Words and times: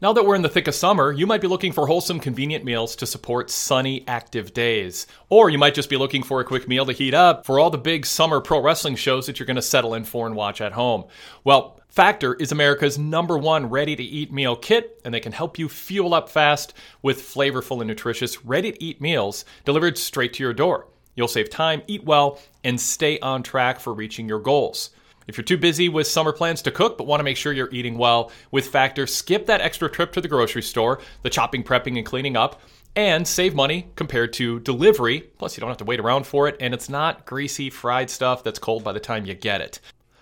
Now 0.00 0.12
that 0.12 0.24
we're 0.24 0.36
in 0.36 0.42
the 0.42 0.48
thick 0.48 0.68
of 0.68 0.76
summer, 0.76 1.10
you 1.10 1.26
might 1.26 1.40
be 1.40 1.48
looking 1.48 1.72
for 1.72 1.88
wholesome, 1.88 2.20
convenient 2.20 2.64
meals 2.64 2.94
to 2.94 3.06
support 3.06 3.50
sunny, 3.50 4.04
active 4.06 4.54
days. 4.54 5.08
Or 5.28 5.50
you 5.50 5.58
might 5.58 5.74
just 5.74 5.90
be 5.90 5.96
looking 5.96 6.22
for 6.22 6.38
a 6.38 6.44
quick 6.44 6.68
meal 6.68 6.86
to 6.86 6.92
heat 6.92 7.14
up 7.14 7.44
for 7.44 7.58
all 7.58 7.68
the 7.68 7.78
big 7.78 8.06
summer 8.06 8.40
pro 8.40 8.62
wrestling 8.62 8.94
shows 8.94 9.26
that 9.26 9.40
you're 9.40 9.46
going 9.48 9.56
to 9.56 9.62
settle 9.62 9.94
in 9.94 10.04
for 10.04 10.28
and 10.28 10.36
watch 10.36 10.60
at 10.60 10.74
home. 10.74 11.06
Well, 11.42 11.80
Factor 11.88 12.34
is 12.34 12.52
America's 12.52 12.96
number 12.96 13.36
one 13.36 13.70
ready 13.70 13.96
to 13.96 14.02
eat 14.04 14.32
meal 14.32 14.54
kit, 14.54 15.00
and 15.04 15.12
they 15.12 15.18
can 15.18 15.32
help 15.32 15.58
you 15.58 15.68
fuel 15.68 16.14
up 16.14 16.28
fast 16.28 16.74
with 17.02 17.18
flavorful 17.18 17.80
and 17.80 17.88
nutritious 17.88 18.44
ready 18.44 18.70
to 18.70 18.84
eat 18.84 19.00
meals 19.00 19.44
delivered 19.64 19.98
straight 19.98 20.32
to 20.34 20.44
your 20.44 20.54
door. 20.54 20.86
You'll 21.16 21.26
save 21.26 21.50
time, 21.50 21.82
eat 21.88 22.04
well, 22.04 22.38
and 22.62 22.80
stay 22.80 23.18
on 23.18 23.42
track 23.42 23.80
for 23.80 23.92
reaching 23.92 24.28
your 24.28 24.38
goals. 24.38 24.90
If 25.28 25.36
you're 25.36 25.44
too 25.44 25.58
busy 25.58 25.90
with 25.90 26.06
summer 26.06 26.32
plans 26.32 26.62
to 26.62 26.70
cook 26.70 26.96
but 26.96 27.06
want 27.06 27.20
to 27.20 27.24
make 27.24 27.36
sure 27.36 27.52
you're 27.52 27.68
eating 27.70 27.98
well, 27.98 28.32
with 28.50 28.68
Factor, 28.68 29.06
skip 29.06 29.44
that 29.46 29.60
extra 29.60 29.90
trip 29.90 30.10
to 30.12 30.22
the 30.22 30.28
grocery 30.28 30.62
store, 30.62 31.00
the 31.22 31.28
chopping, 31.28 31.62
prepping, 31.62 31.98
and 31.98 32.06
cleaning 32.06 32.34
up, 32.34 32.62
and 32.96 33.28
save 33.28 33.54
money 33.54 33.90
compared 33.94 34.32
to 34.32 34.58
delivery. 34.60 35.20
Plus, 35.36 35.54
you 35.54 35.60
don't 35.60 35.68
have 35.68 35.76
to 35.76 35.84
wait 35.84 36.00
around 36.00 36.26
for 36.26 36.48
it, 36.48 36.56
and 36.60 36.72
it's 36.72 36.88
not 36.88 37.26
greasy, 37.26 37.68
fried 37.68 38.08
stuff 38.08 38.42
that's 38.42 38.58
cold 38.58 38.82
by 38.82 38.92
the 38.94 39.00
time 39.00 39.26
you 39.26 39.34
get 39.34 39.60
it. 39.60 39.80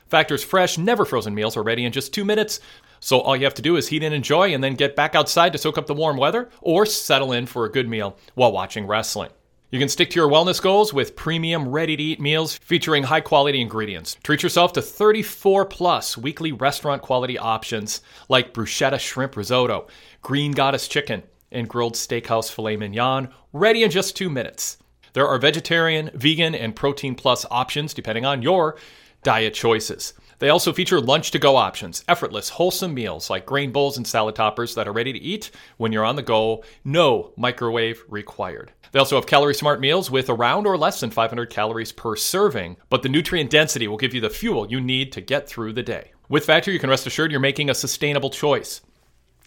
Factor's 0.09 0.43
fresh, 0.43 0.77
never 0.77 1.05
frozen 1.05 1.37
meals 1.37 1.57
are 1.57 1.63
ready 1.63 1.85
in 1.85 1.93
just 1.93 2.13
two 2.13 2.25
minutes. 2.25 2.59
So 2.99 3.21
all 3.21 3.37
you 3.37 3.45
have 3.45 3.55
to 3.55 3.63
do 3.63 3.77
is 3.77 3.87
heat 3.87 4.03
and 4.03 4.15
enjoy 4.15 4.55
and 4.55 4.63
then 4.63 4.75
get 4.75 4.97
back 4.97 5.15
outside 5.15 5.53
to 5.53 5.59
soak 5.59 5.79
up 5.79 5.87
the 5.87 5.95
warm 5.95 6.17
weather 6.17 6.51
or 6.61 6.85
settle 6.85 7.31
in 7.31 7.47
for 7.47 7.65
a 7.65 7.71
good 7.71 7.89
meal 7.89 8.17
while 8.35 8.51
watching 8.51 8.89
wrestling. 8.89 9.31
You 9.69 9.81
can 9.81 9.89
stick 9.89 10.11
to 10.11 10.21
your 10.21 10.31
wellness 10.31 10.63
goals 10.63 10.95
with 10.95 11.17
premium, 11.17 11.69
ready 11.69 11.97
to 11.97 12.03
eat 12.03 12.21
meals 12.21 12.57
featuring 12.57 13.03
high 13.03 13.21
quality 13.21 13.61
ingredients. 13.61 14.17
Treat 14.23 14.45
yourself 14.45 14.73
to 14.75 14.83
34 14.83 15.65
plus 15.65 16.17
weekly 16.17 16.53
restaurant 16.53 17.03
quality 17.03 17.37
options 17.37 18.01
like 18.29 18.55
bruschetta 18.55 19.01
shrimp 19.01 19.37
risotto, 19.37 19.89
green 20.23 20.53
goddess 20.53 20.87
chicken, 20.87 21.25
and 21.51 21.69
grilled 21.69 21.95
steakhouse 21.95 22.49
filet 22.49 22.77
mignon, 22.77 23.29
ready 23.53 23.83
in 23.83 23.91
just 23.91 24.17
two 24.17 24.31
minutes. 24.31 24.79
There 25.15 25.27
are 25.27 25.39
vegetarian, 25.39 26.11
vegan, 26.15 26.55
and 26.55 26.77
protein 26.77 27.17
plus 27.17 27.45
options 27.51 27.93
depending 27.93 28.25
on 28.25 28.43
your 28.43 28.77
diet 29.25 29.55
choices. 29.55 30.15
They 30.39 30.51
also 30.51 30.73
feature 30.73 31.01
lunch 31.01 31.33
to 31.33 31.41
go 31.41 31.57
options, 31.57 32.05
effortless, 32.07 32.51
wholesome 32.51 32.95
meals 32.95 33.31
like 33.31 33.47
grain 33.47 33.73
bowls 33.73 33.97
and 33.97 34.07
salad 34.07 34.37
toppers 34.37 34.77
that 34.77 34.87
are 34.87 34.93
ready 34.93 35.13
to 35.13 35.19
eat 35.19 35.51
when 35.79 35.91
you're 35.91 36.05
on 36.05 36.15
the 36.15 36.23
go, 36.23 36.63
no 36.85 37.33
microwave 37.37 38.05
required. 38.09 38.71
They 38.97 39.01
also 39.01 39.17
have 39.17 39.27
calorie 39.27 39.55
smart 39.55 39.79
meals 39.79 40.11
with 40.11 40.31
around 40.31 40.67
or 40.67 40.79
less 40.79 41.01
than 41.01 41.11
500 41.11 41.51
calories 41.51 41.93
per 41.93 42.17
serving, 42.17 42.79
but 42.89 43.03
the 43.03 43.11
nutrient 43.11 43.51
density 43.51 43.87
will 43.87 43.99
give 43.99 44.15
you 44.15 44.23
the 44.23 44.31
fuel 44.31 44.71
you 44.71 44.81
need 44.81 45.13
to 45.13 45.21
get 45.21 45.47
through 45.47 45.75
the 45.75 45.83
day. 45.83 46.13
With 46.31 46.47
Factor, 46.47 46.71
you 46.71 46.79
can 46.79 46.89
rest 46.89 47.07
assured 47.07 47.31
you're 47.31 47.39
making 47.39 47.69
a 47.69 47.75
sustainable 47.75 48.31
choice. 48.31 48.81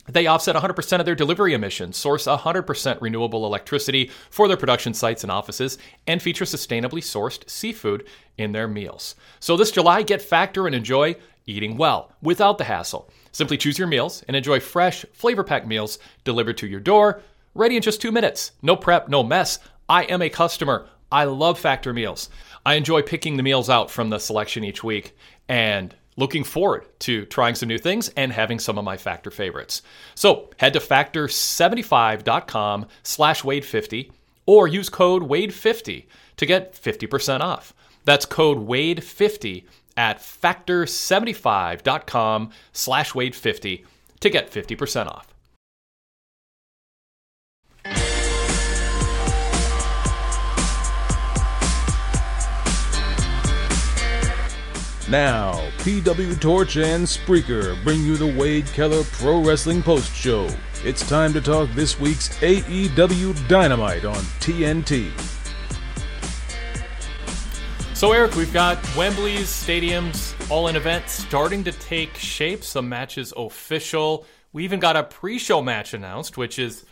They 0.08 0.28
offset 0.28 0.56
100% 0.56 1.00
of 1.00 1.06
their 1.08 1.16
delivery 1.16 1.56
emissions, 1.56 1.97
source 1.97 2.28
100% 2.28 3.02
renewable 3.02 3.44
electricity 3.44 4.11
for 4.30 4.47
their 4.47 4.56
production 4.56 4.94
sites 4.94 5.23
and 5.23 5.31
offices, 5.31 5.80
and 6.06 6.22
feature 6.22 6.45
sustainably 6.45 7.02
sourced 7.02 7.50
seafood 7.50 8.06
in 8.38 8.52
their 8.52 8.67
meals. 8.67 9.16
So 9.39 9.58
this 9.58 9.72
July, 9.72 10.03
get 10.03 10.22
Factor 10.22 10.67
and 10.67 10.75
enjoy 10.75 11.16
eating 11.47 11.75
well 11.75 12.13
without 12.22 12.59
the 12.59 12.66
hassle. 12.66 13.09
Simply 13.31 13.58
choose 13.58 13.80
your 13.80 13.88
meals 13.88 14.23
and 14.28 14.38
enjoy 14.38 14.59
fresh, 14.59 15.06
flavor 15.11 15.44
packed 15.44 15.66
meals 15.66 15.97
delivered 16.23 16.58
to 16.58 16.67
your 16.67 16.80
door, 16.80 17.23
ready 17.55 17.75
in 17.75 17.81
just 17.81 18.02
two 18.02 18.11
minutes. 18.11 18.52
No 18.61 18.75
prep, 18.75 19.09
no 19.09 19.23
mess. 19.23 19.58
I 19.88 20.03
am 20.03 20.22
a 20.22 20.30
customer. 20.30 20.88
I 21.11 21.23
love 21.23 21.58
Factor 21.59 21.94
meals. 21.94 22.30
I 22.66 22.75
enjoy 22.75 23.02
picking 23.02 23.38
the 23.38 23.44
meals 23.44 23.69
out 23.69 23.89
from 23.89 24.09
the 24.09 24.19
selection 24.19 24.64
each 24.64 24.83
week, 24.83 25.16
and 25.47 25.95
looking 26.17 26.44
forward 26.44 26.86
to 27.00 27.25
trying 27.25 27.56
some 27.56 27.69
new 27.69 27.80
things 27.80 28.09
and 28.09 28.31
having 28.31 28.59
some 28.59 28.78
of 28.78 28.83
my 28.83 28.97
Factor 28.97 29.31
favorites. 29.31 29.81
So 30.16 30.50
head 30.58 30.73
to 30.73 30.80
factor75.com 30.80 32.86
slash 33.03 33.41
Wade50 33.41 34.11
or 34.45 34.67
use 34.67 34.89
code 34.89 35.23
Wade50 35.23 36.06
to 36.38 36.45
get 36.45 36.73
50% 36.73 37.39
off. 37.39 37.73
That's 38.03 38.25
code 38.25 38.68
Wade50 38.68 39.63
at 39.96 40.19
factor75.com 40.19 42.50
slash 42.73 43.13
Wade50 43.13 43.85
to 44.19 44.29
get 44.29 44.52
50% 44.52 45.07
off. 45.07 45.34
Now, 55.09 55.53
PW 55.80 56.40
Torch 56.40 56.78
and 56.78 57.03
Spreaker 57.03 57.84
bring 57.84 58.03
you 58.03 58.16
the 58.16 58.31
Wade 58.40 58.68
Keller 58.68 59.03
Pro 59.06 59.44
Wrestling 59.44 59.81
Post 59.81 60.14
Show. 60.14 60.47
It's 60.84 61.08
time 61.09 61.34
to 61.34 61.42
talk 61.42 61.68
this 61.72 62.00
week's 62.00 62.30
AEW 62.42 63.47
Dynamite 63.47 64.06
on 64.06 64.22
TNT. 64.40 65.09
So, 67.96 68.12
Eric, 68.12 68.36
we've 68.36 68.53
got 68.53 68.78
Wembley's 68.96 69.47
stadiums 69.47 70.36
all 70.52 70.68
in 70.68 70.75
event 70.75 71.09
starting 71.09 71.64
to 71.64 71.72
take 71.72 72.16
shape. 72.16 72.64
Some 72.64 72.88
matches 72.88 73.34
official. 73.36 74.28
We 74.53 74.64
even 74.64 74.80
got 74.80 74.96
a 74.96 75.02
pre-show 75.02 75.64
match 75.64 75.96
announced, 75.96 76.38
which 76.38 76.59
is 76.59 76.86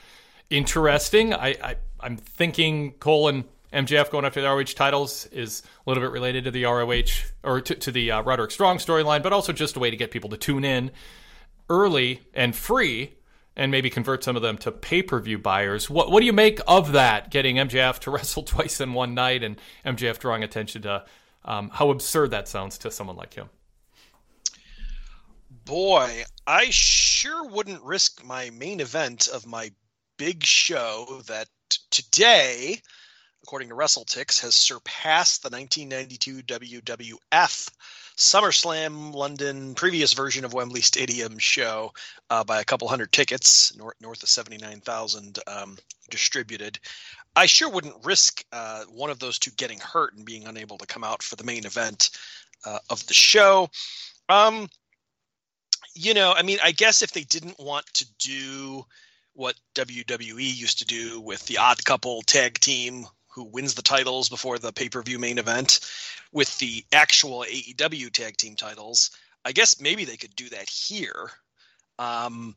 interesting. 0.49 1.35
I, 1.35 1.49
I 1.63 1.75
I'm 1.99 2.17
thinking 2.17 2.93
Cole 2.93 3.27
and 3.27 3.43
MJF 3.73 4.09
going 4.09 4.25
after 4.25 4.41
the 4.41 4.47
ROH 4.47 4.63
titles 4.75 5.25
is 5.27 5.61
a 5.85 5.89
little 5.89 6.01
bit 6.01 6.11
related 6.11 6.45
to 6.45 6.51
the 6.51 6.63
ROH 6.65 7.31
or 7.43 7.61
to, 7.61 7.75
to 7.75 7.91
the 7.91 8.11
uh, 8.11 8.21
Roderick 8.21 8.51
Strong 8.51 8.77
storyline, 8.77 9.21
but 9.21 9.33
also 9.33 9.51
just 9.51 9.75
a 9.75 9.79
way 9.79 9.89
to 9.89 9.97
get 9.97 10.11
people 10.11 10.29
to 10.29 10.37
tune 10.37 10.63
in 10.63 10.91
early 11.69 12.21
and 12.33 12.55
free 12.55 13.15
and 13.57 13.71
maybe 13.71 13.89
convert 13.89 14.23
some 14.23 14.35
of 14.35 14.41
them 14.41 14.57
to 14.59 14.71
pay 14.71 15.01
per 15.01 15.19
view 15.19 15.37
buyers. 15.37 15.89
What, 15.89 16.11
what 16.11 16.21
do 16.21 16.25
you 16.25 16.33
make 16.33 16.59
of 16.67 16.93
that, 16.93 17.31
getting 17.31 17.57
MJF 17.57 17.99
to 17.99 18.11
wrestle 18.11 18.43
twice 18.43 18.79
in 18.79 18.93
one 18.93 19.13
night 19.13 19.43
and 19.43 19.59
MJF 19.85 20.19
drawing 20.19 20.43
attention 20.43 20.83
to 20.83 21.03
um, 21.43 21.69
how 21.73 21.89
absurd 21.89 22.31
that 22.31 22.47
sounds 22.47 22.77
to 22.79 22.91
someone 22.91 23.17
like 23.17 23.33
him? 23.33 23.49
Boy, 25.65 26.23
I 26.45 26.69
sure 26.69 27.45
wouldn't 27.45 27.83
risk 27.83 28.23
my 28.23 28.49
main 28.51 28.79
event 28.79 29.27
of 29.27 29.45
my 29.45 29.71
big 30.15 30.45
show 30.45 31.21
that 31.27 31.49
today 31.89 32.81
according 33.47 33.69
to 33.69 33.75
WrestleTix, 33.75 34.41
has 34.41 34.53
surpassed 34.53 35.41
the 35.41 35.49
1992 35.49 36.81
WWF 36.81 37.69
SummerSlam 38.17 39.13
London 39.13 39.73
previous 39.73 40.11
version 40.11 40.43
of 40.43 40.53
Wembley 40.53 40.81
Stadium 40.81 41.37
show 41.37 41.93
uh, 42.29 42.43
by 42.43 42.59
a 42.59 42.65
couple 42.65 42.89
hundred 42.89 43.13
tickets, 43.13 43.73
north, 43.77 43.95
north 44.01 44.21
of 44.21 44.27
79,000 44.27 45.39
um, 45.47 45.77
distributed. 46.09 46.77
I 47.37 47.45
sure 47.45 47.69
wouldn't 47.69 48.05
risk 48.05 48.43
uh, 48.51 48.83
one 48.89 49.09
of 49.09 49.19
those 49.19 49.39
two 49.39 49.51
getting 49.51 49.79
hurt 49.79 50.13
and 50.13 50.25
being 50.25 50.45
unable 50.45 50.77
to 50.79 50.85
come 50.85 51.05
out 51.05 51.23
for 51.23 51.37
the 51.37 51.45
main 51.45 51.65
event 51.65 52.09
uh, 52.65 52.79
of 52.89 53.07
the 53.07 53.13
show. 53.13 53.69
Um, 54.27 54.67
you 55.95 56.13
know, 56.13 56.33
I 56.35 56.41
mean, 56.41 56.57
I 56.61 56.73
guess 56.73 57.01
if 57.01 57.13
they 57.13 57.23
didn't 57.23 57.59
want 57.59 57.85
to 57.93 58.05
do 58.19 58.85
what 59.35 59.55
WWE 59.75 60.35
used 60.35 60.79
to 60.79 60.85
do 60.85 61.21
with 61.21 61.45
the 61.45 61.59
odd 61.59 61.81
couple 61.85 62.23
tag 62.23 62.59
team 62.59 63.07
who 63.37 63.43
wins 63.43 63.75
the 63.75 63.83
titles 63.83 64.29
before 64.29 64.57
the 64.57 64.73
pay 64.73 64.89
per 64.89 65.03
view 65.03 65.19
main 65.19 65.37
event 65.37 65.79
with 66.31 66.57
the 66.57 66.83
actual 66.91 67.45
AEW 67.47 68.11
tag 68.11 68.35
team 68.35 68.55
titles. 68.55 69.11
I 69.45 69.51
guess 69.51 69.79
maybe 69.79 70.05
they 70.05 70.17
could 70.17 70.35
do 70.35 70.49
that 70.49 70.67
here. 70.67 71.29
Um, 71.99 72.55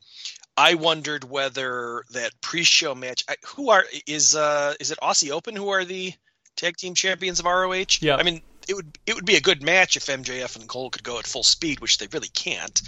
I 0.57 0.75
wondered 0.75 1.25
whether 1.25 2.05
that 2.13 2.33
pre-show 2.41 2.95
match. 2.95 3.25
Who 3.47 3.69
are 3.69 3.85
is 4.07 4.35
uh 4.35 4.75
is 4.81 4.91
it 4.91 4.99
Aussie 5.03 5.31
Open? 5.31 5.55
Who 5.55 5.69
are 5.69 5.85
the 5.85 6.15
tag 6.57 6.79
team 6.79 6.95
champions 6.95 7.41
of 7.41 7.45
ROH? 7.45 8.01
Yeah. 8.01 8.17
I 8.17 8.23
mean, 8.23 8.41
it 8.67 8.75
would 8.75 8.99
it 9.05 9.15
would 9.15 9.27
be 9.27 9.37
a 9.37 9.41
good 9.41 9.63
match 9.63 9.99
if 9.99 10.07
MJF 10.07 10.57
and 10.57 10.67
Cole 10.67 10.89
could 10.89 11.05
go 11.05 11.19
at 11.19 11.27
full 11.27 11.43
speed, 11.43 11.81
which 11.81 11.99
they 11.99 12.07
really 12.07 12.29
can't. 12.29 12.81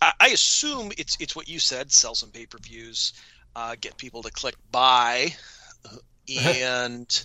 I, 0.00 0.12
I 0.20 0.28
assume 0.28 0.92
it's 0.96 1.16
it's 1.18 1.34
what 1.34 1.48
you 1.48 1.58
said: 1.58 1.90
sell 1.90 2.14
some 2.14 2.30
pay 2.30 2.46
per 2.46 2.58
views, 2.58 3.12
uh, 3.56 3.74
get 3.80 3.96
people 3.96 4.22
to 4.22 4.30
click 4.30 4.54
buy, 4.70 5.34
and 6.28 7.22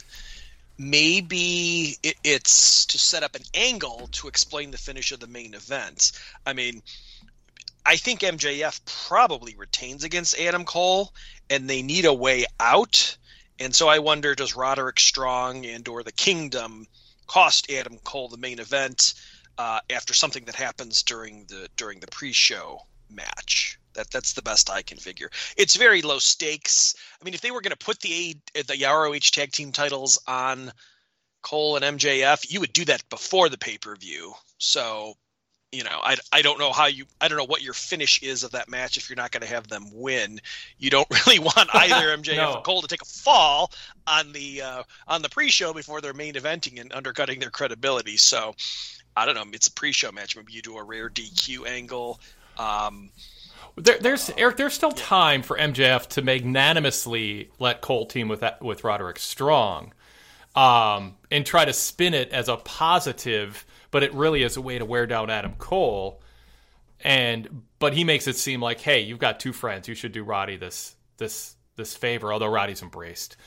maybe 0.77 1.97
it, 2.01 2.15
it's 2.23 2.85
to 2.87 2.97
set 2.97 3.23
up 3.23 3.35
an 3.35 3.43
angle 3.53 4.09
to 4.13 4.27
explain 4.27 4.71
the 4.71 4.77
finish 4.77 5.11
of 5.11 5.19
the 5.19 5.27
main 5.27 5.53
event. 5.53 6.13
I 6.45 6.53
mean, 6.53 6.81
I 7.85 7.97
think 7.97 8.21
MJF 8.21 8.81
probably 9.07 9.55
retains 9.55 10.03
against 10.03 10.39
Adam 10.39 10.65
Cole, 10.65 11.13
and 11.49 11.69
they 11.69 11.81
need 11.81 12.05
a 12.05 12.13
way 12.13 12.45
out. 12.59 13.17
And 13.59 13.75
so 13.75 13.89
I 13.89 13.99
wonder, 13.99 14.35
does 14.35 14.55
Roderick 14.55 14.99
Strong 14.99 15.65
and 15.65 15.87
or 15.87 16.03
the 16.03 16.11
Kingdom 16.11 16.87
cost 17.27 17.69
Adam 17.69 17.97
Cole 17.99 18.29
the 18.29 18.37
main 18.37 18.59
event 18.59 19.13
uh, 19.57 19.81
after 19.89 20.13
something 20.13 20.45
that 20.45 20.55
happens 20.55 21.03
during 21.03 21.45
the 21.45 21.69
during 21.75 21.99
the 21.99 22.07
pre-show 22.07 22.85
match? 23.09 23.77
That 23.99 24.11
that's 24.11 24.31
the 24.31 24.41
best 24.41 24.69
I 24.69 24.81
can 24.81 24.97
figure. 24.97 25.29
It's 25.57 25.75
very 25.75 26.01
low 26.01 26.19
stakes. 26.19 26.95
I 27.21 27.25
mean, 27.25 27.33
if 27.33 27.41
they 27.41 27.51
were 27.51 27.59
going 27.59 27.75
to 27.75 27.85
put 27.85 27.99
the 27.99 28.37
the 28.53 28.85
ROH 28.85 29.29
tag 29.33 29.51
team 29.51 29.73
titles 29.73 30.17
on 30.25 30.71
Cole 31.41 31.75
and 31.75 31.99
MJF, 31.99 32.49
you 32.49 32.61
would 32.61 32.71
do 32.71 32.85
that 32.85 33.09
before 33.09 33.49
the 33.49 33.57
pay 33.57 33.77
per 33.77 33.97
view. 33.97 34.33
So 34.57 35.15
you 35.73 35.83
know, 35.83 35.99
I, 36.01 36.15
I 36.31 36.41
don't 36.41 36.59
know 36.59 36.71
how 36.71 36.85
you 36.85 37.07
I 37.19 37.27
don't 37.27 37.37
know 37.37 37.43
what 37.43 37.61
your 37.61 37.73
finish 37.73 38.23
is 38.23 38.45
of 38.45 38.51
that 38.51 38.69
match 38.69 38.95
if 38.95 39.09
you're 39.09 39.17
not 39.17 39.31
going 39.31 39.41
to 39.41 39.53
have 39.53 39.67
them 39.67 39.89
win. 39.91 40.39
You 40.77 40.91
don't 40.91 41.09
really 41.27 41.39
want 41.39 41.69
either 41.73 42.07
MJF 42.17 42.37
no. 42.37 42.53
or 42.53 42.61
Cole 42.61 42.81
to 42.81 42.87
take 42.87 43.01
a 43.01 43.05
fall 43.05 43.73
on 44.07 44.31
the 44.31 44.61
uh, 44.61 44.83
on 45.09 45.21
the 45.21 45.29
pre-show 45.29 45.73
before 45.73 45.99
they're 45.99 46.13
main 46.13 46.35
eventing 46.35 46.79
and 46.79 46.93
undercutting 46.93 47.41
their 47.41 47.51
credibility. 47.51 48.15
So 48.15 48.55
I 49.17 49.25
don't 49.25 49.35
know. 49.35 49.43
It's 49.51 49.67
a 49.67 49.73
pre-show 49.73 50.13
match. 50.13 50.37
Maybe 50.37 50.53
you 50.53 50.61
do 50.61 50.77
a 50.77 50.83
rare 50.83 51.09
DQ 51.09 51.67
angle. 51.67 52.21
Um, 52.57 53.09
there, 53.75 53.97
there's 53.99 54.29
Eric. 54.37 54.57
There's 54.57 54.73
still 54.73 54.91
time 54.91 55.41
for 55.41 55.57
MJF 55.57 56.07
to 56.09 56.21
magnanimously 56.21 57.49
let 57.59 57.81
Cole 57.81 58.05
team 58.05 58.27
with 58.27 58.41
that, 58.41 58.61
with 58.61 58.83
Roderick 58.83 59.19
Strong, 59.19 59.93
um, 60.55 61.15
and 61.31 61.45
try 61.45 61.65
to 61.65 61.73
spin 61.73 62.13
it 62.13 62.31
as 62.31 62.49
a 62.49 62.57
positive 62.57 63.65
but 63.91 64.03
it 64.03 64.13
really 64.13 64.43
is 64.43 64.57
a 64.57 64.61
way 64.61 64.77
to 64.77 64.85
wear 64.85 65.07
down 65.07 65.29
Adam 65.29 65.53
Cole. 65.57 66.21
And 67.01 67.63
but 67.79 67.93
he 67.93 68.03
makes 68.03 68.27
it 68.27 68.35
seem 68.35 68.61
like, 68.61 68.81
hey, 68.81 69.01
you've 69.01 69.19
got 69.19 69.39
two 69.39 69.53
friends. 69.53 69.87
You 69.87 69.95
should 69.95 70.11
do 70.11 70.23
Roddy 70.23 70.57
this 70.57 70.95
this 71.17 71.55
this 71.75 71.95
favor. 71.95 72.31
Although 72.33 72.47
Roddy's 72.47 72.81
embraced 72.81 73.37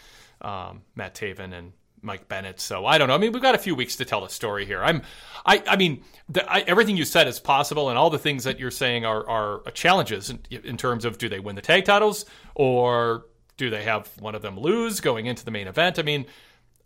um, 0.41 0.83
Matt 0.95 1.15
Taven 1.15 1.53
and 1.53 1.73
Mike 2.03 2.29
Bennett. 2.29 2.61
So 2.61 2.85
I 2.85 2.99
don't 2.99 3.09
know. 3.09 3.15
I 3.15 3.19
mean, 3.19 3.33
we've 3.33 3.43
got 3.43 3.55
a 3.55 3.59
few 3.59 3.75
weeks 3.75 3.97
to 3.97 4.05
tell 4.05 4.21
the 4.21 4.29
story 4.29 4.67
here. 4.67 4.83
I'm, 4.83 5.03
I, 5.47 5.63
I 5.67 5.77
mean, 5.77 6.05
the, 6.29 6.51
I, 6.51 6.61
everything 6.61 6.97
you 6.97 7.05
said 7.05 7.29
is 7.29 7.41
possible, 7.41 7.89
and 7.89 7.97
all 7.97 8.11
the 8.11 8.19
things 8.19 8.45
that 8.45 8.59
you're 8.59 8.71
saying 8.71 9.07
are 9.07 9.29
are 9.29 9.63
challenges 9.73 10.31
in, 10.31 10.41
in, 10.51 10.77
terms 10.77 11.05
of 11.05 11.19
do 11.19 11.29
they 11.29 11.41
win 11.41 11.57
the 11.57 11.63
tag 11.63 11.85
titles 11.85 12.27
or 12.55 13.27
do 13.57 13.71
they 13.71 13.85
have 13.85 14.09
one 14.19 14.35
of 14.35 14.43
them 14.43 14.59
lose 14.59 15.01
going 15.01 15.27
into 15.27 15.45
the 15.45 15.51
main 15.51 15.69
event? 15.69 15.99
I 15.99 16.03
mean, 16.03 16.27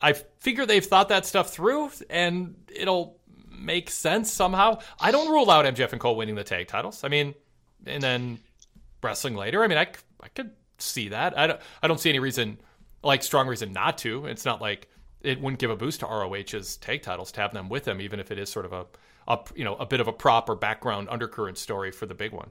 I 0.00 0.12
figure 0.12 0.66
they've 0.66 0.84
thought 0.84 1.08
that 1.08 1.26
stuff 1.26 1.50
through, 1.50 1.90
and 2.10 2.54
it'll 2.74 3.18
make 3.50 3.90
sense 3.90 4.30
somehow. 4.30 4.80
I 5.00 5.10
don't 5.10 5.30
rule 5.30 5.50
out 5.50 5.64
MJF 5.64 5.92
and 5.92 6.00
Cole 6.00 6.16
winning 6.16 6.34
the 6.34 6.44
tag 6.44 6.68
titles. 6.68 7.04
I 7.04 7.08
mean, 7.08 7.34
and 7.86 8.02
then 8.02 8.38
wrestling 9.02 9.34
later. 9.34 9.62
I 9.62 9.68
mean, 9.68 9.78
I, 9.78 9.88
I 10.20 10.28
could 10.28 10.50
see 10.78 11.08
that. 11.08 11.38
I 11.38 11.46
don't, 11.46 11.60
I 11.82 11.88
don't 11.88 11.98
see 11.98 12.10
any 12.10 12.18
reason, 12.18 12.58
like 13.02 13.22
strong 13.22 13.48
reason 13.48 13.72
not 13.72 13.98
to. 13.98 14.26
It's 14.26 14.44
not 14.44 14.60
like 14.60 14.88
it 15.26 15.40
wouldn't 15.40 15.58
give 15.58 15.70
a 15.70 15.76
boost 15.76 16.00
to 16.00 16.06
ROH's 16.06 16.76
tag 16.76 17.02
titles 17.02 17.32
to 17.32 17.40
have 17.40 17.52
them 17.52 17.69
with 17.69 17.84
them, 17.84 18.00
even 18.00 18.20
if 18.20 18.31
it 18.31 18.38
is 18.38 18.50
sort 18.50 18.64
of 18.64 18.73
a, 18.73 18.87
a 19.26 19.38
you 19.55 19.64
know, 19.64 19.75
a 19.76 19.87
bit 19.87 20.00
of 20.00 20.08
a 20.08 20.12
prop 20.12 20.49
or 20.49 20.55
background 20.55 21.08
undercurrent 21.11 21.58
story 21.58 21.90
for 21.90 22.06
the 22.06 22.14
big 22.14 22.32
one. 22.32 22.50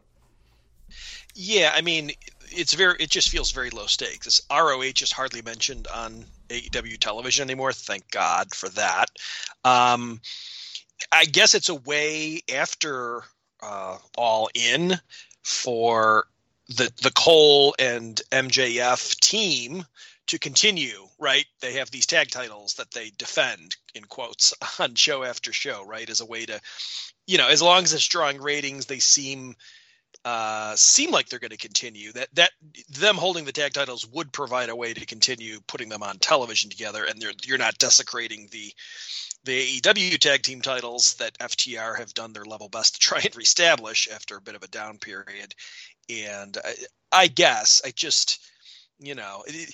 Yeah, 1.33 1.71
I 1.73 1.81
mean, 1.81 2.11
it's 2.51 2.73
very. 2.73 2.95
It 2.99 3.09
just 3.09 3.29
feels 3.29 3.51
very 3.51 3.69
low 3.69 3.87
stakes. 3.87 4.25
This 4.25 4.41
ROH 4.51 5.01
is 5.01 5.11
hardly 5.11 5.41
mentioned 5.41 5.87
on 5.87 6.25
AEW 6.49 6.99
television 6.99 7.43
anymore. 7.43 7.73
Thank 7.73 8.11
God 8.11 8.53
for 8.53 8.69
that. 8.69 9.09
Um, 9.63 10.21
I 11.11 11.25
guess 11.25 11.55
it's 11.55 11.69
a 11.69 11.75
way 11.75 12.41
after 12.53 13.23
uh, 13.63 13.97
All 14.17 14.49
In 14.53 14.99
for 15.43 16.27
the 16.67 16.91
the 17.01 17.11
Cole 17.11 17.75
and 17.79 18.21
MJF 18.31 19.19
team 19.19 19.85
to 20.27 20.39
continue, 20.39 21.07
right? 21.19 21.45
They 21.61 21.73
have 21.73 21.91
these 21.91 22.05
tag 22.05 22.29
titles 22.29 22.73
that 22.75 22.91
they 22.91 23.11
defend 23.17 23.75
in 23.93 24.03
quotes 24.03 24.53
on 24.79 24.95
show 24.95 25.23
after 25.23 25.53
show, 25.53 25.83
right? 25.85 26.09
As 26.09 26.21
a 26.21 26.25
way 26.25 26.45
to, 26.45 26.59
you 27.27 27.37
know, 27.37 27.47
as 27.47 27.61
long 27.61 27.83
as 27.83 27.93
it's 27.93 28.07
drawing 28.07 28.41
ratings, 28.41 28.85
they 28.85 28.99
seem 28.99 29.55
uh, 30.23 30.75
seem 30.75 31.11
like 31.11 31.29
they're 31.29 31.39
going 31.39 31.51
to 31.51 31.57
continue. 31.57 32.11
That 32.13 32.29
that 32.33 32.51
them 32.89 33.15
holding 33.15 33.45
the 33.45 33.51
tag 33.51 33.73
titles 33.73 34.07
would 34.07 34.31
provide 34.31 34.69
a 34.69 34.75
way 34.75 34.93
to 34.93 35.05
continue 35.05 35.59
putting 35.67 35.89
them 35.89 36.01
on 36.01 36.17
television 36.17 36.69
together, 36.69 37.05
and 37.05 37.23
you're 37.45 37.57
not 37.57 37.77
desecrating 37.77 38.47
the 38.51 38.73
the 39.45 39.79
AEW 39.79 40.17
tag 40.17 40.41
team 40.41 40.61
titles 40.61 41.13
that 41.15 41.37
FTR 41.37 41.97
have 41.99 42.13
done 42.15 42.33
their 42.33 42.45
level 42.45 42.67
best 42.67 42.95
to 42.95 42.99
try 42.99 43.19
and 43.23 43.35
reestablish 43.35 44.09
after 44.11 44.37
a 44.37 44.41
bit 44.41 44.55
of 44.55 44.63
a 44.63 44.67
down 44.67 44.97
period. 44.97 45.53
And 46.09 46.57
I, 46.63 46.73
I 47.11 47.27
guess 47.27 47.81
I 47.85 47.91
just, 47.91 48.43
you 48.99 49.15
know, 49.15 49.43
the 49.47 49.67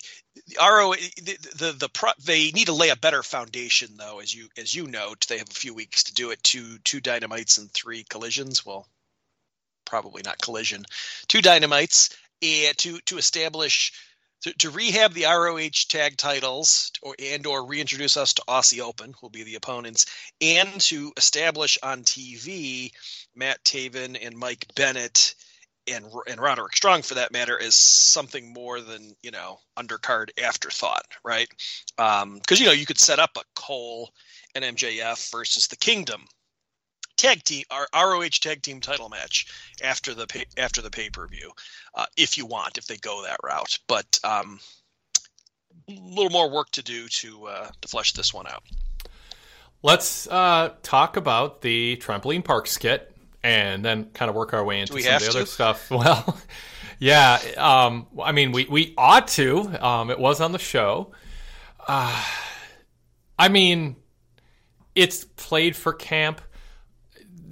RO 0.60 0.94
the, 0.94 1.38
the 1.56 1.72
the 1.78 1.88
pro, 1.88 2.10
they 2.24 2.50
need 2.50 2.66
to 2.66 2.72
lay 2.72 2.88
a 2.88 2.96
better 2.96 3.22
foundation 3.22 3.96
though, 3.96 4.20
as 4.20 4.34
you 4.34 4.48
as 4.56 4.74
you 4.74 4.86
note. 4.86 5.26
They 5.28 5.38
have 5.38 5.48
a 5.48 5.54
few 5.54 5.74
weeks 5.74 6.04
to 6.04 6.14
do 6.14 6.30
it. 6.30 6.42
Two 6.42 6.78
two 6.84 7.00
dynamites 7.00 7.58
and 7.58 7.70
three 7.70 8.04
collisions. 8.04 8.66
Well, 8.66 8.88
probably 9.84 10.22
not 10.24 10.40
collision. 10.40 10.84
Two 11.28 11.40
dynamites 11.40 12.10
and 12.42 12.76
to 12.78 12.98
to 13.00 13.18
establish 13.18 13.92
to, 14.42 14.52
to 14.54 14.70
rehab 14.70 15.12
the 15.12 15.24
ROH 15.24 15.86
tag 15.88 16.16
titles 16.16 16.90
or 17.00 17.14
and 17.18 17.46
or 17.46 17.64
reintroduce 17.64 18.16
us 18.16 18.34
to 18.34 18.42
Aussie 18.48 18.80
Open 18.80 19.14
will 19.22 19.30
be 19.30 19.44
the 19.44 19.54
opponents 19.54 20.06
and 20.40 20.80
to 20.80 21.12
establish 21.16 21.78
on 21.82 22.02
TV 22.02 22.90
Matt 23.34 23.62
Taven 23.64 24.18
and 24.20 24.36
Mike 24.36 24.66
Bennett 24.74 25.34
and 25.86 26.06
and 26.28 26.40
Roderick 26.40 26.76
Strong 26.76 27.02
for 27.02 27.14
that 27.14 27.32
matter 27.32 27.58
is 27.58 27.74
something 27.74 28.52
more 28.52 28.80
than 28.80 29.14
you 29.22 29.30
know 29.30 29.58
undercard 29.76 30.30
afterthought, 30.42 31.06
right? 31.24 31.48
Because 31.96 32.22
um, 32.22 32.40
you 32.50 32.66
know 32.66 32.72
you 32.72 32.86
could 32.86 32.98
set 32.98 33.18
up 33.18 33.30
a 33.36 33.42
Cole 33.54 34.10
and 34.54 34.64
MJF 34.64 35.30
versus 35.30 35.66
the 35.68 35.76
Kingdom 35.76 36.24
tag 37.16 37.44
team 37.44 37.64
our 37.70 37.86
ROH 37.94 38.40
tag 38.40 38.62
team 38.62 38.80
title 38.80 39.08
match 39.08 39.46
after 39.82 40.14
the 40.14 40.26
pay, 40.26 40.44
after 40.56 40.82
the 40.82 40.90
pay 40.90 41.10
per 41.10 41.26
view, 41.26 41.50
uh, 41.94 42.06
if 42.16 42.36
you 42.36 42.46
want, 42.46 42.78
if 42.78 42.86
they 42.86 42.96
go 42.96 43.22
that 43.22 43.38
route. 43.44 43.78
But 43.86 44.18
um, 44.24 44.60
a 45.88 45.92
little 45.92 46.30
more 46.30 46.50
work 46.50 46.70
to 46.72 46.82
do 46.82 47.08
to 47.08 47.46
uh, 47.46 47.68
to 47.80 47.88
flesh 47.88 48.12
this 48.12 48.32
one 48.34 48.46
out. 48.46 48.62
Let's 49.82 50.28
uh, 50.28 50.74
talk 50.82 51.16
about 51.16 51.60
the 51.62 51.96
trampoline 51.96 52.44
park 52.44 52.68
skit 52.68 53.11
and 53.42 53.84
then 53.84 54.10
kind 54.12 54.28
of 54.28 54.34
work 54.34 54.54
our 54.54 54.64
way 54.64 54.80
into 54.80 54.92
some 55.00 55.14
of 55.14 55.20
the 55.20 55.30
to? 55.30 55.38
other 55.38 55.46
stuff. 55.46 55.90
Well, 55.90 56.38
yeah, 56.98 57.38
um, 57.56 58.06
I 58.22 58.32
mean, 58.32 58.52
we, 58.52 58.66
we 58.66 58.94
ought 58.96 59.28
to. 59.28 59.84
Um, 59.84 60.10
it 60.10 60.18
was 60.18 60.40
on 60.40 60.52
the 60.52 60.58
show. 60.58 61.12
Uh, 61.86 62.24
I 63.38 63.48
mean, 63.48 63.96
it's 64.94 65.24
played 65.24 65.74
for 65.74 65.92
camp 65.92 66.40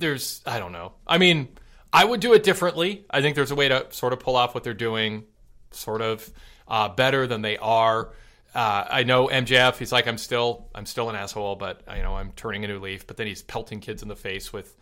there's 0.00 0.42
I 0.44 0.58
don't 0.58 0.72
know. 0.72 0.94
I 1.06 1.18
mean, 1.18 1.48
I 1.92 2.04
would 2.04 2.20
do 2.20 2.32
it 2.32 2.42
differently. 2.42 3.04
I 3.10 3.20
think 3.20 3.36
there's 3.36 3.52
a 3.52 3.54
way 3.54 3.68
to 3.68 3.86
sort 3.90 4.12
of 4.12 4.18
pull 4.20 4.36
off 4.36 4.54
what 4.54 4.64
they're 4.64 4.74
doing, 4.74 5.24
sort 5.70 6.02
of 6.02 6.28
uh, 6.66 6.88
better 6.88 7.26
than 7.26 7.42
they 7.42 7.56
are. 7.58 8.12
Uh, 8.52 8.84
I 8.90 9.04
know 9.04 9.28
MJF. 9.28 9.76
He's 9.76 9.92
like, 9.92 10.08
I'm 10.08 10.18
still, 10.18 10.68
I'm 10.74 10.86
still 10.86 11.08
an 11.08 11.14
asshole, 11.14 11.54
but 11.54 11.82
you 11.96 12.02
know, 12.02 12.16
I'm 12.16 12.32
turning 12.32 12.64
a 12.64 12.68
new 12.68 12.80
leaf. 12.80 13.06
But 13.06 13.16
then 13.16 13.28
he's 13.28 13.42
pelting 13.42 13.80
kids 13.80 14.02
in 14.02 14.08
the 14.08 14.16
face 14.16 14.52
with, 14.52 14.76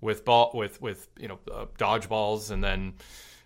with 0.00 0.24
ball, 0.24 0.50
with 0.54 0.80
with 0.80 1.08
you 1.18 1.28
know, 1.28 1.38
uh, 1.52 1.66
dodgeballs, 1.78 2.50
and 2.50 2.62
then 2.62 2.94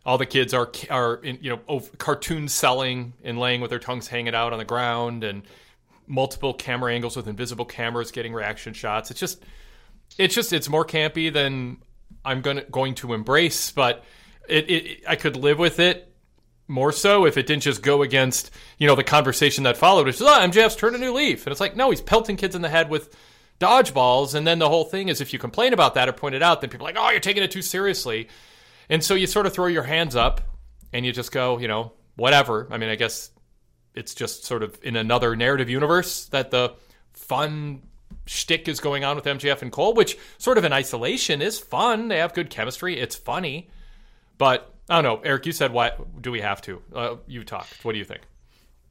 all 0.05 0.19
the 0.19 0.27
kids 0.27 0.53
are 0.55 0.71
are 0.91 1.17
in, 1.17 1.39
you 1.41 1.51
know, 1.51 1.81
cartoon 1.99 2.49
selling 2.49 3.13
and 3.25 3.39
laying 3.39 3.61
with 3.61 3.71
their 3.71 3.79
tongues 3.79 4.09
hanging 4.09 4.35
out 4.35 4.53
on 4.53 4.59
the 4.59 4.65
ground, 4.65 5.25
and 5.25 5.43
multiple 6.07 6.53
camera 6.53 6.93
angles 6.93 7.17
with 7.17 7.29
invisible 7.29 7.65
cameras 7.65 8.11
getting 8.11 8.33
reaction 8.33 8.75
shots. 8.75 9.11
It's 9.11 9.21
just 9.21 9.45
it's 10.19 10.35
just 10.35 10.53
it's 10.53 10.69
more 10.69 10.85
campy 10.85 11.33
than 11.33 11.79
I'm 12.25 12.41
gonna 12.41 12.63
going 12.63 12.95
to 12.97 13.15
embrace, 13.15 13.71
but 13.71 14.05
it, 14.49 14.71
it 14.71 15.03
I 15.09 15.17
could 15.17 15.37
live 15.37 15.59
with 15.59 15.79
it 15.79 16.09
more 16.69 16.93
so 16.93 17.27
if 17.27 17.37
it 17.37 17.47
didn't 17.47 17.63
just 17.63 17.83
go 17.83 18.03
against 18.03 18.51
you 18.79 18.87
know 18.87 18.95
the 18.95 19.05
conversation 19.05 19.65
that 19.65 19.77
followed, 19.77 20.07
which 20.07 20.17
is 20.17 20.23
oh 20.23 20.27
MJF's 20.27 20.77
turned 20.77 20.97
a 20.97 20.99
new 20.99 21.13
leaf, 21.13 21.47
and 21.47 21.53
it's 21.53 21.61
like 21.61 21.77
no, 21.77 21.91
he's 21.91 22.01
pelting 22.01 22.37
kids 22.37 22.55
in 22.55 22.63
the 22.63 22.69
head 22.69 22.91
with 22.91 23.15
dodgeballs, 23.63 24.35
and 24.35 24.47
then 24.47 24.59
the 24.59 24.69
whole 24.69 24.85
thing 24.85 25.09
is 25.09 25.21
if 25.21 25.33
you 25.33 25.39
complain 25.39 25.73
about 25.73 25.95
that 25.95 26.09
or 26.09 26.13
point 26.13 26.35
it 26.35 26.43
out, 26.43 26.61
then 26.61 26.71
people 26.71 26.87
are 26.87 26.91
like 26.93 26.99
oh 26.99 27.11
you're 27.11 27.21
taking 27.21 27.43
it 27.43 27.51
too 27.51 27.63
seriously, 27.63 28.29
and 28.89 29.03
so 29.03 29.15
you 29.15 29.27
sort 29.27 29.47
of 29.47 29.53
throw 29.53 29.67
your 29.67 29.85
hands 29.85 30.17
up 30.17 30.41
and 30.93 31.07
you 31.07 31.13
just 31.13 31.33
go 31.33 31.59
you 31.59 31.69
know 31.69 31.93
whatever. 32.17 32.67
I 32.71 32.79
mean 32.79 32.91
I 32.91 32.97
guess 32.97 33.31
it's 33.95 34.15
just 34.15 34.45
sort 34.45 34.63
of 34.63 34.79
in 34.83 34.97
another 34.97 35.37
narrative 35.37 35.71
universe 35.71 36.27
that 36.27 36.51
the 36.51 36.75
fun 37.13 37.83
shtick 38.27 38.69
is 38.69 38.81
going 38.81 39.05
on 39.05 39.17
with 39.17 39.25
MJF 39.25 39.63
and 39.63 39.71
Cole, 39.71 39.95
which 39.95 40.19
sort 40.39 40.59
of 40.59 40.65
in 40.65 40.73
isolation 40.73 41.43
is 41.43 41.59
fun. 41.59 42.09
They 42.09 42.19
have 42.19 42.35
good 42.35 42.51
chemistry. 42.51 42.99
It's 42.99 43.17
funny, 43.17 43.71
but 44.39 44.75
I 44.89 45.01
don't 45.01 45.05
know. 45.05 45.23
Eric, 45.25 45.47
you 45.47 45.53
said 45.53 45.73
why 45.73 45.93
do 46.21 46.33
we 46.33 46.41
have 46.41 46.61
to? 46.63 46.83
Uh, 46.95 47.17
you 47.27 47.45
talked. 47.45 47.85
What 47.85 47.93
do 47.93 47.99
you 47.99 48.05
think? 48.05 48.23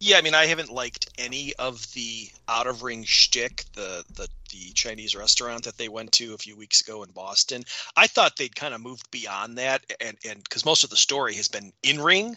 Yeah, 0.03 0.17
I 0.17 0.21
mean, 0.23 0.33
I 0.33 0.47
haven't 0.47 0.71
liked 0.71 1.09
any 1.19 1.53
of 1.59 1.85
the 1.93 2.27
out 2.49 2.65
of 2.65 2.81
ring 2.81 3.03
shtick, 3.03 3.65
the 3.73 4.03
the 4.15 4.27
the 4.51 4.71
Chinese 4.73 5.15
restaurant 5.15 5.63
that 5.65 5.77
they 5.77 5.89
went 5.89 6.11
to 6.13 6.33
a 6.33 6.39
few 6.39 6.55
weeks 6.55 6.81
ago 6.81 7.03
in 7.03 7.11
Boston. 7.11 7.63
I 7.95 8.07
thought 8.07 8.35
they'd 8.35 8.55
kind 8.55 8.73
of 8.73 8.81
moved 8.81 9.11
beyond 9.11 9.59
that, 9.59 9.85
and 10.01 10.17
and 10.27 10.43
because 10.43 10.65
most 10.65 10.83
of 10.83 10.89
the 10.89 10.95
story 10.95 11.35
has 11.35 11.47
been 11.47 11.71
in 11.83 12.01
ring 12.01 12.35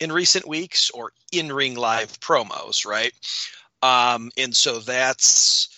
in 0.00 0.10
recent 0.10 0.48
weeks 0.48 0.88
or 0.88 1.12
in 1.32 1.52
ring 1.52 1.74
live 1.74 2.18
promos, 2.20 2.86
right? 2.86 3.12
Um, 3.82 4.30
and 4.38 4.56
so 4.56 4.80
that's 4.80 5.68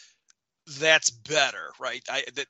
that's 0.79 1.11
better, 1.11 1.73
right? 1.81 2.05
I 2.09 2.23
that 2.37 2.47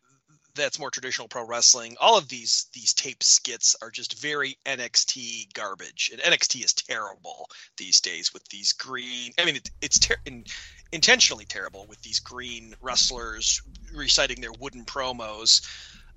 that's 0.55 0.79
more 0.79 0.91
traditional 0.91 1.29
pro 1.29 1.45
wrestling. 1.47 1.97
All 2.01 2.17
of 2.19 2.29
these 2.29 2.67
these 2.73 2.93
tape 2.93 3.23
skits 3.23 3.77
are 3.83 3.91
just 3.91 4.19
very 4.21 4.57
NXT 4.67 5.53
garbage, 5.55 6.11
and 6.13 6.21
NXT 6.23 6.65
is 6.65 6.73
terrible 6.73 7.49
these 7.77 8.01
days 8.01 8.33
with 8.33 8.45
these 8.49 8.73
green. 8.73 9.33
I 9.39 9.45
mean, 9.45 9.57
it, 9.57 9.71
it's 9.83 9.99
ter- 9.99 10.17
in, 10.27 10.45
intentionally 10.93 11.45
terrible 11.45 11.87
with 11.89 12.01
these 12.03 12.21
green 12.21 12.75
wrestlers 12.81 13.61
reciting 13.95 14.41
their 14.41 14.53
wooden 14.53 14.85
promos. 14.85 15.67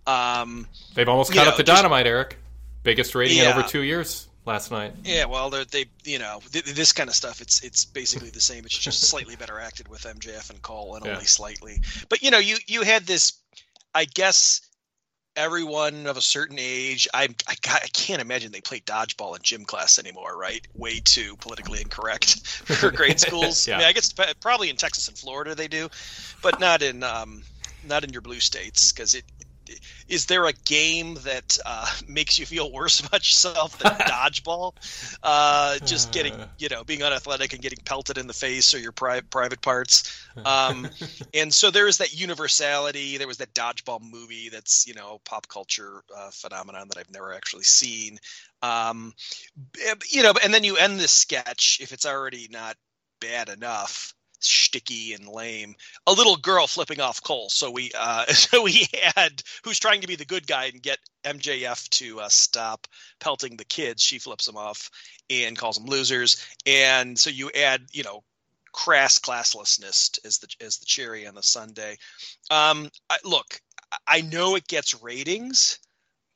Um, 0.05 0.67
They've 0.95 1.09
almost 1.09 1.33
caught 1.33 1.45
know, 1.45 1.49
up 1.51 1.57
to 1.57 1.63
just- 1.63 1.75
Dynamite, 1.75 2.07
Eric. 2.07 2.37
Biggest 2.83 3.15
rating 3.15 3.39
in 3.39 3.47
over 3.47 3.63
two 3.63 3.81
years 3.81 4.29
last 4.45 4.71
night. 4.71 4.93
yeah, 5.03 5.25
well, 5.25 5.49
they're, 5.49 5.65
they, 5.65 5.85
you 6.05 6.19
know, 6.19 6.39
th- 6.53 6.63
this 6.63 6.93
kind 6.93 7.09
of 7.09 7.15
stuff. 7.15 7.41
It's 7.41 7.61
it's 7.65 7.83
basically 7.83 8.29
the 8.29 8.39
same. 8.39 8.63
It's 8.63 8.77
just 8.77 9.01
slightly 9.01 9.35
better 9.35 9.59
acted 9.59 9.89
with 9.89 10.03
MJF 10.03 10.49
and 10.51 10.61
Cole, 10.61 10.95
and 10.95 11.03
Yeah. 11.05 11.13
only 11.13 11.25
slightly. 11.25 11.81
But 12.07 12.21
you 12.21 12.31
know, 12.31 12.37
you 12.37 12.55
you 12.65 12.83
had 12.83 13.05
this. 13.05 13.33
I 13.97 14.05
guess 14.05 14.61
everyone 15.35 16.05
of 16.05 16.17
a 16.17 16.21
certain 16.21 16.57
age. 16.59 17.07
I 17.15 17.29
I, 17.47 17.55
I 17.65 17.87
can't 17.93 18.21
imagine 18.21 18.51
they 18.51 18.61
play 18.61 18.79
dodgeball 18.81 19.35
in 19.35 19.41
gym 19.41 19.65
class 19.65 19.97
anymore, 19.97 20.37
right? 20.37 20.65
Way 20.75 20.99
too 20.99 21.35
politically 21.37 21.81
incorrect 21.81 22.45
for 22.47 22.91
grade 22.91 23.19
schools. 23.19 23.67
Yeah. 23.67 23.75
I 23.75 23.79
mean, 23.79 23.87
I 23.87 23.93
guess 23.93 24.13
probably 24.39 24.69
in 24.69 24.75
Texas 24.75 25.07
and 25.07 25.17
Florida 25.17 25.55
they 25.55 25.67
do, 25.67 25.89
but 26.43 26.59
not 26.59 26.83
in 26.83 27.01
um 27.01 27.41
not 27.87 28.03
in 28.03 28.11
your 28.11 28.21
blue 28.21 28.39
states 28.39 28.91
because 28.91 29.15
it. 29.15 29.25
Is 30.07 30.25
there 30.25 30.45
a 30.45 30.53
game 30.65 31.15
that 31.23 31.57
uh, 31.65 31.85
makes 32.07 32.39
you 32.39 32.45
feel 32.45 32.71
worse 32.71 32.99
about 33.05 33.19
yourself 33.25 33.77
than 33.79 33.91
dodgeball? 33.99 34.73
Uh, 35.23 35.79
just 35.85 36.11
getting, 36.11 36.33
you 36.57 36.69
know, 36.69 36.83
being 36.83 37.03
unathletic 37.03 37.53
and 37.53 37.61
getting 37.61 37.79
pelted 37.85 38.17
in 38.17 38.27
the 38.27 38.33
face 38.33 38.73
or 38.73 38.79
your 38.79 38.91
pri- 38.91 39.21
private 39.21 39.61
parts. 39.61 40.27
Um, 40.45 40.87
and 41.33 41.53
so 41.53 41.71
there 41.71 41.87
is 41.87 41.97
that 41.97 42.19
universality. 42.19 43.17
There 43.17 43.27
was 43.27 43.37
that 43.37 43.53
dodgeball 43.53 44.01
movie 44.01 44.49
that's, 44.49 44.87
you 44.87 44.93
know, 44.93 45.19
pop 45.25 45.47
culture 45.47 46.01
uh, 46.15 46.29
phenomenon 46.31 46.87
that 46.89 46.97
I've 46.97 47.11
never 47.11 47.33
actually 47.33 47.63
seen. 47.63 48.17
Um, 48.61 49.13
you 50.09 50.23
know, 50.23 50.33
and 50.43 50.53
then 50.53 50.63
you 50.63 50.77
end 50.77 50.99
this 50.99 51.11
sketch 51.11 51.79
if 51.81 51.91
it's 51.91 52.05
already 52.05 52.47
not 52.51 52.75
bad 53.19 53.49
enough 53.49 54.13
sticky 54.39 55.13
and 55.13 55.27
lame 55.27 55.75
a 56.05 56.11
little 56.11 56.35
girl 56.35 56.67
flipping 56.67 56.99
off 56.99 57.21
cole 57.23 57.49
so 57.49 57.71
we 57.71 57.91
uh 57.97 58.25
so 58.27 58.63
we 58.63 58.87
had 59.15 59.41
who's 59.63 59.79
trying 59.79 60.01
to 60.01 60.07
be 60.07 60.15
the 60.15 60.25
good 60.25 60.45
guy 60.45 60.65
and 60.65 60.81
get 60.81 60.99
mjf 61.23 61.89
to 61.89 62.19
uh, 62.19 62.29
stop 62.29 62.87
pelting 63.19 63.57
the 63.57 63.65
kids 63.65 64.01
she 64.03 64.19
flips 64.19 64.45
them 64.45 64.57
off 64.57 64.89
and 65.29 65.57
calls 65.57 65.77
them 65.77 65.85
losers. 65.85 66.45
And 66.65 67.17
so 67.17 67.29
you 67.29 67.51
add 67.55 67.81
you 67.91 68.03
know 68.03 68.23
crass 68.71 69.17
classlessness 69.19 70.19
as 70.25 70.37
the 70.37 70.47
as 70.61 70.77
the 70.77 70.85
cherry 70.85 71.25
on 71.25 71.33
the 71.35 71.41
sundae 71.41 71.95
um 72.51 72.89
I, 73.09 73.17
look 73.23 73.59
i 74.05 74.21
know 74.21 74.55
it 74.55 74.67
gets 74.67 75.01
ratings 75.01 75.79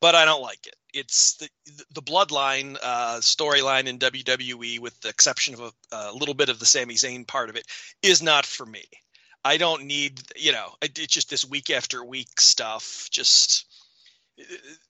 but 0.02 0.16
I 0.16 0.26
don't 0.26 0.42
like 0.42 0.68
it. 0.68 0.76
It's 0.94 1.36
the 1.36 1.48
the 1.94 2.02
bloodline 2.02 2.78
uh, 2.84 3.20
storyline 3.22 3.86
in 3.86 4.00
WWE, 4.00 4.80
with 4.80 5.00
the 5.02 5.10
exception 5.10 5.54
of 5.54 5.62
a, 5.62 5.72
a 5.92 6.14
little 6.14 6.34
bit 6.34 6.50
of 6.50 6.60
the 6.60 6.66
Sami 6.66 6.96
Zayn 6.96 7.26
part 7.26 7.50
of 7.50 7.56
it, 7.56 7.68
is 8.04 8.22
not 8.22 8.46
for 8.46 8.66
me. 8.66 8.84
I 9.44 9.58
don't 9.58 9.86
need, 9.86 10.22
you 10.36 10.52
know, 10.52 10.74
it's 10.82 11.08
just 11.08 11.30
this 11.30 11.46
week 11.46 11.70
after 11.70 12.04
week 12.04 12.40
stuff. 12.40 13.08
Just 13.12 13.66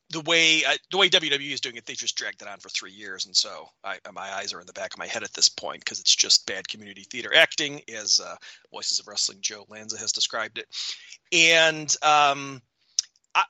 the 0.10 0.22
way 0.22 0.64
I, 0.66 0.78
the 0.90 0.98
way 0.98 1.10
WWE 1.10 1.54
is 1.54 1.62
doing 1.62 1.76
it, 1.76 1.86
they 1.86 1.94
just 1.94 2.18
dragged 2.18 2.42
it 2.42 2.48
on 2.48 2.60
for 2.60 2.70
three 2.70 2.92
years, 2.92 3.26
and 3.26 3.36
so 3.36 3.68
I, 3.84 4.00
my 4.12 4.34
eyes 4.34 4.54
are 4.54 4.60
in 4.60 4.68
the 4.68 4.74
back 4.74 4.94
of 4.94 5.00
my 5.00 5.08
head 5.08 5.24
at 5.24 5.34
this 5.34 5.50
point 5.50 5.82
because 5.82 6.00
it's 6.00 6.16
just 6.16 6.48
bad 6.48 6.68
community 6.68 7.06
theater 7.10 7.34
acting, 7.36 7.82
as 7.94 8.20
uh, 8.20 8.36
Voices 8.72 9.00
of 9.00 9.08
Wrestling 9.08 9.40
Joe 9.42 9.66
Lanza 9.70 9.98
has 9.98 10.12
described 10.12 10.58
it, 10.58 10.68
and. 11.32 11.96
um 12.02 12.62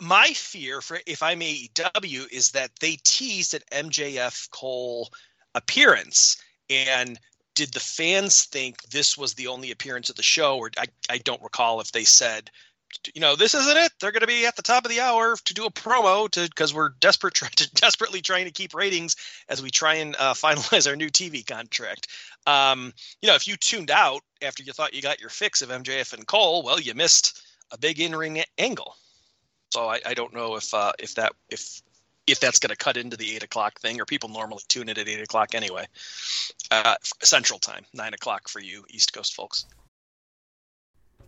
my 0.01 0.27
fear 0.33 0.81
for 0.81 0.99
if 1.05 1.23
I'm 1.23 1.39
AEW 1.39 2.31
is 2.31 2.51
that 2.51 2.71
they 2.79 2.97
teased 3.03 3.53
an 3.53 3.89
MJF 3.89 4.49
Cole 4.51 5.09
appearance, 5.55 6.41
and 6.69 7.19
did 7.55 7.73
the 7.73 7.79
fans 7.79 8.45
think 8.45 8.81
this 8.83 9.17
was 9.17 9.33
the 9.33 9.47
only 9.47 9.71
appearance 9.71 10.09
of 10.09 10.15
the 10.15 10.23
show, 10.23 10.57
or 10.57 10.71
I, 10.77 10.85
I 11.09 11.17
don't 11.17 11.41
recall 11.41 11.81
if 11.81 11.91
they 11.91 12.03
said, 12.03 12.49
you 13.13 13.21
know, 13.21 13.35
this 13.35 13.53
isn't 13.53 13.77
it. 13.77 13.91
They're 13.99 14.11
going 14.11 14.21
to 14.21 14.27
be 14.27 14.45
at 14.45 14.55
the 14.55 14.61
top 14.61 14.85
of 14.85 14.91
the 14.91 14.99
hour 14.99 15.35
to 15.45 15.53
do 15.53 15.65
a 15.65 15.71
promo 15.71 16.29
to 16.31 16.41
because 16.41 16.73
we're 16.73 16.89
desperate, 16.99 17.33
to, 17.57 17.73
desperately 17.73 18.21
trying 18.21 18.45
to 18.45 18.51
keep 18.51 18.73
ratings 18.73 19.15
as 19.49 19.61
we 19.61 19.69
try 19.69 19.95
and 19.95 20.15
uh, 20.17 20.33
finalize 20.35 20.87
our 20.87 20.95
new 20.95 21.09
TV 21.09 21.45
contract. 21.45 22.07
Um, 22.47 22.93
you 23.21 23.27
know, 23.27 23.35
if 23.35 23.47
you 23.47 23.55
tuned 23.57 23.91
out 23.91 24.21
after 24.41 24.63
you 24.63 24.73
thought 24.73 24.93
you 24.93 25.01
got 25.01 25.19
your 25.19 25.29
fix 25.29 25.61
of 25.61 25.69
MJF 25.69 26.13
and 26.13 26.25
Cole, 26.25 26.63
well, 26.63 26.79
you 26.79 26.93
missed 26.93 27.41
a 27.71 27.77
big 27.77 27.99
in-ring 27.99 28.43
angle. 28.57 28.95
So 29.71 29.87
I, 29.87 29.99
I 30.05 30.13
don't 30.13 30.33
know 30.33 30.55
if 30.55 30.73
uh, 30.73 30.91
if 30.99 31.15
that 31.15 31.33
if 31.49 31.81
if 32.27 32.39
that's 32.39 32.59
going 32.59 32.69
to 32.69 32.75
cut 32.75 32.97
into 32.97 33.17
the 33.17 33.35
eight 33.35 33.43
o'clock 33.43 33.79
thing, 33.79 33.99
or 33.99 34.05
people 34.05 34.29
normally 34.29 34.61
tune 34.67 34.89
in 34.89 34.97
at 34.97 35.07
eight 35.07 35.21
o'clock 35.21 35.55
anyway, 35.55 35.85
uh, 36.69 36.95
Central 37.23 37.59
Time, 37.59 37.85
nine 37.93 38.13
o'clock 38.13 38.47
for 38.47 38.59
you 38.59 38.85
East 38.89 39.13
Coast 39.13 39.33
folks. 39.33 39.65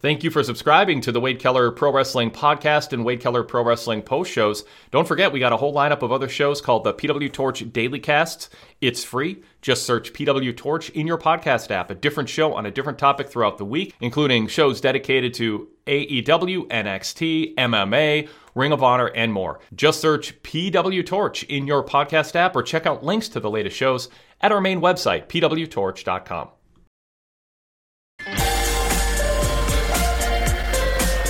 Thank 0.03 0.21
you 0.25 0.31
for 0.31 0.43
subscribing 0.43 0.99
to 0.99 1.13
the 1.13 1.21
Wade 1.21 1.39
Keller 1.39 1.71
Pro 1.71 1.89
Wrestling 1.89 2.29
Podcast 2.29 2.91
and 2.91 3.05
Wade 3.05 3.21
Keller 3.21 3.41
Pro 3.41 3.63
Wrestling 3.63 4.01
Post 4.01 4.33
shows. 4.33 4.65
Don't 4.91 5.07
forget, 5.07 5.31
we 5.31 5.39
got 5.39 5.53
a 5.53 5.57
whole 5.57 5.73
lineup 5.73 6.01
of 6.01 6.11
other 6.11 6.27
shows 6.27 6.59
called 6.59 6.83
the 6.83 6.93
PW 6.93 7.31
Torch 7.31 7.71
Daily 7.71 8.01
Casts. 8.01 8.49
It's 8.81 9.05
free. 9.05 9.41
Just 9.61 9.85
search 9.85 10.11
PW 10.11 10.57
Torch 10.57 10.89
in 10.89 11.07
your 11.07 11.17
podcast 11.17 11.71
app. 11.71 11.89
A 11.89 11.95
different 11.95 12.27
show 12.27 12.53
on 12.53 12.65
a 12.65 12.71
different 12.71 12.99
topic 12.99 13.29
throughout 13.29 13.57
the 13.57 13.63
week, 13.63 13.95
including 14.01 14.47
shows 14.47 14.81
dedicated 14.81 15.33
to 15.35 15.69
AEW, 15.87 16.67
NXT, 16.67 17.55
MMA, 17.55 18.27
Ring 18.55 18.73
of 18.73 18.83
Honor, 18.83 19.07
and 19.07 19.31
more. 19.31 19.61
Just 19.73 20.01
search 20.01 20.43
PW 20.43 21.05
Torch 21.05 21.43
in 21.43 21.65
your 21.65 21.81
podcast 21.81 22.35
app 22.35 22.57
or 22.57 22.61
check 22.61 22.85
out 22.85 23.05
links 23.05 23.29
to 23.29 23.39
the 23.39 23.49
latest 23.49 23.77
shows 23.77 24.09
at 24.41 24.51
our 24.51 24.59
main 24.59 24.81
website, 24.81 25.27
pwtorch.com. 25.27 26.49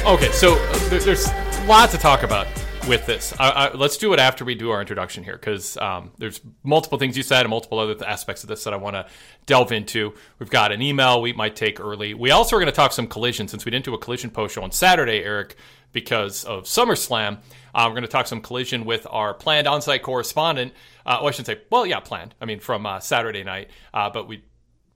Okay, 0.05 0.31
so 0.33 0.55
uh, 0.55 0.89
there, 0.89 0.99
there's 0.99 1.29
a 1.29 1.65
lot 1.65 1.89
to 1.91 1.97
talk 1.97 2.23
about 2.23 2.45
with 2.89 3.05
this. 3.05 3.33
I, 3.39 3.49
I, 3.49 3.73
let's 3.73 3.95
do 3.95 4.11
it 4.11 4.19
after 4.19 4.43
we 4.43 4.53
do 4.53 4.69
our 4.69 4.81
introduction 4.81 5.23
here, 5.23 5.37
because 5.37 5.77
um, 5.77 6.11
there's 6.17 6.41
multiple 6.61 6.97
things 6.97 7.15
you 7.15 7.23
said 7.23 7.39
and 7.39 7.49
multiple 7.49 7.79
other 7.79 7.95
aspects 8.05 8.43
of 8.43 8.49
this 8.49 8.65
that 8.65 8.73
I 8.73 8.75
want 8.75 8.97
to 8.97 9.07
delve 9.45 9.71
into. 9.71 10.13
We've 10.39 10.49
got 10.49 10.73
an 10.73 10.81
email 10.81 11.21
we 11.21 11.31
might 11.31 11.55
take 11.55 11.79
early. 11.79 12.13
We 12.13 12.31
also 12.31 12.57
are 12.57 12.59
going 12.59 12.69
to 12.69 12.75
talk 12.75 12.91
some 12.91 13.07
collision 13.07 13.47
since 13.47 13.63
we 13.63 13.71
didn't 13.71 13.85
do 13.85 13.93
a 13.93 13.97
collision 13.97 14.29
post 14.29 14.55
show 14.55 14.61
on 14.63 14.73
Saturday, 14.73 15.23
Eric, 15.23 15.55
because 15.93 16.43
of 16.43 16.65
SummerSlam. 16.65 17.37
Uh, 17.73 17.85
we're 17.87 17.93
going 17.93 18.01
to 18.01 18.09
talk 18.09 18.27
some 18.27 18.41
collision 18.41 18.83
with 18.83 19.07
our 19.09 19.33
planned 19.33 19.67
on-site 19.67 20.03
correspondent. 20.03 20.73
Uh, 21.05 21.19
well, 21.21 21.29
I 21.29 21.31
shouldn't 21.31 21.47
say, 21.47 21.61
well, 21.69 21.85
yeah, 21.85 22.01
planned. 22.01 22.35
I 22.41 22.45
mean, 22.45 22.59
from 22.59 22.85
uh, 22.85 22.99
Saturday 22.99 23.45
night, 23.45 23.69
uh, 23.93 24.09
but 24.09 24.27
we 24.27 24.43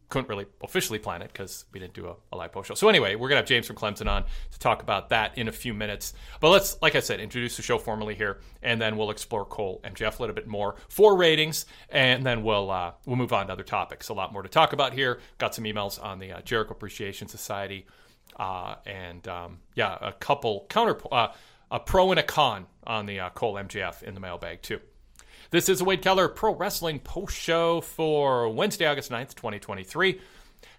couldn't 0.09 0.29
really 0.29 0.45
officially 0.63 0.99
plan 0.99 1.21
it 1.21 1.31
because 1.33 1.65
we 1.73 1.79
didn't 1.79 1.93
do 1.93 2.07
a, 2.07 2.15
a 2.31 2.37
live 2.37 2.51
post 2.51 2.69
show. 2.69 2.73
So 2.73 2.87
anyway, 2.87 3.15
we're 3.15 3.27
gonna 3.27 3.41
have 3.41 3.45
James 3.45 3.67
from 3.67 3.75
Clemson 3.75 4.07
on 4.07 4.23
to 4.51 4.59
talk 4.59 4.81
about 4.81 5.09
that 5.09 5.37
in 5.37 5.47
a 5.47 5.51
few 5.51 5.73
minutes. 5.73 6.13
But 6.39 6.49
let's, 6.49 6.81
like 6.81 6.95
I 6.95 6.99
said, 6.99 7.19
introduce 7.19 7.57
the 7.57 7.63
show 7.63 7.77
formally 7.77 8.15
here, 8.15 8.39
and 8.61 8.81
then 8.81 8.97
we'll 8.97 9.11
explore 9.11 9.45
Cole 9.45 9.81
and 9.83 9.95
MJF 9.95 10.19
a 10.19 10.21
little 10.21 10.35
bit 10.35 10.47
more 10.47 10.75
for 10.89 11.17
ratings, 11.17 11.65
and 11.89 12.25
then 12.25 12.43
we'll 12.43 12.71
uh, 12.71 12.93
we'll 13.05 13.17
move 13.17 13.33
on 13.33 13.47
to 13.47 13.53
other 13.53 13.63
topics. 13.63 14.09
A 14.09 14.13
lot 14.13 14.31
more 14.31 14.43
to 14.43 14.49
talk 14.49 14.73
about 14.73 14.93
here. 14.93 15.19
Got 15.37 15.53
some 15.55 15.65
emails 15.65 16.01
on 16.03 16.19
the 16.19 16.33
uh, 16.33 16.41
Jericho 16.41 16.71
Appreciation 16.71 17.27
Society, 17.27 17.85
uh, 18.37 18.75
and 18.85 19.27
um, 19.27 19.59
yeah, 19.75 19.97
a 20.01 20.13
couple 20.13 20.65
counter 20.69 20.97
uh, 21.11 21.29
a 21.69 21.79
pro 21.79 22.11
and 22.11 22.19
a 22.19 22.23
con 22.23 22.65
on 22.85 23.05
the 23.05 23.19
uh, 23.19 23.29
Cole 23.31 23.55
MJF 23.55 24.03
in 24.03 24.13
the 24.13 24.19
mailbag 24.19 24.61
too. 24.61 24.79
This 25.49 25.69
is 25.69 25.79
a 25.79 25.85
Wade 25.85 26.01
Keller 26.01 26.27
Pro 26.27 26.53
Wrestling 26.53 26.99
Post 26.99 27.37
Show 27.37 27.79
for 27.79 28.49
Wednesday, 28.49 28.85
August 28.85 29.09
9th, 29.09 29.33
2023. 29.33 30.19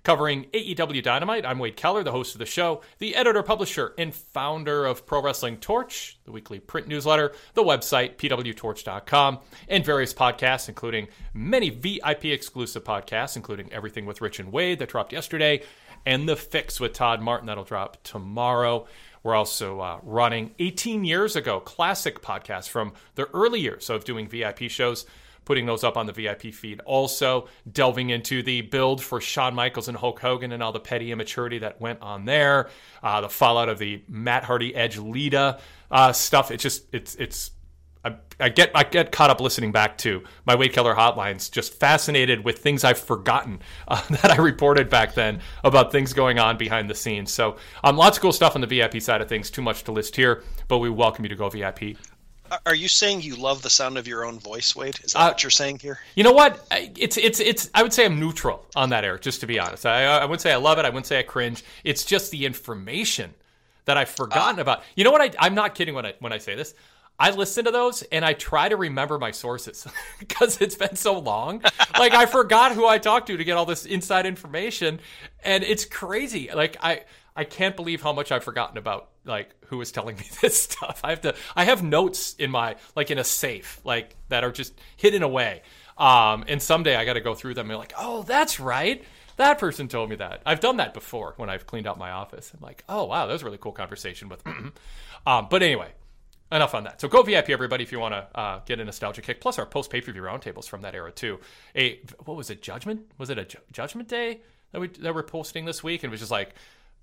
Covering 0.03 0.45
AEW 0.53 1.03
Dynamite, 1.03 1.47
I'm 1.47 1.59
Wade 1.59 1.77
Keller, 1.77 2.03
the 2.03 2.13
host 2.13 2.35
of 2.35 2.39
the 2.39 2.45
show, 2.45 2.83
the 2.99 3.17
editor, 3.17 3.43
publisher, 3.43 3.95
and 3.97 4.15
founder 4.15 4.85
of 4.85 5.07
Pro 5.07 5.23
Wrestling 5.23 5.57
Torch, 5.57 6.19
the 6.27 6.33
weekly 6.33 6.61
print 6.61 6.87
newsletter, 6.87 7.33
the 7.55 7.65
website, 7.65 8.17
pwtorch.com, 8.17 9.39
and 9.69 9.85
various 9.87 10.13
podcasts, 10.13 10.69
including 10.69 11.09
many 11.33 11.71
VIP 11.71 12.27
exclusive 12.27 12.85
podcasts, 12.85 13.37
including 13.37 13.73
Everything 13.73 14.05
with 14.05 14.21
Rich 14.21 14.39
and 14.39 14.53
Wade 14.53 14.81
that 14.81 14.91
dropped 14.91 15.15
yesterday, 15.15 15.63
and 16.05 16.29
The 16.29 16.37
Fix 16.37 16.79
with 16.79 16.93
Todd 16.93 17.23
Martin 17.23 17.47
that'll 17.47 17.65
drop 17.65 18.03
tomorrow. 18.03 18.87
We're 19.23 19.35
also 19.35 19.81
uh, 19.81 20.01
running 20.03 20.55
18 20.59 21.05
years 21.05 21.37
ago 21.37 21.61
classic 21.61 22.23
podcasts 22.23 22.69
from 22.69 22.93
the 23.15 23.27
early 23.35 23.61
years 23.61 23.91
of 23.91 24.05
doing 24.05 24.29
VIP 24.29 24.71
shows, 24.71 25.07
putting 25.45 25.67
those 25.67 25.85
up 25.85 25.97
on 25.97 26.07
the 26.07 26.13
VIP 26.13 26.53
feed. 26.55 26.81
Also, 26.85 27.49
delving 27.71 28.11
into 28.11 28.43
the 28.43 28.63
build 28.63 29.03
for 29.03 29.21
Shawn 29.21 29.55
Michaels 29.55 29.89
and 29.89 29.97
Hulk 29.97 30.21
Hogan 30.21 30.53
and 30.53 30.63
all 30.63 30.73
the 30.73 30.81
petty 30.81 31.11
immaturity 31.11 31.59
that 31.59 31.81
went 31.81 32.01
on 32.03 32.25
there, 32.25 32.69
uh, 33.03 33.21
the 33.21 33.29
fallout 33.29 33.69
of 33.69 33.79
the 33.79 34.03
Matt 34.09 34.45
Hardy 34.45 34.75
Edge 34.75 34.99
Lita 34.99 35.59
uh, 35.91 36.13
stuff. 36.13 36.51
It's 36.51 36.63
just 36.63 36.85
it's 36.93 37.15
it's 37.17 37.51
I, 38.09 38.45
I 38.47 38.49
get 38.49 38.71
I 38.75 38.85
get 38.85 39.13
caught 39.13 39.31
up 39.31 39.41
listening 39.41 39.73
back 39.73 39.99
to 39.99 40.23
my 40.47 40.55
Wade 40.55 40.73
Keller 40.73 40.95
hotlines, 40.95 41.51
just 41.51 41.75
fascinated 41.75 42.45
with 42.45 42.59
things 42.59 42.85
I've 42.85 42.99
forgotten 42.99 43.61
uh, 43.89 44.03
that 44.11 44.31
I 44.31 44.37
reported 44.37 44.89
back 44.89 45.15
then 45.15 45.41
about 45.65 45.93
things 45.93 46.13
going 46.13 46.39
on 46.39 46.57
behind 46.57 46.89
the 46.89 46.95
scenes. 46.95 47.33
So, 47.33 47.57
um, 47.85 47.97
lots 47.97 48.17
of 48.19 48.23
cool 48.23 48.33
stuff 48.33 48.55
on 48.55 48.61
the 48.61 48.67
VIP 48.67 49.01
side 49.03 49.21
of 49.21 49.29
things. 49.29 49.51
Too 49.51 49.63
much 49.63 49.85
to 49.85 49.93
list 49.93 50.17
here, 50.17 50.43
but 50.69 50.79
we 50.79 50.91
welcome 50.91 51.25
you 51.25 51.29
to 51.29 51.37
go 51.37 51.49
VIP. 51.49 51.97
Are- 52.65 52.75
you 52.75 52.89
saying 52.89 53.21
you 53.21 53.37
love 53.37 53.61
the 53.61 53.69
sound 53.69 53.99
of 53.99 54.09
your 54.09 54.25
own 54.25 54.39
voice, 54.39 54.75
Wade? 54.75 54.99
Is 55.05 55.13
that 55.13 55.21
Uh, 55.21 55.29
what 55.29 55.43
you're 55.43 55.51
saying 55.51 55.81
here? 55.81 55.99
You 56.15 56.25
know 56.25 56.33
what? 56.33 56.65
I- 56.71 56.91
It's 56.97 57.17
it's 57.19 57.41
it's. 57.41 57.69
I 57.75 57.83
would 57.83 57.93
say 57.93 58.07
I'm 58.07 58.19
neutral 58.19 58.65
on 58.75 58.89
that, 58.91 59.05
Eric. 59.05 59.21
Just 59.23 59.41
to 59.41 59.47
be 59.47 59.59
honest, 59.59 59.85
I 59.85 60.05
I 60.05 60.25
wouldn't 60.25 60.41
say 60.41 60.53
I 60.53 60.57
love 60.57 60.79
it. 60.79 60.85
I 60.85 60.89
wouldn't 60.89 61.07
say 61.07 61.19
I 61.19 61.23
cringe. 61.23 61.63
It's 61.85 62.05
just 62.05 62.31
the 62.31 62.47
information 62.47 63.35
that 63.85 63.97
I've 63.99 64.09
forgotten 64.09 64.59
uh, 64.59 64.63
about. 64.63 64.83
You 64.97 65.05
know 65.05 65.11
what? 65.11 65.21
I, 65.21 65.31
I'm 65.47 65.55
not 65.55 65.75
kidding 65.75 65.95
when 65.95 66.07
I 66.07 66.15
when 66.21 66.33
I 66.33 66.39
say 66.39 66.55
this. 66.55 66.73
I 67.19 67.31
listen 67.31 67.65
to 67.65 67.71
those 67.71 68.03
and 68.03 68.25
I 68.25 68.33
try 68.33 68.69
to 68.69 68.77
remember 68.77 69.19
my 69.19 69.33
sources 69.33 69.87
because 70.19 70.61
it's 70.61 70.77
been 70.77 70.97
so 70.97 71.19
long. 71.19 71.63
like 71.99 72.15
I 72.15 72.27
forgot 72.27 72.73
who 72.73 72.87
I 72.87 72.99
talked 72.99 73.27
to 73.29 73.37
to 73.37 73.45
get 73.45 73.57
all 73.57 73.67
this 73.67 73.87
inside 73.87 74.27
information, 74.27 75.01
and 75.43 75.65
it's 75.65 75.85
crazy. 75.85 76.51
Like 76.55 76.77
I 76.81 77.03
I 77.35 77.45
can't 77.45 77.77
believe 77.77 78.03
how 78.03 78.13
much 78.13 78.33
I've 78.33 78.45
forgotten 78.45 78.79
about 78.79 79.11
like 79.25 79.55
who 79.67 79.79
was 79.79 79.93
telling 79.93 80.17
me 80.17 80.25
this 80.43 80.61
stuff. 80.61 81.01
I 81.05 81.11
have 81.11 81.21
to 81.23 81.35
I 81.57 81.65
have 81.65 81.83
notes 81.83 82.35
in 82.35 82.51
my 82.51 82.77
like 82.95 83.11
in 83.11 83.19
a 83.19 83.25
safe 83.25 83.81
like 83.85 84.17
that 84.29 84.45
are 84.45 84.53
just 84.53 84.79
hidden 84.97 85.23
away. 85.23 85.63
Um, 85.97 86.45
and 86.47 86.63
someday 86.63 86.95
I 86.95 87.05
got 87.05 87.15
to 87.15 87.21
go 87.21 87.35
through 87.35 87.55
them 87.55 87.69
and 87.71 87.79
like, 87.79 87.93
oh, 87.99 88.23
that's 88.23 88.61
right. 88.61 89.05
That 89.37 89.59
person 89.59 89.89
told 89.89 90.11
me 90.11 90.17
that. 90.17 90.43
I've 90.47 90.61
done 90.61 90.77
that 90.77 90.95
before 90.95 91.35
when 91.37 91.51
I've 91.51 91.67
cleaned 91.67 91.89
out 91.89 91.99
my 91.99 92.11
office. 92.11 92.53
I'm 92.55 92.61
like, 92.61 92.85
oh 92.89 93.05
wow, 93.05 93.27
that 93.27 93.33
was 93.33 93.43
a 93.43 93.45
really 93.45 93.59
cool 93.59 93.73
conversation 93.73 94.29
with. 94.29 94.43
um, 95.27 95.47
but 95.51 95.63
anyway, 95.63 95.91
enough 96.51 96.75
on 96.75 96.85
that. 96.85 97.01
So 97.01 97.09
go 97.09 97.23
VIP, 97.23 97.51
everybody, 97.51 97.85
if 97.85 97.93
you 97.93 98.01
want 98.01 98.15
to 98.15 98.39
uh, 98.39 98.61
get 98.65 98.81
a 98.81 98.85
nostalgia 98.85 99.23
kick. 99.23 99.41
Plus 99.41 99.59
our 99.59 99.67
post 99.67 99.91
pay 99.91 100.01
per 100.01 100.13
view 100.13 100.23
roundtables 100.23 100.69
from 100.69 100.83
that 100.83 100.95
era 100.95 101.13
too. 101.13 101.39
A 101.77 102.01
what 102.25 102.37
was 102.37 102.51
it? 102.51 102.63
Judgment? 102.63 103.11
Was 103.19 103.31
it 103.31 103.39
a 103.39 103.45
ju- 103.45 103.59
Judgment 103.73 104.09
Day 104.09 104.41
that 104.73 104.81
we 104.81 104.89
that 104.89 105.15
we're 105.15 105.23
posting 105.23 105.65
this 105.65 105.83
week? 105.83 106.03
And 106.03 106.11
it 106.11 106.13
was 106.13 106.21
just 106.21 106.33
like 106.33 106.55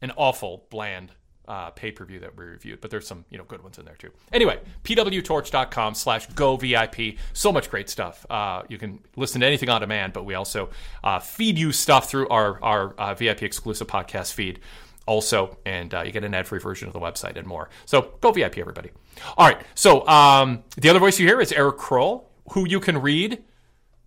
an 0.01 0.11
awful 0.15 0.65
bland 0.69 1.11
uh, 1.47 1.69
pay 1.71 1.91
per 1.91 2.05
view 2.05 2.19
that 2.19 2.35
we 2.35 2.45
reviewed. 2.45 2.81
But 2.81 2.91
there's 2.91 3.07
some 3.07 3.25
you 3.29 3.37
know 3.37 3.43
good 3.43 3.61
ones 3.63 3.77
in 3.77 3.85
there 3.85 3.95
too. 3.95 4.11
Anyway, 4.31 4.59
pwtorch.com 4.83 5.93
slash 5.95 6.27
go 6.27 6.57
VIP. 6.57 7.17
So 7.33 7.51
much 7.51 7.69
great 7.69 7.89
stuff. 7.89 8.25
Uh, 8.29 8.63
you 8.67 8.77
can 8.77 8.99
listen 9.15 9.41
to 9.41 9.47
anything 9.47 9.69
on 9.69 9.81
demand, 9.81 10.13
but 10.13 10.25
we 10.25 10.33
also 10.33 10.69
uh, 11.03 11.19
feed 11.19 11.57
you 11.57 11.71
stuff 11.71 12.09
through 12.09 12.27
our 12.29 12.61
our 12.63 12.93
uh, 12.93 13.13
VIP 13.13 13.43
exclusive 13.43 13.87
podcast 13.87 14.33
feed 14.33 14.59
also, 15.05 15.57
and 15.65 15.93
uh, 15.93 16.01
you 16.01 16.11
get 16.11 16.23
an 16.23 16.33
ad-free 16.33 16.59
version 16.59 16.87
of 16.87 16.93
the 16.93 16.99
website 16.99 17.37
and 17.37 17.47
more. 17.47 17.69
So 17.85 18.13
go 18.21 18.31
VIP, 18.31 18.57
everybody. 18.57 18.91
All 19.37 19.47
right. 19.47 19.61
So 19.75 20.07
um, 20.07 20.63
the 20.77 20.89
other 20.89 20.99
voice 20.99 21.19
you 21.19 21.27
hear 21.27 21.39
is 21.39 21.51
Eric 21.51 21.77
Krol, 21.77 22.23
who 22.51 22.67
you 22.67 22.79
can 22.79 23.01
read 23.01 23.43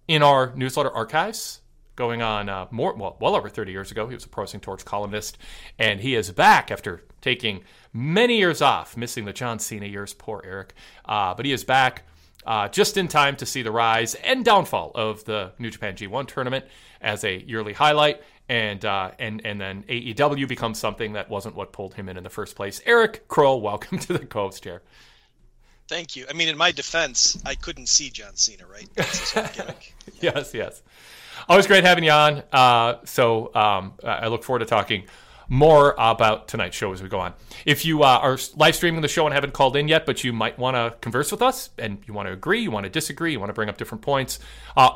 in 0.06 0.22
our 0.22 0.52
newsletter 0.56 0.90
archives. 0.90 1.60
Going 1.96 2.22
on 2.22 2.48
uh, 2.48 2.68
more 2.70 2.94
well, 2.94 3.16
well 3.20 3.34
over 3.34 3.48
30 3.48 3.72
years 3.72 3.90
ago, 3.90 4.06
he 4.06 4.14
was 4.14 4.24
a 4.24 4.28
Pro 4.28 4.44
Wrestling 4.44 4.60
Torch 4.60 4.84
columnist, 4.84 5.36
and 5.80 6.00
he 6.00 6.14
is 6.14 6.30
back 6.30 6.70
after 6.70 7.02
taking 7.20 7.64
many 7.92 8.38
years 8.38 8.62
off, 8.62 8.96
missing 8.96 9.24
the 9.24 9.32
John 9.32 9.58
Cena 9.58 9.86
years. 9.86 10.14
Poor 10.14 10.40
Eric, 10.44 10.74
uh, 11.06 11.34
but 11.34 11.44
he 11.44 11.50
is 11.50 11.64
back. 11.64 12.04
Uh, 12.48 12.66
just 12.66 12.96
in 12.96 13.08
time 13.08 13.36
to 13.36 13.44
see 13.44 13.60
the 13.60 13.70
rise 13.70 14.14
and 14.14 14.42
downfall 14.42 14.90
of 14.94 15.22
the 15.26 15.52
New 15.58 15.70
Japan 15.70 15.94
G1 15.94 16.26
tournament 16.28 16.64
as 16.98 17.22
a 17.22 17.42
yearly 17.42 17.74
highlight 17.74 18.22
and 18.48 18.82
uh, 18.86 19.10
and 19.18 19.44
and 19.44 19.60
then 19.60 19.82
AEW 19.82 20.48
becomes 20.48 20.78
something 20.78 21.12
that 21.12 21.28
wasn't 21.28 21.54
what 21.54 21.72
pulled 21.72 21.92
him 21.92 22.08
in 22.08 22.16
in 22.16 22.24
the 22.24 22.30
first 22.30 22.56
place. 22.56 22.80
Eric 22.86 23.28
Krol, 23.28 23.60
welcome 23.62 23.98
to 23.98 24.14
the 24.14 24.24
Coves 24.24 24.60
chair. 24.60 24.80
Thank 25.88 26.16
you. 26.16 26.24
I 26.28 26.32
mean, 26.32 26.48
in 26.48 26.56
my 26.56 26.72
defense, 26.72 27.38
I 27.44 27.54
couldn't 27.54 27.90
see 27.90 28.08
John 28.08 28.34
Cena, 28.34 28.64
right? 28.66 28.88
yes, 30.20 30.54
yes. 30.54 30.82
Always 31.50 31.66
great 31.66 31.84
having 31.84 32.04
you 32.04 32.12
on. 32.12 32.42
Uh, 32.50 32.96
so 33.04 33.54
um, 33.54 33.92
I 34.02 34.28
look 34.28 34.42
forward 34.42 34.60
to 34.60 34.64
talking 34.64 35.04
more 35.48 35.94
about 35.98 36.46
tonight's 36.46 36.76
show 36.76 36.92
as 36.92 37.02
we 37.02 37.08
go 37.08 37.18
on. 37.18 37.32
If 37.64 37.84
you 37.84 38.02
uh, 38.02 38.18
are 38.20 38.38
live 38.56 38.76
streaming 38.76 39.00
the 39.00 39.08
show 39.08 39.24
and 39.24 39.34
haven't 39.34 39.54
called 39.54 39.76
in 39.76 39.88
yet, 39.88 40.04
but 40.04 40.22
you 40.22 40.32
might 40.32 40.58
want 40.58 40.76
to 40.76 40.96
converse 41.00 41.32
with 41.32 41.40
us 41.42 41.70
and 41.78 41.98
you 42.06 42.12
want 42.12 42.28
to 42.28 42.32
agree, 42.32 42.60
you 42.60 42.70
want 42.70 42.84
to 42.84 42.90
disagree, 42.90 43.32
you 43.32 43.40
want 43.40 43.48
to 43.48 43.54
bring 43.54 43.68
up 43.68 43.78
different 43.78 44.02
points, 44.02 44.38
uh, 44.76 44.90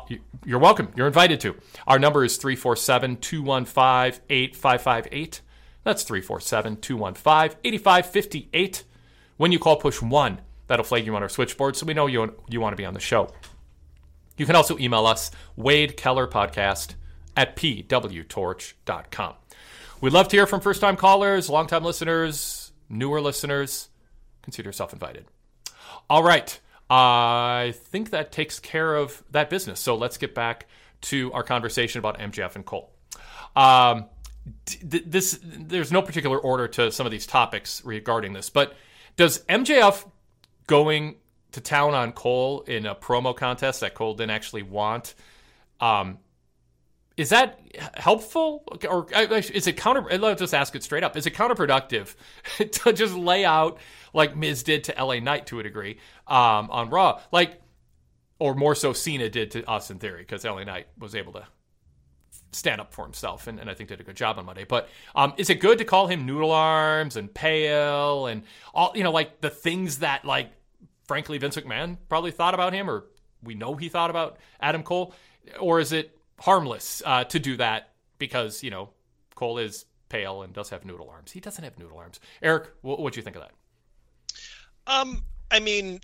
you're 0.44 0.59
welcome. 0.59 0.88
You're 0.94 1.06
invited 1.06 1.40
to. 1.40 1.56
Our 1.87 1.99
number 1.99 2.25
is 2.25 2.37
347 2.37 3.16
215 3.16 4.23
8558. 4.28 5.40
That's 5.85 6.02
347 6.04 6.76
215 6.76 7.59
8558. 7.64 8.85
When 9.38 9.52
you 9.52 9.59
call, 9.59 9.76
push 9.76 10.00
1. 10.02 10.40
That'll 10.66 10.85
flag 10.85 11.06
you 11.06 11.16
on 11.16 11.23
our 11.23 11.28
switchboard 11.28 11.76
so 11.76 11.87
we 11.87 11.94
know 11.94 12.06
you, 12.06 12.35
you 12.49 12.61
want 12.61 12.73
to 12.73 12.76
be 12.76 12.85
on 12.85 12.94
the 12.94 13.00
show. 13.00 13.32
You 14.37 14.47
can 14.47 14.56
also 14.56 14.78
email 14.78 15.06
us, 15.06 15.30
Wade 15.56 15.97
Keller 15.97 16.26
Podcast 16.26 16.94
at 17.37 17.56
pwtorch.com. 17.56 19.35
We'd 20.03 20.12
love 20.12 20.27
to 20.29 20.37
hear 20.37 20.49
from 20.49 20.61
first 20.61 20.81
time 20.81 20.97
callers, 20.97 21.49
long 21.49 21.69
time 21.69 21.85
listeners, 21.85 22.73
newer 22.88 23.21
listeners. 23.21 23.88
Consider 24.43 24.69
yourself 24.69 24.93
invited. 24.93 25.27
All 26.11 26.25
right. 26.25 26.59
I 26.91 27.73
think 27.85 28.11
that 28.11 28.33
takes 28.33 28.59
care 28.59 28.97
of 28.97 29.23
that 29.31 29.49
business. 29.49 29.79
So 29.79 29.95
let's 29.95 30.19
get 30.19 30.35
back 30.35 30.67
to 31.03 31.33
our 31.33 31.45
conversation 31.45 32.01
about 32.01 32.19
MJF 32.19 32.57
and 32.57 32.67
Cole. 32.67 32.91
Um, 33.55 34.07
this 34.83 35.38
there's 35.41 35.93
no 35.93 36.03
particular 36.03 36.37
order 36.37 36.67
to 36.67 36.91
some 36.91 37.07
of 37.07 37.12
these 37.12 37.25
topics 37.25 37.81
regarding 37.85 38.33
this, 38.33 38.51
but 38.51 38.75
does 39.15 39.45
MJF 39.45 40.05
going 40.67 41.15
to 41.53 41.61
town 41.61 41.95
on 41.95 42.11
Cole 42.11 42.62
in 42.62 42.87
a 42.87 42.97
promo 42.97 43.37
contest 43.37 43.83
that 43.83 43.95
Cole 43.95 44.15
didn't 44.15 44.33
actually 44.33 44.65
want 44.65 45.15
um, 45.81 46.19
is 47.16 47.29
that 47.31 47.61
helpful? 47.94 48.64
Or 48.88 49.07
is 49.12 49.66
it 49.66 49.77
counter 49.77 50.03
let's 50.18 50.40
just 50.40 50.55
ask 50.55 50.75
it 50.75 50.83
straight 50.83 51.05
up. 51.05 51.16
Is 51.16 51.27
it 51.27 51.35
counterproductive 51.35 52.14
to 52.70 52.92
just 52.92 53.14
lay 53.14 53.44
out 53.44 53.79
like 54.14 54.37
miz 54.37 54.62
did 54.62 54.85
to 54.85 55.05
la 55.05 55.14
knight 55.18 55.46
to 55.46 55.61
a 55.61 55.62
degree 55.62 55.98
um, 56.27 56.70
on 56.70 56.90
raw? 56.90 57.20
Like 57.31 57.61
or 58.38 58.55
more 58.55 58.75
so 58.75 58.92
cena 58.92 59.29
did 59.29 59.53
to 59.53 59.64
austin 59.66 59.98
theory 59.98 60.22
because 60.22 60.44
la 60.44 60.62
knight 60.64 60.87
was 60.98 61.14
able 61.14 61.33
to 61.33 61.46
stand 62.51 62.81
up 62.81 62.92
for 62.92 63.05
himself 63.05 63.46
and, 63.46 63.59
and 63.59 63.70
i 63.70 63.75
think 63.75 63.88
did 63.88 64.01
a 64.01 64.05
good 64.05 64.16
job 64.16 64.38
on 64.38 64.44
monday. 64.44 64.64
But 64.64 64.88
um, 65.14 65.35
is 65.37 65.48
it 65.51 65.61
good 65.61 65.79
to 65.79 65.85
call 65.85 66.07
him 66.07 66.27
noodle 66.27 66.51
arms 66.53 67.16
and 67.16 67.33
pale 67.33 68.27
and 68.27 68.42
all 68.75 68.92
you 68.94 69.05
know 69.05 69.12
like 69.12 69.40
the 69.40 69.51
things 69.51 69.98
that 69.98 70.25
like 70.25 70.51
frankly 71.07 71.38
vince 71.38 71.57
mcmahon 71.57 71.98
probably 72.09 72.31
thought 72.31 72.55
about 72.55 72.72
him 72.72 72.88
or 72.90 73.05
we 73.42 73.55
know 73.55 73.75
he 73.75 73.88
thought 73.88 74.11
about 74.11 74.38
adam 74.61 74.83
cole? 74.83 75.14
Or 75.59 75.81
is 75.81 75.92
it 75.92 76.16
harmless 76.40 77.03
uh, 77.05 77.25
to 77.25 77.38
do 77.38 77.57
that 77.57 77.90
because 78.18 78.62
you 78.62 78.71
know 78.71 78.90
Cole 79.35 79.59
is 79.59 79.85
pale 80.09 80.42
and 80.42 80.53
does 80.53 80.71
have 80.71 80.85
noodle 80.85 81.09
arms. 81.11 81.33
He 81.33 81.40
doesn't 81.40 81.64
have 81.64 81.79
noodle 81.79 81.99
arms. 81.99 82.21
Eric, 82.42 82.68
what 82.83 83.12
do 83.12 83.18
you 83.18 83.25
think 83.25 83.37
of 83.37 83.42
that? 83.42 83.53
Um, 84.87 85.23
I 85.51 85.61
mean, 85.61 86.01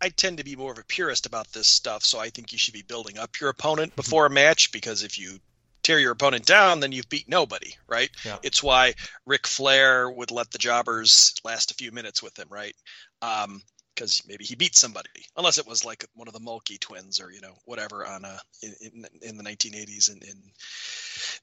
I 0.00 0.08
tend 0.08 0.38
to 0.38 0.44
be 0.44 0.56
more 0.56 0.72
of 0.72 0.78
a 0.78 0.84
purist 0.84 1.26
about 1.26 1.50
this 1.52 1.66
stuff, 1.66 2.04
so 2.04 2.18
I 2.18 2.30
think 2.30 2.52
you 2.52 2.58
should 2.58 2.74
be 2.74 2.82
building 2.82 3.18
up 3.18 3.40
your 3.40 3.50
opponent 3.50 3.92
mm-hmm. 3.92 3.96
before 3.96 4.26
a 4.26 4.30
match 4.30 4.72
because 4.72 5.02
if 5.02 5.18
you 5.18 5.38
tear 5.82 5.98
your 5.98 6.12
opponent 6.12 6.46
down, 6.46 6.80
then 6.80 6.92
you've 6.92 7.08
beat 7.08 7.28
nobody, 7.28 7.74
right? 7.88 8.10
Yeah. 8.24 8.38
It's 8.42 8.62
why 8.62 8.94
Ric 9.26 9.46
Flair 9.46 10.10
would 10.10 10.30
let 10.30 10.50
the 10.50 10.58
jobbers 10.58 11.34
last 11.44 11.70
a 11.70 11.74
few 11.74 11.90
minutes 11.90 12.22
with 12.22 12.38
him, 12.38 12.48
right? 12.50 12.74
Um, 13.22 13.62
because 13.94 14.22
maybe 14.26 14.44
he 14.44 14.54
beat 14.54 14.76
somebody, 14.76 15.08
unless 15.36 15.58
it 15.58 15.66
was 15.66 15.84
like 15.84 16.04
one 16.14 16.28
of 16.28 16.34
the 16.34 16.40
Mulkey 16.40 16.78
twins 16.78 17.20
or 17.20 17.30
you 17.30 17.40
know 17.40 17.54
whatever 17.64 18.06
on 18.06 18.24
a 18.24 18.40
in, 18.62 18.74
in, 18.80 19.04
in 19.22 19.36
the 19.36 19.44
1980s 19.44 20.10
in, 20.10 20.18
in 20.28 20.42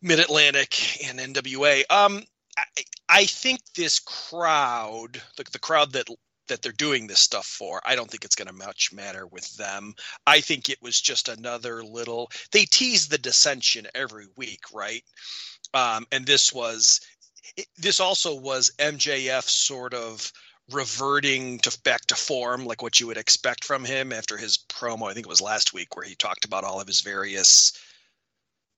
Mid 0.01 0.19
Atlantic 0.19 1.05
and 1.05 1.19
NWA. 1.19 1.83
Um, 1.89 2.23
I, 2.57 2.83
I 3.09 3.25
think 3.25 3.61
this 3.75 3.99
crowd, 3.99 5.21
the, 5.37 5.43
the 5.51 5.59
crowd 5.59 5.91
that 5.93 6.07
that 6.47 6.61
they're 6.61 6.71
doing 6.71 7.07
this 7.07 7.19
stuff 7.19 7.45
for. 7.45 7.81
I 7.85 7.95
don't 7.95 8.09
think 8.09 8.23
it's 8.23 8.35
going 8.35 8.47
to 8.47 8.53
much 8.53 8.93
matter 8.93 9.27
with 9.27 9.55
them. 9.57 9.93
I 10.25 10.39
think 10.39 10.69
it 10.69 10.81
was 10.81 10.99
just 10.99 11.27
another 11.27 11.83
little. 11.83 12.31
They 12.51 12.65
tease 12.65 13.07
the 13.07 13.17
dissension 13.17 13.87
every 13.93 14.27
week, 14.35 14.61
right? 14.73 15.03
Um, 15.73 16.07
and 16.11 16.25
this 16.25 16.53
was. 16.53 17.01
This 17.77 17.99
also 18.01 18.35
was 18.35 18.73
MJF 18.77 19.43
sort 19.43 19.93
of 19.93 20.31
reverting 20.71 21.59
to 21.59 21.77
back 21.83 22.05
to 22.05 22.15
form 22.15 22.65
like 22.65 22.81
what 22.81 22.99
you 22.99 23.07
would 23.07 23.17
expect 23.17 23.63
from 23.63 23.85
him 23.85 24.11
after 24.11 24.35
his 24.35 24.57
promo 24.69 25.09
i 25.09 25.13
think 25.13 25.25
it 25.25 25.29
was 25.29 25.41
last 25.41 25.73
week 25.73 25.95
where 25.95 26.05
he 26.05 26.15
talked 26.15 26.43
about 26.43 26.63
all 26.63 26.81
of 26.81 26.87
his 26.87 27.01
various 27.01 27.73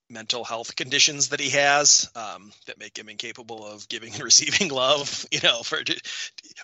mental 0.09 0.43
health 0.43 0.75
conditions 0.75 1.29
that 1.29 1.39
he 1.39 1.49
has 1.51 2.09
um, 2.15 2.51
that 2.65 2.79
make 2.79 2.97
him 2.97 3.09
incapable 3.09 3.65
of 3.65 3.87
giving 3.89 4.13
and 4.13 4.23
receiving 4.23 4.69
love 4.69 5.25
you 5.31 5.39
know 5.43 5.61
for 5.61 5.79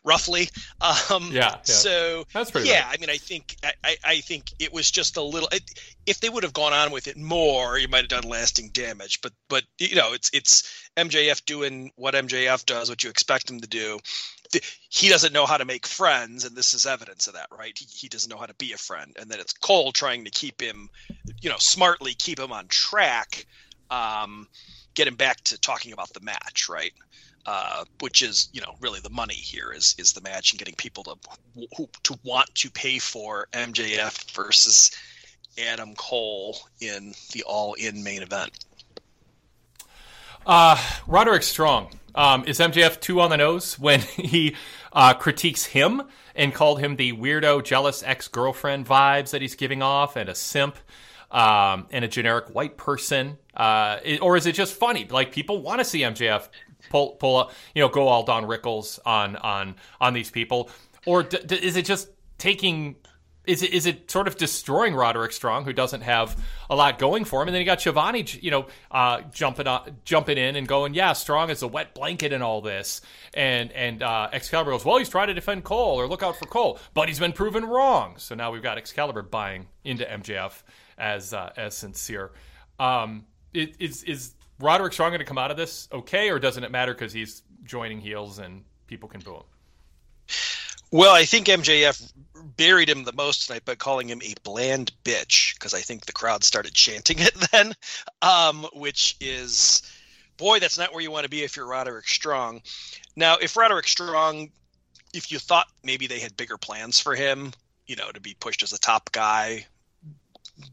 roughly. 0.03 0.49
Um, 0.81 1.29
yeah, 1.31 1.51
yeah, 1.51 1.61
so 1.63 2.25
that's 2.33 2.51
pretty 2.51 2.69
yeah 2.69 2.88
i 2.89 2.97
mean 2.97 3.09
i 3.09 3.17
think 3.17 3.55
I, 3.83 3.95
I 4.03 4.19
think 4.21 4.51
it 4.59 4.73
was 4.73 4.89
just 4.89 5.17
a 5.17 5.21
little 5.21 5.49
if 6.05 6.19
they 6.19 6.29
would 6.29 6.43
have 6.43 6.53
gone 6.53 6.73
on 6.73 6.91
with 6.91 7.07
it 7.07 7.17
more 7.17 7.77
you 7.77 7.88
might 7.88 8.01
have 8.01 8.09
done 8.09 8.29
lasting 8.29 8.69
damage 8.69 9.21
but 9.21 9.31
but 9.47 9.63
you 9.79 9.95
know 9.95 10.13
it's 10.13 10.29
it's 10.33 10.89
mjf 10.97 11.43
doing 11.45 11.91
what 11.95 12.13
mjf 12.15 12.65
does 12.65 12.89
what 12.89 13.03
you 13.03 13.09
expect 13.09 13.49
him 13.49 13.59
to 13.59 13.67
do 13.67 13.99
he 14.89 15.10
doesn't 15.10 15.34
know 15.34 15.45
how 15.45 15.58
to 15.58 15.65
make 15.65 15.86
friends, 15.86 16.45
and 16.45 16.55
this 16.55 16.73
is 16.73 16.86
evidence 16.86 17.27
of 17.27 17.34
that, 17.34 17.47
right? 17.58 17.77
He, 17.77 17.86
he 17.86 18.08
doesn't 18.08 18.29
know 18.29 18.38
how 18.38 18.45
to 18.45 18.53
be 18.55 18.73
a 18.73 18.77
friend, 18.77 19.15
and 19.19 19.29
then 19.29 19.39
it's 19.39 19.53
Cole 19.53 19.91
trying 19.91 20.25
to 20.25 20.31
keep 20.31 20.62
him, 20.62 20.89
you 21.41 21.49
know, 21.49 21.58
smartly 21.60 22.13
keep 22.13 22.39
him 22.39 22.51
on 22.51 22.67
track, 22.67 23.45
um, 23.89 24.47
get 24.93 25.08
him 25.08 25.15
back 25.15 25.41
to 25.45 25.60
talking 25.60 25.93
about 25.93 26.13
the 26.13 26.21
match, 26.21 26.67
right? 26.69 26.93
Uh, 27.45 27.84
which 27.99 28.23
is, 28.23 28.49
you 28.53 28.62
know, 28.62 28.73
really 28.81 28.99
the 29.01 29.10
money 29.10 29.36
here 29.36 29.71
is 29.71 29.93
is 29.99 30.13
the 30.13 30.21
match 30.21 30.51
and 30.51 30.58
getting 30.58 30.73
people 30.75 31.03
to 31.03 31.15
who, 31.77 31.88
to 32.01 32.17
want 32.23 32.53
to 32.55 32.71
pay 32.71 32.97
for 32.97 33.47
MJF 33.53 34.31
versus 34.31 34.89
Adam 35.60 35.93
Cole 35.95 36.58
in 36.81 37.13
the 37.34 37.43
All 37.43 37.75
In 37.75 38.03
main 38.03 38.23
event. 38.23 38.65
Uh, 40.45 40.77
Roderick 41.08 41.43
Strong 41.43 41.89
Um, 42.13 42.45
is 42.45 42.60
MJF 42.60 43.01
too 43.01 43.19
on 43.19 43.29
the 43.29 43.38
nose 43.38 43.77
when 43.77 43.99
he 44.15 44.55
uh, 44.93 45.13
critiques 45.15 45.65
him 45.65 46.03
and 46.36 46.53
called 46.53 46.79
him 46.79 46.95
the 46.95 47.12
weirdo, 47.13 47.63
jealous 47.63 48.03
ex 48.03 48.27
girlfriend 48.27 48.86
vibes 48.86 49.31
that 49.31 49.41
he's 49.41 49.55
giving 49.55 49.81
off 49.81 50.15
and 50.15 50.29
a 50.29 50.36
simp 50.36 50.77
um, 51.31 51.88
and 51.91 52.05
a 52.05 52.08
generic 52.08 52.53
white 52.53 52.77
person? 52.77 53.38
Uh, 53.55 53.97
it, 54.03 54.21
or 54.21 54.38
is 54.38 54.45
it 54.45 54.53
just 54.55 54.73
funny? 54.75 55.05
Like 55.10 55.31
people 55.31 55.62
want 55.62 55.79
to 55.79 55.86
see 55.86 56.01
MJF 56.01 56.47
pull 56.89 57.15
pull 57.15 57.38
up, 57.38 57.51
you 57.73 57.81
know, 57.81 57.89
go 57.89 58.08
all 58.08 58.23
Don 58.23 58.45
Rickles 58.45 58.99
on 59.05 59.36
on 59.38 59.75
on 59.99 60.13
these 60.13 60.29
people, 60.31 60.69
or 61.05 61.23
d- 61.23 61.39
d- 61.45 61.55
is 61.55 61.75
it 61.75 61.86
just 61.86 62.10
taking 62.38 62.95
is 63.47 63.62
it 63.63 63.73
is 63.73 63.86
it 63.86 64.10
sort 64.10 64.27
of 64.27 64.38
destroying 64.38 64.95
Roderick 64.95 65.31
Strong, 65.31 65.65
who 65.65 65.73
doesn't 65.73 66.01
have 66.01 66.41
a 66.69 66.75
lot 66.75 66.99
going 66.99 67.25
for 67.25 67.41
him, 67.41 67.47
and 67.47 67.55
then 67.55 67.62
you 67.62 67.65
got 67.65 67.81
Schiavone, 67.81 68.25
you 68.41 68.51
know, 68.51 68.67
uh, 68.91 69.21
jumping 69.31 69.67
up, 69.67 69.89
jumping 70.03 70.38
in 70.38 70.55
and 70.55 70.67
going, 70.67 70.93
yeah, 70.93 71.13
Strong 71.13 71.49
is 71.49 71.62
a 71.62 71.67
wet 71.67 71.93
blanket 71.93 72.34
in 72.34 72.41
all 72.41 72.62
this, 72.62 73.01
and 73.34 73.71
and 73.71 74.03
uh, 74.03 74.29
Excalibur 74.31 74.71
goes, 74.71 74.86
well, 74.86 74.97
he's 74.97 75.10
trying 75.10 75.27
to 75.27 75.34
defend 75.34 75.63
Cole 75.63 75.99
or 75.99 76.08
look 76.08 76.23
out 76.23 76.38
for 76.38 76.45
Cole, 76.45 76.79
but 76.93 77.08
he's 77.08 77.19
been 77.19 77.34
proven 77.34 77.65
wrong. 77.65 78.15
So 78.17 78.36
now 78.36 78.51
we've 78.51 78.63
got 78.63 78.77
Excalibur 78.77 79.21
buying 79.21 79.67
into 79.84 80.05
MJF 80.05 80.63
as 80.97 81.34
uh, 81.34 81.51
as 81.58 81.75
sincere. 81.75 82.31
Um, 82.79 83.25
is 83.53 84.34
Roderick 84.60 84.93
Strong 84.93 85.12
going 85.12 85.19
to 85.19 85.25
come 85.25 85.38
out 85.38 85.51
of 85.51 85.58
this 85.58 85.88
okay, 85.91 86.29
or 86.29 86.39
doesn't 86.39 86.63
it 86.63 86.71
matter 86.71 86.93
because 86.93 87.13
he's 87.13 87.43
joining 87.63 87.99
heels 87.99 88.39
and 88.39 88.63
people 88.88 89.10
can 89.10 89.21
boo 89.21 89.36
him? 89.36 89.43
Well, 90.95 91.13
I 91.13 91.25
think 91.25 91.47
MJF 91.47 92.13
buried 92.55 92.89
him 92.89 93.03
the 93.03 93.12
most 93.12 93.47
tonight 93.47 93.65
by 93.65 93.75
calling 93.75 94.08
him 94.08 94.21
a 94.23 94.34
bland 94.43 94.93
bitch 95.03 95.53
because 95.55 95.73
I 95.73 95.81
think 95.81 96.05
the 96.05 96.13
crowd 96.13 96.45
started 96.45 96.73
chanting 96.73 97.19
it 97.19 97.34
then, 97.51 97.73
um, 98.21 98.65
which 98.71 99.17
is, 99.19 99.81
boy, 100.38 100.60
that's 100.60 100.77
not 100.77 100.93
where 100.93 101.01
you 101.01 101.12
want 101.12 101.25
to 101.25 101.29
be 101.29 101.43
if 101.43 101.58
you're 101.58 101.67
Roderick 101.67 102.08
Strong. 102.08 102.62
Now, 103.13 103.36
if 103.36 103.58
Roderick 103.58 103.89
Strong, 103.89 104.51
if 105.13 105.34
you 105.34 105.38
thought 105.38 105.67
maybe 105.84 106.08
they 106.08 106.21
had 106.21 106.38
bigger 106.38 106.58
plans 106.58 106.97
for 106.97 107.13
him, 107.13 107.51
you 107.88 107.97
know, 107.97 108.10
to 108.10 108.21
be 108.21 108.34
pushed 108.39 108.63
as 108.63 108.71
a 108.71 108.79
top 108.79 109.12
guy, 109.12 109.65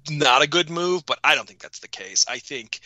not 0.09 0.41
a 0.41 0.47
good 0.47 0.71
move, 0.71 1.05
but 1.05 1.19
I 1.25 1.35
don't 1.35 1.49
think 1.49 1.61
that's 1.61 1.81
the 1.81 1.89
case. 1.89 2.27
I 2.29 2.39
think 2.39 2.79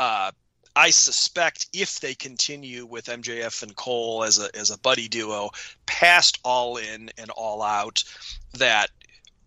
uh, 0.00 0.32
I 0.74 0.90
suspect 0.90 1.66
if 1.72 2.00
they 2.00 2.14
continue 2.14 2.86
with 2.86 3.06
MJF 3.06 3.62
and 3.62 3.76
Cole 3.76 4.24
as 4.24 4.38
a 4.38 4.54
as 4.56 4.70
a 4.70 4.78
buddy 4.78 5.08
duo 5.08 5.50
past 5.86 6.38
All 6.44 6.76
In 6.78 7.10
and 7.18 7.30
All 7.30 7.62
Out, 7.62 8.02
that 8.54 8.88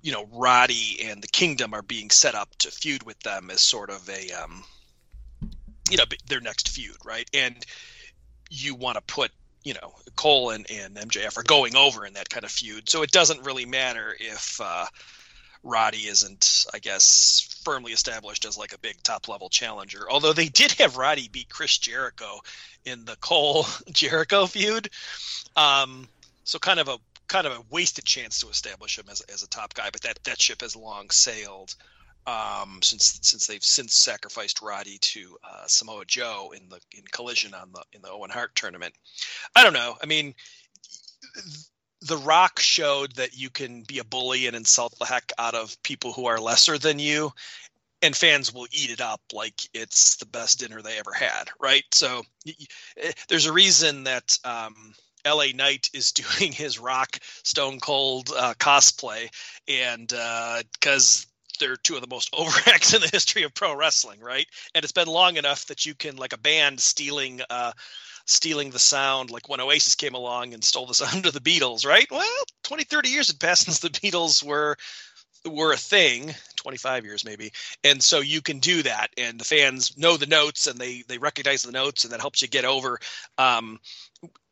you 0.02 0.12
know 0.12 0.28
Roddy 0.32 1.00
and 1.04 1.22
the 1.22 1.28
Kingdom 1.28 1.74
are 1.74 1.82
being 1.82 2.12
set 2.12 2.36
up 2.36 2.56
to 2.60 2.72
feud 2.72 3.04
with 3.04 3.20
them 3.22 3.50
as 3.50 3.62
sort 3.62 3.90
of 3.90 4.08
a 4.08 4.32
um, 4.32 4.64
you 5.90 5.98
know 5.98 6.06
their 6.28 6.42
next 6.42 6.70
feud, 6.70 6.98
right? 7.04 7.30
And 7.34 7.66
you 8.52 8.76
want 8.76 8.96
to 8.96 9.02
put 9.02 9.32
you 9.64 9.74
know 9.74 9.94
Cole 10.16 10.52
and, 10.52 10.70
and 10.70 10.96
MJF 10.96 11.38
are 11.38 11.44
going 11.44 11.76
over 11.76 12.06
in 12.06 12.14
that 12.14 12.30
kind 12.30 12.44
of 12.44 12.52
feud, 12.52 12.88
so 12.88 13.02
it 13.02 13.12
doesn't 13.12 13.46
really 13.46 13.66
matter 13.66 14.16
if. 14.20 14.62
Uh, 14.62 14.86
Roddy 15.66 16.08
isn't, 16.08 16.68
I 16.74 16.80
guess, 16.80 17.60
firmly 17.64 17.92
established 17.92 18.46
as 18.46 18.56
like 18.56 18.74
a 18.74 18.78
big 18.78 19.02
top 19.02 19.28
level 19.28 19.50
challenger. 19.50 20.10
Although 20.10 20.32
they 20.32 20.48
did 20.48 20.72
have 20.74 20.96
Roddy 20.96 21.28
beat 21.28 21.50
Chris 21.50 21.80
Jericho 21.80 22.40
in 22.86 23.04
the 23.04 23.16
Cole 23.18 23.66
Jericho 23.92 24.46
feud, 24.46 24.90
um, 25.56 26.08
so 26.44 26.60
kind 26.60 26.80
of 26.80 26.88
a 26.88 27.00
kind 27.28 27.48
of 27.48 27.54
a 27.54 27.64
wasted 27.72 28.06
chance 28.06 28.40
to 28.40 28.50
establish 28.50 29.00
him 29.00 29.06
as, 29.10 29.22
as 29.22 29.42
a 29.42 29.50
top 29.50 29.74
guy. 29.74 29.90
But 29.92 30.02
that 30.02 30.24
that 30.24 30.40
ship 30.40 30.62
has 30.62 30.76
long 30.76 31.10
sailed 31.10 31.76
um, 32.28 32.80
since 32.84 33.20
since 33.24 33.48
they've 33.48 33.64
since 33.64 33.96
sacrificed 33.96 34.62
Roddy 34.62 35.00
to 35.00 35.36
uh, 35.44 35.66
Samoa 35.66 36.06
Joe 36.06 36.54
in 36.56 36.70
the 36.70 36.80
in 36.96 37.04
Collision 37.12 37.56
on 37.56 37.72
the 37.74 37.84
in 37.92 38.04
the 38.04 38.12
Owen 38.12 38.30
Hart 38.30 38.54
tournament. 38.56 38.94
I 39.56 39.64
don't 39.64 39.74
know. 39.74 39.98
I 40.02 40.06
mean 40.06 40.36
the 42.06 42.18
Rock 42.18 42.60
showed 42.60 43.14
that 43.16 43.36
you 43.36 43.50
can 43.50 43.82
be 43.82 44.00
a 44.00 44.04
bully 44.04 44.46
and 44.46 44.56
insult 44.56 44.96
the 45.00 45.06
heck 45.06 45.32
out 45.40 45.56
of 45.56 45.82
people 45.82 46.14
who 46.14 46.28
are 46.28 46.40
lesser 46.40 46.78
than 46.78 47.00
you, 47.00 47.32
and 48.02 48.16
fans 48.16 48.54
will 48.54 48.68
eat 48.72 48.92
it 48.92 49.02
up 49.02 49.22
like 49.34 49.68
it's 49.74 50.18
the 50.18 50.26
best 50.28 50.60
dinner 50.60 50.82
they 50.82 51.00
ever 51.00 51.14
had, 51.14 51.50
right? 51.60 51.84
So 51.92 52.24
eh, 52.48 53.12
there's 53.28 53.48
a 53.48 53.54
reason 53.54 54.04
that 54.04 54.38
um, 54.44 54.94
LA 55.26 55.48
Knight 55.56 55.90
is 55.94 56.12
doing 56.40 56.52
his 56.52 56.78
Rock 56.78 57.18
Stone 57.44 57.80
Cold 57.80 58.30
uh, 58.38 58.54
cosplay, 58.60 59.30
and 59.68 60.08
because 60.08 61.26
uh, 61.26 61.32
they're 61.60 61.78
two 61.78 61.96
of 61.96 62.02
the 62.02 62.08
most 62.08 62.32
overacts 62.34 62.94
in 62.94 63.02
the 63.02 63.10
history 63.12 63.42
of 63.44 63.54
pro 63.56 63.76
wrestling, 63.76 64.20
right? 64.20 64.48
And 64.76 64.84
it's 64.84 64.94
been 64.94 65.08
long 65.08 65.38
enough 65.38 65.66
that 65.68 65.88
you 65.88 65.96
can, 65.96 66.18
like 66.18 66.34
a 66.34 66.38
band 66.38 66.80
stealing. 66.80 67.42
Uh, 67.50 67.72
stealing 68.26 68.72
the 68.72 68.80
sound 68.80 69.30
like 69.30 69.48
when 69.48 69.62
Oasis 69.62 69.96
came 69.96 70.16
along 70.16 70.54
and 70.54 70.64
stole 70.64 70.86
the 70.86 70.94
sound 70.94 71.26
of 71.26 71.34
the 71.34 71.40
Beatles, 71.40 71.86
right? 71.86 72.08
Well, 72.10 72.44
20, 72.64 72.84
30 72.84 73.10
years 73.10 73.28
had 73.28 73.40
passed 73.40 73.66
since 73.66 73.80
the 73.80 73.90
Beatles 73.90 74.44
were 74.44 74.78
were 75.46 75.72
a 75.72 75.78
thing 75.78 76.34
25 76.56 77.06
years 77.06 77.24
maybe 77.24 77.52
and 77.84 78.02
so 78.02 78.20
you 78.20 78.42
can 78.42 78.58
do 78.58 78.82
that 78.82 79.10
and 79.16 79.40
the 79.40 79.46
fans 79.46 79.96
know 79.96 80.18
the 80.18 80.26
notes 80.26 80.66
and 80.66 80.80
they 80.80 81.04
they 81.08 81.20
recognize 81.20 81.62
the 81.62 81.72
notes 81.72 82.04
and 82.04 82.12
that 82.12 82.20
helps 82.20 82.42
you 82.42 82.48
get 82.48 82.66
over 82.66 83.00
um 83.38 83.80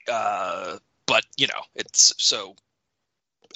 uh 0.08 0.78
but 1.08 1.26
you 1.36 1.48
know 1.48 1.62
it's 1.74 2.14
so 2.20 2.56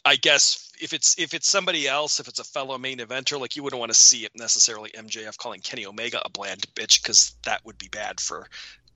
I 0.03 0.15
guess 0.15 0.71
if 0.79 0.93
it's 0.93 1.19
if 1.19 1.33
it's 1.33 1.49
somebody 1.49 1.85
else, 1.85 2.21
if 2.21 2.29
it's 2.29 2.39
a 2.39 2.43
fellow 2.43 2.77
main 2.77 2.99
eventer, 2.99 3.37
like 3.39 3.57
you 3.57 3.63
wouldn't 3.63 3.79
want 3.79 3.91
to 3.91 3.97
see 3.97 4.23
it 4.23 4.31
necessarily 4.35 4.89
MJF 4.91 5.37
calling 5.37 5.59
Kenny 5.59 5.85
Omega 5.85 6.21
a 6.23 6.29
bland 6.29 6.65
bitch 6.75 7.01
because 7.01 7.35
that 7.43 7.65
would 7.65 7.77
be 7.77 7.89
bad 7.89 8.21
for 8.21 8.47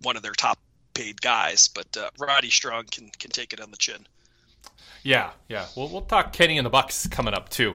one 0.01 0.15
of 0.15 0.23
their 0.23 0.31
top 0.31 0.57
paid 0.93 1.21
guys, 1.21 1.67
but 1.67 1.95
uh, 1.97 2.09
Roddy 2.19 2.49
Strong 2.49 2.85
can 2.91 3.09
can 3.19 3.31
take 3.31 3.53
it 3.53 3.59
on 3.61 3.71
the 3.71 3.77
chin. 3.77 4.07
Yeah, 5.03 5.31
yeah. 5.47 5.65
We'll 5.75 5.89
we'll 5.89 6.01
talk 6.01 6.33
Kenny 6.33 6.57
and 6.57 6.65
the 6.65 6.69
Bucks 6.69 7.07
coming 7.07 7.33
up 7.33 7.49
too. 7.49 7.73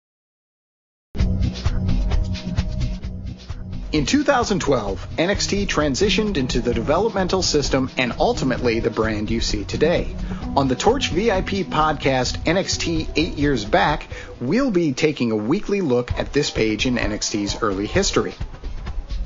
In 3.93 4.05
2012, 4.05 5.09
NXT 5.17 5.69
transitioned 5.69 6.37
into 6.37 6.61
the 6.61 6.75
developmental 6.75 7.41
system 7.41 7.89
and 7.97 8.13
ultimately 8.19 8.81
the 8.81 8.91
brand 8.91 9.31
you 9.31 9.41
see 9.41 9.65
today. 9.65 10.15
On 10.57 10.69
the 10.69 10.75
Torch 10.75 11.11
VIP 11.11 11.65
podcast, 11.71 12.37
NXT 12.45 13.09
8 13.15 13.39
Years 13.39 13.65
Back, 13.65 14.09
we'll 14.41 14.71
be 14.73 14.93
taking 14.93 15.31
a 15.31 15.37
weekly 15.37 15.81
look 15.81 16.13
at 16.19 16.33
this 16.33 16.51
page 16.51 16.85
in 16.85 16.97
NXT's 16.97 17.63
early 17.63 17.87
history. 17.87 18.35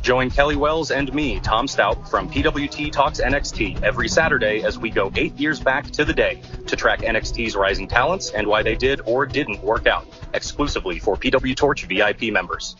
Join 0.02 0.30
Kelly 0.30 0.56
Wells 0.56 0.90
and 0.90 1.12
me, 1.12 1.40
Tom 1.40 1.68
Stout, 1.68 2.08
from 2.08 2.30
PWT 2.30 2.90
Talks 2.90 3.20
NXT 3.20 3.82
every 3.82 4.08
Saturday 4.08 4.62
as 4.62 4.78
we 4.78 4.88
go 4.88 5.12
eight 5.14 5.38
years 5.38 5.60
back 5.60 5.90
to 5.90 6.06
the 6.06 6.14
day 6.14 6.40
to 6.66 6.74
track 6.74 7.00
NXT's 7.00 7.54
rising 7.54 7.86
talents 7.86 8.30
and 8.30 8.46
why 8.46 8.62
they 8.62 8.74
did 8.74 9.02
or 9.04 9.26
didn't 9.26 9.62
work 9.62 9.86
out, 9.86 10.06
exclusively 10.32 10.98
for 10.98 11.16
PW 11.16 11.54
Torch 11.54 11.84
VIP 11.84 12.32
members. 12.32 12.76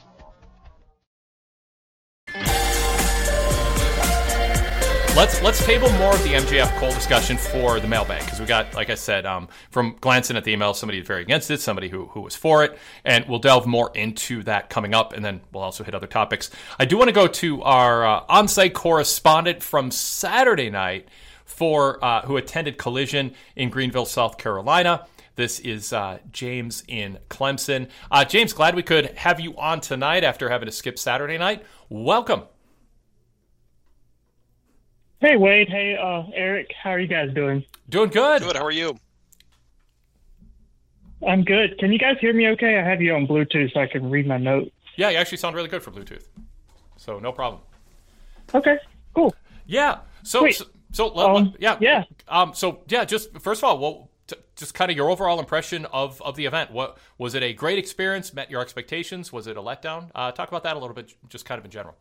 Let's 5.21 5.43
let's 5.43 5.63
table 5.67 5.93
more 5.99 6.15
of 6.15 6.23
the 6.23 6.31
MJF 6.31 6.75
Cole 6.79 6.93
discussion 6.93 7.37
for 7.37 7.79
the 7.79 7.87
mailbag 7.87 8.25
because 8.25 8.41
we 8.41 8.47
got, 8.47 8.73
like 8.73 8.89
I 8.89 8.95
said, 8.95 9.27
um, 9.27 9.49
from 9.71 9.97
glancing 10.01 10.35
at 10.35 10.45
the 10.45 10.53
email, 10.53 10.73
somebody 10.73 11.03
very 11.03 11.21
against 11.21 11.51
it, 11.51 11.61
somebody 11.61 11.91
who 11.91 12.07
who 12.07 12.23
was 12.23 12.35
for 12.35 12.65
it, 12.65 12.79
and 13.05 13.27
we'll 13.29 13.39
delve 13.39 13.67
more 13.67 13.91
into 13.95 14.43
that 14.45 14.71
coming 14.71 14.95
up, 14.95 15.13
and 15.13 15.23
then 15.23 15.43
we'll 15.53 15.63
also 15.63 15.85
hit 15.85 15.95
other 15.95 16.07
topics. 16.07 16.51
I 16.79 16.87
do 16.87 16.97
want 16.97 17.09
to 17.09 17.13
go 17.13 17.27
to 17.27 17.63
our 17.65 18.07
uh, 18.07 18.25
on-site 18.31 18.73
correspondent 18.73 19.63
from 19.63 19.91
Saturday 19.91 20.71
night 20.71 21.07
for 21.45 22.03
uh, 22.03 22.23
who 22.23 22.39
attended 22.39 22.79
Collision 22.79 23.35
in 23.57 23.69
Greenville, 23.69 24.07
South 24.07 24.39
Carolina. 24.39 25.07
This 25.37 25.61
is 25.61 25.93
uh, 25.93 26.21
James 26.33 26.83
in 26.89 27.19
Clemson. 27.29 27.91
Uh, 28.11 28.25
James, 28.25 28.55
glad 28.55 28.75
we 28.75 28.83
could 28.83 29.11
have 29.19 29.39
you 29.39 29.55
on 29.59 29.83
tonight 29.83 30.25
after 30.25 30.49
having 30.49 30.65
to 30.65 30.73
skip 30.73 30.99
Saturday 30.99 31.37
night. 31.37 31.63
Welcome. 31.91 32.45
Hey 35.21 35.37
Wade, 35.37 35.69
hey 35.69 35.97
uh, 35.97 36.23
Eric, 36.35 36.73
how 36.83 36.91
are 36.91 36.99
you 36.99 37.07
guys 37.07 37.33
doing? 37.35 37.63
Doing 37.91 38.09
good. 38.09 38.43
Good. 38.43 38.57
How 38.57 38.65
are 38.65 38.71
you? 38.71 38.97
I'm 41.27 41.45
good. 41.45 41.77
Can 41.79 41.93
you 41.93 41.99
guys 41.99 42.17
hear 42.21 42.33
me 42.33 42.49
okay? 42.49 42.79
I 42.79 42.83
have 42.89 43.03
you 43.03 43.15
on 43.15 43.27
Bluetooth 43.27 43.75
so 43.75 43.81
I 43.81 43.87
can 43.87 44.09
read 44.09 44.27
my 44.27 44.39
notes. 44.39 44.71
Yeah, 44.97 45.11
you 45.11 45.19
actually 45.19 45.37
sound 45.39 45.55
really 45.55 45.69
good 45.69 45.83
for 45.83 45.91
Bluetooth. 45.91 46.27
So 46.97 47.19
no 47.19 47.33
problem. 47.33 47.61
Okay, 48.55 48.79
cool. 49.15 49.35
Yeah. 49.67 49.99
So 50.23 50.41
Sweet. 50.41 50.55
so, 50.57 50.65
so 50.93 51.15
Um, 51.19 51.55
yeah 51.59 51.77
yeah. 51.81 52.05
Um. 52.29 52.55
So 52.55 52.81
yeah. 52.89 53.05
Just 53.05 53.39
first 53.41 53.61
of 53.61 53.65
all, 53.65 53.79
well, 53.79 54.11
t- 54.27 54.37
just 54.57 54.73
kind 54.73 54.91
of 54.91 54.97
your 54.97 55.11
overall 55.11 55.39
impression 55.39 55.85
of 55.87 56.21
of 56.23 56.37
the 56.37 56.47
event. 56.47 56.71
What 56.71 56.97
was 57.19 57.35
it? 57.35 57.43
A 57.43 57.53
great 57.53 57.79
experience? 57.79 58.33
Met 58.33 58.51
your 58.51 58.63
expectations? 58.63 59.31
Was 59.35 59.47
it 59.47 59.59
a 59.59 59.63
letdown? 59.63 60.11
Uh, 60.15 60.33
talk 60.33 60.49
about 60.49 60.63
that 60.63 60.77
a 60.77 60.79
little 60.79 60.95
bit, 60.95 61.13
just 61.29 61.45
kind 61.45 61.59
of 61.59 61.67
in 61.67 61.71
general. 61.71 61.97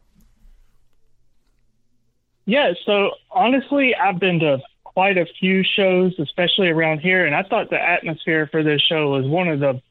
Yeah, 2.46 2.74
so 2.86 3.12
honestly, 3.32 3.96
I've 3.96 4.20
been 4.20 4.40
to 4.40 4.60
quite 4.84 5.18
a 5.18 5.26
few 5.40 5.64
shows, 5.64 6.14
especially 6.20 6.70
around 6.70 7.00
here, 7.00 7.26
and 7.26 7.36
I 7.36 7.44
thought 7.44 7.70
the 7.70 7.82
atmosphere 7.82 8.48
for 8.52 8.64
this 8.64 8.82
show 8.82 9.12
was 9.12 9.26
one 9.26 9.48
of 9.48 9.60
the 9.60 9.82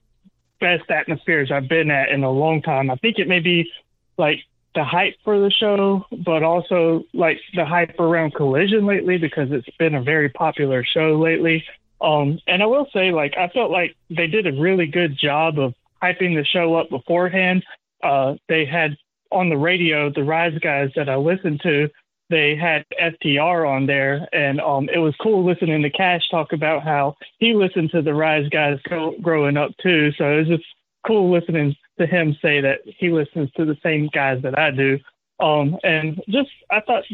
best 0.61 0.91
atmospheres 0.91 1.51
I've 1.53 1.69
been 1.69 1.91
at 1.91 2.09
in 2.09 2.25
a 2.25 2.31
long 2.31 2.63
time. 2.63 2.91
I 2.91 2.97
think 2.97 3.19
it 3.19 3.29
may 3.29 3.41
be 3.41 3.71
like 4.17 4.41
the 4.75 4.85
hype 4.85 5.17
for 5.25 5.39
the 5.39 5.51
show, 5.51 6.05
but 6.25 6.43
also 6.43 7.05
like 7.15 7.41
the 7.55 7.65
hype 7.65 7.99
around 7.99 8.35
Collision 8.35 8.87
lately 8.87 9.19
because 9.19 9.51
it's 9.51 9.69
been 9.79 9.95
a 9.95 10.03
very 10.03 10.29
popular 10.29 10.85
show 10.85 11.19
lately. 11.19 11.65
Um, 12.01 12.39
and 12.47 12.63
I 12.63 12.67
will 12.67 12.87
say, 12.93 13.11
like, 13.11 13.37
I 13.37 13.49
felt 13.49 13.71
like 13.71 13.97
they 14.11 14.27
did 14.27 14.47
a 14.47 14.53
really 14.53 14.87
good 14.87 15.19
job 15.19 15.59
of 15.59 15.75
hyping 16.03 16.37
the 16.37 16.45
show 16.45 16.75
up 16.75 16.91
beforehand. 16.91 17.65
Uh, 18.03 18.35
they 18.49 18.65
had 18.65 18.97
on 19.33 19.49
the 19.49 19.57
radio, 19.57 20.11
the 20.11 20.23
Rise 20.23 20.57
guys 20.59 20.91
that 20.97 21.09
I 21.09 21.17
listened 21.17 21.61
to, 21.63 21.89
they 22.31 22.57
had 22.57 22.85
FTR 23.01 23.69
on 23.69 23.87
there, 23.87 24.29
and 24.33 24.61
um, 24.61 24.89
it 24.93 24.99
was 24.99 25.15
cool 25.21 25.45
listening 25.45 25.83
to 25.83 25.91
Cash 25.91 26.29
talk 26.31 26.53
about 26.53 26.83
how 26.83 27.17
he 27.39 27.55
listened 27.55 27.91
to 27.93 28.03
the 28.03 28.15
Rise 28.15 28.49
guys 28.51 28.79
growing 29.23 29.57
up 29.57 29.73
too. 29.83 30.13
So 30.13 30.33
it 30.33 30.39
was 30.41 30.49
just 30.49 30.65
cool 31.07 31.31
listening 31.31 31.77
to 31.99 32.07
him 32.07 32.37
say 32.43 32.61
that 32.61 32.81
he 32.85 33.11
listens 33.11 33.51
to 33.53 33.65
the 33.65 33.77
same 33.83 34.09
guys 34.13 34.43
that 34.43 34.59
I 34.59 34.71
do. 34.71 34.99
Um, 35.41 35.79
and 35.83 36.21
just 36.29 36.51
I 36.71 36.81
thought 36.81 37.05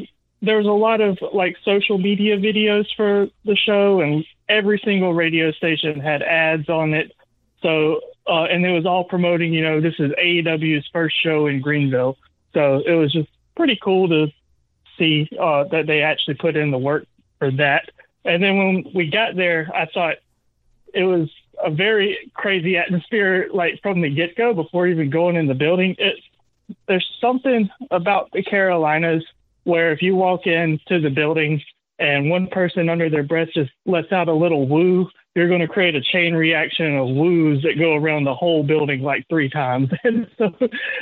there 0.42 0.56
was 0.56 0.66
a 0.66 0.70
lot 0.70 1.00
of 1.00 1.18
like 1.32 1.56
social 1.64 1.98
media 1.98 2.36
videos 2.36 2.86
for 2.96 3.28
the 3.44 3.56
show, 3.56 4.00
and 4.00 4.24
every 4.48 4.80
single 4.84 5.14
radio 5.14 5.52
station 5.52 6.00
had 6.00 6.22
ads 6.22 6.68
on 6.68 6.94
it. 6.94 7.12
So 7.62 8.00
uh, 8.26 8.44
and 8.44 8.64
it 8.64 8.72
was 8.72 8.86
all 8.86 9.04
promoting, 9.04 9.52
you 9.52 9.62
know, 9.62 9.80
this 9.80 9.94
is 9.98 10.10
AEW's 10.12 10.88
first 10.92 11.14
show 11.22 11.46
in 11.46 11.60
Greenville. 11.60 12.16
So 12.54 12.82
it 12.86 12.92
was 12.92 13.12
just 13.12 13.28
pretty 13.56 13.78
cool 13.82 14.08
to 14.08 14.28
see 14.98 15.28
uh, 15.40 15.64
that 15.64 15.86
they 15.86 16.02
actually 16.02 16.34
put 16.34 16.56
in 16.56 16.70
the 16.70 16.78
work 16.78 17.06
for 17.38 17.50
that. 17.52 17.90
And 18.24 18.42
then 18.42 18.56
when 18.56 18.84
we 18.94 19.10
got 19.10 19.36
there, 19.36 19.70
I 19.74 19.86
thought 19.86 20.16
it 20.92 21.04
was 21.04 21.28
a 21.62 21.70
very 21.70 22.30
crazy 22.34 22.76
atmosphere, 22.76 23.48
like 23.52 23.80
from 23.82 24.00
the 24.00 24.10
get 24.10 24.36
go, 24.36 24.54
before 24.54 24.86
even 24.86 25.10
going 25.10 25.36
in 25.36 25.46
the 25.46 25.54
building. 25.54 25.94
It, 25.98 26.16
there's 26.88 27.08
something 27.20 27.68
about 27.90 28.30
the 28.32 28.42
Carolinas 28.42 29.24
where 29.64 29.92
if 29.92 30.02
you 30.02 30.14
walk 30.14 30.46
into 30.46 31.00
the 31.00 31.10
building 31.10 31.62
and 31.98 32.30
one 32.30 32.48
person 32.48 32.88
under 32.88 33.08
their 33.08 33.22
breath 33.22 33.48
just 33.54 33.70
lets 33.86 34.12
out 34.12 34.28
a 34.28 34.32
little 34.32 34.66
woo, 34.66 35.08
you're 35.34 35.48
going 35.48 35.60
to 35.60 35.68
create 35.68 35.94
a 35.94 36.00
chain 36.00 36.34
reaction 36.34 36.96
of 36.96 37.08
woos 37.08 37.62
that 37.62 37.78
go 37.78 37.94
around 37.94 38.24
the 38.24 38.34
whole 38.34 38.62
building 38.62 39.02
like 39.02 39.26
three 39.28 39.48
times. 39.48 39.90
And 40.04 40.26
so 40.38 40.52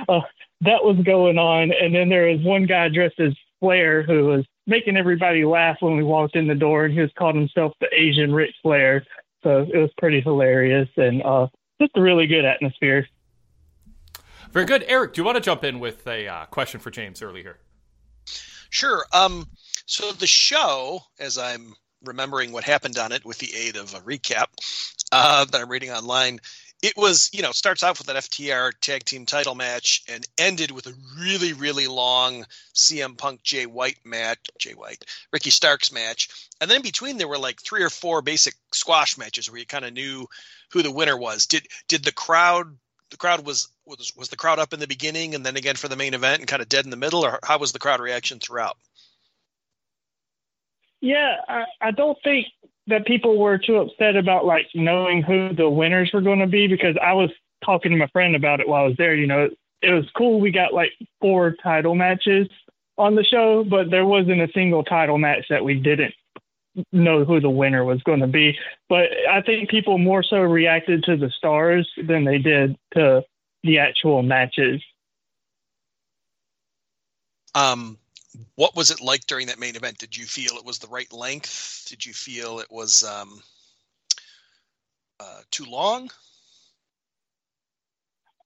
uh, 0.09 0.21
that 0.63 0.85
was 0.85 0.97
going 1.05 1.39
on. 1.39 1.73
And 1.73 1.95
then 1.95 2.09
there 2.09 2.27
was 2.29 2.41
one 2.41 2.67
guy 2.67 2.89
dressed 2.89 3.21
as 3.21 3.35
Flair 3.63 4.03
who 4.03 4.27
was 4.27 4.45
making 4.67 4.97
everybody 4.97 5.45
laugh 5.45 5.77
when 5.81 5.97
we 5.97 6.03
walked 6.03 6.35
in 6.35 6.49
the 6.49 6.55
door, 6.55 6.85
and 6.85 6.93
he 6.93 7.01
was 7.01 7.13
called 7.17 7.37
himself 7.37 7.73
the 7.81 7.89
Asian 7.95 8.35
Ric 8.35 8.51
Flair. 8.61 9.07
So 9.45 9.67
it 9.73 9.79
was 9.79 9.91
pretty 9.99 10.21
hilarious 10.21 10.89
and 10.97 11.23
uh, 11.23 11.47
just 11.81 11.97
a 11.97 12.01
really 12.01 12.27
good 12.27 12.45
atmosphere. 12.45 13.07
Very 14.51 14.67
good, 14.67 14.85
Eric. 14.87 15.15
Do 15.15 15.21
you 15.21 15.25
want 15.25 15.37
to 15.37 15.41
jump 15.41 15.65
in 15.65 15.81
with 15.81 16.07
a 16.07 16.29
uh, 16.29 16.45
question 16.47 16.81
for 16.81 16.91
James 16.91 17.23
early 17.23 17.43
here? 17.43 17.59
Sure. 18.69 19.05
Um, 19.13 19.47
so 19.87 20.13
the 20.13 20.27
show, 20.27 21.01
as 21.21 21.39
I'm 21.39 21.75
remembering 22.05 22.53
what 22.53 22.65
happened 22.65 22.99
on 22.99 23.13
it 23.13 23.25
with 23.25 23.39
the 23.39 23.55
aid 23.55 23.77
of 23.77 23.95
a 23.95 24.01
recap 24.01 24.47
uh, 25.13 25.45
that 25.45 25.61
I'm 25.61 25.69
reading 25.69 25.91
online, 25.91 26.41
it 26.83 26.97
was 26.97 27.31
you 27.33 27.43
know 27.43 27.53
starts 27.53 27.83
off 27.83 27.99
with 27.99 28.09
an 28.09 28.17
FTR 28.17 28.73
tag 28.81 29.05
team 29.05 29.25
title 29.25 29.55
match 29.55 30.03
and 30.09 30.27
ended 30.37 30.73
with 30.73 30.87
a 30.87 30.95
really 31.19 31.53
really 31.53 31.87
long 31.87 32.45
CM 32.75 33.17
Punk 33.17 33.43
Jay 33.43 33.67
White 33.67 33.99
match, 34.05 34.39
Jay 34.59 34.73
White 34.73 35.05
Ricky 35.33 35.51
Starks 35.51 35.93
match, 35.93 36.29
and 36.61 36.69
then 36.69 36.79
in 36.79 36.83
between 36.83 37.17
there 37.17 37.29
were 37.29 37.39
like 37.39 37.63
three 37.63 37.83
or 37.83 37.91
four 37.91 38.21
basic 38.21 38.55
squash 38.73 39.17
matches 39.17 39.51
where 39.51 39.61
you 39.61 39.67
kind 39.67 39.85
of 39.85 39.93
knew 39.93 40.27
who 40.73 40.83
the 40.83 40.91
winner 40.91 41.17
was. 41.17 41.47
Did 41.47 41.67
did 41.89 42.05
the 42.05 42.13
crowd 42.13 42.77
the 43.11 43.17
crowd 43.17 43.47
was 43.47 43.69
was 43.87 44.13
was 44.17 44.29
the 44.29 44.37
crowd 44.37 44.59
up 44.59 44.73
in 44.73 44.81
the 44.81 44.89
beginning 44.89 45.35
and 45.35 45.47
then 45.47 45.57
again 45.57 45.77
for 45.77 45.89
the 45.89 45.97
main 45.97 46.15
event 46.15 46.41
and 46.41 46.49
kind 46.49 46.63
of 46.63 46.69
dead 46.69 46.85
in 46.85 46.91
the 46.91 46.97
middle, 46.97 47.25
or 47.25 47.39
how 47.45 47.59
was 47.59 47.73
the 47.73 47.79
crowd 47.79 48.01
reaction 48.01 48.41
throughout? 48.41 48.77
Yeah, 51.01 51.37
I, 51.49 51.65
I 51.81 51.91
don't 51.91 52.17
think 52.23 52.47
that 52.89 53.07
people 53.07 53.39
were 53.39 53.59
too 53.59 53.77
upset 53.77 54.17
about 54.17 54.45
like 54.45 54.67
knowing 54.75 55.23
who 55.23 55.55
the 55.55 55.69
winners 55.69 56.11
were 56.13 56.21
going 56.21 56.41
to 56.41 56.47
be 56.47 56.67
because 56.67 56.97
I 57.01 57.13
was 57.13 57.31
talking 57.65 57.93
to 57.93 57.99
my 57.99 58.09
friend 58.09 58.35
about 58.35 58.61
it 58.61 58.69
while 58.69 58.85
I 58.85 58.89
was 58.89 58.97
there. 58.97 59.15
You 59.15 59.27
know, 59.27 59.49
it 59.83 59.93
was 59.93 60.09
cool. 60.17 60.41
We 60.41 60.51
got 60.51 60.75
like 60.75 60.93
four 61.21 61.55
title 61.63 61.95
matches 61.95 62.49
on 62.99 63.15
the 63.15 63.25
show, 63.25 63.65
but 63.65 63.91
there 63.91 64.07
wasn't 64.07 64.43
a 64.43 64.53
single 64.53 64.85
title 64.85 65.19
match 65.19 65.47
that 65.49 65.65
we 65.65 65.75
didn't 65.75 66.15
know 66.93 67.25
who 67.25 67.41
the 67.41 67.51
winner 67.51 67.85
was 67.85 68.03
going 68.03 68.21
to 68.21 68.27
be. 68.27 68.57
But 68.89 69.11
I 69.31 69.43
think 69.43 69.71
people 69.71 69.99
more 69.99 70.23
so 70.23 70.41
reacted 70.41 71.05
to 71.05 71.17
the 71.17 71.31
stars 71.31 71.89
than 72.07 72.25
they 72.25 72.39
did 72.39 72.77
to 72.95 73.23
the 73.63 73.79
actual 73.79 74.23
matches. 74.23 74.83
Um, 77.55 77.99
what 78.55 78.77
was 78.77 78.91
it 78.91 79.01
like 79.01 79.27
during 79.27 79.47
that 79.49 79.59
main 79.59 79.77
event? 79.77 79.99
Did 79.99 80.17
you 80.17 80.25
feel 80.25 80.57
it 80.57 80.65
was 80.65 80.79
the 80.79 80.89
right 80.89 81.13
length? 81.13 81.87
Did 81.89 82.05
you 82.05 82.13
feel 82.13 82.59
it 82.59 82.71
was 82.71 83.05
um, 83.05 83.43
uh, 85.21 85.41
too 85.51 85.65
long? 85.65 86.11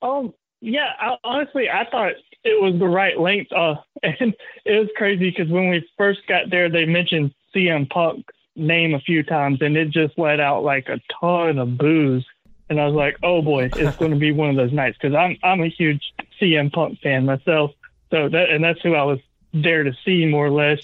Um, 0.02 0.34
yeah, 0.60 0.90
I, 0.98 1.16
honestly, 1.24 1.70
I 1.70 1.86
thought 1.90 2.12
it 2.44 2.62
was 2.62 2.78
the 2.78 2.88
right 2.88 3.18
length. 3.18 3.52
Uh, 3.52 3.76
and 4.02 4.34
it 4.64 4.78
was 4.78 4.88
crazy 4.96 5.30
because 5.30 5.50
when 5.50 5.68
we 5.68 5.88
first 5.96 6.20
got 6.28 6.50
there, 6.50 6.68
they 6.68 6.84
mentioned 6.84 7.34
CM 7.54 7.88
Punk's 7.90 8.32
name 8.54 8.94
a 8.94 9.00
few 9.00 9.22
times, 9.22 9.60
and 9.60 9.76
it 9.76 9.90
just 9.90 10.18
let 10.18 10.40
out 10.40 10.64
like 10.64 10.88
a 10.88 11.00
ton 11.20 11.58
of 11.58 11.76
boos. 11.76 12.26
And 12.68 12.80
I 12.80 12.86
was 12.86 12.94
like, 12.94 13.16
"Oh 13.22 13.42
boy, 13.42 13.70
it's 13.74 13.96
going 13.98 14.10
to 14.10 14.18
be 14.18 14.32
one 14.32 14.50
of 14.50 14.56
those 14.56 14.72
nights." 14.72 14.98
Because 15.00 15.14
I'm 15.14 15.36
I'm 15.42 15.62
a 15.62 15.68
huge 15.68 16.12
CM 16.40 16.72
Punk 16.72 16.98
fan 17.00 17.26
myself. 17.26 17.72
So 18.10 18.28
that 18.28 18.50
and 18.50 18.64
that's 18.64 18.80
who 18.82 18.94
I 18.94 19.02
was 19.02 19.20
there 19.52 19.84
to 19.84 19.92
see 20.04 20.26
more 20.26 20.46
or 20.46 20.50
less. 20.50 20.80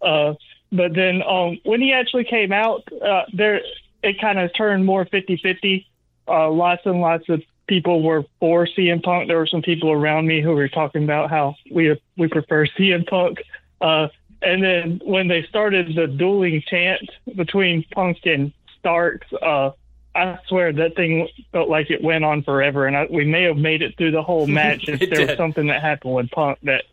Uh, 0.00 0.34
but 0.72 0.94
then 0.94 1.22
um, 1.22 1.58
when 1.64 1.80
he 1.80 1.92
actually 1.92 2.24
came 2.24 2.52
out, 2.52 2.82
uh, 3.02 3.22
there 3.32 3.60
it 4.02 4.20
kind 4.20 4.38
of 4.38 4.54
turned 4.54 4.84
more 4.84 5.04
50-50. 5.04 5.86
Uh, 6.28 6.50
lots 6.50 6.82
and 6.86 7.00
lots 7.00 7.28
of 7.28 7.42
people 7.66 8.02
were 8.02 8.24
for 8.40 8.66
CM 8.66 9.02
Punk. 9.02 9.28
There 9.28 9.38
were 9.38 9.46
some 9.46 9.62
people 9.62 9.90
around 9.90 10.26
me 10.26 10.40
who 10.40 10.52
were 10.52 10.68
talking 10.68 11.04
about 11.04 11.30
how 11.30 11.56
we 11.70 12.00
we 12.16 12.28
prefer 12.28 12.66
CM 12.66 13.06
Punk. 13.06 13.38
Uh, 13.80 14.08
and 14.42 14.62
then 14.62 15.00
when 15.04 15.28
they 15.28 15.44
started 15.44 15.94
the 15.94 16.06
dueling 16.06 16.62
chant 16.66 17.08
between 17.34 17.84
Punk 17.92 18.18
and 18.24 18.52
Starks, 18.78 19.26
uh, 19.32 19.70
I 20.16 20.38
swear 20.48 20.72
that 20.72 20.96
thing 20.96 21.28
felt 21.52 21.68
like 21.68 21.90
it 21.90 22.02
went 22.02 22.24
on 22.24 22.42
forever, 22.42 22.86
and 22.86 22.96
I, 22.96 23.06
we 23.10 23.24
may 23.24 23.42
have 23.42 23.56
made 23.56 23.82
it 23.82 23.96
through 23.96 24.12
the 24.12 24.22
whole 24.22 24.46
match 24.60 24.88
if 24.88 24.98
there 25.00 25.08
did. 25.08 25.28
was 25.28 25.36
something 25.36 25.66
that 25.66 25.82
happened 25.82 26.14
with 26.14 26.30
Punk 26.30 26.58
that 26.62 26.84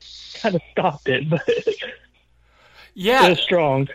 kind 0.42 0.56
of 0.56 0.62
stopped 0.72 1.10
it. 1.10 1.30
But 1.30 1.42
yeah, 2.94 3.26
it 3.26 3.30
was 3.32 3.40
strong. 3.40 3.88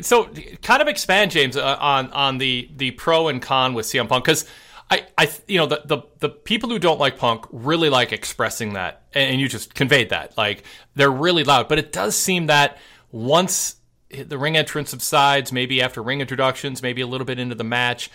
So, 0.00 0.30
kind 0.62 0.80
of 0.80 0.88
expand, 0.88 1.30
James, 1.30 1.56
uh, 1.56 1.76
on 1.78 2.10
on 2.12 2.38
the 2.38 2.70
the 2.76 2.92
pro 2.92 3.28
and 3.28 3.42
con 3.42 3.74
with 3.74 3.86
CM 3.86 4.08
Punk 4.08 4.24
because. 4.24 4.48
I, 4.88 5.04
I, 5.18 5.28
you 5.48 5.58
know, 5.58 5.66
the, 5.66 5.82
the 5.84 6.02
the 6.20 6.28
people 6.28 6.68
who 6.68 6.78
don't 6.78 7.00
like 7.00 7.18
punk 7.18 7.44
really 7.50 7.90
like 7.90 8.12
expressing 8.12 8.74
that, 8.74 9.02
and 9.14 9.40
you 9.40 9.48
just 9.48 9.74
conveyed 9.74 10.10
that. 10.10 10.38
Like 10.38 10.62
they're 10.94 11.10
really 11.10 11.42
loud, 11.42 11.68
but 11.68 11.80
it 11.80 11.90
does 11.90 12.14
seem 12.14 12.46
that 12.46 12.78
once 13.10 13.74
the 14.10 14.38
ring 14.38 14.56
entrance 14.56 14.90
subsides, 14.90 15.52
maybe 15.52 15.82
after 15.82 16.02
ring 16.02 16.20
introductions, 16.20 16.82
maybe 16.82 17.00
a 17.00 17.06
little 17.06 17.24
bit 17.24 17.38
into 17.38 17.54
the 17.54 17.64
match, 17.64 18.10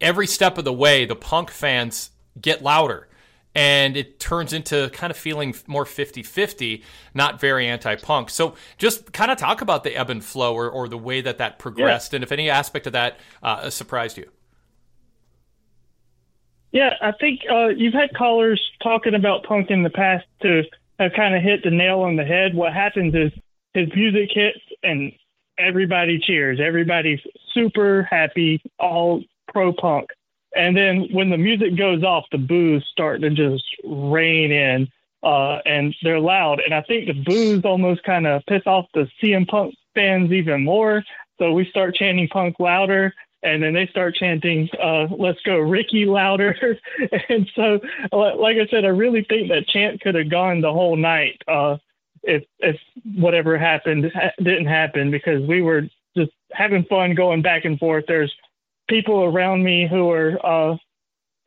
every 0.00 0.26
step 0.26 0.58
of 0.58 0.64
the 0.64 0.72
way, 0.72 1.04
the 1.04 1.16
punk 1.16 1.50
fans 1.50 2.10
get 2.40 2.62
louder. 2.62 3.08
And 3.54 3.96
it 3.96 4.20
turns 4.20 4.52
into 4.52 4.90
kind 4.92 5.10
of 5.10 5.16
feeling 5.16 5.54
more 5.66 5.86
50 5.86 6.22
50, 6.22 6.84
not 7.14 7.40
very 7.40 7.66
anti 7.66 7.94
punk. 7.96 8.28
So, 8.28 8.54
just 8.76 9.14
kind 9.14 9.30
of 9.30 9.38
talk 9.38 9.62
about 9.62 9.82
the 9.82 9.96
ebb 9.96 10.10
and 10.10 10.22
flow 10.22 10.54
or, 10.54 10.68
or 10.68 10.88
the 10.88 10.98
way 10.98 11.22
that 11.22 11.38
that 11.38 11.58
progressed, 11.58 12.12
yeah. 12.12 12.18
and 12.18 12.22
if 12.22 12.32
any 12.32 12.50
aspect 12.50 12.86
of 12.86 12.92
that 12.92 13.18
uh, 13.42 13.70
surprised 13.70 14.18
you. 14.18 14.30
Yeah, 16.70 16.90
I 17.00 17.12
think 17.12 17.40
uh, 17.50 17.68
you've 17.68 17.94
had 17.94 18.12
callers 18.14 18.60
talking 18.82 19.14
about 19.14 19.44
punk 19.44 19.70
in 19.70 19.82
the 19.82 19.88
past 19.88 20.26
to 20.42 20.64
have 20.98 21.12
kind 21.16 21.34
of 21.34 21.42
hit 21.42 21.62
the 21.64 21.70
nail 21.70 22.00
on 22.00 22.16
the 22.16 22.24
head. 22.24 22.54
What 22.54 22.74
happens 22.74 23.14
is 23.14 23.32
his 23.72 23.88
music 23.94 24.28
hits 24.32 24.60
and 24.82 25.12
everybody 25.58 26.18
cheers. 26.18 26.60
Everybody's 26.60 27.20
super 27.54 28.02
happy, 28.02 28.60
all 28.78 29.22
pro 29.56 29.72
punk. 29.72 30.10
And 30.54 30.76
then 30.76 31.08
when 31.12 31.30
the 31.30 31.38
music 31.38 31.78
goes 31.78 32.02
off, 32.02 32.26
the 32.30 32.36
boos 32.36 32.86
start 32.92 33.22
to 33.22 33.30
just 33.30 33.64
rain 33.84 34.52
in, 34.52 34.86
uh, 35.22 35.60
and 35.64 35.94
they're 36.02 36.20
loud. 36.20 36.60
And 36.60 36.74
I 36.74 36.82
think 36.82 37.06
the 37.06 37.14
boos 37.14 37.64
almost 37.64 38.02
kind 38.02 38.26
of 38.26 38.44
piss 38.46 38.64
off 38.66 38.84
the 38.92 39.08
CM 39.22 39.48
Punk 39.48 39.74
fans 39.94 40.30
even 40.30 40.62
more. 40.62 41.02
So 41.38 41.52
we 41.52 41.64
start 41.70 41.94
chanting 41.94 42.28
Punk 42.28 42.56
louder, 42.60 43.14
and 43.42 43.62
then 43.62 43.72
they 43.72 43.86
start 43.86 44.14
chanting 44.14 44.68
uh, 44.82 45.06
"Let's 45.10 45.40
go 45.40 45.56
Ricky" 45.56 46.04
louder. 46.04 46.54
and 47.30 47.48
so, 47.54 47.80
like 48.12 48.58
I 48.58 48.66
said, 48.70 48.84
I 48.84 48.88
really 48.88 49.24
think 49.24 49.48
that 49.48 49.68
chant 49.68 50.02
could 50.02 50.16
have 50.16 50.30
gone 50.30 50.60
the 50.60 50.72
whole 50.72 50.96
night 50.96 51.40
uh, 51.48 51.78
if 52.22 52.44
if 52.58 52.76
whatever 53.14 53.56
happened 53.56 54.12
didn't 54.36 54.66
happen 54.66 55.10
because 55.10 55.46
we 55.48 55.62
were 55.62 55.88
just 56.14 56.32
having 56.52 56.84
fun 56.84 57.14
going 57.14 57.40
back 57.40 57.64
and 57.64 57.78
forth. 57.78 58.04
There's 58.06 58.34
people 58.88 59.24
around 59.24 59.62
me 59.62 59.86
who 59.88 60.06
were 60.06 60.38
uh, 60.44 60.76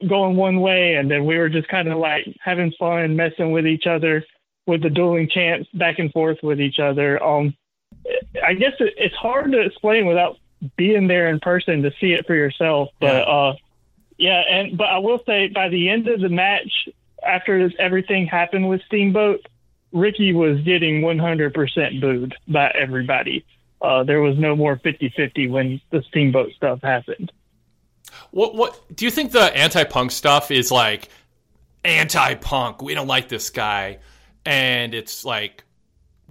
going 0.08 0.36
one 0.36 0.60
way, 0.62 0.96
and 0.96 1.10
then 1.10 1.26
we 1.26 1.38
were 1.38 1.50
just 1.50 1.68
kind 1.68 1.88
of 1.88 1.98
like 1.98 2.26
having 2.42 2.72
fun, 2.80 3.16
messing 3.16 3.52
with 3.52 3.66
each 3.68 3.88
other 3.88 4.24
with 4.66 4.82
the 4.84 4.90
dueling 4.90 5.28
chants 5.30 5.70
back 5.74 6.00
and 6.00 6.12
forth 6.12 6.38
with 6.44 6.62
each 6.62 6.80
other. 6.80 7.22
Um, 7.24 7.56
I 8.46 8.54
guess 8.54 8.74
it, 8.80 8.94
it's 8.98 9.16
hard 9.16 9.52
to 9.52 9.62
explain 9.62 10.06
without 10.06 10.38
being 10.78 11.08
there 11.08 11.30
in 11.30 11.40
person 11.40 11.82
to 11.84 11.92
see 12.00 12.14
it 12.14 12.28
for 12.28 12.36
yourself. 12.36 12.90
But 13.00 13.28
Yeah. 13.28 13.34
uh, 13.34 13.54
yeah, 14.18 14.44
and 14.50 14.78
but 14.78 14.88
I 14.88 14.98
will 15.00 15.22
say 15.26 15.48
by 15.48 15.70
the 15.70 15.90
end 15.90 16.08
of 16.08 16.20
the 16.20 16.30
match, 16.30 16.90
after 17.26 17.72
everything 17.80 18.28
happened 18.28 18.68
with 18.70 18.82
Steamboat, 18.86 19.46
Ricky 19.92 20.34
was 20.34 20.62
getting 20.62 21.02
100% 21.02 22.02
booed 22.02 22.36
by 22.48 22.70
everybody. 22.78 23.46
Uh, 23.82 24.04
there 24.04 24.22
was 24.22 24.38
no 24.38 24.56
more 24.56 24.78
50-50 24.78 25.50
when 25.50 25.82
the 25.90 26.04
Steamboat 26.10 26.52
stuff 26.54 26.82
happened. 26.82 27.32
What 28.32 28.56
what 28.56 28.96
do 28.96 29.06
you 29.06 29.12
think 29.12 29.32
the 29.32 29.56
anti-punk 29.56 30.12
stuff 30.12 30.52
is 30.52 30.72
like 30.72 31.10
anti-punk? 31.84 32.82
We 32.82 32.96
don't 32.96 33.08
like 33.08 33.30
this 33.30 33.50
guy 33.50 34.00
and 34.46 34.94
it's 34.94 35.24
like 35.24 35.64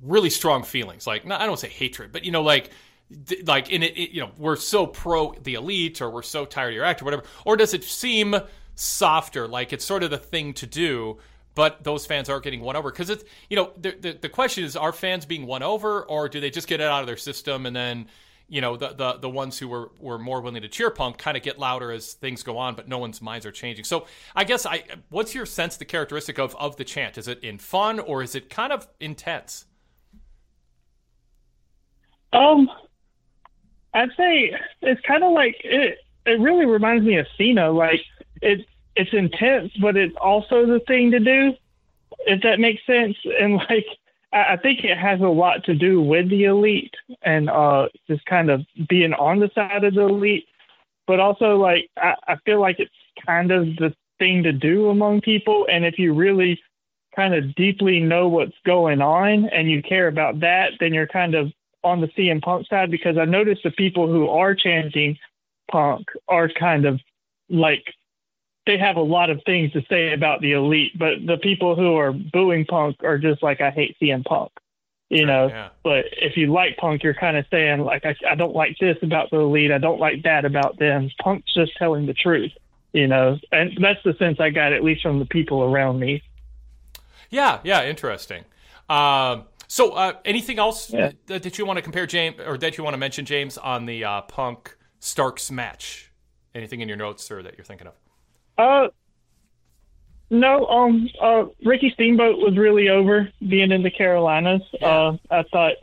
really 0.02 0.30
strong 0.30 0.62
feelings. 0.64 1.06
Like 1.06 1.24
no, 1.24 1.36
I 1.36 1.46
don't 1.46 1.58
say 1.58 1.68
hatred, 1.68 2.12
but 2.12 2.24
you 2.24 2.32
know 2.32 2.42
like 2.42 2.70
th- 3.26 3.46
like 3.46 3.70
in 3.70 3.82
it, 3.82 3.96
it 3.96 4.10
you 4.10 4.20
know, 4.20 4.30
we're 4.36 4.56
so 4.56 4.86
pro 4.86 5.34
the 5.42 5.54
elite 5.54 6.00
or 6.00 6.10
we're 6.10 6.22
so 6.22 6.44
tired 6.44 6.68
of 6.68 6.74
your 6.74 6.84
act 6.84 7.02
or 7.02 7.04
whatever. 7.04 7.24
Or 7.44 7.56
does 7.56 7.74
it 7.74 7.84
seem 7.84 8.36
softer 8.74 9.48
like 9.48 9.72
it's 9.72 9.84
sort 9.84 10.02
of 10.02 10.10
the 10.10 10.18
thing 10.18 10.52
to 10.54 10.66
do? 10.66 11.18
But 11.58 11.82
those 11.82 12.06
fans 12.06 12.28
aren't 12.28 12.44
getting 12.44 12.60
won 12.60 12.76
over 12.76 12.92
because 12.92 13.10
it's 13.10 13.24
you 13.50 13.56
know 13.56 13.72
the, 13.76 13.90
the 14.00 14.12
the 14.12 14.28
question 14.28 14.62
is 14.62 14.76
are 14.76 14.92
fans 14.92 15.26
being 15.26 15.44
won 15.44 15.64
over 15.64 16.04
or 16.04 16.28
do 16.28 16.38
they 16.38 16.50
just 16.50 16.68
get 16.68 16.80
it 16.80 16.86
out 16.86 17.00
of 17.00 17.08
their 17.08 17.16
system 17.16 17.66
and 17.66 17.74
then 17.74 18.06
you 18.48 18.60
know 18.60 18.76
the 18.76 18.90
the, 18.94 19.14
the 19.14 19.28
ones 19.28 19.58
who 19.58 19.66
were, 19.66 19.90
were 19.98 20.20
more 20.20 20.40
willing 20.40 20.62
to 20.62 20.68
cheer 20.68 20.88
punk 20.88 21.18
kind 21.18 21.36
of 21.36 21.42
get 21.42 21.58
louder 21.58 21.90
as 21.90 22.12
things 22.12 22.44
go 22.44 22.58
on 22.58 22.76
but 22.76 22.86
no 22.86 22.98
one's 22.98 23.20
minds 23.20 23.44
are 23.44 23.50
changing 23.50 23.84
so 23.84 24.06
i 24.36 24.44
guess 24.44 24.66
i 24.66 24.84
what's 25.08 25.34
your 25.34 25.44
sense 25.44 25.76
the 25.76 25.84
characteristic 25.84 26.38
of 26.38 26.54
of 26.56 26.76
the 26.76 26.84
chant 26.84 27.18
is 27.18 27.26
it 27.26 27.42
in 27.42 27.58
fun 27.58 27.98
or 27.98 28.22
is 28.22 28.36
it 28.36 28.48
kind 28.48 28.72
of 28.72 28.86
intense 29.00 29.66
Um, 32.32 32.70
I'd 33.94 34.10
say 34.16 34.52
it's 34.82 35.00
kind 35.02 35.24
of 35.24 35.32
like 35.32 35.56
it. 35.64 35.98
It 36.26 36.40
really 36.40 36.66
reminds 36.66 37.04
me 37.04 37.16
of 37.16 37.26
Cena. 37.36 37.70
Like 37.70 38.02
it, 38.42 38.66
it's 38.98 39.12
intense, 39.12 39.72
but 39.80 39.96
it's 39.96 40.16
also 40.20 40.66
the 40.66 40.80
thing 40.80 41.12
to 41.12 41.20
do. 41.20 41.54
If 42.26 42.42
that 42.42 42.58
makes 42.58 42.84
sense, 42.84 43.16
and 43.40 43.54
like 43.54 43.86
I, 44.32 44.54
I 44.54 44.56
think 44.56 44.84
it 44.84 44.98
has 44.98 45.20
a 45.20 45.28
lot 45.28 45.64
to 45.64 45.74
do 45.74 46.00
with 46.00 46.28
the 46.28 46.44
elite 46.44 46.94
and 47.22 47.48
uh, 47.48 47.88
just 48.08 48.26
kind 48.26 48.50
of 48.50 48.66
being 48.88 49.14
on 49.14 49.38
the 49.38 49.50
side 49.54 49.84
of 49.84 49.94
the 49.94 50.02
elite, 50.02 50.46
but 51.06 51.20
also 51.20 51.56
like 51.56 51.88
I, 51.96 52.14
I 52.26 52.36
feel 52.44 52.60
like 52.60 52.80
it's 52.80 52.90
kind 53.24 53.52
of 53.52 53.76
the 53.76 53.94
thing 54.18 54.42
to 54.42 54.52
do 54.52 54.88
among 54.90 55.20
people. 55.20 55.66
And 55.70 55.84
if 55.84 55.96
you 55.98 56.12
really 56.12 56.60
kind 57.14 57.34
of 57.34 57.54
deeply 57.54 58.00
know 58.00 58.28
what's 58.28 58.56
going 58.66 59.00
on 59.00 59.48
and 59.50 59.70
you 59.70 59.80
care 59.80 60.08
about 60.08 60.40
that, 60.40 60.72
then 60.80 60.92
you're 60.92 61.06
kind 61.06 61.36
of 61.36 61.52
on 61.84 62.00
the 62.00 62.08
CM 62.08 62.42
Punk 62.42 62.66
side 62.66 62.90
because 62.90 63.16
I 63.16 63.24
noticed 63.24 63.62
the 63.62 63.70
people 63.70 64.08
who 64.08 64.28
are 64.28 64.56
chanting 64.56 65.16
Punk 65.70 66.08
are 66.26 66.48
kind 66.48 66.84
of 66.84 67.00
like 67.48 67.84
they 68.68 68.78
have 68.78 68.94
a 68.96 69.02
lot 69.02 69.30
of 69.30 69.40
things 69.44 69.72
to 69.72 69.82
say 69.90 70.12
about 70.12 70.40
the 70.40 70.52
elite, 70.52 70.92
but 70.96 71.14
the 71.26 71.38
people 71.38 71.74
who 71.74 71.96
are 71.96 72.12
booing 72.12 72.64
Punk 72.66 72.96
are 73.02 73.18
just 73.18 73.42
like 73.42 73.60
I 73.60 73.70
hate 73.70 73.96
CM 74.00 74.24
Punk, 74.24 74.52
you 75.08 75.26
know. 75.26 75.48
yeah 75.48 75.70
But 75.82 76.04
if 76.12 76.36
you 76.36 76.52
like 76.52 76.76
Punk, 76.76 77.02
you're 77.02 77.14
kind 77.14 77.36
of 77.36 77.44
saying 77.50 77.80
like 77.80 78.04
I, 78.06 78.14
I 78.28 78.34
don't 78.36 78.54
like 78.54 78.76
this 78.78 78.96
about 79.02 79.30
the 79.30 79.38
elite, 79.38 79.72
I 79.72 79.78
don't 79.78 79.98
like 79.98 80.22
that 80.22 80.44
about 80.44 80.78
them. 80.78 81.10
Punk's 81.20 81.52
just 81.52 81.76
telling 81.76 82.06
the 82.06 82.14
truth, 82.14 82.52
you 82.92 83.06
know, 83.08 83.38
and 83.50 83.76
that's 83.80 84.02
the 84.04 84.14
sense 84.18 84.38
I 84.38 84.50
got 84.50 84.72
at 84.72 84.84
least 84.84 85.02
from 85.02 85.18
the 85.18 85.26
people 85.26 85.62
around 85.64 85.98
me. 85.98 86.22
yeah 87.30 87.60
yeah 87.64 87.84
interesting 87.84 88.44
um 88.88 89.44
so 89.66 89.92
uh 89.92 90.12
anything 90.24 90.58
else 90.58 90.90
Yeah. 90.90 91.10
that, 91.26 91.42
that 91.42 91.58
you 91.58 91.66
want 91.66 91.76
to 91.76 91.82
compare 91.82 92.06
james 92.06 92.36
or 92.46 92.56
that 92.58 92.78
you 92.78 92.84
want 92.84 92.94
to 92.94 92.98
mention 92.98 93.24
james 93.26 93.58
on 93.58 93.84
the 93.86 94.02
uh 94.04 94.22
punk 94.22 94.76
starks 95.00 95.50
match 95.50 96.10
anything 96.54 96.80
in 96.80 96.88
your 96.88 96.96
notes 96.96 97.30
or 97.30 97.42
that 97.42 97.56
you're 97.58 97.64
thinking 97.66 97.86
of 97.86 97.92
Uh, 98.58 98.88
no. 100.30 100.66
Um. 100.66 101.08
Uh, 101.20 101.44
Ricky 101.64 101.90
Steamboat 101.90 102.38
was 102.38 102.56
really 102.56 102.88
over 102.88 103.30
being 103.46 103.72
in 103.72 103.82
the 103.82 103.90
Carolinas. 103.90 104.62
Uh, 104.82 105.16
I 105.30 105.44
thought 105.44 105.76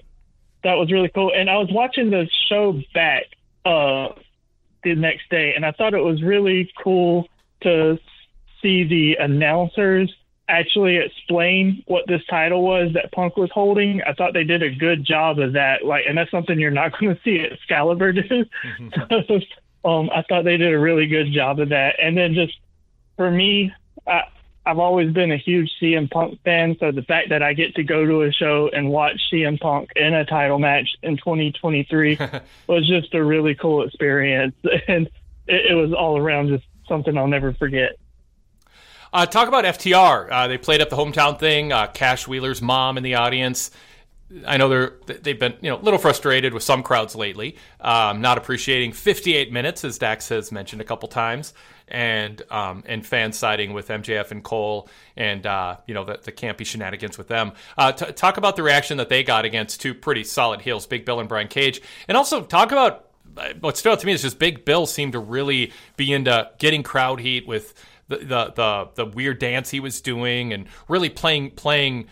that 0.63 0.75
was 0.75 0.91
really 0.91 1.09
cool, 1.09 1.31
and 1.33 1.49
I 1.49 1.57
was 1.57 1.69
watching 1.71 2.09
the 2.09 2.29
show 2.49 2.81
back 2.93 3.23
uh 3.65 4.09
the 4.83 4.95
next 4.95 5.29
day, 5.29 5.53
and 5.55 5.65
I 5.65 5.71
thought 5.71 5.93
it 5.93 6.03
was 6.03 6.21
really 6.21 6.71
cool 6.83 7.27
to 7.61 7.97
see 8.61 8.83
the 8.83 9.15
announcers 9.15 10.13
actually 10.47 10.97
explain 10.97 11.83
what 11.87 12.05
this 12.07 12.21
title 12.29 12.63
was 12.63 12.93
that 12.93 13.11
Punk 13.11 13.37
was 13.37 13.49
holding. 13.51 14.01
I 14.03 14.13
thought 14.13 14.33
they 14.33 14.43
did 14.43 14.61
a 14.61 14.69
good 14.69 15.03
job 15.03 15.39
of 15.39 15.53
that. 15.53 15.85
Like, 15.85 16.05
and 16.07 16.17
that's 16.17 16.31
something 16.31 16.59
you're 16.59 16.71
not 16.71 16.91
going 16.99 17.15
to 17.15 17.21
see 17.23 17.39
Excalibur 17.39 18.13
do. 18.13 18.45
so, 18.95 19.39
um, 19.89 20.09
I 20.13 20.23
thought 20.27 20.45
they 20.45 20.57
did 20.57 20.73
a 20.73 20.79
really 20.79 21.07
good 21.07 21.31
job 21.31 21.59
of 21.59 21.69
that. 21.69 21.95
And 22.01 22.17
then 22.17 22.33
just 22.33 22.57
for 23.15 23.29
me, 23.31 23.73
I, 24.07 24.23
I've 24.65 24.79
always 24.79 25.11
been 25.13 25.31
a 25.31 25.37
huge 25.37 25.71
CM 25.81 26.09
Punk 26.09 26.41
fan, 26.43 26.75
so 26.79 26.91
the 26.91 27.03
fact 27.03 27.29
that 27.29 27.43
I 27.43 27.53
get 27.53 27.75
to 27.75 27.83
go 27.83 28.05
to 28.05 28.23
a 28.23 28.31
show 28.31 28.69
and 28.73 28.89
watch 28.89 29.19
CM 29.31 29.59
Punk 29.59 29.91
in 29.95 30.13
a 30.13 30.25
title 30.25 30.57
match 30.57 30.89
in 31.03 31.17
2023 31.17 32.17
was 32.67 32.87
just 32.87 33.13
a 33.13 33.23
really 33.23 33.53
cool 33.55 33.83
experience, 33.83 34.55
and 34.87 35.07
it, 35.47 35.71
it 35.71 35.75
was 35.75 35.93
all 35.93 36.17
around 36.17 36.49
just 36.49 36.65
something 36.87 37.17
I'll 37.17 37.27
never 37.27 37.53
forget. 37.53 37.97
Uh, 39.13 39.25
talk 39.25 39.47
about 39.47 39.63
FTR. 39.63 40.29
Uh, 40.29 40.47
they 40.47 40.57
played 40.57 40.81
up 40.81 40.89
the 40.89 40.97
hometown 40.97 41.39
thing. 41.39 41.71
Uh, 41.71 41.87
Cash 41.87 42.27
Wheeler's 42.27 42.61
mom 42.61 42.97
in 42.97 43.03
the 43.03 43.15
audience. 43.15 43.71
I 44.45 44.57
know 44.57 44.67
they're 44.67 44.93
they've 45.05 45.39
been 45.39 45.53
you 45.61 45.69
know 45.69 45.77
a 45.77 45.83
little 45.83 45.99
frustrated 45.99 46.53
with 46.53 46.63
some 46.63 46.81
crowds 46.83 47.15
lately, 47.15 47.55
um, 47.79 48.21
not 48.21 48.37
appreciating 48.37 48.91
58 48.91 49.53
minutes 49.53 49.85
as 49.85 49.99
Dax 49.99 50.27
has 50.29 50.51
mentioned 50.51 50.81
a 50.81 50.83
couple 50.83 51.07
times, 51.07 51.53
and 51.87 52.41
um, 52.51 52.83
and 52.85 53.05
fans 53.05 53.37
siding 53.37 53.73
with 53.73 53.87
MJF 53.87 54.31
and 54.31 54.43
Cole, 54.43 54.89
and 55.15 55.45
uh, 55.45 55.77
you 55.87 55.93
know 55.93 56.03
the, 56.03 56.19
the 56.23 56.31
campy 56.31 56.65
shenanigans 56.65 57.17
with 57.17 57.27
them. 57.27 57.53
Uh, 57.77 57.91
t- 57.91 58.11
talk 58.13 58.37
about 58.37 58.55
the 58.55 58.63
reaction 58.63 58.97
that 58.97 59.09
they 59.09 59.23
got 59.23 59.45
against 59.45 59.81
two 59.81 59.93
pretty 59.93 60.23
solid 60.23 60.61
heels, 60.61 60.85
Big 60.85 61.05
Bill 61.05 61.19
and 61.19 61.29
Brian 61.29 61.47
Cage, 61.47 61.81
and 62.07 62.17
also 62.17 62.41
talk 62.43 62.71
about 62.71 63.09
uh, 63.37 63.53
what 63.59 63.77
stood 63.77 63.91
out 63.91 63.99
to 63.99 64.05
me 64.05 64.13
is 64.13 64.21
just 64.21 64.39
Big 64.39 64.65
Bill 64.65 64.85
seemed 64.85 65.13
to 65.13 65.19
really 65.19 65.71
be 65.97 66.11
into 66.11 66.49
getting 66.57 66.83
crowd 66.83 67.19
heat 67.19 67.47
with 67.47 67.73
the 68.07 68.17
the 68.17 68.53
the, 68.55 68.89
the 68.95 69.05
weird 69.05 69.39
dance 69.39 69.69
he 69.69 69.79
was 69.79 70.01
doing 70.01 70.53
and 70.53 70.67
really 70.87 71.09
playing 71.09 71.51
playing 71.51 72.07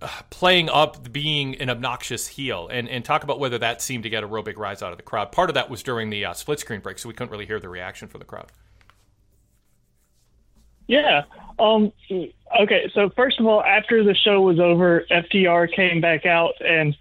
uh, 0.00 0.08
playing 0.30 0.68
up 0.68 1.12
being 1.12 1.56
an 1.56 1.68
obnoxious 1.68 2.26
heel 2.26 2.68
and 2.70 2.88
and 2.88 3.04
talk 3.04 3.24
about 3.24 3.40
whether 3.40 3.58
that 3.58 3.82
seemed 3.82 4.04
to 4.04 4.10
get 4.10 4.22
a 4.22 4.26
real 4.26 4.42
big 4.42 4.58
rise 4.58 4.82
out 4.82 4.92
of 4.92 4.96
the 4.96 5.02
crowd. 5.02 5.32
Part 5.32 5.50
of 5.50 5.54
that 5.54 5.68
was 5.68 5.82
during 5.82 6.10
the 6.10 6.24
uh, 6.24 6.32
split 6.32 6.60
screen 6.60 6.80
break, 6.80 6.98
so 6.98 7.08
we 7.08 7.14
couldn't 7.14 7.30
really 7.30 7.46
hear 7.46 7.60
the 7.60 7.68
reaction 7.68 8.08
from 8.08 8.20
the 8.20 8.24
crowd. 8.24 8.50
Yeah. 10.88 11.22
Um. 11.60 11.92
Okay. 12.60 12.90
So 12.94 13.10
first 13.14 13.38
of 13.38 13.46
all, 13.46 13.62
after 13.62 14.02
the 14.02 14.14
show 14.14 14.40
was 14.40 14.58
over, 14.58 15.04
FTR 15.10 15.72
came 15.72 16.00
back 16.00 16.26
out 16.26 16.54
and 16.60 16.96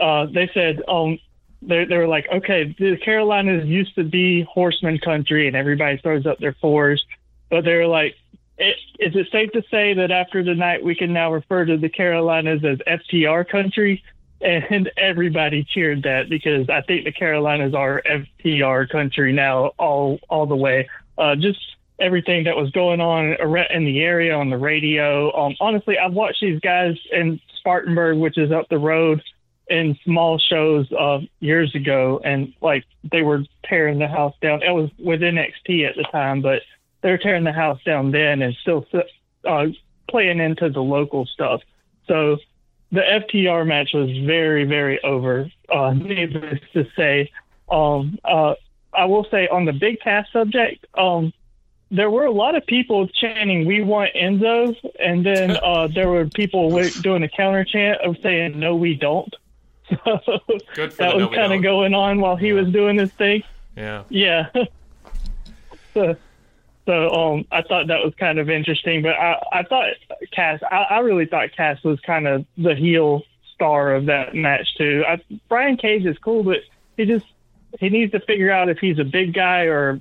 uh, 0.00 0.26
they 0.26 0.50
said, 0.54 0.82
um, 0.88 1.18
they 1.62 1.84
they 1.84 1.96
were 1.96 2.06
like, 2.06 2.26
okay, 2.32 2.74
the 2.78 2.96
Carolinas 2.98 3.66
used 3.66 3.94
to 3.96 4.04
be 4.04 4.42
horseman 4.42 4.98
country, 4.98 5.46
and 5.48 5.56
everybody 5.56 5.96
throws 5.98 6.26
up 6.26 6.38
their 6.38 6.54
fours, 6.60 7.04
but 7.50 7.64
they 7.64 7.74
were 7.74 7.88
like. 7.88 8.14
It, 8.56 8.76
is 9.00 9.16
it 9.16 9.26
safe 9.32 9.50
to 9.50 9.64
say 9.68 9.94
that 9.94 10.12
after 10.12 10.44
the 10.44 10.54
night 10.54 10.84
we 10.84 10.94
can 10.94 11.12
now 11.12 11.32
refer 11.32 11.64
to 11.64 11.76
the 11.76 11.88
Carolinas 11.88 12.62
as 12.64 12.78
FTR 12.86 13.48
country? 13.48 14.04
And 14.40 14.92
everybody 14.96 15.64
cheered 15.64 16.04
that 16.04 16.28
because 16.28 16.70
I 16.70 16.82
think 16.82 17.04
the 17.04 17.10
Carolinas 17.10 17.74
are 17.74 18.00
FTR 18.08 18.88
country 18.90 19.32
now, 19.32 19.72
all 19.76 20.20
all 20.28 20.46
the 20.46 20.54
way. 20.54 20.88
Uh, 21.18 21.34
just 21.34 21.58
everything 22.04 22.44
that 22.44 22.56
was 22.56 22.70
going 22.70 23.00
on 23.00 23.34
in 23.70 23.84
the 23.84 24.00
area 24.00 24.34
on 24.34 24.50
the 24.50 24.58
radio. 24.58 25.34
Um, 25.36 25.56
honestly, 25.58 25.98
I've 25.98 26.12
watched 26.12 26.40
these 26.40 26.60
guys 26.60 26.96
in 27.10 27.40
Spartanburg, 27.56 28.18
which 28.18 28.36
is 28.36 28.52
up 28.52 28.68
the 28.68 28.78
road, 28.78 29.22
in 29.68 29.98
small 30.04 30.38
shows 30.38 30.90
uh, 30.92 31.20
years 31.40 31.74
ago, 31.74 32.20
and 32.22 32.52
like 32.60 32.84
they 33.10 33.22
were 33.22 33.44
tearing 33.64 33.98
the 33.98 34.08
house 34.08 34.34
down. 34.42 34.62
It 34.62 34.70
was 34.70 34.90
with 34.98 35.20
NXT 35.20 35.88
at 35.88 35.96
the 35.96 36.04
time, 36.12 36.42
but 36.42 36.62
they 37.00 37.10
were 37.10 37.18
tearing 37.18 37.44
the 37.44 37.52
house 37.52 37.82
down 37.84 38.10
then 38.10 38.42
and 38.42 38.54
still 38.60 38.86
uh, 39.44 39.66
playing 40.08 40.40
into 40.40 40.68
the 40.68 40.82
local 40.82 41.24
stuff. 41.26 41.62
So 42.06 42.36
the 42.92 43.00
FTR 43.00 43.66
match 43.66 43.90
was 43.94 44.10
very, 44.26 44.64
very 44.64 45.02
over. 45.02 45.50
Uh, 45.72 45.94
needless 45.94 46.60
to 46.74 46.86
say, 46.94 47.30
um, 47.70 48.18
uh, 48.24 48.54
I 48.92 49.06
will 49.06 49.26
say 49.30 49.48
on 49.48 49.64
the 49.64 49.72
Big 49.72 50.00
Cass 50.00 50.26
subject, 50.32 50.86
um, 50.96 51.32
there 51.90 52.10
were 52.10 52.24
a 52.24 52.30
lot 52.30 52.54
of 52.54 52.66
people 52.66 53.06
chanting 53.08 53.66
"We 53.66 53.82
want 53.82 54.12
Enzo," 54.14 54.76
and 54.98 55.24
then 55.24 55.56
uh, 55.62 55.88
there 55.88 56.08
were 56.08 56.26
people 56.26 56.70
doing 57.02 57.22
a 57.22 57.28
counter 57.28 57.64
chant 57.64 58.00
of 58.00 58.16
saying 58.22 58.58
"No, 58.58 58.74
we 58.76 58.94
don't." 58.94 59.34
So 60.76 60.86
that 60.98 61.14
was 61.14 61.28
kind 61.34 61.52
of 61.52 61.62
going 61.62 61.94
on 61.94 62.20
while 62.20 62.36
he 62.36 62.52
was 62.52 62.68
doing 62.68 62.96
this 62.96 63.12
thing. 63.12 63.42
Yeah. 63.76 64.04
Yeah. 64.08 64.48
so, 65.94 66.16
So 66.86 67.10
um, 67.10 67.44
I 67.52 67.62
thought 67.62 67.88
that 67.88 68.02
was 68.02 68.14
kind 68.18 68.38
of 68.38 68.48
interesting. 68.48 69.02
But 69.02 69.14
I, 69.14 69.42
I 69.52 69.62
thought 69.62 69.90
Cass, 70.32 70.60
I, 70.70 70.86
I 70.90 70.98
really 71.00 71.26
thought 71.26 71.52
Cass 71.56 71.82
was 71.84 72.00
kind 72.00 72.26
of 72.26 72.46
the 72.56 72.74
heel 72.74 73.22
star 73.54 73.94
of 73.94 74.06
that 74.06 74.34
match 74.34 74.74
too. 74.76 75.04
I, 75.06 75.20
Brian 75.48 75.76
Cage 75.76 76.04
is 76.04 76.18
cool, 76.18 76.42
but 76.42 76.58
he 76.96 77.04
just 77.04 77.26
he 77.80 77.88
needs 77.88 78.12
to 78.12 78.20
figure 78.20 78.50
out 78.50 78.68
if 78.68 78.78
he's 78.78 78.98
a 78.98 79.04
big 79.04 79.34
guy 79.34 79.62
or 79.62 80.00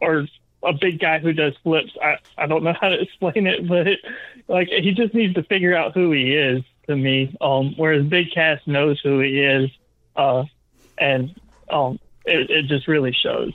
or 0.00 0.26
a 0.62 0.72
big 0.72 0.98
guy 0.98 1.18
who 1.18 1.32
does 1.32 1.54
flips. 1.62 1.92
I, 2.02 2.18
I 2.38 2.46
don't 2.46 2.64
know 2.64 2.74
how 2.78 2.88
to 2.88 3.00
explain 3.00 3.46
it, 3.46 3.66
but 3.68 3.86
like 4.48 4.68
he 4.68 4.92
just 4.92 5.14
needs 5.14 5.34
to 5.34 5.42
figure 5.44 5.74
out 5.74 5.94
who 5.94 6.12
he 6.12 6.34
is 6.34 6.62
to 6.86 6.96
me. 6.96 7.36
Um, 7.40 7.74
whereas 7.76 8.04
Big 8.06 8.32
Cass 8.32 8.60
knows 8.66 9.00
who 9.00 9.20
he 9.20 9.40
is, 9.40 9.70
uh, 10.16 10.44
and 10.98 11.38
um, 11.70 11.98
it, 12.24 12.50
it 12.50 12.66
just 12.66 12.88
really 12.88 13.12
shows. 13.12 13.52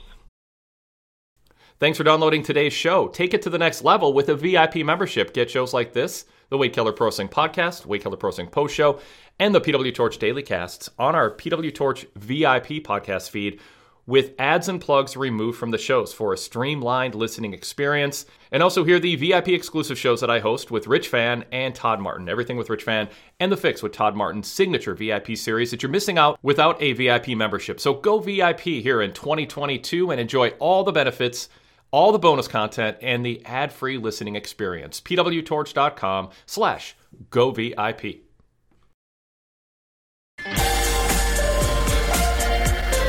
Thanks 1.78 1.98
for 1.98 2.04
downloading 2.04 2.44
today's 2.44 2.72
show. 2.72 3.08
Take 3.08 3.34
it 3.34 3.42
to 3.42 3.50
the 3.50 3.58
next 3.58 3.82
level 3.82 4.12
with 4.12 4.28
a 4.28 4.36
VIP 4.36 4.76
membership. 4.76 5.34
Get 5.34 5.50
shows 5.50 5.74
like 5.74 5.92
this, 5.92 6.26
the 6.48 6.56
Wade 6.56 6.72
Keller 6.72 6.92
Pro 6.92 7.08
Wrestling 7.08 7.28
Podcast, 7.28 7.86
Wade 7.86 8.02
Keller 8.02 8.16
Pro 8.16 8.28
Wrestling 8.28 8.46
Post 8.46 8.74
Show, 8.74 9.00
and 9.40 9.52
the 9.52 9.60
PW 9.60 9.92
Torch 9.92 10.18
Daily 10.18 10.44
Casts 10.44 10.88
on 10.96 11.16
our 11.16 11.28
PW 11.28 11.74
Torch 11.74 12.06
VIP 12.14 12.84
podcast 12.84 13.30
feed 13.30 13.58
with 14.06 14.32
ads 14.38 14.68
and 14.68 14.80
plugs 14.80 15.16
removed 15.16 15.58
from 15.58 15.70
the 15.70 15.78
shows 15.78 16.12
for 16.12 16.32
a 16.32 16.38
streamlined 16.38 17.14
listening 17.14 17.54
experience. 17.54 18.26
And 18.50 18.62
also 18.62 18.84
hear 18.84 18.98
the 18.98 19.16
VIP 19.16 19.48
exclusive 19.48 19.98
shows 19.98 20.20
that 20.20 20.30
I 20.30 20.40
host 20.40 20.70
with 20.70 20.86
Rich 20.86 21.08
Fann 21.08 21.44
and 21.52 21.74
Todd 21.74 22.00
Martin. 22.00 22.28
Everything 22.28 22.56
with 22.56 22.68
Rich 22.70 22.82
Fann 22.82 23.08
and 23.40 23.50
The 23.50 23.56
Fix 23.56 23.82
with 23.82 23.92
Todd 23.92 24.16
Martin's 24.16 24.48
signature 24.48 24.94
VIP 24.94 25.36
series 25.36 25.70
that 25.70 25.82
you're 25.82 25.90
missing 25.90 26.18
out 26.18 26.38
without 26.42 26.80
a 26.82 26.92
VIP 26.92 27.28
membership. 27.28 27.80
So 27.80 27.94
go 27.94 28.18
VIP 28.18 28.60
here 28.60 29.00
in 29.00 29.12
2022 29.12 30.10
and 30.10 30.20
enjoy 30.20 30.48
all 30.58 30.84
the 30.84 30.92
benefits 30.92 31.48
all 31.92 32.10
the 32.10 32.18
bonus 32.18 32.48
content 32.48 32.96
and 33.02 33.24
the 33.24 33.44
ad-free 33.44 33.98
listening 33.98 34.34
experience. 34.34 35.00
pwtorch.com 35.00 36.30
slash 36.46 36.96
go 37.30 37.50
VIP. 37.50 38.21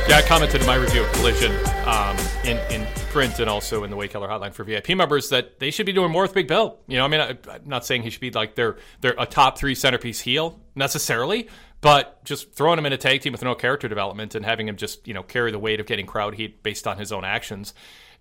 Yeah, 0.07 0.17
I 0.17 0.21
commented 0.21 0.59
in 0.59 0.67
my 0.67 0.75
review 0.75 1.03
of 1.03 1.11
Collision 1.13 1.53
um, 1.85 2.17
in, 2.43 2.57
in 2.69 2.85
print 3.09 3.39
and 3.39 3.49
also 3.49 3.85
in 3.85 3.89
the 3.89 3.95
Wade 3.95 4.09
Keller 4.09 4.27
Hotline 4.27 4.53
for 4.53 4.65
VIP 4.65 4.89
members 4.89 5.29
that 5.29 5.59
they 5.59 5.71
should 5.71 5.85
be 5.85 5.93
doing 5.93 6.11
more 6.11 6.23
with 6.23 6.33
Big 6.33 6.47
Bill. 6.47 6.77
You 6.87 6.97
know, 6.97 7.05
I 7.05 7.07
mean, 7.07 7.21
I, 7.21 7.29
am 7.29 7.61
not 7.65 7.85
saying 7.85 8.03
he 8.03 8.09
should 8.09 8.19
be 8.19 8.31
like 8.31 8.55
their, 8.55 8.75
their 8.99 9.15
a 9.17 9.25
top 9.25 9.57
three 9.57 9.75
centerpiece 9.75 10.19
heel 10.19 10.59
necessarily, 10.75 11.47
but 11.79 12.23
just 12.25 12.53
throwing 12.53 12.79
him 12.79 12.85
in 12.85 12.91
a 12.91 12.97
tag 12.97 13.21
team 13.21 13.31
with 13.31 13.43
no 13.43 13.55
character 13.55 13.87
development 13.87 14.35
and 14.35 14.43
having 14.45 14.67
him 14.67 14.75
just 14.75 15.07
you 15.07 15.13
know 15.13 15.23
carry 15.23 15.51
the 15.51 15.59
weight 15.59 15.79
of 15.79 15.85
getting 15.85 16.05
crowd 16.05 16.35
heat 16.35 16.63
based 16.63 16.87
on 16.87 16.97
his 16.97 17.11
own 17.11 17.23
actions 17.23 17.73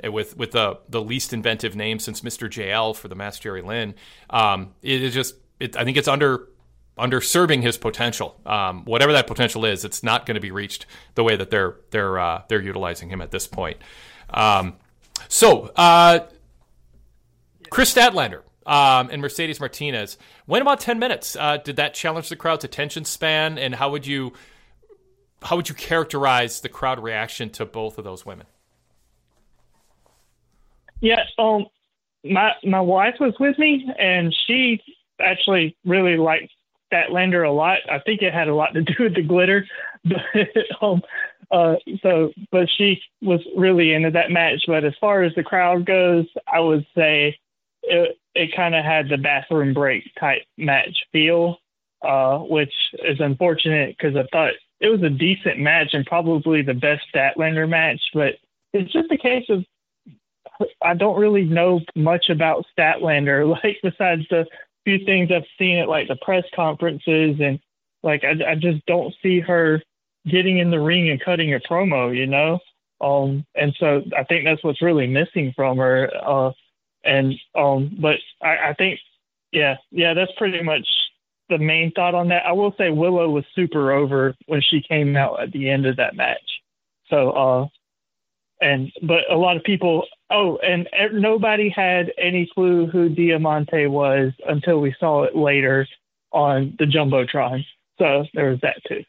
uh, 0.04 0.12
with 0.12 0.36
with 0.36 0.52
the 0.52 0.78
the 0.88 1.00
least 1.00 1.32
inventive 1.32 1.74
name 1.74 1.98
since 1.98 2.20
Mr. 2.20 2.48
JL 2.48 2.94
for 2.94 3.08
the 3.08 3.14
Mass 3.14 3.38
Jerry 3.38 3.62
Lynn, 3.62 3.94
um, 4.30 4.74
it 4.82 5.02
is 5.02 5.14
just 5.14 5.36
it, 5.58 5.76
I 5.76 5.84
think 5.84 5.96
it's 5.96 6.08
under 6.08 6.48
underserving 6.98 7.62
his 7.62 7.78
potential. 7.78 8.40
Um, 8.44 8.84
whatever 8.84 9.12
that 9.12 9.26
potential 9.26 9.64
is, 9.64 9.84
it's 9.84 10.02
not 10.02 10.26
going 10.26 10.34
to 10.34 10.40
be 10.40 10.50
reached 10.50 10.86
the 11.14 11.24
way 11.24 11.36
that 11.36 11.50
they're 11.50 11.76
they're 11.90 12.18
uh, 12.18 12.42
they're 12.48 12.62
utilizing 12.62 13.08
him 13.08 13.20
at 13.20 13.30
this 13.30 13.46
point. 13.46 13.78
Um, 14.30 14.74
so, 15.28 15.72
uh, 15.76 16.20
Kris 17.70 17.94
Statlander 17.94 18.42
um, 18.66 19.08
and 19.10 19.22
Mercedes 19.22 19.60
Martinez 19.60 20.18
went 20.46 20.62
about 20.62 20.80
ten 20.80 20.98
minutes. 20.98 21.36
Uh, 21.36 21.56
did 21.56 21.76
that 21.76 21.94
challenge 21.94 22.28
the 22.28 22.36
crowd's 22.36 22.64
attention 22.64 23.04
span? 23.04 23.58
And 23.58 23.74
how 23.74 23.90
would 23.90 24.06
you 24.06 24.32
how 25.42 25.56
would 25.56 25.68
you 25.68 25.74
characterize 25.74 26.60
the 26.60 26.68
crowd 26.68 27.02
reaction 27.02 27.50
to 27.50 27.66
both 27.66 27.98
of 27.98 28.04
those 28.04 28.24
women? 28.24 28.46
Yeah, 31.00 31.24
um, 31.38 31.66
my 32.24 32.52
my 32.62 32.80
wife 32.80 33.16
was 33.18 33.34
with 33.40 33.58
me, 33.58 33.90
and 33.98 34.34
she 34.46 34.80
actually 35.20 35.76
really 35.84 36.16
liked 36.16 36.52
Statlander 36.92 37.48
a 37.48 37.52
lot. 37.52 37.78
I 37.90 37.98
think 38.00 38.22
it 38.22 38.34
had 38.34 38.48
a 38.48 38.54
lot 38.54 38.74
to 38.74 38.82
do 38.82 38.94
with 38.98 39.14
the 39.14 39.22
glitter, 39.22 39.66
but 40.04 40.82
um, 40.82 41.02
uh, 41.50 41.76
so 42.02 42.32
but 42.50 42.68
she 42.76 43.00
was 43.20 43.40
really 43.56 43.92
into 43.92 44.10
that 44.10 44.30
match. 44.30 44.64
But 44.66 44.84
as 44.84 44.94
far 45.00 45.22
as 45.22 45.34
the 45.34 45.42
crowd 45.42 45.86
goes, 45.86 46.26
I 46.52 46.60
would 46.60 46.86
say 46.94 47.38
it 47.82 48.18
it 48.34 48.56
kind 48.56 48.74
of 48.74 48.84
had 48.84 49.08
the 49.08 49.18
bathroom 49.18 49.74
break 49.74 50.04
type 50.18 50.42
match 50.56 50.96
feel, 51.12 51.58
uh, 52.02 52.38
which 52.38 52.72
is 53.04 53.20
unfortunate 53.20 53.96
because 53.96 54.16
I 54.16 54.26
thought 54.32 54.52
it 54.80 54.88
was 54.88 55.02
a 55.02 55.10
decent 55.10 55.58
match 55.58 55.90
and 55.92 56.04
probably 56.06 56.62
the 56.62 56.74
best 56.74 57.02
Statlander 57.14 57.68
match. 57.68 58.00
But 58.12 58.34
it's 58.72 58.92
just 58.92 59.10
a 59.10 59.18
case 59.18 59.46
of 59.48 59.64
I 60.82 60.94
don't 60.94 61.20
really 61.20 61.44
know 61.44 61.80
much 61.94 62.28
about 62.28 62.66
Statlander, 62.76 63.48
like 63.64 63.78
besides 63.82 64.22
the 64.30 64.46
few 64.84 65.04
things 65.04 65.30
I've 65.30 65.46
seen 65.58 65.78
at 65.78 65.88
like 65.88 66.08
the 66.08 66.16
press 66.16 66.44
conferences 66.54 67.36
and 67.40 67.60
like 68.02 68.24
I, 68.24 68.52
I 68.52 68.54
just 68.54 68.84
don't 68.86 69.14
see 69.22 69.40
her 69.40 69.80
getting 70.26 70.58
in 70.58 70.70
the 70.70 70.80
ring 70.80 71.10
and 71.10 71.22
cutting 71.22 71.54
a 71.54 71.60
promo, 71.60 72.16
you 72.16 72.26
know. 72.26 72.58
Um, 73.00 73.44
and 73.54 73.74
so 73.78 74.02
I 74.16 74.24
think 74.24 74.44
that's 74.44 74.62
what's 74.62 74.82
really 74.82 75.06
missing 75.06 75.52
from 75.56 75.78
her. 75.78 76.10
Uh, 76.24 76.52
and 77.04 77.34
um, 77.54 77.96
but 78.00 78.16
I, 78.40 78.70
I 78.70 78.74
think, 78.74 79.00
yeah, 79.52 79.76
yeah, 79.90 80.14
that's 80.14 80.32
pretty 80.36 80.62
much 80.62 80.86
the 81.48 81.58
main 81.58 81.92
thought 81.92 82.14
on 82.14 82.28
that. 82.28 82.46
I 82.46 82.52
will 82.52 82.74
say 82.78 82.90
Willow 82.90 83.28
was 83.30 83.44
super 83.54 83.92
over 83.92 84.34
when 84.46 84.62
she 84.62 84.80
came 84.80 85.16
out 85.16 85.42
at 85.42 85.52
the 85.52 85.68
end 85.68 85.86
of 85.86 85.96
that 85.96 86.14
match. 86.14 86.38
So, 87.08 87.30
uh, 87.30 87.66
and 88.60 88.92
but 89.02 89.30
a 89.30 89.36
lot 89.36 89.56
of 89.56 89.64
people 89.64 90.06
Oh, 90.32 90.56
and 90.56 90.88
nobody 91.12 91.68
had 91.68 92.10
any 92.16 92.48
clue 92.54 92.86
who 92.86 93.10
Diamante 93.10 93.86
was 93.86 94.32
until 94.48 94.80
we 94.80 94.94
saw 94.98 95.24
it 95.24 95.36
later 95.36 95.86
on 96.32 96.74
the 96.78 96.86
jumbotron. 96.86 97.66
So 97.98 98.24
there 98.32 98.48
was 98.50 98.60
that 98.62 98.82
too. 98.88 99.04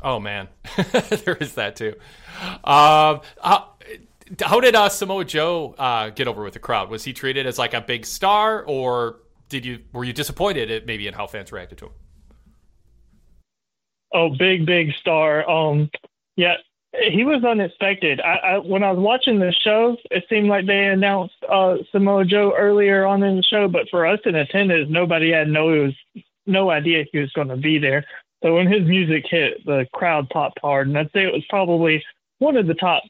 Oh 0.00 0.20
man, 0.20 0.48
there 1.24 1.36
is 1.36 1.54
that 1.54 1.74
too. 1.74 1.94
Um, 2.62 3.22
how, 3.42 3.70
how 4.40 4.60
did 4.60 4.76
uh, 4.76 4.88
Samoa 4.88 5.24
Joe 5.24 5.74
uh, 5.78 6.10
get 6.10 6.28
over 6.28 6.44
with 6.44 6.52
the 6.52 6.60
crowd? 6.60 6.88
Was 6.88 7.02
he 7.02 7.12
treated 7.12 7.46
as 7.46 7.58
like 7.58 7.74
a 7.74 7.80
big 7.80 8.06
star, 8.06 8.62
or 8.64 9.16
did 9.48 9.64
you 9.64 9.80
were 9.92 10.04
you 10.04 10.12
disappointed 10.12 10.70
at 10.70 10.86
maybe 10.86 11.08
in 11.08 11.14
how 11.14 11.26
fans 11.26 11.50
reacted 11.50 11.78
to 11.78 11.86
him? 11.86 11.92
Oh, 14.12 14.28
big 14.38 14.64
big 14.64 14.92
star. 15.00 15.48
Um, 15.48 15.90
yeah, 16.36 16.56
he 17.10 17.24
was 17.24 17.44
unexpected. 17.44 18.20
I, 18.20 18.34
I, 18.34 18.58
when 18.58 18.82
I 18.84 18.92
was 18.92 19.00
watching 19.00 19.38
the 19.38 19.52
show, 19.52 19.96
it 20.10 20.24
seemed 20.28 20.48
like 20.48 20.66
they 20.66 20.86
announced 20.86 21.34
uh, 21.48 21.76
Samoa 21.90 22.24
Joe 22.24 22.52
earlier 22.56 23.04
on 23.04 23.22
in 23.22 23.36
the 23.36 23.42
show, 23.42 23.68
but 23.68 23.88
for 23.90 24.06
us 24.06 24.20
in 24.24 24.34
attendance, 24.34 24.88
nobody 24.90 25.32
had 25.32 25.48
no 25.48 25.66
was 25.66 25.94
no 26.46 26.70
idea 26.70 27.04
he 27.10 27.18
was 27.18 27.32
going 27.32 27.48
to 27.48 27.56
be 27.56 27.78
there. 27.78 28.04
So 28.42 28.54
when 28.54 28.70
his 28.70 28.86
music 28.86 29.24
hit, 29.28 29.64
the 29.64 29.86
crowd 29.92 30.28
popped 30.28 30.58
hard, 30.60 30.88
and 30.88 30.98
I'd 30.98 31.10
say 31.12 31.24
it 31.24 31.32
was 31.32 31.44
probably 31.48 32.04
one 32.38 32.56
of 32.56 32.66
the 32.66 32.74
top 32.74 33.02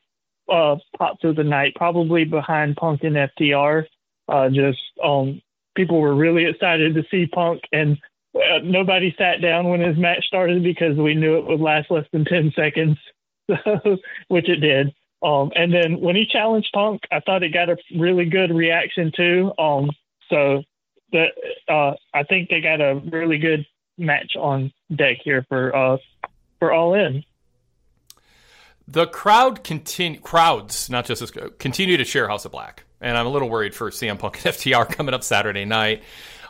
uh, 0.48 0.76
pops 0.96 1.24
of 1.24 1.36
the 1.36 1.44
night, 1.44 1.74
probably 1.74 2.24
behind 2.24 2.76
Punk 2.76 3.02
and 3.02 3.16
FTR. 3.16 3.84
Uh, 4.28 4.48
just 4.48 4.78
um, 5.02 5.42
people 5.74 6.00
were 6.00 6.14
really 6.14 6.44
excited 6.44 6.94
to 6.94 7.04
see 7.10 7.26
Punk, 7.26 7.62
and 7.72 7.98
uh, 8.36 8.58
nobody 8.62 9.14
sat 9.18 9.42
down 9.42 9.68
when 9.68 9.80
his 9.80 9.96
match 9.96 10.24
started 10.26 10.62
because 10.62 10.96
we 10.96 11.14
knew 11.14 11.38
it 11.38 11.46
would 11.46 11.60
last 11.60 11.90
less 11.90 12.06
than 12.12 12.24
ten 12.24 12.52
seconds. 12.54 12.96
which 14.28 14.48
it 14.48 14.56
did. 14.56 14.94
Um, 15.22 15.52
and 15.56 15.72
then 15.72 16.00
when 16.00 16.16
he 16.16 16.26
challenged 16.26 16.70
Punk, 16.74 17.02
I 17.10 17.20
thought 17.20 17.42
it 17.42 17.50
got 17.50 17.70
a 17.70 17.78
really 17.96 18.26
good 18.26 18.54
reaction 18.54 19.10
too. 19.14 19.52
Um, 19.58 19.90
so 20.28 20.62
uh, 21.68 21.92
I 22.12 22.22
think 22.24 22.50
they 22.50 22.60
got 22.60 22.80
a 22.80 23.00
really 23.10 23.38
good 23.38 23.66
match 23.96 24.36
on 24.36 24.72
deck 24.94 25.18
here 25.24 25.44
for 25.48 25.74
uh, 25.74 25.96
for 26.58 26.72
All 26.72 26.94
In. 26.94 27.24
The 28.86 29.06
crowd 29.06 29.64
continue 29.64 30.20
crowds, 30.20 30.90
not 30.90 31.06
just 31.06 31.20
this, 31.20 31.30
continue 31.58 31.96
to 31.96 32.04
share 32.04 32.28
House 32.28 32.44
of 32.44 32.52
Black, 32.52 32.84
and 33.00 33.16
I'm 33.16 33.26
a 33.26 33.30
little 33.30 33.48
worried 33.48 33.74
for 33.74 33.90
CM 33.90 34.18
Punk 34.18 34.44
and 34.44 34.54
FTR 34.54 34.90
coming 34.90 35.14
up 35.14 35.24
Saturday 35.24 35.64
night. 35.64 36.02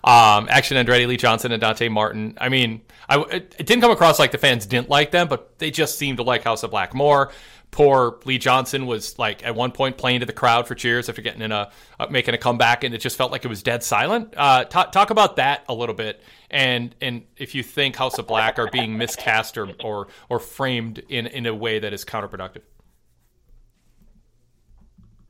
Um, 0.05 0.49
Action 0.51 0.77
Andretti, 0.77 1.09
Lee 1.09 1.17
Johnson, 1.17 1.51
and 1.51 1.63
Dante 1.63 1.89
Martin. 1.89 2.37
I 2.39 2.51
mean, 2.51 2.83
I, 3.09 3.21
it, 3.23 3.57
it 3.59 3.67
didn't 3.67 3.81
come 3.81 3.91
across 3.91 4.19
like 4.19 4.33
the 4.33 4.39
fans 4.39 4.67
didn't 4.67 4.91
like 4.91 5.11
them, 5.11 5.29
but 5.29 5.59
they 5.59 5.71
just 5.71 5.99
seemed 5.99 6.19
to 6.19 6.23
like 6.23 6.45
House 6.45 6.63
of 6.63 6.71
Black 6.71 6.95
more. 6.95 7.33
Poor 7.71 8.21
Lee 8.27 8.37
Johnson 8.37 8.87
was 8.87 9.19
like 9.19 9.45
at 9.45 9.55
one 9.55 9.73
point 9.73 9.97
playing 9.97 10.21
to 10.21 10.27
the 10.27 10.33
crowd 10.33 10.69
for 10.69 10.75
cheers 10.75 11.09
after 11.09 11.23
getting 11.23 11.41
in 11.41 11.53
a 11.53 11.73
uh, 11.99 12.07
making 12.11 12.35
a 12.35 12.39
comeback, 12.39 12.85
and 12.85 12.95
it 12.95 12.99
just 12.99 13.17
felt 13.17 13.33
like 13.33 13.47
it 13.47 13.49
was 13.49 13.63
dead 13.63 13.83
silent. 13.83 14.35
Uh, 14.37 14.65
talk, 14.65 14.93
talk 14.93 15.09
about 15.09 15.37
that 15.37 15.65
a 15.69 15.75
little 15.75 15.95
bit, 15.95 16.23
and 16.51 16.95
and 17.01 17.23
if 17.39 17.55
you 17.55 17.63
think 17.63 17.97
House 17.97 18.19
of 18.19 18.27
Black 18.27 18.59
are 18.59 18.71
being 18.71 18.99
miscast 18.99 19.57
or 19.57 19.71
or, 19.83 20.09
or 20.29 20.39
framed 20.39 20.99
in 21.09 21.27
in 21.27 21.47
a 21.47 21.55
way 21.55 21.79
that 21.79 21.95
is 21.95 22.05
counterproductive. 22.05 22.63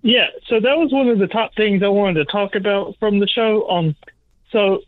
Yeah, 0.02 0.26
so 0.48 0.60
that 0.60 0.76
was 0.76 0.92
one 0.92 1.08
of 1.08 1.18
the 1.18 1.28
top 1.28 1.54
things 1.54 1.82
I 1.82 1.88
wanted 1.88 2.26
to 2.26 2.30
talk 2.30 2.56
about 2.56 2.94
from 2.98 3.20
the 3.20 3.26
show. 3.26 3.66
Um, 3.70 3.96
so 4.54 4.82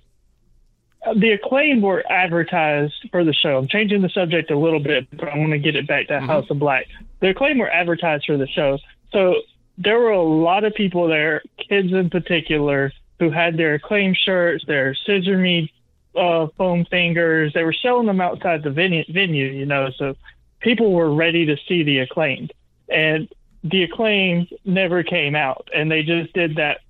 uh, 1.04 1.12
the 1.14 1.32
acclaim 1.32 1.82
were 1.82 2.04
advertised 2.08 2.94
for 3.10 3.24
the 3.24 3.34
show. 3.34 3.58
I'm 3.58 3.68
changing 3.68 4.00
the 4.00 4.08
subject 4.08 4.50
a 4.50 4.58
little 4.58 4.80
bit, 4.80 5.08
but 5.10 5.28
I 5.28 5.36
want 5.36 5.50
to 5.50 5.58
get 5.58 5.76
it 5.76 5.86
back 5.86 6.06
to 6.06 6.14
mm-hmm. 6.14 6.26
House 6.26 6.48
of 6.48 6.58
Black. 6.58 6.86
The 7.20 7.30
acclaim 7.30 7.58
were 7.58 7.70
advertised 7.70 8.24
for 8.26 8.36
the 8.38 8.46
show. 8.46 8.78
So 9.12 9.34
there 9.76 9.98
were 9.98 10.12
a 10.12 10.22
lot 10.22 10.64
of 10.64 10.74
people 10.74 11.08
there, 11.08 11.42
kids 11.68 11.92
in 11.92 12.08
particular, 12.10 12.92
who 13.18 13.30
had 13.30 13.56
their 13.56 13.74
acclaim 13.74 14.14
shirts, 14.14 14.64
their 14.66 14.94
scissor 14.94 15.36
me 15.36 15.72
uh, 16.16 16.46
foam 16.56 16.84
fingers. 16.86 17.52
They 17.52 17.64
were 17.64 17.74
selling 17.74 18.06
them 18.06 18.20
outside 18.20 18.62
the 18.62 18.70
venue, 18.70 19.04
venue, 19.08 19.46
you 19.46 19.66
know, 19.66 19.90
so 19.96 20.16
people 20.60 20.92
were 20.92 21.12
ready 21.12 21.46
to 21.46 21.56
see 21.68 21.82
the 21.82 21.98
acclaimed. 21.98 22.52
And 22.88 23.28
the 23.64 23.82
acclaimed 23.82 24.48
never 24.64 25.02
came 25.02 25.34
out, 25.34 25.68
and 25.74 25.90
they 25.90 26.02
just 26.02 26.32
did 26.32 26.56
that 26.56 26.80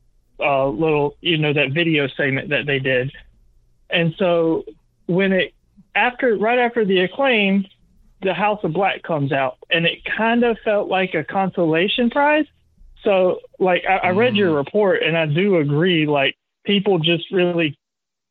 uh, 0.41 0.69
little, 0.69 1.17
you 1.21 1.39
know, 1.39 1.53
that 1.53 1.73
video 1.73 2.09
segment 2.09 2.51
that 2.51 2.67
they 2.67 2.79
did. 2.79 3.13
And 3.91 4.15
so 4.19 4.65
when 5.07 5.33
it 5.33 5.55
after 5.95 6.37
right 6.37 6.59
after 6.59 6.85
the 6.85 7.01
acclaim, 7.01 7.67
the 8.23 8.35
House 8.35 8.61
of 8.65 8.73
Black 8.73 9.03
comes 9.03 9.33
out, 9.33 9.59
and 9.71 9.87
it 9.87 9.99
kind 10.05 10.45
of 10.45 10.59
felt 10.65 10.89
like 10.89 11.15
a 11.15 11.25
consolation 11.25 12.11
prize. 12.11 12.47
So, 13.03 13.41
like, 13.59 13.85
I, 13.89 13.97
I 13.97 14.09
read 14.11 14.37
your 14.37 14.55
report, 14.55 15.03
and 15.03 15.17
I 15.17 15.27
do 15.27 15.57
agree. 15.57 16.07
Like, 16.07 16.37
people 16.65 16.99
just 16.99 17.31
really 17.31 17.79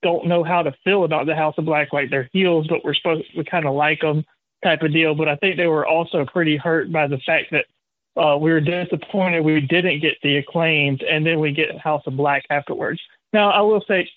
don't 0.01 0.28
know 0.28 0.43
how 0.43 0.64
to 0.64 0.74
feel 0.84 1.03
about 1.03 1.28
the 1.28 1.36
House 1.36 1.56
of 1.58 1.66
Black. 1.66 1.93
Like, 1.93 2.10
they're 2.10 2.30
heels, 2.34 2.68
but 2.68 2.84
we're 2.84 2.93
supposed 2.93 3.26
we 3.38 3.43
kind 3.43 3.66
of 3.66 3.74
like 3.74 4.01
them, 4.01 4.26
type 4.64 4.82
of 4.82 4.91
deal. 4.91 5.16
But 5.16 5.30
I 5.30 5.36
think 5.38 5.58
they 5.58 5.68
were 5.68 5.86
also 5.86 6.26
pretty 6.26 6.58
hurt 6.58 6.91
by 6.91 7.08
the 7.08 7.20
fact 7.20 7.51
that 7.51 7.66
uh, 8.18 8.38
we 8.39 8.51
were 8.51 8.61
disappointed 8.61 9.43
we 9.43 9.61
didn't 9.61 9.99
get 9.99 10.16
the 10.24 10.38
acclaimed, 10.38 11.01
and 11.03 11.26
then 11.26 11.39
we 11.39 11.51
get 11.51 11.78
House 11.78 12.03
of 12.05 12.16
Black 12.16 12.45
afterwards. 12.49 13.01
Now, 13.34 13.51
I 13.51 13.61
will 13.61 13.84
say, 13.88 14.09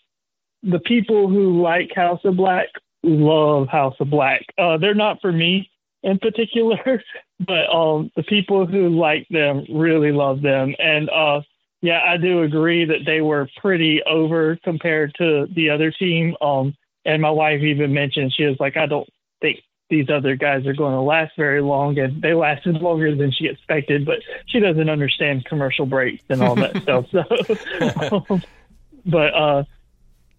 the 0.62 0.80
people 0.80 1.28
who 1.28 1.62
like 1.62 1.92
House 1.94 2.20
of 2.24 2.36
Black 2.36 2.68
love 3.02 3.68
House 3.68 3.94
of 4.00 4.10
Black. 4.10 4.42
Uh, 4.56 4.76
they're 4.76 4.94
not 4.94 5.20
for 5.20 5.32
me 5.32 5.70
in 6.02 6.18
particular, 6.18 7.02
but 7.40 7.72
um, 7.74 8.10
the 8.16 8.22
people 8.22 8.66
who 8.66 8.88
like 8.88 9.26
them 9.30 9.64
really 9.72 10.12
love 10.12 10.42
them. 10.42 10.74
And 10.78 11.08
uh, 11.10 11.42
yeah, 11.80 12.00
I 12.06 12.16
do 12.16 12.42
agree 12.42 12.84
that 12.84 13.04
they 13.06 13.20
were 13.20 13.48
pretty 13.56 14.02
over 14.04 14.58
compared 14.64 15.14
to 15.18 15.46
the 15.54 15.70
other 15.70 15.90
team. 15.90 16.36
Um, 16.40 16.74
and 17.04 17.22
my 17.22 17.30
wife 17.30 17.62
even 17.62 17.92
mentioned 17.92 18.32
she 18.34 18.44
was 18.44 18.56
like, 18.60 18.76
I 18.76 18.86
don't 18.86 19.08
think 19.40 19.60
these 19.88 20.10
other 20.10 20.36
guys 20.36 20.66
are 20.66 20.74
going 20.74 20.94
to 20.94 21.00
last 21.00 21.36
very 21.36 21.62
long, 21.62 21.98
and 21.98 22.20
they 22.20 22.34
lasted 22.34 22.76
longer 22.76 23.14
than 23.14 23.32
she 23.32 23.46
expected. 23.46 24.04
But 24.04 24.18
she 24.46 24.60
doesn't 24.60 24.88
understand 24.88 25.44
commercial 25.46 25.86
breaks 25.86 26.24
and 26.28 26.42
all 26.42 26.54
that 26.56 26.76
stuff. 26.82 27.06
So, 27.10 28.24
um, 28.30 28.42
but 29.06 29.34
uh, 29.34 29.64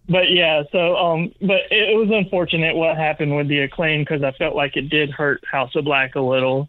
but 0.08 0.30
yeah, 0.30 0.62
so 0.72 0.96
um, 0.96 1.32
but 1.40 1.60
it, 1.70 1.90
it 1.90 1.96
was 1.96 2.10
unfortunate 2.10 2.76
what 2.76 2.96
happened 2.96 3.36
with 3.36 3.48
the 3.48 3.60
acclaim 3.60 4.02
because 4.02 4.22
I 4.22 4.32
felt 4.32 4.54
like 4.54 4.76
it 4.76 4.88
did 4.88 5.10
hurt 5.10 5.42
House 5.50 5.74
of 5.74 5.84
Black 5.84 6.14
a 6.14 6.20
little. 6.20 6.68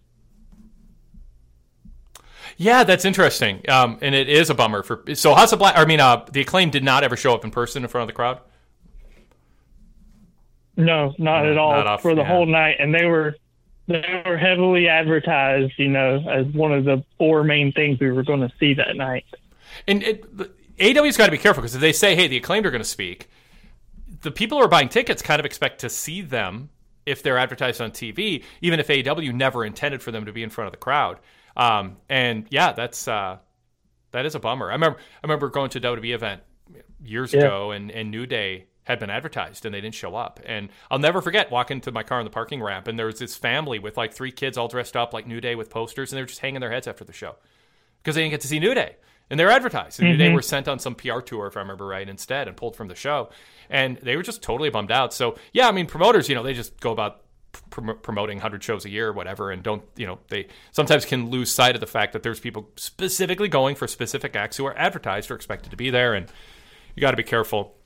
Yeah, 2.58 2.84
that's 2.84 3.06
interesting. 3.06 3.62
Um, 3.70 3.98
and 4.02 4.14
it 4.14 4.30
is 4.30 4.50
a 4.50 4.54
bummer 4.54 4.84
for 4.84 5.04
so 5.16 5.34
House 5.34 5.52
of 5.52 5.60
Black. 5.60 5.78
I 5.78 5.86
mean, 5.86 6.00
uh, 6.00 6.26
the 6.32 6.42
acclaim 6.42 6.70
did 6.70 6.84
not 6.84 7.04
ever 7.04 7.16
show 7.16 7.34
up 7.34 7.44
in 7.44 7.52
person 7.52 7.84
in 7.84 7.90
front 7.90 8.04
of 8.04 8.08
the 8.08 8.14
crowd. 8.14 8.40
No, 10.86 11.14
not 11.18 11.44
No, 11.44 11.52
at 11.52 11.58
all 11.58 11.72
not 11.74 11.88
off- 11.88 12.02
for 12.02 12.14
the 12.16 12.22
yeah. 12.22 12.28
whole 12.28 12.46
night, 12.46 12.78
and 12.80 12.94
they 12.94 13.06
were 13.06 13.36
they 13.88 14.24
were 14.26 14.38
heavily 14.38 14.88
advertised, 14.88 15.74
you 15.78 15.90
know, 15.90 16.24
as 16.30 16.46
one 16.48 16.72
of 16.72 16.86
the 16.86 17.04
four 17.18 17.44
main 17.44 17.72
things 17.74 18.00
we 18.00 18.12
were 18.12 18.24
going 18.24 18.40
to 18.42 18.52
see 18.60 18.74
that 18.76 18.96
night. 18.96 19.26
And 19.88 20.02
it, 20.04 20.38
AEW's 20.78 21.18
got 21.18 21.26
to 21.26 21.32
be 21.32 21.38
careful 21.38 21.62
because 21.62 21.76
if 21.76 21.82
they 21.82 21.92
say, 21.94 22.16
"Hey, 22.16 22.28
the 22.28 22.38
acclaimed 22.38 22.66
are 22.66 22.72
going 22.72 22.84
to 22.84 22.88
speak," 22.88 23.28
the 24.22 24.32
people 24.32 24.58
who 24.58 24.64
are 24.64 24.68
buying 24.70 24.90
tickets 24.90 25.22
kind 25.22 25.40
of 25.40 25.46
expect 25.46 25.80
to 25.82 25.90
see 25.90 26.22
them 26.22 26.70
if 27.06 27.24
they're 27.24 27.38
advertised 27.38 27.82
on 27.82 27.92
TV, 27.92 28.44
even 28.62 28.80
if 28.80 28.90
AW 28.90 29.32
never 29.32 29.66
intended 29.66 30.02
for 30.02 30.12
them 30.12 30.26
to 30.26 30.32
be 30.32 30.44
in 30.44 30.50
front 30.50 30.68
of 30.68 30.72
the 30.72 30.78
crowd. 30.78 31.18
Um, 31.58 31.98
and 32.08 32.46
yeah, 32.50 32.72
that's 32.74 33.08
uh, 33.08 33.38
that 34.12 34.26
is 34.26 34.36
a 34.36 34.40
bummer. 34.40 34.70
I 34.70 34.74
remember 34.74 35.00
I 35.00 35.28
remember 35.28 35.50
going 35.50 35.70
to 35.72 35.80
a 35.80 35.82
WWE 35.82 36.14
event 36.14 36.42
years 37.04 37.34
Yeah. 37.34 37.40
ago, 37.42 37.72
and, 37.72 37.92
and 37.92 38.12
New 38.12 38.26
Day 38.26 38.66
had 38.86 39.00
been 39.00 39.10
advertised 39.10 39.66
and 39.66 39.74
they 39.74 39.82
didn't 39.82 39.96
show 39.96 40.16
up. 40.16 40.40
And 40.46 40.70
I'll 40.90 41.00
never 41.00 41.22
forget 41.22 41.52
walking 41.52 41.82
to 41.82 41.92
my 41.92 42.04
car 42.04 42.20
in 42.20 42.26
the 42.26 42.32
parking 42.32 42.62
ramp, 42.62 42.88
and 42.88 42.98
there 42.98 43.06
was 43.06 43.20
this 43.20 43.36
family 43.36 43.80
with 43.80 43.98
like 43.98 44.14
three 44.14 44.32
kids 44.32 44.58
all 44.58 44.68
dressed 44.68 44.98
up 44.98 45.14
like 45.14 45.28
New 45.28 45.42
Day 45.42 45.56
with 45.56 45.70
posters, 45.70 46.12
and 46.12 46.18
they 46.18 46.24
were 46.24 46.28
just 46.28 46.40
hanging 46.40 46.62
their 46.62 46.72
heads 46.72 46.88
after 46.88 47.04
the 47.04 47.14
show 47.14 47.36
because 48.02 48.16
they 48.16 48.22
didn't 48.22 48.32
get 48.32 48.42
to 48.42 48.48
see 48.48 48.60
New 48.60 48.74
Day. 48.74 48.96
And 49.30 49.40
they're 49.40 49.50
advertised. 49.50 50.00
And 50.00 50.10
New 50.10 50.18
Day 50.18 50.26
mm-hmm. 50.26 50.36
were 50.36 50.42
sent 50.42 50.68
on 50.68 50.78
some 50.78 50.94
PR 50.94 51.22
tour, 51.22 51.48
if 51.48 51.56
I 51.56 51.62
remember 51.62 51.88
right, 51.88 52.08
instead 52.08 52.50
and 52.50 52.58
pulled 52.58 52.76
from 52.76 52.90
the 52.90 52.96
show. 52.96 53.30
And 53.70 53.96
they 53.98 54.18
were 54.18 54.24
just 54.24 54.42
totally 54.42 54.70
bummed 54.70 54.92
out. 54.92 55.14
So, 55.14 55.38
yeah, 55.54 55.70
I 55.70 55.72
mean, 55.72 55.86
promoters, 55.88 56.28
you 56.28 56.36
know, 56.36 56.44
they 56.44 56.54
just 56.54 56.78
go 56.82 56.92
about 56.92 57.22
prom- 57.70 57.98
promoting 58.02 58.40
100 58.40 58.62
shows 58.62 58.84
a 58.84 58.90
year 58.90 59.08
or 59.08 59.14
whatever 59.14 59.50
and 59.50 59.64
don't, 59.64 59.84
you 59.96 60.06
know, 60.06 60.20
they 60.28 60.48
sometimes 60.74 61.06
can 61.06 61.30
lose 61.30 61.50
sight 61.50 61.76
of 61.76 61.82
the 61.82 61.88
fact 61.88 62.12
that 62.12 62.24
there's 62.24 62.42
people 62.42 62.72
specifically 62.76 63.48
going 63.48 63.76
for 63.76 63.88
specific 63.88 64.36
acts 64.36 64.58
who 64.58 64.66
are 64.66 64.78
advertised 64.78 65.32
or 65.32 65.36
expected 65.36 65.70
to 65.70 65.78
be 65.78 65.90
there. 65.90 66.14
And 66.14 66.30
you 66.96 67.00
got 67.00 67.12
to 67.12 67.18
be 67.18 67.24
careful 67.24 67.78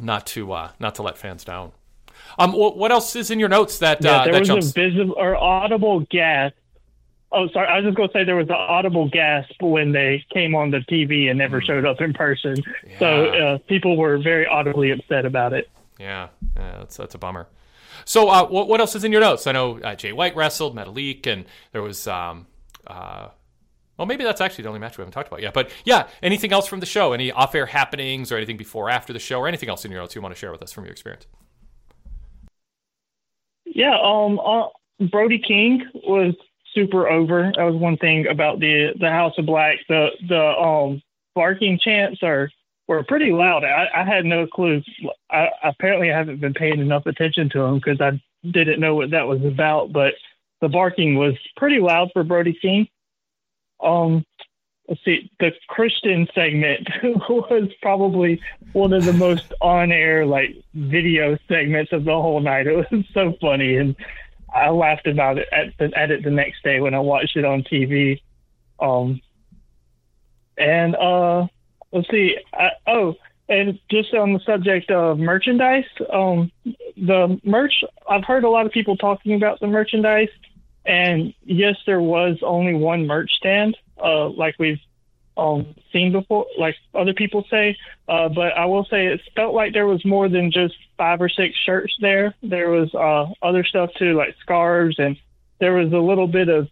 not 0.00 0.26
to 0.28 0.52
uh, 0.52 0.70
not 0.78 0.94
to 0.96 1.02
let 1.02 1.16
fans 1.18 1.44
down. 1.44 1.72
Um, 2.38 2.52
what 2.52 2.90
else 2.90 3.14
is 3.16 3.30
in 3.30 3.38
your 3.38 3.48
notes 3.48 3.78
that 3.78 4.02
Yeah, 4.02 4.10
uh, 4.20 4.24
there 4.24 4.32
that 4.34 4.38
was 4.40 4.48
jumps? 4.48 4.70
a 4.70 4.72
visible 4.72 5.14
or 5.16 5.36
audible 5.36 6.00
gasp. 6.10 6.54
Oh, 7.32 7.48
sorry, 7.48 7.66
I 7.66 7.76
was 7.78 7.84
just 7.86 7.96
going 7.96 8.08
to 8.08 8.12
say 8.12 8.22
there 8.24 8.36
was 8.36 8.48
an 8.48 8.54
audible 8.54 9.08
gasp 9.08 9.60
when 9.60 9.90
they 9.92 10.24
came 10.32 10.54
on 10.54 10.70
the 10.70 10.78
TV 10.78 11.28
and 11.28 11.38
never 11.38 11.60
showed 11.60 11.84
up 11.84 12.00
in 12.00 12.12
person. 12.12 12.56
So 12.98 13.30
Hmm. 13.30 13.42
Uh, 13.42 13.58
people 13.68 13.96
were 13.96 14.18
very 14.18 14.46
audibly 14.46 14.90
upset 14.92 15.26
about 15.26 15.52
it. 15.52 15.68
Yeah, 15.98 16.28
yeah, 16.56 16.78
that's 16.78 16.96
that's 16.96 17.14
a 17.14 17.18
bummer. 17.18 17.46
So, 18.04 18.28
uh, 18.28 18.46
what 18.46 18.68
what 18.68 18.80
else 18.80 18.94
is 18.94 19.04
in 19.04 19.12
your 19.12 19.20
notes? 19.20 19.46
I 19.46 19.52
know 19.52 19.78
uh, 19.80 19.94
Jay 19.94 20.12
White 20.12 20.34
wrestled, 20.36 20.74
Metalik, 20.76 21.26
and 21.26 21.44
there 21.72 21.82
was. 21.82 22.06
Um, 22.08 22.46
uh, 22.86 23.28
well, 23.96 24.06
maybe 24.06 24.24
that's 24.24 24.40
actually 24.40 24.62
the 24.62 24.68
only 24.68 24.80
match 24.80 24.98
we 24.98 25.02
haven't 25.02 25.12
talked 25.12 25.28
about 25.28 25.42
yet. 25.42 25.54
But 25.54 25.70
yeah, 25.84 26.08
anything 26.22 26.52
else 26.52 26.66
from 26.66 26.80
the 26.80 26.86
show? 26.86 27.12
Any 27.12 27.30
off-air 27.30 27.66
happenings 27.66 28.32
or 28.32 28.36
anything 28.36 28.56
before, 28.56 28.86
or 28.86 28.90
after 28.90 29.12
the 29.12 29.18
show, 29.18 29.40
or 29.40 29.48
anything 29.48 29.68
else 29.68 29.84
in 29.84 29.90
your 29.90 30.00
notes 30.00 30.14
you 30.14 30.22
want 30.22 30.34
to 30.34 30.38
share 30.38 30.52
with 30.52 30.62
us 30.62 30.72
from 30.72 30.84
your 30.84 30.92
experience? 30.92 31.26
Yeah, 33.64 33.96
um, 34.02 34.38
uh, 34.38 34.68
Brody 35.10 35.38
King 35.38 35.84
was 35.94 36.34
super 36.74 37.08
over. 37.08 37.52
That 37.56 37.64
was 37.64 37.76
one 37.76 37.96
thing 37.96 38.26
about 38.26 38.60
the 38.60 38.94
the 38.98 39.10
House 39.10 39.34
of 39.38 39.46
Black. 39.46 39.78
The 39.88 40.08
the 40.28 40.40
um 40.40 41.02
barking 41.34 41.78
chants 41.78 42.22
are 42.22 42.50
were 42.86 43.02
pretty 43.04 43.32
loud. 43.32 43.64
I, 43.64 43.88
I 43.94 44.04
had 44.04 44.24
no 44.24 44.46
clue. 44.46 44.82
I 45.30 45.48
apparently 45.62 46.12
I 46.12 46.18
haven't 46.18 46.40
been 46.40 46.54
paying 46.54 46.80
enough 46.80 47.06
attention 47.06 47.48
to 47.50 47.60
them 47.60 47.76
because 47.76 48.00
I 48.00 48.20
didn't 48.48 48.80
know 48.80 48.94
what 48.94 49.10
that 49.10 49.26
was 49.26 49.42
about. 49.44 49.92
But 49.92 50.14
the 50.60 50.68
barking 50.68 51.16
was 51.16 51.34
pretty 51.56 51.78
loud 51.78 52.10
for 52.12 52.24
Brody 52.24 52.56
King. 52.60 52.88
Um, 53.80 54.24
let's 54.88 55.04
see, 55.04 55.30
the 55.40 55.52
Christian 55.68 56.28
segment 56.34 56.88
was 57.28 57.70
probably 57.80 58.40
one 58.72 58.92
of 58.92 59.04
the 59.04 59.12
most 59.12 59.52
on-air 59.60 60.26
like 60.26 60.54
video 60.74 61.38
segments 61.48 61.92
of 61.92 62.04
the 62.04 62.12
whole 62.12 62.40
night. 62.40 62.66
It 62.66 62.76
was 62.76 63.04
so 63.12 63.34
funny, 63.40 63.76
and 63.76 63.96
I 64.54 64.70
laughed 64.70 65.06
about 65.06 65.38
it 65.38 65.48
at, 65.52 65.76
the, 65.78 65.96
at 65.98 66.10
it 66.10 66.22
the 66.22 66.30
next 66.30 66.62
day 66.62 66.80
when 66.80 66.94
I 66.94 67.00
watched 67.00 67.36
it 67.36 67.44
on 67.44 67.62
TV. 67.62 68.20
Um, 68.80 69.20
and 70.56 70.94
uh, 70.96 71.46
let's 71.92 72.08
see. 72.10 72.36
I, 72.52 72.70
oh, 72.86 73.14
and 73.48 73.78
just 73.90 74.14
on 74.14 74.32
the 74.32 74.40
subject 74.40 74.90
of 74.90 75.18
merchandise, 75.18 75.84
um, 76.12 76.50
the 76.96 77.40
merch. 77.44 77.84
I've 78.08 78.24
heard 78.24 78.44
a 78.44 78.48
lot 78.48 78.66
of 78.66 78.72
people 78.72 78.96
talking 78.96 79.34
about 79.34 79.60
the 79.60 79.66
merchandise, 79.66 80.30
and 80.86 81.34
yes, 81.44 81.76
there 81.86 82.00
was 82.00 82.38
only 82.42 82.74
one 82.74 83.06
merch 83.06 83.32
stand, 83.34 83.76
uh, 84.02 84.28
like 84.28 84.56
we've 84.58 84.80
um, 85.36 85.74
seen 85.92 86.12
before, 86.12 86.46
like 86.58 86.76
other 86.94 87.14
people 87.14 87.44
say. 87.50 87.76
Uh, 88.08 88.28
but 88.28 88.56
I 88.56 88.66
will 88.66 88.84
say 88.84 89.06
it 89.06 89.20
felt 89.34 89.54
like 89.54 89.72
there 89.72 89.86
was 89.86 90.04
more 90.04 90.28
than 90.28 90.50
just 90.52 90.74
five 90.96 91.20
or 91.20 91.28
six 91.28 91.56
shirts 91.64 91.94
there. 92.00 92.34
There 92.42 92.70
was 92.70 92.94
uh, 92.94 93.32
other 93.44 93.64
stuff 93.64 93.90
too, 93.98 94.14
like 94.14 94.36
scarves, 94.40 94.98
and 94.98 95.16
there 95.58 95.74
was 95.74 95.92
a 95.92 95.98
little 95.98 96.28
bit 96.28 96.48
of 96.48 96.68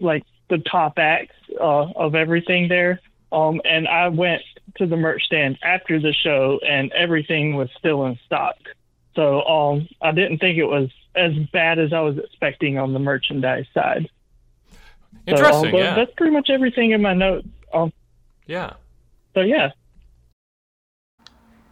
like 0.00 0.24
the 0.50 0.58
top 0.58 0.98
acts 0.98 1.34
uh, 1.60 1.92
of 1.96 2.14
everything 2.14 2.68
there. 2.68 3.00
Um, 3.32 3.60
and 3.64 3.86
I 3.86 4.08
went 4.08 4.42
to 4.76 4.86
the 4.86 4.96
merch 4.96 5.24
stand 5.24 5.58
after 5.62 6.00
the 6.00 6.12
show, 6.12 6.60
and 6.66 6.92
everything 6.92 7.56
was 7.56 7.68
still 7.78 8.06
in 8.06 8.18
stock. 8.26 8.56
So 9.14 9.42
um, 9.42 9.88
I 10.00 10.12
didn't 10.12 10.38
think 10.38 10.58
it 10.58 10.64
was 10.64 10.90
as 11.18 11.32
bad 11.52 11.78
as 11.78 11.92
I 11.92 12.00
was 12.00 12.18
expecting 12.18 12.78
on 12.78 12.92
the 12.92 12.98
merchandise 12.98 13.66
side. 13.74 14.08
Interesting. 15.26 15.72
but 15.72 15.78
yeah. 15.78 15.94
That's 15.94 16.12
pretty 16.16 16.32
much 16.32 16.48
everything 16.50 16.92
in 16.92 17.02
my 17.02 17.14
notes. 17.14 17.46
Um, 17.72 17.92
Yeah. 18.46 18.74
so 19.34 19.40
yeah. 19.40 19.70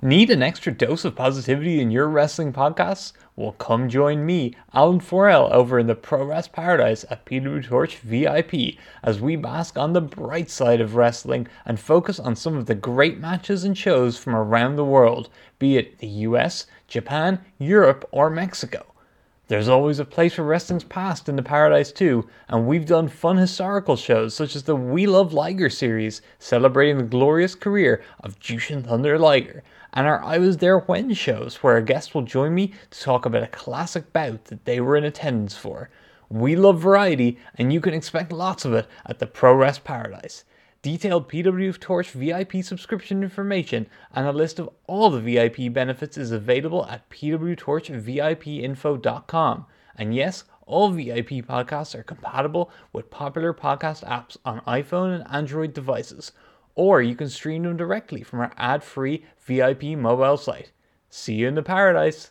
Need 0.03 0.31
an 0.31 0.43
extra 0.43 0.73
dose 0.73 1.07
of 1.07 1.17
positivity 1.17 1.81
in 1.81 1.91
your 1.91 2.07
wrestling 2.07 2.53
podcasts? 2.53 3.15
Well, 3.35 3.53
come 3.53 3.89
join 3.89 4.27
me, 4.27 4.55
Alan 4.75 5.01
Forel, 5.01 5.49
over 5.53 5.79
in 5.79 5.87
the 5.87 5.95
Pro 5.95 6.23
Wrest 6.23 6.53
Paradise 6.53 7.05
at 7.11 7.25
PW 7.25 7.65
Torch 7.65 7.97
VIP 7.99 8.77
as 9.03 9.21
we 9.21 9.37
bask 9.37 9.79
on 9.79 9.95
the 9.95 10.03
bright 10.03 10.51
side 10.51 10.83
of 10.83 10.97
wrestling 10.97 11.49
and 11.65 11.81
focus 11.81 12.21
on 12.21 12.37
some 12.37 12.57
of 12.57 12.67
the 12.67 12.75
great 12.75 13.19
matches 13.19 13.65
and 13.65 13.77
shows 13.77 14.19
from 14.19 14.37
around 14.37 14.77
the 14.77 14.85
world, 14.85 15.31
be 15.59 15.79
it 15.79 15.99
the 15.99 16.07
US, 16.07 16.67
Japan, 16.87 17.41
Europe, 17.59 18.07
or 18.13 18.29
Mexico. 18.29 18.85
There's 19.49 19.69
always 19.69 20.01
a 20.01 20.05
place 20.05 20.35
for 20.35 20.43
wrestling's 20.43 20.83
past 20.83 21.29
in 21.29 21.37
the 21.37 21.43
Paradise 21.43 21.93
too, 21.93 22.29
and 22.49 22.67
we've 22.67 22.85
done 22.85 23.07
fun 23.07 23.37
historical 23.37 23.95
shows 23.95 24.35
such 24.35 24.57
as 24.57 24.65
the 24.65 24.75
We 24.75 25.07
Love 25.07 25.33
Liger 25.33 25.71
series, 25.71 26.21
celebrating 26.41 26.99
the 26.99 27.05
glorious 27.05 27.55
career 27.55 28.03
of 28.25 28.41
Jushin 28.41 28.85
Thunder 28.85 29.17
Liger, 29.17 29.63
and 29.93 30.05
our 30.05 30.21
I 30.25 30.39
Was 30.39 30.57
There 30.57 30.81
When 30.81 31.15
shows, 31.15 31.63
where 31.63 31.77
a 31.77 31.83
guest 31.83 32.13
will 32.13 32.23
join 32.23 32.57
me 32.57 32.73
to 32.91 33.01
talk 33.01 33.25
about 33.25 33.45
a 33.45 33.47
classic 33.47 34.13
bout 34.13 34.47
that 34.47 34.65
they 34.65 34.81
were 34.81 34.97
in 34.97 35.05
attendance 35.05 35.57
for. 35.57 35.91
We 36.29 36.57
love 36.57 36.81
variety, 36.81 37.39
and 37.55 37.73
you 37.73 37.81
can 37.81 37.95
expect 37.95 38.33
lots 38.33 38.65
of 38.65 38.75
it 38.75 38.89
at 39.05 39.21
the 39.21 39.29
Pro 39.29 39.55
Rest 39.55 39.85
Paradise. 39.85 40.45
Detailed 40.87 41.29
PW 41.29 41.81
Torch 41.81 42.13
VIP 42.13 42.63
subscription 42.63 43.25
information 43.25 43.89
and 44.15 44.25
a 44.25 44.33
list 44.33 44.61
of 44.61 44.71
all 44.87 45.11
the 45.11 45.19
VIP 45.19 45.73
benefits 45.73 46.17
is 46.17 46.31
available 46.31 46.87
at 46.87 47.11
pwtorchvipinfo.com. 47.11 49.67
And 49.97 50.15
yes, 50.15 50.45
all 50.65 50.91
VIP 50.91 51.45
podcasts 51.45 51.97
are 51.97 52.05
compatible 52.05 52.71
with 52.93 53.11
popular 53.11 53.53
podcast 53.53 54.05
apps 54.05 54.37
on 54.45 54.61
iPhone 54.61 55.13
and 55.13 55.25
Android 55.29 55.75
devices, 55.75 56.31
or 56.77 57.03
you 57.03 57.17
can 57.17 57.31
stream 57.31 57.65
them 57.65 57.77
directly 57.77 58.23
from 58.23 58.39
our 58.39 58.53
ad 58.57 58.85
free 58.85 59.25
VIP 59.45 59.99
mobile 59.99 60.37
site. 60.37 60.71
See 61.11 61.35
you 61.35 61.49
in 61.49 61.57
the 61.57 61.65
paradise! 61.65 62.31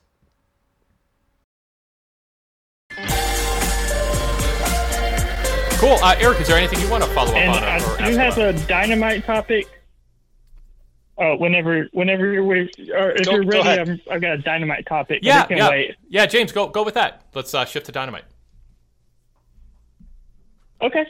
Cool. 5.77 5.97
Uh, 6.01 6.15
Eric, 6.19 6.39
is 6.41 6.47
there 6.47 6.57
anything 6.57 6.79
you 6.79 6.89
want 6.89 7.03
to 7.03 7.09
follow 7.11 7.31
up 7.31 7.37
And 7.37 7.49
on? 7.51 7.63
I 7.63 7.75
or 7.77 7.97
do 8.11 8.17
have 8.17 8.37
about? 8.37 8.55
a 8.55 8.67
dynamite 8.67 9.25
topic. 9.25 9.67
Oh, 11.17 11.35
whenever, 11.37 11.87
whenever 11.93 12.31
you're, 12.31 12.43
re- 12.43 12.69
or 12.93 13.11
if 13.11 13.25
Go- 13.25 13.31
you're 13.35 13.45
ready. 13.45 13.91
I'm, 13.91 14.01
I've 14.11 14.21
got 14.21 14.33
a 14.33 14.37
dynamite 14.37 14.85
topic. 14.85 15.19
yeah, 15.21 15.45
yeah, 15.49 15.69
wait. 15.69 15.95
yeah. 16.09 16.25
James, 16.25 16.51
go 16.51 16.67
go 16.67 16.83
with 16.83 16.95
that. 16.95 17.21
Let's 17.33 17.53
uh, 17.53 17.63
shift 17.65 17.85
to 17.85 17.91
dynamite. 17.93 18.25
Okay. 20.81 21.05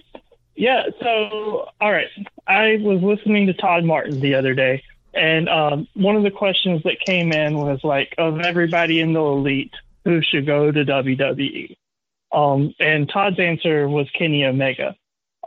Yeah. 0.55 0.83
So, 1.01 1.69
all 1.81 1.91
right. 1.91 2.07
I 2.47 2.77
was 2.81 3.01
listening 3.01 3.47
to 3.47 3.53
Todd 3.53 3.83
Martin 3.83 4.19
the 4.19 4.35
other 4.35 4.53
day, 4.53 4.83
and 5.13 5.49
um, 5.49 5.87
one 5.95 6.15
of 6.15 6.23
the 6.23 6.29
questions 6.31 6.83
that 6.83 6.97
came 7.05 7.31
in 7.31 7.57
was 7.57 7.79
like, 7.83 8.13
of 8.19 8.39
everybody 8.41 8.99
in 9.01 9.13
the 9.13 9.21
elite, 9.21 9.73
who 10.03 10.21
should 10.21 10.45
go 10.45 10.71
to 10.71 10.85
WWE? 10.85 11.75
Um, 12.35 12.73
and 12.79 13.09
Todd's 13.09 13.39
answer 13.39 13.87
was 13.87 14.07
Kenny 14.11 14.43
Omega. 14.43 14.95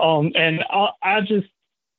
Um, 0.00 0.32
and 0.34 0.64
I, 0.70 0.88
I 1.02 1.20
just, 1.20 1.48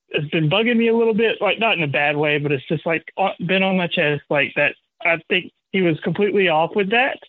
it's 0.09 0.29
been 0.31 0.49
bugging 0.49 0.77
me 0.77 0.87
a 0.87 0.95
little 0.97 1.13
bit, 1.13 1.37
like 1.41 1.59
not 1.59 1.77
in 1.77 1.83
a 1.83 1.87
bad 1.87 2.17
way, 2.17 2.39
but 2.39 2.51
it's 2.51 2.67
just 2.67 2.85
like 2.85 3.03
uh, 3.15 3.31
been 3.45 3.61
on 3.61 3.77
my 3.77 3.87
chest, 3.87 4.23
like 4.29 4.51
that. 4.55 4.73
I 5.05 5.19
think 5.29 5.51
he 5.71 5.81
was 5.81 5.99
completely 5.99 6.49
off 6.49 6.75
with 6.75 6.89
that. 6.89 7.19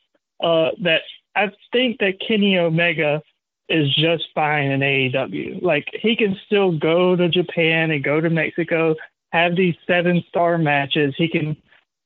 Uh, 0.43 0.71
that 0.83 1.03
I 1.37 1.51
think 1.71 1.99
that 2.01 2.19
Kenny 2.27 2.57
Omega 2.57 3.23
is 3.69 3.95
just 3.95 4.25
fine 4.35 4.71
in 4.71 4.81
AEW. 4.81 5.63
Like 5.63 5.87
he 5.93 6.17
can 6.17 6.39
still 6.47 6.73
go 6.73 7.15
to 7.15 7.29
Japan 7.29 7.91
and 7.91 8.03
go 8.03 8.21
to 8.21 8.31
Mexico, 8.31 8.97
have 9.33 9.55
these 9.55 9.77
seven 9.87 10.25
star 10.29 10.57
matches. 10.57 11.15
He 11.19 11.29
can 11.29 11.57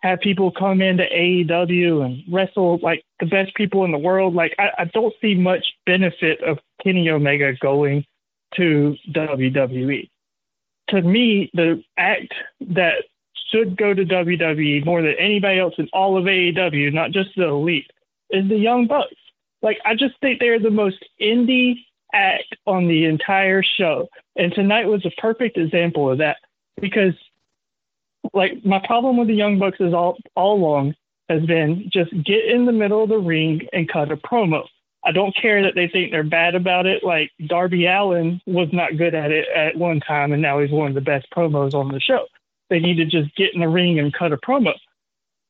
have 0.05 0.21
people 0.21 0.51
come 0.51 0.83
into 0.83 1.03
AEW 1.03 2.05
and 2.05 2.23
wrestle 2.31 2.79
like 2.83 3.03
the 3.21 3.27
best 3.27 3.55
people 3.55 3.87
in 3.87 3.91
the 3.91 3.97
world. 3.97 4.35
Like 4.35 4.55
I, 4.59 4.69
I 4.81 4.85
don't 4.85 5.15
see 5.19 5.35
much 5.35 5.65
benefit 5.87 6.43
of 6.43 6.59
Kenny 6.83 7.09
Omega 7.09 7.55
going 7.55 8.05
to 8.57 8.97
WWE. 9.13 10.11
To 10.91 11.01
me, 11.01 11.51
the 11.55 11.83
act 11.97 12.35
that 12.61 13.05
should 13.51 13.79
go 13.79 13.95
to 13.95 14.05
WWE 14.05 14.85
more 14.85 15.01
than 15.01 15.15
anybody 15.19 15.59
else 15.59 15.73
in 15.79 15.89
all 15.95 16.19
of 16.19 16.25
AEW, 16.25 16.93
not 16.93 17.13
just 17.13 17.31
the 17.35 17.49
elite, 17.49 17.91
is 18.29 18.47
the 18.47 18.59
Young 18.59 18.87
Bucks. 18.87 19.15
Like 19.63 19.79
I 19.87 19.95
just 19.95 20.21
think 20.21 20.39
they're 20.39 20.61
the 20.61 20.71
most 20.71 21.03
indie 21.19 21.77
act 22.13 22.55
on 22.67 22.89
the 22.89 23.07
entire 23.07 23.63
show. 23.63 24.11
And 24.37 24.53
tonight 24.53 24.87
was 24.87 25.07
a 25.07 25.21
perfect 25.21 25.57
example 25.57 26.11
of 26.11 26.19
that 26.19 26.37
because 26.79 27.15
like 28.33 28.65
my 28.65 28.81
problem 28.85 29.17
with 29.17 29.29
the 29.29 29.35
Young 29.35 29.59
Bucks 29.59 29.79
is 29.81 29.93
all 29.93 30.17
all 30.35 30.55
along 30.55 30.95
has 31.29 31.45
been 31.47 31.91
just 31.93 32.11
get 32.25 32.45
in 32.45 32.67
the 32.67 32.73
middle 32.73 33.03
of 33.03 33.09
the 33.09 33.19
ring 33.19 33.67
and 33.73 33.89
cut 33.89 34.13
a 34.13 34.17
promo. 34.17 34.67
I 35.05 35.13
don't 35.13 35.37
care 35.37 35.63
that 35.63 35.75
they 35.75 35.87
think 35.87 36.11
they're 36.11 36.23
bad 36.23 36.55
about 36.55 36.87
it. 36.87 37.05
Like 37.05 37.31
Darby 37.47 37.87
Allin 37.87 38.41
was 38.47 38.69
not 38.73 38.97
good 38.97 39.15
at 39.15 39.31
it 39.31 39.47
at 39.55 39.77
one 39.77 40.01
time, 40.01 40.33
and 40.33 40.41
now 40.41 40.61
he's 40.61 40.71
one 40.71 40.89
of 40.89 40.95
the 40.95 41.01
best 41.01 41.27
promos 41.31 41.75
on 41.75 41.89
the 41.89 42.01
show. 42.01 42.27
They 42.71 42.81
need 42.81 42.97
to 42.97 43.05
just 43.05 43.35
get 43.37 43.55
in 43.55 43.61
the 43.61 43.69
ring 43.69 43.99
and 43.99 44.13
cut 44.13 44.33
a 44.33 44.39
promo. 44.39 44.73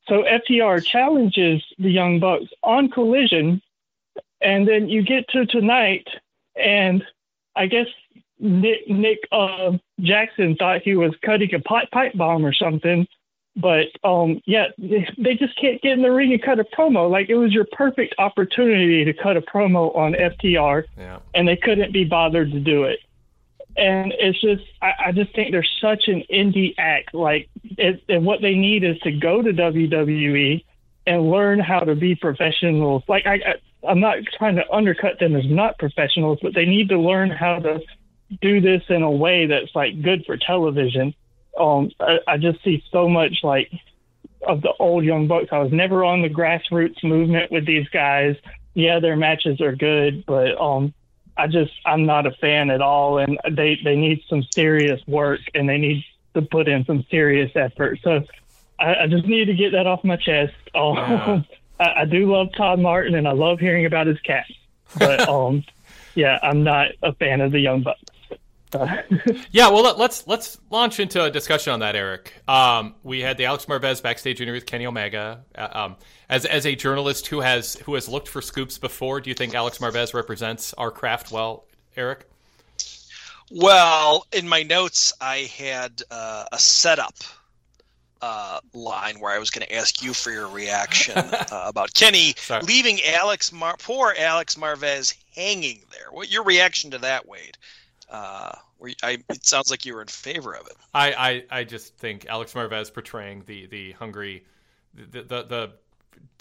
So 0.09 0.25
FTR 0.25 0.85
challenges 0.85 1.62
the 1.79 1.91
Young 1.91 2.20
Bucks 2.20 2.47
on 2.62 2.91
Collision, 2.91 3.62
and 4.41 4.68
then 4.68 4.89
you 4.89 5.03
get 5.03 5.29
to 5.29 5.47
tonight, 5.47 6.09
and 6.57 7.05
I 7.57 7.66
guess 7.66 7.87
Nick 8.39 8.89
Nick 8.89 9.18
uh, 9.32 9.72
Jackson 10.01 10.57
thought 10.57 10.82
he 10.82 10.97
was 10.97 11.14
cutting 11.22 11.55
a 11.55 11.61
pipe, 11.61 11.91
pipe 11.91 12.12
bomb 12.14 12.45
or 12.45 12.53
something, 12.53 13.07
but 13.57 13.87
um, 14.03 14.41
yeah, 14.47 14.66
they, 14.78 15.37
just 15.37 15.59
can't 15.61 15.80
get 15.80 15.93
in 15.93 16.03
the 16.03 16.11
ring 16.11 16.32
and 16.32 16.43
cut 16.43 16.59
a 16.59 16.64
promo. 16.64 17.09
Like 17.09 17.28
it 17.28 17.37
was 17.37 17.53
your 17.53 17.66
perfect 17.72 18.14
opportunity 18.18 19.05
to 19.05 19.12
cut 19.12 19.37
a 19.37 19.41
promo 19.41 19.95
on 19.97 20.14
FTR, 20.14 20.85
Yeah. 20.99 21.20
and 21.35 21.47
they 21.47 21.57
couldn't 21.57 21.93
be 21.93 22.05
bothered 22.05 22.51
to 22.53 22.61
do 22.61 22.85
it. 22.85 22.99
And 23.76 24.12
it's 24.18 24.41
just, 24.41 24.62
I, 24.82 24.93
I 25.07 25.12
just 25.12 25.35
think 25.35 25.51
they're 25.51 25.66
such 25.80 26.07
an 26.07 26.22
indie 26.32 26.74
act. 26.78 27.12
Like, 27.14 27.49
it, 27.62 28.03
and 28.09 28.24
what 28.24 28.41
they 28.41 28.55
need 28.55 28.85
is 28.85 28.99
to 29.01 29.11
go 29.11 29.43
to 29.43 29.53
WWE 29.53 30.64
and 31.07 31.30
learn 31.30 31.59
how 31.59 31.80
to 31.80 31.95
be 31.97 32.14
professionals. 32.14 33.03
Like, 33.09 33.26
I, 33.26 33.35
I, 33.35 33.89
I'm 33.89 34.01
not 34.01 34.18
trying 34.39 34.57
to 34.57 34.72
undercut 34.72 35.18
them 35.18 35.35
as 35.35 35.45
not 35.47 35.78
professionals, 35.78 36.39
but 36.41 36.55
they 36.55 36.66
need 36.66 36.89
to 36.91 36.99
learn 36.99 37.30
how 37.30 37.59
to 37.59 37.80
do 38.41 38.61
this 38.61 38.82
in 38.89 39.03
a 39.03 39.11
way 39.11 39.47
that's 39.47 39.74
like 39.74 40.01
good 40.03 40.24
for 40.26 40.37
television. 40.37 41.14
Um, 41.59 41.91
I, 42.01 42.18
I 42.26 42.37
just 42.37 42.62
see 42.64 42.82
so 42.91 43.09
much 43.09 43.41
like 43.43 43.70
of 44.47 44.62
the 44.62 44.72
old 44.78 45.05
young 45.05 45.26
bucks. 45.26 45.49
I 45.53 45.59
was 45.59 45.72
never 45.72 46.05
on 46.05 46.22
the 46.22 46.28
grassroots 46.28 47.03
movement 47.03 47.51
with 47.51 47.66
these 47.66 47.89
guys. 47.89 48.37
Yeah, 48.74 49.01
their 49.01 49.16
matches 49.16 49.61
are 49.61 49.74
good, 49.74 50.26
but 50.26 50.61
um, 50.61 50.93
I 51.37 51.47
just 51.47 51.72
I'm 51.87 52.07
not 52.07 52.26
a 52.26 52.32
fan 52.32 52.70
at 52.70 52.80
all, 52.82 53.18
and 53.18 53.39
they 53.51 53.78
they 53.82 53.97
need 53.97 54.22
some 54.28 54.43
serious 54.55 55.01
work 55.07 55.41
and 55.55 55.68
they 55.68 55.78
need 55.78 56.05
to 56.35 56.43
put 56.43 56.68
in 56.68 56.85
some 56.85 57.05
serious 57.11 57.53
effort. 57.55 58.01
So 58.03 58.24
I, 58.78 58.95
I 59.03 59.07
just 59.07 59.26
need 59.26 59.47
to 59.47 59.55
get 59.55 59.72
that 59.72 59.87
off 59.87 60.05
my 60.05 60.16
chest. 60.16 60.55
Um, 60.74 60.97
Yeah. 60.97 61.43
I, 61.78 62.01
I 62.01 62.05
do 62.05 62.32
love 62.32 62.49
Todd 62.57 62.80
Martin 62.80 63.14
and 63.14 63.28
I 63.28 63.32
love 63.32 63.61
hearing 63.61 63.87
about 63.87 64.09
his 64.09 64.18
cat, 64.20 64.47
but 64.99 65.28
um, 65.28 65.62
yeah, 66.16 66.39
I'm 66.43 66.64
not 66.64 66.89
a 67.01 67.12
fan 67.12 67.41
of 67.41 67.53
the 67.53 67.61
Young 67.61 67.82
Bucks. 67.82 68.01
Yeah, 69.51 69.68
well, 69.68 69.83
let, 69.83 69.99
let's 69.99 70.27
let's 70.27 70.59
launch 70.70 70.99
into 71.01 71.22
a 71.22 71.31
discussion 71.31 71.72
on 71.72 71.81
that, 71.81 71.95
Eric. 71.95 72.33
Um, 72.49 72.95
we 73.03 73.20
had 73.20 73.37
the 73.37 73.45
Alex 73.45 73.66
Marvez 73.66 74.03
backstage 74.03 74.41
interview 74.41 74.59
with 74.59 74.66
Kenny 74.66 74.87
Omega. 74.87 75.45
Uh, 75.55 75.68
um, 75.72 75.97
as 76.29 76.45
as 76.45 76.66
a 76.66 76.75
journalist 76.75 77.29
who 77.29 77.41
has 77.41 77.77
who 77.77 77.95
has 77.95 78.09
looked 78.09 78.29
for 78.29 78.43
scoops 78.43 78.79
before, 78.79 79.20
do 79.20 79.31
you 79.31 79.35
think 79.35 79.55
Alex 79.55 79.79
Marvez 79.79 80.12
represents 80.14 80.75
our 80.75 80.91
craft 80.91 81.31
well, 81.31 81.66
Eric? 81.97 82.29
Well, 83.51 84.27
in 84.33 84.49
my 84.49 84.62
notes, 84.62 85.12
I 85.20 85.51
had 85.57 86.03
uh, 86.11 86.47
a 86.51 86.59
setup 86.59 87.14
uh, 88.22 88.61
line 88.72 89.20
where 89.20 89.33
I 89.33 89.39
was 89.39 89.51
going 89.51 89.66
to 89.66 89.75
ask 89.75 90.03
you 90.03 90.14
for 90.14 90.31
your 90.31 90.49
reaction 90.49 91.18
uh, 91.18 91.45
about 91.66 91.93
Kenny 91.93 92.35
Sorry. 92.39 92.62
leaving 92.64 92.99
Alex 93.05 93.53
Mar- 93.53 93.77
poor 93.79 94.14
Alex 94.18 94.55
Marvez 94.55 95.14
hanging 95.35 95.83
there. 95.93 96.07
What 96.11 96.31
your 96.31 96.43
reaction 96.43 96.91
to 96.93 96.99
that, 96.99 97.29
Wade? 97.29 97.59
Uh, 98.15 98.53
were 98.79 98.89
you- 98.89 98.95
I, 99.03 99.19
it 99.31 99.45
sounds 99.45 99.71
like 99.71 99.85
you 99.85 99.95
were 99.95 100.03
in 100.03 100.09
favor 100.09 100.55
of 100.55 100.67
it. 100.67 100.77
I, 100.93 101.12
I, 101.51 101.61
I 101.61 101.65
just 101.65 101.97
think 101.97 102.27
Alex 102.29 102.53
Marvez 102.55 102.93
portraying 102.93 103.43
the 103.47 103.67
the 103.67 103.93
hungry, 103.93 104.45
the, 104.95 105.23
the 105.23 105.43
the 105.43 105.73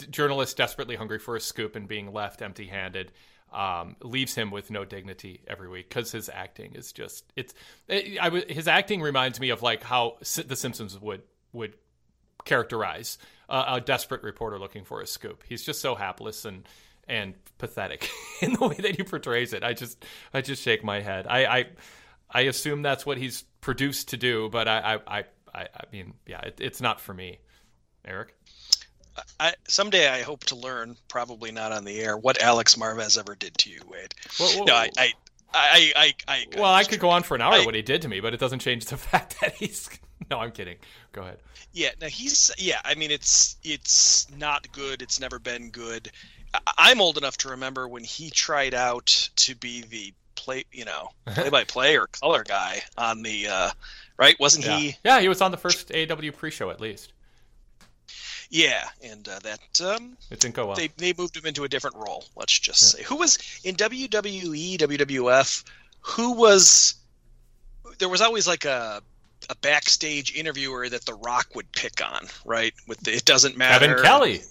journalist 0.09 0.55
desperately 0.57 0.95
hungry 0.95 1.19
for 1.19 1.35
a 1.35 1.39
scoop 1.41 1.75
and 1.75 1.87
being 1.87 2.13
left 2.13 2.41
empty 2.41 2.67
handed. 2.67 3.11
Um, 3.51 3.97
leaves 4.01 4.33
him 4.33 4.49
with 4.49 4.71
no 4.71 4.83
dignity 4.83 5.41
every 5.47 5.69
week 5.69 5.87
because 5.87 6.11
his 6.11 6.27
acting 6.27 6.73
is 6.73 6.91
just 6.91 7.31
it's 7.35 7.53
it, 7.87 8.49
his 8.49 8.67
acting 8.67 8.99
reminds 8.99 9.39
me 9.39 9.51
of 9.51 9.61
like 9.61 9.83
how 9.83 10.17
Si- 10.23 10.41
the 10.41 10.55
Simpsons 10.55 10.99
would 10.99 11.21
would 11.53 11.75
characterize 12.45 13.19
uh, 13.49 13.65
a 13.67 13.79
desperate 13.81 14.23
reporter 14.23 14.57
looking 14.57 14.83
for 14.85 15.01
a 15.01 15.07
scoop. 15.07 15.43
He's 15.47 15.63
just 15.63 15.81
so 15.81 15.93
hapless 15.93 16.45
and 16.45 16.67
and 17.07 17.33
pathetic 17.57 18.09
in 18.41 18.53
the 18.53 18.67
way 18.67 18.75
that 18.75 18.95
he 18.95 19.03
portrays 19.03 19.53
it. 19.53 19.63
I 19.63 19.73
just 19.73 20.03
I 20.33 20.41
just 20.41 20.61
shake 20.61 20.83
my 20.83 21.01
head. 21.01 21.27
I 21.27 21.45
I, 21.45 21.65
I 22.29 22.41
assume 22.41 22.81
that's 22.81 23.05
what 23.05 23.17
he's 23.17 23.43
produced 23.61 24.09
to 24.09 24.17
do, 24.17 24.49
but 24.49 24.67
I 24.67 24.99
I 25.07 25.23
I, 25.53 25.61
I 25.61 25.83
mean 25.91 26.13
yeah, 26.25 26.41
it, 26.41 26.59
it's 26.59 26.81
not 26.81 26.99
for 26.99 27.13
me. 27.13 27.39
Eric. 28.05 28.35
I, 29.39 29.53
someday 29.67 30.09
I 30.09 30.23
hope 30.23 30.43
to 30.45 30.55
learn, 30.55 30.97
probably 31.07 31.51
not 31.51 31.71
on 31.71 31.85
the 31.85 31.99
air, 31.99 32.17
what 32.17 32.41
Alex 32.41 32.75
Marvez 32.75 33.17
ever 33.19 33.35
did 33.35 33.55
to 33.59 33.69
you, 33.69 33.79
Wade. 33.87 34.15
Whoa, 34.39 34.47
whoa, 34.57 34.63
No, 34.63 34.73
I, 34.73 34.89
I, 34.97 35.13
I, 35.95 36.13
I, 36.27 36.45
well, 36.57 36.73
I 36.73 36.83
could 36.83 36.99
go 36.99 37.11
on 37.11 37.21
for 37.21 37.35
an 37.35 37.41
hour 37.41 37.63
what 37.63 37.75
he 37.75 37.83
did 37.83 38.01
to 38.01 38.07
me, 38.07 38.21
but 38.21 38.33
it 38.33 38.39
doesn't 38.39 38.59
change 38.59 38.85
the 38.87 38.97
fact 38.97 39.39
that 39.41 39.53
he's 39.53 39.87
no, 40.31 40.39
I'm 40.39 40.51
kidding. 40.51 40.77
Go 41.11 41.21
ahead. 41.21 41.39
Yeah, 41.73 41.89
now 41.99 42.07
he's 42.07 42.51
yeah. 42.57 42.79
I 42.85 42.95
mean, 42.95 43.11
it's 43.11 43.57
it's 43.63 44.27
not 44.37 44.71
good. 44.71 45.01
It's 45.01 45.19
never 45.19 45.39
been 45.39 45.69
good. 45.69 46.11
I'm 46.77 47.01
old 47.01 47.17
enough 47.17 47.37
to 47.39 47.49
remember 47.49 47.87
when 47.87 48.03
he 48.03 48.29
tried 48.29 48.73
out 48.73 49.29
to 49.37 49.55
be 49.55 49.81
the 49.81 50.13
play, 50.35 50.65
you 50.71 50.85
know, 50.85 51.09
play-by-play 51.25 51.97
or 51.97 52.07
color 52.07 52.43
guy 52.43 52.81
on 52.97 53.23
the 53.23 53.47
uh, 53.47 53.71
right. 54.17 54.39
Wasn't 54.39 54.65
Yeah. 54.65 54.77
he? 54.77 54.97
yeah, 55.03 55.19
he 55.21 55.29
was 55.29 55.41
on 55.41 55.51
the 55.51 55.57
first 55.57 55.91
AW 55.93 56.31
pre-show 56.31 56.69
at 56.69 56.79
least. 56.81 57.11
Yeah, 58.49 58.87
and 59.03 59.27
uh, 59.27 59.39
that 59.39 59.81
um, 59.83 60.15
It 60.29 60.39
didn't 60.39 60.53
go 60.55 60.67
well. 60.67 60.75
they 60.75 60.89
they 60.97 61.13
moved 61.17 61.35
him 61.35 61.45
into 61.47 61.63
a 61.63 61.67
different 61.69 61.95
role. 61.95 62.23
Let's 62.35 62.57
just 62.59 62.91
say 62.91 63.01
who 63.03 63.15
was 63.15 63.39
in 63.63 63.75
WWE, 63.75 64.77
WWF. 64.77 65.63
Who 66.01 66.33
was 66.33 66.93
there 67.97 68.09
was 68.09 68.21
always 68.21 68.47
like 68.47 68.65
a 68.65 69.01
a 69.49 69.55
backstage 69.57 70.35
interviewer 70.35 70.87
that 70.87 71.05
The 71.05 71.15
Rock 71.15 71.47
would 71.55 71.71
pick 71.71 71.99
on, 72.05 72.27
right? 72.45 72.73
With 72.87 72.99
the 72.99 73.13
it 73.15 73.25
doesn't 73.25 73.57
matter. 73.57 73.87
Kevin 73.87 74.03
Kelly. 74.03 74.41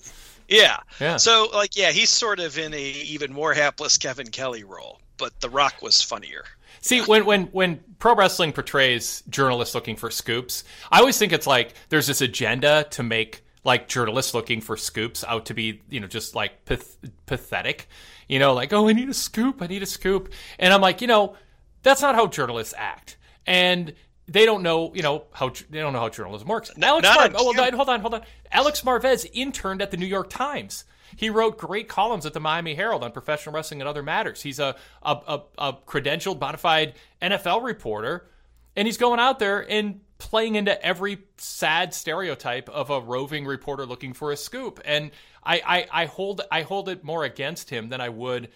Yeah. 0.53 0.79
Yeah. 1.01 1.17
So 1.17 1.49
like 1.53 1.77
yeah, 1.77 1.91
he's 1.91 2.11
sort 2.11 2.41
of 2.41 2.59
in 2.59 2.75
a 2.75 2.83
even 2.83 3.33
more 3.33 3.55
hapless 3.55 3.99
Kevin 3.99 4.29
Kelly 4.29 4.65
role, 4.65 5.01
but 5.17 5.41
The 5.41 5.51
Rock 5.51 5.83
was 5.83 6.03
funnier. 6.03 6.45
See, 6.81 7.01
when 7.01 7.25
when 7.25 7.45
when 7.47 7.81
pro 7.99 8.15
wrestling 8.15 8.53
portrays 8.53 9.23
journalists 9.29 9.75
looking 9.75 9.97
for 9.97 10.11
scoops, 10.11 10.65
I 10.91 10.99
always 10.99 11.19
think 11.19 11.33
it's 11.33 11.47
like 11.47 11.75
there's 11.89 12.07
this 12.07 12.21
agenda 12.21 12.87
to 12.91 13.03
make 13.03 13.45
like 13.65 13.89
journalists 13.89 14.35
looking 14.35 14.61
for 14.61 14.77
scoops 14.77 15.25
out 15.25 15.47
to 15.47 15.55
be, 15.55 15.83
you 15.89 16.01
know, 16.01 16.09
just 16.09 16.35
like 16.35 16.65
path- 16.65 16.97
pathetic. 17.27 17.89
You 18.29 18.39
know, 18.39 18.55
like, 18.55 18.73
oh, 18.73 18.89
I 18.89 18.93
need 18.93 19.09
a 19.09 19.15
scoop, 19.15 19.63
I 19.63 19.67
need 19.67 19.83
a 19.83 19.87
scoop. 19.87 20.33
And 20.59 20.73
I'm 20.73 20.81
like, 20.81 21.01
you 21.01 21.07
know, 21.07 21.37
that's 21.83 22.03
not 22.03 22.15
how 22.15 22.27
journalists 22.27 22.75
act. 22.77 23.17
And 23.47 23.95
they 24.29 24.45
don't 24.47 24.63
know, 24.63 24.95
you 24.95 25.03
know, 25.03 25.25
how 25.33 25.51
they 25.71 25.81
don't 25.81 25.93
know 25.93 26.01
how 26.01 26.09
journalism 26.09 26.49
works. 26.49 26.71
Alex 26.81 27.09
Mar- 27.09 27.31
oh, 27.35 27.53
well, 27.53 27.71
hold 27.73 27.89
on, 27.89 28.01
hold 28.01 28.15
on. 28.15 28.23
Alex 28.51 28.83
Marvez 28.83 29.27
interned 29.33 29.83
at 29.83 29.91
the 29.91 29.97
New 29.97 30.07
York 30.07 30.31
Times. 30.31 30.85
He 31.17 31.29
wrote 31.29 31.59
great 31.59 31.89
columns 31.89 32.25
at 32.25 32.33
the 32.33 32.41
Miami 32.41 32.75
Herald 32.75 33.05
on 33.05 33.13
professional 33.13 33.55
wrestling 33.55 33.81
and 33.81 33.89
other 33.89 34.03
matters. 34.03 34.43
He's 34.43 34.59
a 34.59 34.77
a, 35.03 35.19
a, 35.27 35.41
a 35.59 35.73
credentialed, 35.87 36.39
bona 36.39 36.57
fide 36.57 36.95
NFL 37.21 37.63
reporter, 37.63 38.29
and 38.77 38.87
he's 38.87 38.97
going 38.97 39.21
out 39.21 39.39
there 39.39 39.69
and 39.71 40.01
playing 40.19 40.55
into 40.55 40.81
every 40.85 41.19
sad 41.37 41.93
stereotype 41.93 42.69
of 42.69 42.91
a 42.91 43.01
roving 43.01 43.45
reporter 43.45 43.85
looking 43.85 44.13
for 44.13 44.31
a 44.31 44.37
scoop. 44.37 44.81
And 44.85 45.11
I, 45.43 45.61
I, 45.67 46.03
I 46.03 46.07
hold 46.07 46.43
I 46.51 46.63
hold 46.63 46.89
it 46.89 47.03
more 47.03 47.25
against 47.25 47.71
him 47.71 47.89
than 47.89 48.01
I 48.01 48.09
would 48.09 48.49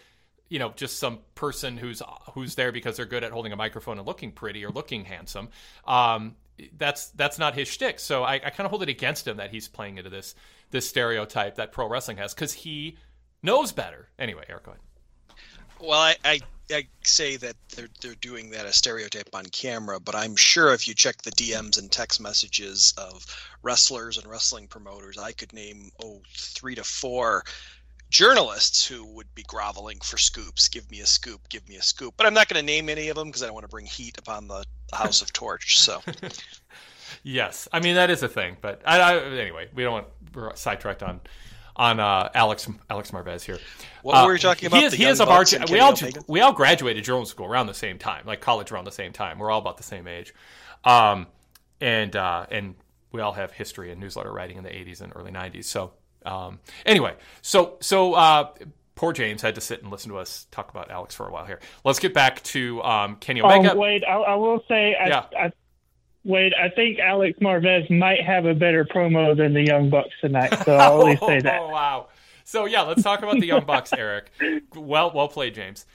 you 0.49 0.59
know 0.59 0.73
just 0.77 0.99
some 0.99 1.19
person 1.35 1.77
who's 1.77 2.03
who's 2.33 2.55
there 2.55 2.73
because 2.73 2.97
they're 2.97 3.07
good 3.07 3.25
at 3.25 3.33
holding 3.33 3.53
a 3.53 3.57
microphone 3.57 3.99
and 3.99 4.07
looking 4.07 4.33
pretty 4.33 4.65
or 4.65 4.71
looking 4.71 5.05
handsome. 5.05 5.49
Um, 5.87 6.37
that's 6.79 7.11
that's 7.11 7.39
not 7.39 7.55
his 7.55 7.69
shtick. 7.69 7.99
So 8.01 8.23
I, 8.23 8.35
I 8.35 8.51
kind 8.51 8.67
of 8.67 8.71
hold 8.71 8.83
it 8.83 8.89
against 8.89 9.27
him 9.27 9.37
that 9.39 9.51
he's 9.51 9.69
playing 9.69 9.99
into 9.99 10.11
this 10.11 10.35
this 10.71 10.89
stereotype 10.89 11.57
that 11.57 11.73
pro 11.73 11.89
wrestling 11.89 12.17
has 12.19 12.35
because 12.35 12.53
he 12.53 12.97
knows 13.43 13.73
better. 13.73 14.09
Anyway, 14.19 14.45
Eric, 14.49 14.65
go 14.65 14.73
ahead. 14.73 14.83
Well, 15.81 16.01
I, 16.01 16.17
I 16.25 16.41
I 16.71 16.87
say 17.03 17.37
that 17.37 17.57
they're 17.75 17.89
they're 18.01 18.15
doing 18.15 18.51
that 18.51 18.67
a 18.67 18.73
stereotype 18.73 19.29
on 19.35 19.47
camera, 19.47 20.01
but 20.01 20.15
I'm 20.15 20.37
sure 20.37 20.73
if 20.73 20.89
you 20.89 20.95
check 20.95 21.23
the 21.23 21.31
DMs 21.33 21.79
and 21.79 21.91
text 21.91 22.21
messages 22.21 22.95
of 22.97 23.25
wrestlers 23.63 24.19
and 24.19 24.27
wrestling 24.27 24.67
promoters, 24.67 25.19
I 25.19 25.33
could 25.33 25.53
name 25.53 25.91
oh 26.03 26.23
three 26.35 26.75
to 26.75 26.85
four 26.85 27.45
journalists 28.11 28.87
who 28.87 29.05
would 29.05 29.33
be 29.35 29.43
groveling 29.45 29.99
for 30.03 30.17
scoops. 30.19 30.69
Give 30.69 30.89
me 30.91 31.01
a 31.01 31.07
scoop, 31.07 31.49
give 31.49 31.69
me 31.69 31.77
a 31.77 31.83
scoop. 31.83 32.15
But 32.17 32.27
I'm 32.27 32.35
not 32.35 32.49
going 32.49 32.61
to 32.61 32.67
name 32.67 32.89
any 32.89 33.09
of 33.09 33.17
them 33.17 33.29
because 33.29 33.43
I 33.43 33.47
don't 33.47 33.55
want 33.55 33.65
to 33.65 33.71
bring 33.71 33.87
heat 33.87 34.19
upon 34.19 34.49
the 34.49 34.65
House 34.93 35.23
of 35.23 35.33
Torch. 35.33 35.79
So 35.79 36.01
Yes, 37.23 37.69
I 37.73 37.81
mean 37.81 37.95
that 37.97 38.11
is 38.11 38.23
a 38.23 38.29
thing, 38.29 38.57
but 38.61 38.83
I, 38.87 39.01
I, 39.01 39.25
anyway, 39.25 39.69
we 39.75 39.83
don't 39.83 39.93
want 39.93 40.07
we're 40.35 40.55
sidetracked 40.55 41.03
on 41.03 41.21
on 41.75 42.01
uh, 42.01 42.31
Alex 42.35 42.69
Alex 42.89 43.11
Marvez 43.11 43.43
here. 43.43 43.59
What 44.03 44.17
Uh, 44.17 44.25
were 44.27 44.33
you 44.33 44.39
talking 44.39 44.67
about? 44.67 44.81
He 44.81 44.85
is, 44.87 44.93
he 44.93 45.05
is 45.05 45.21
of 45.21 45.29
our 45.29 45.45
we 45.71 45.81
all 45.81 45.93
Omega? 45.93 46.21
we 46.27 46.41
all 46.41 46.53
graduated 46.53 47.05
journalism 47.05 47.31
school 47.31 47.47
around 47.47 47.67
the 47.67 47.75
same 47.75 47.99
time, 47.99 48.25
like 48.27 48.41
college 48.41 48.71
around 48.73 48.85
the 48.85 48.93
same 48.93 49.13
time. 49.13 49.39
We're 49.39 49.51
all 49.51 49.61
about 49.61 49.77
the 49.77 49.83
same 49.83 50.07
age, 50.07 50.35
um, 50.85 51.27
and 51.81 52.15
uh, 52.15 52.47
and 52.51 52.75
we 53.13 53.21
all 53.21 53.33
have 53.33 53.53
history 53.53 53.91
and 53.91 54.01
newsletter 54.01 54.33
writing 54.33 54.57
in 54.57 54.65
the 54.65 54.71
'80s 54.71 55.01
and 55.01 55.13
early 55.15 55.33
'90s. 55.33 55.65
So 55.65 55.93
um, 56.27 56.59
anyway, 56.85 57.15
so 57.43 57.77
so 57.81 58.15
uh, 58.15 58.49
poor 58.97 59.13
James 59.13 59.43
had 59.43 59.55
to 59.55 59.61
sit 59.61 59.83
and 59.83 59.91
listen 59.91 60.11
to 60.11 60.19
us 60.19 60.47
talk 60.51 60.71
about 60.71 60.91
Alex 60.91 61.15
for 61.15 61.29
a 61.29 61.33
while 61.33 61.45
here. 61.45 61.61
Let's 61.85 61.99
get 61.99 62.13
back 62.13 62.43
to 62.45 62.83
um, 62.83 63.17
Kenny 63.17 63.41
Omega. 63.41 63.73
Um, 63.73 63.79
Wade, 63.79 64.05
I, 64.05 64.15
I 64.15 64.35
will 64.35 64.63
say, 64.67 64.97
I, 64.97 65.09
Yeah. 65.09 65.25
I, 65.39 65.53
Wade, 66.25 66.55
I 66.61 66.69
think 66.71 66.99
Alex 66.99 67.39
Marvez 67.39 67.89
might 67.89 68.21
have 68.25 68.47
a 68.47 68.55
better 68.55 68.85
promo 68.85 69.37
than 69.37 69.55
the 69.55 69.63
Young 69.63 69.91
Bucks 69.91 70.11
tonight. 70.21 70.53
So 70.65 70.75
I'll 70.75 71.01
only 71.01 71.17
say 71.17 71.41
that. 71.43 71.61
Oh 71.61 71.69
wow! 71.69 72.09
So 72.43 72.65
yeah, 72.65 72.83
let's 72.83 73.03
talk 73.03 73.23
about 73.23 73.39
the 73.39 73.47
Young 73.47 73.65
Bucks, 73.65 73.93
Eric. 73.93 74.31
Well, 74.75 75.13
well 75.15 75.29
played, 75.29 75.55
James. 75.55 75.87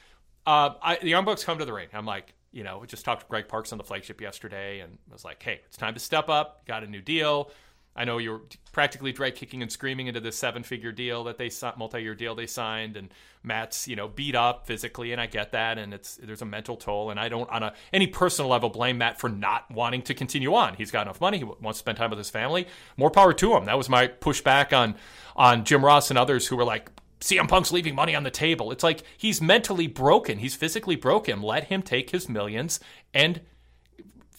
Uh, 0.46 0.70
I, 0.82 0.96
the 0.96 1.10
Young 1.10 1.24
Bucks 1.24 1.44
come 1.44 1.58
to 1.58 1.64
the 1.64 1.72
ring. 1.72 1.88
I'm 1.92 2.06
like, 2.06 2.34
you 2.50 2.64
know, 2.64 2.84
just 2.86 3.04
talked 3.04 3.20
to 3.20 3.26
Greg 3.28 3.46
Parks 3.46 3.72
on 3.72 3.78
the 3.78 3.84
flagship 3.84 4.20
yesterday, 4.20 4.80
and 4.80 4.98
was 5.10 5.24
like, 5.24 5.42
hey, 5.42 5.60
it's 5.66 5.76
time 5.76 5.94
to 5.94 6.00
step 6.00 6.28
up. 6.28 6.66
Got 6.66 6.82
a 6.82 6.86
new 6.86 7.02
deal. 7.02 7.50
I 7.94 8.04
know 8.04 8.18
you're 8.18 8.40
practically 8.72 9.12
dry 9.12 9.30
kicking 9.30 9.60
and 9.60 9.70
screaming 9.70 10.06
into 10.06 10.20
this 10.20 10.36
seven-figure 10.36 10.92
deal 10.92 11.24
that 11.24 11.36
they 11.36 11.50
si- 11.50 11.70
multi-year 11.76 12.14
deal 12.14 12.34
they 12.34 12.46
signed, 12.46 12.96
and 12.96 13.10
Matt's 13.42 13.86
you 13.86 13.96
know 13.96 14.08
beat 14.08 14.34
up 14.34 14.66
physically, 14.66 15.12
and 15.12 15.20
I 15.20 15.26
get 15.26 15.52
that, 15.52 15.78
and 15.78 15.92
it's 15.92 16.16
there's 16.16 16.42
a 16.42 16.46
mental 16.46 16.76
toll, 16.76 17.10
and 17.10 17.20
I 17.20 17.28
don't 17.28 17.48
on 17.50 17.62
a 17.62 17.74
any 17.92 18.06
personal 18.06 18.50
level 18.50 18.70
blame 18.70 18.98
Matt 18.98 19.20
for 19.20 19.28
not 19.28 19.70
wanting 19.70 20.02
to 20.02 20.14
continue 20.14 20.54
on. 20.54 20.74
He's 20.74 20.90
got 20.90 21.02
enough 21.02 21.20
money, 21.20 21.38
he 21.38 21.44
wants 21.44 21.78
to 21.78 21.82
spend 21.82 21.98
time 21.98 22.10
with 22.10 22.18
his 22.18 22.30
family. 22.30 22.66
More 22.96 23.10
power 23.10 23.32
to 23.34 23.56
him. 23.56 23.66
That 23.66 23.76
was 23.76 23.88
my 23.88 24.08
pushback 24.08 24.76
on 24.76 24.94
on 25.36 25.64
Jim 25.64 25.84
Ross 25.84 26.10
and 26.10 26.18
others 26.18 26.46
who 26.46 26.56
were 26.56 26.64
like. 26.64 26.90
CM 27.20 27.48
Punk's 27.48 27.70
leaving 27.70 27.94
money 27.94 28.16
on 28.16 28.24
the 28.24 28.32
table. 28.32 28.72
It's 28.72 28.82
like 28.82 29.04
he's 29.16 29.40
mentally 29.40 29.86
broken. 29.86 30.38
He's 30.38 30.56
physically 30.56 30.96
broken. 30.96 31.40
Let 31.40 31.62
him 31.68 31.80
take 31.80 32.10
his 32.10 32.28
millions 32.28 32.80
and 33.14 33.42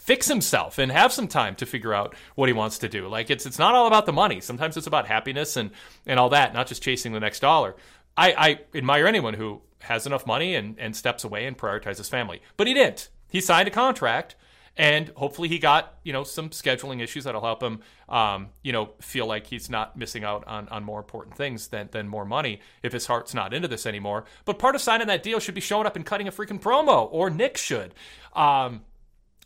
fix 0.03 0.27
himself 0.27 0.77
and 0.77 0.91
have 0.91 1.13
some 1.13 1.29
time 1.29 1.55
to 1.55 1.65
figure 1.65 1.93
out 1.93 2.13
what 2.35 2.49
he 2.49 2.53
wants 2.53 2.77
to 2.79 2.89
do. 2.89 3.07
Like 3.07 3.29
it's 3.29 3.45
it's 3.45 3.57
not 3.57 3.73
all 3.73 3.87
about 3.87 4.05
the 4.05 4.11
money. 4.11 4.41
Sometimes 4.41 4.75
it's 4.75 4.87
about 4.87 5.07
happiness 5.07 5.55
and 5.55 5.71
and 6.05 6.19
all 6.19 6.29
that, 6.29 6.53
not 6.53 6.67
just 6.67 6.83
chasing 6.83 7.13
the 7.13 7.19
next 7.19 7.39
dollar. 7.39 7.75
I, 8.17 8.33
I 8.33 8.77
admire 8.77 9.07
anyone 9.07 9.33
who 9.33 9.61
has 9.79 10.05
enough 10.05 10.27
money 10.27 10.55
and, 10.55 10.77
and 10.77 10.95
steps 10.95 11.23
away 11.23 11.45
and 11.45 11.57
prioritizes 11.57 12.09
family. 12.09 12.41
But 12.57 12.67
he 12.67 12.73
didn't. 12.73 13.09
He 13.29 13.41
signed 13.41 13.67
a 13.67 13.71
contract 13.71 14.35
and 14.75 15.09
hopefully 15.15 15.49
he 15.49 15.59
got, 15.59 15.97
you 16.03 16.13
know, 16.13 16.23
some 16.23 16.49
scheduling 16.49 17.01
issues 17.01 17.23
that'll 17.23 17.41
help 17.41 17.61
him 17.61 17.79
um, 18.09 18.49
you 18.61 18.71
know, 18.71 18.91
feel 18.99 19.25
like 19.25 19.47
he's 19.47 19.69
not 19.69 19.97
missing 19.97 20.23
out 20.23 20.47
on, 20.47 20.67
on 20.69 20.83
more 20.83 20.99
important 20.99 21.35
things 21.35 21.67
than, 21.67 21.89
than 21.91 22.07
more 22.07 22.25
money 22.25 22.59
if 22.81 22.91
his 22.91 23.05
heart's 23.05 23.33
not 23.33 23.53
into 23.53 23.67
this 23.67 23.85
anymore. 23.85 24.25
But 24.45 24.59
part 24.59 24.75
of 24.75 24.81
signing 24.81 25.07
that 25.07 25.23
deal 25.23 25.39
should 25.39 25.55
be 25.55 25.61
showing 25.61 25.87
up 25.87 25.95
and 25.95 26.05
cutting 26.05 26.27
a 26.27 26.31
freaking 26.31 26.61
promo, 26.61 27.07
or 27.11 27.29
Nick 27.29 27.57
should. 27.57 27.93
Um, 28.33 28.81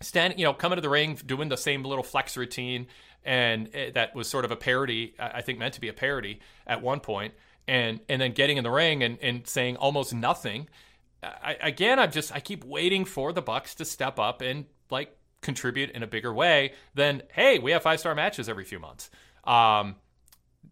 standing, 0.01 0.39
you 0.39 0.45
know, 0.45 0.53
coming 0.53 0.77
to 0.77 0.81
the 0.81 0.89
ring, 0.89 1.19
doing 1.25 1.49
the 1.49 1.57
same 1.57 1.83
little 1.83 2.03
flex 2.03 2.37
routine, 2.37 2.87
and 3.23 3.67
uh, 3.75 3.91
that 3.93 4.15
was 4.15 4.27
sort 4.27 4.45
of 4.45 4.51
a 4.51 4.55
parody. 4.55 5.15
I 5.19 5.27
I 5.35 5.41
think 5.41 5.59
meant 5.59 5.73
to 5.75 5.81
be 5.81 5.89
a 5.89 5.93
parody 5.93 6.39
at 6.65 6.81
one 6.81 6.99
point, 6.99 7.33
and 7.67 7.99
and 8.09 8.21
then 8.21 8.31
getting 8.31 8.57
in 8.57 8.63
the 8.63 8.71
ring 8.71 9.03
and, 9.03 9.17
and 9.21 9.47
saying 9.47 9.77
almost 9.77 10.13
nothing. 10.13 10.67
I, 11.23 11.57
again, 11.61 11.99
I'm 11.99 12.11
just 12.11 12.33
I 12.33 12.39
keep 12.39 12.63
waiting 12.63 13.05
for 13.05 13.33
the 13.33 13.41
Bucks 13.41 13.75
to 13.75 13.85
step 13.85 14.19
up 14.19 14.41
and 14.41 14.65
like 14.89 15.15
contribute 15.41 15.91
in 15.91 16.03
a 16.03 16.07
bigger 16.07 16.33
way 16.33 16.73
than 16.93 17.23
hey, 17.33 17.59
we 17.59 17.71
have 17.71 17.83
five 17.83 17.99
star 17.99 18.15
matches 18.15 18.47
every 18.49 18.63
few 18.63 18.79
months. 18.79 19.09
Um, 19.43 19.95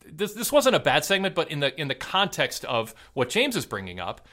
this 0.05 0.33
this 0.33 0.51
wasn't 0.51 0.75
a 0.75 0.79
bad 0.79 1.05
segment, 1.05 1.35
but 1.35 1.49
in 1.51 1.59
the 1.59 1.79
in 1.79 1.87
the 1.87 1.95
context 1.95 2.65
of 2.65 2.93
what 3.13 3.29
James 3.29 3.55
is 3.55 3.65
bringing 3.65 3.99
up, 3.99 4.27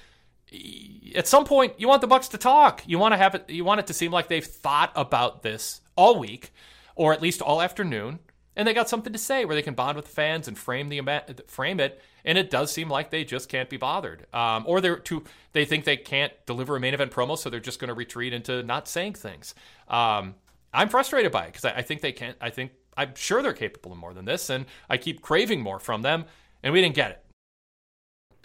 at 1.15 1.29
some 1.29 1.45
point 1.45 1.75
you 1.79 1.89
want 1.89 2.01
the 2.01 2.07
Bucks 2.07 2.29
to 2.29 2.39
talk. 2.39 2.83
You 2.87 2.99
want 2.99 3.13
to 3.13 3.19
have 3.19 3.35
it. 3.35 3.49
You 3.51 3.65
want 3.65 3.81
it 3.81 3.87
to 3.89 3.95
seem 3.95 4.13
like 4.13 4.29
they've 4.29 4.45
thought 4.45 4.93
about 4.95 5.43
this 5.43 5.81
all 5.97 6.19
week, 6.19 6.53
or 6.95 7.13
at 7.13 7.23
least 7.23 7.43
all 7.43 7.61
afternoon, 7.63 8.19
and 8.57 8.67
they 8.67 8.75
got 8.75 8.89
something 8.89 9.13
to 9.13 9.19
say 9.19 9.45
where 9.45 9.55
they 9.55 9.63
can 9.63 9.75
bond 9.75 9.97
with 9.97 10.07
the 10.07 10.13
fans 10.13 10.49
and 10.49 10.57
frame 10.57 10.89
the 10.89 11.01
frame 11.47 11.81
it. 11.81 12.01
And 12.25 12.39
it 12.39 12.51
does 12.51 12.71
seem 12.73 12.89
like 12.89 13.11
they 13.11 13.25
just 13.25 13.49
can't 13.49 13.69
be 13.69 13.77
bothered, 13.77 14.27
um, 14.33 14.65
or 14.67 14.81
they're 14.81 14.97
too. 14.97 15.25
They 15.53 15.65
think 15.65 15.85
they 15.85 15.97
can't 15.97 16.33
deliver 16.47 16.77
a 16.77 16.81
main 16.81 16.95
event 16.95 17.11
promo, 17.11 17.37
so 17.37 17.51
they're 17.51 17.61
just 17.61 17.81
going 17.81 17.89
to 17.89 17.95
retreat 17.95 18.33
into 18.33 18.63
not 18.63 18.87
saying 18.87 19.15
things. 19.15 19.55
Um, 19.89 20.37
I'm 20.73 20.89
frustrated 20.89 21.33
by 21.33 21.45
it 21.45 21.47
because 21.49 21.65
I, 21.65 21.79
I 21.79 21.83
think 21.83 22.01
they 22.01 22.13
can't. 22.13 22.37
I 22.41 22.51
think 22.51 22.73
I'm 22.97 23.15
sure 23.17 23.43
they're 23.43 23.53
capable 23.53 23.93
of 23.93 23.99
more 23.99 24.15
than 24.15 24.25
this, 24.25 24.51
and 24.51 24.67
I 24.89 24.99
keep 24.99 25.21
craving 25.21 25.61
more 25.63 25.81
from 25.81 26.03
them, 26.03 26.27
and 26.63 26.73
we 26.73 26.81
didn't 26.81 26.95
get 26.95 27.11
it. 27.11 27.22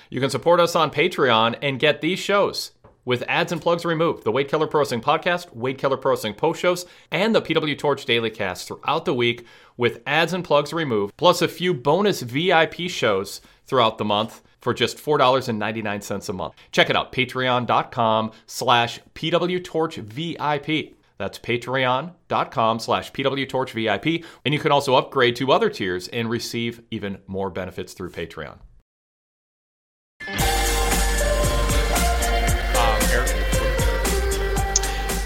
You 0.10 0.22
can 0.22 0.30
support 0.30 0.60
us 0.60 0.76
on 0.76 0.92
Patreon 0.92 1.58
and 1.62 1.80
get 1.80 2.02
these 2.02 2.20
shows 2.20 2.72
with 3.08 3.24
ads 3.30 3.54
and 3.54 3.62
plugs 3.62 3.86
removed. 3.86 4.26
The 4.26 4.32
Wade 4.32 4.50
Keller 4.50 4.68
Pro 4.68 4.84
Podcast, 4.84 5.56
Wade 5.56 5.78
Keller 5.78 5.96
Pro 5.96 6.12
Wrestling 6.12 6.34
Post 6.34 6.60
Shows, 6.60 6.86
and 7.10 7.34
the 7.34 7.42
PW 7.42 7.78
Torch 7.78 8.04
Daily 8.04 8.30
Cast 8.30 8.68
throughout 8.68 9.06
the 9.06 9.14
week 9.14 9.46
with 9.78 10.02
ads 10.06 10.34
and 10.34 10.44
plugs 10.44 10.74
removed, 10.74 11.16
plus 11.16 11.42
a 11.42 11.48
few 11.48 11.74
bonus 11.74 12.22
VIP 12.22 12.90
shows 12.90 13.40
throughout 13.66 13.98
the 13.98 14.06
month 14.06 14.42
for 14.60 14.74
just 14.74 14.98
$4.99 14.98 16.30
a 16.30 16.34
month. 16.34 16.54
Check 16.74 16.90
it 16.90 16.98
out, 16.98 17.14
patreon.com 17.14 18.32
slash 18.46 19.00
PWTorchVIP. 19.16 20.94
That's 21.18 21.40
patreon.com 21.40 22.80
slash 22.80 23.12
pwtorchvip. 23.14 24.26
And 24.44 24.54
you 24.54 24.60
can 24.60 24.72
also 24.72 24.96
upgrade 24.96 25.38
to 25.38 25.52
other 25.52 25.70
tiers 25.70 26.10
and 26.10 26.30
receive 26.30 26.82
even 26.92 27.20
more 27.26 27.50
benefits 27.50 27.94
through 27.94 28.12
Patreon. 28.12 28.60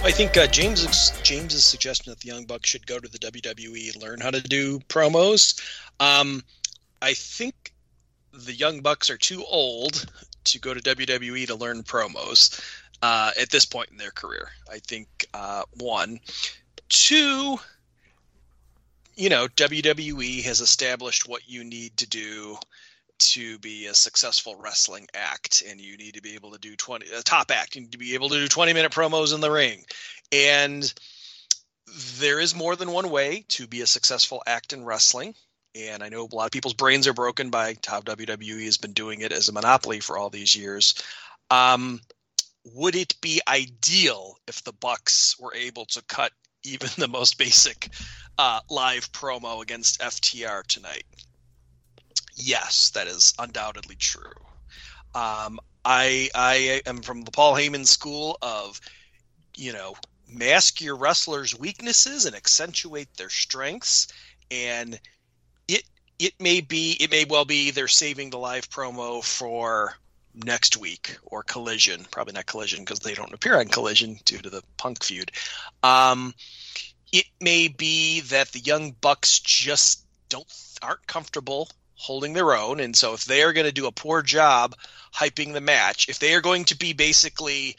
I 0.04 0.10
think 0.10 0.36
uh, 0.36 0.48
James's 0.48 1.12
James's 1.22 1.64
suggestion 1.64 2.10
that 2.10 2.20
the 2.22 2.28
Young 2.28 2.46
Bucks 2.46 2.68
should 2.68 2.88
go 2.88 3.00
to 3.00 3.08
the 3.08 3.20
WWE 3.20 3.94
and 3.94 4.02
learn 4.02 4.20
how 4.20 4.32
to 4.32 4.42
do 4.42 4.80
promos. 4.80 5.62
Um, 6.00 6.44
I 7.04 7.14
think 7.14 7.72
the 8.34 8.54
Young 8.54 8.82
Bucks 8.82 9.12
are 9.12 9.18
too 9.18 9.46
old 9.46 10.12
to 10.46 10.60
go 10.60 10.74
to 10.74 10.82
WWE 10.96 11.46
to 11.46 11.56
learn 11.56 11.84
promos 11.84 12.60
uh, 13.04 13.30
at 13.40 13.52
this 13.52 13.66
point 13.66 13.92
in 13.92 13.98
their 13.98 14.10
career. 14.10 14.50
I 14.72 14.80
think 14.80 15.08
uh, 15.36 15.64
one, 15.80 16.20
two. 16.90 17.60
You 19.16 19.30
know, 19.30 19.48
WWE 19.50 20.42
has 20.46 20.62
established 20.62 21.28
what 21.28 21.48
you 21.48 21.64
need 21.64 21.96
to 21.98 22.08
do 22.08 22.58
to 23.22 23.60
be 23.60 23.86
a 23.86 23.94
successful 23.94 24.56
wrestling 24.56 25.08
act 25.14 25.64
and 25.68 25.80
you 25.80 25.96
need 25.98 26.16
to 26.16 26.22
be 26.22 26.34
able 26.34 26.52
to 26.52 26.58
do 26.58 26.76
20 26.76 27.06
a 27.12 27.22
top 27.22 27.52
act 27.52 27.76
you 27.76 27.82
need 27.82 27.92
to 27.92 27.98
be 27.98 28.16
able 28.16 28.30
to 28.30 28.40
do 28.40 28.48
20 28.48 28.74
minute 28.74 28.92
promos 28.92 29.34
in 29.34 29.42
the 29.42 29.52
ring. 29.52 29.84
And 30.32 30.92
there 32.20 32.40
is 32.40 32.56
more 32.56 32.76
than 32.76 32.92
one 32.92 33.10
way 33.10 33.46
to 33.50 33.68
be 33.68 33.82
a 33.82 33.88
successful 33.88 34.42
act 34.48 34.74
in 34.74 34.86
wrestling. 34.86 35.36
And 35.76 36.04
i 36.04 36.10
know 36.10 36.28
a 36.30 36.36
lot 36.36 36.46
of 36.46 36.52
people's 36.52 36.74
brains 36.74 37.08
are 37.08 37.14
broken 37.14 37.50
by 37.50 37.78
how 37.88 38.02
wwe 38.02 38.66
has 38.66 38.78
been 38.78 38.94
doing 38.94 39.22
it 39.22 39.32
as 39.32 39.50
a 39.50 39.54
monopoly 39.54 40.00
for 40.00 40.18
all 40.18 40.30
these 40.30 40.56
years. 40.56 40.96
Um, 41.50 42.02
would 42.74 42.96
it 42.96 43.20
be 43.22 43.42
ideal 43.48 44.36
if 44.48 44.64
the 44.64 44.74
bucks 44.74 45.40
were 45.40 45.54
able 45.54 45.86
to 45.86 46.02
cut 46.04 46.32
even 46.64 46.90
the 46.98 47.08
most 47.08 47.38
basic 47.38 47.90
uh, 48.38 48.62
live 48.70 49.12
promo 49.12 49.62
against 49.62 50.00
ftr 50.00 50.66
tonight 50.66 51.06
yes, 52.36 52.92
that 52.92 53.08
is 53.08 53.34
undoubtedly 53.40 53.96
true. 53.96 54.34
Um, 55.14 55.60
I 55.84 56.30
I 56.36 56.82
am 56.86 57.02
from 57.02 57.22
the 57.24 57.32
Paul 57.32 57.56
Heyman 57.56 57.86
school 57.86 58.38
of, 58.42 58.80
you 59.56 59.74
know, 59.74 59.96
mask 60.28 60.82
your 60.82 60.96
wrestlers' 60.96 61.58
weaknesses 61.58 62.26
and 62.26 62.36
accentuate 62.36 63.14
their 63.16 63.30
strengths, 63.30 64.08
and 64.50 65.00
it 65.68 65.84
it 66.20 66.34
may 66.40 66.62
be 66.62 66.98
it 67.00 67.12
may 67.12 67.26
well 67.26 67.46
be 67.46 67.72
they're 67.72 67.88
saving 67.88 68.30
the 68.30 68.38
live 68.38 68.70
promo 68.70 69.24
for 69.24 69.96
next 70.34 70.78
week 70.78 71.18
or 71.24 71.44
collision. 71.44 72.06
Probably 72.12 72.34
not 72.34 72.46
collision 72.46 72.80
because 72.80 73.00
they 73.00 73.14
don't 73.14 73.34
appear 73.34 73.60
on 73.60 73.68
collision 73.68 74.20
due 74.24 74.38
to 74.38 74.50
the 74.50 74.64
punk 74.78 75.04
feud. 75.04 75.32
Um, 75.84 76.34
it 77.12 77.26
may 77.42 77.68
be 77.68 78.22
that 78.22 78.52
the 78.52 78.60
young 78.60 78.92
bucks 79.02 79.40
just 79.40 80.06
don't 80.30 80.48
aren't 80.82 81.06
comfortable 81.08 81.70
holding 82.02 82.34
their 82.34 82.56
own. 82.56 82.80
And 82.80 82.96
so 82.96 83.14
if 83.14 83.26
they 83.26 83.44
are 83.44 83.54
going 83.54 83.68
to 83.68 83.72
do 83.72 83.86
a 83.86 83.92
poor 83.92 84.24
job 84.24 84.76
hyping 85.14 85.54
the 85.54 85.62
match, 85.62 86.10
if 86.10 86.18
they 86.18 86.34
are 86.34 86.42
going 86.42 86.66
to 86.66 86.78
be 86.78 86.94
basically 86.94 87.78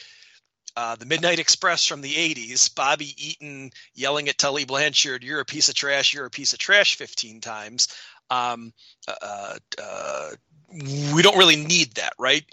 uh, 0.77 0.95
the 0.95 1.07
Midnight 1.07 1.41
Express 1.41 1.85
from 1.85 2.03
the 2.03 2.15
80s, 2.15 2.73
Bobby 2.73 3.15
Eaton 3.19 3.73
yelling 3.95 4.29
at 4.29 4.39
Tully 4.39 4.65
Blanchard, 4.65 5.25
You're 5.25 5.41
a 5.41 5.45
piece 5.45 5.69
of 5.69 5.75
trash, 5.75 6.15
you're 6.15 6.27
a 6.27 6.31
piece 6.31 6.53
of 6.53 6.61
trash 6.61 6.95
15 6.95 7.41
times. 7.41 7.89
Um, 8.31 8.73
uh, 9.09 9.59
uh, 9.83 10.31
we 11.13 11.21
don't 11.21 11.37
really 11.37 11.57
need 11.57 11.95
that, 11.97 12.13
right? 12.17 12.45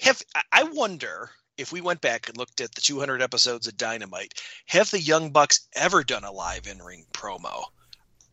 Have 0.00 0.22
I 0.52 0.64
wonder 0.64 1.30
if 1.56 1.70
we 1.70 1.80
went 1.80 2.00
back 2.00 2.28
and 2.28 2.36
looked 2.36 2.60
at 2.60 2.74
the 2.74 2.80
200 2.80 3.22
episodes 3.22 3.68
of 3.68 3.76
Dynamite, 3.76 4.42
have 4.66 4.90
the 4.90 5.00
Young 5.00 5.30
Bucks 5.30 5.68
ever 5.74 6.02
done 6.02 6.24
a 6.24 6.32
live 6.32 6.66
in 6.66 6.82
ring 6.82 7.06
promo? 7.14 7.64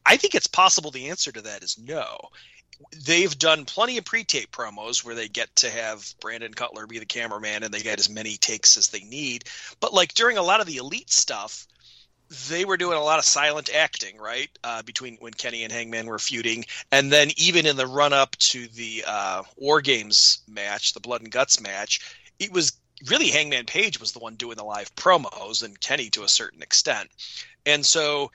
I 0.06 0.18
think 0.18 0.36
it's 0.36 0.48
possible 0.48 0.92
the 0.92 1.10
answer 1.10 1.32
to 1.32 1.42
that 1.42 1.64
is 1.64 1.78
no. 1.78 2.18
They've 3.06 3.38
done 3.38 3.66
plenty 3.66 3.98
of 3.98 4.06
pre-tape 4.06 4.52
promos 4.52 5.04
where 5.04 5.14
they 5.14 5.28
get 5.28 5.56
to 5.58 5.70
have 5.70 6.14
Brandon 6.20 6.54
Cutler 6.54 6.88
be 6.88 7.00
the 7.00 7.06
cameraman 7.06 7.64
and 7.64 7.74
they 7.74 7.82
get 7.82 8.00
as 8.00 8.10
many 8.10 8.38
takes 8.38 8.76
as 8.76 8.88
they 8.88 9.02
need. 9.02 9.46
But 9.80 9.94
like 9.94 10.14
during 10.16 10.38
a 10.38 10.44
lot 10.44 10.62
of 10.62 10.66
the 10.66 10.78
elite 10.78 11.12
stuff, 11.12 11.68
they 12.50 12.66
were 12.66 12.78
doing 12.78 12.98
a 12.98 13.04
lot 13.04 13.20
of 13.20 13.26
silent 13.26 13.70
acting, 13.76 14.18
right? 14.18 14.50
Uh, 14.64 14.82
between 14.84 15.18
when 15.18 15.34
Kenny 15.34 15.64
and 15.64 15.72
Hangman 15.72 16.08
were 16.08 16.18
feuding, 16.18 16.66
and 16.92 17.12
then 17.12 17.30
even 17.36 17.66
in 17.66 17.76
the 17.76 17.86
run-up 17.86 18.38
to 18.38 18.68
the 18.70 19.04
uh, 19.06 19.44
War 19.58 19.82
Games 19.82 20.40
match, 20.48 20.94
the 20.94 21.02
Blood 21.02 21.22
and 21.22 21.32
Guts 21.32 21.60
match, 21.60 22.00
it 22.40 22.52
was 22.54 22.72
really 23.10 23.28
Hangman 23.28 23.66
Page 23.66 24.00
was 24.00 24.14
the 24.14 24.20
one 24.20 24.36
doing 24.36 24.56
the 24.56 24.64
live 24.64 24.96
promos, 24.96 25.62
and 25.62 25.80
Kenny 25.82 26.10
to 26.12 26.24
a 26.24 26.30
certain 26.30 26.62
extent. 26.62 27.10
And 27.66 27.86
so 27.86 28.32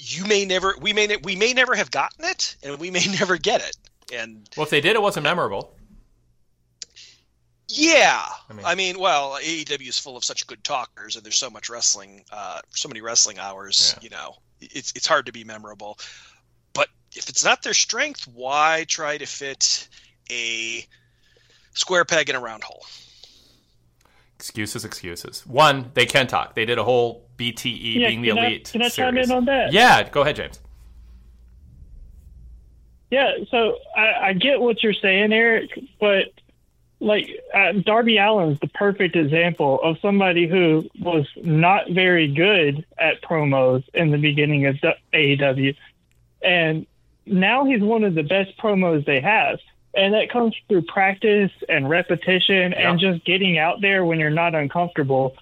you 0.00 0.24
may 0.24 0.44
never 0.44 0.74
we 0.80 0.92
may 0.92 1.16
we 1.22 1.36
may 1.36 1.52
never 1.52 1.74
have 1.74 1.90
gotten 1.90 2.24
it 2.24 2.56
and 2.62 2.78
we 2.78 2.90
may 2.90 3.04
never 3.18 3.36
get 3.36 3.60
it. 3.60 3.76
And 4.12 4.48
well 4.56 4.64
if 4.64 4.70
they 4.70 4.80
did 4.80 4.96
it 4.96 5.02
wasn't 5.02 5.24
memorable. 5.24 5.76
Yeah. 7.68 8.24
I 8.48 8.52
mean, 8.52 8.66
I 8.66 8.74
mean 8.74 8.98
well 8.98 9.38
aew 9.40 9.88
is 9.88 9.98
full 9.98 10.16
of 10.16 10.24
such 10.24 10.46
good 10.46 10.62
talkers 10.64 11.16
and 11.16 11.24
there's 11.24 11.38
so 11.38 11.50
much 11.50 11.68
wrestling 11.68 12.24
uh 12.32 12.60
so 12.70 12.88
many 12.88 13.00
wrestling 13.00 13.38
hours 13.38 13.94
yeah. 13.96 14.04
you 14.04 14.10
know. 14.10 14.36
It's 14.60 14.92
it's 14.94 15.06
hard 15.06 15.26
to 15.26 15.32
be 15.32 15.44
memorable. 15.44 15.98
But 16.72 16.88
if 17.14 17.28
it's 17.28 17.44
not 17.44 17.62
their 17.62 17.74
strength 17.74 18.26
why 18.26 18.84
try 18.88 19.18
to 19.18 19.26
fit 19.26 19.88
a 20.30 20.86
square 21.74 22.04
peg 22.04 22.28
in 22.28 22.36
a 22.36 22.40
round 22.40 22.64
hole 22.64 22.84
excuses, 24.40 24.86
excuses. 24.86 25.46
One, 25.46 25.90
they 25.92 26.06
can 26.06 26.26
talk. 26.26 26.54
They 26.54 26.64
did 26.64 26.78
a 26.78 26.84
whole 26.84 27.28
BTE 27.36 27.96
yeah, 27.96 28.08
being 28.08 28.22
the 28.22 28.30
elite. 28.30 28.70
I, 28.70 28.72
can 28.72 28.82
I 28.82 28.88
chime 28.88 29.18
in 29.18 29.30
on 29.30 29.44
that? 29.44 29.70
Yeah, 29.70 30.08
go 30.08 30.22
ahead, 30.22 30.36
James. 30.36 30.58
Yeah, 33.10 33.32
so 33.50 33.76
I, 33.94 34.28
I 34.28 34.32
get 34.32 34.58
what 34.60 34.82
you're 34.82 34.94
saying, 34.94 35.30
Eric, 35.32 35.70
but 36.00 36.32
like 37.00 37.28
uh, 37.54 37.72
Darby 37.72 38.18
Allin's 38.18 38.58
the 38.60 38.68
perfect 38.68 39.14
example 39.14 39.78
of 39.82 39.98
somebody 40.00 40.46
who 40.46 40.88
was 40.98 41.26
not 41.36 41.90
very 41.90 42.26
good 42.26 42.86
at 42.96 43.20
promos 43.22 43.84
in 43.92 44.10
the 44.10 44.18
beginning 44.18 44.64
of 44.66 44.76
AEW, 45.12 45.76
and 46.40 46.86
now 47.26 47.66
he's 47.66 47.82
one 47.82 48.04
of 48.04 48.14
the 48.14 48.22
best 48.22 48.56
promos 48.56 49.04
they 49.04 49.20
have 49.20 49.58
and 49.94 50.14
that 50.14 50.30
comes 50.30 50.54
through 50.68 50.82
practice 50.82 51.50
and 51.68 51.88
repetition 51.88 52.72
yeah. 52.72 52.90
and 52.90 53.00
just 53.00 53.24
getting 53.24 53.58
out 53.58 53.80
there 53.80 54.04
when 54.04 54.18
you're 54.18 54.30
not 54.30 54.54
uncomfortable 54.54 55.34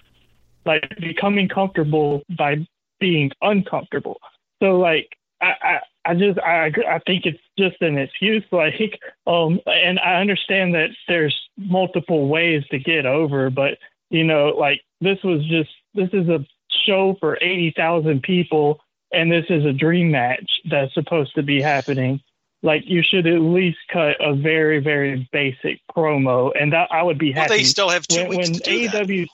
like 0.64 0.88
becoming 1.00 1.48
comfortable 1.48 2.22
by 2.36 2.66
being 3.00 3.30
uncomfortable 3.42 4.20
so 4.62 4.78
like 4.78 5.16
i 5.40 5.54
i, 5.62 5.80
I 6.04 6.14
just 6.14 6.38
I, 6.38 6.72
I 6.88 6.98
think 7.06 7.26
it's 7.26 7.38
just 7.58 7.80
an 7.82 7.98
excuse 7.98 8.44
like 8.52 8.98
um 9.26 9.60
and 9.66 9.98
i 10.00 10.20
understand 10.20 10.74
that 10.74 10.90
there's 11.06 11.38
multiple 11.56 12.28
ways 12.28 12.64
to 12.70 12.78
get 12.78 13.06
over 13.06 13.50
but 13.50 13.78
you 14.10 14.24
know 14.24 14.48
like 14.58 14.82
this 15.00 15.18
was 15.22 15.44
just 15.46 15.70
this 15.94 16.10
is 16.12 16.28
a 16.28 16.44
show 16.86 17.16
for 17.20 17.38
80,000 17.40 18.22
people 18.22 18.80
and 19.12 19.32
this 19.32 19.46
is 19.48 19.64
a 19.64 19.72
dream 19.72 20.10
match 20.10 20.60
that's 20.70 20.92
supposed 20.94 21.34
to 21.34 21.42
be 21.42 21.60
happening 21.60 22.20
like 22.62 22.82
you 22.86 23.02
should 23.02 23.26
at 23.26 23.40
least 23.40 23.78
cut 23.92 24.16
a 24.20 24.34
very 24.34 24.80
very 24.80 25.28
basic 25.32 25.80
promo, 25.94 26.50
and 26.58 26.72
that 26.72 26.88
I 26.90 27.02
would 27.02 27.18
be 27.18 27.32
happy. 27.32 27.50
Well, 27.50 27.58
they 27.58 27.64
still 27.64 27.88
have 27.90 28.06
two 28.06 28.20
when, 28.20 28.28
weeks 28.28 28.50
when 28.50 28.58
to 28.60 28.64
do 28.64 28.88
AEW. 28.88 29.26
That. 29.26 29.28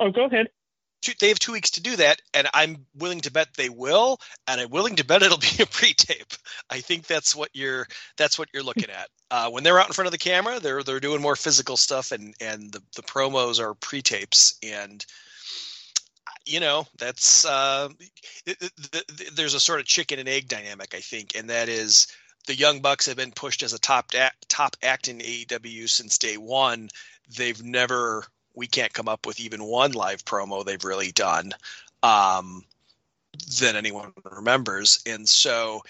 Oh, 0.00 0.10
go 0.10 0.24
ahead. 0.24 0.48
They 1.20 1.28
have 1.28 1.38
two 1.38 1.52
weeks 1.52 1.72
to 1.72 1.82
do 1.82 1.96
that, 1.96 2.22
and 2.32 2.48
I'm 2.54 2.86
willing 2.94 3.20
to 3.22 3.30
bet 3.30 3.48
they 3.54 3.68
will, 3.68 4.20
and 4.48 4.58
I'm 4.58 4.70
willing 4.70 4.96
to 4.96 5.04
bet 5.04 5.22
it'll 5.22 5.36
be 5.36 5.62
a 5.62 5.66
pre-tape. 5.70 6.32
I 6.70 6.80
think 6.80 7.06
that's 7.06 7.36
what 7.36 7.50
you're 7.52 7.86
that's 8.16 8.38
what 8.38 8.48
you're 8.54 8.62
looking 8.62 8.88
at. 8.88 9.08
Uh, 9.30 9.50
when 9.50 9.64
they're 9.64 9.78
out 9.78 9.86
in 9.86 9.92
front 9.92 10.06
of 10.06 10.12
the 10.12 10.18
camera, 10.18 10.60
they're 10.60 10.82
they're 10.82 11.00
doing 11.00 11.20
more 11.20 11.36
physical 11.36 11.76
stuff, 11.76 12.10
and 12.10 12.34
and 12.40 12.72
the 12.72 12.82
the 12.96 13.02
promos 13.02 13.60
are 13.60 13.74
pre-tapes, 13.74 14.58
and 14.62 15.04
you 16.46 16.60
know 16.60 16.86
that's 16.98 17.44
uh, 17.44 17.88
there's 19.34 19.54
a 19.54 19.60
sort 19.60 19.80
of 19.80 19.86
chicken 19.86 20.18
and 20.18 20.28
egg 20.28 20.48
dynamic 20.48 20.94
i 20.94 21.00
think 21.00 21.34
and 21.36 21.48
that 21.48 21.68
is 21.68 22.06
the 22.46 22.54
young 22.54 22.80
bucks 22.80 23.06
have 23.06 23.16
been 23.16 23.32
pushed 23.32 23.62
as 23.62 23.72
a 23.72 23.78
top 23.78 24.12
top 24.48 24.76
act 24.82 25.08
in 25.08 25.18
aew 25.18 25.88
since 25.88 26.18
day 26.18 26.36
one 26.36 26.88
they've 27.36 27.62
never 27.62 28.24
we 28.54 28.66
can't 28.66 28.92
come 28.92 29.08
up 29.08 29.26
with 29.26 29.40
even 29.40 29.64
one 29.64 29.92
live 29.92 30.24
promo 30.24 30.64
they've 30.64 30.84
really 30.84 31.12
done 31.12 31.52
um, 32.02 32.62
that 33.60 33.74
anyone 33.76 34.12
remembers 34.24 35.02
and 35.06 35.28
so 35.28 35.80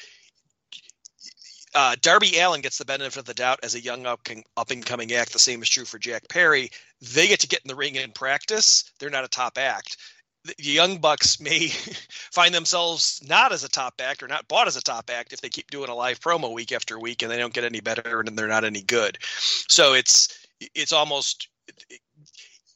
uh, 1.76 1.96
Darby 2.00 2.38
Allin 2.38 2.60
gets 2.60 2.78
the 2.78 2.84
benefit 2.84 3.18
of 3.18 3.24
the 3.24 3.34
doubt 3.34 3.58
as 3.64 3.74
a 3.74 3.80
young 3.80 4.06
up, 4.06 4.20
up 4.56 4.70
and 4.70 4.86
coming 4.86 5.12
act. 5.12 5.32
The 5.32 5.40
same 5.40 5.60
is 5.60 5.68
true 5.68 5.84
for 5.84 5.98
Jack 5.98 6.28
Perry. 6.28 6.70
They 7.02 7.26
get 7.26 7.40
to 7.40 7.48
get 7.48 7.62
in 7.64 7.68
the 7.68 7.74
ring 7.74 7.98
and 7.98 8.14
practice. 8.14 8.84
They're 9.00 9.10
not 9.10 9.24
a 9.24 9.28
top 9.28 9.58
act 9.58 9.96
the 10.44 10.54
young 10.58 10.98
bucks 10.98 11.40
may 11.40 11.68
find 11.68 12.54
themselves 12.54 13.22
not 13.26 13.52
as 13.52 13.64
a 13.64 13.68
top 13.68 13.94
act 14.02 14.22
or 14.22 14.28
not 14.28 14.46
bought 14.48 14.66
as 14.66 14.76
a 14.76 14.82
top 14.82 15.10
act 15.12 15.32
if 15.32 15.40
they 15.40 15.48
keep 15.48 15.70
doing 15.70 15.88
a 15.88 15.94
live 15.94 16.20
promo 16.20 16.52
week 16.52 16.72
after 16.72 16.98
week 16.98 17.22
and 17.22 17.30
they 17.30 17.38
don't 17.38 17.54
get 17.54 17.64
any 17.64 17.80
better 17.80 18.20
and 18.20 18.38
they're 18.38 18.48
not 18.48 18.64
any 18.64 18.82
good 18.82 19.18
so 19.20 19.94
it's 19.94 20.46
it's 20.74 20.92
almost 20.92 21.48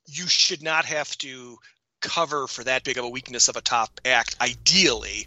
you 0.06 0.26
should 0.26 0.62
not 0.62 0.84
have 0.84 1.16
to 1.18 1.58
cover 2.00 2.46
for 2.46 2.64
that 2.64 2.84
big 2.84 2.98
of 2.98 3.04
a 3.04 3.08
weakness 3.08 3.48
of 3.48 3.56
a 3.56 3.60
top 3.60 4.00
act, 4.04 4.36
ideally. 4.40 5.26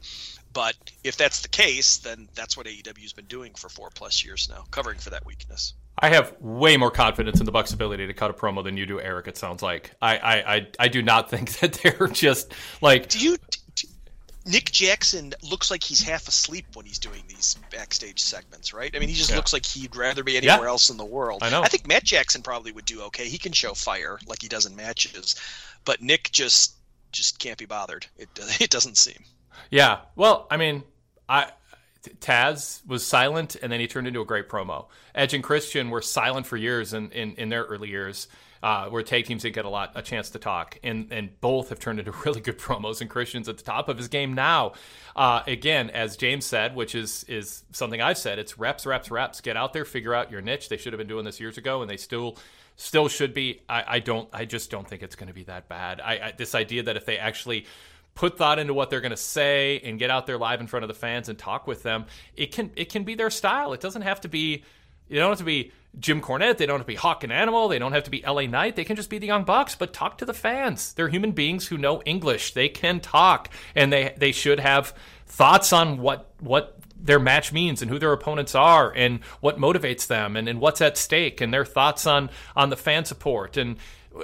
But 0.54 0.76
if 1.04 1.16
that's 1.18 1.42
the 1.42 1.48
case, 1.48 1.98
then 1.98 2.28
that's 2.34 2.58
what 2.58 2.66
AEW's 2.66 3.14
been 3.14 3.26
doing 3.26 3.54
for 3.54 3.70
four 3.70 3.90
plus 3.94 4.24
years 4.24 4.50
now, 4.50 4.66
covering 4.72 5.00
for 5.00 5.12
that 5.12 5.26
weakness. 5.26 5.74
I 6.02 6.10
have 6.10 6.34
way 6.40 6.78
more 6.78 6.92
confidence 6.92 7.40
in 7.40 7.46
the 7.46 7.52
Bucks' 7.52 7.74
ability 7.74 8.08
to 8.08 8.14
cut 8.14 8.32
a 8.32 8.34
promo 8.34 8.64
than 8.64 8.76
you 8.78 8.86
do, 8.86 9.00
Eric. 9.00 9.28
It 9.28 9.38
sounds 9.38 9.62
like 9.62 9.92
I 10.02 10.18
I 10.18 10.56
I, 10.56 10.68
I 10.80 10.88
do 10.88 11.02
not 11.02 11.30
think 11.32 11.60
that 11.60 11.74
they're 11.74 12.08
just 12.08 12.54
like. 12.82 13.10
Do 13.10 13.20
you? 13.20 13.38
Do, 13.76 13.88
Nick 14.44 14.72
Jackson 14.72 15.36
looks 15.44 15.70
like 15.70 15.84
he's 15.84 16.02
half 16.02 16.28
asleep 16.28 16.66
when 16.74 16.84
he's 16.84 16.98
doing 16.98 17.22
these 17.28 17.58
backstage 17.70 18.20
segments, 18.20 18.74
right? 18.74 18.90
I 18.96 18.98
mean, 18.98 19.08
he 19.08 19.14
just 19.14 19.30
Yeah. 19.30 19.36
looks 19.36 19.54
like 19.54 19.64
he'd 19.64 19.96
rather 19.96 20.24
be 20.24 20.36
anywhere 20.36 20.62
Yeah. 20.64 20.68
else 20.68 20.90
in 20.90 20.98
the 20.98 21.06
world. 21.06 21.44
I 21.44 21.52
know. 21.52 21.62
I 21.62 21.68
think 21.68 21.86
Matt 21.86 22.04
Jackson 22.04 22.42
probably 22.42 22.72
would 22.72 22.86
do 22.86 23.04
okay. 23.04 23.30
He 23.30 23.38
can 23.38 23.52
show 23.52 23.76
fire 23.76 24.18
like 24.26 24.42
he 24.42 24.48
does 24.48 24.66
in 24.66 24.76
matches, 24.76 25.36
but 25.86 26.02
Nick 26.02 26.32
just 26.32 26.74
just 27.12 27.38
can't 27.38 27.60
be 27.60 27.66
bothered. 27.66 28.08
It 28.18 28.30
it 28.60 28.72
doesn't 28.72 28.98
seem. 28.98 29.24
Yeah. 29.70 30.00
Well, 30.16 30.48
I 30.50 30.58
mean, 30.58 30.82
I 31.30 31.52
Taz 32.20 32.86
was 32.88 33.06
silent 33.06 33.56
and 33.62 33.72
then 33.72 33.80
he 33.80 33.88
turned 33.88 34.08
into 34.08 34.22
a 34.22 34.26
great 34.26 34.50
promo. 34.50 34.88
Edge 35.14 35.34
and 35.34 35.44
Christian 35.44 35.90
were 35.90 36.02
silent 36.02 36.48
for 36.48 36.58
years 36.58 36.94
in, 36.94 37.12
in, 37.12 37.36
in 37.36 37.50
their 37.50 37.64
early 37.64 37.90
years, 37.90 38.28
uh, 38.64 38.88
where 38.90 39.02
tag 39.04 39.26
teams 39.26 39.42
didn't 39.42 39.56
get 39.56 39.66
a 39.66 39.70
lot 39.70 39.92
a 39.96 40.02
chance 40.02 40.30
to 40.32 40.40
talk, 40.40 40.78
and 40.84 41.12
and 41.12 41.40
both 41.42 41.70
have 41.70 41.80
turned 41.80 42.00
into 42.00 42.12
really 42.26 42.42
good 42.42 42.60
promos. 42.60 43.02
And 43.02 43.10
Christian's 43.10 43.50
at 43.50 43.58
the 43.58 43.64
top 43.64 43.90
of 43.90 43.98
his 43.98 44.08
game 44.08 44.34
now. 44.34 44.74
Uh, 45.16 45.42
again, 45.48 45.90
as 45.90 46.16
James 46.16 46.46
said, 46.46 46.76
which 46.76 46.94
is 46.94 47.24
is 47.28 47.64
something 47.72 48.02
I've 48.02 48.18
said, 48.18 48.40
it's 48.40 48.58
reps, 48.58 48.86
reps, 48.86 49.10
reps. 49.10 49.42
Get 49.42 49.58
out 49.58 49.74
there, 49.74 49.86
figure 49.86 50.14
out 50.14 50.32
your 50.32 50.42
niche. 50.42 50.70
They 50.70 50.78
should 50.78 50.94
have 50.94 51.00
been 51.00 51.08
doing 51.08 51.26
this 51.26 51.40
years 51.40 51.58
ago, 51.58 51.82
and 51.82 51.90
they 51.90 51.98
still 51.98 52.38
still 52.76 53.08
should 53.08 53.34
be. 53.34 53.62
I, 53.68 53.84
I 53.88 54.00
don't. 54.00 54.30
I 54.32 54.46
just 54.46 54.70
don't 54.70 54.88
think 54.88 55.02
it's 55.02 55.16
going 55.16 55.28
to 55.28 55.34
be 55.34 55.44
that 55.46 55.68
bad. 55.68 56.00
I, 56.00 56.14
I 56.14 56.34
this 56.38 56.54
idea 56.54 56.84
that 56.84 56.98
if 56.98 57.06
they 57.06 57.18
actually 57.18 57.66
put 58.16 58.38
thought 58.38 58.60
into 58.60 58.74
what 58.74 58.90
they're 58.90 59.02
going 59.02 59.12
to 59.12 59.18
say 59.18 59.80
and 59.80 59.98
get 59.98 60.10
out 60.10 60.28
there 60.28 60.38
live 60.38 60.62
in 60.62 60.68
front 60.68 60.84
of 60.84 60.88
the 60.88 60.94
fans 60.94 61.30
and 61.30 61.38
talk 61.38 61.68
with 61.68 61.84
them, 61.84 62.06
it 62.36 62.52
can 62.52 62.72
it 62.76 62.90
can 62.90 63.04
be 63.04 63.16
their 63.16 63.30
style. 63.30 63.74
It 63.74 63.82
doesn't 63.82 64.04
have 64.04 64.22
to 64.22 64.30
be. 64.30 64.64
You 65.08 65.20
don't 65.20 65.30
have 65.30 65.40
to 65.40 65.44
be 65.44 65.72
Jim 66.00 66.22
Cornette. 66.22 66.58
They 66.58 66.66
don't 66.66 66.80
have 66.80 66.86
to 66.86 66.92
be 66.92 66.96
Hawk 66.96 67.24
and 67.24 67.34
Animal. 67.34 67.68
They 67.68 67.80
don't 67.80 67.92
have 67.92 68.06
to 68.06 68.12
be 68.12 68.24
LA 68.26 68.44
Knight. 68.44 68.78
They 68.78 68.86
can 68.86 68.96
just 68.96 69.10
be 69.10 69.18
the 69.18 69.28
Young 69.28 69.44
Bucks, 69.44 69.76
but 69.76 69.92
talk 69.92 70.18
to 70.20 70.26
the 70.26 70.34
fans. 70.34 70.94
They're 70.94 71.10
human 71.10 71.34
beings 71.34 71.68
who 71.68 71.78
know 71.78 72.02
English. 72.04 72.54
They 72.54 72.70
can 72.70 73.00
talk, 73.00 73.50
and 73.76 73.92
they 73.92 74.14
they 74.18 74.32
should 74.32 74.60
have 74.60 74.96
thoughts 75.26 75.74
on 75.74 75.98
what 75.98 76.32
what 76.40 76.78
their 77.04 77.20
match 77.20 77.52
means 77.52 77.82
and 77.82 77.90
who 77.90 77.98
their 77.98 78.14
opponents 78.14 78.54
are 78.54 78.94
and 78.96 79.20
what 79.40 79.58
motivates 79.58 80.06
them 80.08 80.36
and, 80.36 80.48
and 80.48 80.60
what's 80.60 80.82
at 80.82 80.98
stake 80.98 81.42
and 81.42 81.52
their 81.52 81.66
thoughts 81.66 82.06
on 82.06 82.30
on 82.56 82.70
the 82.70 82.78
fan 82.78 83.06
support 83.06 83.58
and 83.58 83.78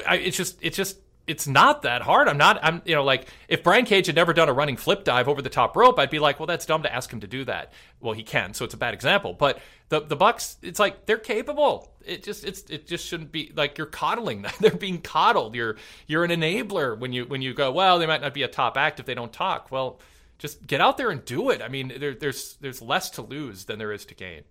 I, 0.07 0.17
it's 0.17 0.37
just 0.37 0.57
it's 0.61 0.77
just 0.77 0.97
it's 1.27 1.45
not 1.45 1.81
that 1.81 2.01
hard. 2.01 2.29
I'm 2.29 2.37
not. 2.37 2.57
I'm 2.63 2.81
you 2.85 2.95
know 2.95 3.03
like 3.03 3.27
if 3.49 3.61
Brian 3.61 3.85
Cage 3.85 4.07
had 4.07 4.15
never 4.15 4.33
done 4.33 4.47
a 4.47 4.53
running 4.53 4.77
flip 4.77 5.03
dive 5.03 5.27
over 5.27 5.41
the 5.41 5.49
top 5.49 5.75
rope, 5.75 5.99
I'd 5.99 6.09
be 6.09 6.19
like, 6.19 6.39
well, 6.39 6.47
that's 6.47 6.65
dumb 6.65 6.83
to 6.83 6.93
ask 6.93 7.11
him 7.11 7.19
to 7.19 7.27
do 7.27 7.43
that. 7.45 7.73
Well, 7.99 8.13
he 8.13 8.23
can, 8.23 8.53
so 8.53 8.63
it's 8.63 8.73
a 8.73 8.77
bad 8.77 8.93
example. 8.93 9.33
But 9.33 9.59
the 9.89 9.99
the 9.99 10.15
Bucks, 10.15 10.57
it's 10.61 10.79
like 10.79 11.05
they're 11.05 11.17
capable. 11.17 11.93
It 12.05 12.23
just 12.23 12.45
it's 12.45 12.61
it 12.69 12.87
just 12.87 13.05
shouldn't 13.05 13.33
be 13.33 13.51
like 13.55 13.77
you're 13.77 13.87
coddling 13.87 14.41
them. 14.43 14.53
They're 14.61 14.71
being 14.71 15.01
coddled. 15.01 15.55
You're 15.55 15.75
you're 16.07 16.23
an 16.23 16.31
enabler 16.31 16.97
when 16.97 17.11
you 17.11 17.25
when 17.25 17.41
you 17.41 17.53
go. 17.53 17.71
Well, 17.71 17.99
they 17.99 18.07
might 18.07 18.21
not 18.21 18.33
be 18.33 18.43
a 18.43 18.47
top 18.47 18.77
act 18.77 19.01
if 19.01 19.05
they 19.05 19.13
don't 19.13 19.33
talk. 19.33 19.69
Well, 19.69 19.99
just 20.37 20.65
get 20.65 20.79
out 20.79 20.97
there 20.97 21.09
and 21.09 21.25
do 21.25 21.49
it. 21.49 21.61
I 21.61 21.67
mean, 21.67 21.93
there, 21.99 22.15
there's 22.15 22.55
there's 22.61 22.81
less 22.81 23.09
to 23.11 23.21
lose 23.21 23.65
than 23.65 23.79
there 23.79 23.91
is 23.91 24.05
to 24.05 24.15
gain. 24.15 24.43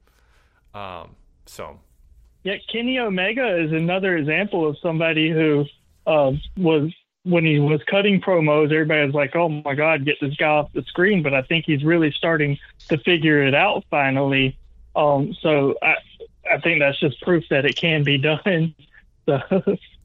Um. 0.74 1.16
So 1.46 1.80
Yeah, 2.42 2.56
Kenny 2.70 2.98
Omega 2.98 3.56
is 3.64 3.72
another 3.72 4.16
example 4.18 4.68
of 4.68 4.76
somebody 4.82 5.30
who 5.30 5.64
uh, 6.06 6.32
was 6.56 6.92
when 7.24 7.44
he 7.44 7.58
was 7.58 7.80
cutting 7.90 8.20
promos. 8.20 8.72
Everybody 8.72 9.06
was 9.06 9.14
like, 9.14 9.34
"Oh 9.34 9.48
my 9.48 9.74
God, 9.74 10.04
get 10.04 10.16
this 10.20 10.34
guy 10.36 10.46
off 10.46 10.72
the 10.72 10.82
screen!" 10.82 11.22
But 11.22 11.34
I 11.34 11.42
think 11.42 11.64
he's 11.66 11.84
really 11.84 12.12
starting 12.12 12.58
to 12.88 12.98
figure 12.98 13.42
it 13.42 13.54
out 13.54 13.84
finally. 13.90 14.56
Um, 14.94 15.34
so 15.40 15.74
I, 15.82 15.96
I 16.50 16.58
think 16.60 16.80
that's 16.80 16.98
just 17.00 17.20
proof 17.22 17.44
that 17.50 17.64
it 17.64 17.76
can 17.76 18.04
be 18.04 18.18
done. 18.30 18.74
So 19.26 19.40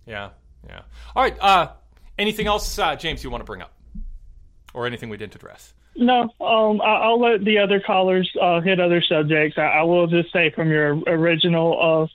yeah, 0.06 0.30
yeah. 0.68 0.82
All 1.16 1.24
right. 1.24 1.38
Uh, 1.39 1.70
anything 2.18 2.47
else, 2.47 2.78
uh, 2.80 2.95
James? 2.95 3.24
You 3.24 3.30
want 3.30 3.41
to 3.41 3.45
bring 3.45 3.62
up, 3.62 3.74
or 4.74 4.88
anything 4.88 5.10
we 5.10 5.18
didn't 5.18 5.36
address? 5.36 5.74
No, 5.95 6.24
um, 6.39 6.82
I, 6.82 6.95
I'll 7.04 7.20
let 7.20 7.43
the 7.43 7.58
other 7.58 7.80
callers 7.80 8.32
uh, 8.41 8.62
hit 8.62 8.80
other 8.80 9.02
subjects. 9.02 9.58
I, 9.58 9.64
I 9.64 9.84
will 9.84 10.08
just 10.08 10.32
say 10.32 10.49
from 10.49 10.70
your 10.70 10.97
original, 11.06 11.78
uh, 12.04 12.08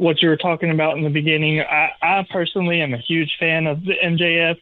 what 0.00 0.22
you 0.22 0.28
were 0.28 0.36
talking 0.36 0.70
about 0.70 0.96
in 0.96 1.04
the 1.04 1.10
beginning, 1.10 1.60
I, 1.60 1.90
I 2.02 2.26
personally 2.30 2.80
am 2.80 2.94
a 2.94 2.98
huge 2.98 3.36
fan 3.38 3.66
of 3.66 3.84
the 3.84 3.94
MJF 4.02 4.58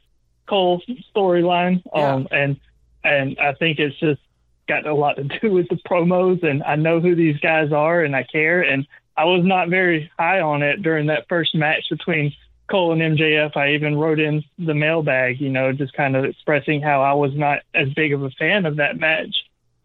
Cole 0.47 0.83
storyline, 1.15 1.83
um, 1.95 2.27
and 2.31 2.59
and 3.05 3.39
I 3.39 3.53
think 3.53 3.79
it's 3.79 3.99
just 4.01 4.21
got 4.67 4.87
a 4.87 4.95
lot 4.95 5.17
to 5.17 5.25
do 5.25 5.51
with 5.51 5.69
the 5.69 5.77
promos, 5.77 6.43
and 6.43 6.63
I 6.63 6.77
know 6.77 7.01
who 7.01 7.15
these 7.15 7.39
guys 7.39 7.73
are, 7.73 8.03
and 8.03 8.17
I 8.17 8.25
care, 8.25 8.63
and 8.63 8.87
I 9.17 9.25
was 9.25 9.45
not 9.45 9.69
very 9.69 10.11
high 10.19 10.41
on 10.41 10.63
it 10.63 10.83
during 10.83 11.07
that 11.07 11.29
first 11.29 11.55
match 11.55 11.89
between 11.91 12.33
Cole 12.69 12.93
and 12.93 13.19
MJF, 13.19 13.57
I 13.57 13.73
even 13.73 13.97
wrote 13.97 14.21
in 14.21 14.45
the 14.59 14.75
mailbag, 14.75 15.41
you 15.41 15.49
know, 15.49 15.73
just 15.73 15.95
kind 15.95 16.15
of 16.15 16.25
expressing 16.25 16.83
how 16.83 17.01
I 17.03 17.15
was 17.15 17.33
not 17.35 17.61
as 17.75 17.89
big 17.95 18.13
of 18.13 18.23
a 18.23 18.31
fan 18.31 18.67
of 18.67 18.77
that 18.77 18.99
match. 18.99 19.35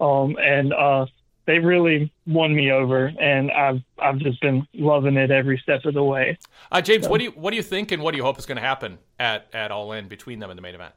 Um, 0.01 0.35
and 0.37 0.73
uh, 0.73 1.05
they 1.45 1.59
really 1.59 2.11
won 2.25 2.55
me 2.55 2.71
over, 2.71 3.11
and 3.19 3.51
I've 3.51 3.81
I've 3.99 4.17
just 4.19 4.39
been 4.41 4.65
loving 4.73 5.17
it 5.17 5.31
every 5.31 5.57
step 5.57 5.85
of 5.85 5.93
the 5.93 6.03
way. 6.03 6.37
Uh, 6.71 6.81
James, 6.81 7.07
what 7.07 7.19
do 7.19 7.25
you 7.25 7.31
what 7.31 7.51
do 7.51 7.57
you 7.57 7.63
think, 7.63 7.91
and 7.91 8.01
what 8.01 8.11
do 8.11 8.17
you 8.17 8.23
hope 8.23 8.39
is 8.39 8.45
going 8.45 8.57
to 8.57 8.61
happen 8.61 8.99
at 9.19 9.47
at 9.53 9.71
All 9.71 9.91
In 9.91 10.07
between 10.07 10.39
them 10.39 10.49
in 10.49 10.55
the 10.55 10.61
main 10.61 10.75
event? 10.75 10.93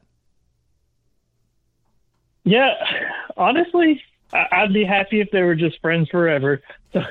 Yeah, 2.43 2.73
honestly, 3.35 4.01
I'd 4.31 4.73
be 4.73 4.85
happy 4.85 5.19
if 5.19 5.31
they 5.31 5.41
were 5.41 5.55
just 5.55 5.81
friends 5.81 6.09
forever. 6.09 6.61
but 6.93 7.03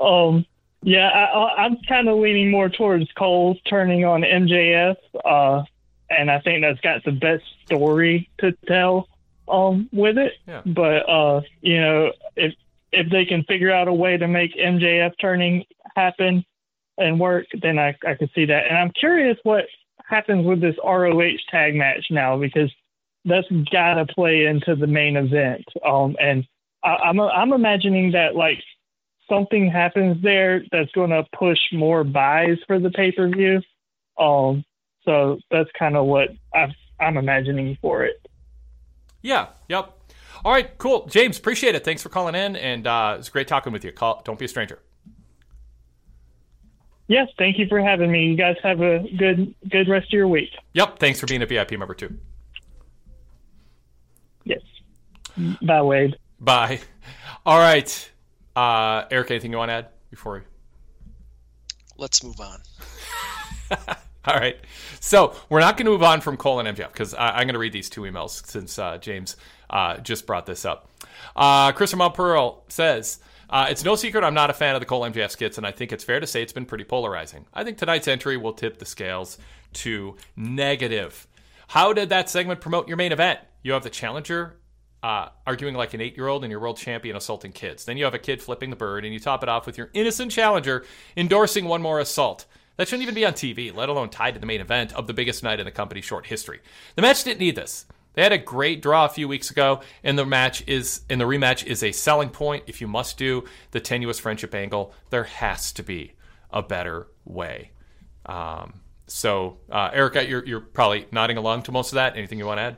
um, 0.00 0.46
yeah, 0.82 1.08
I, 1.08 1.64
I'm 1.64 1.76
kind 1.86 2.08
of 2.08 2.18
leaning 2.18 2.50
more 2.50 2.70
towards 2.70 3.10
Cole's 3.12 3.58
turning 3.68 4.04
on 4.06 4.22
MJF, 4.22 4.96
uh, 5.24 5.64
and 6.08 6.30
I 6.30 6.40
think 6.40 6.62
that's 6.62 6.80
got 6.80 7.04
the 7.04 7.12
best 7.12 7.44
story 7.66 8.30
to 8.38 8.52
tell 8.66 9.08
um, 9.50 9.88
with 9.92 10.18
it. 10.18 10.34
Yeah. 10.46 10.62
But 10.66 11.08
uh, 11.08 11.42
you 11.60 11.80
know, 11.80 12.12
if 12.36 12.54
if 12.92 13.10
they 13.10 13.24
can 13.24 13.44
figure 13.44 13.70
out 13.70 13.88
a 13.88 13.92
way 13.92 14.16
to 14.16 14.28
make 14.28 14.56
MJF 14.56 15.12
turning 15.20 15.64
happen 15.96 16.44
and 16.96 17.20
work, 17.20 17.46
then 17.60 17.78
I 17.78 17.96
I 18.06 18.14
could 18.14 18.30
see 18.34 18.46
that. 18.46 18.66
And 18.68 18.78
I'm 18.78 18.90
curious 18.90 19.38
what 19.42 19.64
happens 20.06 20.46
with 20.46 20.60
this 20.60 20.76
ROH 20.84 21.36
tag 21.50 21.74
match 21.74 22.06
now 22.10 22.38
because 22.38 22.72
that's 23.24 23.46
got 23.70 23.94
to 23.94 24.06
play 24.06 24.46
into 24.46 24.74
the 24.74 24.86
main 24.86 25.16
event. 25.16 25.64
Um, 25.84 26.16
and 26.20 26.46
I, 26.82 26.96
I'm 26.96 27.20
I'm 27.20 27.52
imagining 27.52 28.12
that 28.12 28.34
like 28.34 28.62
something 29.28 29.70
happens 29.70 30.22
there 30.22 30.62
that's 30.72 30.90
going 30.92 31.10
to 31.10 31.24
push 31.36 31.58
more 31.72 32.04
buys 32.04 32.58
for 32.66 32.78
the 32.78 32.90
pay 32.90 33.12
per 33.12 33.28
view. 33.28 33.60
Um, 34.18 34.64
so 35.04 35.38
that's 35.50 35.70
kind 35.78 35.96
of 35.96 36.06
what 36.06 36.30
I've, 36.54 36.74
I'm 37.00 37.16
imagining 37.16 37.78
for 37.80 38.04
it. 38.04 38.16
Yeah. 39.22 39.48
Yep. 39.68 39.94
All 40.44 40.52
right. 40.52 40.76
Cool. 40.78 41.06
James, 41.06 41.38
appreciate 41.38 41.74
it. 41.74 41.84
Thanks 41.84 42.02
for 42.02 42.08
calling 42.08 42.34
in, 42.34 42.56
and 42.56 42.86
uh, 42.86 43.16
it's 43.18 43.28
great 43.28 43.48
talking 43.48 43.72
with 43.72 43.84
you. 43.84 43.92
Call. 43.92 44.22
Don't 44.24 44.38
be 44.38 44.44
a 44.44 44.48
stranger. 44.48 44.80
Yes, 47.08 47.28
thank 47.38 47.58
you 47.58 47.66
for 47.68 47.80
having 47.80 48.12
me. 48.12 48.26
You 48.26 48.36
guys 48.36 48.56
have 48.62 48.82
a 48.82 48.98
good 49.16 49.54
good 49.68 49.88
rest 49.88 50.08
of 50.08 50.12
your 50.12 50.28
week. 50.28 50.50
Yep. 50.74 50.98
Thanks 50.98 51.18
for 51.18 51.26
being 51.26 51.42
a 51.42 51.46
VIP 51.46 51.72
member 51.72 51.94
too. 51.94 52.18
Yes. 54.44 54.60
Bye, 55.62 55.82
Wade. 55.82 56.16
Bye. 56.38 56.80
All 57.46 57.58
right. 57.58 58.10
Uh, 58.54 59.04
Eric, 59.10 59.30
anything 59.30 59.52
you 59.52 59.58
want 59.58 59.70
to 59.70 59.74
add 59.74 59.88
before 60.10 60.34
we? 60.34 60.40
Let's 61.96 62.22
move 62.22 62.38
on. 62.40 63.96
All 64.34 64.38
right. 64.38 64.58
So 65.00 65.34
we're 65.48 65.60
not 65.60 65.78
going 65.78 65.86
to 65.86 65.92
move 65.92 66.02
on 66.02 66.20
from 66.20 66.36
Cole 66.36 66.60
and 66.60 66.76
MJF 66.76 66.92
because 66.92 67.14
I'm 67.14 67.46
going 67.46 67.54
to 67.54 67.58
read 67.58 67.72
these 67.72 67.88
two 67.88 68.02
emails 68.02 68.46
since 68.46 68.78
uh, 68.78 68.98
James 68.98 69.36
uh, 69.70 69.96
just 69.98 70.26
brought 70.26 70.44
this 70.44 70.66
up. 70.66 70.90
Uh, 71.34 71.72
Christopher 71.72 72.10
Pearl 72.10 72.62
says, 72.68 73.20
uh, 73.48 73.68
It's 73.70 73.84
no 73.84 73.96
secret 73.96 74.24
I'm 74.24 74.34
not 74.34 74.50
a 74.50 74.52
fan 74.52 74.74
of 74.74 74.80
the 74.80 74.86
Cole 74.86 75.00
MJF 75.00 75.30
skits, 75.30 75.56
and 75.56 75.66
I 75.66 75.70
think 75.70 75.92
it's 75.92 76.04
fair 76.04 76.20
to 76.20 76.26
say 76.26 76.42
it's 76.42 76.52
been 76.52 76.66
pretty 76.66 76.84
polarizing. 76.84 77.46
I 77.54 77.64
think 77.64 77.78
tonight's 77.78 78.06
entry 78.06 78.36
will 78.36 78.52
tip 78.52 78.78
the 78.78 78.84
scales 78.84 79.38
to 79.74 80.16
negative. 80.36 81.26
How 81.68 81.94
did 81.94 82.10
that 82.10 82.28
segment 82.28 82.60
promote 82.60 82.86
your 82.86 82.98
main 82.98 83.12
event? 83.12 83.40
You 83.62 83.72
have 83.72 83.82
the 83.82 83.90
challenger 83.90 84.56
uh, 85.02 85.28
arguing 85.46 85.74
like 85.74 85.94
an 85.94 86.02
eight 86.02 86.16
year 86.16 86.28
old 86.28 86.44
and 86.44 86.50
your 86.50 86.60
world 86.60 86.76
champion 86.76 87.16
assaulting 87.16 87.52
kids. 87.52 87.86
Then 87.86 87.96
you 87.96 88.04
have 88.04 88.14
a 88.14 88.18
kid 88.18 88.42
flipping 88.42 88.68
the 88.68 88.76
bird, 88.76 89.06
and 89.06 89.14
you 89.14 89.20
top 89.20 89.42
it 89.42 89.48
off 89.48 89.64
with 89.64 89.78
your 89.78 89.88
innocent 89.94 90.32
challenger 90.32 90.84
endorsing 91.16 91.64
one 91.64 91.80
more 91.80 91.98
assault. 91.98 92.44
That 92.78 92.86
shouldn't 92.86 93.02
even 93.02 93.16
be 93.16 93.26
on 93.26 93.32
TV, 93.32 93.74
let 93.74 93.88
alone 93.88 94.08
tied 94.08 94.34
to 94.34 94.40
the 94.40 94.46
main 94.46 94.60
event 94.60 94.94
of 94.94 95.08
the 95.08 95.12
biggest 95.12 95.42
night 95.42 95.58
in 95.58 95.66
the 95.66 95.72
company's 95.72 96.04
short 96.04 96.26
history. 96.26 96.60
The 96.94 97.02
match 97.02 97.24
didn't 97.24 97.40
need 97.40 97.56
this. 97.56 97.86
They 98.14 98.22
had 98.22 98.32
a 98.32 98.38
great 98.38 98.80
draw 98.80 99.04
a 99.04 99.08
few 99.08 99.26
weeks 99.26 99.50
ago, 99.50 99.80
and 100.04 100.16
the 100.16 100.24
match 100.24 100.62
is 100.68 101.02
and 101.10 101.20
the 101.20 101.24
rematch 101.24 101.66
is 101.66 101.82
a 101.82 101.90
selling 101.90 102.30
point. 102.30 102.64
If 102.68 102.80
you 102.80 102.86
must 102.86 103.18
do 103.18 103.44
the 103.72 103.80
tenuous 103.80 104.20
friendship 104.20 104.54
angle, 104.54 104.94
there 105.10 105.24
has 105.24 105.72
to 105.72 105.82
be 105.82 106.12
a 106.52 106.62
better 106.62 107.08
way. 107.24 107.72
Um, 108.26 108.80
so, 109.08 109.58
uh, 109.70 109.90
Erica, 109.92 110.28
you're, 110.28 110.44
you're 110.46 110.60
probably 110.60 111.06
nodding 111.10 111.36
along 111.36 111.62
to 111.64 111.72
most 111.72 111.90
of 111.92 111.96
that. 111.96 112.16
Anything 112.16 112.38
you 112.38 112.46
want 112.46 112.58
to 112.58 112.62
add? 112.62 112.76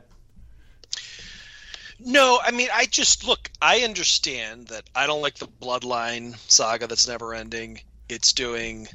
No, 1.98 2.38
I 2.42 2.52
mean, 2.52 2.68
I 2.72 2.86
just 2.86 3.26
look, 3.26 3.50
I 3.60 3.80
understand 3.80 4.68
that 4.68 4.88
I 4.94 5.06
don't 5.06 5.20
like 5.20 5.36
the 5.36 5.48
Bloodline 5.48 6.38
saga 6.50 6.86
that's 6.86 7.06
never 7.06 7.34
ending. 7.34 7.80
It's 8.08 8.32
doing 8.32 8.88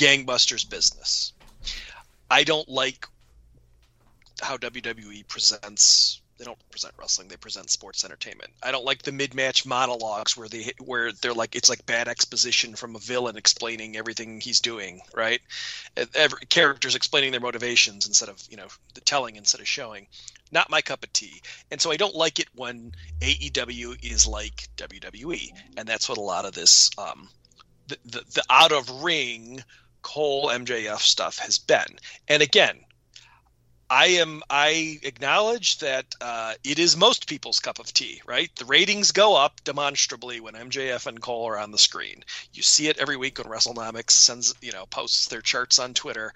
gangbusters 0.00 0.68
business. 0.68 1.34
I 2.30 2.44
don't 2.44 2.68
like 2.68 3.06
how 4.40 4.56
WWE 4.56 5.28
presents 5.28 6.22
they 6.38 6.46
don't 6.46 6.70
present 6.70 6.94
wrestling 6.96 7.28
they 7.28 7.36
present 7.36 7.68
sports 7.68 8.02
entertainment. 8.02 8.50
I 8.62 8.72
don't 8.72 8.86
like 8.86 9.02
the 9.02 9.12
mid-match 9.12 9.66
monologues 9.66 10.38
where 10.38 10.48
they 10.48 10.72
where 10.78 11.12
they're 11.12 11.34
like 11.34 11.54
it's 11.54 11.68
like 11.68 11.84
bad 11.84 12.08
exposition 12.08 12.74
from 12.74 12.96
a 12.96 12.98
villain 12.98 13.36
explaining 13.36 13.98
everything 13.98 14.40
he's 14.40 14.60
doing 14.60 15.02
right? 15.14 15.42
Every, 16.14 16.46
characters 16.46 16.94
explaining 16.94 17.32
their 17.32 17.42
motivations 17.42 18.06
instead 18.06 18.30
of 18.30 18.42
you 18.48 18.56
know 18.56 18.68
the 18.94 19.02
telling 19.02 19.36
instead 19.36 19.60
of 19.60 19.68
showing. 19.68 20.06
Not 20.50 20.70
my 20.70 20.80
cup 20.80 21.04
of 21.04 21.12
tea. 21.12 21.42
And 21.70 21.78
so 21.78 21.92
i 21.92 21.98
don't 21.98 22.14
like 22.14 22.40
it 22.40 22.48
when 22.54 22.92
aew 23.20 24.02
is 24.02 24.26
like 24.26 24.66
wwe 24.78 25.50
and 25.76 25.86
that's 25.86 26.08
what 26.08 26.16
a 26.16 26.22
lot 26.22 26.46
of 26.46 26.54
this 26.54 26.90
um 26.96 27.28
the, 27.88 27.98
the, 28.06 28.24
the 28.34 28.42
out 28.48 28.72
of 28.72 29.02
ring 29.02 29.62
cole 30.02 30.48
mjf 30.48 31.00
stuff 31.00 31.38
has 31.38 31.58
been. 31.58 31.98
And 32.28 32.42
again 32.42 32.80
I 33.92 34.06
am. 34.06 34.40
I 34.48 35.00
acknowledge 35.02 35.78
that 35.78 36.14
uh, 36.20 36.54
it 36.62 36.78
is 36.78 36.96
most 36.96 37.26
people's 37.26 37.58
cup 37.58 37.80
of 37.80 37.92
tea, 37.92 38.22
right? 38.24 38.48
The 38.54 38.64
ratings 38.64 39.10
go 39.10 39.34
up 39.34 39.64
demonstrably 39.64 40.38
when 40.38 40.54
MJF 40.54 41.06
and 41.08 41.20
Cole 41.20 41.48
are 41.48 41.58
on 41.58 41.72
the 41.72 41.78
screen. 41.78 42.24
You 42.54 42.62
see 42.62 42.86
it 42.86 42.98
every 42.98 43.16
week 43.16 43.38
when 43.38 43.48
WrestleNomics 43.48 44.12
sends, 44.12 44.54
you 44.60 44.70
know, 44.70 44.86
posts 44.86 45.26
their 45.26 45.42
charts 45.42 45.80
on 45.80 45.94
Twitter. 45.94 46.32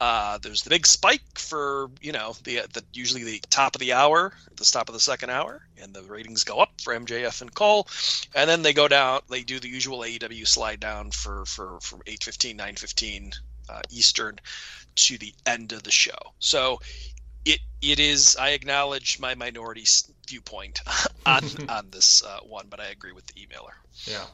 Uh, 0.00 0.38
there's 0.38 0.64
the 0.64 0.70
big 0.70 0.84
spike 0.84 1.38
for 1.38 1.90
you 2.00 2.10
know 2.10 2.34
the 2.42 2.62
the 2.72 2.82
usually 2.92 3.22
the 3.22 3.40
top 3.50 3.76
of 3.76 3.80
the 3.80 3.92
hour, 3.92 4.32
the 4.56 4.64
top 4.64 4.88
of 4.88 4.92
the 4.92 5.00
second 5.00 5.30
hour, 5.30 5.64
and 5.80 5.94
the 5.94 6.02
ratings 6.02 6.42
go 6.42 6.58
up 6.58 6.72
for 6.82 6.92
MJF 6.92 7.40
and 7.40 7.54
Cole, 7.54 7.86
and 8.34 8.50
then 8.50 8.62
they 8.62 8.72
go 8.72 8.88
down. 8.88 9.20
They 9.30 9.44
do 9.44 9.60
the 9.60 9.68
usual 9.68 10.00
AEW 10.00 10.46
slide 10.46 10.80
down 10.80 11.12
for 11.12 11.46
for 11.46 11.78
from 11.80 12.00
8:15, 12.00 12.56
9:15 12.56 13.32
uh, 13.68 13.82
Eastern 13.90 14.40
to 14.96 15.18
the 15.18 15.34
end 15.46 15.72
of 15.72 15.82
the 15.82 15.90
show. 15.90 16.18
So 16.38 16.78
it 17.44 17.60
it 17.80 18.00
is. 18.00 18.36
I 18.36 18.50
acknowledge 18.50 19.18
my 19.18 19.34
minority 19.34 19.84
viewpoint 20.28 20.80
on 21.26 21.42
on 21.68 21.90
this 21.90 22.22
uh, 22.22 22.40
one, 22.40 22.66
but 22.68 22.80
I 22.80 22.86
agree 22.86 23.12
with 23.12 23.26
the 23.26 23.46
emailer. 23.46 23.74
Yeah. 24.06 24.26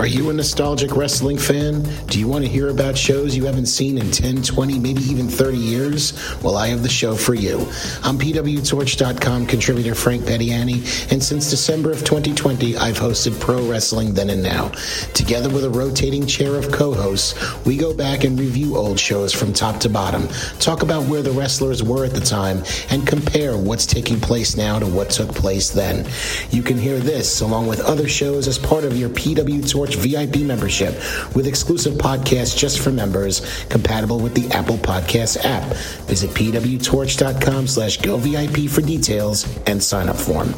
Are 0.00 0.06
you 0.06 0.30
a 0.30 0.32
nostalgic 0.32 0.96
wrestling 0.96 1.36
fan? 1.36 1.82
Do 2.06 2.18
you 2.18 2.26
want 2.26 2.42
to 2.42 2.50
hear 2.50 2.70
about 2.70 2.96
shows 2.96 3.36
you 3.36 3.44
haven't 3.44 3.66
seen 3.66 3.98
in 3.98 4.10
10, 4.10 4.40
20, 4.40 4.78
maybe 4.78 5.02
even 5.02 5.28
30 5.28 5.58
years? 5.58 6.14
Well, 6.42 6.56
I 6.56 6.68
have 6.68 6.82
the 6.82 6.88
show 6.88 7.14
for 7.14 7.34
you. 7.34 7.58
I'm 8.02 8.18
PWTorch.com 8.18 9.44
contributor 9.44 9.94
Frank 9.94 10.22
Pettiani, 10.22 11.12
and 11.12 11.22
since 11.22 11.50
December 11.50 11.90
of 11.92 11.98
2020, 11.98 12.78
I've 12.78 12.96
hosted 12.96 13.38
Pro 13.40 13.62
Wrestling 13.70 14.14
Then 14.14 14.30
and 14.30 14.42
Now. 14.42 14.68
Together 15.12 15.50
with 15.50 15.64
a 15.64 15.70
rotating 15.70 16.26
chair 16.26 16.56
of 16.56 16.72
co 16.72 16.94
hosts, 16.94 17.34
we 17.66 17.76
go 17.76 17.92
back 17.92 18.24
and 18.24 18.40
review 18.40 18.78
old 18.78 18.98
shows 18.98 19.34
from 19.34 19.52
top 19.52 19.80
to 19.80 19.90
bottom, 19.90 20.26
talk 20.60 20.82
about 20.82 21.06
where 21.10 21.20
the 21.20 21.32
wrestlers 21.32 21.82
were 21.82 22.06
at 22.06 22.14
the 22.14 22.20
time, 22.20 22.64
and 22.88 23.06
compare 23.06 23.58
what's 23.58 23.84
taking 23.84 24.18
place 24.18 24.56
now 24.56 24.78
to 24.78 24.86
what 24.86 25.10
took 25.10 25.28
place 25.34 25.68
then. 25.68 26.08
You 26.50 26.62
can 26.62 26.78
hear 26.78 26.98
this 26.98 27.42
along 27.42 27.66
with 27.66 27.80
other 27.80 28.08
shows 28.08 28.48
as 28.48 28.56
part 28.56 28.84
of 28.84 28.96
your 28.96 29.10
PW 29.10 29.70
Torch 29.70 29.89
VIP 29.96 30.38
membership 30.38 30.94
with 31.34 31.46
exclusive 31.46 31.94
podcasts 31.94 32.56
just 32.56 32.80
for 32.80 32.90
members, 32.90 33.64
compatible 33.66 34.18
with 34.18 34.34
the 34.34 34.48
Apple 34.54 34.76
Podcasts 34.76 35.42
app. 35.44 35.64
Visit 36.06 36.30
pwtorch.com 36.30 37.66
slash 37.66 37.96
go 37.98 38.16
VIP 38.16 38.70
for 38.70 38.80
details 38.80 39.46
and 39.66 39.82
sign 39.82 40.08
up 40.08 40.16
form. 40.16 40.54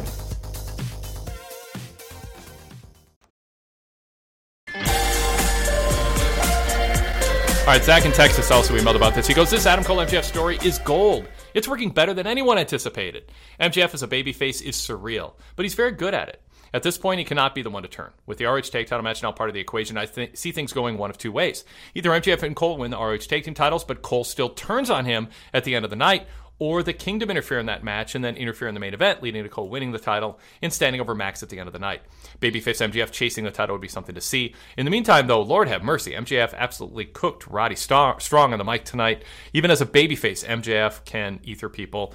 All 7.63 7.69
right, 7.69 7.81
Zach 7.81 8.03
in 8.03 8.11
Texas 8.11 8.51
also 8.51 8.77
emailed 8.77 8.97
about 8.97 9.15
this. 9.15 9.25
He 9.25 9.33
goes, 9.33 9.49
This 9.49 9.65
Adam 9.65 9.85
Cole 9.85 9.95
MJF 9.95 10.25
story 10.25 10.59
is 10.65 10.79
gold. 10.79 11.29
It's 11.53 11.65
working 11.65 11.91
better 11.91 12.13
than 12.13 12.27
anyone 12.27 12.57
anticipated. 12.57 13.31
MJF 13.57 13.93
as 13.93 14.03
a 14.03 14.07
babyface 14.07 14.61
is 14.61 14.75
surreal, 14.75 15.35
but 15.55 15.63
he's 15.63 15.73
very 15.73 15.93
good 15.93 16.13
at 16.13 16.27
it. 16.27 16.42
At 16.73 16.83
this 16.83 16.97
point, 16.97 17.19
he 17.19 17.25
cannot 17.25 17.53
be 17.53 17.61
the 17.61 17.69
one 17.69 17.83
to 17.83 17.89
turn. 17.89 18.11
With 18.25 18.39
the 18.39 18.45
ROH 18.45 18.61
Tag 18.61 18.87
Title 18.87 19.03
match 19.03 19.21
now 19.21 19.31
part 19.31 19.49
of 19.49 19.53
the 19.53 19.59
equation, 19.59 19.97
I 19.97 20.07
th- 20.07 20.35
see 20.35 20.51
things 20.51 20.73
going 20.73 20.97
one 20.97 21.11
of 21.11 21.17
two 21.17 21.31
ways. 21.31 21.63
Either 21.93 22.09
MJF 22.09 22.41
and 22.41 22.55
Cole 22.55 22.77
win 22.77 22.91
the 22.91 22.97
ROH 22.97 23.17
Tag 23.17 23.43
Team 23.43 23.53
titles, 23.53 23.83
but 23.83 24.01
Cole 24.01 24.23
still 24.23 24.49
turns 24.49 24.89
on 24.89 25.05
him 25.05 25.27
at 25.53 25.65
the 25.65 25.75
end 25.75 25.85
of 25.85 25.91
the 25.91 25.95
night, 25.95 26.27
or 26.59 26.81
the 26.81 26.93
Kingdom 26.93 27.29
interfere 27.29 27.59
in 27.59 27.65
that 27.65 27.83
match 27.83 28.15
and 28.15 28.23
then 28.23 28.35
interfere 28.35 28.67
in 28.67 28.73
the 28.73 28.79
main 28.79 28.93
event, 28.93 29.21
leading 29.21 29.43
to 29.43 29.49
Cole 29.49 29.69
winning 29.69 29.91
the 29.91 29.99
title 29.99 30.39
and 30.61 30.71
standing 30.71 31.01
over 31.01 31.13
Max 31.13 31.43
at 31.43 31.49
the 31.49 31.59
end 31.59 31.67
of 31.67 31.73
the 31.73 31.79
night. 31.79 32.01
Babyface 32.39 32.91
MJF 32.91 33.11
chasing 33.11 33.43
the 33.43 33.51
title 33.51 33.75
would 33.75 33.81
be 33.81 33.87
something 33.87 34.15
to 34.15 34.21
see. 34.21 34.55
In 34.77 34.85
the 34.85 34.91
meantime, 34.91 35.27
though, 35.27 35.41
Lord 35.41 35.67
have 35.67 35.83
mercy, 35.83 36.13
MJF 36.13 36.53
absolutely 36.55 37.05
cooked 37.05 37.45
Roddy 37.47 37.75
Strong 37.75 38.19
on 38.33 38.57
the 38.57 38.63
mic 38.63 38.85
tonight. 38.85 39.23
Even 39.53 39.71
as 39.71 39.81
a 39.81 39.85
babyface, 39.85 40.45
MJF 40.45 41.05
can 41.05 41.39
ether 41.43 41.69
people. 41.69 42.13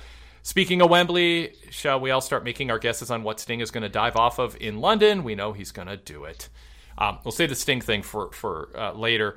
Speaking 0.48 0.80
of 0.80 0.88
Wembley, 0.88 1.52
shall 1.68 2.00
we 2.00 2.10
all 2.10 2.22
start 2.22 2.42
making 2.42 2.70
our 2.70 2.78
guesses 2.78 3.10
on 3.10 3.22
what 3.22 3.38
Sting 3.38 3.60
is 3.60 3.70
going 3.70 3.82
to 3.82 3.90
dive 3.90 4.16
off 4.16 4.38
of 4.38 4.56
in 4.58 4.80
London? 4.80 5.22
We 5.22 5.34
know 5.34 5.52
he's 5.52 5.72
going 5.72 5.88
to 5.88 5.98
do 5.98 6.24
it. 6.24 6.48
Um, 6.96 7.18
we'll 7.22 7.32
save 7.32 7.50
the 7.50 7.54
Sting 7.54 7.82
thing 7.82 8.02
for 8.02 8.32
for 8.32 8.70
uh, 8.74 8.94
later. 8.94 9.36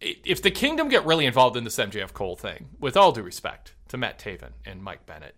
If 0.00 0.40
the 0.40 0.50
Kingdom 0.50 0.88
get 0.88 1.04
really 1.04 1.26
involved 1.26 1.58
in 1.58 1.64
this 1.64 1.76
MJF 1.76 2.14
Cole 2.14 2.36
thing, 2.36 2.70
with 2.80 2.96
all 2.96 3.12
due 3.12 3.20
respect 3.20 3.74
to 3.88 3.98
Matt 3.98 4.18
Taven 4.18 4.52
and 4.64 4.82
Mike 4.82 5.04
Bennett, 5.04 5.36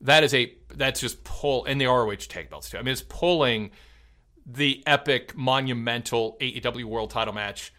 that 0.00 0.24
is 0.24 0.32
a 0.32 0.54
that's 0.74 0.98
just 0.98 1.24
pull 1.24 1.66
and 1.66 1.78
the 1.78 1.84
ROH 1.84 2.14
tag 2.30 2.48
belts 2.48 2.70
too. 2.70 2.78
I 2.78 2.80
mean, 2.80 2.92
it's 2.92 3.04
pulling 3.06 3.70
the 4.46 4.82
epic, 4.86 5.36
monumental 5.36 6.38
AEW 6.40 6.84
World 6.84 7.10
Title 7.10 7.34
match 7.34 7.70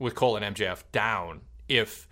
with 0.00 0.16
Cole 0.16 0.36
and 0.36 0.56
MJF 0.56 0.82
down 0.90 1.42
if 1.68 2.08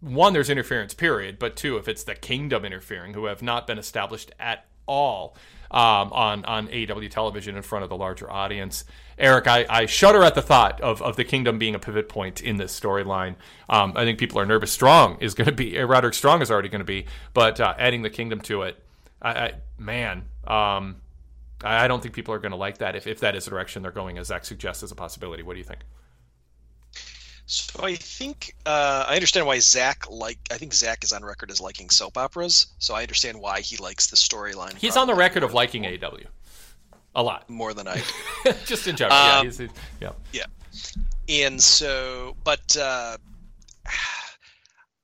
one, 0.00 0.32
there's 0.32 0.50
interference, 0.50 0.94
period. 0.94 1.38
But 1.38 1.56
two, 1.56 1.76
if 1.76 1.88
it's 1.88 2.04
the 2.04 2.14
kingdom 2.14 2.64
interfering, 2.64 3.14
who 3.14 3.26
have 3.26 3.42
not 3.42 3.66
been 3.66 3.78
established 3.78 4.32
at 4.38 4.66
all 4.86 5.36
um, 5.70 6.12
on 6.12 6.44
on 6.46 6.68
AEW 6.68 7.10
television 7.10 7.56
in 7.56 7.62
front 7.62 7.84
of 7.84 7.90
the 7.90 7.96
larger 7.96 8.30
audience. 8.30 8.84
Eric, 9.18 9.46
I, 9.46 9.66
I 9.68 9.86
shudder 9.86 10.22
at 10.22 10.34
the 10.34 10.42
thought 10.42 10.80
of, 10.80 11.02
of 11.02 11.16
the 11.16 11.24
kingdom 11.24 11.58
being 11.58 11.74
a 11.74 11.78
pivot 11.78 12.08
point 12.08 12.40
in 12.40 12.56
this 12.56 12.78
storyline. 12.78 13.34
Um, 13.68 13.92
I 13.96 14.04
think 14.04 14.18
people 14.18 14.40
are 14.40 14.46
nervous. 14.46 14.70
Strong 14.72 15.18
is 15.20 15.34
going 15.34 15.46
to 15.46 15.52
be 15.52 15.78
uh, 15.78 15.84
Roderick 15.84 16.14
Strong 16.14 16.40
is 16.42 16.50
already 16.50 16.68
going 16.68 16.80
to 16.80 16.84
be, 16.84 17.06
but 17.34 17.60
uh, 17.60 17.74
adding 17.78 18.02
the 18.02 18.10
kingdom 18.10 18.40
to 18.42 18.62
it, 18.62 18.82
I, 19.20 19.30
I 19.30 19.52
man, 19.76 20.24
um, 20.46 20.96
I, 21.62 21.84
I 21.84 21.88
don't 21.88 22.02
think 22.02 22.14
people 22.14 22.32
are 22.32 22.38
going 22.38 22.52
to 22.52 22.56
like 22.56 22.78
that 22.78 22.96
if, 22.96 23.06
if 23.06 23.20
that 23.20 23.36
is 23.36 23.44
the 23.44 23.50
direction 23.50 23.82
they're 23.82 23.90
going, 23.90 24.18
as 24.18 24.28
Zach 24.28 24.44
suggests 24.44 24.82
as 24.82 24.92
a 24.92 24.96
possibility. 24.96 25.42
What 25.42 25.54
do 25.54 25.58
you 25.58 25.64
think? 25.64 25.80
So 27.50 27.82
I 27.82 27.94
think 27.94 28.54
uh, 28.66 29.06
I 29.08 29.14
understand 29.14 29.46
why 29.46 29.58
Zach 29.58 30.04
like. 30.10 30.38
I 30.50 30.58
think 30.58 30.74
Zach 30.74 31.02
is 31.02 31.14
on 31.14 31.24
record 31.24 31.50
as 31.50 31.62
liking 31.62 31.88
soap 31.88 32.18
operas. 32.18 32.66
So 32.78 32.94
I 32.94 33.00
understand 33.00 33.40
why 33.40 33.60
he 33.60 33.78
likes 33.78 34.08
the 34.08 34.16
storyline. 34.16 34.76
He's 34.76 34.98
on 34.98 35.06
the 35.06 35.14
record 35.14 35.42
of 35.42 35.54
liking 35.54 35.84
AEW 35.84 36.26
a 37.14 37.22
lot 37.22 37.48
more 37.48 37.72
than 37.72 37.88
I. 37.88 38.02
Just 38.66 38.86
in 38.86 38.96
general, 38.96 39.18
um, 39.18 39.46
yeah, 39.46 39.68
yeah, 40.00 40.12
yeah. 40.32 40.44
And 41.28 41.60
so, 41.62 42.36
but 42.44 42.76
uh, 42.76 43.16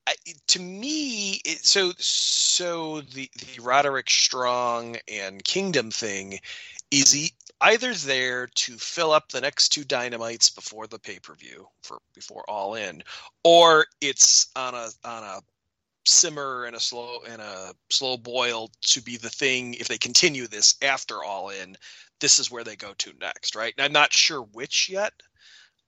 I, 0.07 0.15
to 0.49 0.61
me, 0.61 1.41
it, 1.47 1.65
so 1.65 1.93
so 1.97 3.01
the 3.01 3.31
the 3.39 3.63
Roderick 3.63 4.11
Strong 4.11 4.99
and 5.11 5.43
Kingdom 5.45 5.91
thing 5.91 6.41
is 6.91 7.33
either 7.61 7.95
there 7.95 8.47
to 8.49 8.77
fill 8.77 9.13
up 9.13 9.31
the 9.31 9.41
next 9.41 9.71
two 9.71 9.85
dynamites 9.85 10.51
before 10.51 10.87
the 10.87 10.99
pay-per-view 10.99 11.67
for 11.83 11.99
before 12.15 12.45
all 12.49 12.75
in 12.75 13.03
or 13.43 13.87
it's 14.01 14.51
on 14.57 14.75
a 14.75 14.89
on 15.05 15.23
a 15.23 15.41
simmer 16.07 16.65
and 16.65 16.77
a 16.77 16.81
slow 16.81 17.21
and 17.29 17.41
a 17.41 17.73
slow 17.91 18.17
boil 18.17 18.71
to 18.83 19.01
be 19.01 19.17
the 19.17 19.31
thing 19.31 19.75
if 19.75 19.89
they 19.89 19.97
continue 19.97 20.47
this 20.47 20.75
after 20.83 21.25
all 21.25 21.49
in 21.49 21.77
this 22.21 22.39
is 22.39 22.51
where 22.51 22.65
they 22.65 22.77
go 22.77 22.93
to 22.99 23.13
next 23.21 23.55
right? 23.55 23.75
And 23.79 23.85
i'm 23.85 23.93
not 23.93 24.13
sure 24.13 24.43
which 24.53 24.89
yet. 24.89 25.13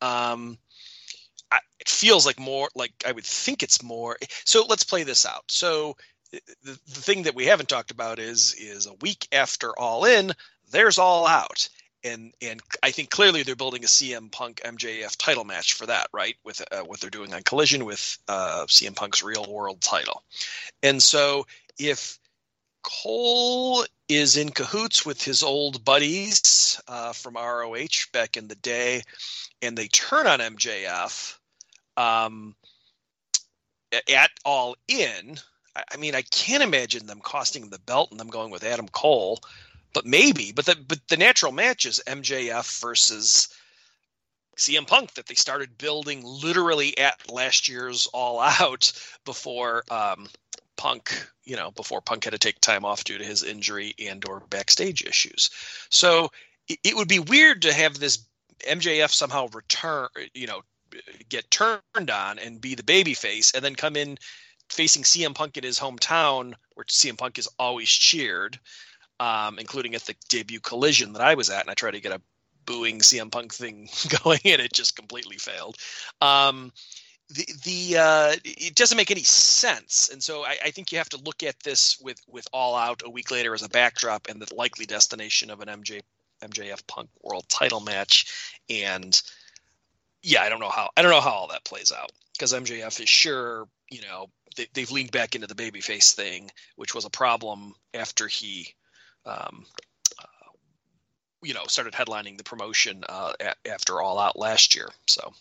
Um 0.00 0.58
I, 1.52 1.58
it 1.78 1.88
feels 1.88 2.26
like 2.26 2.40
more 2.40 2.68
like 2.74 2.92
i 3.06 3.12
would 3.12 3.24
think 3.24 3.62
it's 3.62 3.82
more 3.82 4.16
so 4.44 4.64
let's 4.68 4.84
play 4.84 5.02
this 5.02 5.26
out. 5.26 5.44
So 5.48 5.96
the, 6.32 6.40
the 6.62 7.00
thing 7.00 7.22
that 7.22 7.34
we 7.34 7.46
haven't 7.46 7.68
talked 7.68 7.90
about 7.90 8.18
is 8.18 8.54
is 8.54 8.86
a 8.86 8.94
week 9.00 9.28
after 9.32 9.78
all 9.78 10.04
in 10.04 10.32
there's 10.70 10.98
all 10.98 11.26
out 11.26 11.68
and 12.06 12.32
and 12.40 12.60
I 12.82 12.90
think 12.90 13.10
clearly 13.10 13.42
they're 13.42 13.56
building 13.56 13.84
a 13.84 13.88
CM 13.88 14.30
Punk 14.30 14.60
MJF 14.64 15.16
title 15.16 15.44
match 15.44 15.74
for 15.74 15.86
that, 15.86 16.08
right? 16.12 16.36
With 16.44 16.62
uh, 16.72 16.82
what 16.82 17.00
they're 17.00 17.10
doing 17.10 17.34
on 17.34 17.42
Collision 17.42 17.84
with 17.84 18.18
uh, 18.28 18.66
CM 18.68 18.94
Punk's 18.94 19.22
real 19.22 19.46
world 19.48 19.80
title, 19.80 20.22
and 20.82 21.02
so 21.02 21.46
if 21.78 22.18
Cole 22.82 23.84
is 24.08 24.36
in 24.36 24.50
cahoots 24.50 25.04
with 25.04 25.20
his 25.20 25.42
old 25.42 25.84
buddies 25.84 26.80
uh, 26.86 27.12
from 27.12 27.34
ROH 27.34 28.06
back 28.12 28.36
in 28.36 28.46
the 28.46 28.54
day, 28.54 29.02
and 29.60 29.76
they 29.76 29.88
turn 29.88 30.26
on 30.28 30.38
MJF 30.38 31.36
um, 31.96 32.54
at 33.92 34.30
All 34.44 34.76
In. 34.86 35.38
I 35.92 35.98
mean, 35.98 36.14
I 36.14 36.22
can't 36.22 36.62
imagine 36.62 37.06
them 37.06 37.20
costing 37.20 37.68
the 37.68 37.78
belt 37.80 38.10
and 38.10 38.18
them 38.18 38.28
going 38.28 38.50
with 38.50 38.64
Adam 38.64 38.88
Cole, 38.88 39.40
but 39.92 40.06
maybe. 40.06 40.52
But 40.52 40.66
the 40.66 40.76
but 40.86 41.00
the 41.08 41.16
natural 41.16 41.52
match 41.52 41.86
is 41.86 42.02
MJF 42.06 42.80
versus 42.80 43.48
CM 44.56 44.86
Punk 44.86 45.14
that 45.14 45.26
they 45.26 45.34
started 45.34 45.78
building 45.78 46.22
literally 46.24 46.96
at 46.98 47.30
last 47.30 47.68
year's 47.68 48.06
All 48.12 48.40
Out 48.40 48.92
before 49.24 49.84
um, 49.90 50.28
Punk, 50.76 51.12
you 51.44 51.56
know, 51.56 51.70
before 51.70 52.00
Punk 52.00 52.24
had 52.24 52.32
to 52.32 52.38
take 52.38 52.60
time 52.60 52.84
off 52.84 53.04
due 53.04 53.18
to 53.18 53.24
his 53.24 53.42
injury 53.42 53.94
and 53.98 54.26
or 54.28 54.40
backstage 54.50 55.04
issues. 55.04 55.50
So 55.90 56.30
it, 56.68 56.78
it 56.84 56.96
would 56.96 57.08
be 57.08 57.18
weird 57.18 57.62
to 57.62 57.72
have 57.72 57.98
this 57.98 58.24
MJF 58.60 59.12
somehow 59.12 59.48
return, 59.52 60.08
you 60.34 60.46
know, 60.46 60.62
get 61.28 61.50
turned 61.50 62.10
on 62.10 62.38
and 62.38 62.60
be 62.60 62.74
the 62.74 62.82
baby 62.82 63.14
face 63.14 63.52
and 63.52 63.64
then 63.64 63.74
come 63.74 63.96
in 63.96 64.18
facing 64.70 65.02
CM 65.02 65.34
Punk 65.34 65.56
in 65.56 65.64
his 65.64 65.78
hometown 65.78 66.54
where 66.74 66.84
CM 66.84 67.18
Punk 67.18 67.38
is 67.38 67.48
always 67.58 67.88
cheered, 67.88 68.58
um, 69.20 69.58
including 69.58 69.94
at 69.94 70.02
the 70.02 70.14
debut 70.28 70.60
collision 70.60 71.12
that 71.14 71.22
I 71.22 71.34
was 71.34 71.50
at 71.50 71.62
and 71.62 71.70
I 71.70 71.74
tried 71.74 71.92
to 71.92 72.00
get 72.00 72.12
a 72.12 72.20
booing 72.64 72.98
CM 72.98 73.30
Punk 73.30 73.54
thing 73.54 73.88
going 74.24 74.40
and 74.44 74.60
it 74.60 74.72
just 74.72 74.96
completely 74.96 75.36
failed. 75.36 75.76
Um, 76.20 76.72
the 77.28 77.46
the 77.64 77.98
uh, 77.98 78.36
it 78.44 78.74
doesn't 78.76 78.96
make 78.96 79.10
any 79.10 79.24
sense, 79.24 80.10
and 80.12 80.22
so 80.22 80.44
I, 80.44 80.56
I, 80.66 80.70
think 80.70 80.92
you 80.92 80.98
have 80.98 81.08
to 81.08 81.16
look 81.16 81.42
at 81.42 81.58
this 81.60 81.98
with 82.00 82.20
with 82.28 82.46
All 82.52 82.76
Out 82.76 83.02
a 83.04 83.10
week 83.10 83.32
later 83.32 83.52
as 83.52 83.62
a 83.62 83.68
backdrop 83.68 84.28
and 84.28 84.40
the 84.40 84.54
likely 84.54 84.86
destination 84.86 85.50
of 85.50 85.60
an 85.60 85.66
MJ 85.66 86.02
MJF 86.40 86.86
Punk 86.86 87.10
World 87.22 87.48
Title 87.48 87.80
match, 87.80 88.60
and 88.70 89.20
yeah, 90.22 90.42
I 90.42 90.48
don't 90.48 90.60
know 90.60 90.68
how 90.68 90.90
I 90.96 91.02
don't 91.02 91.10
know 91.10 91.20
how 91.20 91.32
all 91.32 91.48
that 91.48 91.64
plays 91.64 91.90
out 91.90 92.12
because 92.32 92.52
MJF 92.52 93.00
is 93.00 93.08
sure 93.08 93.66
you 93.90 94.02
know 94.02 94.28
they, 94.56 94.80
have 94.80 94.92
leaned 94.92 95.10
back 95.10 95.34
into 95.34 95.48
the 95.48 95.54
babyface 95.54 96.14
thing, 96.14 96.50
which 96.76 96.94
was 96.94 97.04
a 97.04 97.10
problem 97.10 97.74
after 97.92 98.28
he 98.28 98.74
um, 99.26 99.66
you 101.46 101.54
know 101.54 101.64
started 101.66 101.92
headlining 101.92 102.36
the 102.36 102.44
promotion 102.44 103.04
uh, 103.08 103.32
a- 103.40 103.68
after 103.68 104.00
All 104.00 104.18
Out 104.18 104.38
last 104.38 104.74
year. 104.74 104.88
So 105.06 105.32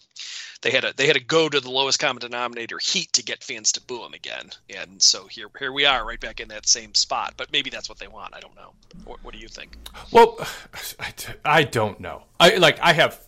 they 0.61 0.71
had 0.71 0.83
to 0.83 0.93
they 0.95 1.07
had 1.07 1.15
to 1.15 1.23
go 1.23 1.49
to 1.49 1.59
the 1.59 1.71
lowest 1.71 1.99
common 1.99 2.21
denominator 2.21 2.77
heat 2.77 3.11
to 3.13 3.23
get 3.23 3.43
fans 3.43 3.71
to 3.73 3.81
boo 3.81 4.03
him 4.05 4.13
again. 4.13 4.51
And 4.75 5.01
so 5.01 5.27
here 5.27 5.47
here 5.57 5.71
we 5.71 5.85
are 5.85 6.05
right 6.05 6.19
back 6.19 6.39
in 6.39 6.47
that 6.49 6.67
same 6.67 6.93
spot. 6.93 7.33
But 7.37 7.51
maybe 7.51 7.69
that's 7.69 7.89
what 7.89 7.97
they 7.97 8.07
want. 8.07 8.35
I 8.35 8.39
don't 8.39 8.55
know. 8.55 8.73
What, 9.05 9.23
what 9.23 9.33
do 9.33 9.39
you 9.39 9.47
think? 9.47 9.77
Well, 10.11 10.37
I, 10.99 11.13
I 11.43 11.63
don't 11.63 11.99
know. 11.99 12.23
I 12.39 12.57
like 12.57 12.79
I 12.79 12.93
have 12.93 13.27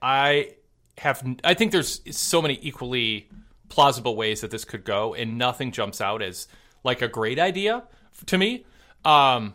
I 0.00 0.54
have 0.98 1.26
I 1.42 1.54
think 1.54 1.72
there's 1.72 2.00
so 2.16 2.40
many 2.40 2.58
equally 2.62 3.28
plausible 3.68 4.16
ways 4.16 4.40
that 4.40 4.50
this 4.50 4.64
could 4.64 4.84
go 4.84 5.14
and 5.14 5.38
nothing 5.38 5.72
jumps 5.72 6.00
out 6.00 6.22
as 6.22 6.48
like 6.84 7.02
a 7.02 7.08
great 7.08 7.38
idea 7.38 7.84
to 8.26 8.38
me. 8.38 8.64
Um, 9.04 9.54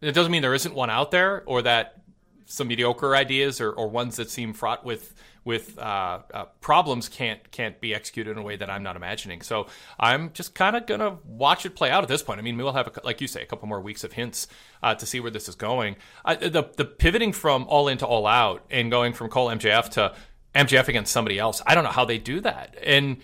it 0.00 0.12
doesn't 0.12 0.30
mean 0.30 0.42
there 0.42 0.54
isn't 0.54 0.74
one 0.74 0.90
out 0.90 1.10
there 1.10 1.42
or 1.46 1.62
that 1.62 2.00
some 2.46 2.68
mediocre 2.68 3.16
ideas 3.16 3.60
or, 3.60 3.70
or 3.72 3.88
ones 3.88 4.16
that 4.16 4.30
seem 4.30 4.52
fraught 4.52 4.84
with 4.84 5.14
with 5.44 5.78
uh, 5.78 6.20
uh, 6.32 6.44
problems 6.60 7.08
can't 7.08 7.50
can't 7.50 7.78
be 7.80 7.94
executed 7.94 8.30
in 8.30 8.38
a 8.38 8.42
way 8.42 8.56
that 8.56 8.70
I'm 8.70 8.82
not 8.82 8.96
imagining. 8.96 9.42
So 9.42 9.66
I'm 10.00 10.32
just 10.32 10.54
kind 10.54 10.74
of 10.74 10.86
gonna 10.86 11.18
watch 11.26 11.66
it 11.66 11.74
play 11.74 11.90
out 11.90 12.02
at 12.02 12.08
this 12.08 12.22
point. 12.22 12.38
I 12.38 12.42
mean, 12.42 12.56
we'll 12.56 12.72
have, 12.72 12.86
a, 12.86 13.00
like 13.04 13.20
you 13.20 13.26
say, 13.26 13.42
a 13.42 13.46
couple 13.46 13.68
more 13.68 13.80
weeks 13.80 14.04
of 14.04 14.12
hints 14.12 14.46
uh, 14.82 14.94
to 14.94 15.04
see 15.04 15.20
where 15.20 15.30
this 15.30 15.48
is 15.48 15.54
going. 15.54 15.96
the 16.24 16.70
the 16.76 16.84
pivoting 16.84 17.32
from 17.32 17.64
all 17.68 17.88
in 17.88 17.98
to 17.98 18.06
all 18.06 18.26
out 18.26 18.64
and 18.70 18.90
going 18.90 19.12
from 19.12 19.28
Cole 19.28 19.48
MJF 19.48 19.90
to 19.90 20.14
MJF 20.54 20.88
against 20.88 21.12
somebody 21.12 21.38
else. 21.38 21.60
I 21.66 21.74
don't 21.74 21.84
know 21.84 21.90
how 21.90 22.04
they 22.04 22.18
do 22.18 22.40
that. 22.40 22.76
And 22.82 23.18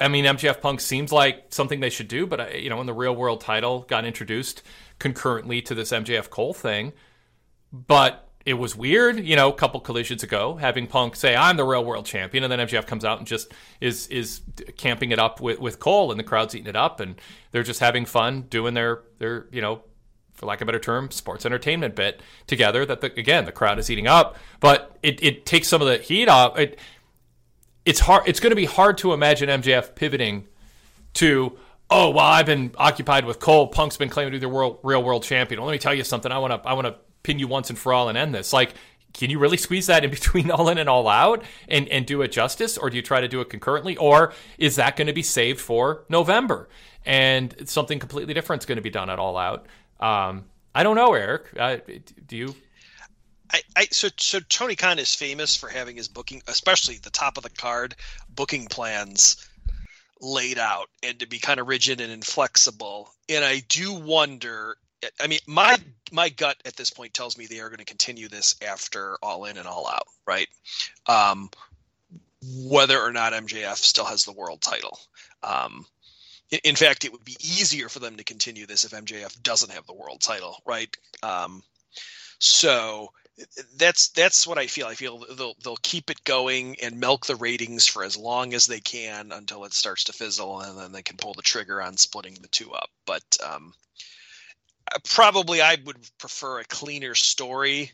I 0.00 0.08
mean, 0.08 0.24
MJF 0.24 0.60
Punk 0.60 0.80
seems 0.80 1.12
like 1.12 1.46
something 1.50 1.80
they 1.80 1.90
should 1.90 2.08
do, 2.08 2.26
but 2.26 2.40
uh, 2.40 2.46
you 2.56 2.70
know, 2.70 2.76
when 2.76 2.86
the 2.86 2.94
real 2.94 3.16
world 3.16 3.40
title 3.40 3.80
got 3.88 4.04
introduced 4.04 4.62
concurrently 4.98 5.60
to 5.62 5.74
this 5.74 5.90
MJF 5.90 6.30
Cole 6.30 6.54
thing. 6.54 6.92
But 7.72 8.28
it 8.46 8.54
was 8.54 8.74
weird, 8.74 9.22
you 9.24 9.36
know, 9.36 9.50
a 9.50 9.54
couple 9.54 9.78
collisions 9.80 10.22
ago, 10.22 10.56
having 10.56 10.86
Punk 10.86 11.16
say, 11.16 11.36
"I'm 11.36 11.56
the 11.56 11.64
real 11.64 11.84
world 11.84 12.06
champion," 12.06 12.44
and 12.44 12.52
then 12.52 12.60
MJF 12.60 12.86
comes 12.86 13.04
out 13.04 13.18
and 13.18 13.26
just 13.26 13.52
is 13.80 14.06
is 14.06 14.40
camping 14.76 15.10
it 15.10 15.18
up 15.18 15.40
with, 15.40 15.58
with 15.58 15.78
Cole, 15.78 16.10
and 16.10 16.18
the 16.18 16.24
crowd's 16.24 16.54
eating 16.54 16.68
it 16.68 16.76
up, 16.76 17.00
and 17.00 17.20
they're 17.50 17.62
just 17.62 17.80
having 17.80 18.06
fun 18.06 18.42
doing 18.42 18.74
their 18.74 19.02
their 19.18 19.48
you 19.50 19.60
know, 19.60 19.82
for 20.32 20.46
lack 20.46 20.60
of 20.60 20.62
a 20.62 20.72
better 20.72 20.78
term, 20.78 21.10
sports 21.10 21.44
entertainment 21.44 21.94
bit 21.94 22.22
together. 22.46 22.86
That 22.86 23.00
the, 23.00 23.12
again, 23.18 23.44
the 23.44 23.52
crowd 23.52 23.78
is 23.78 23.90
eating 23.90 24.06
up, 24.06 24.36
but 24.60 24.96
it 25.02 25.22
it 25.22 25.44
takes 25.44 25.68
some 25.68 25.82
of 25.82 25.88
the 25.88 25.98
heat 25.98 26.28
off. 26.28 26.58
It 26.58 26.78
it's 27.88 28.00
hard. 28.00 28.24
It's 28.26 28.38
going 28.38 28.50
to 28.50 28.56
be 28.56 28.66
hard 28.66 28.98
to 28.98 29.14
imagine 29.14 29.48
MJF 29.48 29.94
pivoting 29.94 30.46
to 31.14 31.58
oh 31.88 32.10
well 32.10 32.26
I've 32.26 32.44
been 32.44 32.74
occupied 32.76 33.24
with 33.24 33.40
Cole. 33.40 33.68
Punk's 33.68 33.96
been 33.96 34.10
claiming 34.10 34.32
to 34.32 34.38
be 34.38 34.40
the 34.40 34.48
world 34.48 34.78
real 34.82 35.02
world 35.02 35.22
champion. 35.22 35.58
Well, 35.58 35.68
let 35.68 35.72
me 35.72 35.78
tell 35.78 35.94
you 35.94 36.04
something. 36.04 36.30
I 36.30 36.36
want 36.36 36.62
to 36.62 36.68
I 36.68 36.74
want 36.74 36.86
to 36.86 36.96
pin 37.22 37.38
you 37.38 37.48
once 37.48 37.70
and 37.70 37.78
for 37.78 37.94
all 37.94 38.10
and 38.10 38.18
end 38.18 38.34
this. 38.34 38.52
Like, 38.52 38.74
can 39.14 39.30
you 39.30 39.38
really 39.38 39.56
squeeze 39.56 39.86
that 39.86 40.04
in 40.04 40.10
between 40.18 40.50
all 40.50 40.68
in 40.68 40.76
and 40.76 40.86
all 40.86 41.08
out 41.08 41.42
and 41.66 41.88
and 41.88 42.04
do 42.04 42.20
it 42.20 42.30
justice, 42.30 42.76
or 42.76 42.90
do 42.90 42.96
you 42.96 43.02
try 43.02 43.22
to 43.22 43.28
do 43.28 43.40
it 43.40 43.48
concurrently, 43.48 43.96
or 43.96 44.34
is 44.58 44.76
that 44.76 44.96
going 44.96 45.06
to 45.06 45.14
be 45.14 45.22
saved 45.22 45.58
for 45.58 46.04
November 46.10 46.68
and 47.06 47.54
something 47.64 47.98
completely 47.98 48.34
different 48.34 48.60
is 48.62 48.66
going 48.66 48.76
to 48.76 48.82
be 48.82 48.90
done 48.90 49.08
at 49.08 49.18
all 49.18 49.38
out? 49.38 49.66
Um, 49.98 50.44
I 50.74 50.82
don't 50.82 50.96
know, 50.96 51.14
Eric. 51.14 51.46
Uh, 51.58 51.78
do 52.26 52.36
you? 52.36 52.54
I, 53.52 53.62
I, 53.76 53.86
so 53.90 54.08
so 54.18 54.40
Tony 54.40 54.76
Khan 54.76 54.98
is 54.98 55.14
famous 55.14 55.56
for 55.56 55.68
having 55.68 55.96
his 55.96 56.08
booking, 56.08 56.42
especially 56.46 56.96
the 56.96 57.10
top 57.10 57.36
of 57.36 57.42
the 57.42 57.50
card 57.50 57.94
booking 58.34 58.66
plans 58.66 59.48
laid 60.20 60.58
out 60.58 60.90
and 61.02 61.18
to 61.20 61.26
be 61.26 61.38
kind 61.38 61.60
of 61.60 61.68
rigid 61.68 62.00
and 62.00 62.12
inflexible. 62.12 63.10
And 63.28 63.44
I 63.44 63.62
do 63.68 63.94
wonder. 63.94 64.76
I 65.20 65.28
mean, 65.28 65.38
my 65.46 65.76
my 66.10 66.28
gut 66.28 66.56
at 66.64 66.76
this 66.76 66.90
point 66.90 67.14
tells 67.14 67.38
me 67.38 67.46
they 67.46 67.60
are 67.60 67.68
going 67.68 67.78
to 67.78 67.84
continue 67.84 68.28
this 68.28 68.56
after 68.66 69.16
All 69.22 69.44
In 69.44 69.56
and 69.56 69.66
All 69.66 69.88
Out, 69.88 70.08
right? 70.26 70.48
Um, 71.06 71.50
whether 72.42 73.00
or 73.00 73.12
not 73.12 73.32
MJF 73.32 73.76
still 73.76 74.04
has 74.04 74.24
the 74.24 74.32
world 74.32 74.60
title. 74.60 74.98
Um, 75.42 75.86
in, 76.64 76.76
fact, 76.76 77.04
it 77.04 77.12
would 77.12 77.24
be 77.24 77.36
easier 77.40 77.88
for 77.88 77.98
them 77.98 78.16
to 78.16 78.24
continue 78.24 78.66
this 78.66 78.84
if 78.84 78.92
MJF 78.92 79.42
doesn't 79.42 79.70
have 79.70 79.86
the 79.86 79.94
world 79.94 80.20
title, 80.20 80.56
right? 80.64 80.94
Um, 81.22 81.62
so 82.38 83.12
that's 83.76 84.08
that's 84.08 84.46
what 84.46 84.58
I 84.58 84.66
feel. 84.66 84.86
I 84.86 84.94
feel 84.94 85.24
they'll 85.36 85.54
they'll 85.62 85.78
keep 85.82 86.10
it 86.10 86.24
going 86.24 86.76
and 86.82 87.00
milk 87.00 87.26
the 87.26 87.36
ratings 87.36 87.86
for 87.86 88.04
as 88.04 88.16
long 88.16 88.54
as 88.54 88.66
they 88.66 88.80
can 88.80 89.32
until 89.32 89.64
it 89.64 89.72
starts 89.72 90.04
to 90.04 90.12
fizzle, 90.12 90.60
and 90.60 90.78
then 90.78 90.92
they 90.92 91.02
can 91.02 91.16
pull 91.16 91.34
the 91.34 91.42
trigger 91.42 91.80
on 91.80 91.96
splitting 91.96 92.34
the 92.40 92.48
two 92.48 92.72
up. 92.72 92.90
But 93.06 93.22
um, 93.44 93.72
probably 95.04 95.60
I 95.60 95.76
would 95.84 95.98
prefer 96.18 96.60
a 96.60 96.64
cleaner 96.64 97.14
story 97.14 97.92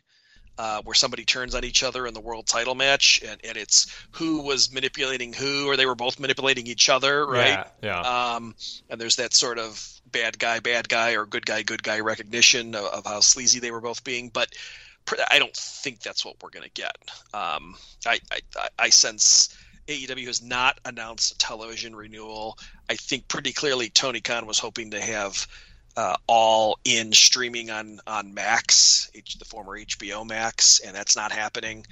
uh, 0.56 0.82
where 0.82 0.94
somebody 0.94 1.24
turns 1.24 1.54
on 1.54 1.64
each 1.64 1.82
other 1.82 2.06
in 2.06 2.14
the 2.14 2.20
world 2.20 2.46
title 2.46 2.74
match, 2.74 3.22
and, 3.26 3.40
and 3.44 3.56
it's 3.56 3.92
who 4.12 4.42
was 4.42 4.72
manipulating 4.72 5.32
who, 5.32 5.66
or 5.66 5.76
they 5.76 5.86
were 5.86 5.94
both 5.94 6.20
manipulating 6.20 6.66
each 6.66 6.88
other, 6.88 7.26
right? 7.26 7.66
Yeah. 7.82 8.02
yeah. 8.02 8.34
Um, 8.34 8.54
and 8.88 9.00
there's 9.00 9.16
that 9.16 9.34
sort 9.34 9.58
of 9.58 9.84
bad 10.06 10.38
guy, 10.38 10.60
bad 10.60 10.88
guy, 10.88 11.16
or 11.16 11.26
good 11.26 11.44
guy, 11.44 11.62
good 11.62 11.82
guy 11.82 12.00
recognition 12.00 12.74
of, 12.74 12.84
of 12.84 13.06
how 13.06 13.20
sleazy 13.20 13.58
they 13.58 13.72
were 13.72 13.80
both 13.80 14.04
being, 14.04 14.28
but 14.28 14.48
I 15.30 15.38
don't 15.38 15.56
think 15.56 16.00
that's 16.00 16.24
what 16.24 16.36
we're 16.42 16.50
going 16.50 16.64
to 16.64 16.70
get. 16.70 16.96
Um, 17.32 17.76
I, 18.06 18.18
I, 18.32 18.68
I 18.78 18.88
sense 18.90 19.56
AEW 19.86 20.26
has 20.26 20.42
not 20.42 20.80
announced 20.84 21.32
a 21.32 21.38
television 21.38 21.94
renewal. 21.94 22.58
I 22.88 22.96
think 22.96 23.28
pretty 23.28 23.52
clearly 23.52 23.90
Tony 23.90 24.20
Khan 24.20 24.46
was 24.46 24.58
hoping 24.58 24.92
to 24.92 25.00
have 25.00 25.46
uh, 25.96 26.16
all 26.26 26.78
in 26.84 27.12
streaming 27.12 27.70
on 27.70 28.00
on 28.06 28.34
Max, 28.34 29.10
the 29.12 29.44
former 29.44 29.78
HBO 29.78 30.26
Max, 30.26 30.80
and 30.80 30.94
that's 30.94 31.16
not 31.16 31.32
happening. 31.32 31.86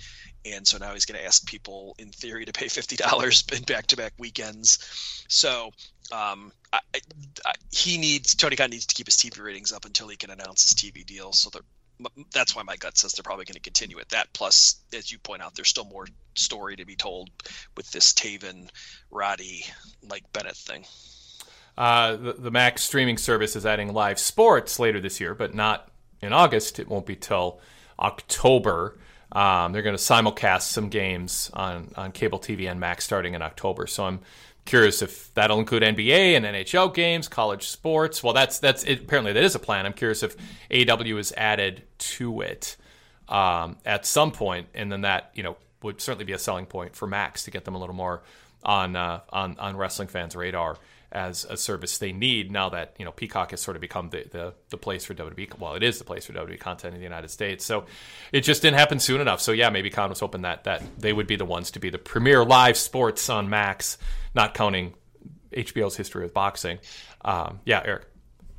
And 0.44 0.66
so 0.66 0.78
now 0.78 0.93
he's 0.93 1.05
going 1.05 1.20
to 1.20 1.24
ask 1.24 1.47
people, 1.47 1.94
in 1.98 2.10
theory, 2.10 2.44
to 2.44 2.52
pay 2.52 2.68
fifty 2.68 2.97
dollars 2.97 3.44
in 3.52 3.62
back-to-back 3.62 4.14
weekends. 4.18 5.24
So 5.28 5.70
um, 6.10 6.52
I, 6.72 6.80
I, 7.44 7.52
he 7.70 7.98
needs 7.98 8.34
Tony 8.34 8.56
Khan 8.56 8.70
needs 8.70 8.86
to 8.86 8.94
keep 8.94 9.06
his 9.06 9.16
TV 9.16 9.40
ratings 9.40 9.70
up 9.72 9.84
until 9.84 10.09
he 10.09 10.16
can 10.16 10.30
announce 10.30 10.62
his 10.62 10.74
TV 10.74 11.06
deal. 11.06 11.32
So 11.32 11.51
that 11.51 11.62
that's 12.33 12.55
why 12.55 12.62
my 12.62 12.77
gut 12.77 12.97
says 12.97 13.12
they're 13.12 13.23
probably 13.23 13.45
going 13.45 13.55
to 13.55 13.61
continue 13.61 13.99
at 13.99 14.09
that. 14.11 14.33
Plus, 14.33 14.77
as 14.95 15.11
you 15.11 15.19
point 15.19 15.43
out, 15.43 15.55
there's 15.55 15.69
still 15.69 15.85
more 15.85 16.07
story 16.35 16.77
to 16.77 16.87
be 16.87 16.97
told 16.97 17.31
with 17.77 17.91
this 17.91 18.12
Taven, 18.12 18.69
Roddy, 19.11 19.65
Mike 20.07 20.24
Bennett 20.33 20.57
thing. 20.57 20.85
Uh, 21.77 22.16
the, 22.16 22.33
the 22.35 22.51
Max 22.51 22.83
streaming 22.83 23.19
service 23.19 23.57
is 23.57 23.65
adding 23.65 23.93
live 23.93 24.19
sports 24.19 24.79
later 24.79 25.01
this 25.01 25.20
year, 25.20 25.35
but 25.35 25.55
not 25.55 25.91
in 26.20 26.33
August. 26.33 26.79
It 26.79 26.89
won't 26.89 27.07
be 27.07 27.16
till 27.16 27.61
October. 27.99 28.99
Um, 29.33 29.73
they're 29.73 29.83
going 29.83 29.97
to 29.97 30.03
simulcast 30.03 30.62
some 30.62 30.91
games 30.91 31.51
on, 31.55 31.91
on 31.97 32.12
cable 32.12 32.39
TV 32.39 32.70
and 32.70 32.79
Max 32.79 33.05
starting 33.05 33.35
in 33.35 33.41
October. 33.41 33.87
So 33.87 34.05
I'm 34.05 34.20
Curious 34.64 35.02
if 35.02 35.34
that'll 35.34 35.59
include 35.59 35.82
NBA 35.82 36.36
and 36.36 36.44
NHL 36.44 36.94
games, 36.94 37.28
college 37.28 37.68
sports. 37.68 38.22
Well, 38.22 38.32
that's 38.32 38.60
that's 38.60 38.84
it, 38.84 39.01
apparently 39.01 39.32
that 39.32 39.43
is 39.43 39.55
a 39.55 39.59
plan. 39.59 39.86
I'm 39.86 39.93
curious 39.93 40.22
if 40.22 40.36
AEW 40.70 41.18
is 41.18 41.32
added 41.36 41.82
to 41.98 42.43
it 42.43 42.76
um, 43.28 43.76
at 43.84 44.06
some 44.06 44.30
point, 44.30 44.68
and 44.74 44.90
then 44.90 45.01
that 45.01 45.30
you 45.34 45.43
know 45.43 45.56
would 45.82 46.01
certainly 46.01 46.24
be 46.24 46.32
a 46.32 46.39
selling 46.39 46.66
point 46.66 46.94
for 46.94 47.09
Max 47.09 47.44
to 47.44 47.51
get 47.51 47.64
them 47.64 47.74
a 47.74 47.78
little 47.78 47.94
more 47.94 48.22
on 48.62 48.94
uh, 48.94 49.20
on 49.30 49.59
on 49.59 49.76
wrestling 49.76 50.09
fans' 50.09 50.36
radar 50.36 50.78
as 51.12 51.44
a 51.44 51.56
service 51.56 51.98
they 51.98 52.12
need 52.12 52.51
now 52.51 52.70
that 52.70 52.94
you 52.98 53.05
know 53.05 53.12
Peacock 53.12 53.51
has 53.51 53.60
sort 53.60 53.76
of 53.76 53.80
become 53.80 54.09
the, 54.10 54.24
the 54.30 54.55
the 54.70 54.76
place 54.76 55.05
for 55.05 55.14
WWE. 55.14 55.59
Well, 55.59 55.74
it 55.74 55.82
is 55.82 55.98
the 55.98 56.05
place 56.05 56.26
for 56.26 56.32
WWE 56.32 56.59
content 56.59 56.94
in 56.94 57.01
the 57.01 57.05
United 57.05 57.28
States. 57.28 57.64
So 57.64 57.84
it 58.32 58.40
just 58.40 58.62
didn't 58.62 58.78
happen 58.78 58.98
soon 58.98 59.20
enough. 59.20 59.40
So 59.40 59.52
yeah, 59.52 59.70
maybe 59.70 59.90
Khan 59.90 60.09
was 60.09 60.20
hoping 60.20 60.43
that 60.43 60.64
that 60.64 60.82
they 60.98 61.12
would 61.12 61.26
be 61.26 61.36
the 61.36 61.44
ones 61.44 61.70
to 61.72 61.80
be 61.80 61.90
the 61.90 61.98
premier 61.98 62.44
live 62.44 62.76
sports 62.76 63.28
on 63.28 63.48
Max, 63.48 63.98
not 64.34 64.55
counting 64.55 64.94
HBO's 65.52 65.97
history 65.97 66.24
of 66.24 66.32
boxing. 66.32 66.78
Um, 67.24 67.60
yeah, 67.64 67.82
Eric. 67.84 68.06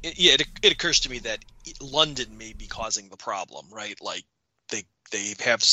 Yeah, 0.04 0.34
it, 0.34 0.44
it 0.62 0.72
occurs 0.74 1.00
to 1.02 1.10
me 1.10 1.20
that 1.20 1.40
London 1.82 2.38
may 2.38 2.54
be 2.54 2.68
causing 2.68 3.10
the 3.10 3.18
problem, 3.18 3.68
right? 3.72 3.98
Like 4.02 4.24
they 4.70 4.84
they 5.12 5.34
have 5.44 5.64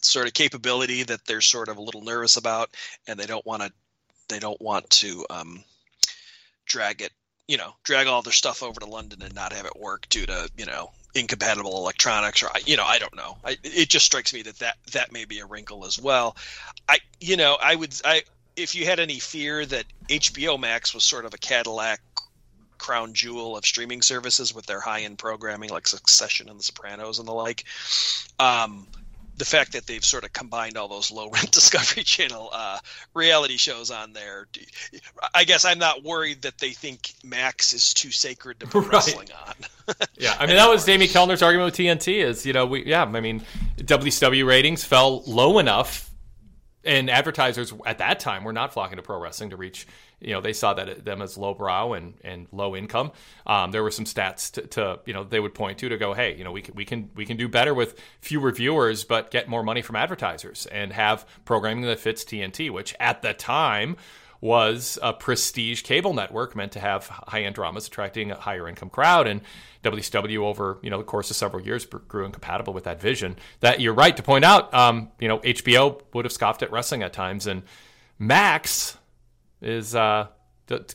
sort 0.00 0.26
of 0.26 0.34
capability 0.34 1.02
that 1.04 1.24
they're 1.26 1.40
sort 1.40 1.68
of 1.68 1.76
a 1.76 1.82
little 1.82 2.02
nervous 2.02 2.36
about, 2.36 2.70
and 3.06 3.18
they 3.18 3.26
don't 3.26 3.44
want 3.46 3.62
to 3.62 3.72
they 4.28 4.38
don't 4.38 4.60
want 4.60 4.88
to 4.88 5.26
um, 5.30 5.62
drag 6.66 7.02
it, 7.02 7.12
you 7.48 7.56
know, 7.56 7.74
drag 7.82 8.06
all 8.06 8.22
their 8.22 8.32
stuff 8.32 8.62
over 8.62 8.80
to 8.80 8.86
London 8.86 9.22
and 9.22 9.34
not 9.34 9.52
have 9.52 9.66
it 9.66 9.76
work 9.76 10.08
due 10.08 10.26
to, 10.26 10.50
you 10.56 10.66
know, 10.66 10.90
incompatible 11.14 11.76
electronics 11.76 12.42
or 12.42 12.48
you 12.66 12.76
know, 12.76 12.84
I 12.84 12.98
don't 12.98 13.14
know. 13.14 13.36
I, 13.44 13.56
it 13.62 13.88
just 13.88 14.06
strikes 14.06 14.34
me 14.34 14.42
that, 14.42 14.58
that 14.58 14.76
that 14.92 15.12
may 15.12 15.24
be 15.24 15.38
a 15.38 15.46
wrinkle 15.46 15.84
as 15.84 15.98
well. 15.98 16.36
I 16.88 16.98
you 17.20 17.36
know, 17.36 17.56
I 17.60 17.74
would 17.74 17.94
I 18.04 18.22
if 18.56 18.74
you 18.74 18.84
had 18.86 19.00
any 19.00 19.18
fear 19.18 19.64
that 19.66 19.84
HBO 20.08 20.58
Max 20.58 20.94
was 20.94 21.04
sort 21.04 21.24
of 21.24 21.34
a 21.34 21.38
Cadillac 21.38 22.00
crown 22.78 23.14
jewel 23.14 23.56
of 23.56 23.64
streaming 23.64 24.02
services 24.02 24.54
with 24.54 24.66
their 24.66 24.80
high-end 24.80 25.18
programming 25.18 25.70
like 25.70 25.86
Succession 25.86 26.48
and 26.48 26.58
The 26.58 26.64
Sopranos 26.64 27.18
and 27.18 27.26
the 27.26 27.32
like, 27.32 27.64
um, 28.38 28.86
the 29.36 29.44
fact 29.44 29.72
that 29.72 29.86
they've 29.86 30.04
sort 30.04 30.24
of 30.24 30.32
combined 30.32 30.76
all 30.76 30.88
those 30.88 31.10
low 31.10 31.28
rent 31.32 31.50
Discovery 31.50 32.02
Channel 32.02 32.50
uh, 32.52 32.78
reality 33.14 33.56
shows 33.56 33.90
on 33.90 34.12
there, 34.12 34.46
I 35.34 35.44
guess 35.44 35.64
I'm 35.64 35.78
not 35.78 36.04
worried 36.04 36.42
that 36.42 36.58
they 36.58 36.70
think 36.70 37.12
Max 37.22 37.72
is 37.72 37.92
too 37.94 38.10
sacred 38.10 38.60
to 38.60 38.66
put 38.66 38.84
right. 38.84 38.92
wrestling 38.92 39.28
on. 39.46 39.54
yeah, 40.16 40.36
I 40.38 40.46
mean 40.46 40.56
that 40.56 40.68
was 40.68 40.86
Jamie 40.86 41.08
Kellner's 41.08 41.42
argument 41.42 41.66
with 41.66 41.78
TNT. 41.78 42.24
Is 42.24 42.46
you 42.46 42.52
know 42.52 42.66
we 42.66 42.84
yeah 42.86 43.02
I 43.04 43.20
mean 43.20 43.42
WCW 43.78 44.46
ratings 44.46 44.84
fell 44.84 45.22
low 45.22 45.58
enough, 45.58 46.10
and 46.84 47.10
advertisers 47.10 47.72
at 47.86 47.98
that 47.98 48.20
time 48.20 48.44
were 48.44 48.52
not 48.52 48.72
flocking 48.72 48.96
to 48.96 49.02
pro 49.02 49.18
wrestling 49.18 49.50
to 49.50 49.56
reach 49.56 49.86
you 50.24 50.32
know 50.32 50.40
they 50.40 50.52
saw 50.52 50.74
that 50.74 51.04
them 51.04 51.22
as 51.22 51.36
lowbrow 51.36 51.92
and 51.92 52.14
and 52.24 52.46
low 52.50 52.74
income. 52.74 53.12
Um, 53.46 53.70
there 53.70 53.82
were 53.82 53.90
some 53.90 54.04
stats 54.04 54.50
to, 54.52 54.62
to, 54.68 54.98
you 55.04 55.12
know 55.12 55.24
they 55.24 55.40
would 55.40 55.54
point 55.54 55.78
to 55.78 55.88
to 55.88 55.98
go, 55.98 56.14
hey, 56.14 56.36
you 56.36 56.44
know 56.44 56.52
we 56.52 56.62
can 56.62 56.74
we 56.74 56.84
can 56.84 57.10
we 57.14 57.26
can 57.26 57.36
do 57.36 57.48
better 57.48 57.74
with 57.74 58.00
fewer 58.20 58.50
viewers, 58.50 59.04
but 59.04 59.30
get 59.30 59.48
more 59.48 59.62
money 59.62 59.82
from 59.82 59.96
advertisers 59.96 60.66
and 60.66 60.92
have 60.92 61.26
programming 61.44 61.84
that 61.84 62.00
fits 62.00 62.24
TNT, 62.24 62.70
which 62.70 62.94
at 62.98 63.22
the 63.22 63.34
time 63.34 63.96
was 64.40 64.98
a 65.02 65.12
prestige 65.12 65.82
cable 65.82 66.12
network 66.12 66.54
meant 66.54 66.72
to 66.72 66.80
have 66.80 67.06
high-end 67.06 67.54
dramas 67.54 67.86
attracting 67.86 68.30
a 68.30 68.36
higher 68.36 68.68
income 68.68 68.90
crowd 68.90 69.26
and 69.26 69.40
WCW 69.82 70.38
over 70.38 70.78
you 70.82 70.90
know 70.90 70.98
the 70.98 71.04
course 71.04 71.30
of 71.30 71.36
several 71.36 71.62
years 71.62 71.84
grew 71.86 72.24
incompatible 72.24 72.72
with 72.72 72.84
that 72.84 73.00
vision 73.00 73.36
that 73.60 73.80
you're 73.80 73.94
right 73.94 74.16
to 74.16 74.22
point 74.22 74.44
out 74.44 74.72
um, 74.74 75.10
you 75.18 75.28
know 75.28 75.38
HBO 75.38 76.00
would 76.12 76.24
have 76.24 76.32
scoffed 76.32 76.62
at 76.62 76.70
wrestling 76.70 77.02
at 77.02 77.12
times 77.12 77.46
and 77.46 77.62
Max 78.18 78.96
is 79.60 79.94
uh, 79.94 80.28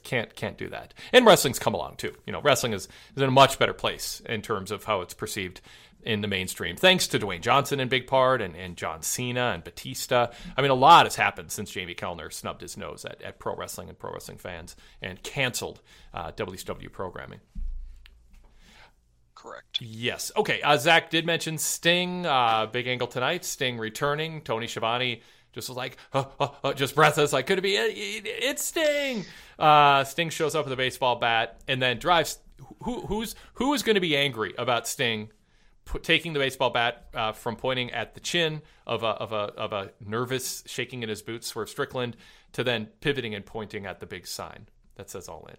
can't 0.04 0.36
can't 0.36 0.58
do 0.58 0.70
that. 0.70 0.94
And 1.12 1.26
wrestling's 1.26 1.60
come 1.60 1.74
along 1.74 1.96
too. 1.98 2.14
You 2.26 2.34
know, 2.34 2.42
wrestling 2.42 2.74
is, 2.74 2.88
is 3.16 3.22
in 3.22 3.28
a 3.28 3.32
much 3.32 3.60
better 3.60 3.74
place 3.74 4.22
in 4.26 4.42
terms 4.42 4.72
of 4.72 4.84
how 4.86 5.02
it's 5.02 5.14
perceived 5.14 5.62
in 6.04 6.22
the 6.22 6.28
mainstream, 6.28 6.76
thanks 6.76 7.08
to 7.08 7.20
Dwayne 7.20 7.42
Johnson 7.42 7.80
in 7.80 7.90
big 7.90 8.08
part 8.08 8.42
and, 8.42 8.56
and 8.56 8.78
John 8.78 9.02
Cena 9.02 9.52
and 9.54 9.64
Batista. 9.64 10.28
I 10.56 10.62
mean, 10.62 10.72
a 10.72 10.76
lot 10.76 11.06
has 11.06 11.16
happened 11.16 11.52
since 11.52 11.72
Jamie 11.72 11.94
Kellner 11.94 12.30
snubbed 12.30 12.62
his 12.62 12.78
nose 12.78 13.06
at, 13.06 13.22
at 13.22 13.40
pro 13.40 13.56
wrestling 13.56 13.90
and 13.90 14.00
pro 14.00 14.12
wrestling 14.12 14.38
fans 14.38 14.76
and 15.02 15.22
canceled 15.24 15.82
uh, 16.14 16.32
WCW 16.32 16.92
programming. 16.92 17.40
Correct. 19.36 19.80
Yes. 19.82 20.32
Okay. 20.36 20.62
Uh, 20.62 20.76
Zach 20.78 21.10
did 21.10 21.26
mention 21.26 21.58
Sting. 21.58 22.26
Uh, 22.26 22.66
big 22.66 22.88
angle 22.88 23.08
tonight. 23.08 23.46
Sting 23.46 23.78
returning. 23.78 24.42
Tony 24.42 24.68
Schiavone 24.68 25.22
just 25.54 25.70
was 25.70 25.78
like, 25.78 25.98
oh, 26.14 26.56
oh, 26.64 26.74
just 26.74 26.94
breathless, 26.94 27.34
like, 27.34 27.48
could 27.48 27.58
it 27.58 27.62
be 27.62 27.76
it? 27.76 27.94
It's 28.26 28.66
Sting. 28.66 29.26
Uh, 29.58 30.04
Sting 30.04 30.30
shows 30.30 30.56
up 30.56 30.66
with 30.66 30.74
a 30.74 30.78
baseball 30.78 31.16
bat 31.16 31.60
and 31.68 31.82
then 31.82 32.00
drives. 32.00 32.40
Who, 32.84 33.02
who's 33.08 33.36
who 33.54 33.74
is 33.74 33.84
going 33.84 33.96
to 33.96 34.02
be 34.02 34.18
angry 34.18 34.54
about 34.58 34.86
Sting 34.86 35.30
put, 35.90 36.04
taking 36.04 36.34
the 36.34 36.40
baseball 36.40 36.70
bat 36.70 37.08
uh, 37.14 37.32
from 37.32 37.56
pointing 37.56 37.92
at 37.92 38.14
the 38.14 38.20
chin 38.20 38.62
of 38.86 39.04
a, 39.04 39.08
of 39.08 39.32
a 39.32 39.54
of 39.58 39.74
a 39.74 39.92
nervous 40.00 40.64
shaking 40.66 41.04
in 41.04 41.10
his 41.10 41.22
boots, 41.22 41.48
Swerve 41.48 41.70
Strickland, 41.70 42.16
to 42.54 42.64
then 42.64 42.88
pivoting 43.02 43.36
and 43.36 43.46
pointing 43.46 43.86
at 43.86 44.00
the 44.00 44.06
big 44.06 44.28
sign 44.28 44.68
that 44.96 45.10
says 45.10 45.28
"All 45.28 45.48
In." 45.50 45.58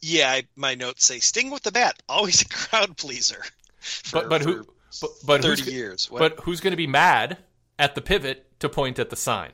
Yeah, 0.00 0.30
I, 0.30 0.44
my 0.56 0.74
notes 0.74 1.04
say 1.04 1.18
Sting 1.18 1.50
with 1.50 1.62
the 1.62 1.72
bat, 1.72 2.02
always 2.08 2.42
a 2.42 2.48
crowd 2.48 2.96
pleaser. 2.96 3.42
For, 3.78 4.22
but 4.22 4.28
but 4.28 4.42
who? 4.42 4.66
But, 5.00 5.10
but 5.24 5.42
thirty 5.42 5.70
years. 5.70 6.10
What? 6.10 6.18
But 6.18 6.44
who's 6.44 6.60
going 6.60 6.72
to 6.72 6.76
be 6.76 6.86
mad 6.86 7.38
at 7.78 7.94
the 7.94 8.00
pivot 8.00 8.58
to 8.60 8.68
point 8.68 8.98
at 8.98 9.10
the 9.10 9.16
sign. 9.16 9.52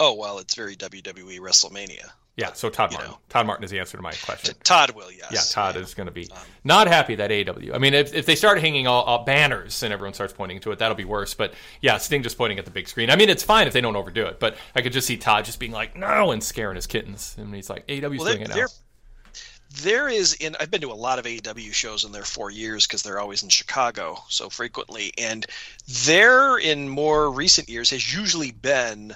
Oh 0.00 0.14
well, 0.14 0.38
it's 0.38 0.54
very 0.54 0.76
WWE 0.76 1.38
WrestleMania. 1.38 2.10
Yeah, 2.36 2.54
so 2.54 2.70
Todd 2.70 2.92
Martin. 2.92 3.10
Know. 3.10 3.18
Todd 3.28 3.46
Martin 3.46 3.64
is 3.64 3.70
the 3.70 3.78
answer 3.78 3.98
to 3.98 4.02
my 4.02 4.12
question. 4.12 4.54
Todd 4.64 4.92
will, 4.92 5.12
yes. 5.12 5.28
Yeah, 5.30 5.40
Todd 5.52 5.74
yeah. 5.74 5.82
is 5.82 5.92
going 5.92 6.06
to 6.06 6.12
be 6.12 6.30
um, 6.30 6.38
not 6.64 6.86
happy 6.86 7.14
that 7.16 7.30
AEW. 7.30 7.74
I 7.74 7.78
mean, 7.78 7.92
if, 7.92 8.14
if 8.14 8.24
they 8.24 8.36
start 8.36 8.58
hanging 8.58 8.86
all, 8.86 9.02
all, 9.02 9.24
banners 9.24 9.82
and 9.82 9.92
everyone 9.92 10.14
starts 10.14 10.32
pointing 10.32 10.58
to 10.60 10.72
it, 10.72 10.78
that'll 10.78 10.96
be 10.96 11.04
worse. 11.04 11.34
But 11.34 11.52
yeah, 11.82 11.98
Sting 11.98 12.22
just 12.22 12.38
pointing 12.38 12.58
at 12.58 12.64
the 12.64 12.70
big 12.70 12.88
screen. 12.88 13.10
I 13.10 13.16
mean, 13.16 13.28
it's 13.28 13.42
fine 13.42 13.66
if 13.66 13.74
they 13.74 13.82
don't 13.82 13.96
overdo 13.96 14.24
it, 14.26 14.40
but 14.40 14.56
I 14.74 14.80
could 14.80 14.92
just 14.92 15.06
see 15.06 15.18
Todd 15.18 15.44
just 15.44 15.60
being 15.60 15.72
like, 15.72 15.94
"No," 15.94 16.32
and 16.32 16.42
scaring 16.42 16.76
his 16.76 16.86
kittens, 16.86 17.34
and 17.38 17.54
he's 17.54 17.68
like, 17.68 17.86
"AEW's 17.86 18.18
well, 18.18 18.32
doing 18.32 18.42
it 18.42 18.48
now." 18.48 18.66
there 19.80 20.08
is 20.08 20.34
in 20.34 20.54
I've 20.60 20.70
been 20.70 20.82
to 20.82 20.92
a 20.92 20.94
lot 20.94 21.18
of 21.18 21.24
AEW 21.24 21.72
shows 21.72 22.04
in 22.04 22.12
their 22.12 22.24
four 22.24 22.50
years 22.50 22.86
because 22.86 23.02
they're 23.02 23.20
always 23.20 23.42
in 23.42 23.48
Chicago 23.48 24.22
so 24.28 24.48
frequently, 24.48 25.12
and 25.18 25.46
there 26.04 26.58
in 26.58 26.88
more 26.88 27.30
recent 27.30 27.68
years 27.68 27.90
has 27.90 28.14
usually 28.14 28.50
been 28.50 29.14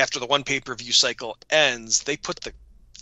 after 0.00 0.18
the 0.18 0.26
one 0.26 0.44
pay 0.44 0.60
per 0.60 0.74
view 0.74 0.92
cycle 0.92 1.36
ends, 1.50 2.02
they 2.02 2.16
put 2.16 2.40
the 2.40 2.52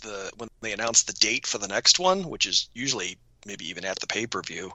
the 0.01 0.31
when 0.37 0.49
they 0.61 0.73
announce 0.73 1.03
the 1.03 1.13
date 1.13 1.45
for 1.45 1.57
the 1.57 1.67
next 1.67 1.99
one, 1.99 2.23
which 2.29 2.45
is 2.45 2.69
usually 2.73 3.17
maybe 3.45 3.67
even 3.69 3.85
at 3.85 3.99
the 3.99 4.07
pay 4.07 4.27
per 4.27 4.41
view. 4.41 4.71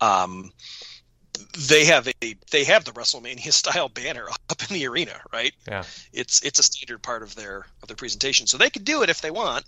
Um, 0.00 0.52
they 1.68 1.84
have 1.84 2.08
a 2.08 2.34
they 2.50 2.64
have 2.64 2.84
the 2.84 2.92
WrestleMania 2.92 3.52
style 3.52 3.88
banner 3.88 4.28
up 4.28 4.62
in 4.68 4.74
the 4.74 4.86
arena, 4.86 5.20
right? 5.32 5.52
Yeah, 5.68 5.84
it's 6.12 6.42
it's 6.42 6.58
a 6.58 6.62
standard 6.62 7.02
part 7.02 7.22
of 7.22 7.34
their 7.34 7.66
of 7.82 7.88
their 7.88 7.96
presentation, 7.96 8.46
so 8.46 8.58
they 8.58 8.70
could 8.70 8.84
do 8.84 9.02
it 9.02 9.10
if 9.10 9.20
they 9.20 9.30
want. 9.30 9.64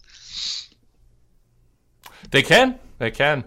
They 2.31 2.43
can. 2.43 2.79
They 2.99 3.11
can. 3.11 3.45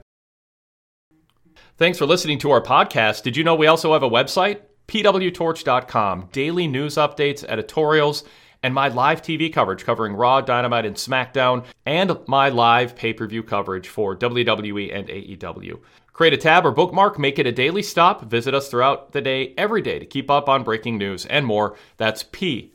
Thanks 1.78 1.98
for 1.98 2.06
listening 2.06 2.40
to 2.40 2.52
our 2.52 2.62
podcast. 2.62 3.24
Did 3.24 3.36
you 3.36 3.44
know 3.44 3.56
we 3.56 3.68
also 3.68 3.94
have 3.94 4.04
a 4.04 4.10
website? 4.10 4.62
pwtorch.com. 4.88 6.30
Daily 6.34 6.68
news 6.68 6.96
updates, 6.96 7.46
editorials, 7.46 8.24
and 8.64 8.74
my 8.74 8.88
live 8.90 9.22
TV 9.22 9.52
coverage 9.52 9.84
covering 9.86 10.14
Raw, 10.14 10.42
Dynamite, 10.42 10.86
and 10.86 10.96
SmackDown, 10.96 11.66
and 11.86 12.18
my 12.28 12.50
live 12.50 12.96
pay 12.96 13.14
per 13.14 13.28
view 13.28 13.44
coverage 13.44 13.88
for 13.88 14.16
WWE 14.16 14.96
and 14.96 15.08
AEW. 15.08 15.80
Create 16.14 16.34
a 16.34 16.38
tab 16.38 16.66
or 16.66 16.72
bookmark, 16.72 17.18
make 17.18 17.40
it 17.40 17.48
a 17.48 17.52
daily 17.52 17.82
stop. 17.82 18.24
Visit 18.26 18.54
us 18.54 18.70
throughout 18.70 19.14
the 19.14 19.22
day, 19.22 19.54
every 19.58 19.82
day, 19.82 19.98
to 19.98 20.06
keep 20.06 20.30
up 20.30 20.48
on 20.50 20.64
breaking 20.64 20.98
news 20.98 21.26
and 21.26 21.46
more. 21.46 21.78
That's 21.98 22.24
pwtorch.com. 22.24 22.68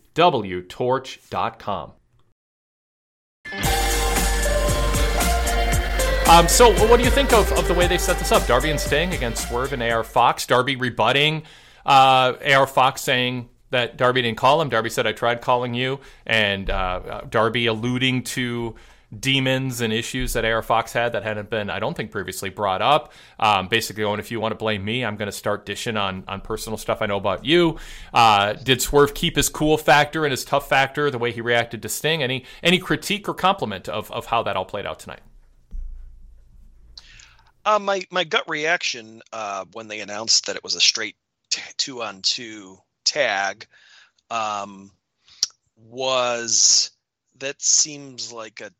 Um, 6.28 6.48
so, 6.48 6.72
what 6.88 6.96
do 6.96 7.04
you 7.04 7.10
think 7.10 7.32
of, 7.32 7.52
of 7.52 7.68
the 7.68 7.74
way 7.74 7.86
they 7.86 7.98
set 7.98 8.18
this 8.18 8.32
up? 8.32 8.44
Darby 8.48 8.70
and 8.70 8.80
Sting 8.80 9.14
against 9.14 9.48
Swerve 9.48 9.72
and 9.72 9.80
AR 9.80 10.02
Fox. 10.02 10.44
Darby 10.44 10.74
rebutting 10.74 11.44
uh, 11.84 12.32
AR 12.44 12.66
Fox 12.66 13.00
saying 13.02 13.48
that 13.70 13.96
Darby 13.96 14.22
didn't 14.22 14.38
call 14.38 14.60
him. 14.60 14.68
Darby 14.68 14.90
said, 14.90 15.06
I 15.06 15.12
tried 15.12 15.40
calling 15.40 15.74
you. 15.74 16.00
And 16.26 16.70
uh, 16.70 16.74
uh 16.74 17.20
Darby 17.28 17.66
alluding 17.66 18.22
to 18.24 18.74
demons 19.18 19.80
and 19.80 19.92
issues 19.92 20.32
that 20.32 20.44
AR 20.44 20.62
Fox 20.62 20.92
had 20.92 21.12
that 21.12 21.22
hadn't 21.22 21.48
been, 21.50 21.70
I 21.70 21.78
don't 21.78 21.96
think, 21.96 22.10
previously 22.10 22.50
brought 22.50 22.82
up. 22.82 23.12
Um, 23.38 23.68
basically, 23.68 24.02
going, 24.02 24.20
if 24.20 24.30
you 24.30 24.40
want 24.40 24.52
to 24.52 24.56
blame 24.56 24.84
me, 24.84 25.04
I'm 25.04 25.16
going 25.16 25.26
to 25.26 25.36
start 25.36 25.64
dishing 25.64 25.96
on, 25.96 26.24
on 26.26 26.40
personal 26.40 26.76
stuff 26.76 27.00
I 27.00 27.06
know 27.06 27.16
about 27.16 27.44
you. 27.44 27.78
Uh, 28.12 28.54
did 28.54 28.82
Swerve 28.82 29.14
keep 29.14 29.36
his 29.36 29.48
cool 29.48 29.78
factor 29.78 30.24
and 30.24 30.32
his 30.32 30.44
tough 30.44 30.68
factor, 30.68 31.10
the 31.10 31.18
way 31.18 31.32
he 31.32 31.40
reacted 31.40 31.82
to 31.82 31.88
Sting? 31.88 32.22
Any 32.22 32.44
any 32.62 32.78
critique 32.78 33.28
or 33.28 33.34
compliment 33.34 33.88
of, 33.88 34.10
of 34.10 34.26
how 34.26 34.42
that 34.42 34.56
all 34.56 34.64
played 34.64 34.86
out 34.86 34.98
tonight? 34.98 35.20
Uh, 37.64 37.78
my 37.78 38.02
my 38.10 38.24
gut 38.24 38.44
reaction 38.48 39.22
uh, 39.32 39.64
when 39.72 39.88
they 39.88 40.00
announced 40.00 40.46
that 40.46 40.56
it 40.56 40.64
was 40.64 40.74
a 40.74 40.80
straight 40.80 41.16
t- 41.50 41.62
two 41.76 42.02
on 42.02 42.22
two 42.22 42.78
tag 43.06 43.66
um, 44.30 44.90
was 45.76 46.90
that 47.38 47.60
seems 47.62 48.32
like 48.32 48.60
a 48.60 48.70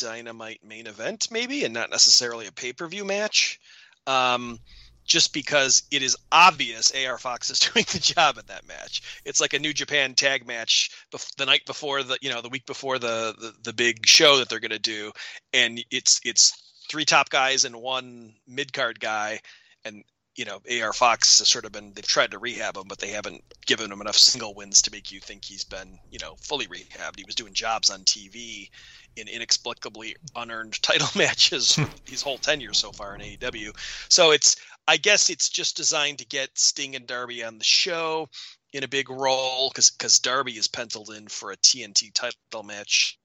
dynamite 0.00 0.64
main 0.64 0.86
event 0.86 1.28
maybe 1.30 1.64
and 1.64 1.74
not 1.74 1.90
necessarily 1.90 2.46
a 2.46 2.52
pay-per-view 2.52 3.04
match 3.04 3.60
um, 4.06 4.58
just 5.04 5.32
because 5.32 5.82
it 5.90 6.02
is 6.02 6.16
obvious 6.30 6.92
AR 6.94 7.18
Fox 7.18 7.50
is 7.50 7.58
doing 7.72 7.84
the 7.92 7.98
job 7.98 8.38
in 8.38 8.44
that 8.46 8.66
match. 8.66 9.20
It's 9.24 9.40
like 9.40 9.54
a 9.54 9.58
New 9.58 9.72
Japan 9.72 10.14
tag 10.14 10.46
match 10.46 10.90
bef- 11.12 11.34
the 11.36 11.46
night 11.46 11.62
before 11.66 12.02
the 12.02 12.18
you 12.20 12.30
know 12.30 12.40
the 12.40 12.48
week 12.48 12.66
before 12.66 12.98
the 12.98 13.34
the, 13.38 13.54
the 13.64 13.72
big 13.72 14.06
show 14.06 14.38
that 14.38 14.48
they're 14.48 14.60
going 14.60 14.70
to 14.70 14.78
do, 14.78 15.12
and 15.52 15.84
it's 15.90 16.20
it's 16.24 16.52
three 16.88 17.04
top 17.04 17.30
guys 17.30 17.64
and 17.64 17.76
one 17.76 18.34
mid 18.46 18.72
card 18.72 19.00
guy, 19.00 19.40
and 19.84 20.04
you 20.34 20.44
know 20.44 20.60
AR 20.80 20.92
Fox 20.92 21.38
has 21.38 21.48
sort 21.48 21.64
of 21.64 21.72
been 21.72 21.92
they've 21.94 22.06
tried 22.06 22.30
to 22.30 22.38
rehab 22.38 22.76
him, 22.76 22.84
but 22.88 22.98
they 22.98 23.08
haven't 23.08 23.42
given 23.66 23.92
him 23.92 24.00
enough 24.00 24.16
single 24.18 24.54
wins 24.54 24.82
to 24.82 24.90
make 24.90 25.12
you 25.12 25.20
think 25.20 25.44
he's 25.44 25.64
been 25.64 25.98
you 26.10 26.18
know 26.20 26.36
fully 26.40 26.66
rehabbed. 26.66 27.18
He 27.18 27.24
was 27.24 27.34
doing 27.34 27.54
jobs 27.54 27.90
on 27.90 28.00
TV 28.00 28.70
in 29.16 29.28
inexplicably 29.28 30.16
unearned 30.34 30.80
title 30.82 31.08
matches 31.14 31.76
hmm. 31.76 31.84
his 32.06 32.22
whole 32.22 32.38
tenure 32.38 32.72
so 32.72 32.92
far 32.92 33.14
in 33.14 33.20
AEW. 33.20 33.72
So 34.08 34.30
it's 34.30 34.56
I 34.88 34.96
guess 34.96 35.30
it's 35.30 35.48
just 35.48 35.76
designed 35.76 36.18
to 36.18 36.26
get 36.26 36.58
Sting 36.58 36.96
and 36.96 37.06
Darby 37.06 37.44
on 37.44 37.58
the 37.58 37.64
show 37.64 38.28
in 38.72 38.84
a 38.84 38.88
big 38.88 39.10
role 39.10 39.68
because 39.68 39.90
because 39.90 40.18
Darby 40.18 40.56
is 40.56 40.66
penciled 40.66 41.10
in 41.10 41.28
for 41.28 41.52
a 41.52 41.56
TNT 41.56 42.12
title 42.14 42.62
match 42.62 43.18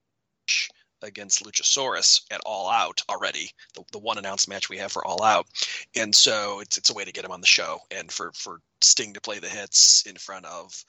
against 1.01 1.43
Luchasaurus 1.43 2.21
at 2.31 2.41
All 2.45 2.69
Out 2.69 3.01
already, 3.09 3.51
the, 3.73 3.83
the 3.91 3.99
one 3.99 4.17
announced 4.17 4.47
match 4.47 4.69
we 4.69 4.77
have 4.77 4.91
for 4.91 5.05
All 5.05 5.23
Out, 5.23 5.47
and 5.95 6.13
so 6.13 6.59
it's 6.59 6.77
it's 6.77 6.89
a 6.89 6.93
way 6.93 7.05
to 7.05 7.11
get 7.11 7.25
him 7.25 7.31
on 7.31 7.41
the 7.41 7.47
show 7.47 7.79
and 7.91 8.11
for 8.11 8.31
for 8.33 8.61
Sting 8.81 9.13
to 9.13 9.21
play 9.21 9.39
the 9.39 9.49
hits 9.49 10.03
in 10.05 10.15
front 10.15 10.45
of 10.45 10.83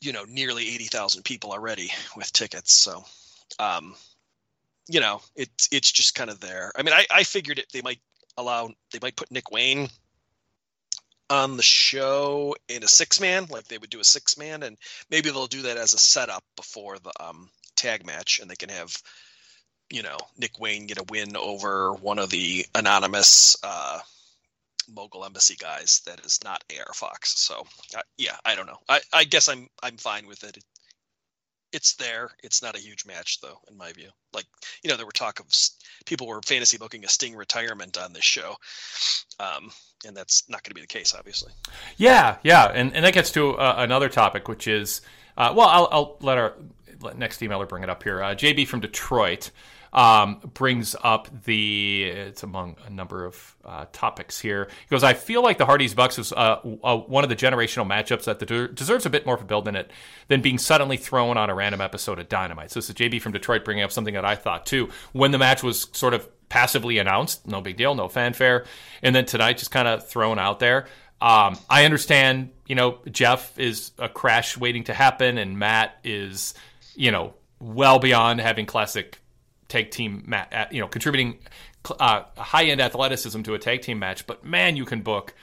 you 0.00 0.12
know 0.12 0.24
nearly 0.28 0.68
eighty 0.68 0.86
thousand 0.86 1.24
people 1.24 1.52
already 1.52 1.90
with 2.16 2.32
tickets. 2.32 2.72
So, 2.72 3.04
um, 3.58 3.94
you 4.88 5.00
know, 5.00 5.20
it's 5.36 5.68
it's 5.72 5.92
just 5.92 6.14
kind 6.14 6.30
of 6.30 6.40
there. 6.40 6.72
I 6.76 6.82
mean, 6.82 6.94
I 6.94 7.06
I 7.10 7.24
figured 7.24 7.58
it 7.58 7.66
they 7.72 7.82
might 7.82 8.00
allow 8.36 8.70
they 8.92 8.98
might 9.00 9.16
put 9.16 9.30
Nick 9.30 9.50
Wayne 9.50 9.88
on 11.30 11.56
the 11.56 11.62
show 11.62 12.54
in 12.68 12.82
a 12.84 12.88
six 12.88 13.20
man, 13.20 13.46
like 13.48 13.66
they 13.68 13.78
would 13.78 13.90
do 13.90 14.00
a 14.00 14.04
six 14.04 14.36
man, 14.36 14.62
and 14.62 14.76
maybe 15.10 15.30
they'll 15.30 15.46
do 15.46 15.62
that 15.62 15.76
as 15.76 15.94
a 15.94 15.98
setup 15.98 16.44
before 16.56 16.98
the 16.98 17.12
um, 17.20 17.48
tag 17.76 18.06
match, 18.06 18.40
and 18.40 18.50
they 18.50 18.56
can 18.56 18.68
have 18.68 18.96
you 19.90 20.02
know 20.02 20.18
Nick 20.38 20.58
Wayne 20.58 20.86
get 20.86 20.98
a 20.98 21.04
win 21.08 21.36
over 21.36 21.92
one 21.94 22.18
of 22.18 22.30
the 22.30 22.66
anonymous 22.74 23.56
uh, 23.62 24.00
mogul 24.92 25.24
embassy 25.24 25.56
guys 25.56 26.00
that 26.06 26.24
is 26.24 26.40
not 26.44 26.64
AR 26.76 26.92
Fox. 26.94 27.38
So 27.38 27.66
uh, 27.96 28.02
yeah, 28.16 28.36
I 28.44 28.54
don't 28.54 28.66
know. 28.66 28.78
I, 28.88 29.00
I 29.12 29.24
guess 29.24 29.48
I'm 29.48 29.68
I'm 29.82 29.96
fine 29.96 30.26
with 30.26 30.44
it. 30.44 30.56
it. 30.56 30.64
It's 31.72 31.94
there. 31.96 32.30
It's 32.44 32.62
not 32.62 32.76
a 32.76 32.80
huge 32.80 33.04
match 33.04 33.40
though, 33.40 33.58
in 33.68 33.76
my 33.76 33.92
view. 33.92 34.08
Like 34.32 34.46
you 34.82 34.90
know, 34.90 34.96
there 34.96 35.06
were 35.06 35.12
talk 35.12 35.40
of 35.40 35.46
people 36.06 36.26
were 36.26 36.40
fantasy 36.42 36.78
booking 36.78 37.04
a 37.04 37.08
Sting 37.08 37.34
retirement 37.34 37.98
on 37.98 38.12
this 38.12 38.24
show, 38.24 38.54
um, 39.40 39.70
and 40.06 40.16
that's 40.16 40.48
not 40.48 40.62
going 40.62 40.70
to 40.70 40.74
be 40.74 40.82
the 40.82 40.86
case, 40.86 41.14
obviously. 41.14 41.52
Yeah, 41.96 42.36
yeah, 42.44 42.66
and 42.66 42.94
and 42.94 43.04
that 43.04 43.14
gets 43.14 43.32
to 43.32 43.56
uh, 43.58 43.74
another 43.78 44.08
topic, 44.08 44.46
which 44.46 44.68
is 44.68 45.00
uh, 45.36 45.52
well, 45.56 45.68
I'll, 45.68 45.88
I'll 45.90 46.16
let 46.20 46.38
our 46.38 46.54
next 47.16 47.40
emailer 47.40 47.68
bring 47.68 47.82
it 47.82 47.90
up 47.90 48.02
here. 48.02 48.22
Uh, 48.22 48.34
JB 48.34 48.66
from 48.66 48.80
Detroit 48.80 49.50
um, 49.92 50.40
brings 50.54 50.96
up 51.02 51.28
the 51.44 52.04
it's 52.04 52.42
among 52.42 52.76
a 52.86 52.90
number 52.90 53.24
of 53.24 53.56
uh, 53.64 53.86
topics 53.92 54.40
here. 54.40 54.66
He 54.66 54.90
goes, 54.90 55.04
I 55.04 55.14
feel 55.14 55.42
like 55.42 55.58
the 55.58 55.66
Hardys 55.66 55.94
Bucks 55.94 56.18
is 56.18 56.32
uh, 56.32 56.58
uh, 56.82 56.96
one 56.96 57.22
of 57.22 57.30
the 57.30 57.36
generational 57.36 57.86
matchups 57.86 58.24
that 58.24 58.40
de- 58.40 58.68
deserves 58.68 59.06
a 59.06 59.10
bit 59.10 59.24
more 59.24 59.36
of 59.36 59.42
a 59.42 59.44
build 59.44 59.68
in 59.68 59.76
it 59.76 59.90
than 60.28 60.40
being 60.40 60.58
suddenly 60.58 60.96
thrown 60.96 61.36
on 61.36 61.48
a 61.48 61.54
random 61.54 61.80
episode 61.80 62.18
of 62.18 62.28
Dynamite. 62.28 62.72
So 62.72 62.80
this 62.80 62.90
is 62.90 62.96
JB 62.96 63.22
from 63.22 63.32
Detroit 63.32 63.64
bringing 63.64 63.84
up 63.84 63.92
something 63.92 64.14
that 64.14 64.24
I 64.24 64.34
thought 64.34 64.66
too 64.66 64.90
when 65.12 65.30
the 65.30 65.38
match 65.38 65.62
was 65.62 65.86
sort 65.92 66.12
of 66.12 66.28
passively 66.48 66.98
announced, 66.98 67.46
no 67.46 67.60
big 67.60 67.76
deal, 67.76 67.94
no 67.94 68.08
fanfare, 68.08 68.64
and 69.02 69.14
then 69.14 69.26
tonight 69.26 69.58
just 69.58 69.70
kind 69.70 69.88
of 69.88 70.06
thrown 70.06 70.38
out 70.38 70.58
there. 70.58 70.86
Um, 71.20 71.56
I 71.70 71.84
understand, 71.84 72.50
you 72.66 72.74
know, 72.74 72.98
Jeff 73.10 73.58
is 73.58 73.92
a 73.98 74.08
crash 74.08 74.56
waiting 74.56 74.84
to 74.84 74.94
happen, 74.94 75.38
and 75.38 75.58
Matt 75.58 75.98
is, 76.04 76.54
you 76.94 77.10
know, 77.10 77.34
well 77.60 77.98
beyond 77.98 78.40
having 78.40 78.66
classic 78.66 79.20
tag 79.68 79.90
team, 79.90 80.32
you 80.70 80.80
know, 80.80 80.88
contributing 80.88 81.38
uh, 81.98 82.22
high 82.36 82.64
end 82.64 82.80
athleticism 82.80 83.42
to 83.42 83.54
a 83.54 83.58
tag 83.58 83.82
team 83.82 83.98
match. 83.98 84.26
But 84.26 84.44
man, 84.44 84.76
you 84.76 84.84
can 84.84 85.02
book 85.02 85.34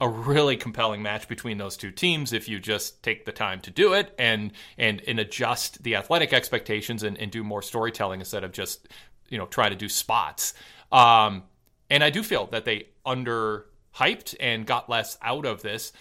a 0.00 0.08
really 0.08 0.56
compelling 0.56 1.00
match 1.00 1.28
between 1.28 1.58
those 1.58 1.76
two 1.76 1.92
teams 1.92 2.32
if 2.32 2.48
you 2.48 2.58
just 2.58 3.02
take 3.04 3.24
the 3.24 3.30
time 3.30 3.60
to 3.60 3.70
do 3.70 3.92
it 3.92 4.12
and 4.18 4.50
and 4.76 5.00
and 5.06 5.20
adjust 5.20 5.82
the 5.84 5.94
athletic 5.94 6.32
expectations 6.32 7.04
and, 7.04 7.16
and 7.18 7.30
do 7.30 7.44
more 7.44 7.62
storytelling 7.62 8.18
instead 8.18 8.42
of 8.42 8.50
just 8.50 8.88
you 9.28 9.38
know 9.38 9.46
try 9.46 9.68
to 9.68 9.76
do 9.76 9.88
spots. 9.88 10.54
Um, 10.90 11.44
and 11.88 12.02
I 12.02 12.10
do 12.10 12.22
feel 12.22 12.46
that 12.46 12.64
they 12.64 12.88
under 13.06 13.66
hyped 13.94 14.34
and 14.40 14.66
got 14.66 14.88
less 14.88 15.18
out 15.22 15.46
of 15.46 15.62
this. 15.62 15.92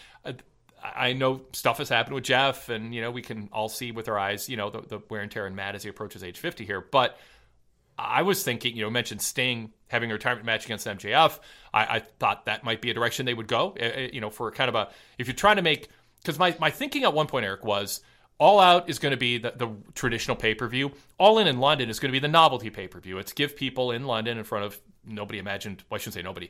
I 0.83 1.13
know 1.13 1.41
stuff 1.53 1.77
has 1.77 1.89
happened 1.89 2.15
with 2.15 2.23
Jeff, 2.23 2.69
and 2.69 2.93
you 2.93 3.01
know 3.01 3.11
we 3.11 3.21
can 3.21 3.49
all 3.51 3.69
see 3.69 3.91
with 3.91 4.07
our 4.07 4.17
eyes, 4.17 4.49
you 4.49 4.57
know, 4.57 4.69
the, 4.69 4.81
the 4.81 4.99
wear 5.09 5.21
and 5.21 5.31
tear 5.31 5.45
and 5.45 5.55
Matt 5.55 5.75
as 5.75 5.83
he 5.83 5.89
approaches 5.89 6.23
age 6.23 6.39
fifty 6.39 6.65
here. 6.65 6.81
But 6.81 7.17
I 7.97 8.23
was 8.23 8.43
thinking, 8.43 8.75
you 8.75 8.83
know, 8.83 8.89
mentioned 8.89 9.21
Sting 9.21 9.71
having 9.87 10.09
a 10.09 10.13
retirement 10.13 10.45
match 10.45 10.65
against 10.65 10.87
MJF. 10.87 11.39
I, 11.73 11.97
I 11.97 11.99
thought 12.19 12.45
that 12.45 12.63
might 12.63 12.81
be 12.81 12.89
a 12.89 12.93
direction 12.93 13.25
they 13.25 13.33
would 13.33 13.47
go. 13.47 13.75
Uh, 13.79 14.07
you 14.11 14.21
know, 14.21 14.29
for 14.29 14.49
kind 14.51 14.69
of 14.69 14.75
a 14.75 14.89
if 15.17 15.27
you're 15.27 15.35
trying 15.35 15.57
to 15.57 15.61
make 15.61 15.89
because 16.21 16.39
my 16.39 16.55
my 16.59 16.71
thinking 16.71 17.03
at 17.03 17.13
one 17.13 17.27
point, 17.27 17.45
Eric, 17.45 17.63
was 17.63 18.01
all 18.41 18.59
Out 18.59 18.89
is 18.89 18.97
going 18.97 19.11
to 19.11 19.17
be 19.17 19.37
the, 19.37 19.53
the 19.55 19.69
traditional 19.93 20.35
pay 20.35 20.55
per 20.55 20.67
view. 20.67 20.91
All 21.19 21.37
In 21.37 21.45
in 21.45 21.59
London 21.59 21.91
is 21.91 21.99
going 21.99 22.09
to 22.09 22.13
be 22.13 22.19
the 22.19 22.27
novelty 22.27 22.71
pay 22.71 22.87
per 22.87 22.99
view. 22.99 23.19
It's 23.19 23.33
give 23.33 23.55
people 23.55 23.91
in 23.91 24.05
London 24.05 24.39
in 24.39 24.43
front 24.43 24.65
of 24.65 24.79
nobody 25.05 25.37
imagined. 25.37 25.83
Well, 25.89 25.97
I 25.97 25.99
shouldn't 25.99 26.15
say 26.15 26.23
nobody. 26.23 26.49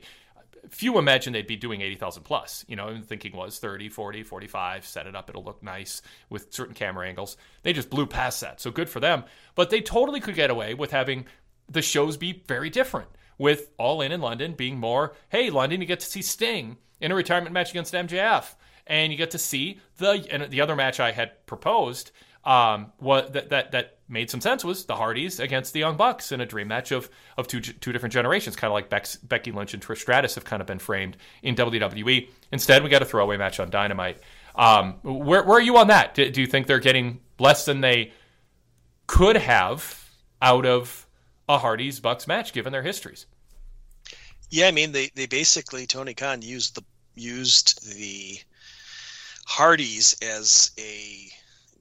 Few 0.68 0.98
imagined 0.98 1.34
they'd 1.34 1.46
be 1.46 1.56
doing 1.56 1.80
80,000 1.80 2.22
plus. 2.22 2.64
You 2.68 2.76
know, 2.76 2.88
and 2.88 3.04
thinking 3.04 3.36
was 3.36 3.58
30, 3.58 3.88
40, 3.88 4.22
45, 4.22 4.86
set 4.86 5.06
it 5.06 5.16
up, 5.16 5.28
it'll 5.28 5.44
look 5.44 5.62
nice 5.62 6.02
with 6.30 6.52
certain 6.52 6.74
camera 6.74 7.08
angles. 7.08 7.36
They 7.62 7.72
just 7.72 7.90
blew 7.90 8.06
past 8.06 8.40
that. 8.40 8.60
So 8.60 8.70
good 8.70 8.88
for 8.88 9.00
them. 9.00 9.24
But 9.54 9.70
they 9.70 9.80
totally 9.80 10.20
could 10.20 10.34
get 10.34 10.50
away 10.50 10.74
with 10.74 10.90
having 10.90 11.26
the 11.68 11.82
shows 11.82 12.16
be 12.16 12.44
very 12.46 12.70
different. 12.70 13.08
With 13.38 13.70
All 13.78 14.02
In 14.02 14.12
in 14.12 14.20
London 14.20 14.54
being 14.54 14.78
more, 14.78 15.14
hey, 15.30 15.50
London, 15.50 15.80
you 15.80 15.86
get 15.86 16.00
to 16.00 16.06
see 16.06 16.22
Sting 16.22 16.76
in 17.00 17.10
a 17.10 17.14
retirement 17.14 17.52
match 17.52 17.70
against 17.70 17.94
MJF. 17.94 18.54
And 18.86 19.10
you 19.10 19.18
get 19.18 19.32
to 19.32 19.38
see 19.38 19.80
the 19.98 20.26
and 20.30 20.50
the 20.50 20.60
other 20.60 20.76
match 20.76 21.00
I 21.00 21.12
had 21.12 21.46
proposed 21.46 22.10
um, 22.44 22.92
what 22.98 23.32
that, 23.34 23.50
that 23.50 23.72
that 23.72 23.98
made 24.12 24.30
some 24.30 24.40
sense 24.40 24.64
was 24.64 24.84
the 24.84 24.94
Hardys 24.94 25.40
against 25.40 25.72
the 25.72 25.80
Young 25.80 25.96
Bucks 25.96 26.30
in 26.30 26.40
a 26.40 26.46
dream 26.46 26.68
match 26.68 26.92
of 26.92 27.10
of 27.36 27.48
two 27.48 27.60
two 27.60 27.92
different 27.92 28.12
generations, 28.12 28.54
kind 28.54 28.70
of 28.70 28.74
like 28.74 28.88
Bex, 28.88 29.16
Becky 29.16 29.50
Lynch 29.50 29.74
and 29.74 29.82
Trish 29.82 29.98
Stratus 29.98 30.34
have 30.36 30.44
kind 30.44 30.60
of 30.60 30.66
been 30.66 30.78
framed 30.78 31.16
in 31.42 31.56
WWE. 31.56 32.28
Instead, 32.52 32.82
we 32.82 32.88
got 32.88 33.02
a 33.02 33.06
throwaway 33.06 33.36
match 33.36 33.58
on 33.58 33.70
Dynamite. 33.70 34.18
Um, 34.54 34.94
where 35.02 35.42
where 35.42 35.58
are 35.58 35.62
you 35.62 35.76
on 35.78 35.88
that? 35.88 36.14
Do, 36.14 36.30
do 36.30 36.40
you 36.40 36.46
think 36.46 36.66
they're 36.66 36.78
getting 36.78 37.20
less 37.38 37.64
than 37.64 37.80
they 37.80 38.12
could 39.06 39.36
have 39.36 40.10
out 40.40 40.66
of 40.66 41.06
a 41.48 41.58
Hardys 41.58 42.00
Bucks 42.00 42.26
match 42.26 42.52
given 42.52 42.72
their 42.72 42.82
histories. 42.82 43.26
Yeah, 44.50 44.66
I 44.66 44.70
mean 44.70 44.92
they 44.92 45.10
they 45.14 45.26
basically 45.26 45.86
Tony 45.86 46.14
Khan 46.14 46.42
used 46.42 46.74
the 46.74 46.84
used 47.14 47.94
the 47.94 48.38
Hardys 49.46 50.16
as 50.22 50.72
a 50.78 51.28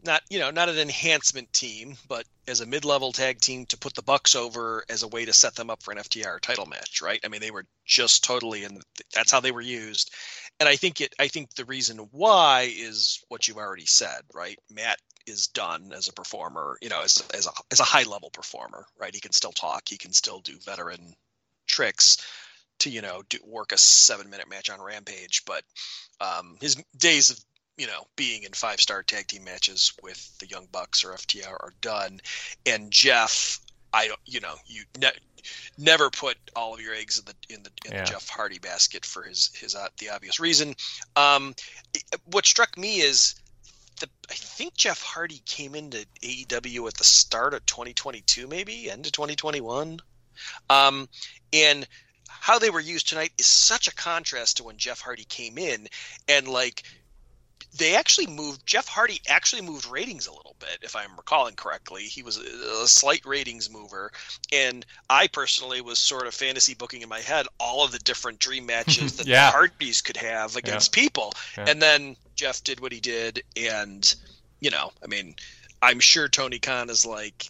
not 0.04 0.22
you 0.30 0.40
know 0.40 0.52
not 0.52 0.70
an 0.70 0.78
enhancement 0.78 1.52
team, 1.54 1.96
but 2.08 2.26
as 2.48 2.62
a 2.62 2.66
mid-level 2.66 3.12
tag 3.12 3.40
team 3.40 3.66
to 3.68 3.78
put 3.78 3.94
the 3.94 4.02
Bucks 4.02 4.36
over 4.36 4.84
as 4.90 5.04
a 5.04 5.08
way 5.08 5.26
to 5.26 5.34
set 5.34 5.56
them 5.56 5.70
up 5.70 5.84
for 5.84 5.92
an 5.92 5.98
FTR 5.98 6.40
title 6.40 6.66
match, 6.66 7.02
right? 7.02 7.20
I 7.24 7.28
mean 7.28 7.42
they 7.42 7.52
were 7.52 7.66
just 7.86 8.24
totally 8.24 8.64
and 8.64 8.82
that's 9.14 9.32
how 9.32 9.40
they 9.40 9.52
were 9.52 9.62
used. 9.62 10.12
And 10.60 10.68
I 10.68 10.76
think 10.76 11.02
it 11.02 11.14
I 11.20 11.28
think 11.28 11.54
the 11.54 11.66
reason 11.66 11.98
why 12.12 12.72
is 12.76 13.24
what 13.30 13.48
you've 13.48 13.58
already 13.58 13.86
said, 13.86 14.22
right? 14.34 14.58
Matt 14.70 15.00
is 15.28 15.48
done 15.48 15.92
as 15.96 16.08
a 16.08 16.14
performer, 16.14 16.78
you 16.82 16.90
know, 16.90 17.02
as 17.02 17.24
as 17.34 17.48
a 17.48 17.52
as 17.72 17.80
a 17.80 17.86
high 17.86 18.04
level 18.04 18.30
performer, 18.30 18.86
right? 19.00 19.14
He 19.14 19.22
can 19.22 19.32
still 19.34 19.52
talk, 19.52 19.84
he 19.88 19.98
can 19.98 20.14
still 20.14 20.40
do 20.40 20.58
veteran 20.66 21.16
tricks 21.68 22.18
to 22.80 22.90
you 22.90 23.02
know 23.02 23.22
do, 23.30 23.38
work 23.46 23.72
a 23.72 23.78
seven 23.78 24.30
minute 24.30 24.50
match 24.50 24.70
on 24.70 24.82
Rampage, 24.82 25.44
but 25.46 25.64
um, 26.20 26.58
his 26.60 26.76
days 26.98 27.30
of 27.30 27.40
you 27.82 27.88
know 27.88 28.06
being 28.16 28.44
in 28.44 28.52
five 28.52 28.80
star 28.80 29.02
tag 29.02 29.26
team 29.26 29.44
matches 29.44 29.92
with 30.04 30.38
the 30.38 30.46
Young 30.46 30.68
Bucks 30.72 31.04
or 31.04 31.14
FTR 31.14 31.52
are 31.52 31.74
done. 31.82 32.22
And 32.64 32.92
Jeff, 32.92 33.60
I 33.92 34.08
don't, 34.08 34.20
you 34.28 34.40
know, 34.40 34.54
you 34.68 34.84
ne- 35.00 35.10
never 35.80 36.12
put 36.12 36.38
all 36.56 36.76
of 36.76 36.80
your 36.80 36.94
eggs 36.94 37.18
in 37.18 37.26
the 37.26 37.56
in 37.56 37.64
the, 37.64 37.72
in 37.86 37.92
yeah. 37.92 38.04
the 38.04 38.12
Jeff 38.12 38.30
Hardy 38.30 38.60
basket 38.60 39.04
for 39.04 39.24
his 39.24 39.50
his 39.56 39.74
uh, 39.74 39.88
the 39.98 40.10
obvious 40.10 40.40
reason. 40.40 40.76
Um, 41.16 41.56
what 42.26 42.46
struck 42.46 42.78
me 42.78 43.00
is 43.00 43.34
the 44.00 44.08
I 44.30 44.36
think 44.36 44.76
Jeff 44.76 45.02
Hardy 45.02 45.42
came 45.48 45.74
into 45.74 46.06
AEW 46.22 46.88
at 46.88 46.94
the 46.94 47.04
start 47.04 47.56
of 47.56 47.66
2022, 47.66 48.46
maybe 48.46 48.92
end 48.92 49.08
of 49.08 49.12
2021, 49.12 50.00
um, 50.70 51.10
and 51.52 51.88
how 52.28 52.60
they 52.60 52.70
were 52.70 52.80
used 52.80 53.10
tonight 53.10 53.32
is 53.40 53.48
such 53.48 53.88
a 53.88 53.96
contrast 53.96 54.58
to 54.58 54.64
when 54.64 54.78
Jeff 54.78 55.00
Hardy 55.00 55.26
came 55.26 55.58
in, 55.58 55.88
and 56.28 56.48
like 56.48 56.84
they 57.78 57.96
actually 57.96 58.28
moved 58.28 58.66
Jeff 58.66 58.88
Hardy 58.88 59.22
actually 59.30 59.62
moved 59.62 59.86
ratings 59.88 60.28
a 60.28 60.34
little 60.34 60.56
bit, 60.60 60.80
if 60.82 60.96
I'm 60.96 61.16
recalling 61.16 61.56
correctly. 61.56 62.04
He 62.04 62.22
was 62.22 62.38
a, 62.38 62.84
a 62.84 62.88
slight 62.88 63.26
ratings 63.26 63.70
mover, 63.70 64.12
and 64.52 64.86
I 65.10 65.28
personally 65.28 65.80
was 65.82 65.98
sort 66.00 66.28
of 66.28 66.34
fantasy 66.34 66.74
booking 66.74 67.02
in 67.02 67.10
my 67.10 67.20
head 67.22 67.48
all 67.60 67.84
of 67.86 67.92
the 67.92 68.00
different 68.00 68.40
dream 68.40 68.66
matches 68.66 69.16
that 69.18 69.28
Yeah. 69.28 69.48
the 69.48 69.52
Hardys 69.52 70.02
could 70.02 70.18
have 70.18 70.56
against 70.56 70.92
people, 70.92 71.34
Yeah. 71.58 71.66
and 71.70 71.82
then 71.82 72.18
Jeff 72.36 72.64
did 72.64 72.80
what 72.82 72.92
he 72.92 73.00
did, 73.00 73.42
and 73.56 74.14
you 74.60 74.70
know, 74.70 74.92
I 75.04 75.08
mean, 75.08 75.36
I'm 75.82 76.00
sure 76.00 76.28
Tony 76.28 76.60
Khan 76.60 76.90
is 76.90 77.06
like, 77.06 77.50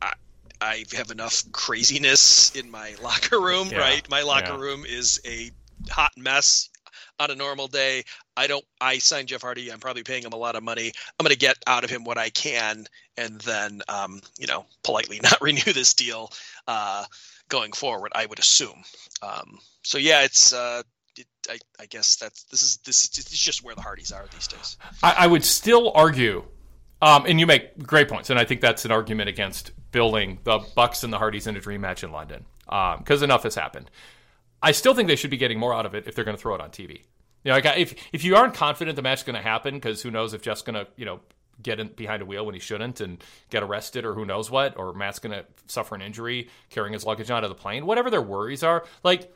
I, 0.00 0.12
I 0.60 0.84
have 0.94 1.10
enough 1.10 1.44
craziness 1.52 2.54
in 2.56 2.70
my 2.70 2.94
locker 3.02 3.40
room, 3.40 3.68
Yeah. 3.70 3.78
right? 3.78 4.08
My 4.08 4.22
locker 4.22 4.52
Yeah. 4.54 4.60
room 4.60 4.84
is 4.86 5.20
a 5.26 5.50
hot 5.90 6.12
mess 6.16 6.70
on 7.18 7.30
a 7.30 7.34
normal 7.34 7.68
day. 7.68 8.04
I 8.36 8.46
don't. 8.46 8.64
I 8.80 8.98
signed 8.98 9.28
Jeff 9.28 9.42
Hardy. 9.42 9.70
I'm 9.70 9.80
probably 9.80 10.02
paying 10.02 10.24
him 10.24 10.32
a 10.32 10.36
lot 10.36 10.56
of 10.56 10.62
money. 10.62 10.92
I'm 11.18 11.24
going 11.24 11.32
to 11.32 11.38
get 11.38 11.56
out 11.66 11.84
of 11.84 11.90
him 11.90 12.04
what 12.04 12.18
I 12.18 12.30
can, 12.30 12.86
and 13.16 13.40
then, 13.42 13.82
um, 13.88 14.20
you 14.38 14.46
know, 14.46 14.66
politely 14.84 15.20
not 15.22 15.40
renew 15.40 15.72
this 15.72 15.94
deal 15.94 16.32
uh, 16.66 17.04
going 17.48 17.72
forward. 17.72 18.12
I 18.14 18.26
would 18.26 18.38
assume. 18.38 18.82
Um, 19.22 19.58
so 19.82 19.98
yeah, 19.98 20.22
it's. 20.22 20.52
Uh, 20.52 20.82
it, 21.18 21.26
I, 21.48 21.58
I 21.80 21.86
guess 21.86 22.16
that's 22.16 22.44
this 22.44 22.60
is 22.60 22.76
this 22.78 23.04
is 23.04 23.18
it's 23.18 23.38
just 23.38 23.64
where 23.64 23.74
the 23.74 23.80
Hardys 23.80 24.12
are 24.12 24.26
these 24.34 24.46
days. 24.46 24.76
I, 25.02 25.14
I 25.20 25.26
would 25.26 25.44
still 25.44 25.90
argue, 25.94 26.44
um, 27.00 27.24
and 27.26 27.40
you 27.40 27.46
make 27.46 27.78
great 27.78 28.08
points, 28.08 28.28
and 28.28 28.38
I 28.38 28.44
think 28.44 28.60
that's 28.60 28.84
an 28.84 28.90
argument 28.90 29.30
against 29.30 29.72
building 29.92 30.38
the 30.44 30.58
Bucks 30.74 31.04
and 31.04 31.12
the 31.12 31.18
Hardys 31.18 31.46
in 31.46 31.56
a 31.56 31.60
dream 31.60 31.80
match 31.80 32.04
in 32.04 32.12
London 32.12 32.44
because 32.66 33.22
enough 33.22 33.44
has 33.44 33.54
happened. 33.54 33.90
I 34.62 34.72
still 34.72 34.94
think 34.94 35.08
they 35.08 35.16
should 35.16 35.30
be 35.30 35.36
getting 35.36 35.58
more 35.58 35.74
out 35.74 35.86
of 35.86 35.94
it 35.94 36.06
if 36.06 36.14
they're 36.14 36.24
going 36.24 36.36
to 36.36 36.40
throw 36.40 36.54
it 36.54 36.60
on 36.60 36.70
TV. 36.70 37.02
You 37.44 37.52
know, 37.52 37.54
like 37.54 37.78
if 37.78 37.94
if 38.12 38.24
you 38.24 38.36
aren't 38.36 38.54
confident 38.54 38.96
the 38.96 39.02
match 39.02 39.18
is 39.18 39.24
going 39.24 39.36
to 39.36 39.42
happen, 39.42 39.74
because 39.74 40.02
who 40.02 40.10
knows 40.10 40.34
if 40.34 40.42
Jeff's 40.42 40.62
going 40.62 40.74
to 40.74 40.86
you 40.96 41.04
know 41.04 41.20
get 41.62 41.80
in 41.80 41.88
behind 41.88 42.22
a 42.22 42.26
wheel 42.26 42.44
when 42.44 42.54
he 42.54 42.60
shouldn't 42.60 43.00
and 43.00 43.22
get 43.50 43.62
arrested 43.62 44.04
or 44.04 44.14
who 44.14 44.24
knows 44.24 44.50
what, 44.50 44.76
or 44.78 44.92
Matt's 44.92 45.18
going 45.18 45.32
to 45.32 45.44
suffer 45.66 45.94
an 45.94 46.02
injury 46.02 46.48
carrying 46.70 46.92
his 46.92 47.04
luggage 47.04 47.30
onto 47.30 47.48
the 47.48 47.54
plane. 47.54 47.86
Whatever 47.86 48.10
their 48.10 48.22
worries 48.22 48.62
are, 48.62 48.84
like 49.02 49.32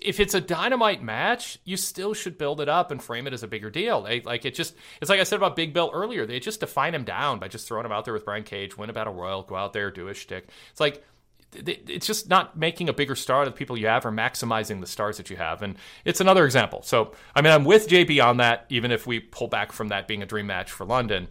if 0.00 0.20
it's 0.20 0.34
a 0.34 0.40
dynamite 0.40 1.02
match, 1.02 1.58
you 1.64 1.76
still 1.76 2.12
should 2.14 2.36
build 2.36 2.60
it 2.60 2.68
up 2.68 2.90
and 2.90 3.02
frame 3.02 3.26
it 3.26 3.32
as 3.32 3.42
a 3.42 3.48
bigger 3.48 3.70
deal. 3.70 4.02
They, 4.02 4.20
like 4.20 4.44
it 4.44 4.54
just, 4.54 4.74
it's 5.00 5.08
like 5.08 5.20
I 5.20 5.24
said 5.24 5.36
about 5.36 5.56
Big 5.56 5.72
Bill 5.72 5.90
earlier. 5.92 6.26
They 6.26 6.40
just 6.40 6.60
define 6.60 6.94
him 6.94 7.04
down 7.04 7.38
by 7.38 7.48
just 7.48 7.68
throwing 7.68 7.86
him 7.86 7.92
out 7.92 8.04
there 8.04 8.14
with 8.14 8.24
Brian 8.24 8.42
Cage, 8.42 8.76
win 8.76 8.90
a 8.90 8.92
battle 8.92 9.14
royal, 9.14 9.42
go 9.42 9.54
out 9.54 9.72
there, 9.72 9.90
do 9.90 10.08
a 10.08 10.14
shtick. 10.14 10.48
It's 10.70 10.80
like 10.80 11.04
it's 11.52 12.06
just 12.06 12.28
not 12.28 12.56
making 12.56 12.88
a 12.88 12.92
bigger 12.92 13.16
star 13.16 13.42
of 13.42 13.46
the 13.46 13.52
people 13.52 13.76
you 13.76 13.86
have 13.86 14.06
or 14.06 14.12
maximizing 14.12 14.80
the 14.80 14.86
stars 14.86 15.16
that 15.16 15.30
you 15.30 15.36
have. 15.36 15.62
And 15.62 15.76
it's 16.04 16.20
another 16.20 16.44
example. 16.44 16.82
So 16.82 17.12
I 17.34 17.42
mean, 17.42 17.52
I'm 17.52 17.64
with 17.64 17.88
JB 17.88 18.24
on 18.24 18.36
that. 18.38 18.66
Even 18.68 18.90
if 18.90 19.06
we 19.06 19.20
pull 19.20 19.48
back 19.48 19.72
from 19.72 19.88
that 19.88 20.06
being 20.06 20.22
a 20.22 20.26
dream 20.26 20.46
match 20.46 20.70
for 20.70 20.84
London, 20.84 21.28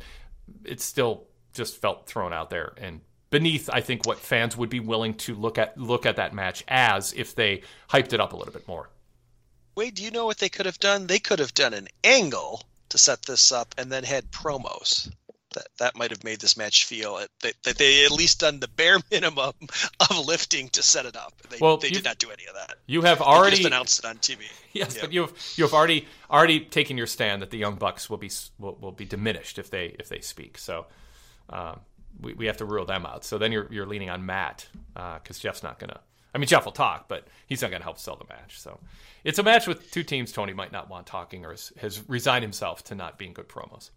it 0.65 0.81
still 0.81 1.27
just 1.53 1.77
felt 1.81 2.05
thrown 2.07 2.33
out 2.33 2.49
there 2.49 2.73
and 2.77 3.01
beneath 3.29 3.69
I 3.71 3.81
think 3.81 4.05
what 4.05 4.19
fans 4.19 4.55
would 4.57 4.69
be 4.69 4.79
willing 4.79 5.13
to 5.15 5.35
look 5.35 5.57
at 5.57 5.77
look 5.77 6.05
at 6.05 6.17
that 6.17 6.33
match 6.33 6.63
as 6.67 7.13
if 7.13 7.35
they 7.35 7.63
hyped 7.89 8.13
it 8.13 8.19
up 8.19 8.33
a 8.33 8.35
little 8.35 8.53
bit 8.53 8.67
more. 8.67 8.89
Wait, 9.75 9.95
do 9.95 10.03
you 10.03 10.11
know 10.11 10.25
what 10.25 10.39
they 10.39 10.49
could 10.49 10.65
have 10.65 10.79
done? 10.79 11.07
They 11.07 11.19
could 11.19 11.39
have 11.39 11.53
done 11.53 11.73
an 11.73 11.87
angle 12.03 12.63
to 12.89 12.97
set 12.97 13.21
this 13.23 13.51
up 13.51 13.73
and 13.77 13.91
then 13.91 14.03
had 14.03 14.31
promos. 14.31 15.11
That 15.55 15.67
that 15.79 15.95
might 15.95 16.11
have 16.11 16.23
made 16.23 16.39
this 16.39 16.57
match 16.57 16.85
feel 16.85 17.17
it, 17.17 17.31
that, 17.41 17.53
that 17.63 17.77
they 17.77 18.05
at 18.05 18.11
least 18.11 18.41
done 18.41 18.59
the 18.59 18.67
bare 18.67 18.97
minimum 19.11 19.53
of 19.99 20.25
lifting 20.27 20.69
to 20.69 20.83
set 20.83 21.05
it 21.05 21.15
up. 21.15 21.33
They, 21.49 21.57
Well, 21.59 21.77
they 21.77 21.89
did 21.89 22.03
not 22.03 22.19
do 22.19 22.29
any 22.29 22.45
of 22.45 22.53
that. 22.53 22.77
You 22.85 23.01
have 23.01 23.19
already 23.21 23.57
just 23.57 23.67
announced 23.67 23.99
it 23.99 24.05
on 24.05 24.17
TV. 24.17 24.43
Yes, 24.73 24.95
Yeah. 24.95 25.01
but 25.01 25.11
you 25.13 25.21
have 25.21 25.33
you 25.55 25.63
have 25.63 25.73
already 25.73 26.07
already 26.29 26.59
taken 26.59 26.97
your 26.97 27.07
stand 27.07 27.41
that 27.41 27.49
the 27.49 27.57
young 27.57 27.75
bucks 27.75 28.09
will 28.09 28.17
be 28.17 28.29
will, 28.59 28.77
will 28.79 28.91
be 28.91 29.05
diminished 29.05 29.57
if 29.57 29.71
they 29.71 29.95
if 29.97 30.09
they 30.09 30.19
speak. 30.21 30.57
So 30.59 30.85
um, 31.49 31.79
we, 32.21 32.33
we 32.33 32.45
have 32.45 32.57
to 32.57 32.65
rule 32.65 32.85
them 32.85 33.05
out. 33.05 33.25
So 33.25 33.37
then 33.39 33.51
you're 33.51 33.67
you're 33.71 33.87
leaning 33.87 34.09
on 34.11 34.25
Matt 34.25 34.67
because 34.93 35.39
Jeff's 35.39 35.63
not 35.63 35.79
gonna. 35.79 35.99
I 36.33 36.37
mean, 36.37 36.45
Jeff 36.47 36.65
will 36.65 36.71
talk, 36.71 37.07
but 37.07 37.27
he's 37.47 37.63
not 37.63 37.71
gonna 37.71 37.83
help 37.83 37.97
sell 37.97 38.15
the 38.15 38.25
match. 38.31 38.59
So 38.59 38.79
it's 39.23 39.39
a 39.39 39.43
match 39.43 39.65
with 39.65 39.89
two 39.89 40.03
teams. 40.03 40.31
Tony 40.31 40.53
might 40.53 40.71
not 40.71 40.87
want 40.89 41.07
talking 41.07 41.43
or 41.43 41.49
has, 41.51 41.73
has 41.77 42.07
resigned 42.07 42.43
himself 42.43 42.83
to 42.85 42.95
not 42.95 43.17
being 43.17 43.33
good 43.33 43.47
promos. 43.49 43.89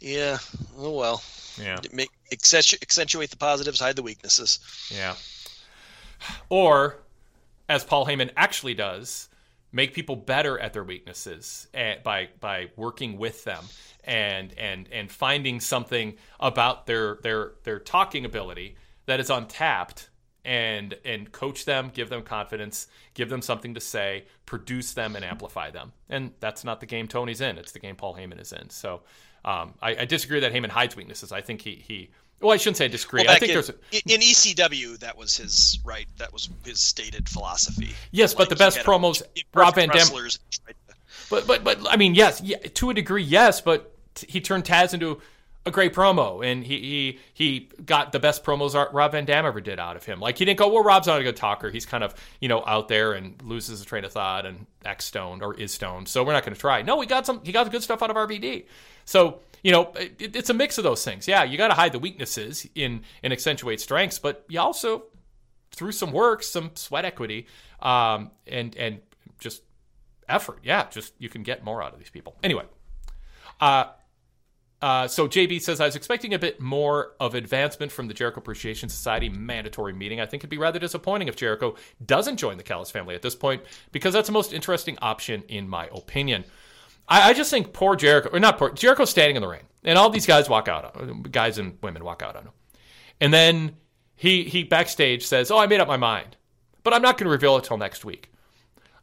Yeah. 0.00 0.38
Oh 0.76 0.92
well. 0.92 1.22
Yeah. 1.60 1.78
Make 1.92 2.10
accentu- 2.32 2.82
accentuate 2.82 3.30
the 3.30 3.36
positives, 3.36 3.80
hide 3.80 3.96
the 3.96 4.02
weaknesses. 4.02 4.58
Yeah. 4.90 5.14
Or, 6.48 6.96
as 7.68 7.84
Paul 7.84 8.06
Heyman 8.06 8.30
actually 8.36 8.74
does, 8.74 9.28
make 9.72 9.92
people 9.92 10.16
better 10.16 10.58
at 10.58 10.72
their 10.72 10.84
weaknesses 10.84 11.66
eh, 11.74 11.96
by 12.02 12.28
by 12.40 12.70
working 12.76 13.18
with 13.18 13.44
them 13.44 13.64
and 14.04 14.52
and 14.58 14.88
and 14.92 15.10
finding 15.10 15.60
something 15.60 16.14
about 16.40 16.86
their 16.86 17.16
their 17.22 17.52
their 17.64 17.78
talking 17.78 18.24
ability 18.24 18.76
that 19.06 19.20
is 19.20 19.30
untapped 19.30 20.08
and 20.44 20.94
and 21.04 21.32
coach 21.32 21.64
them, 21.64 21.90
give 21.92 22.08
them 22.08 22.22
confidence, 22.22 22.86
give 23.14 23.28
them 23.28 23.42
something 23.42 23.74
to 23.74 23.80
say, 23.80 24.24
produce 24.46 24.92
them 24.92 25.16
and 25.16 25.24
amplify 25.24 25.70
them. 25.70 25.92
And 26.08 26.32
that's 26.40 26.64
not 26.64 26.80
the 26.80 26.86
game 26.86 27.08
Tony's 27.08 27.40
in. 27.40 27.58
It's 27.58 27.72
the 27.72 27.78
game 27.78 27.96
Paul 27.96 28.14
Heyman 28.14 28.40
is 28.40 28.52
in. 28.52 28.70
So 28.70 29.02
um, 29.44 29.74
I, 29.82 29.96
I 29.96 30.04
disagree 30.04 30.40
that 30.40 30.52
Heyman 30.52 30.68
hides 30.70 30.96
weaknesses. 30.96 31.32
I 31.32 31.40
think 31.40 31.60
he 31.62 31.74
he. 31.76 32.10
Well, 32.40 32.52
I 32.52 32.56
shouldn't 32.56 32.76
say 32.76 32.86
I 32.86 32.88
disagree. 32.88 33.22
Well, 33.24 33.30
I 33.34 33.38
think 33.38 33.50
in, 33.50 33.54
there's 33.54 33.70
a, 33.70 33.74
in 33.92 34.20
ECW, 34.20 34.98
that 34.98 35.16
was 35.16 35.36
his 35.36 35.78
right. 35.84 36.06
That 36.18 36.32
was 36.32 36.48
his 36.64 36.80
stated 36.80 37.28
philosophy. 37.28 37.94
Yes, 38.10 38.34
but 38.34 38.48
the 38.50 38.56
best 38.56 38.80
promos, 38.80 39.22
Rob 39.54 39.74
Van 39.76 39.88
Dam. 39.88 39.96
wrestlers 39.96 40.38
and 40.44 40.52
tried 40.52 40.74
to- 40.88 40.94
But 41.30 41.46
but 41.46 41.64
but 41.64 41.78
I 41.92 41.96
mean, 41.96 42.14
yes, 42.14 42.40
yeah, 42.42 42.58
to 42.58 42.90
a 42.90 42.94
degree, 42.94 43.22
yes. 43.22 43.60
But 43.60 43.92
t- 44.14 44.26
he 44.28 44.40
turned 44.40 44.64
Taz 44.64 44.92
into 44.94 45.20
a 45.66 45.70
great 45.70 45.94
promo, 45.94 46.44
and 46.44 46.64
he 46.64 46.78
he 46.78 47.18
he 47.32 47.70
got 47.84 48.12
the 48.12 48.20
best 48.20 48.44
promos 48.44 48.74
Rob 48.92 49.12
Van 49.12 49.24
Dam 49.24 49.46
ever 49.46 49.60
did 49.60 49.78
out 49.78 49.96
of 49.96 50.04
him. 50.04 50.20
Like 50.20 50.38
he 50.38 50.44
didn't 50.44 50.58
go, 50.58 50.68
well, 50.68 50.84
Rob's 50.84 51.06
not 51.06 51.20
a 51.20 51.22
good 51.22 51.36
talker. 51.36 51.70
He's 51.70 51.86
kind 51.86 52.04
of 52.04 52.14
you 52.40 52.48
know 52.48 52.62
out 52.66 52.88
there 52.88 53.12
and 53.12 53.40
loses 53.42 53.80
a 53.80 53.84
train 53.84 54.04
of 54.04 54.12
thought 54.12 54.44
and 54.46 54.66
acts 54.84 55.06
stoned 55.06 55.42
or 55.42 55.54
is 55.54 55.72
stoned. 55.72 56.08
So 56.08 56.22
we're 56.22 56.32
not 56.32 56.44
going 56.44 56.54
to 56.54 56.60
try. 56.60 56.82
No, 56.82 57.00
he 57.00 57.06
got 57.06 57.24
some. 57.24 57.40
He 57.44 57.52
got 57.52 57.70
good 57.70 57.82
stuff 57.82 58.02
out 58.02 58.10
of 58.10 58.16
RVD. 58.16 58.66
So 59.04 59.40
you 59.62 59.72
know, 59.72 59.92
it, 59.96 60.36
it's 60.36 60.50
a 60.50 60.54
mix 60.54 60.76
of 60.76 60.84
those 60.84 61.02
things. 61.02 61.26
Yeah, 61.26 61.44
you 61.44 61.56
got 61.56 61.68
to 61.68 61.74
hide 61.74 61.92
the 61.92 61.98
weaknesses 61.98 62.68
in 62.74 63.02
and 63.22 63.32
accentuate 63.32 63.80
strengths, 63.80 64.18
but 64.18 64.44
you 64.48 64.60
also 64.60 65.04
through 65.72 65.92
some 65.92 66.12
work, 66.12 66.42
some 66.42 66.70
sweat 66.74 67.06
equity, 67.06 67.46
um, 67.80 68.30
and 68.46 68.76
and 68.76 69.00
just 69.38 69.62
effort. 70.28 70.58
Yeah, 70.62 70.88
just 70.90 71.14
you 71.18 71.30
can 71.30 71.42
get 71.42 71.64
more 71.64 71.82
out 71.82 71.94
of 71.94 71.98
these 71.98 72.10
people. 72.10 72.36
Anyway, 72.42 72.64
uh, 73.60 73.86
uh, 74.84 75.08
so 75.08 75.26
JB 75.26 75.62
says 75.62 75.80
I 75.80 75.86
was 75.86 75.96
expecting 75.96 76.34
a 76.34 76.38
bit 76.38 76.60
more 76.60 77.12
of 77.18 77.34
advancement 77.34 77.90
from 77.90 78.06
the 78.06 78.12
Jericho 78.12 78.40
Appreciation 78.40 78.90
Society 78.90 79.30
mandatory 79.30 79.94
meeting. 79.94 80.20
I 80.20 80.26
think 80.26 80.42
it'd 80.42 80.50
be 80.50 80.58
rather 80.58 80.78
disappointing 80.78 81.26
if 81.26 81.36
Jericho 81.36 81.74
doesn't 82.04 82.36
join 82.36 82.58
the 82.58 82.64
Callis 82.64 82.90
family 82.90 83.14
at 83.14 83.22
this 83.22 83.34
point 83.34 83.62
because 83.92 84.12
that's 84.12 84.28
the 84.28 84.34
most 84.34 84.52
interesting 84.52 84.98
option 85.00 85.42
in 85.48 85.70
my 85.70 85.88
opinion. 85.90 86.44
I, 87.08 87.30
I 87.30 87.32
just 87.32 87.50
think 87.50 87.72
poor 87.72 87.96
Jericho, 87.96 88.28
or 88.30 88.38
not 88.38 88.58
poor 88.58 88.72
Jericho's 88.72 89.08
standing 89.08 89.36
in 89.36 89.42
the 89.42 89.48
ring, 89.48 89.62
and 89.84 89.96
all 89.96 90.10
these 90.10 90.26
guys 90.26 90.50
walk 90.50 90.68
out, 90.68 91.32
guys 91.32 91.56
and 91.56 91.78
women 91.82 92.04
walk 92.04 92.22
out 92.22 92.36
on 92.36 92.42
him, 92.42 92.52
and 93.22 93.32
then 93.32 93.76
he 94.16 94.44
he 94.44 94.64
backstage 94.64 95.24
says, 95.24 95.50
"Oh, 95.50 95.56
I 95.56 95.66
made 95.66 95.80
up 95.80 95.88
my 95.88 95.96
mind, 95.96 96.36
but 96.82 96.92
I'm 96.92 97.00
not 97.00 97.16
going 97.16 97.24
to 97.24 97.30
reveal 97.30 97.56
it 97.56 97.64
till 97.64 97.78
next 97.78 98.04
week." 98.04 98.30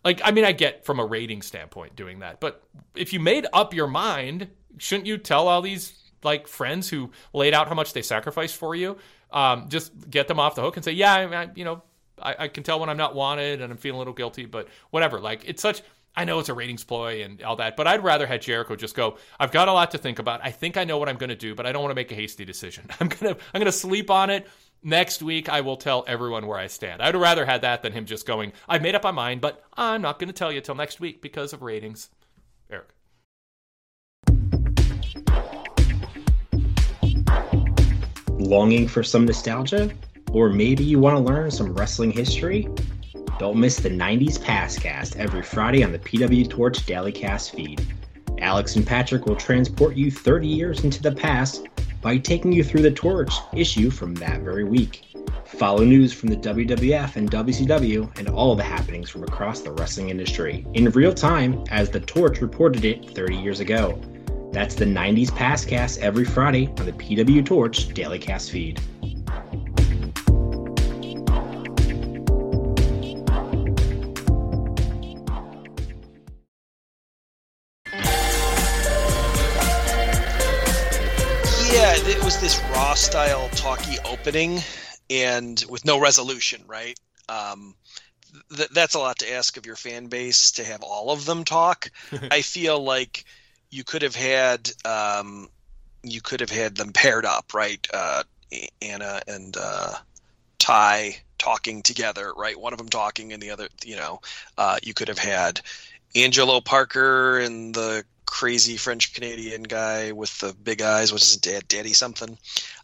Like, 0.06 0.22
I 0.24 0.30
mean, 0.30 0.45
I 0.45 0.52
get 0.52 0.86
from 0.86 0.99
a 0.99 1.06
rating 1.08 1.41
standpoint 1.41 1.95
doing 1.95 2.20
that, 2.20 2.40
but 2.40 2.64
if 2.94 3.14
you 3.14 3.20
made 3.20 3.48
up 3.52 3.74
your 3.74 3.88
mind, 3.88 4.49
shouldn't 4.77 5.07
you 5.07 5.18
tell 5.18 5.48
all 5.48 5.61
these 5.61 5.93
like 6.23 6.48
friends 6.48 6.89
who 6.89 7.11
laid 7.34 7.53
out 7.53 7.68
how 7.68 7.73
much 7.73 7.93
they 7.93 8.02
sacrificed 8.02 8.56
for 8.56 8.76
you? 8.76 8.98
Um, 9.31 9.69
just 9.69 10.10
get 10.10 10.27
them 10.27 10.39
off 10.39 10.56
the 10.56 10.61
hook 10.61 10.76
and 10.76 10.84
say, 10.84 10.91
yeah, 10.91 11.14
I, 11.14 11.43
I, 11.43 11.49
you 11.56 11.64
know, 11.64 11.84
I, 12.22 12.35
I 12.39 12.48
can 12.48 12.64
tell 12.64 12.80
when 12.80 12.89
I'm 12.89 12.98
not 12.98 13.15
wanted 13.15 13.61
and 13.61 13.72
I'm 13.72 13.77
feeling 13.77 13.95
a 13.95 13.99
little 13.99 14.14
guilty, 14.14 14.45
but 14.45 14.68
whatever. 14.89 15.19
Like, 15.19 15.43
it's 15.48 15.61
such. 15.61 15.81
I 16.14 16.26
know 16.26 16.39
it's 16.39 16.49
a 16.49 16.53
ratings 16.53 16.84
ploy 16.84 17.23
and 17.23 17.41
all 17.41 17.56
that, 17.56 17.77
but 17.77 17.88
I'd 17.88 18.03
rather 18.03 18.27
had 18.27 18.41
Jericho 18.41 18.76
just 18.76 18.95
go. 18.95 19.18
I've 19.39 19.52
got 19.52 19.69
a 19.69 19.73
lot 19.73 19.91
to 19.91 19.98
think 19.98 20.19
about. 20.19 20.41
I 20.43 20.52
think 20.52 20.76
I 20.76 20.84
know 20.84 20.98
what 20.98 21.07
I'm 21.07 21.15
going 21.15 21.30
to 21.30 21.38
do, 21.38 21.56
but 21.56 21.65
I 21.65 21.72
don't 21.72 21.81
want 21.81 21.91
to 21.91 21.95
make 21.95 22.11
a 22.11 22.15
hasty 22.15 22.43
decision. 22.43 22.85
I'm 22.99 23.07
gonna 23.07 23.38
I'm 23.53 23.60
gonna 23.60 23.72
sleep 23.72 24.10
on 24.11 24.30
it. 24.30 24.48
Next 24.84 25.22
week, 25.22 25.48
I 25.48 25.61
will 25.61 25.77
tell 25.77 26.03
everyone 26.07 26.48
where 26.48 26.57
I 26.57 26.68
stand. 26.68 27.03
I'd 27.03 27.15
rather 27.15 27.45
had 27.45 27.61
that 27.61 27.84
than 27.84 27.93
him 27.93 28.06
just 28.06 28.26
going. 28.26 28.52
I've 28.68 28.81
made 28.81 28.95
up 28.95 29.03
my 29.03 29.11
mind, 29.11 29.39
but 29.39 29.64
I'm 29.76 30.02
not 30.02 30.18
going 30.18 30.27
to 30.27 30.34
tell 30.34 30.52
you 30.52 30.60
till 30.60 30.73
next 30.73 30.99
week 30.99 31.22
because 31.22 31.53
of 31.53 31.61
ratings. 31.61 32.10
Eric. 32.68 32.88
Longing 38.41 38.88
for 38.88 39.03
some 39.03 39.26
nostalgia? 39.26 39.91
Or 40.34 40.49
maybe 40.49 40.84
you 40.84 40.97
want 40.99 41.15
to 41.15 41.22
learn 41.22 41.51
some 41.51 41.76
wrestling 41.76 42.11
history? 42.11 42.68
Don't 43.38 43.57
miss 43.57 43.77
the 43.77 43.89
90s 43.89 44.39
Passcast 44.39 45.15
every 45.18 45.43
Friday 45.43 45.84
on 45.84 45.91
the 45.91 45.99
PW 45.99 46.49
Torch 46.49 46.84
Daily 46.88 47.11
Cast 47.11 47.53
feed. 47.53 47.85
Alex 48.39 48.76
and 48.76 48.85
Patrick 48.85 49.27
will 49.27 49.35
transport 49.35 49.95
you 49.95 50.09
30 50.09 50.47
years 50.47 50.84
into 50.84 51.03
the 51.03 51.11
past 51.11 51.68
by 52.01 52.18
taking 52.18 52.51
you 52.51 52.63
through 52.63 52.81
the 52.81 52.89
Torch 52.89 53.31
issue 53.53 53.91
from 53.91 54.15
that 54.15 54.41
very 54.41 54.63
week. 54.63 55.05
Follow 55.45 55.84
news 55.84 56.11
from 56.11 56.30
the 56.30 56.38
WWF 56.38 57.18
and 57.18 57.30
WCW 57.30 58.18
and 58.18 58.27
all 58.30 58.55
the 58.55 58.63
happenings 58.63 59.09
from 59.09 59.22
across 59.22 59.61
the 59.61 59.72
wrestling 59.73 60.09
industry 60.09 60.65
in 60.73 60.89
real 60.91 61.13
time 61.13 61.63
as 61.69 61.91
The 61.91 61.99
Torch 61.99 62.41
reported 62.41 62.85
it 62.85 63.11
30 63.11 63.35
years 63.35 63.59
ago. 63.59 64.01
That's 64.52 64.76
the 64.76 64.86
90s 64.86 65.30
Passcast 65.30 65.99
every 65.99 66.26
Friday 66.26 66.68
on 66.78 66.86
the 66.86 66.91
PW 66.91 67.45
Torch 67.45 67.94
Daily 67.94 68.19
Cast 68.19 68.52
feed. 68.52 68.82
Yeah, 81.72 81.95
it 81.95 82.22
was 82.22 82.41
this 82.41 82.61
raw 82.72 82.94
style 82.95 83.48
talky 83.56 83.98
opening 84.03 84.60
and 85.10 85.64
with 85.69 85.86
no 85.86 85.98
resolution, 85.98 86.61
right? 86.68 86.99
Um, 87.30 87.73
th- 88.53 88.69
that's 88.69 88.95
a 88.95 88.99
lot 88.99 89.19
to 89.19 89.32
ask 89.32 89.56
of 89.56 89.65
your 89.65 89.78
fan 89.78 90.07
base 90.07 90.52
to 90.53 90.65
have 90.65 90.84
all 90.84 91.10
of 91.11 91.23
them 91.23 91.45
talk. 91.45 91.90
I 92.32 92.41
feel 92.41 92.84
like 92.84 93.23
you 93.72 93.84
could 93.84 94.02
have 94.02 94.15
had 94.15 94.69
um, 94.85 95.48
you 96.03 96.22
could 96.22 96.41
have 96.41 96.49
had 96.49 96.76
them 96.76 96.91
paired 96.93 97.26
up, 97.26 97.53
right? 97.53 97.85
Uh, 97.93 98.23
Anna 98.81 99.22
and 99.27 99.56
uh, 99.60 99.93
Ty 100.60 101.15
talking 101.38 101.81
together, 101.81 102.34
right? 102.35 102.60
One 102.60 102.73
of 102.73 102.77
them 102.77 102.89
talking 102.89 103.34
and 103.34 103.41
the 103.41 103.49
other, 103.49 103.69
you 103.84 103.95
know, 103.95 104.22
uh, 104.57 104.77
you 104.84 104.93
could 104.93 105.07
have 105.07 105.18
had 105.18 105.61
Angelo 106.15 106.61
Parker 106.61 107.39
and 107.39 107.73
the 107.73 108.03
crazy 108.32 108.78
French 108.78 109.14
Canadian 109.14 109.62
guy 109.62 110.14
with 110.14 110.40
the 110.40 110.56
big 110.64 110.82
eyes, 110.82 111.12
which 111.12 111.22
is 111.22 111.36
dad, 111.38 111.68
daddy 111.68 111.91
something. 111.91 112.38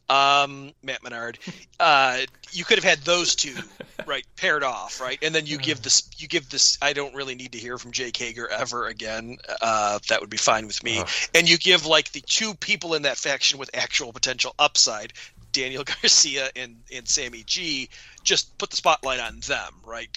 Um, 0.10 0.74
Matt 0.84 1.02
Menard. 1.02 1.40
Uh, 1.80 2.22
you 2.54 2.66
could 2.66 2.80
have 2.80 2.84
had 2.84 2.98
those 3.02 3.36
two 3.36 3.54
right 4.08 4.26
paired 4.36 4.64
off, 4.64 5.00
right, 5.00 5.20
and 5.22 5.36
then 5.36 5.46
you 5.46 5.60
give 5.60 5.84
this. 5.84 6.10
You 6.18 6.28
give 6.28 6.50
this. 6.50 6.76
I 6.82 6.94
don't 6.94 7.14
really 7.14 7.36
need 7.36 7.52
to 7.52 7.60
hear 7.60 7.78
from 7.78 7.92
Jake 7.92 8.18
Hager 8.18 8.48
ever 8.48 8.88
again. 8.88 9.38
Uh, 9.62 10.00
that 10.10 10.20
would 10.20 10.32
be 10.32 10.38
fine 10.38 10.66
with 10.66 10.84
me. 10.84 11.04
And 11.36 11.48
you 11.48 11.60
give 11.60 11.86
like 11.86 12.14
the 12.14 12.22
two 12.22 12.56
people 12.56 12.96
in 12.96 13.04
that 13.04 13.18
faction 13.18 13.60
with 13.60 13.70
actual 13.76 14.12
potential 14.12 14.56
upside. 14.58 15.14
Daniel 15.52 15.84
Garcia 16.02 16.50
and, 16.56 16.78
and 16.92 17.08
Sammy 17.08 17.44
G, 17.46 17.88
just 18.24 18.58
put 18.58 18.72
the 18.72 18.76
spotlight 18.76 19.20
on 19.20 19.40
them, 19.42 19.76
right? 19.86 20.10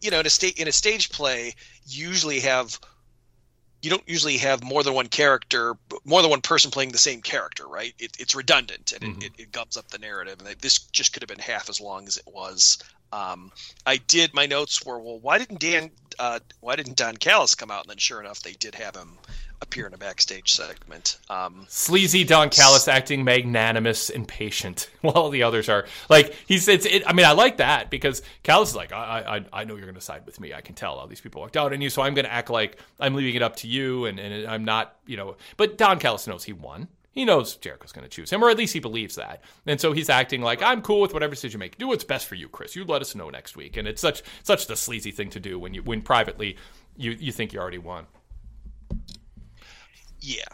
You 0.00 0.10
know, 0.10 0.18
in 0.18 0.26
a 0.26 0.30
state 0.30 0.58
in 0.58 0.66
a 0.66 0.72
stage 0.72 1.10
play, 1.10 1.54
you 1.86 2.08
usually 2.08 2.40
have 2.40 2.80
you 3.82 3.90
don't 3.90 4.08
usually 4.08 4.38
have 4.38 4.62
more 4.62 4.82
than 4.82 4.94
one 4.94 5.08
character, 5.08 5.76
more 6.04 6.20
than 6.22 6.30
one 6.30 6.40
person 6.40 6.70
playing 6.70 6.90
the 6.90 6.98
same 6.98 7.22
character, 7.22 7.66
right? 7.66 7.94
It, 7.98 8.16
it's 8.18 8.34
redundant 8.34 8.92
and 8.92 9.02
mm-hmm. 9.02 9.22
it, 9.22 9.32
it, 9.38 9.52
gums 9.52 9.76
up 9.76 9.88
the 9.88 9.98
narrative. 9.98 10.40
And 10.40 10.48
this 10.60 10.78
just 10.78 11.12
could 11.12 11.22
have 11.22 11.28
been 11.28 11.38
half 11.38 11.68
as 11.68 11.80
long 11.80 12.06
as 12.06 12.16
it 12.16 12.26
was. 12.26 12.78
Um, 13.12 13.52
I 13.86 13.98
did. 13.98 14.34
My 14.34 14.46
notes 14.46 14.84
were, 14.84 14.98
well, 14.98 15.18
why 15.20 15.38
didn't 15.38 15.60
Dan, 15.60 15.90
uh, 16.18 16.40
why 16.60 16.76
didn't 16.76 16.96
Don 16.96 17.16
Callis 17.16 17.54
come 17.54 17.70
out? 17.70 17.84
And 17.84 17.90
then, 17.90 17.98
sure 17.98 18.20
enough, 18.20 18.42
they 18.42 18.52
did 18.52 18.74
have 18.74 18.96
him 18.96 19.16
appear 19.60 19.86
in 19.86 19.94
a 19.94 19.98
backstage 19.98 20.52
segment. 20.52 21.18
Um, 21.28 21.66
Sleazy 21.68 22.24
Don 22.24 22.50
Callis 22.50 22.88
acting 22.88 23.24
magnanimous 23.24 24.10
and 24.10 24.26
patient, 24.26 24.90
while 25.00 25.30
the 25.30 25.42
others 25.42 25.68
are 25.68 25.86
like 26.08 26.34
he's. 26.46 26.68
It's. 26.68 26.86
It, 26.86 27.02
I 27.06 27.12
mean, 27.12 27.26
I 27.26 27.32
like 27.32 27.58
that 27.58 27.90
because 27.90 28.22
Callis 28.42 28.70
is 28.70 28.76
like, 28.76 28.92
I, 28.92 29.44
I, 29.52 29.60
I 29.60 29.64
know 29.64 29.74
you're 29.74 29.86
going 29.86 29.94
to 29.94 30.00
side 30.00 30.24
with 30.26 30.40
me. 30.40 30.54
I 30.54 30.60
can 30.60 30.74
tell 30.74 30.94
all 30.94 31.06
these 31.06 31.20
people 31.20 31.40
walked 31.40 31.56
out 31.56 31.72
on 31.72 31.80
you, 31.80 31.90
so 31.90 32.02
I'm 32.02 32.14
going 32.14 32.24
to 32.24 32.32
act 32.32 32.50
like 32.50 32.78
I'm 33.00 33.14
leaving 33.14 33.34
it 33.34 33.42
up 33.42 33.56
to 33.56 33.68
you, 33.68 34.06
and 34.06 34.18
and 34.18 34.46
I'm 34.46 34.64
not, 34.64 34.96
you 35.06 35.16
know. 35.16 35.36
But 35.56 35.78
Don 35.78 35.98
Callis 35.98 36.26
knows 36.26 36.44
he 36.44 36.52
won. 36.52 36.88
He 37.18 37.24
knows 37.24 37.56
Jericho's 37.56 37.90
going 37.90 38.04
to 38.04 38.08
choose 38.08 38.30
him, 38.30 38.44
or 38.44 38.50
at 38.50 38.56
least 38.56 38.74
he 38.74 38.78
believes 38.78 39.16
that. 39.16 39.42
And 39.66 39.80
so 39.80 39.92
he's 39.92 40.08
acting 40.08 40.40
like 40.40 40.62
I'm 40.62 40.82
cool 40.82 41.00
with 41.00 41.12
whatever 41.12 41.34
decision 41.34 41.58
you 41.58 41.60
make. 41.60 41.76
Do 41.76 41.88
what's 41.88 42.04
best 42.04 42.28
for 42.28 42.36
you, 42.36 42.48
Chris. 42.48 42.76
You 42.76 42.84
let 42.84 43.02
us 43.02 43.16
know 43.16 43.28
next 43.28 43.56
week. 43.56 43.76
And 43.76 43.88
it's 43.88 44.00
such 44.00 44.22
such 44.44 44.68
the 44.68 44.76
sleazy 44.76 45.10
thing 45.10 45.30
to 45.30 45.40
do 45.40 45.58
when 45.58 45.74
you 45.74 45.82
when 45.82 46.00
privately 46.00 46.56
you 46.96 47.16
you 47.18 47.32
think 47.32 47.52
you 47.52 47.58
already 47.58 47.78
won. 47.78 48.06
Yeah. 50.28 50.44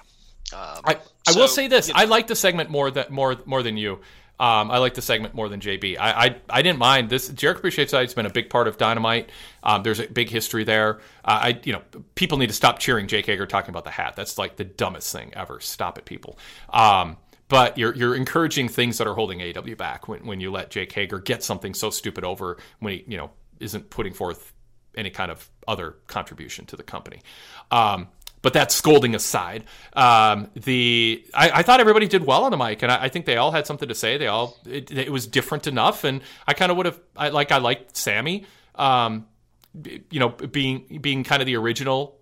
Um, 0.52 0.80
I, 0.84 0.98
I 1.26 1.32
so, 1.32 1.40
will 1.40 1.48
say 1.48 1.68
this: 1.68 1.88
you 1.88 1.94
know, 1.94 2.00
I 2.00 2.04
like 2.04 2.26
the 2.26 2.36
segment 2.36 2.70
more 2.70 2.90
than 2.90 3.06
more 3.10 3.36
more 3.44 3.62
than 3.62 3.76
you. 3.76 4.00
Um, 4.38 4.70
I 4.70 4.78
like 4.78 4.94
the 4.94 5.02
segment 5.02 5.32
more 5.34 5.48
than 5.48 5.60
JB. 5.60 5.96
I, 5.96 6.10
I, 6.10 6.36
I 6.50 6.62
didn't 6.62 6.80
mind 6.80 7.08
this. 7.08 7.28
Jericho 7.28 7.60
Appreciates 7.60 7.92
It's 7.92 8.14
been 8.14 8.26
a 8.26 8.30
big 8.30 8.50
part 8.50 8.66
of 8.66 8.76
Dynamite. 8.76 9.30
Um, 9.62 9.84
there's 9.84 10.00
a 10.00 10.08
big 10.08 10.28
history 10.28 10.64
there. 10.64 10.96
Uh, 11.24 11.38
I 11.42 11.60
you 11.62 11.72
know 11.72 11.82
people 12.16 12.38
need 12.38 12.48
to 12.48 12.52
stop 12.52 12.78
cheering 12.78 13.06
Jake 13.06 13.26
Hager 13.26 13.46
talking 13.46 13.70
about 13.70 13.84
the 13.84 13.90
hat. 13.90 14.16
That's 14.16 14.36
like 14.36 14.56
the 14.56 14.64
dumbest 14.64 15.12
thing 15.12 15.32
ever. 15.34 15.60
Stop 15.60 15.98
it, 15.98 16.04
people. 16.04 16.38
Um, 16.70 17.16
but 17.48 17.78
you're 17.78 17.94
you're 17.94 18.16
encouraging 18.16 18.68
things 18.68 18.98
that 18.98 19.06
are 19.06 19.14
holding 19.14 19.38
AEW 19.38 19.76
back 19.76 20.08
when, 20.08 20.26
when 20.26 20.40
you 20.40 20.50
let 20.50 20.70
Jake 20.70 20.92
Hager 20.92 21.20
get 21.20 21.42
something 21.42 21.74
so 21.74 21.90
stupid 21.90 22.24
over 22.24 22.58
when 22.80 22.94
he 22.94 23.04
you 23.06 23.16
know 23.16 23.30
isn't 23.60 23.88
putting 23.90 24.12
forth 24.12 24.52
any 24.96 25.10
kind 25.10 25.30
of 25.30 25.48
other 25.68 25.96
contribution 26.06 26.66
to 26.66 26.76
the 26.76 26.82
company. 26.82 27.22
Um, 27.70 28.08
but 28.44 28.52
that's 28.52 28.74
scolding 28.74 29.14
aside. 29.14 29.64
Um, 29.94 30.50
the 30.54 31.24
I, 31.32 31.50
I, 31.50 31.62
thought 31.62 31.80
everybody 31.80 32.06
did 32.06 32.26
well 32.26 32.44
on 32.44 32.50
the 32.50 32.58
mic, 32.58 32.82
and 32.82 32.92
I, 32.92 33.04
I 33.04 33.08
think 33.08 33.24
they 33.24 33.38
all 33.38 33.52
had 33.52 33.66
something 33.66 33.88
to 33.88 33.94
say. 33.94 34.18
They 34.18 34.26
all 34.26 34.58
it, 34.66 34.90
it 34.90 35.10
was 35.10 35.26
different 35.26 35.66
enough, 35.66 36.04
and 36.04 36.20
I 36.46 36.52
kind 36.52 36.70
of 36.70 36.76
would 36.76 36.84
have 36.84 37.00
I, 37.16 37.30
like 37.30 37.50
I 37.50 37.56
liked 37.56 37.96
Sammy, 37.96 38.44
um, 38.74 39.26
you 40.10 40.20
know, 40.20 40.28
being 40.28 40.98
being 41.00 41.24
kind 41.24 41.40
of 41.40 41.46
the 41.46 41.56
original 41.56 42.20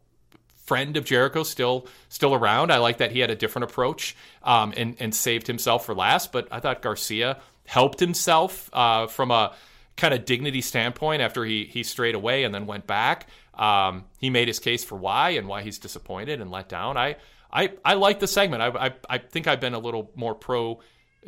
friend 0.64 0.96
of 0.96 1.04
Jericho 1.04 1.42
still 1.42 1.88
still 2.08 2.34
around. 2.34 2.70
I 2.70 2.78
like 2.78 2.98
that 2.98 3.10
he 3.10 3.18
had 3.18 3.30
a 3.30 3.36
different 3.36 3.64
approach 3.64 4.14
um, 4.44 4.72
and 4.76 4.94
and 5.00 5.12
saved 5.12 5.48
himself 5.48 5.84
for 5.84 5.94
last. 5.94 6.30
But 6.30 6.46
I 6.52 6.60
thought 6.60 6.82
Garcia 6.82 7.40
helped 7.66 7.98
himself 7.98 8.70
uh, 8.72 9.08
from 9.08 9.32
a 9.32 9.56
kind 9.96 10.14
of 10.14 10.24
dignity 10.24 10.60
standpoint 10.60 11.20
after 11.20 11.44
he 11.44 11.64
he 11.64 11.82
strayed 11.82 12.14
away 12.14 12.44
and 12.44 12.54
then 12.54 12.66
went 12.66 12.86
back. 12.86 13.26
Um, 13.54 14.04
he 14.18 14.30
made 14.30 14.48
his 14.48 14.58
case 14.58 14.84
for 14.84 14.96
why 14.96 15.30
and 15.30 15.46
why 15.46 15.62
he's 15.62 15.78
disappointed 15.78 16.40
and 16.40 16.50
let 16.50 16.68
down. 16.68 16.96
I 16.96 17.16
I, 17.52 17.72
I 17.84 17.94
like 17.94 18.18
the 18.18 18.26
segment. 18.26 18.62
I, 18.62 18.86
I, 18.86 18.94
I 19.10 19.18
think 19.18 19.46
I've 19.46 19.60
been 19.60 19.74
a 19.74 19.78
little 19.78 20.10
more 20.14 20.34
pro 20.34 20.80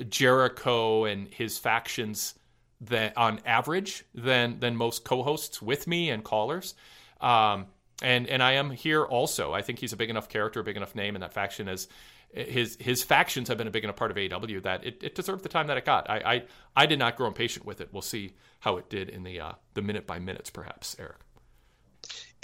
Jericho 0.08 1.04
and 1.04 1.28
his 1.28 1.58
factions 1.58 2.34
than 2.80 3.12
on 3.16 3.40
average 3.44 4.04
than 4.14 4.58
than 4.60 4.76
most 4.76 5.04
co-hosts 5.04 5.60
with 5.60 5.86
me 5.86 6.10
and 6.10 6.24
callers. 6.24 6.74
Um, 7.20 7.66
and 8.02 8.26
and 8.26 8.42
I 8.42 8.52
am 8.52 8.70
here 8.70 9.04
also. 9.04 9.52
I 9.52 9.62
think 9.62 9.78
he's 9.78 9.92
a 9.92 9.96
big 9.96 10.10
enough 10.10 10.28
character, 10.28 10.60
a 10.60 10.64
big 10.64 10.76
enough 10.76 10.94
name, 10.94 11.14
and 11.14 11.22
that 11.22 11.34
faction 11.34 11.68
is 11.68 11.88
his 12.32 12.76
his 12.80 13.02
factions 13.02 13.48
have 13.48 13.58
been 13.58 13.68
a 13.68 13.70
big 13.70 13.84
enough 13.84 13.96
part 13.96 14.10
of 14.10 14.16
AEW 14.16 14.62
that 14.62 14.84
it, 14.84 15.02
it 15.02 15.14
deserved 15.14 15.44
the 15.44 15.48
time 15.48 15.68
that 15.68 15.76
it 15.76 15.84
got. 15.84 16.10
I, 16.10 16.16
I 16.16 16.42
I 16.74 16.86
did 16.86 16.98
not 16.98 17.16
grow 17.16 17.28
impatient 17.28 17.64
with 17.66 17.80
it. 17.80 17.90
We'll 17.92 18.02
see 18.02 18.32
how 18.60 18.78
it 18.78 18.88
did 18.88 19.10
in 19.10 19.22
the 19.22 19.40
uh, 19.40 19.52
the 19.74 19.82
minute 19.82 20.06
by 20.06 20.18
minutes, 20.18 20.50
perhaps, 20.50 20.96
Eric 20.98 21.23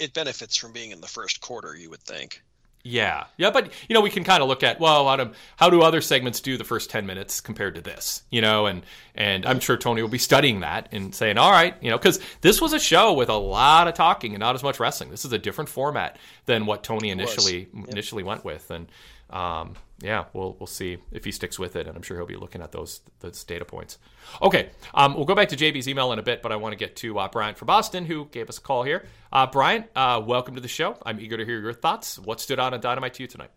it 0.01 0.13
benefits 0.13 0.57
from 0.57 0.71
being 0.71 0.91
in 0.91 0.99
the 0.99 1.07
first 1.07 1.41
quarter, 1.41 1.75
you 1.75 1.89
would 1.89 2.01
think. 2.01 2.41
Yeah, 2.83 3.25
yeah, 3.37 3.51
but 3.51 3.71
you 3.87 3.93
know 3.93 4.01
we 4.01 4.09
can 4.09 4.23
kind 4.23 4.41
of 4.41 4.49
look 4.49 4.63
at 4.63 4.79
well, 4.79 5.07
how 5.07 5.15
do, 5.15 5.31
how 5.55 5.69
do 5.69 5.83
other 5.83 6.01
segments 6.01 6.39
do 6.39 6.57
the 6.57 6.63
first 6.63 6.89
ten 6.89 7.05
minutes 7.05 7.39
compared 7.39 7.75
to 7.75 7.81
this? 7.81 8.23
You 8.31 8.41
know, 8.41 8.65
and 8.65 8.81
and 9.13 9.45
I'm 9.45 9.59
sure 9.59 9.77
Tony 9.77 10.01
will 10.01 10.09
be 10.09 10.17
studying 10.17 10.61
that 10.61 10.89
and 10.91 11.13
saying, 11.13 11.37
all 11.37 11.51
right, 11.51 11.75
you 11.81 11.91
know, 11.91 11.97
because 11.99 12.19
this 12.41 12.59
was 12.59 12.73
a 12.73 12.79
show 12.79 13.13
with 13.13 13.29
a 13.29 13.35
lot 13.35 13.87
of 13.87 13.93
talking 13.93 14.33
and 14.33 14.39
not 14.39 14.55
as 14.55 14.63
much 14.63 14.79
wrestling. 14.79 15.11
This 15.11 15.25
is 15.25 15.31
a 15.31 15.37
different 15.37 15.69
format 15.69 16.17
than 16.47 16.65
what 16.65 16.83
Tony 16.83 17.11
initially 17.11 17.69
yep. 17.71 17.89
initially 17.89 18.23
went 18.23 18.43
with, 18.43 18.71
and 18.71 18.87
um, 19.31 19.75
yeah, 20.01 20.25
we'll 20.33 20.55
we'll 20.59 20.67
see 20.67 20.97
if 21.11 21.23
he 21.23 21.31
sticks 21.31 21.59
with 21.59 21.75
it, 21.75 21.87
and 21.87 21.95
I'm 21.95 22.01
sure 22.01 22.17
he'll 22.17 22.25
be 22.25 22.35
looking 22.35 22.61
at 22.61 22.71
those 22.71 23.01
those 23.19 23.43
data 23.43 23.65
points. 23.65 23.97
Okay, 24.41 24.69
um, 24.93 25.15
we'll 25.15 25.25
go 25.25 25.35
back 25.35 25.49
to 25.49 25.55
JB's 25.55 25.87
email 25.87 26.11
in 26.11 26.19
a 26.19 26.23
bit, 26.23 26.41
but 26.41 26.51
I 26.51 26.55
want 26.55 26.73
to 26.73 26.77
get 26.77 26.95
to 26.97 27.19
uh, 27.19 27.27
Bryant 27.27 27.57
from 27.57 27.67
Boston, 27.67 28.05
who 28.05 28.25
gave 28.25 28.49
us 28.49 28.57
a 28.57 28.61
call 28.61 28.83
here. 28.83 29.05
Uh, 29.31 29.47
Bryant, 29.47 29.87
uh, 29.95 30.21
welcome 30.25 30.55
to 30.55 30.61
the 30.61 30.67
show. 30.67 30.97
I'm 31.05 31.19
eager 31.19 31.37
to 31.37 31.45
hear 31.45 31.59
your 31.59 31.73
thoughts. 31.73 32.17
What 32.19 32.39
stood 32.39 32.59
out 32.59 32.73
on 32.73 32.81
Dynamite 32.81 33.13
to 33.15 33.23
you 33.23 33.27
tonight? 33.27 33.51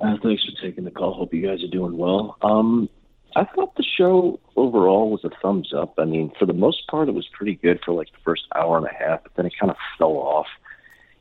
Uh, 0.00 0.16
thanks 0.22 0.44
for 0.44 0.60
taking 0.60 0.84
the 0.84 0.90
call. 0.90 1.14
Hope 1.14 1.32
you 1.32 1.46
guys 1.46 1.62
are 1.62 1.68
doing 1.68 1.96
well. 1.96 2.36
Um, 2.42 2.88
I 3.36 3.44
thought 3.44 3.74
the 3.76 3.84
show 3.96 4.38
overall 4.56 5.10
was 5.10 5.24
a 5.24 5.30
thumbs 5.42 5.72
up. 5.74 5.94
I 5.98 6.04
mean, 6.04 6.32
for 6.38 6.46
the 6.46 6.52
most 6.52 6.86
part, 6.88 7.08
it 7.08 7.14
was 7.14 7.26
pretty 7.32 7.54
good 7.54 7.80
for 7.84 7.92
like 7.92 8.10
the 8.12 8.18
first 8.24 8.42
hour 8.54 8.76
and 8.76 8.86
a 8.86 8.92
half, 8.92 9.22
but 9.22 9.32
then 9.36 9.46
it 9.46 9.52
kind 9.58 9.70
of 9.70 9.76
fell 9.98 10.12
off 10.12 10.46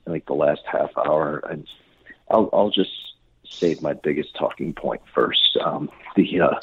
like 0.06 0.26
the 0.26 0.34
last 0.34 0.62
half 0.66 0.92
hour. 0.98 1.44
And 1.50 1.68
I'll, 2.30 2.50
I'll 2.54 2.70
just 2.70 2.92
save 3.48 3.82
my 3.82 3.94
biggest 3.94 4.36
talking 4.36 4.74
point 4.74 5.02
first. 5.14 5.58
Um, 5.64 5.90
the 6.16 6.42
uh, 6.42 6.60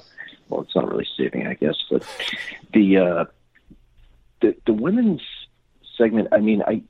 well, 0.49 0.63
it's 0.63 0.75
not 0.75 0.89
really 0.89 1.07
saving, 1.17 1.47
I 1.47 1.55
guess, 1.55 1.77
but 1.91 2.05
the 2.73 2.99
uh, 2.99 3.25
the 4.41 4.57
the 4.67 4.73
women's 4.73 5.23
segment. 5.97 6.29
I 6.33 6.39
mean, 6.39 6.63
I 6.67 6.83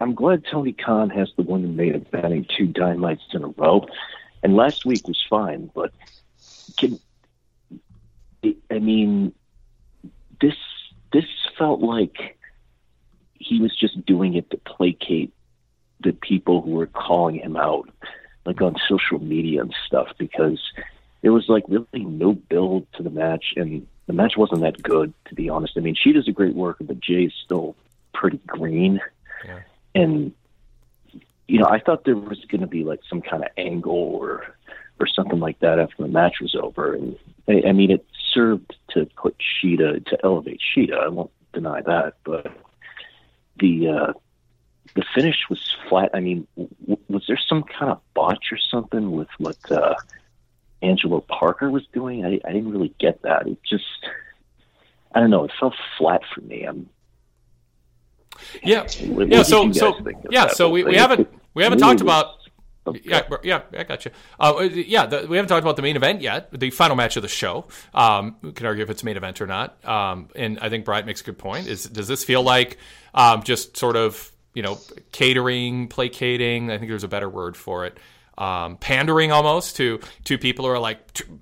I'm 0.00 0.14
glad 0.14 0.44
Tony 0.50 0.72
Khan 0.72 1.10
has 1.10 1.30
the 1.36 1.42
women 1.42 1.76
main 1.76 1.94
eventing 1.94 2.48
two 2.48 2.66
dynamites 2.66 3.22
in 3.32 3.44
a 3.44 3.48
row, 3.48 3.86
and 4.42 4.56
last 4.56 4.84
week 4.84 5.06
was 5.06 5.22
fine, 5.28 5.70
but 5.74 5.92
can 6.76 6.98
I 8.70 8.78
mean 8.78 9.34
this 10.40 10.56
this 11.12 11.26
felt 11.58 11.80
like 11.80 12.38
he 13.34 13.60
was 13.60 13.76
just 13.76 14.04
doing 14.06 14.34
it 14.34 14.50
to 14.50 14.56
placate 14.56 15.32
the 16.02 16.12
people 16.12 16.62
who 16.62 16.72
were 16.72 16.86
calling 16.86 17.36
him 17.36 17.56
out, 17.56 17.88
like 18.44 18.60
on 18.60 18.76
social 18.88 19.18
media 19.20 19.60
and 19.62 19.74
stuff, 19.86 20.08
because 20.18 20.60
there 21.22 21.32
was 21.32 21.48
like 21.48 21.64
really 21.68 22.04
no 22.04 22.32
build 22.32 22.86
to 22.94 23.02
the 23.02 23.10
match, 23.10 23.54
and 23.56 23.86
the 24.06 24.12
match 24.12 24.36
wasn't 24.36 24.60
that 24.62 24.82
good, 24.82 25.12
to 25.26 25.34
be 25.34 25.48
honest. 25.48 25.74
I 25.76 25.80
mean, 25.80 25.94
she 25.94 26.12
does 26.12 26.28
a 26.28 26.32
great 26.32 26.54
work, 26.54 26.76
but 26.80 27.00
Jay's 27.00 27.32
still 27.44 27.76
pretty 28.12 28.40
green, 28.46 29.00
Yeah. 29.46 29.60
and 29.94 30.32
you 31.48 31.58
know, 31.58 31.66
I 31.66 31.80
thought 31.80 32.04
there 32.04 32.16
was 32.16 32.44
going 32.46 32.60
to 32.62 32.66
be 32.66 32.84
like 32.84 33.00
some 33.08 33.20
kind 33.20 33.42
of 33.44 33.50
angle 33.56 33.92
or 33.94 34.56
or 35.00 35.06
something 35.06 35.40
like 35.40 35.58
that 35.60 35.78
after 35.78 36.02
the 36.02 36.08
match 36.08 36.36
was 36.40 36.54
over, 36.54 36.94
and 36.94 37.16
I, 37.48 37.62
I 37.68 37.72
mean, 37.72 37.90
it 37.90 38.04
served 38.32 38.74
to 38.90 39.06
put 39.16 39.36
Shida 39.38 40.04
to 40.06 40.18
elevate 40.24 40.60
Shida. 40.60 40.98
I 40.98 41.08
won't 41.08 41.30
deny 41.52 41.80
that, 41.82 42.14
but 42.24 42.46
the 43.58 43.88
uh, 43.88 44.12
the 44.94 45.04
finish 45.14 45.36
was 45.48 45.76
flat. 45.88 46.10
I 46.14 46.20
mean, 46.20 46.46
w- 46.56 46.98
was 47.08 47.24
there 47.26 47.38
some 47.48 47.62
kind 47.62 47.90
of 47.90 48.00
botch 48.14 48.52
or 48.52 48.58
something 48.58 49.12
with 49.12 49.28
what 49.38 49.56
uh, 49.70 49.94
Angelo 50.82 51.20
Parker 51.20 51.70
was 51.70 51.86
doing? 51.92 52.24
I, 52.24 52.40
I 52.44 52.52
didn't 52.52 52.70
really 52.70 52.94
get 52.98 53.22
that. 53.22 53.46
It 53.46 53.58
just, 53.62 53.84
I 55.14 55.20
don't 55.20 55.30
know. 55.30 55.44
It 55.44 55.52
felt 55.58 55.74
flat 55.98 56.22
for 56.34 56.40
me. 56.42 56.64
I'm. 56.64 56.88
Yeah, 58.62 58.82
what- 59.06 59.28
yeah. 59.28 59.38
what 59.38 59.46
So, 59.46 59.70
so 59.72 59.92
guys 59.92 60.02
think 60.02 60.24
of 60.24 60.32
yeah. 60.32 60.48
So 60.48 60.70
we, 60.70 60.84
we 60.84 60.96
haven't 60.96 61.28
we 61.54 61.62
haven't 61.62 61.78
talked 61.78 62.00
about. 62.00 62.26
Yeah, 63.04 63.22
yeah, 63.44 63.62
I 63.78 63.84
got 63.84 64.04
you. 64.04 64.10
Uh, 64.40 64.68
yeah, 64.72 65.06
the, 65.06 65.26
we 65.28 65.36
haven't 65.36 65.48
talked 65.48 65.62
about 65.62 65.76
the 65.76 65.82
main 65.82 65.94
event 65.94 66.20
yet, 66.20 66.50
the 66.50 66.70
final 66.70 66.96
match 66.96 67.14
of 67.16 67.22
the 67.22 67.28
show. 67.28 67.68
Um, 67.94 68.34
we 68.42 68.50
can 68.50 68.66
argue 68.66 68.82
if 68.82 68.90
it's 68.90 69.04
main 69.04 69.16
event 69.16 69.40
or 69.40 69.46
not. 69.46 69.84
Um, 69.84 70.30
and 70.34 70.58
I 70.58 70.68
think 70.68 70.84
Bryant 70.84 71.06
makes 71.06 71.20
a 71.20 71.24
good 71.24 71.38
point. 71.38 71.68
Is 71.68 71.84
does 71.84 72.08
this 72.08 72.24
feel 72.24 72.42
like 72.42 72.78
um, 73.14 73.44
just 73.44 73.76
sort 73.76 73.94
of 73.94 74.32
you 74.54 74.62
know 74.62 74.78
catering, 75.12 75.88
placating? 75.88 76.70
I 76.70 76.78
think 76.78 76.90
there's 76.90 77.04
a 77.04 77.08
better 77.08 77.28
word 77.28 77.56
for 77.56 77.84
it. 77.86 77.98
Um, 78.38 78.78
pandering 78.78 79.30
almost 79.30 79.76
to 79.76 80.00
to 80.24 80.38
people 80.38 80.64
who 80.64 80.70
are 80.70 80.78
like 80.78 80.98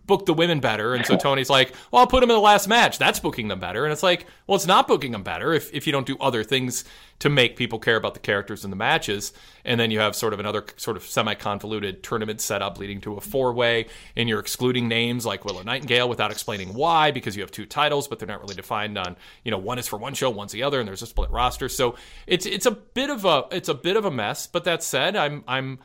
book 0.07 0.27
the 0.27 0.35
women 0.35 0.59
better, 0.59 0.95
and 0.95 1.07
so 1.07 1.17
Tony's 1.17 1.49
like, 1.49 1.73
well, 1.93 2.01
I'll 2.01 2.07
put 2.09 2.21
them 2.21 2.31
in 2.31 2.35
the 2.35 2.41
last 2.41 2.67
match. 2.67 2.99
That's 2.99 3.21
booking 3.21 3.47
them 3.47 3.61
better, 3.61 3.85
and 3.85 3.93
it's 3.93 4.03
like, 4.03 4.27
well, 4.49 4.57
it's 4.57 4.67
not 4.67 4.89
booking 4.89 5.13
them 5.13 5.23
better 5.23 5.53
if 5.53 5.73
if 5.73 5.87
you 5.87 5.93
don't 5.93 6.07
do 6.07 6.17
other 6.19 6.43
things 6.43 6.85
to 7.21 7.29
make 7.29 7.55
people 7.57 7.79
care 7.79 7.97
about 7.97 8.15
the 8.15 8.21
characters 8.21 8.65
in 8.65 8.71
the 8.71 8.77
matches, 8.77 9.33
and 9.65 9.79
then 9.79 9.91
you 9.91 10.01
have 10.01 10.17
sort 10.17 10.33
of 10.33 10.41
another 10.41 10.65
sort 10.77 10.97
of 10.97 11.05
semi 11.05 11.35
convoluted 11.35 12.03
tournament 12.03 12.41
setup 12.41 12.79
leading 12.79 13.01
to 13.03 13.15
a 13.15 13.21
four 13.21 13.53
way, 13.53 13.87
and 14.17 14.29
you're 14.29 14.41
excluding 14.41 14.89
names 14.89 15.25
like 15.25 15.45
Willow 15.45 15.63
Nightingale 15.63 16.09
without 16.09 16.33
explaining 16.33 16.75
why 16.75 17.13
because 17.13 17.37
you 17.37 17.43
have 17.43 17.53
two 17.53 17.67
titles, 17.67 18.09
but 18.09 18.19
they're 18.19 18.27
not 18.27 18.41
really 18.41 18.57
defined 18.57 18.99
on 18.99 19.17
you 19.45 19.53
know 19.53 19.59
one 19.59 19.79
is 19.79 19.87
for 19.87 19.99
one 19.99 20.15
show, 20.15 20.29
one's 20.29 20.51
the 20.51 20.65
other, 20.65 20.81
and 20.81 20.89
there's 20.89 21.03
a 21.03 21.07
split 21.07 21.31
roster, 21.31 21.69
so 21.69 21.95
it's 22.27 22.47
it's 22.47 22.67
a 22.67 22.73
bit 22.73 23.11
of 23.11 23.25
a 23.25 23.45
it's 23.53 23.69
a 23.69 23.75
bit 23.75 23.97
of 23.97 24.05
a 24.05 24.11
mess. 24.11 24.49
But 24.49 24.65
that 24.65 24.83
said, 24.83 25.15
I'm 25.15 25.45
I'm 25.47 25.79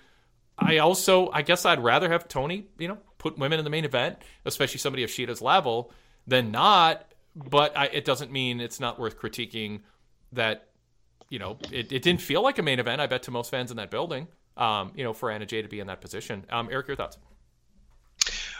I 0.58 0.78
also, 0.78 1.30
I 1.32 1.42
guess 1.42 1.66
I'd 1.66 1.84
rather 1.84 2.10
have 2.10 2.28
Tony, 2.28 2.68
you 2.78 2.88
know, 2.88 2.98
put 3.18 3.38
women 3.38 3.60
in 3.60 3.66
the 3.66 3.72
main 3.72 3.86
event, 3.86 4.18
especially 4.46 4.80
somebody 4.80 5.04
of 5.04 5.10
Shida's 5.10 5.42
level, 5.42 5.92
than 6.28 6.52
not. 6.52 7.12
But 7.36 7.78
I, 7.78 7.88
it 7.88 8.06
doesn't 8.06 8.32
mean 8.32 8.62
it's 8.62 8.80
not 8.80 8.98
worth 8.98 9.20
critiquing 9.20 9.82
that, 10.32 10.70
you 11.30 11.40
know, 11.40 11.58
it, 11.72 11.92
it 11.92 12.02
didn't 12.02 12.22
feel 12.22 12.42
like 12.42 12.58
a 12.60 12.64
main 12.64 12.80
event, 12.80 13.02
I 13.02 13.08
bet, 13.08 13.24
to 13.24 13.32
most 13.32 13.52
fans 13.52 13.72
in 13.72 13.78
that 13.78 13.92
building, 13.92 14.28
um, 14.56 14.94
you 14.96 15.04
know, 15.04 15.12
for 15.12 15.30
Anna 15.30 15.46
Jay 15.46 15.62
to 15.62 15.68
be 15.68 15.82
in 15.82 15.88
that 15.88 16.00
position. 16.00 16.46
Um, 16.50 16.70
Eric, 16.72 16.88
your 16.88 16.96
thoughts? 16.96 17.18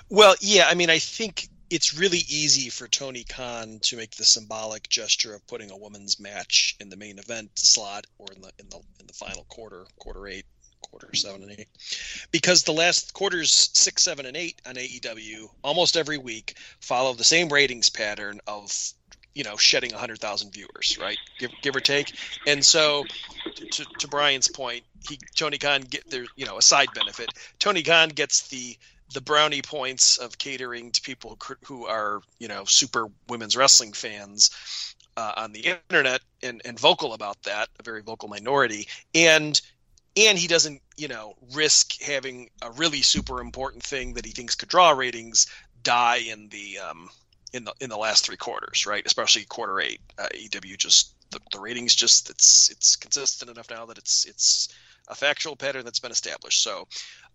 Well, 0.10 0.36
yeah, 0.42 0.68
I 0.70 0.76
mean, 0.76 0.90
I 0.90 1.00
think 1.00 1.48
it's 1.70 1.98
really 1.98 2.20
easy 2.28 2.70
for 2.70 2.88
Tony 2.88 3.24
Khan 3.24 3.80
to 3.84 3.98
make 3.98 4.12
the 4.12 4.26
symbolic 4.26 4.88
gesture 4.90 5.34
of 5.34 5.46
putting 5.48 5.72
a 5.72 5.78
women's 5.78 6.20
match 6.20 6.76
in 6.80 6.90
the 6.90 6.98
main 6.98 7.18
event 7.18 7.52
slot 7.56 8.06
or 8.18 8.28
in 8.36 8.42
the 8.42 8.52
in 8.60 8.70
the 8.70 8.78
in 9.00 9.08
the 9.08 9.14
final 9.14 9.46
quarter, 9.46 9.86
quarter 9.98 10.28
eight, 10.28 10.46
quarter 10.90 11.14
seven 11.14 11.44
and 11.44 11.52
eight, 11.52 11.68
because 12.32 12.64
the 12.64 12.72
last 12.72 13.14
quarters 13.14 13.70
six, 13.74 14.04
seven, 14.04 14.26
and 14.26 14.38
eight 14.38 14.62
on 14.66 14.76
AEW 14.76 15.50
almost 15.64 15.98
every 15.98 16.18
week 16.18 16.58
follow 16.80 17.14
the 17.14 17.24
same 17.24 17.50
ratings 17.50 17.90
pattern 17.90 18.40
of 18.48 18.72
you 19.34 19.44
know 19.44 19.58
shedding 19.58 19.92
100,000 19.92 20.52
viewers, 20.52 20.98
right? 21.00 21.18
Give 21.38 21.52
give 21.62 21.76
or 21.76 21.82
take. 21.82 22.14
And 22.48 22.66
so 22.66 23.04
to, 23.56 23.86
to 24.00 24.08
Brian's 24.08 24.48
point, 24.48 24.84
he 25.08 25.20
Tony 25.36 25.58
Khan 25.58 25.82
get 25.82 26.10
there, 26.10 26.26
you 26.36 26.46
know, 26.46 26.58
a 26.58 26.62
side 26.62 26.90
benefit. 26.96 27.30
Tony 27.60 27.84
Khan 27.84 28.10
gets 28.10 28.48
the 28.48 28.78
the 29.14 29.22
brownie 29.22 29.62
points 29.62 30.18
of 30.18 30.38
catering 30.40 30.92
to 30.92 31.02
people 31.02 31.38
who, 31.64 31.86
are 31.86 32.22
you 32.40 32.48
know 32.48 32.66
super 32.66 33.08
women's 33.28 33.56
wrestling 33.56 33.94
fans 33.94 34.96
uh, 35.18 35.34
on 35.38 35.52
the 35.52 35.78
internet 35.90 36.22
and, 36.44 36.62
and 36.66 36.80
vocal 36.80 37.14
about 37.14 37.42
that, 37.44 37.70
a 37.80 37.84
very 37.84 38.02
vocal 38.02 38.28
minority, 38.28 38.88
and 39.14 39.62
and 40.18 40.38
he 40.38 40.48
doesn't 40.48 40.82
you 40.98 41.08
know 41.08 41.36
risk 41.54 42.02
having 42.02 42.50
a 42.62 42.72
really 42.72 43.02
super 43.02 43.42
important 43.42 43.84
thing 43.84 44.14
that 44.14 44.26
he 44.26 44.32
thinks 44.32 44.56
could 44.56 44.70
draw 44.70 44.92
ratings 44.92 45.48
die 45.84 46.18
in 46.18 46.50
the 46.50 46.80
um, 46.80 47.10
in 47.54 47.64
the 47.64 47.74
in 47.80 47.90
the 47.90 47.98
last 47.98 48.26
three 48.26 48.36
quarters, 48.36 48.86
right? 48.86 49.04
Especially 49.06 49.46
quarter 49.46 49.80
eight, 49.80 50.02
uh, 50.18 50.28
EW 50.34 50.76
just 50.76 51.14
the, 51.32 51.40
the 51.54 51.60
ratings 51.60 51.96
just 51.96 52.30
it's 52.30 52.70
it's 52.70 52.98
consistent 52.98 53.50
enough 53.50 53.70
now 53.70 53.86
that 53.86 53.98
it's 53.98 54.26
it's 54.26 54.70
a 55.08 55.16
factual 55.16 55.56
pattern 55.56 55.86
that's 55.86 56.00
been 56.00 56.12
established. 56.12 56.62
So, 56.62 56.88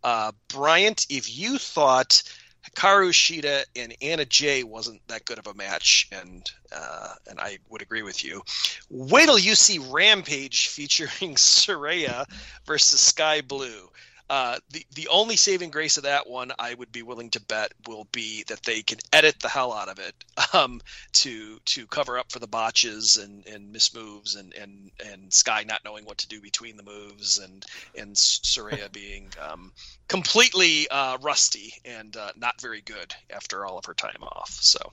uh, 0.05 0.33
Bryant, 0.49 1.07
if 1.09 1.35
you 1.35 1.57
thought 1.57 2.23
Hikaru 2.65 3.11
Shida 3.11 3.65
and 3.75 3.95
Anna 4.03 4.25
Jay 4.25 4.65
wasn't 4.65 5.01
that 5.09 5.25
good 5.25 5.39
of 5.39 5.47
a 5.47 5.55
match, 5.55 6.09
and 6.13 6.51
uh, 6.73 7.15
and 7.29 7.41
I 7.41 7.59
would 7.69 7.83
agree 7.83 8.03
with 8.03 8.25
you. 8.25 8.43
Wait 8.91 9.27
till 9.27 9.39
you 9.39 9.55
see 9.55 9.79
Rampage 9.79 10.69
featuring 10.69 11.11
Saraya 11.37 12.25
versus 12.67 13.01
Sky 13.01 13.41
Blue. 13.41 13.91
Uh, 14.31 14.61
the 14.71 14.87
the 14.95 15.09
only 15.09 15.35
saving 15.35 15.71
grace 15.71 15.97
of 15.97 16.05
that 16.05 16.31
one, 16.31 16.53
I 16.57 16.73
would 16.75 16.93
be 16.93 17.03
willing 17.03 17.31
to 17.31 17.41
bet, 17.41 17.73
will 17.89 18.07
be 18.13 18.45
that 18.45 18.63
they 18.63 18.81
can 18.81 18.99
edit 19.13 19.41
the 19.41 19.49
hell 19.49 19.73
out 19.73 19.89
of 19.89 19.99
it 19.99 20.15
um, 20.55 20.81
to 21.15 21.59
to 21.65 21.85
cover 21.89 22.17
up 22.17 22.31
for 22.31 22.39
the 22.39 22.47
botches 22.47 23.17
and, 23.17 23.45
and 23.49 23.73
mismoves 23.73 24.37
and, 24.37 24.55
and 24.55 24.93
and 25.05 25.35
Sky 25.35 25.65
not 25.67 25.85
knowing 25.85 26.05
what 26.05 26.19
to 26.19 26.29
do 26.29 26.41
between 26.41 26.77
the 26.77 26.85
moves 26.85 27.39
and 27.39 27.67
and 27.99 28.15
Saraya 28.15 28.93
being 28.93 29.33
um, 29.43 29.73
completely 30.07 30.89
uh, 30.89 31.19
rusty 31.21 31.75
and 31.85 32.17
uh, 32.17 32.31
not 32.37 32.61
very 32.61 32.83
good 32.83 33.13
after 33.31 33.67
all 33.67 33.79
of 33.79 33.85
her 33.87 33.95
time 33.95 34.23
off. 34.23 34.51
So 34.51 34.93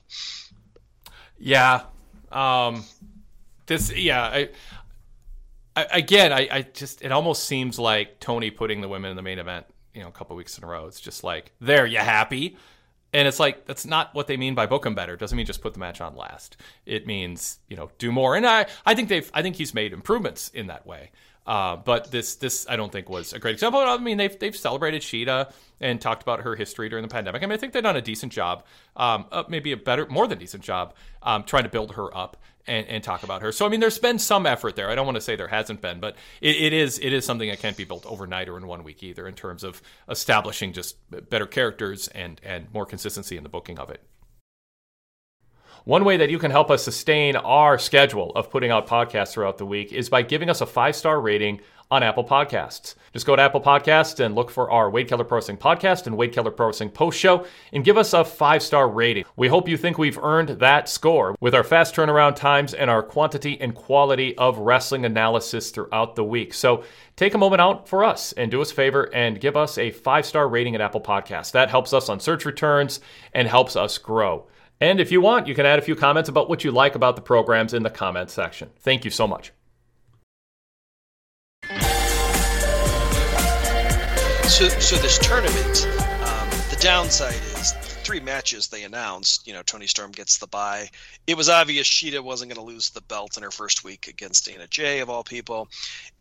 Yeah. 1.38 1.82
Um, 2.32 2.84
this, 3.66 3.94
yeah. 3.94 4.22
I, 4.22 4.48
I, 5.80 5.98
again, 5.98 6.32
I, 6.32 6.48
I 6.50 6.62
just, 6.62 7.02
it 7.02 7.12
almost 7.12 7.44
seems 7.44 7.78
like 7.78 8.20
Tony 8.20 8.50
putting 8.50 8.80
the 8.80 8.88
women 8.88 9.10
in 9.10 9.16
the 9.16 9.22
main 9.22 9.38
event, 9.38 9.66
you 9.94 10.02
know, 10.02 10.08
a 10.08 10.12
couple 10.12 10.36
weeks 10.36 10.58
in 10.58 10.64
a 10.64 10.66
row. 10.66 10.86
It's 10.86 11.00
just 11.00 11.24
like, 11.24 11.52
there, 11.60 11.86
you 11.86 11.98
happy? 11.98 12.56
And 13.12 13.26
it's 13.26 13.40
like 13.40 13.64
that's 13.64 13.86
not 13.86 14.14
what 14.14 14.26
they 14.26 14.36
mean 14.36 14.54
by 14.54 14.66
book 14.66 14.82
them 14.82 14.94
better. 14.94 15.14
It 15.14 15.20
doesn't 15.20 15.36
mean 15.36 15.46
just 15.46 15.62
put 15.62 15.72
the 15.72 15.80
match 15.80 16.00
on 16.00 16.14
last. 16.14 16.58
It 16.84 17.06
means 17.06 17.58
you 17.68 17.76
know 17.76 17.90
do 17.96 18.12
more. 18.12 18.36
And 18.36 18.46
I 18.46 18.66
I 18.84 18.94
think 18.94 19.08
they've 19.08 19.30
I 19.32 19.40
think 19.40 19.56
he's 19.56 19.72
made 19.72 19.94
improvements 19.94 20.50
in 20.50 20.66
that 20.66 20.86
way. 20.86 21.10
Uh, 21.48 21.76
but 21.76 22.10
this 22.10 22.34
this 22.34 22.66
I 22.68 22.76
don't 22.76 22.92
think 22.92 23.08
was 23.08 23.32
a 23.32 23.38
great 23.38 23.54
example. 23.54 23.80
I 23.80 23.96
mean 23.96 24.18
they've 24.18 24.38
they've 24.38 24.54
celebrated 24.54 25.00
Shida 25.00 25.50
and 25.80 25.98
talked 25.98 26.22
about 26.22 26.40
her 26.42 26.54
history 26.54 26.90
during 26.90 27.02
the 27.02 27.08
pandemic. 27.08 27.42
I 27.42 27.46
mean 27.46 27.54
I 27.54 27.56
think 27.56 27.72
they've 27.72 27.82
done 27.82 27.96
a 27.96 28.02
decent 28.02 28.34
job, 28.34 28.64
um, 28.96 29.24
uh, 29.32 29.44
maybe 29.48 29.72
a 29.72 29.76
better 29.78 30.06
more 30.10 30.26
than 30.26 30.36
decent 30.38 30.62
job, 30.62 30.92
um, 31.22 31.44
trying 31.44 31.62
to 31.62 31.70
build 31.70 31.94
her 31.94 32.14
up 32.14 32.36
and, 32.66 32.86
and 32.88 33.02
talk 33.02 33.22
about 33.22 33.40
her. 33.40 33.50
So 33.50 33.64
I 33.64 33.70
mean 33.70 33.80
there's 33.80 33.98
been 33.98 34.18
some 34.18 34.44
effort 34.44 34.76
there. 34.76 34.90
I 34.90 34.94
don't 34.94 35.06
want 35.06 35.16
to 35.16 35.22
say 35.22 35.36
there 35.36 35.48
hasn't 35.48 35.80
been, 35.80 36.00
but 36.00 36.16
it, 36.42 36.54
it 36.56 36.72
is 36.74 36.98
it 36.98 37.14
is 37.14 37.24
something 37.24 37.48
that 37.48 37.60
can't 37.60 37.78
be 37.78 37.84
built 37.84 38.04
overnight 38.04 38.50
or 38.50 38.58
in 38.58 38.66
one 38.66 38.84
week 38.84 39.02
either 39.02 39.26
in 39.26 39.32
terms 39.32 39.64
of 39.64 39.80
establishing 40.06 40.74
just 40.74 40.96
better 41.30 41.46
characters 41.46 42.08
and 42.08 42.42
and 42.44 42.70
more 42.74 42.84
consistency 42.84 43.38
in 43.38 43.42
the 43.42 43.48
booking 43.48 43.78
of 43.78 43.88
it. 43.88 44.02
One 45.88 46.04
way 46.04 46.18
that 46.18 46.28
you 46.28 46.38
can 46.38 46.50
help 46.50 46.70
us 46.70 46.84
sustain 46.84 47.34
our 47.34 47.78
schedule 47.78 48.30
of 48.36 48.50
putting 48.50 48.70
out 48.70 48.86
podcasts 48.86 49.32
throughout 49.32 49.56
the 49.56 49.64
week 49.64 49.90
is 49.90 50.10
by 50.10 50.20
giving 50.20 50.50
us 50.50 50.60
a 50.60 50.66
five 50.66 50.94
star 50.94 51.18
rating 51.18 51.62
on 51.90 52.02
Apple 52.02 52.24
Podcasts. 52.24 52.94
Just 53.14 53.24
go 53.24 53.34
to 53.34 53.40
Apple 53.40 53.62
Podcasts 53.62 54.22
and 54.22 54.34
look 54.34 54.50
for 54.50 54.70
our 54.70 54.90
Wade 54.90 55.08
Keller 55.08 55.24
Pro 55.24 55.38
Wrestling 55.38 55.56
podcast 55.56 56.06
and 56.06 56.14
Wade 56.14 56.34
Keller 56.34 56.50
Pro 56.50 56.66
Wrestling 56.66 56.90
post 56.90 57.18
show 57.18 57.46
and 57.72 57.86
give 57.86 57.96
us 57.96 58.12
a 58.12 58.22
five 58.22 58.62
star 58.62 58.86
rating. 58.86 59.24
We 59.36 59.48
hope 59.48 59.66
you 59.66 59.78
think 59.78 59.96
we've 59.96 60.18
earned 60.18 60.60
that 60.60 60.90
score 60.90 61.34
with 61.40 61.54
our 61.54 61.64
fast 61.64 61.94
turnaround 61.94 62.36
times 62.36 62.74
and 62.74 62.90
our 62.90 63.02
quantity 63.02 63.58
and 63.58 63.74
quality 63.74 64.36
of 64.36 64.58
wrestling 64.58 65.06
analysis 65.06 65.70
throughout 65.70 66.16
the 66.16 66.24
week. 66.24 66.52
So 66.52 66.84
take 67.16 67.32
a 67.32 67.38
moment 67.38 67.62
out 67.62 67.88
for 67.88 68.04
us 68.04 68.34
and 68.34 68.50
do 68.50 68.60
us 68.60 68.72
a 68.72 68.74
favor 68.74 69.04
and 69.14 69.40
give 69.40 69.56
us 69.56 69.78
a 69.78 69.90
five 69.90 70.26
star 70.26 70.50
rating 70.50 70.74
at 70.74 70.82
Apple 70.82 71.00
Podcasts. 71.00 71.52
That 71.52 71.70
helps 71.70 71.94
us 71.94 72.10
on 72.10 72.20
search 72.20 72.44
returns 72.44 73.00
and 73.32 73.48
helps 73.48 73.74
us 73.74 73.96
grow. 73.96 74.46
And 74.80 75.00
if 75.00 75.10
you 75.10 75.20
want, 75.20 75.46
you 75.48 75.54
can 75.54 75.66
add 75.66 75.78
a 75.78 75.82
few 75.82 75.96
comments 75.96 76.28
about 76.28 76.48
what 76.48 76.62
you 76.62 76.70
like 76.70 76.94
about 76.94 77.16
the 77.16 77.22
programs 77.22 77.74
in 77.74 77.82
the 77.82 77.90
comments 77.90 78.32
section. 78.32 78.70
Thank 78.78 79.04
you 79.04 79.10
so 79.10 79.26
much. 79.26 79.52
So, 84.48 84.68
so 84.68 84.96
this 84.96 85.18
tournament, 85.18 85.86
um, 86.22 86.48
the 86.70 86.78
downside 86.80 87.34
is 87.34 87.72
three 88.08 88.20
matches 88.20 88.68
they 88.68 88.84
announced, 88.84 89.46
you 89.46 89.52
know, 89.52 89.62
Toni 89.62 89.86
Storm 89.86 90.12
gets 90.12 90.38
the 90.38 90.46
bye. 90.46 90.88
It 91.26 91.36
was 91.36 91.48
obvious 91.48 91.86
Shida 91.86 92.20
wasn't 92.20 92.54
going 92.54 92.66
to 92.66 92.72
lose 92.72 92.90
the 92.90 93.02
belt 93.02 93.36
in 93.36 93.42
her 93.42 93.50
first 93.50 93.84
week 93.84 94.08
against 94.08 94.48
Anna 94.48 94.66
Jay 94.66 95.00
of 95.00 95.10
all 95.10 95.22
people. 95.22 95.68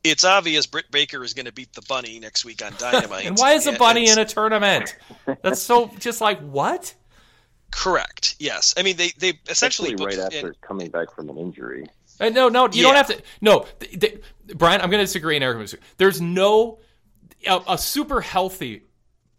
It's 0.04 0.26
obvious 0.26 0.66
Britt 0.66 0.92
Baker 0.92 1.24
is 1.24 1.34
going 1.34 1.46
to 1.46 1.54
beat 1.54 1.72
the 1.74 1.82
Bunny 1.88 2.20
next 2.20 2.44
week 2.44 2.64
on 2.64 2.74
Dynamite. 2.78 3.26
and 3.26 3.38
why 3.38 3.54
is 3.54 3.68
a 3.68 3.72
bunny 3.72 4.10
in 4.10 4.20
a 4.20 4.26
tournament? 4.26 4.98
That's 5.42 5.62
so 5.62 5.90
just 6.00 6.20
like 6.22 6.40
what? 6.42 6.94
Correct. 7.72 8.36
Yes. 8.40 8.74
I 8.78 8.84
mean 8.84 8.98
they 8.98 9.12
they 9.18 9.34
essentially 9.50 9.94
Especially 9.94 10.18
right 10.18 10.26
after 10.34 10.48
in- 10.50 10.56
coming 10.62 10.90
back 10.90 11.14
from 11.14 11.30
an 11.30 11.38
injury. 11.38 11.86
Uh, 12.20 12.30
no, 12.30 12.50
no, 12.50 12.66
you 12.66 12.70
Yeah. 12.82 12.84
don't 12.84 12.96
have 12.96 13.08
to. 13.08 13.22
No, 13.42 13.66
th- 13.80 14.00
th- 14.00 14.22
Brian, 14.56 14.82
I'm 14.82 14.90
going 14.90 15.00
to 15.00 15.06
disagree. 15.06 15.36
And 15.36 15.44
Eric, 15.44 15.60
disagree. 15.60 15.86
there's 15.98 16.20
no 16.20 16.80
a, 17.46 17.62
a 17.70 17.78
super 17.78 18.22
healthy 18.22 18.84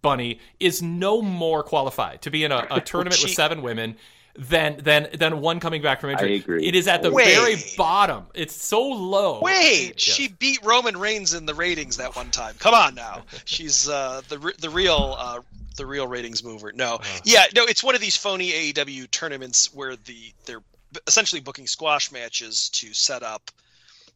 bunny 0.01 0.39
is 0.61 0.81
no 0.81 1.21
more 1.21 1.65
qualified 1.65 2.23
to 2.23 2.31
be 2.31 2.45
in 2.45 2.53
a, 2.53 2.67
a 2.71 2.81
tournament 2.85 3.21
with 3.21 3.33
seven 3.33 3.63
women 3.63 3.97
than 4.37 4.77
than 4.85 5.09
than 5.15 5.41
one 5.41 5.59
coming 5.59 5.83
back 5.83 6.01
from 6.01 6.11
injury. 6.11 6.35
I 6.35 6.37
agree. 6.37 6.65
It 6.69 6.77
is 6.77 6.87
at 6.87 7.03
the 7.03 7.11
Wait. 7.11 7.35
very 7.35 7.57
bottom. 7.77 8.27
It's 8.35 8.55
so 8.55 8.81
low. 8.87 9.41
Wait, 9.41 9.95
Yes. 9.97 10.01
she 10.01 10.29
beat 10.29 10.61
Roman 10.65 10.97
Reigns 10.97 11.35
in 11.35 11.45
the 11.47 11.55
ratings 11.55 11.97
that 11.97 12.15
one 12.15 12.31
time. 12.31 12.55
Come 12.61 12.75
on 12.75 12.95
now, 12.95 13.23
she's 13.45 13.89
uh, 13.89 14.21
the 14.29 14.53
the 14.61 14.71
real 14.71 15.17
uh, 15.19 15.41
the 15.79 15.87
real 15.87 16.07
ratings 16.07 16.45
mover. 16.45 16.73
No, 16.73 16.97
uh-huh. 16.97 17.21
yeah, 17.25 17.45
no, 17.57 17.65
it's 17.65 17.83
one 17.83 17.95
of 17.95 18.01
these 18.01 18.17
phony 18.17 18.51
AEW 18.51 19.11
tournaments 19.11 19.73
where 19.75 19.97
the 19.97 20.33
they're 20.45 20.63
essentially 21.07 21.41
booking 21.41 21.67
squash 21.67 22.13
matches 22.13 22.69
to 22.71 22.93
set 22.93 23.23
up 23.23 23.51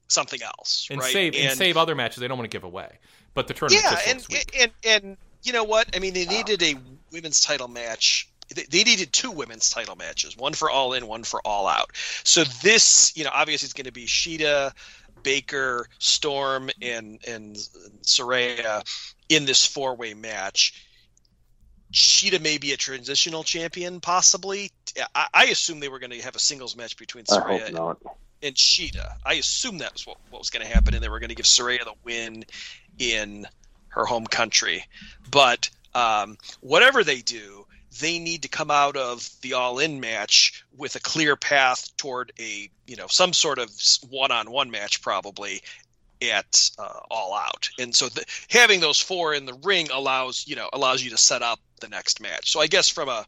something 0.09 0.43
else, 0.43 0.89
and 0.91 1.01
right? 1.01 1.13
save 1.13 1.35
and, 1.35 1.57
save 1.57 1.77
other 1.77 1.95
matches 1.95 2.19
they 2.19 2.29
don't 2.29 2.39
want 2.39 2.51
to 2.51 2.55
give 2.55 2.65
away. 2.65 2.99
But 3.35 3.49
the 3.49 3.55
tournament 3.55 3.85
yeah, 3.85 4.13
just 4.13 4.31
and, 4.31 4.45
and 4.61 4.71
and 4.85 5.17
you 5.43 5.53
know 5.53 5.65
what? 5.65 5.89
I 5.97 5.99
mean, 5.99 6.15
they 6.15 6.27
needed 6.27 6.63
a 6.63 6.77
women's 7.11 7.41
title 7.41 7.69
match. 7.69 8.29
They- 8.55 8.67
They 8.69 8.85
needed 8.85 9.13
two 9.13 9.31
women's 9.31 9.71
title 9.71 9.97
matches, 9.97 10.37
one 10.37 10.53
for 10.53 10.71
All 10.71 10.93
In, 10.93 11.07
one 11.07 11.25
for 11.25 11.41
All 11.47 11.67
Out. 11.67 11.91
So 12.25 12.45
this, 12.45 13.17
you 13.17 13.25
know, 13.25 13.31
obviously 13.33 13.67
it's 13.67 13.73
going 13.73 13.87
to 13.87 13.93
be 13.93 14.07
Shida, 14.07 14.73
Baker, 15.23 15.89
Storm, 15.99 16.71
and 16.81 17.19
and 17.27 17.57
Saraya 18.03 18.83
in 19.29 19.47
this 19.47 19.65
four 19.65 19.95
way 19.95 20.15
match. 20.15 20.87
Shida 21.93 22.41
may 22.41 22.59
be 22.59 22.73
a 22.73 22.77
transitional 22.77 23.45
champion, 23.45 24.01
possibly. 24.01 24.71
I, 25.15 25.27
I 25.33 25.45
assume 25.47 25.81
they 25.81 25.89
were 25.89 25.99
going 25.99 26.11
to 26.11 26.23
have 26.23 26.37
a 26.37 26.41
singles 26.41 26.77
match 26.77 26.97
between 26.97 27.25
Saraya 27.25 27.77
hope 27.77 28.17
and 28.43 28.55
Shida. 28.55 29.15
I 29.25 29.35
assume 29.35 29.79
that 29.79 29.93
was 29.93 30.07
what, 30.07 30.17
what 30.31 30.41
was 30.41 30.51
going 30.51 30.67
to 30.67 30.73
happen, 30.73 30.95
and 30.95 31.03
they 31.03 31.09
were 31.09 31.21
going 31.21 31.29
to 31.29 31.35
give 31.35 31.47
Saraya 31.47 31.85
the 31.85 31.95
win 32.05 32.45
in 32.99 33.47
her 33.89 34.05
home 34.05 34.27
country. 34.27 34.85
But 35.31 35.71
um, 35.95 36.39
whatever 36.61 37.05
they 37.05 37.21
do, 37.21 37.67
they 38.01 38.19
need 38.19 38.43
to 38.43 38.49
come 38.49 38.71
out 38.71 38.97
of 38.97 39.29
the 39.43 39.53
all-in 39.53 40.01
match 40.01 40.65
with 40.77 40.97
a 40.97 41.01
clear 41.01 41.37
path 41.37 41.95
toward 41.97 42.33
a 42.41 42.71
you 42.87 42.97
know 42.97 43.07
some 43.07 43.33
sort 43.33 43.59
of 43.59 43.71
one-on-one 44.09 44.71
match, 44.71 45.03
probably 45.03 45.63
at 46.31 46.71
uh, 46.79 47.01
all 47.11 47.35
out. 47.35 47.69
And 47.79 47.95
so 47.95 48.09
the, 48.09 48.25
having 48.51 48.81
those 48.81 49.01
four 49.01 49.35
in 49.35 49.47
the 49.47 49.55
ring 49.63 49.89
allows 49.93 50.47
you 50.47 50.57
know 50.57 50.69
allows 50.73 51.03
you 51.03 51.11
to 51.11 51.19
set 51.19 51.43
up 51.43 51.59
the 51.81 51.89
next 51.89 52.21
match. 52.21 52.51
So 52.53 52.61
I 52.61 52.67
guess 52.67 52.89
from 52.89 53.09
a 53.09 53.27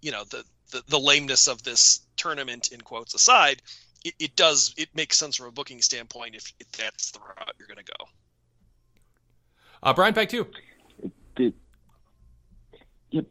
you 0.00 0.10
know 0.10 0.24
the 0.30 0.44
the, 0.70 0.82
the 0.88 0.98
lameness 0.98 1.46
of 1.48 1.62
this 1.62 2.00
tournament 2.16 2.72
in 2.72 2.80
quotes 2.80 3.14
aside, 3.14 3.62
it, 4.04 4.14
it 4.18 4.36
does 4.36 4.74
it 4.76 4.88
makes 4.94 5.16
sense 5.16 5.36
from 5.36 5.46
a 5.46 5.52
booking 5.52 5.80
standpoint 5.80 6.34
if, 6.34 6.52
if 6.58 6.70
that's 6.72 7.12
the 7.12 7.20
route 7.20 7.54
you're 7.58 7.68
going 7.68 7.84
to 7.84 7.92
go. 7.98 8.06
Uh, 9.82 9.92
Brian, 9.92 10.14
back 10.14 10.28
to 10.30 10.36
you. 10.36 10.46
Did, 11.36 11.54
yep. 13.10 13.26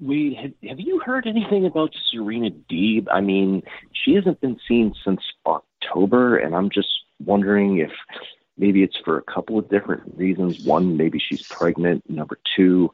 Wade, 0.00 0.36
have, 0.36 0.52
have 0.68 0.80
you 0.80 1.00
heard 1.00 1.26
anything 1.26 1.64
about 1.64 1.94
Serena 2.10 2.50
Deeb? 2.50 3.06
I 3.10 3.20
mean, 3.20 3.62
she 3.92 4.14
hasn't 4.14 4.40
been 4.40 4.58
seen 4.66 4.94
since 5.04 5.20
October, 5.46 6.36
and 6.36 6.54
I'm 6.54 6.70
just 6.70 6.88
wondering 7.18 7.78
if 7.78 7.92
maybe 8.58 8.82
it's 8.82 8.96
for 9.04 9.18
a 9.18 9.22
couple 9.22 9.58
of 9.58 9.68
different 9.68 10.02
reasons. 10.16 10.60
One, 10.64 10.96
maybe 10.96 11.18
she's 11.18 11.42
pregnant. 11.42 12.08
Number 12.08 12.38
two, 12.56 12.92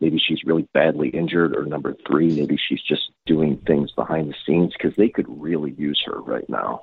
maybe 0.00 0.18
she's 0.18 0.44
really 0.44 0.68
badly 0.72 1.08
injured. 1.10 1.56
Or 1.56 1.64
number 1.64 1.96
three, 2.06 2.34
maybe 2.34 2.56
she's 2.56 2.82
just 2.82 3.10
doing 3.26 3.58
things 3.66 3.92
behind 3.92 4.30
the 4.30 4.34
scenes 4.46 4.72
because 4.72 4.96
they 4.96 5.08
could 5.08 5.26
really 5.28 5.72
use 5.72 6.02
her 6.06 6.20
right 6.20 6.48
now. 6.48 6.82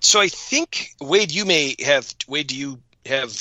So 0.00 0.20
I 0.20 0.28
think 0.28 0.94
Wade, 1.00 1.32
you 1.32 1.44
may 1.44 1.74
have 1.84 2.14
Wade. 2.28 2.48
Do 2.48 2.56
you 2.56 2.78
have 3.06 3.32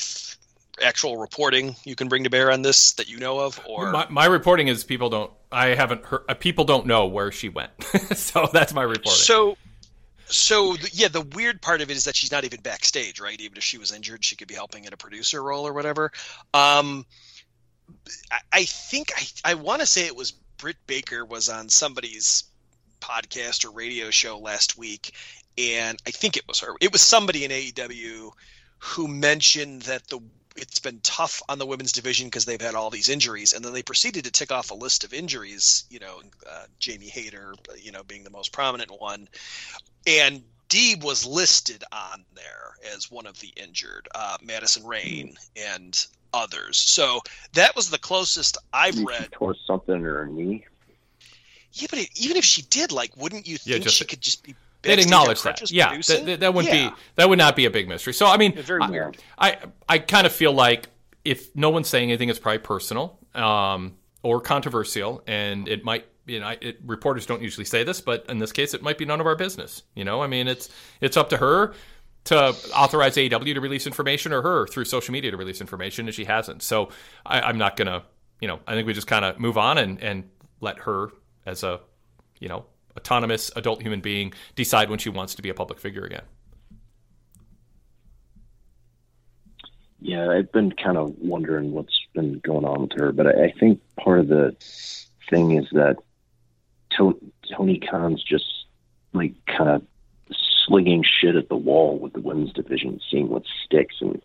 actual 0.81 1.17
reporting 1.17 1.75
you 1.85 1.95
can 1.95 2.07
bring 2.07 2.23
to 2.23 2.29
bear 2.29 2.51
on 2.51 2.61
this 2.61 2.93
that 2.93 3.09
you 3.09 3.17
know 3.17 3.39
of, 3.39 3.59
or 3.67 3.91
My, 3.91 4.07
my 4.09 4.25
reporting 4.25 4.67
is 4.67 4.83
people 4.83 5.09
don't. 5.09 5.31
I 5.51 5.67
haven't 5.67 6.05
heard. 6.05 6.21
Uh, 6.27 6.33
people 6.33 6.65
don't 6.65 6.85
know 6.85 7.05
where 7.05 7.31
she 7.31 7.49
went. 7.49 7.71
so 8.15 8.49
that's 8.51 8.73
my 8.73 8.83
reporting. 8.83 9.11
so? 9.11 9.57
So 10.29 10.75
the, 10.75 10.89
yeah, 10.93 11.07
the 11.07 11.21
weird 11.21 11.61
part 11.61 11.81
of 11.81 11.89
it 11.89 11.97
is 11.97 12.03
that 12.03 12.15
she's 12.15 12.31
not 12.31 12.43
even 12.43 12.61
backstage, 12.61 13.19
right? 13.19 13.39
Even 13.39 13.57
if 13.57 13.63
she 13.63 13.77
was 13.77 13.91
injured, 13.91 14.23
she 14.25 14.35
could 14.35 14.47
be 14.47 14.55
helping 14.55 14.85
in 14.85 14.93
a 14.93 14.97
producer 14.97 15.41
role 15.41 15.65
or 15.65 15.73
whatever. 15.73 16.11
Um, 16.53 17.05
I, 18.31 18.39
I 18.51 18.65
think 18.65 19.11
I 19.15 19.51
I 19.51 19.53
want 19.55 19.81
to 19.81 19.85
say 19.87 20.05
it 20.05 20.15
was 20.15 20.31
Britt 20.31 20.77
Baker 20.87 21.23
was 21.23 21.49
on 21.49 21.69
somebody's 21.69 22.43
podcast 22.99 23.63
or 23.65 23.71
radio 23.71 24.09
show 24.09 24.39
last 24.39 24.77
week, 24.77 25.11
and 25.57 25.97
I 26.05 26.11
think 26.11 26.35
it 26.35 26.47
was 26.47 26.59
her. 26.59 26.73
It 26.81 26.91
was 26.91 27.01
somebody 27.01 27.45
in 27.45 27.51
AEW 27.51 28.31
who 28.79 29.07
mentioned 29.07 29.83
that 29.83 30.07
the 30.07 30.19
it's 30.57 30.79
been 30.79 30.99
tough 31.01 31.41
on 31.49 31.59
the 31.59 31.65
women's 31.65 31.91
division 31.91 32.27
because 32.27 32.45
they've 32.45 32.61
had 32.61 32.75
all 32.75 32.89
these 32.89 33.09
injuries, 33.09 33.53
and 33.53 33.63
then 33.63 33.73
they 33.73 33.83
proceeded 33.83 34.25
to 34.25 34.31
tick 34.31 34.51
off 34.51 34.71
a 34.71 34.75
list 34.75 35.03
of 35.03 35.13
injuries. 35.13 35.85
You 35.89 35.99
know, 35.99 36.21
uh, 36.49 36.65
Jamie 36.79 37.07
Hayter, 37.09 37.53
you 37.81 37.91
know, 37.91 38.03
being 38.03 38.23
the 38.23 38.29
most 38.29 38.51
prominent 38.51 38.91
one, 38.99 39.27
and 40.05 40.41
Deeb 40.69 41.03
was 41.03 41.25
listed 41.25 41.83
on 41.91 42.25
there 42.35 42.71
as 42.93 43.09
one 43.09 43.25
of 43.25 43.39
the 43.39 43.53
injured, 43.55 44.07
uh, 44.13 44.37
Madison 44.43 44.85
Rayne 44.85 45.35
and 45.55 46.05
others. 46.33 46.77
So 46.77 47.21
that 47.53 47.75
was 47.75 47.89
the 47.89 47.97
closest 47.97 48.57
I've 48.73 48.95
Maybe 48.95 49.07
read 49.07 49.23
She 49.23 49.29
tore 49.37 49.55
something 49.65 49.95
in 49.95 50.01
her 50.03 50.25
knee. 50.25 50.65
yeah, 51.71 51.87
but 51.89 51.99
it, 51.99 52.09
even 52.19 52.35
if 52.35 52.43
she 52.43 52.63
did, 52.63 52.91
like, 52.91 53.15
wouldn't 53.15 53.47
you 53.47 53.57
Yeah, 53.63 53.73
think 53.75 53.85
just- 53.85 53.95
she 53.97 54.05
could 54.05 54.21
just 54.21 54.43
be? 54.43 54.55
They'd 54.81 54.99
acknowledge 54.99 55.41
that. 55.41 55.69
Yeah, 55.71 55.97
that, 55.97 56.53
wouldn't 56.53 56.73
Yeah. 56.73 56.89
be 56.89 56.95
that 57.15 57.29
would 57.29 57.39
not 57.39 57.55
be 57.55 57.65
a 57.65 57.69
big 57.71 57.87
mystery. 57.87 58.13
So 58.13 58.25
I 58.25 58.37
mean, 58.37 58.55
very 58.55 58.81
I, 58.81 58.89
weird. 58.89 59.17
I 59.37 59.57
I 59.89 59.97
kind 59.99 60.25
of 60.27 60.33
feel 60.33 60.53
like 60.53 60.87
if 61.25 61.53
no 61.55 61.69
one's 61.69 61.89
saying 61.89 62.09
anything, 62.09 62.29
it's 62.29 62.39
probably 62.39 62.59
personal 62.59 63.19
um, 63.33 63.95
or 64.23 64.39
controversial, 64.41 65.23
and 65.27 65.67
it 65.67 65.83
might. 65.83 66.05
You 66.25 66.41
know, 66.41 66.53
it, 66.59 66.79
reporters 66.85 67.25
don't 67.25 67.41
usually 67.41 67.63
say 67.63 67.85
this, 67.85 68.01
but 68.01 68.25
in 68.27 68.37
this 68.37 68.51
case, 68.51 68.73
it 68.73 68.81
might 68.83 68.97
be 68.97 69.05
none 69.05 69.21
of 69.21 69.25
our 69.25 69.35
business. 69.37 69.83
You 69.95 70.03
know, 70.03 70.21
I 70.21 70.27
mean, 70.27 70.49
it's 70.49 70.67
it's 70.99 71.15
up 71.15 71.29
to 71.29 71.37
her 71.37 71.73
to 72.25 72.49
authorize 72.75 73.15
AEW 73.15 73.53
to 73.53 73.61
release 73.61 73.87
information, 73.87 74.33
or 74.33 74.41
her 74.41 74.67
through 74.67 74.83
social 74.83 75.13
media 75.13 75.31
to 75.31 75.37
release 75.37 75.61
information, 75.61 76.05
and 76.05 76.13
she 76.13 76.25
hasn't. 76.25 76.63
So 76.63 76.89
I, 77.25 77.39
I'm 77.39 77.57
not 77.57 77.77
gonna. 77.77 78.03
You 78.41 78.49
know, 78.49 78.59
I 78.67 78.73
think 78.73 78.85
we 78.87 78.93
just 78.93 79.07
kind 79.07 79.23
of 79.23 79.39
move 79.39 79.57
on 79.57 79.77
and 79.77 80.03
and 80.03 80.29
let 80.59 80.79
her 80.79 81.11
as 81.45 81.63
a 81.63 81.79
you 82.39 82.49
know 82.49 82.65
autonomous 82.97 83.51
adult 83.55 83.81
human 83.81 84.01
being 84.01 84.33
decide 84.55 84.89
when 84.89 84.99
she 84.99 85.09
wants 85.09 85.35
to 85.35 85.41
be 85.41 85.49
a 85.49 85.53
public 85.53 85.79
figure 85.79 86.03
again. 86.03 86.23
Yeah, 89.99 90.29
I've 90.29 90.51
been 90.51 90.71
kind 90.71 90.97
of 90.97 91.15
wondering 91.19 91.71
what's 91.71 91.99
been 92.13 92.39
going 92.39 92.65
on 92.65 92.81
with 92.81 92.91
her, 92.99 93.11
but 93.11 93.27
I, 93.27 93.51
think 93.59 93.81
part 93.97 94.19
of 94.19 94.27
the 94.27 94.55
thing 95.29 95.57
is 95.57 95.67
that 95.71 95.97
Tony 96.95 97.79
Khan's 97.79 98.23
just 98.23 98.45
like 99.13 99.33
kind 99.45 99.69
of 99.69 99.85
slinging 100.65 101.03
shit 101.03 101.35
at 101.35 101.49
the 101.49 101.55
wall 101.55 101.97
with 101.97 102.13
the 102.13 102.21
women's 102.21 102.53
division, 102.53 102.99
seeing 103.09 103.29
what 103.29 103.43
sticks. 103.65 103.95
And 104.01 104.21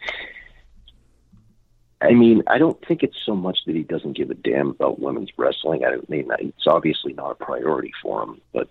I 2.02 2.12
mean, 2.14 2.42
I 2.48 2.58
don't 2.58 2.78
think 2.86 3.02
it's 3.02 3.16
so 3.24 3.34
much 3.36 3.58
that 3.66 3.76
he 3.76 3.82
doesn't 3.84 4.14
give 4.16 4.30
a 4.30 4.34
damn 4.34 4.70
about 4.70 4.98
women's 5.00 5.30
wrestling. 5.36 5.84
I 5.84 5.96
mean, 6.08 6.28
it's 6.40 6.66
obviously 6.66 7.12
not 7.12 7.30
a 7.30 7.34
priority 7.44 7.92
for 8.02 8.22
him, 8.24 8.40
but 8.52 8.68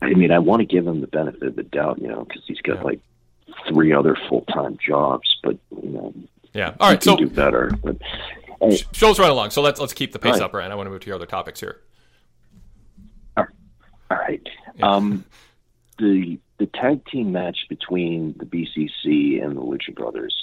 I 0.00 0.14
mean, 0.14 0.30
I 0.32 0.38
want 0.38 0.60
to 0.60 0.66
give 0.66 0.86
him 0.86 1.00
the 1.00 1.06
benefit 1.06 1.42
of 1.42 1.56
the 1.56 1.62
doubt, 1.64 2.00
you 2.00 2.08
know, 2.08 2.24
because 2.24 2.42
he's 2.46 2.60
got 2.60 2.84
like 2.84 3.00
three 3.68 3.92
other 3.92 4.16
full 4.28 4.42
time 4.42 4.78
jobs, 4.84 5.38
but 5.42 5.58
you 5.82 5.90
know, 5.90 6.14
Yeah. 6.54 6.74
All 6.80 6.90
right, 6.90 7.02
he 7.02 7.10
can 7.10 7.18
So 7.18 7.24
do 7.24 7.28
better. 7.28 7.70
But 7.82 7.96
sh- 8.72 8.84
show's 8.92 9.18
running 9.18 9.32
along. 9.32 9.50
So 9.50 9.60
let's 9.60 9.80
let's 9.80 9.92
keep 9.92 10.12
the 10.12 10.18
pace 10.18 10.34
Right. 10.34 10.42
up, 10.42 10.54
Ryan. 10.54 10.72
I 10.72 10.74
want 10.74 10.86
to 10.86 10.90
move 10.90 11.00
to 11.00 11.06
your 11.06 11.16
other 11.16 11.26
topics 11.26 11.60
here. 11.60 11.80
all 13.36 13.46
right, 14.10 14.46
um, 14.82 15.24
the 15.98 16.38
the 16.58 16.66
tag 16.66 17.04
team 17.06 17.32
match 17.32 17.58
between 17.68 18.34
the 18.38 18.44
BCC 18.46 19.42
and 19.44 19.56
the 19.56 19.60
Lucha 19.60 19.94
Brothers, 19.94 20.34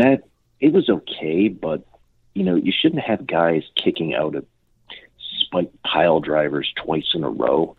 that 0.00 0.22
it 0.60 0.72
was 0.72 0.88
okay, 0.88 1.48
but 1.48 1.84
you 2.34 2.44
know, 2.44 2.54
you 2.54 2.72
shouldn't 2.72 3.02
have 3.02 3.26
guys 3.26 3.64
kicking 3.76 4.14
out 4.14 4.34
of 4.34 4.46
spike 5.40 5.70
pile 5.84 6.20
drivers 6.20 6.72
twice 6.76 7.10
in 7.14 7.24
a 7.24 7.30
row. 7.30 7.76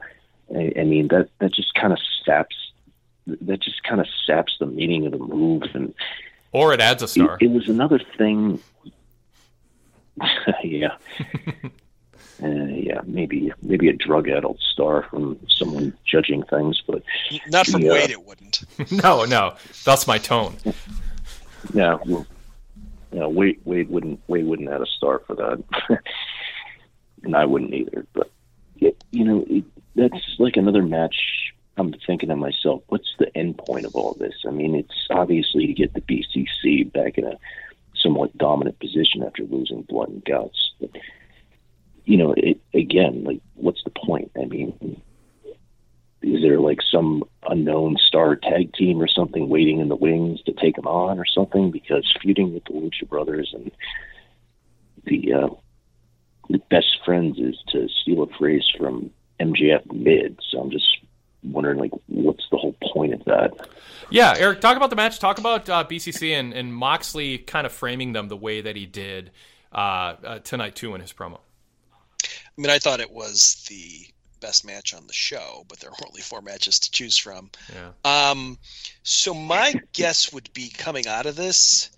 I, 0.56 0.74
I 0.80 0.84
mean, 0.84 1.08
that 1.10 1.30
that 1.40 1.54
just 1.54 1.74
kind 1.74 1.94
of 1.94 2.00
saps 2.26 2.56
that 3.28 3.62
just 3.62 3.84
kind 3.84 4.02
of 4.02 4.08
saps 4.26 4.54
the 4.60 4.66
meaning 4.66 5.06
of 5.06 5.12
the 5.12 5.20
move 5.20 5.64
and 5.74 5.94
Or 6.52 6.74
it 6.74 6.82
adds 6.82 7.02
a 7.02 7.06
it, 7.06 7.10
star. 7.10 7.38
it 7.40 7.52
was 7.52 7.70
another 7.70 8.00
thing 8.18 8.60
yeah. 10.64 10.96
Uh, 12.44 12.48
yeah, 12.74 13.02
maybe 13.06 13.54
maybe 13.62 13.88
a 13.88 13.94
drug-addled 13.94 14.60
star 14.60 15.04
from 15.12 15.38
someone 15.48 15.96
judging 16.08 16.42
things, 16.46 16.82
but 16.88 17.04
not 17.50 17.68
from 17.68 17.84
yeah. 17.84 17.92
Wade. 17.92 18.10
It 18.10 18.26
wouldn't. 18.26 18.64
no, 19.04 19.26
no, 19.26 19.56
that's 19.86 20.08
my 20.08 20.18
tone. 20.18 20.56
Yeah, 21.74 21.98
well, 22.06 22.26
yeah, 23.12 23.28
Wade, 23.28 23.60
Wade 23.66 23.90
wouldn't 23.90 24.20
Wade 24.28 24.46
wouldn't 24.46 24.70
add 24.70 24.82
a 24.82 24.86
star 24.86 25.22
for 25.28 25.36
that, 25.36 25.64
and 27.24 27.36
I 27.36 27.46
wouldn't 27.46 27.74
either. 27.74 28.06
But 28.14 28.32
you 29.12 29.24
know, 29.26 29.46
it, 29.48 29.64
that's 29.96 30.36
like 30.40 30.58
another 30.58 30.82
match. 30.82 31.54
I'm 31.78 31.94
thinking 32.06 32.30
to 32.30 32.36
myself, 32.36 32.84
what's 32.88 33.16
the 33.18 33.36
end 33.36 33.58
point 33.58 33.86
of 33.86 33.96
all 33.96 34.14
this? 34.20 34.34
I 34.46 34.52
mean, 34.52 34.76
it's 34.76 35.08
obviously 35.10 35.68
to 35.68 35.74
get 35.74 35.94
the 35.94 36.02
BCC 36.02 36.92
back 36.92 37.18
in 37.18 37.26
a 37.26 37.38
somewhat 37.96 38.38
dominant 38.38 38.80
position 38.80 39.24
after 39.24 39.44
losing 39.44 39.84
blood 39.84 40.10
and 40.10 40.26
guts. 40.26 40.74
But, 40.80 40.92
you 42.06 42.18
know, 42.18 42.34
it, 42.36 42.60
again, 42.74 43.24
like, 43.24 43.42
what's 43.56 43.84
the 43.84 43.90
point? 43.92 44.32
I 44.36 44.46
mean, 44.46 45.02
is 46.22 46.42
there 46.42 46.60
like 46.60 46.80
some 46.92 47.24
unknown 47.48 47.98
star 47.98 48.36
tag 48.36 48.74
team 48.74 49.02
or 49.02 49.08
something 49.08 49.50
waiting 49.50 49.80
in 49.80 49.90
the 49.90 49.96
wings 49.96 50.42
to 50.44 50.54
take 50.54 50.76
them 50.76 50.88
on 50.88 51.20
or 51.20 51.26
something? 51.26 51.72
Because 51.72 52.12
feuding 52.22 52.54
with 52.54 52.64
the 52.66 52.74
Lucha 52.74 53.10
Brothers 53.10 53.54
and 53.54 53.72
the 55.06 55.34
uh, 55.34 55.50
the 56.50 56.60
best 56.70 57.00
friends 57.06 57.40
is 57.40 57.58
to 57.70 57.88
steal 58.02 58.24
a 58.24 58.38
phrase 58.38 58.70
from 58.78 59.10
MJF 59.40 59.92
mid. 59.92 60.40
So 60.50 60.60
I'm 60.60 60.70
just 60.70 60.98
wondering, 61.44 61.80
like, 61.80 61.92
what's 62.08 62.46
the 62.52 62.58
whole 62.58 62.76
point 62.94 63.14
of 63.14 63.24
that? 63.26 63.68
Yeah, 64.10 64.36
Eric, 64.38 64.62
talk 64.62 64.78
about 64.78 64.90
the 64.90 64.96
match. 64.96 65.20
Talk 65.20 65.40
about 65.40 65.70
uh, 65.70 65.86
BCC 65.90 66.32
and, 66.32 66.54
and 66.54 66.74
Moxley 66.74 67.40
kind 67.40 67.66
of 67.66 67.72
framing 67.72 68.14
them 68.14 68.28
the 68.28 68.38
way 68.38 68.62
that 68.62 68.76
he 68.76 68.86
did 68.86 69.32
uh, 69.72 70.16
uh, 70.24 70.40
tonight 70.40 70.76
too 70.76 70.94
in 70.94 71.02
his 71.02 71.14
promo. 71.14 71.40
I 72.24 72.28
mean, 72.58 72.70
I 72.70 72.78
thought 72.78 73.00
it 73.00 73.12
was 73.12 73.66
the 73.70 74.08
best 74.42 74.66
match 74.66 74.94
on 74.94 75.08
the 75.08 75.14
show, 75.14 75.64
but 75.70 75.80
there 75.80 75.90
are 75.90 75.96
only 76.08 76.22
four 76.22 76.42
matches 76.42 76.80
to 76.80 76.92
choose 76.92 77.18
from. 77.18 77.50
Yeah. 77.74 78.30
Um, 78.32 78.58
so 79.04 79.34
my 79.34 79.74
guess 79.94 80.34
would 80.34 80.52
be 80.54 80.70
coming 80.70 81.08
out 81.08 81.26
of 81.26 81.36
this, 81.38 81.90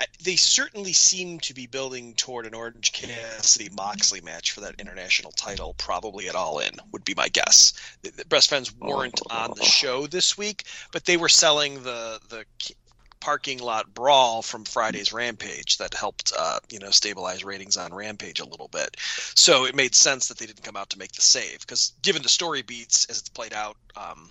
I- 0.00 0.06
they 0.22 0.36
certainly 0.36 0.92
seem 0.92 1.40
to 1.40 1.54
be 1.54 1.66
building 1.66 2.14
toward 2.14 2.46
an 2.46 2.54
Orange 2.54 2.92
Cassidy 2.92 3.68
Moxley 3.74 4.20
match 4.20 4.52
for 4.52 4.60
that 4.60 4.76
international 4.78 5.32
title, 5.32 5.74
probably 5.76 6.28
at 6.28 6.36
All 6.36 6.60
In, 6.60 6.70
would 6.92 7.04
be 7.04 7.14
my 7.16 7.28
guess. 7.28 7.72
The, 8.02 8.10
the 8.10 8.24
Best 8.26 8.48
Friends 8.48 8.72
weren't 8.76 9.20
on 9.30 9.54
the 9.56 9.64
show 9.64 10.06
this 10.06 10.38
week, 10.38 10.64
but 10.92 11.04
they 11.04 11.16
were 11.16 11.28
selling 11.28 11.82
the 11.82 12.20
the 12.28 12.44
k- 12.60 12.74
parking 13.20 13.58
lot 13.58 13.92
brawl 13.94 14.42
from 14.42 14.64
Friday's 14.64 15.12
Rampage 15.12 15.78
that 15.78 15.94
helped, 15.94 16.32
uh, 16.36 16.60
you 16.70 16.78
know, 16.78 16.90
stabilize 16.90 17.44
ratings 17.44 17.76
on 17.76 17.92
Rampage 17.94 18.40
a 18.40 18.48
little 18.48 18.68
bit. 18.68 18.96
So 19.34 19.64
it 19.64 19.74
made 19.74 19.94
sense 19.94 20.28
that 20.28 20.38
they 20.38 20.46
didn't 20.46 20.64
come 20.64 20.76
out 20.76 20.90
to 20.90 20.98
make 20.98 21.12
the 21.12 21.22
save 21.22 21.60
because, 21.60 21.92
given 22.02 22.22
the 22.22 22.28
story 22.28 22.62
beats 22.62 23.06
as 23.06 23.18
it's 23.18 23.28
played 23.28 23.52
out 23.52 23.76
um, 23.96 24.30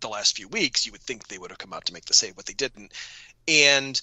the 0.00 0.08
last 0.08 0.36
few 0.36 0.48
weeks, 0.48 0.84
you 0.86 0.92
would 0.92 1.02
think 1.02 1.28
they 1.28 1.38
would 1.38 1.50
have 1.50 1.58
come 1.58 1.72
out 1.72 1.86
to 1.86 1.92
make 1.92 2.04
the 2.04 2.14
save, 2.14 2.36
but 2.36 2.46
they 2.46 2.52
didn't. 2.52 2.92
And 3.48 4.00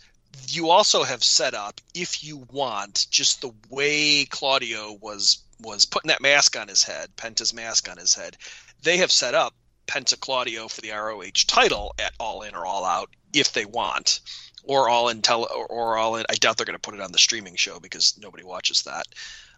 you 0.48 0.70
also 0.70 1.04
have 1.04 1.24
set 1.24 1.54
up, 1.54 1.82
if 1.94 2.24
you 2.24 2.46
want, 2.52 3.08
just 3.10 3.42
the 3.42 3.52
way 3.70 4.26
Claudio 4.26 4.98
was 5.02 5.40
was 5.62 5.86
putting 5.86 6.08
that 6.08 6.22
mask 6.22 6.58
on 6.58 6.70
his 6.70 6.84
head, 6.84 7.10
Penta's 7.18 7.54
mask 7.54 7.90
on 7.90 7.98
his 7.98 8.14
head. 8.14 8.38
They 8.82 8.98
have 8.98 9.12
set 9.12 9.36
up 9.36 9.54
Penta 9.88 10.20
Claudio 10.20 10.68
for 10.68 10.82
the 10.82 10.92
ROH 10.92 11.46
title 11.48 11.96
at 12.00 12.14
All 12.20 12.44
In 12.44 12.56
or 12.56 12.66
All 12.66 12.86
Out 12.86 13.10
if 13.34 13.54
they 13.54 13.66
want, 13.66 14.22
or 14.64 14.90
All 14.90 15.10
In 15.10 15.22
tele 15.22 15.48
or, 15.70 15.98
All 15.98 16.16
In. 16.16 16.26
I 16.30 16.36
doubt 16.36 16.58
they're 16.58 16.66
going 16.66 16.78
to 16.78 16.82
put 16.82 16.96
it 16.96 17.02
on 17.02 17.12
the 17.12 17.18
streaming 17.18 17.56
show 17.56 17.80
because 17.80 18.18
nobody 18.20 18.44
watches 18.44 18.84
that. 18.84 19.08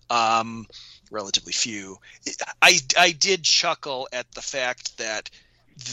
Um, 0.09 0.67
relatively 1.09 1.53
few. 1.53 1.97
I 2.61 2.79
I 2.97 3.11
did 3.11 3.43
chuckle 3.43 4.07
at 4.11 4.31
the 4.31 4.41
fact 4.41 4.97
that 4.97 5.29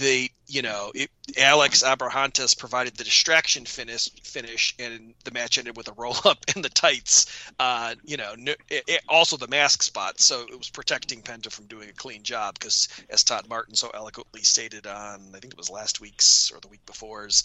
they 0.00 0.30
you 0.48 0.62
know 0.62 0.90
it, 0.94 1.10
Alex 1.36 1.82
Abrahantes 1.82 2.58
provided 2.58 2.96
the 2.96 3.04
distraction 3.04 3.64
finish 3.66 4.08
finish 4.24 4.74
and 4.78 5.14
the 5.24 5.30
match 5.30 5.58
ended 5.58 5.76
with 5.76 5.88
a 5.88 5.92
roll 5.92 6.16
up 6.24 6.38
in 6.56 6.62
the 6.62 6.68
tights 6.70 7.26
uh, 7.58 7.94
you 8.04 8.16
know 8.16 8.34
no, 8.36 8.52
it, 8.70 8.84
it- 8.86 9.02
also 9.08 9.36
the 9.36 9.48
mask 9.48 9.82
spot. 9.82 10.18
So 10.20 10.42
it 10.42 10.56
was 10.58 10.70
protecting 10.70 11.22
Penta 11.22 11.50
from 11.52 11.66
doing 11.66 11.88
a 11.88 11.92
clean 11.92 12.22
job 12.22 12.58
because 12.58 12.88
as 13.10 13.22
Todd 13.24 13.46
Martin 13.48 13.74
so 13.74 13.90
eloquently 13.94 14.42
stated 14.42 14.86
on 14.86 15.32
I 15.34 15.38
think 15.38 15.52
it 15.52 15.58
was 15.58 15.70
last 15.70 16.00
week's 16.00 16.50
or 16.50 16.60
the 16.60 16.68
week 16.68 16.84
before's 16.86 17.42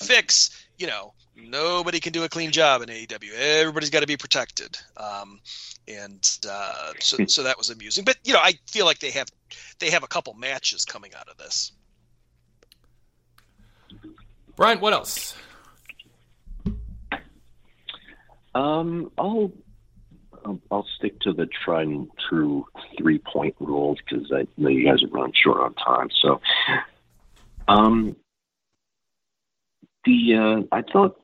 fix 0.00 0.66
you 0.78 0.86
know 0.86 1.12
nobody 1.36 1.98
can 2.00 2.12
do 2.12 2.24
a 2.24 2.28
clean 2.28 2.52
job 2.52 2.82
in 2.82 2.88
AEW 2.88 3.32
everybody's 3.34 3.90
got 3.90 4.00
to 4.00 4.06
be 4.06 4.16
protected. 4.16 4.78
Um, 4.96 5.40
and 5.88 6.38
uh, 6.48 6.92
so 7.00 7.16
so 7.26 7.42
that 7.42 7.58
was 7.58 7.70
amusing. 7.70 8.04
But 8.04 8.16
you 8.24 8.32
know 8.32 8.40
I 8.42 8.54
feel 8.70 8.86
like 8.86 9.00
they 9.00 9.10
have 9.10 9.28
they 9.80 9.90
have 9.90 10.04
a 10.04 10.08
couple 10.08 10.34
matches 10.34 10.84
coming 10.84 11.12
out 11.14 11.28
of 11.28 11.36
this 11.36 11.72
Brian, 14.56 14.80
what 14.80 14.92
else? 14.92 15.34
Um, 18.54 19.10
I'll 19.18 19.52
I'll- 20.70 20.86
stick 20.96 21.18
to 21.20 21.32
the 21.32 21.46
tried 21.46 21.88
and 21.88 22.08
true 22.28 22.66
three 22.96 23.18
point 23.18 23.56
rules 23.58 23.98
because 23.98 24.30
I 24.32 24.46
know 24.56 24.68
you 24.68 24.84
guys 24.86 25.02
are 25.02 25.08
running 25.08 25.32
short 25.34 25.58
on 25.60 25.74
time. 25.74 26.08
So, 26.22 26.40
um, 27.66 28.16
the 30.04 30.34
uh, 30.34 30.76
I 30.76 30.82
thought 30.82 31.20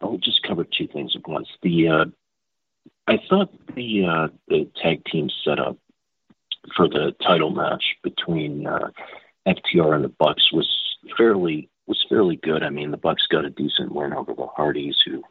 I'll 0.00 0.18
just 0.18 0.42
cover 0.42 0.64
two 0.64 0.86
things 0.88 1.16
at 1.16 1.26
once. 1.26 1.48
The 1.62 1.88
uh, 1.88 2.04
I 3.06 3.18
thought 3.28 3.50
the 3.74 4.04
uh, 4.04 4.28
the 4.48 4.68
tag 4.82 5.04
team 5.06 5.30
setup 5.44 5.78
for 6.76 6.88
the 6.88 7.14
title 7.22 7.50
match 7.50 7.84
between 8.02 8.66
uh, 8.66 8.90
FTR 9.46 9.94
and 9.94 10.04
the 10.04 10.08
Bucks 10.08 10.52
was 10.52 10.68
fairly 11.16 11.68
was 11.86 12.04
fairly 12.08 12.36
good. 12.36 12.62
I 12.62 12.70
mean, 12.70 12.90
the 12.90 12.96
Bucks 12.96 13.26
got 13.28 13.44
a 13.44 13.50
decent 13.50 13.92
win 13.92 14.12
over 14.12 14.34
the 14.34 14.46
Hardys, 14.46 14.96
who 15.04 15.22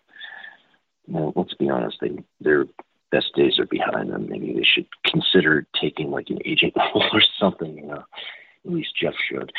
well, 1.07 1.33
let's 1.35 1.53
be 1.53 1.69
honest, 1.69 1.97
they 2.01 2.17
their 2.39 2.65
best 3.11 3.33
days 3.35 3.59
are 3.59 3.65
behind 3.65 4.11
them. 4.11 4.27
Maybe 4.29 4.53
they 4.53 4.63
should 4.63 4.87
consider 5.05 5.67
taking 5.79 6.11
like 6.11 6.29
an 6.29 6.39
agent 6.45 6.73
role 6.77 7.09
or 7.11 7.21
something. 7.39 7.77
You 7.77 7.87
know, 7.87 8.03
at 8.65 8.71
least 8.71 8.95
Jeff 8.99 9.13
should. 9.29 9.51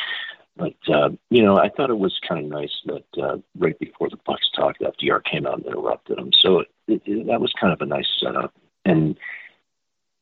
But 0.57 0.75
uh, 0.87 1.09
you 1.29 1.43
know, 1.43 1.57
I 1.57 1.69
thought 1.69 1.89
it 1.89 1.97
was 1.97 2.19
kind 2.27 2.45
of 2.45 2.51
nice 2.51 2.75
that 2.85 3.21
uh, 3.21 3.37
right 3.57 3.77
before 3.77 4.09
the 4.09 4.19
Bucks 4.25 4.49
talked, 4.55 4.81
FTR 4.81 5.23
came 5.23 5.45
out 5.45 5.57
and 5.57 5.65
interrupted 5.65 6.17
them. 6.17 6.31
So 6.41 6.59
it, 6.59 6.67
it, 6.87 7.27
that 7.27 7.41
was 7.41 7.53
kind 7.59 7.73
of 7.73 7.81
a 7.81 7.85
nice 7.85 8.07
setup. 8.19 8.53
And 8.85 9.17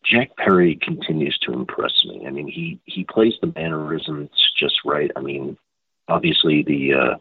Jack 0.04 0.36
Perry 0.38 0.76
continues 0.76 1.38
to 1.40 1.54
impress 1.54 2.04
me. 2.06 2.26
I 2.28 2.32
mean, 2.32 2.48
he 2.48 2.80
he 2.86 3.04
plays 3.04 3.34
the 3.42 3.54
mannerisms 3.56 4.32
just 4.58 4.76
right. 4.86 5.12
I 5.16 5.22
mean, 5.22 5.58
obviously 6.08 6.64
the 6.64 6.94
uh, 6.94 7.16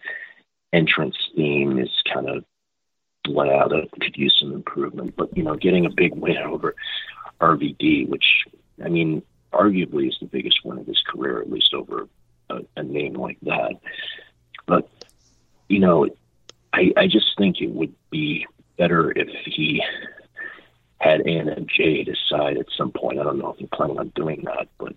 entrance 0.72 1.16
theme 1.36 1.78
is 1.78 1.90
kind 2.12 2.28
of 2.28 2.44
let 3.26 3.48
out 3.48 3.70
that 3.70 3.88
could 4.00 4.16
use 4.16 4.36
some 4.40 4.52
improvement. 4.52 5.14
But 5.16 5.36
you 5.36 5.42
know, 5.42 5.54
getting 5.56 5.86
a 5.86 5.90
big 5.90 6.14
win 6.14 6.38
over 6.38 6.74
RVD, 7.40 8.08
which 8.08 8.44
I 8.84 8.88
mean, 8.88 9.22
arguably 9.52 10.08
is 10.08 10.16
the 10.20 10.26
biggest 10.26 10.64
win 10.64 10.78
of 10.78 10.86
his 10.86 11.02
career, 11.06 11.40
at 11.40 11.50
least 11.50 11.74
over 11.74 12.08
a, 12.50 12.60
a 12.76 12.82
name 12.82 13.14
like 13.14 13.38
that. 13.42 13.74
But 14.66 14.88
you 15.68 15.78
know, 15.78 16.08
I 16.72 16.92
I 16.96 17.06
just 17.06 17.36
think 17.38 17.60
it 17.60 17.70
would 17.70 17.94
be 18.10 18.46
better 18.78 19.12
if 19.12 19.28
he 19.44 19.82
had 20.98 21.26
Anna 21.26 21.52
and 21.52 21.68
Jay 21.68 22.04
decide 22.04 22.56
at 22.56 22.66
some 22.76 22.92
point. 22.92 23.18
I 23.18 23.24
don't 23.24 23.38
know 23.38 23.52
if 23.52 23.60
you're 23.60 23.68
planning 23.72 23.98
on 23.98 24.12
doing 24.14 24.42
that, 24.44 24.68
but 24.78 24.94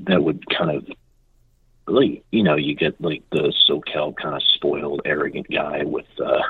that 0.00 0.22
would 0.22 0.48
kind 0.48 0.70
of 0.70 0.88
like 1.86 2.24
you 2.30 2.42
know 2.42 2.56
you 2.56 2.74
get 2.74 3.00
like 3.00 3.22
the 3.30 3.52
SoCal 3.68 4.14
kind 4.16 4.34
of 4.34 4.42
spoiled, 4.42 5.02
arrogant 5.04 5.50
guy 5.50 5.82
with 5.84 6.06
uh, 6.24 6.42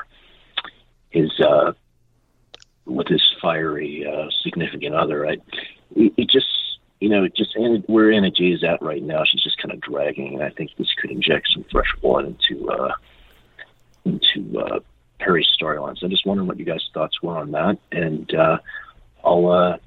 his 1.09 1.31
uh, 1.39 1.73
with 2.85 3.07
his 3.07 3.23
fiery 3.41 4.05
uh, 4.05 4.29
significant 4.43 4.95
other. 4.95 5.25
It, 5.25 5.41
it 5.95 6.29
just 6.29 6.47
you 6.99 7.09
know 7.09 7.23
it 7.23 7.35
just 7.35 7.55
where 7.87 8.11
Anna 8.11 8.31
Jay 8.31 8.51
is 8.51 8.63
at 8.63 8.81
right 8.81 9.03
now, 9.03 9.23
she's 9.25 9.43
just 9.43 9.57
kind 9.57 9.73
of 9.73 9.81
dragging, 9.81 10.35
and 10.35 10.43
I 10.43 10.49
think 10.49 10.71
this 10.77 10.93
could 10.99 11.11
inject 11.11 11.49
some 11.53 11.65
fresh 11.71 11.93
blood 12.01 12.25
into 12.25 12.69
uh, 12.69 12.93
into 14.05 14.59
uh, 14.59 14.79
Perry's 15.19 15.47
storylines. 15.59 16.03
I'm 16.03 16.09
just 16.09 16.25
wondering 16.25 16.47
what 16.47 16.59
you 16.59 16.65
guys' 16.65 16.87
thoughts 16.93 17.21
were 17.21 17.37
on 17.37 17.51
that, 17.51 17.77
and 17.91 18.33
uh, 18.33 18.59
I'll 19.23 19.49
uh, 19.49 19.77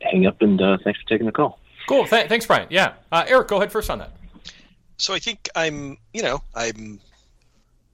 hang 0.00 0.26
up 0.26 0.42
and 0.42 0.60
uh, 0.60 0.78
thanks 0.82 1.00
for 1.00 1.08
taking 1.08 1.26
the 1.26 1.32
call. 1.32 1.58
Cool. 1.88 2.06
Th- 2.06 2.28
thanks, 2.28 2.46
Brian. 2.46 2.66
Yeah. 2.70 2.94
Uh, 3.12 3.24
Eric, 3.28 3.48
go 3.48 3.58
ahead 3.58 3.70
first 3.70 3.90
on 3.90 3.98
that. 4.00 4.10
So 4.96 5.14
I 5.14 5.18
think 5.18 5.48
I'm, 5.54 5.98
you 6.12 6.22
know, 6.22 6.42
I'm 6.54 7.00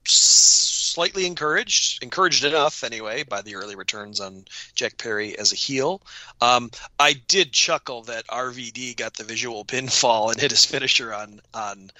slightly 0.05 1.27
encouraged, 1.27 2.03
encouraged 2.03 2.45
enough 2.45 2.85
anyway, 2.85 3.23
by 3.23 3.43
the 3.43 3.57
early 3.57 3.75
returns 3.75 4.21
on 4.21 4.45
Jack 4.75 4.99
Perry 4.99 5.39
as 5.39 5.53
a 5.53 5.57
heel. 5.57 6.03
Um, 6.41 6.71
I 6.99 7.15
did 7.15 7.53
chuckle 7.53 8.03
that 8.03 8.27
RVD 8.27 8.97
got 8.97 9.15
the 9.15 9.25
visual 9.25 9.65
pinfall 9.73 10.31
and 10.31 10.41
hit 10.41 10.51
his 10.51 10.65
finisher 10.65 11.13
on 11.15 11.41
on, 11.55 11.91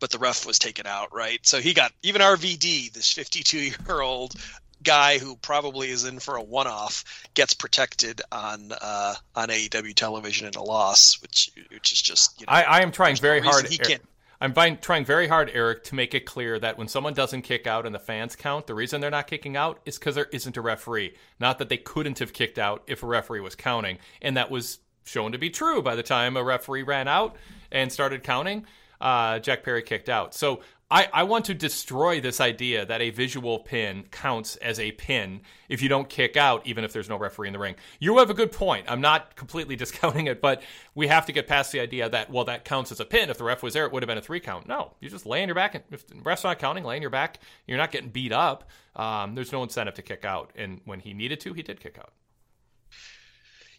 but 0.00 0.10
the 0.10 0.18
ref 0.18 0.46
was 0.46 0.58
taken 0.58 0.86
out, 0.86 1.14
right? 1.14 1.40
So 1.42 1.60
he 1.60 1.72
got 1.72 1.92
even 2.02 2.20
RVD, 2.20 2.92
this 2.92 3.12
52 3.12 3.58
year 3.58 4.00
old 4.00 4.34
guy 4.82 5.18
who 5.18 5.36
probably 5.36 5.90
is 5.90 6.04
in 6.04 6.18
for 6.18 6.36
a 6.36 6.42
one-off 6.42 7.04
gets 7.34 7.54
protected 7.54 8.20
on 8.32 8.72
uh, 8.80 9.14
on 9.36 9.48
AEW 9.48 9.94
television 9.94 10.48
in 10.48 10.54
a 10.54 10.62
loss, 10.62 11.20
which 11.22 11.50
which 11.70 11.92
is 11.92 12.02
just 12.02 12.40
you 12.40 12.46
know, 12.46 12.52
I, 12.52 12.62
I 12.62 12.80
am 12.80 12.92
trying 12.92 13.16
very 13.16 13.40
no 13.40 13.50
hard. 13.50 13.68
He 13.68 13.78
can't. 13.78 14.02
I'm 14.42 14.78
trying 14.78 15.04
very 15.04 15.28
hard, 15.28 15.52
Eric, 15.54 15.84
to 15.84 15.94
make 15.94 16.14
it 16.14 16.26
clear 16.26 16.58
that 16.58 16.76
when 16.76 16.88
someone 16.88 17.14
doesn't 17.14 17.42
kick 17.42 17.68
out 17.68 17.86
and 17.86 17.94
the 17.94 18.00
fans 18.00 18.34
count, 18.34 18.66
the 18.66 18.74
reason 18.74 19.00
they're 19.00 19.08
not 19.08 19.28
kicking 19.28 19.56
out 19.56 19.80
is 19.84 20.00
because 20.00 20.16
there 20.16 20.26
isn't 20.32 20.56
a 20.56 20.60
referee. 20.60 21.14
Not 21.38 21.60
that 21.60 21.68
they 21.68 21.76
couldn't 21.76 22.18
have 22.18 22.32
kicked 22.32 22.58
out 22.58 22.82
if 22.88 23.04
a 23.04 23.06
referee 23.06 23.38
was 23.38 23.54
counting, 23.54 23.98
and 24.20 24.36
that 24.36 24.50
was 24.50 24.80
shown 25.04 25.30
to 25.30 25.38
be 25.38 25.48
true 25.48 25.80
by 25.80 25.94
the 25.94 26.02
time 26.02 26.36
a 26.36 26.42
referee 26.42 26.82
ran 26.82 27.06
out 27.06 27.36
and 27.70 27.92
started 27.92 28.24
counting. 28.24 28.66
Uh, 29.00 29.38
Jack 29.38 29.62
Perry 29.62 29.82
kicked 29.82 30.08
out. 30.08 30.34
So 30.34 30.60
I, 30.92 31.08
I 31.10 31.22
want 31.22 31.46
to 31.46 31.54
destroy 31.54 32.20
this 32.20 32.38
idea 32.38 32.84
that 32.84 33.00
a 33.00 33.08
visual 33.08 33.60
pin 33.60 34.04
counts 34.10 34.56
as 34.56 34.78
a 34.78 34.92
pin 34.92 35.40
if 35.70 35.80
you 35.80 35.88
don't 35.88 36.06
kick 36.06 36.36
out, 36.36 36.66
even 36.66 36.84
if 36.84 36.92
there's 36.92 37.08
no 37.08 37.16
referee 37.16 37.48
in 37.48 37.54
the 37.54 37.58
ring. 37.58 37.76
You 37.98 38.18
have 38.18 38.28
a 38.28 38.34
good 38.34 38.52
point. 38.52 38.84
I'm 38.88 39.00
not 39.00 39.34
completely 39.34 39.74
discounting 39.82 40.26
it, 40.26 40.42
but 40.42 40.62
we 40.94 41.06
have 41.06 41.24
to 41.24 41.32
get 41.32 41.46
past 41.46 41.72
the 41.72 41.80
idea 41.80 42.10
that, 42.10 42.28
well, 42.28 42.44
that 42.44 42.66
counts 42.66 42.92
as 42.92 43.00
a 43.00 43.06
pin. 43.06 43.30
If 43.30 43.38
the 43.38 43.44
ref 43.44 43.62
was 43.62 43.72
there, 43.72 43.86
it 43.86 43.92
would 43.92 44.02
have 44.02 44.08
been 44.08 44.18
a 44.18 44.22
three 44.22 44.38
count. 44.38 44.68
No, 44.68 44.92
you 45.00 45.08
just 45.08 45.24
lay 45.24 45.40
on 45.40 45.48
your 45.48 45.54
back. 45.54 45.74
And 45.74 45.82
if 45.90 46.06
the 46.06 46.16
ref's 46.16 46.44
not 46.44 46.58
counting, 46.58 46.84
lay 46.84 46.96
on 46.96 47.00
your 47.00 47.10
back. 47.10 47.38
You're 47.66 47.78
not 47.78 47.90
getting 47.90 48.10
beat 48.10 48.32
up. 48.32 48.68
Um, 48.94 49.34
there's 49.34 49.50
no 49.50 49.62
incentive 49.62 49.94
to 49.94 50.02
kick 50.02 50.26
out. 50.26 50.52
And 50.56 50.82
when 50.84 51.00
he 51.00 51.14
needed 51.14 51.40
to, 51.40 51.54
he 51.54 51.62
did 51.62 51.80
kick 51.80 51.96
out. 51.98 52.12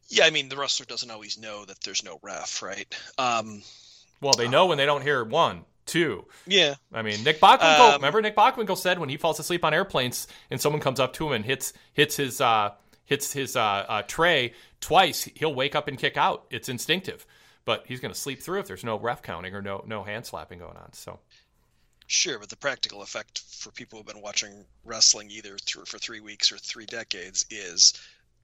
Yeah, 0.08 0.26
I 0.26 0.32
mean 0.32 0.50
the 0.50 0.58
wrestler 0.58 0.88
doesn't 0.88 1.12
always 1.12 1.38
know 1.38 1.64
that 1.66 1.80
there's 1.82 2.04
no 2.04 2.18
ref, 2.24 2.64
right? 2.64 2.92
Um, 3.20 3.62
Well, 4.20 4.34
they 4.34 4.48
know 4.48 4.66
when 4.66 4.80
they 4.80 4.88
don't 4.88 5.04
hear 5.04 5.24
one, 5.24 5.66
two. 5.86 6.26
yeah, 6.48 6.76
I 6.94 7.02
mean, 7.02 7.24
Nick 7.24 7.40
Bockwinkel. 7.40 7.80
Um, 7.80 7.96
remember, 7.96 8.22
Nick 8.22 8.36
Bockwinkel 8.36 8.78
said 8.78 9.00
when 9.00 9.10
he 9.10 9.18
falls 9.18 9.40
asleep 9.40 9.64
on 9.66 9.74
airplanes 9.74 10.28
and 10.50 10.60
someone 10.60 10.82
comes 10.82 11.00
up 11.00 11.14
to 11.14 11.28
him 11.28 11.34
and 11.34 11.46
hits 11.46 11.74
hits 11.94 12.16
his 12.16 12.42
uh, 12.42 12.72
hits 13.06 13.34
his 13.34 13.56
uh, 13.56 13.62
uh, 13.62 14.02
tray 14.04 14.54
twice, 14.80 15.24
he'll 15.36 15.54
wake 15.54 15.76
up 15.76 15.88
and 15.88 15.98
kick 15.98 16.18
out. 16.18 16.46
It's 16.50 16.70
instinctive, 16.70 17.26
but 17.66 17.86
he's 17.88 18.00
going 18.00 18.14
to 18.14 18.20
sleep 18.20 18.42
through 18.42 18.60
if 18.60 18.68
there's 18.68 18.84
no 18.84 18.98
ref 19.00 19.22
counting 19.22 19.54
or 19.56 19.62
no 19.62 19.84
no 19.88 20.04
hand 20.04 20.26
slapping 20.26 20.60
going 20.60 20.78
on. 20.78 20.94
So 20.94 21.20
Sure, 22.08 22.38
but 22.38 22.50
the 22.50 22.58
practical 22.58 23.02
effect 23.02 23.40
for 23.40 23.72
people 23.72 23.98
who've 23.98 24.06
been 24.06 24.22
watching 24.22 24.66
wrestling 24.84 25.32
either 25.32 25.58
through 25.58 25.86
for 25.86 25.98
three 25.98 26.20
weeks 26.20 26.52
or 26.52 26.58
three 26.58 26.86
decades 26.86 27.46
is 27.50 27.94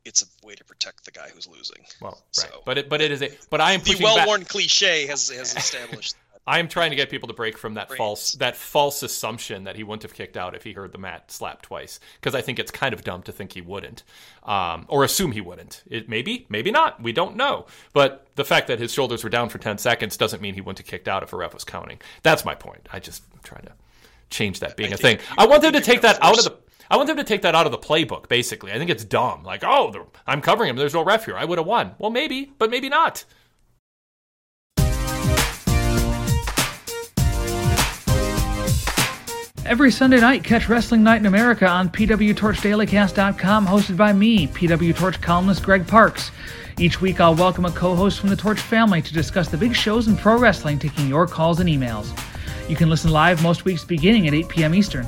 it's 0.06 0.24
a 0.24 0.48
way 0.48 0.56
to 0.56 0.64
protect 0.64 1.04
the 1.04 1.12
guy 1.12 1.28
who's 1.34 1.46
losing. 1.46 1.84
well, 2.02 2.24
right, 2.38 2.50
So- 2.50 2.62
but 2.66 2.78
it 2.78 2.90
but 2.90 3.02
it 3.02 3.12
is 3.12 3.22
a 3.22 3.30
but 3.50 3.60
I 3.62 3.74
am 3.74 3.82
The 3.82 4.00
well-worn 4.02 4.46
cliche 4.46 5.06
has 5.08 5.30
has 5.30 5.56
established. 5.56 6.16
I 6.50 6.58
am 6.58 6.68
trying 6.68 6.90
to 6.90 6.96
get 6.96 7.12
people 7.12 7.28
to 7.28 7.34
break 7.36 7.60
from 7.60 7.76
that 7.76 7.90
Brains. 7.90 7.98
false 8.00 8.32
that 8.34 8.58
false 8.58 9.04
assumption 9.04 9.66
that 9.66 9.76
he 9.76 9.84
wouldn't 9.84 10.02
have 10.02 10.16
kicked 10.16 10.36
out 10.36 10.56
if 10.56 10.64
he 10.64 10.74
heard 10.74 10.92
the 10.92 10.98
mat 10.98 11.32
slap 11.32 11.62
twice 11.62 12.00
because 12.20 12.34
I 12.34 12.42
think 12.42 12.58
it's 12.58 12.72
kind 12.72 12.92
of 12.92 13.04
dumb 13.04 13.22
to 13.24 13.32
think 13.32 13.54
he 13.54 13.62
wouldn't 13.62 14.02
um, 14.42 14.86
or 14.88 15.04
assume 15.04 15.32
he 15.32 15.42
wouldn't. 15.42 15.84
It 15.88 16.10
maybe 16.10 16.48
maybe 16.50 16.72
not. 16.72 17.04
We 17.04 17.14
don't 17.14 17.36
know. 17.36 17.68
But 17.94 18.26
the 18.36 18.44
fact 18.44 18.66
that 18.66 18.80
his 18.80 18.92
shoulders 18.92 19.24
were 19.24 19.30
down 19.30 19.50
for 19.50 19.60
ten 19.60 19.78
seconds 19.78 20.18
doesn't 20.18 20.42
mean 20.42 20.56
he 20.56 20.62
wouldn't 20.62 20.80
have 20.80 20.88
kicked 20.88 21.08
out 21.08 21.22
if 21.22 21.34
a 21.34 21.38
ref 21.38 21.54
was 21.54 21.64
counting. 21.64 22.00
That's 22.24 22.44
my 22.44 22.56
point. 22.56 22.90
I 22.92 23.00
just 23.00 23.22
I'm 23.32 23.42
trying 23.44 23.66
to 23.66 23.74
change 24.32 24.60
that 24.62 24.76
being 24.76 24.92
I 24.92 24.96
a 24.96 24.98
thing. 24.98 25.20
I 25.38 25.46
want 25.46 25.62
them 25.62 25.74
to 25.74 25.82
take 25.82 26.02
that 26.02 26.18
out 26.24 26.40
of 26.40 26.46
the. 26.46 26.58
I 26.90 26.98
want 26.98 27.06
them 27.06 27.18
to 27.18 27.24
take 27.24 27.44
that 27.44 27.54
out 27.54 27.68
of 27.68 27.72
the 27.72 27.78
playbook. 27.78 28.28
Basically, 28.28 28.72
I 28.72 28.80
think 28.80 28.90
it's 28.90 29.06
dumb. 29.06 29.44
Like, 29.44 29.64
oh, 29.64 30.08
I'm 30.26 30.42
covering 30.42 30.72
him. 30.72 30.78
There's 30.78 30.96
no 30.96 31.04
ref 31.04 31.26
here. 31.26 31.38
I 31.38 31.46
would 31.46 31.60
have 31.60 31.68
won. 31.68 31.92
Well, 32.00 32.10
maybe, 32.10 32.52
but 32.58 32.72
maybe 32.72 32.90
not. 32.90 33.24
Every 39.70 39.92
Sunday 39.92 40.20
night, 40.20 40.44
catch 40.44 40.68
Wrestling 40.68 41.04
Night 41.04 41.18
in 41.18 41.28
America 41.28 41.68
on 41.68 41.90
PWTorchDailyCast.com, 41.90 43.68
hosted 43.68 43.98
by 43.98 44.12
me, 44.12 44.48
PW 44.48 44.98
Torch 44.98 45.22
columnist 45.22 45.62
Greg 45.62 45.86
Parks. 45.86 46.32
Each 46.80 47.00
week, 47.00 47.22
I'll 47.22 47.36
welcome 47.36 47.66
a 47.66 47.72
co 47.72 47.94
host 47.94 48.20
from 48.20 48.30
the 48.30 48.36
Torch 48.36 48.60
family 48.60 49.00
to 49.04 49.14
discuss 49.14 49.48
the 49.48 49.58
big 49.58 49.76
shows 49.76 50.08
in 50.08 50.18
pro 50.18 50.40
wrestling, 50.40 50.80
taking 50.80 51.08
your 51.08 51.28
calls 51.28 51.60
and 51.60 51.70
emails. 51.70 52.20
You 52.68 52.76
can 52.76 52.90
listen 52.90 53.12
live 53.12 53.44
most 53.44 53.64
weeks 53.64 53.86
beginning 53.86 54.28
at 54.28 54.34
8 54.34 54.50
p.m. 54.50 54.74
Eastern. 54.74 55.08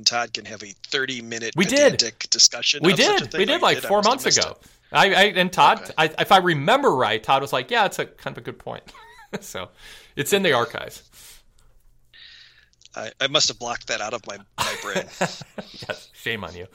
and 0.00 0.06
Todd 0.06 0.32
can 0.32 0.46
have 0.46 0.62
a 0.62 0.72
thirty-minute 0.88 1.52
We 1.56 1.66
did. 1.66 2.02
discussion. 2.30 2.80
We 2.82 2.94
of 2.94 2.98
such 3.00 3.16
a 3.20 3.24
did. 3.24 3.30
thing. 3.32 3.38
We 3.40 3.44
did 3.44 3.60
like 3.60 3.76
I 3.84 3.88
four 3.88 4.00
months 4.00 4.24
ago. 4.24 4.56
I, 4.92 5.06
I 5.12 5.22
and 5.36 5.52
Todd, 5.52 5.82
Okay. 5.82 5.92
I, 5.98 6.04
if 6.18 6.32
I 6.32 6.38
remember 6.38 6.90
right, 6.96 7.22
Todd 7.22 7.42
was 7.42 7.52
like, 7.52 7.70
"Yeah, 7.70 7.84
it's 7.84 7.98
a 7.98 8.06
kind 8.06 8.32
of 8.34 8.38
a 8.38 8.44
good 8.44 8.58
point." 8.58 8.82
so, 9.40 9.68
it's 10.16 10.32
in 10.32 10.42
the 10.42 10.54
archives. 10.54 11.02
I, 12.96 13.12
I 13.20 13.26
must 13.26 13.48
have 13.48 13.58
blocked 13.58 13.88
that 13.88 14.00
out 14.00 14.14
of 14.14 14.26
my, 14.26 14.38
my 14.58 14.74
brain. 14.82 15.04
yes, 15.20 16.08
shame 16.14 16.42
on 16.44 16.54
you. 16.56 16.66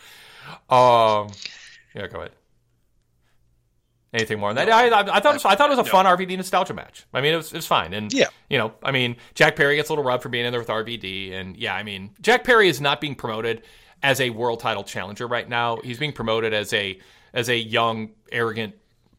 Um, 0.69 1.29
yeah, 1.95 2.07
go 2.07 2.19
ahead. 2.19 2.31
Anything 4.15 4.39
more 4.39 4.49
on 4.49 4.55
that? 4.55 4.69
I, 4.69 4.87
I, 4.87 5.17
I 5.17 5.19
thought 5.19 5.31
it 5.31 5.33
was, 5.35 5.45
I 5.45 5.55
thought 5.55 5.67
it 5.69 5.77
was 5.77 5.79
a 5.79 5.83
No. 5.83 5.91
fun 5.91 6.05
RVD 6.05 6.37
nostalgia 6.37 6.73
match. 6.73 7.05
I 7.13 7.19
mean, 7.21 7.33
it 7.33 7.37
was 7.37 7.51
it 7.51 7.57
was 7.57 7.67
fine, 7.67 7.93
and 7.93 8.11
Yeah. 8.13 8.27
you 8.49 8.57
know, 8.57 8.73
I 8.81 8.91
mean, 8.91 9.17
Jack 9.33 9.55
Perry 9.55 9.75
gets 9.75 9.89
a 9.89 9.91
little 9.91 10.05
rub 10.05 10.21
for 10.21 10.29
being 10.29 10.45
in 10.45 10.51
there 10.51 10.61
with 10.61 10.69
RVD, 10.69 11.33
and 11.33 11.57
yeah, 11.57 11.75
I 11.75 11.83
mean, 11.83 12.11
Jack 12.21 12.43
Perry 12.45 12.69
is 12.69 12.79
not 12.79 13.01
being 13.01 13.15
promoted 13.15 13.63
as 14.01 14.21
a 14.21 14.29
world 14.29 14.59
title 14.61 14.83
challenger 14.83 15.27
right 15.27 15.47
now. 15.49 15.77
He's 15.83 15.99
being 15.99 16.13
promoted 16.13 16.53
as 16.53 16.71
a 16.73 16.99
as 17.33 17.49
a 17.49 17.57
young, 17.57 18.11
arrogant 18.31 18.75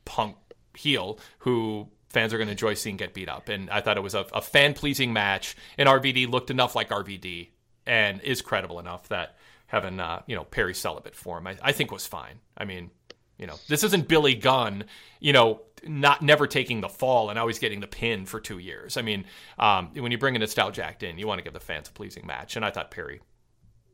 punk 0.07 0.37
heel 0.75 1.19
who 1.41 1.89
fans 2.09 2.33
are 2.33 2.39
going 2.39 2.47
to 2.49 2.53
enjoy 2.53 2.73
seeing 2.73 2.97
get 2.97 3.13
beat 3.13 3.29
up. 3.29 3.51
And 3.51 3.69
I 3.69 3.83
thought 3.83 3.99
it 3.99 4.03
was 4.03 4.15
a, 4.15 4.25
a 4.33 4.41
fan 4.41 4.73
pleasing 4.73 5.13
match, 5.13 5.57
and 5.77 5.89
RVD 5.89 6.31
looked 6.31 6.51
enough 6.51 6.75
like 6.75 6.89
RVD 6.89 7.49
and 7.87 8.21
is 8.23 8.41
credible 8.41 8.79
enough 8.79 9.09
that 9.09 9.37
having 9.67 10.01
uh, 10.01 10.23
you 10.27 10.35
know 10.37 10.45
Perry 10.45 10.73
celibate 10.75 11.15
for 11.15 11.37
him, 11.39 11.47
I, 11.49 11.57
I 11.63 11.73
think 11.73 11.91
was 11.93 12.07
fine. 12.07 12.41
I 12.57 12.65
mean, 12.65 12.91
you 13.39 13.47
know, 13.47 13.57
this 13.69 13.85
isn't 13.85 14.09
Billy 14.09 14.35
Gunn, 14.35 14.85
you 15.21 15.33
know, 15.33 15.63
not 15.87 16.23
never 16.23 16.47
taking 16.47 16.81
the 16.81 16.89
fall 16.89 17.31
and 17.31 17.39
always 17.39 17.59
getting 17.59 17.81
the 17.81 17.87
pin 17.87 18.27
for 18.27 18.41
two 18.41 18.59
years. 18.59 18.97
I 18.97 19.03
mean, 19.03 19.25
um, 19.59 19.91
when 19.95 20.11
you 20.11 20.19
bring 20.19 20.37
a 20.37 20.39
nostalgia 20.39 20.85
act 20.85 21.03
in, 21.03 21.19
you 21.19 21.27
want 21.27 21.39
to 21.39 21.45
give 21.45 21.53
the 21.53 21.61
fans 21.61 21.89
a 21.89 21.93
pleasing 21.93 22.27
match, 22.27 22.57
and 22.57 22.65
I 22.65 22.71
thought 22.71 22.91
Perry 22.91 23.21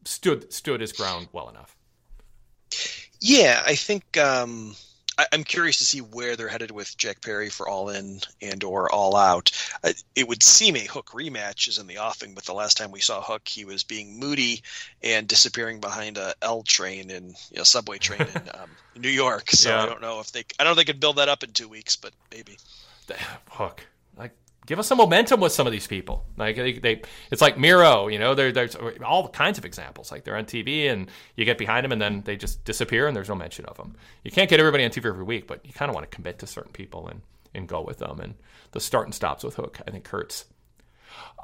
stood 0.05 0.53
stood 0.53 0.81
his 0.81 0.93
ground 0.93 1.29
well 1.33 1.49
enough. 1.49 1.77
Yeah, 3.21 3.63
I 3.65 3.75
think 3.75 4.17
um, 4.17 4.75
I, 5.23 5.27
I'm 5.33 5.45
curious 5.45 5.79
to 5.79 5.85
see 5.85 6.01
where 6.01 6.37
they're 6.37 6.49
headed 6.49 6.71
with 6.71 6.97
Jack 6.97 7.21
Perry 7.21 7.49
for 7.49 7.69
All 7.69 7.89
In 7.89 8.21
and 8.41 8.65
or 8.65 8.93
All 8.93 9.17
Out. 9.17 9.51
Uh, 9.85 9.93
it 10.15 10.27
would 10.27 10.43
seem 10.43 10.77
a 10.77 10.81
Hook 10.81 11.11
rematch 11.11 11.69
is 11.69 11.79
in 11.79 11.87
the 11.87 11.99
offing, 11.99 12.35
but 12.35 12.45
the 12.45 12.55
last 12.55 12.77
time 12.77 12.91
we 12.91 13.01
saw 13.01 13.21
Hook, 13.21 13.47
he 13.47 13.65
was 13.65 13.85
being 13.85 14.19
moody 14.19 14.63
and 15.03 15.29
disappearing 15.29 15.81
behind 15.81 16.19
a 16.19 16.35
L 16.43 16.63
train 16.63 17.11
in 17.11 17.29
you 17.51 17.59
know, 17.59 17.63
subway 17.63 17.99
train 17.99 18.23
in 18.23 18.43
um, 18.55 18.71
New 18.97 19.09
York. 19.09 19.51
So 19.51 19.71
Yeah. 19.71 19.83
I 19.83 19.87
don't 19.87 20.03
know 20.03 20.21
if 20.21 20.33
they 20.33 20.45
I 20.59 20.65
don't 20.65 20.75
know 20.75 20.81
if 20.81 20.87
they 20.87 20.93
could 20.93 21.01
build 21.01 21.17
that 21.17 21.29
up 21.29 21.43
in 21.43 21.53
two 21.53 21.69
weeks, 21.69 21.97
but 21.97 22.13
maybe. 22.31 22.59
Hook. 23.51 23.87
Give 24.65 24.79
us 24.79 24.87
some 24.87 24.99
momentum 24.99 25.41
with 25.41 25.53
some 25.53 25.67
of 25.67 25.73
these 25.73 25.87
people. 25.89 26.25
Like 26.37 26.57
they, 26.57 26.75
they 26.75 27.03
it's 27.31 27.43
like 27.43 27.59
Miro. 27.59 28.07
You 28.07 28.19
know, 28.19 28.35
there, 28.35 28.53
there's 28.53 28.77
all 29.05 29.29
kinds 29.29 29.59
of 29.59 29.65
examples. 29.65 30.13
Like 30.13 30.25
they're 30.25 30.37
on 30.37 30.45
TV 30.45 30.91
and 30.91 31.11
you 31.37 31.45
get 31.45 31.59
behind 31.59 31.85
them 31.85 31.93
and 31.93 32.01
then 32.01 32.23
they 32.23 32.37
just 32.37 32.65
disappear 32.65 33.09
and 33.09 33.17
there's 33.17 33.29
no 33.29 33.35
mention 33.35 33.65
of 33.65 33.77
them. 33.77 33.97
You 34.23 34.31
can't 34.31 34.49
get 34.49 34.61
everybody 34.61 34.85
on 34.85 34.91
TV 34.91 35.07
every 35.07 35.25
week, 35.25 35.49
but 35.49 35.67
you 35.67 35.73
kind 35.73 35.89
of 35.89 35.95
want 35.95 36.09
to 36.09 36.15
commit 36.15 36.39
to 36.41 36.47
certain 36.47 36.73
people 36.73 37.09
and 37.09 37.23
and 37.55 37.69
go 37.69 37.83
with 37.83 37.99
them. 37.99 38.21
And 38.21 38.35
the 38.73 38.81
start 38.81 39.07
and 39.07 39.15
stops 39.15 39.45
with 39.45 39.57
Hook, 39.57 39.81
I 39.87 39.91
think, 39.91 40.07
hurts. 40.09 40.47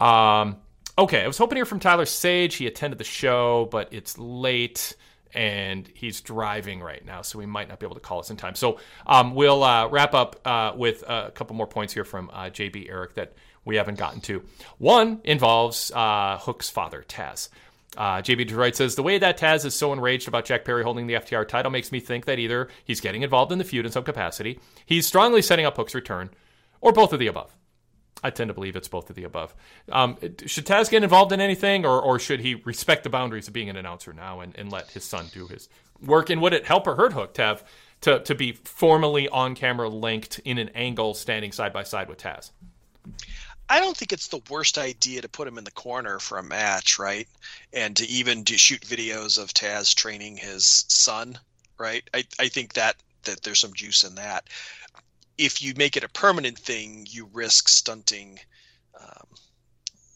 Um, 0.01 0.57
okay, 0.97 1.23
I 1.23 1.27
was 1.27 1.39
hoping 1.39 1.57
to 1.57 1.59
hear 1.59 1.67
from 1.67 1.81
Tyler 1.81 2.07
Sage. 2.07 2.57
He 2.57 2.67
attended 2.67 2.99
the 2.99 3.05
show, 3.05 3.69
but 3.71 3.89
it's 3.93 4.19
late 4.19 4.97
and 5.35 5.89
he's 5.95 6.21
driving 6.21 6.81
right 6.81 7.05
now, 7.05 7.23
so 7.23 7.39
we 7.39 7.47
might 7.47 7.69
not 7.69 7.79
be 7.79 7.87
able 7.87 7.95
to 7.95 8.01
call 8.01 8.21
us 8.21 8.31
in 8.31 8.37
time. 8.37 8.55
So 8.55 8.79
um, 9.07 9.35
we'll 9.35 9.63
uh, 9.63 9.89
wrap 9.89 10.15
up 10.15 10.41
uh, 10.45 10.73
with 10.75 11.03
a 11.07 11.31
couple 11.35 11.57
more 11.57 11.67
points 11.67 11.93
here 11.93 12.05
from 12.05 12.31
uh, 12.33 12.45
JB 12.45 12.89
Eric 12.89 13.15
that 13.15 13.35
we 13.65 13.77
haven't 13.77 13.99
gotten 13.99 14.21
to. 14.23 14.43
One 14.79 15.21
involves 15.25 15.93
uh, 15.93 16.39
Hook's 16.41 16.71
father, 16.71 17.05
Taz. 17.07 17.51
Uh, 17.97 18.19
JB 18.19 18.47
Detroit 18.49 18.77
says 18.77 18.95
the 18.95 19.03
way 19.03 19.19
that 19.19 19.39
Taz 19.39 19.65
is 19.65 19.75
so 19.75 19.93
enraged 19.93 20.29
about 20.29 20.45
Jack 20.45 20.65
Perry 20.65 20.85
holding 20.85 21.07
the 21.07 21.15
FTR 21.15 21.49
title 21.49 21.71
makes 21.71 21.91
me 21.91 22.01
think 22.01 22.27
that 22.27 22.39
either 22.39 22.69
he's 22.85 23.01
getting 23.01 23.23
involved 23.23 23.51
in 23.51 23.59
the 23.59 23.65
feud 23.65 23.87
in 23.87 23.93
some 23.93 24.05
capacity, 24.05 24.61
he's 24.87 25.07
strongly 25.07 25.43
setting 25.43 25.67
up 25.67 25.77
Hook's 25.77 25.95
return, 25.95 26.31
or 26.81 26.93
both 26.93 27.13
of 27.13 27.19
the 27.19 27.27
above. 27.27 27.55
I 28.23 28.31
tend 28.31 28.49
to 28.49 28.55
believe 28.55 28.75
it's 28.75 28.89
both 28.89 29.11
of 29.11 29.17
the 29.17 29.25
above. 29.25 29.55
Um, 29.91 30.17
should 30.47 30.67
Taz 30.67 30.91
get 30.91 31.03
involved 31.03 31.33
in 31.33 31.41
anything, 31.41 31.87
or, 31.87 32.01
or 32.01 32.19
should 32.19 32.41
he 32.41 32.57
respect 32.57 33.05
the 33.05 33.11
boundaries 33.11 33.47
of 33.47 33.55
being 33.55 33.69
an 33.69 33.77
announcer 33.77 34.13
now 34.13 34.41
and, 34.41 34.57
and 34.57 34.73
let 34.73 34.91
his 34.91 35.05
son 35.05 35.27
do 35.33 35.47
his 35.47 35.69
work? 36.05 36.31
And 36.31 36.41
would 36.43 36.53
it 36.53 36.67
help 36.67 36.87
or 36.87 36.97
hurt 36.97 37.13
Hook 37.13 37.35
to 37.35 37.43
have 37.43 37.65
to, 38.03 38.21
to 38.21 38.35
be 38.35 38.53
formally 38.53 39.29
on 39.29 39.55
camera 39.55 39.89
linked 39.89 40.41
in 40.41 40.59
an 40.59 40.71
angle 40.71 41.15
standing 41.15 41.53
side 41.53 41.73
by 41.73 41.83
side 41.83 42.09
with 42.09 42.19
Taz? 42.19 42.51
I 43.69 43.81
don't 43.81 43.97
think 43.97 44.13
it's 44.13 44.29
the 44.29 44.41
worst 44.49 44.79
idea 44.79 45.21
to 45.21 45.29
put 45.29 45.47
him 45.47 45.59
in 45.59 45.65
the 45.65 45.71
corner 45.71 46.19
for 46.19 46.39
a 46.39 46.43
match, 46.43 46.99
right? 46.99 47.29
And 47.73 47.97
to 47.97 48.07
even 48.07 48.45
to 48.45 48.57
shoot 48.57 48.81
videos 48.81 49.41
of 49.41 49.53
Taz 49.53 49.95
training 49.95 50.39
his 50.39 50.85
son, 50.89 51.39
right? 51.79 52.09
I, 52.15 52.25
I 52.39 52.49
think 52.49 52.75
that 52.75 52.97
that 53.25 53.43
there's 53.43 53.59
some 53.59 53.75
juice 53.75 54.05
in 54.05 54.15
that. 54.15 54.49
If 55.39 55.63
you 55.63 55.73
make 55.77 55.97
it 55.97 56.05
a 56.05 56.09
permanent 56.09 56.59
thing, 56.59 57.07
you 57.09 57.29
risk 57.33 57.69
stunting 57.69 58.41
um, 59.01 59.27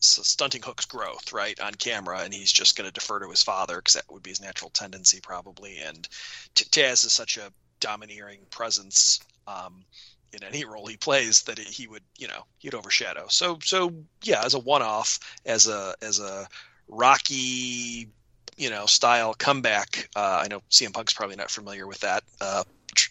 so 0.01 0.23
stunting 0.23 0.63
Hook's 0.63 0.85
growth, 0.85 1.33
right, 1.33 1.59
on 1.61 1.75
camera, 1.75 2.23
and 2.23 2.35
he's 2.35 2.51
just 2.51 2.77
going 2.77 2.89
to 2.89 2.93
defer 2.93 3.21
to 3.21 3.31
his 3.31 3.43
father 3.43 3.77
because 3.77 3.93
that 3.93 4.11
would 4.11 4.23
be 4.23 4.31
his 4.31 4.41
natural 4.41 4.71
tendency, 4.71 5.21
probably. 5.21 5.79
And 5.79 6.09
Taz 6.57 7.05
is 7.05 7.13
such 7.13 7.37
a 7.37 7.53
domineering 7.79 8.41
presence 8.51 9.21
um, 9.47 9.85
in 10.33 10.43
any 10.45 10.65
role 10.65 10.87
he 10.87 10.97
plays 10.97 11.43
that 11.43 11.59
he 11.59 11.87
would 11.87 12.03
you 12.17 12.29
know 12.29 12.45
he'd 12.59 12.75
overshadow 12.75 13.27
so 13.29 13.59
so 13.63 13.93
yeah 14.23 14.43
as 14.45 14.55
a 14.55 14.59
one-off 14.59 15.19
as 15.45 15.69
a 15.69 15.95
as 16.01 16.21
a 16.21 16.47
rocky 16.89 18.09
you 18.57 18.71
know 18.71 18.87
style 18.87 19.35
comeback 19.35 20.09
uh, 20.17 20.41
i 20.43 20.49
know 20.49 20.63
cm 20.71 20.93
punk's 20.95 21.13
probably 21.13 21.37
not 21.37 21.51
familiar 21.51 21.87
with 21.87 22.01
that 22.01 22.23
uh, 22.41 22.65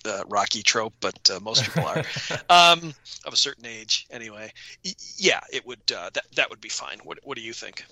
uh, 0.05 0.23
rocky 0.27 0.63
trope 0.63 0.93
but 0.99 1.29
uh, 1.29 1.39
most 1.39 1.63
people 1.63 1.85
are 1.85 2.03
um, 2.49 2.93
of 3.25 3.33
a 3.33 3.37
certain 3.37 3.65
age 3.65 4.07
anyway 4.11 4.51
y- 4.85 4.93
yeah 5.17 5.39
it 5.51 5.65
would 5.65 5.79
uh, 5.95 6.09
that 6.13 6.23
that 6.35 6.49
would 6.49 6.61
be 6.61 6.69
fine 6.69 6.99
what 7.03 7.17
what 7.23 7.37
do 7.37 7.43
you 7.43 7.53
think 7.53 7.85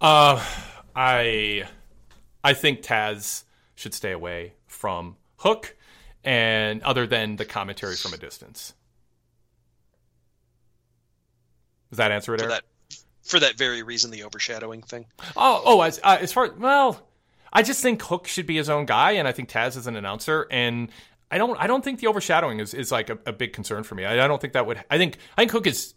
uh 0.00 0.44
i 0.96 1.64
i 2.44 2.52
think 2.52 2.82
taz 2.82 3.44
should 3.74 3.94
stay 3.94 4.12
away 4.12 4.52
from 4.66 5.16
hook 5.38 5.76
and 6.24 6.82
other 6.82 7.06
than 7.06 7.36
the 7.36 7.44
commentary 7.44 7.96
from 7.96 8.14
a 8.14 8.16
distance. 8.16 8.74
Does 11.90 11.98
that 11.98 12.12
answer 12.12 12.34
it? 12.34 12.40
For 12.40 12.48
that, 12.48 12.62
for 13.22 13.40
that 13.40 13.58
very 13.58 13.82
reason, 13.82 14.10
the 14.10 14.22
overshadowing 14.22 14.82
thing. 14.82 15.06
Oh, 15.36 15.62
oh, 15.64 15.80
as 15.82 16.00
uh, 16.02 16.18
as 16.20 16.32
far 16.32 16.50
well, 16.52 17.06
I 17.52 17.62
just 17.62 17.82
think 17.82 18.02
Hook 18.02 18.26
should 18.26 18.46
be 18.46 18.56
his 18.56 18.70
own 18.70 18.86
guy, 18.86 19.12
and 19.12 19.28
I 19.28 19.32
think 19.32 19.48
Taz 19.48 19.76
is 19.76 19.86
an 19.86 19.96
announcer, 19.96 20.46
and 20.50 20.88
I 21.30 21.38
don't 21.38 21.56
I 21.58 21.66
don't 21.66 21.82
think 21.82 22.00
the 22.00 22.06
overshadowing 22.06 22.60
is, 22.60 22.74
is 22.74 22.92
like 22.92 23.10
a, 23.10 23.18
a 23.26 23.32
big 23.32 23.52
concern 23.52 23.82
for 23.82 23.94
me. 23.94 24.04
I, 24.04 24.24
I, 24.24 24.28
don't 24.28 24.40
think 24.40 24.52
that 24.52 24.66
would. 24.66 24.82
I 24.90 24.98
think 24.98 25.18
I 25.36 25.42
think 25.42 25.50
Hook 25.50 25.66
is 25.66 25.94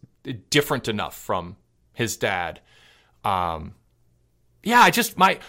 different 0.49 0.87
enough 0.87 1.17
from 1.17 1.57
his 1.93 2.17
dad. 2.17 2.61
Um, 3.23 3.75
yeah, 4.63 4.81
I 4.81 4.91
just 4.91 5.17
my 5.17 5.39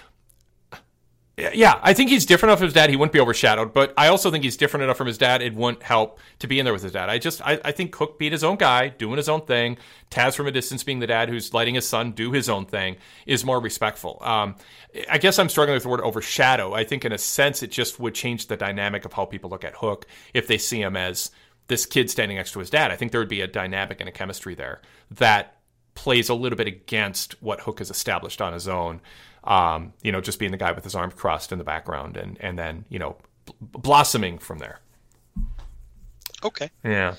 yeah, 1.36 1.78
I 1.82 1.92
think 1.92 2.08
he's 2.08 2.24
different 2.24 2.50
enough 2.50 2.60
from 2.60 2.68
his 2.68 2.74
dad. 2.74 2.88
He 2.88 2.96
wouldn't 2.96 3.12
be 3.12 3.20
overshadowed, 3.20 3.74
but 3.74 3.92
I 3.98 4.08
also 4.08 4.30
think 4.30 4.42
he's 4.42 4.56
different 4.56 4.84
enough 4.84 4.96
from 4.96 5.06
his 5.06 5.18
dad. 5.18 5.42
It 5.42 5.54
wouldn't 5.54 5.82
help 5.82 6.18
to 6.38 6.46
be 6.46 6.58
in 6.58 6.64
there 6.64 6.72
with 6.72 6.82
his 6.82 6.92
dad. 6.92 7.10
I 7.10 7.18
just, 7.18 7.42
I, 7.42 7.60
I 7.62 7.72
think 7.72 7.94
Hook 7.94 8.18
beat 8.18 8.32
his 8.32 8.42
own 8.42 8.56
guy, 8.56 8.88
doing 8.88 9.18
his 9.18 9.28
own 9.28 9.42
thing. 9.42 9.76
Taz 10.10 10.34
from 10.34 10.46
a 10.46 10.50
distance, 10.50 10.82
being 10.82 11.00
the 11.00 11.06
dad 11.06 11.28
who's 11.28 11.52
letting 11.52 11.74
his 11.74 11.86
son 11.86 12.12
do 12.12 12.32
his 12.32 12.48
own 12.48 12.64
thing, 12.64 12.96
is 13.26 13.44
more 13.44 13.60
respectful. 13.60 14.16
Um, 14.22 14.54
I 15.10 15.18
guess 15.18 15.38
I'm 15.38 15.50
struggling 15.50 15.74
with 15.74 15.82
the 15.82 15.90
word 15.90 16.00
overshadow. 16.00 16.72
I 16.72 16.84
think 16.84 17.04
in 17.04 17.12
a 17.12 17.18
sense, 17.18 17.62
it 17.62 17.70
just 17.70 18.00
would 18.00 18.14
change 18.14 18.46
the 18.46 18.56
dynamic 18.56 19.04
of 19.04 19.12
how 19.12 19.26
people 19.26 19.50
look 19.50 19.64
at 19.64 19.74
Hook 19.74 20.06
if 20.32 20.46
they 20.46 20.56
see 20.56 20.80
him 20.80 20.96
as 20.96 21.32
this 21.68 21.84
kid 21.84 22.10
standing 22.10 22.38
next 22.38 22.52
to 22.52 22.60
his 22.60 22.70
dad. 22.70 22.90
I 22.90 22.96
think 22.96 23.12
there 23.12 23.20
would 23.20 23.28
be 23.28 23.42
a 23.42 23.46
dynamic 23.46 24.00
and 24.00 24.08
a 24.08 24.12
chemistry 24.12 24.54
there 24.54 24.80
that 25.10 25.55
plays 25.97 26.28
a 26.28 26.35
little 26.35 26.56
bit 26.56 26.68
against 26.68 27.43
what 27.43 27.60
Hook 27.62 27.81
has 27.81 27.90
established 27.90 28.40
on 28.40 28.52
his 28.52 28.68
own 28.68 29.01
um, 29.47 29.93
you 30.02 30.12
know, 30.12 30.20
just 30.20 30.39
being 30.39 30.51
the 30.51 30.56
guy 30.56 30.73
with 30.73 30.85
his 30.85 30.94
arms 30.94 31.14
crossed 31.14 31.52
in 31.52 31.59
the 31.59 31.64
background, 31.64 32.16
and 32.16 32.36
and 32.40 32.59
then 32.59 32.85
you 32.89 32.98
know, 32.98 33.16
blossoming 33.60 34.39
from 34.39 34.59
there. 34.59 34.81
Okay. 36.44 36.70
Yeah. 36.85 37.14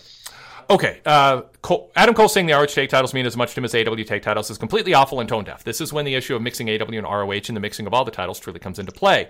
Okay. 0.70 1.00
Uh, 1.06 1.44
Cole, 1.62 1.92
Adam 1.96 2.14
Cole 2.14 2.28
saying 2.28 2.46
the 2.46 2.54
ROH 2.54 2.66
tag 2.66 2.90
titles 2.90 3.14
mean 3.14 3.26
as 3.26 3.38
much 3.38 3.54
to 3.54 3.62
him 3.62 3.66
as 3.66 3.74
AEW 3.74 4.06
tag 4.06 4.22
titles 4.22 4.50
is 4.50 4.58
completely 4.58 4.94
awful 4.94 5.22
and 5.22 5.30
tone 5.30 5.46
deaf. 5.46 5.64
This 5.64 5.80
is 5.80 5.94
when 5.94 6.04
the 6.04 6.16
issue 6.16 6.36
of 6.36 6.42
mixing 6.42 6.68
AEW 6.68 6.98
and 6.98 7.08
ROH 7.08 7.48
and 7.48 7.56
the 7.56 7.62
mixing 7.62 7.88
of 7.88 7.94
all 7.94 8.04
the 8.04 8.12
titles 8.12 8.40
truly 8.40 8.60
comes 8.60 8.78
into 8.78 8.92
play. 8.92 9.30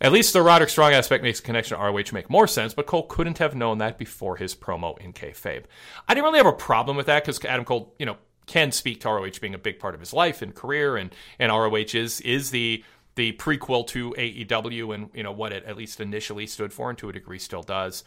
At 0.00 0.12
least 0.12 0.32
the 0.32 0.42
Roderick 0.42 0.70
Strong 0.70 0.92
aspect 0.92 1.24
makes 1.24 1.40
a 1.40 1.42
connection 1.42 1.76
to 1.76 1.84
ROH 1.84 2.12
make 2.12 2.30
more 2.30 2.46
sense, 2.46 2.74
but 2.74 2.86
Cole 2.86 3.04
couldn't 3.04 3.38
have 3.38 3.54
known 3.54 3.78
that 3.78 3.98
before 3.98 4.36
his 4.36 4.54
promo 4.54 4.98
in 4.98 5.12
kayfabe. 5.12 5.64
I 6.06 6.14
didn't 6.14 6.24
really 6.24 6.38
have 6.38 6.46
a 6.46 6.52
problem 6.52 6.96
with 6.96 7.06
that 7.06 7.24
because 7.24 7.44
Adam 7.44 7.64
Cole, 7.64 7.94
you 7.98 8.06
know, 8.06 8.16
can 8.48 8.72
speak 8.72 9.00
to 9.02 9.08
ROH 9.08 9.38
being 9.40 9.54
a 9.54 9.58
big 9.58 9.78
part 9.78 9.94
of 9.94 10.00
his 10.00 10.12
life 10.12 10.42
and 10.42 10.54
career, 10.54 10.96
and 10.96 11.14
and 11.38 11.52
ROH 11.52 11.94
is 11.94 12.20
is 12.22 12.50
the 12.50 12.84
the 13.14 13.32
prequel 13.32 13.86
to 13.88 14.12
AEW 14.12 14.94
and 14.94 15.10
you 15.14 15.22
know 15.22 15.32
what 15.32 15.52
it 15.52 15.64
at 15.64 15.76
least 15.76 16.00
initially 16.00 16.46
stood 16.46 16.72
for, 16.72 16.90
and 16.90 16.98
to 16.98 17.08
a 17.08 17.12
degree 17.12 17.38
still 17.38 17.62
does. 17.62 18.02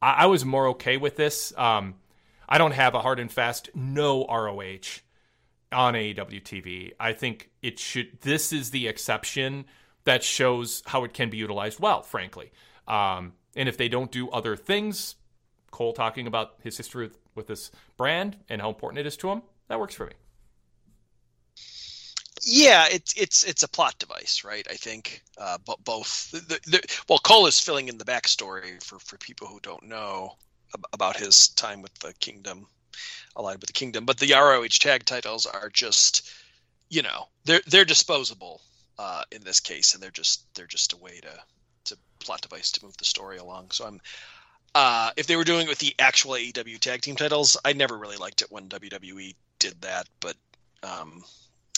I, 0.00 0.12
I 0.12 0.26
was 0.26 0.44
more 0.44 0.68
okay 0.68 0.96
with 0.96 1.16
this. 1.16 1.52
Um, 1.56 1.94
I 2.48 2.58
don't 2.58 2.72
have 2.72 2.94
a 2.94 3.00
hard 3.00 3.18
and 3.18 3.30
fast 3.30 3.70
no 3.74 4.24
ROH 4.26 5.00
on 5.72 5.94
AEW 5.94 6.42
TV. 6.42 6.92
I 7.00 7.12
think 7.12 7.50
it 7.62 7.78
should. 7.78 8.20
This 8.20 8.52
is 8.52 8.70
the 8.70 8.86
exception 8.86 9.64
that 10.04 10.22
shows 10.22 10.82
how 10.86 11.04
it 11.04 11.12
can 11.12 11.30
be 11.30 11.36
utilized 11.36 11.80
well, 11.80 12.02
frankly. 12.02 12.52
Um, 12.86 13.32
and 13.56 13.68
if 13.68 13.76
they 13.76 13.88
don't 13.88 14.12
do 14.12 14.30
other 14.30 14.54
things, 14.54 15.16
Cole 15.70 15.92
talking 15.92 16.26
about 16.26 16.54
his 16.62 16.76
history 16.76 17.06
with, 17.06 17.18
with 17.34 17.46
this 17.48 17.70
brand 17.96 18.36
and 18.48 18.60
how 18.60 18.68
important 18.68 19.00
it 19.00 19.06
is 19.06 19.16
to 19.18 19.30
him, 19.30 19.42
that 19.68 19.78
works 19.78 19.94
for 19.94 20.06
me. 20.06 20.12
Yeah, 22.42 22.86
it's 22.90 23.12
it's 23.14 23.44
it's 23.44 23.62
a 23.62 23.68
plot 23.68 23.98
device, 23.98 24.44
right? 24.44 24.66
I 24.70 24.74
think, 24.74 25.22
uh, 25.38 25.58
but 25.66 25.82
both. 25.84 26.30
The, 26.30 26.60
the, 26.66 26.80
well, 27.08 27.18
Cole 27.18 27.46
is 27.46 27.58
filling 27.58 27.88
in 27.88 27.98
the 27.98 28.04
backstory 28.04 28.82
for 28.84 28.98
for 28.98 29.16
people 29.18 29.48
who 29.48 29.58
don't 29.60 29.82
know 29.84 30.36
about 30.92 31.16
his 31.16 31.48
time 31.48 31.82
with 31.82 31.94
the 31.94 32.12
Kingdom, 32.14 32.66
allied 33.36 33.60
with 33.60 33.68
the 33.68 33.72
Kingdom. 33.72 34.04
But 34.04 34.18
the 34.18 34.32
ROH 34.32 34.78
tag 34.78 35.04
titles 35.04 35.46
are 35.46 35.70
just, 35.70 36.30
you 36.88 37.02
know, 37.02 37.26
they're 37.44 37.62
they're 37.66 37.84
disposable 37.84 38.60
uh, 38.98 39.22
in 39.32 39.42
this 39.42 39.60
case, 39.60 39.94
and 39.94 40.02
they're 40.02 40.10
just 40.10 40.44
they're 40.54 40.66
just 40.66 40.92
a 40.92 40.98
way 40.98 41.20
to 41.20 41.40
to 41.84 41.98
plot 42.20 42.42
device 42.42 42.70
to 42.72 42.84
move 42.84 42.96
the 42.98 43.04
story 43.04 43.38
along. 43.38 43.70
So 43.70 43.86
I'm 43.86 44.00
uh, 44.74 45.10
if 45.16 45.26
they 45.26 45.36
were 45.36 45.44
doing 45.44 45.66
it 45.66 45.68
with 45.70 45.78
the 45.78 45.94
actual 45.98 46.32
AEW 46.32 46.78
tag 46.78 47.00
team 47.00 47.16
titles, 47.16 47.56
I 47.64 47.72
never 47.72 47.96
really 47.96 48.18
liked 48.18 48.42
it 48.42 48.52
when 48.52 48.68
WWE 48.68 49.34
did 49.58 49.80
that, 49.82 50.08
but 50.20 50.36
um, 50.82 51.24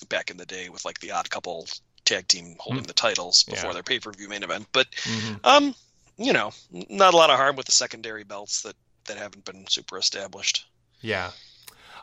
back 0.08 0.30
in 0.30 0.36
the 0.36 0.46
day 0.46 0.68
with 0.68 0.84
like 0.84 1.00
the 1.00 1.10
Odd 1.10 1.30
Couple 1.30 1.66
tag 2.04 2.26
team 2.28 2.56
holding 2.58 2.84
mm. 2.84 2.88
the 2.88 2.92
titles 2.92 3.44
before 3.44 3.70
yeah. 3.70 3.74
their 3.74 3.82
pay 3.82 4.00
per 4.00 4.10
view 4.12 4.28
main 4.28 4.42
event. 4.42 4.66
But 4.72 4.90
mm-hmm. 4.92 5.34
um, 5.44 5.74
you 6.16 6.32
know, 6.32 6.52
not 6.70 7.14
a 7.14 7.16
lot 7.16 7.30
of 7.30 7.36
harm 7.36 7.56
with 7.56 7.66
the 7.66 7.72
secondary 7.72 8.24
belts 8.24 8.62
that 8.62 8.74
that 9.06 9.16
haven't 9.16 9.44
been 9.44 9.66
super 9.68 9.98
established. 9.98 10.66
Yeah. 11.00 11.30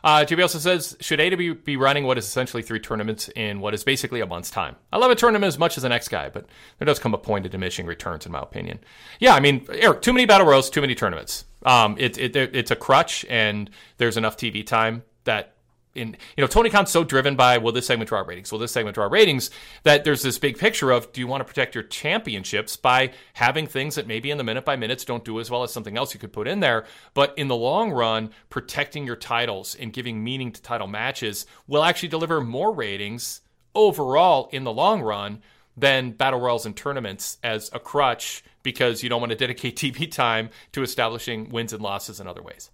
Uh, 0.04 0.24
JB 0.24 0.42
also 0.42 0.58
says, 0.58 0.96
should 1.00 1.18
AEW 1.18 1.64
be 1.64 1.76
running 1.76 2.04
what 2.04 2.16
is 2.16 2.24
essentially 2.26 2.62
three 2.62 2.78
tournaments 2.78 3.28
in 3.34 3.60
what 3.60 3.74
is 3.74 3.82
basically 3.82 4.20
a 4.20 4.26
month's 4.26 4.50
time? 4.50 4.76
I 4.92 4.98
love 4.98 5.10
a 5.10 5.16
tournament 5.16 5.48
as 5.48 5.58
much 5.58 5.76
as 5.76 5.82
the 5.82 5.88
next 5.88 6.08
guy, 6.08 6.28
but 6.28 6.46
there 6.78 6.86
does 6.86 6.98
come 6.98 7.14
a 7.14 7.18
point 7.18 7.44
of 7.44 7.50
diminishing 7.50 7.86
returns, 7.86 8.24
in 8.24 8.30
my 8.30 8.40
opinion. 8.40 8.78
Yeah, 9.18 9.34
I 9.34 9.40
mean, 9.40 9.66
Eric, 9.68 10.02
too 10.02 10.12
many 10.12 10.26
battle 10.26 10.46
royals, 10.46 10.70
too 10.70 10.80
many 10.80 10.94
tournaments. 10.94 11.44
Um, 11.64 11.96
it, 11.98 12.18
it, 12.18 12.36
it's 12.36 12.70
a 12.70 12.76
crutch, 12.76 13.24
and 13.28 13.68
there's 13.96 14.16
enough 14.16 14.36
TV 14.36 14.64
time 14.64 15.02
that 15.24 15.55
in 15.96 16.16
you 16.36 16.42
know 16.42 16.46
Tony 16.46 16.70
Khan's 16.70 16.90
so 16.90 17.02
driven 17.02 17.36
by 17.36 17.58
will 17.58 17.72
this 17.72 17.86
segment 17.86 18.08
draw 18.08 18.20
ratings, 18.20 18.52
will 18.52 18.58
this 18.58 18.72
segment 18.72 18.94
draw 18.94 19.06
ratings 19.06 19.50
that 19.82 20.04
there's 20.04 20.22
this 20.22 20.38
big 20.38 20.58
picture 20.58 20.90
of 20.90 21.12
do 21.12 21.20
you 21.20 21.26
want 21.26 21.40
to 21.40 21.44
protect 21.44 21.74
your 21.74 21.84
championships 21.84 22.76
by 22.76 23.12
having 23.34 23.66
things 23.66 23.94
that 23.94 24.06
maybe 24.06 24.30
in 24.30 24.38
the 24.38 24.44
minute 24.44 24.64
by 24.64 24.76
minutes 24.76 25.04
don't 25.04 25.24
do 25.24 25.40
as 25.40 25.50
well 25.50 25.62
as 25.62 25.72
something 25.72 25.96
else 25.96 26.14
you 26.14 26.20
could 26.20 26.32
put 26.32 26.46
in 26.46 26.60
there, 26.60 26.84
but 27.14 27.36
in 27.36 27.48
the 27.48 27.56
long 27.56 27.90
run, 27.90 28.30
protecting 28.50 29.06
your 29.06 29.16
titles 29.16 29.74
and 29.74 29.92
giving 29.92 30.22
meaning 30.22 30.52
to 30.52 30.62
title 30.62 30.86
matches 30.86 31.46
will 31.66 31.82
actually 31.82 32.08
deliver 32.08 32.40
more 32.40 32.72
ratings 32.72 33.40
overall 33.74 34.48
in 34.52 34.64
the 34.64 34.72
long 34.72 35.02
run 35.02 35.42
than 35.76 36.10
battle 36.10 36.40
royals 36.40 36.66
and 36.66 36.76
tournaments 36.76 37.38
as 37.42 37.70
a 37.72 37.78
crutch 37.78 38.42
because 38.62 39.02
you 39.02 39.08
don't 39.08 39.20
want 39.20 39.30
to 39.30 39.36
dedicate 39.36 39.76
TV 39.78 40.10
time 40.10 40.50
to 40.72 40.82
establishing 40.82 41.50
wins 41.50 41.72
and 41.72 41.82
losses 41.82 42.18
in 42.20 42.26
other 42.26 42.42
ways. 42.42 42.70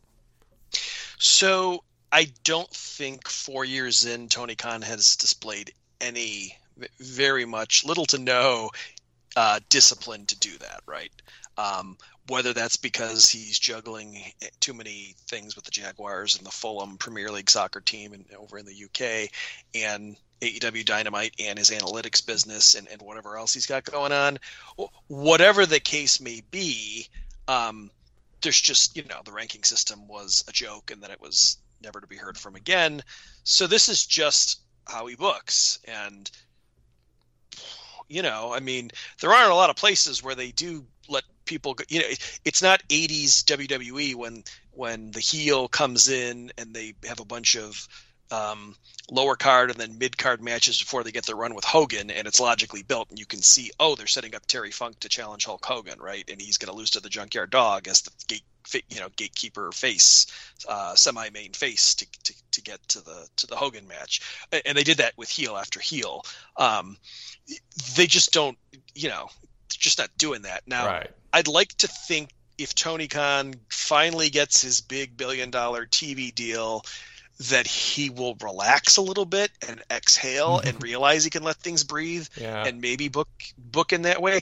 So 1.19 1.85
I 2.13 2.27
don't 2.45 2.71
think 2.71 3.27
four 3.27 3.65
years 3.65 4.05
in, 4.05 4.29
Tony 4.29 4.55
Khan 4.55 4.83
has 4.83 5.17
displayed 5.17 5.73
any 5.99 6.59
very 7.01 7.47
much 7.47 7.85
little 7.87 8.05
to 8.07 8.19
no 8.19 8.71
uh, 9.35 9.61
discipline 9.71 10.27
to 10.27 10.39
do 10.39 10.59
that, 10.59 10.81
right? 10.87 11.11
Um, 11.57 11.97
whether 12.29 12.53
that's 12.53 12.77
because 12.77 13.31
he's 13.31 13.59
juggling 13.59 14.23
too 14.61 14.75
many 14.75 15.17
things 15.27 15.57
with 15.57 15.65
the 15.65 15.71
Jaguars 15.71 16.37
and 16.37 16.47
the 16.47 16.51
Fulham 16.51 16.99
Premier 16.99 17.31
League 17.31 17.51
soccer 17.51 17.81
team 17.81 18.13
and 18.13 18.27
over 18.39 18.59
in 18.59 18.67
the 18.67 18.85
UK, 18.85 19.31
and 19.75 20.17
AEW 20.43 20.85
Dynamite 20.85 21.35
and 21.39 21.59
his 21.59 21.71
analytics 21.71 22.25
business 22.25 22.75
and, 22.75 22.89
and 22.89 23.01
whatever 23.01 23.39
else 23.39 23.55
he's 23.55 23.67
got 23.67 23.85
going 23.85 24.13
on. 24.13 24.39
Whatever 25.07 25.65
the 25.65 25.81
case 25.81 26.21
may 26.21 26.43
be, 26.51 27.09
um, 27.49 27.91
there's 28.43 28.61
just, 28.61 28.97
you 28.97 29.05
know, 29.05 29.21
the 29.25 29.33
ranking 29.33 29.63
system 29.63 30.09
was 30.09 30.45
a 30.49 30.53
joke 30.53 30.91
and 30.91 31.03
then 31.03 31.11
it 31.11 31.21
was 31.21 31.59
never 31.83 32.01
to 32.01 32.07
be 32.07 32.17
heard 32.17 32.39
from 32.39 32.55
again. 32.55 33.03
So 33.45 33.67
this 33.67 33.89
is 33.89 34.07
just 34.07 34.61
how 34.87 35.07
he 35.07 35.17
books. 35.17 35.79
And, 35.85 36.31
you 38.09 38.23
know, 38.23 38.53
I 38.53 38.61
mean, 38.61 38.91
there 39.21 39.33
aren't 39.33 39.53
a 39.53 39.57
lot 39.57 39.71
of 39.71 39.77
places 39.77 40.23
where 40.23 40.35
they 40.35 40.51
do 40.51 40.85
let 41.09 41.25
people 41.45 41.75
go. 41.75 41.85
You 41.89 42.01
know, 42.01 42.09
it's 42.45 42.63
not 42.63 42.83
80s 42.89 43.45
WWE 43.45 44.15
when 44.15 44.45
when 44.73 45.11
the 45.11 45.21
heel 45.21 45.69
comes 45.69 46.09
in 46.09 46.51
and 46.57 46.75
they 46.75 46.95
have 47.05 47.21
a 47.21 47.25
bunch 47.25 47.57
of 47.57 47.87
um, 48.33 48.75
lower 49.11 49.37
card 49.37 49.71
and 49.71 49.79
then 49.79 49.99
mid 49.99 50.17
card 50.17 50.43
matches 50.43 50.79
before 50.79 51.05
they 51.05 51.13
get 51.13 51.27
their 51.27 51.37
run 51.37 51.55
with 51.55 51.65
Hogan, 51.65 52.11
and 52.11 52.27
it's 52.27 52.41
logically 52.41 52.83
built, 52.83 53.11
and 53.11 53.19
you 53.19 53.27
can 53.27 53.43
see, 53.43 53.71
oh, 53.79 53.95
they're 53.95 54.07
setting 54.07 54.35
up 54.35 54.47
Terry 54.47 54.71
Funk 54.71 54.99
to 55.01 55.09
challenge 55.09 55.45
Hulk 55.45 55.65
Hogan, 55.65 56.01
right? 56.01 56.25
And 56.31 56.41
he's 56.41 56.57
going 56.57 56.73
to 56.73 56.79
lose 56.79 56.91
to 56.91 57.01
the 57.01 57.11
Junkyard 57.11 57.51
Dog 57.51 57.89
as 57.89 58.01
the 58.03 58.11
gate, 58.27 58.45
you 58.89 59.01
know, 59.01 59.09
gatekeeper 59.17 59.73
face, 59.73 60.27
uh, 60.69 60.95
semi 60.95 61.31
main 61.31 61.53
face 61.53 61.95
to, 61.97 62.07
to, 62.25 62.35
to 62.53 62.63
get 62.63 62.87
to 62.89 63.01
the 63.01 63.29
to 63.37 63.47
the 63.47 63.57
Hogan 63.57 63.87
match, 63.87 64.21
and 64.65 64.77
they 64.77 64.85
did 64.85 64.99
that 64.99 65.15
with 65.17 65.29
heel 65.29 65.57
after 65.57 65.81
heel. 65.81 66.25
Um, 66.57 66.97
they 67.97 68.07
just 68.07 68.33
don't, 68.33 68.59
you 68.95 69.09
know, 69.09 69.29
just 69.69 69.99
not 69.99 70.11
doing 70.17 70.43
that 70.43 70.63
now. 70.67 70.87
Right. 70.87 71.11
I'd 71.33 71.49
like 71.49 71.69
to 71.79 71.89
think 71.89 72.31
if 72.59 72.75
Tony 72.75 73.09
Khan 73.09 73.55
finally 73.69 74.31
gets 74.31 74.63
his 74.63 74.81
big 74.81 75.17
billion 75.17 75.51
dollar 75.51 75.87
TV 75.87 76.35
deal 76.35 76.85
that 77.39 77.67
he 77.67 78.11
will 78.11 78.37
relax 78.43 78.97
a 78.97 79.03
little 79.03 79.25
bit 79.25 79.51
and 79.69 79.83
exhale 79.91 80.61
and 80.65 80.83
realize 80.83 81.25
he 81.25 81.31
can 81.31 81.43
let 81.43 81.57
things 81.57 81.85
breathe 81.85 82.27
yeah. 82.37 82.65
and 82.65 82.81
maybe 82.81 83.09
book 83.09 83.29
book 83.59 83.93
in 83.93 84.03
that 84.03 84.23
way. 84.23 84.41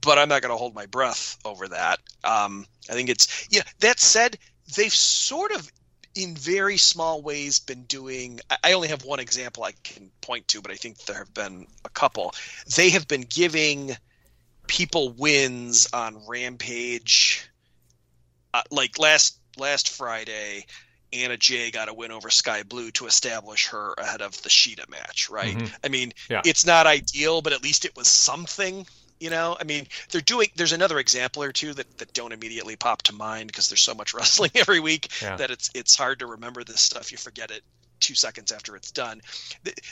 But 0.00 0.18
I'm 0.18 0.28
not 0.28 0.42
going 0.42 0.52
to 0.52 0.58
hold 0.58 0.74
my 0.74 0.86
breath 0.86 1.38
over 1.44 1.68
that. 1.68 2.00
Um, 2.24 2.66
I 2.90 2.94
think 2.94 3.08
it's 3.08 3.48
yeah. 3.50 3.62
That 3.80 4.00
said, 4.00 4.38
they've 4.76 4.92
sort 4.92 5.52
of 5.52 5.70
in 6.14 6.36
very 6.36 6.76
small 6.76 7.22
ways 7.22 7.58
been 7.58 7.84
doing 7.84 8.38
i 8.62 8.74
only 8.74 8.88
have 8.88 9.02
one 9.04 9.18
example 9.18 9.64
i 9.64 9.72
can 9.82 10.10
point 10.20 10.46
to 10.46 10.60
but 10.60 10.70
i 10.70 10.74
think 10.74 10.98
there 10.98 11.16
have 11.16 11.32
been 11.32 11.66
a 11.86 11.88
couple 11.88 12.34
they 12.76 12.90
have 12.90 13.08
been 13.08 13.22
giving 13.22 13.96
people 14.66 15.10
wins 15.12 15.88
on 15.94 16.20
rampage 16.28 17.48
uh, 18.52 18.62
like 18.70 18.98
last 18.98 19.38
last 19.56 19.88
friday 19.88 20.66
Anna 21.12 21.36
Jay 21.36 21.70
got 21.70 21.88
a 21.88 21.94
win 21.94 22.10
over 22.10 22.30
Sky 22.30 22.62
Blue 22.62 22.90
to 22.92 23.06
establish 23.06 23.66
her 23.68 23.94
ahead 23.98 24.22
of 24.22 24.40
the 24.42 24.48
Shida 24.48 24.88
match, 24.88 25.28
right? 25.28 25.56
Mhm. 25.56 25.72
I 25.84 25.88
mean, 25.88 26.12
Yeah. 26.28 26.42
it's 26.44 26.64
not 26.64 26.86
ideal, 26.86 27.42
but 27.42 27.52
at 27.52 27.62
least 27.62 27.84
it 27.84 27.94
was 27.96 28.08
something, 28.08 28.86
you 29.20 29.30
know? 29.30 29.56
I 29.60 29.64
mean, 29.64 29.86
they're 30.10 30.20
doing 30.20 30.48
there's 30.56 30.72
another 30.72 30.98
example 30.98 31.42
or 31.42 31.52
two 31.52 31.74
that, 31.74 31.98
that 31.98 32.12
don't 32.14 32.32
immediately 32.32 32.76
pop 32.76 33.02
to 33.02 33.12
mind 33.12 33.48
because 33.48 33.68
there's 33.68 33.82
so 33.82 33.94
much 33.94 34.14
wrestling 34.14 34.50
every 34.54 34.80
week 34.80 35.10
Yeah. 35.20 35.36
that 35.36 35.50
it's 35.50 35.70
it's 35.74 35.94
hard 35.96 36.18
to 36.20 36.26
remember 36.26 36.64
this 36.64 36.80
stuff. 36.80 37.12
You 37.12 37.18
forget 37.18 37.50
it 37.50 37.62
two 38.00 38.14
seconds 38.16 38.50
after 38.50 38.74
it's 38.74 38.90
done. 38.90 39.22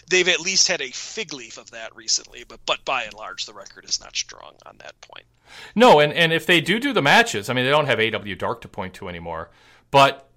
They've 0.08 0.26
at 0.28 0.40
least 0.40 0.66
had 0.66 0.80
a 0.80 0.90
fig 0.90 1.32
leaf 1.32 1.58
of 1.58 1.70
that 1.70 1.94
recently, 1.94 2.44
but 2.44 2.58
but 2.66 2.84
by 2.84 3.04
and 3.04 3.14
large 3.14 3.44
the 3.46 3.52
record 3.54 3.84
is 3.84 4.00
not 4.00 4.16
strong 4.16 4.54
on 4.66 4.78
that 4.78 5.00
point. 5.00 5.26
No, 5.74 6.00
and, 6.00 6.12
and 6.12 6.32
if 6.32 6.46
they 6.46 6.60
do 6.60 6.80
do 6.80 6.92
the 6.92 7.02
matches, 7.02 7.48
I 7.50 7.52
mean, 7.54 7.64
they 7.64 7.70
don't 7.70 7.86
have 7.86 7.98
AEW 7.98 8.36
Dark 8.38 8.62
to 8.62 8.68
point 8.68 8.94
to 8.94 9.08
anymore, 9.08 9.50
but 9.90 10.28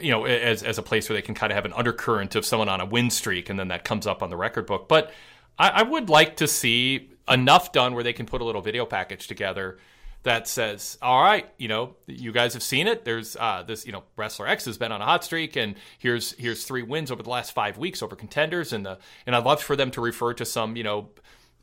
you 0.00 0.10
know, 0.10 0.24
as 0.24 0.62
as 0.62 0.78
a 0.78 0.82
place 0.82 1.08
where 1.08 1.16
they 1.16 1.22
can 1.22 1.34
kind 1.34 1.52
of 1.52 1.56
have 1.56 1.64
an 1.64 1.72
undercurrent 1.72 2.34
of 2.34 2.44
someone 2.44 2.68
on 2.68 2.80
a 2.80 2.86
win 2.86 3.10
streak, 3.10 3.50
and 3.50 3.58
then 3.58 3.68
that 3.68 3.84
comes 3.84 4.06
up 4.06 4.22
on 4.22 4.30
the 4.30 4.36
record 4.36 4.66
book. 4.66 4.88
But 4.88 5.12
I, 5.58 5.68
I 5.68 5.82
would 5.82 6.08
like 6.08 6.36
to 6.36 6.46
see 6.46 7.10
enough 7.28 7.72
done 7.72 7.94
where 7.94 8.02
they 8.02 8.12
can 8.12 8.26
put 8.26 8.40
a 8.40 8.44
little 8.44 8.62
video 8.62 8.86
package 8.86 9.26
together 9.26 9.78
that 10.22 10.46
says, 10.46 10.98
"All 11.00 11.22
right, 11.22 11.48
you 11.56 11.68
know, 11.68 11.96
you 12.06 12.32
guys 12.32 12.54
have 12.54 12.62
seen 12.62 12.86
it. 12.86 13.04
There's 13.04 13.36
uh, 13.36 13.62
this, 13.66 13.86
you 13.86 13.92
know, 13.92 14.02
wrestler 14.16 14.46
X 14.46 14.64
has 14.66 14.78
been 14.78 14.92
on 14.92 15.00
a 15.00 15.04
hot 15.04 15.24
streak, 15.24 15.56
and 15.56 15.76
here's 15.98 16.32
here's 16.32 16.64
three 16.64 16.82
wins 16.82 17.10
over 17.10 17.22
the 17.22 17.30
last 17.30 17.52
five 17.52 17.78
weeks 17.78 18.02
over 18.02 18.16
contenders, 18.16 18.72
and 18.72 18.84
the 18.84 18.98
and 19.26 19.34
I'd 19.34 19.44
love 19.44 19.62
for 19.62 19.76
them 19.76 19.90
to 19.92 20.00
refer 20.00 20.34
to 20.34 20.44
some, 20.44 20.76
you 20.76 20.84
know." 20.84 21.10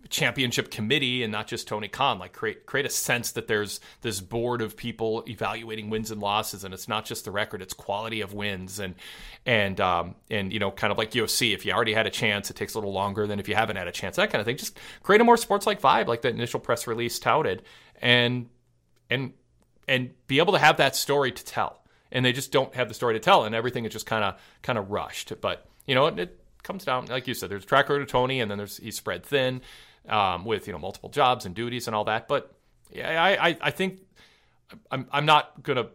Championship 0.09 0.71
committee 0.71 1.23
and 1.23 1.31
not 1.31 1.47
just 1.47 1.67
Tony 1.67 1.87
Khan. 1.87 2.19
Like 2.19 2.33
create 2.33 2.65
create 2.65 2.85
a 2.85 2.89
sense 2.89 3.31
that 3.31 3.47
there's 3.47 3.79
this 4.01 4.21
board 4.21 4.61
of 4.61 4.77
people 4.77 5.23
evaluating 5.27 5.89
wins 5.89 6.11
and 6.11 6.21
losses, 6.21 6.63
and 6.63 6.73
it's 6.73 6.87
not 6.87 7.05
just 7.05 7.25
the 7.25 7.31
record; 7.31 7.61
it's 7.61 7.73
quality 7.73 8.21
of 8.21 8.33
wins 8.33 8.79
and 8.79 8.95
and 9.45 9.79
um, 9.81 10.15
and 10.29 10.51
you 10.51 10.59
know, 10.59 10.71
kind 10.71 10.91
of 10.91 10.97
like 10.97 11.11
UFC. 11.11 11.53
If 11.53 11.65
you 11.65 11.73
already 11.73 11.93
had 11.93 12.07
a 12.07 12.11
chance, 12.11 12.49
it 12.49 12.55
takes 12.55 12.73
a 12.73 12.77
little 12.77 12.93
longer 12.93 13.27
than 13.27 13.39
if 13.39 13.47
you 13.47 13.55
haven't 13.55 13.75
had 13.75 13.87
a 13.87 13.91
chance. 13.91 14.15
That 14.15 14.31
kind 14.31 14.39
of 14.39 14.45
thing. 14.45 14.57
Just 14.57 14.79
create 15.03 15.21
a 15.21 15.23
more 15.23 15.37
sports 15.37 15.65
like 15.65 15.81
vibe, 15.81 16.07
like 16.07 16.21
the 16.21 16.29
initial 16.29 16.59
press 16.59 16.87
release 16.87 17.19
touted, 17.19 17.63
and 18.01 18.49
and 19.09 19.33
and 19.87 20.11
be 20.27 20.39
able 20.39 20.53
to 20.53 20.59
have 20.59 20.77
that 20.77 20.95
story 20.95 21.31
to 21.31 21.45
tell. 21.45 21.83
And 22.11 22.23
they 22.23 22.31
just 22.31 22.53
don't 22.53 22.73
have 22.73 22.87
the 22.87 22.93
story 22.93 23.15
to 23.15 23.19
tell, 23.19 23.43
and 23.43 23.53
everything 23.53 23.83
is 23.85 23.91
just 23.91 24.05
kind 24.05 24.23
of 24.23 24.39
kind 24.61 24.79
of 24.79 24.89
rushed. 24.89 25.33
But 25.41 25.65
you 25.85 25.95
know, 25.95 26.07
it, 26.07 26.17
it 26.17 26.39
comes 26.63 26.85
down, 26.85 27.07
like 27.07 27.27
you 27.27 27.33
said, 27.33 27.49
there's 27.49 27.65
track 27.65 27.89
record 27.89 28.03
of 28.03 28.07
Tony, 28.07 28.39
and 28.39 28.49
then 28.49 28.57
there's 28.57 28.77
he's 28.77 28.95
spread 28.95 29.25
thin 29.25 29.61
um, 30.07 30.45
with 30.45 30.67
you 30.67 30.73
know 30.73 30.79
multiple 30.79 31.09
jobs 31.09 31.45
and 31.45 31.55
duties 31.55 31.87
and 31.87 31.95
all 31.95 32.05
that. 32.05 32.27
But 32.27 32.53
yeah, 32.91 33.21
I 33.21 33.49
I, 33.49 33.57
I 33.61 33.71
think 33.71 33.99
I'm 34.91 35.07
I'm 35.11 35.25
not 35.25 35.63
gonna 35.63 35.87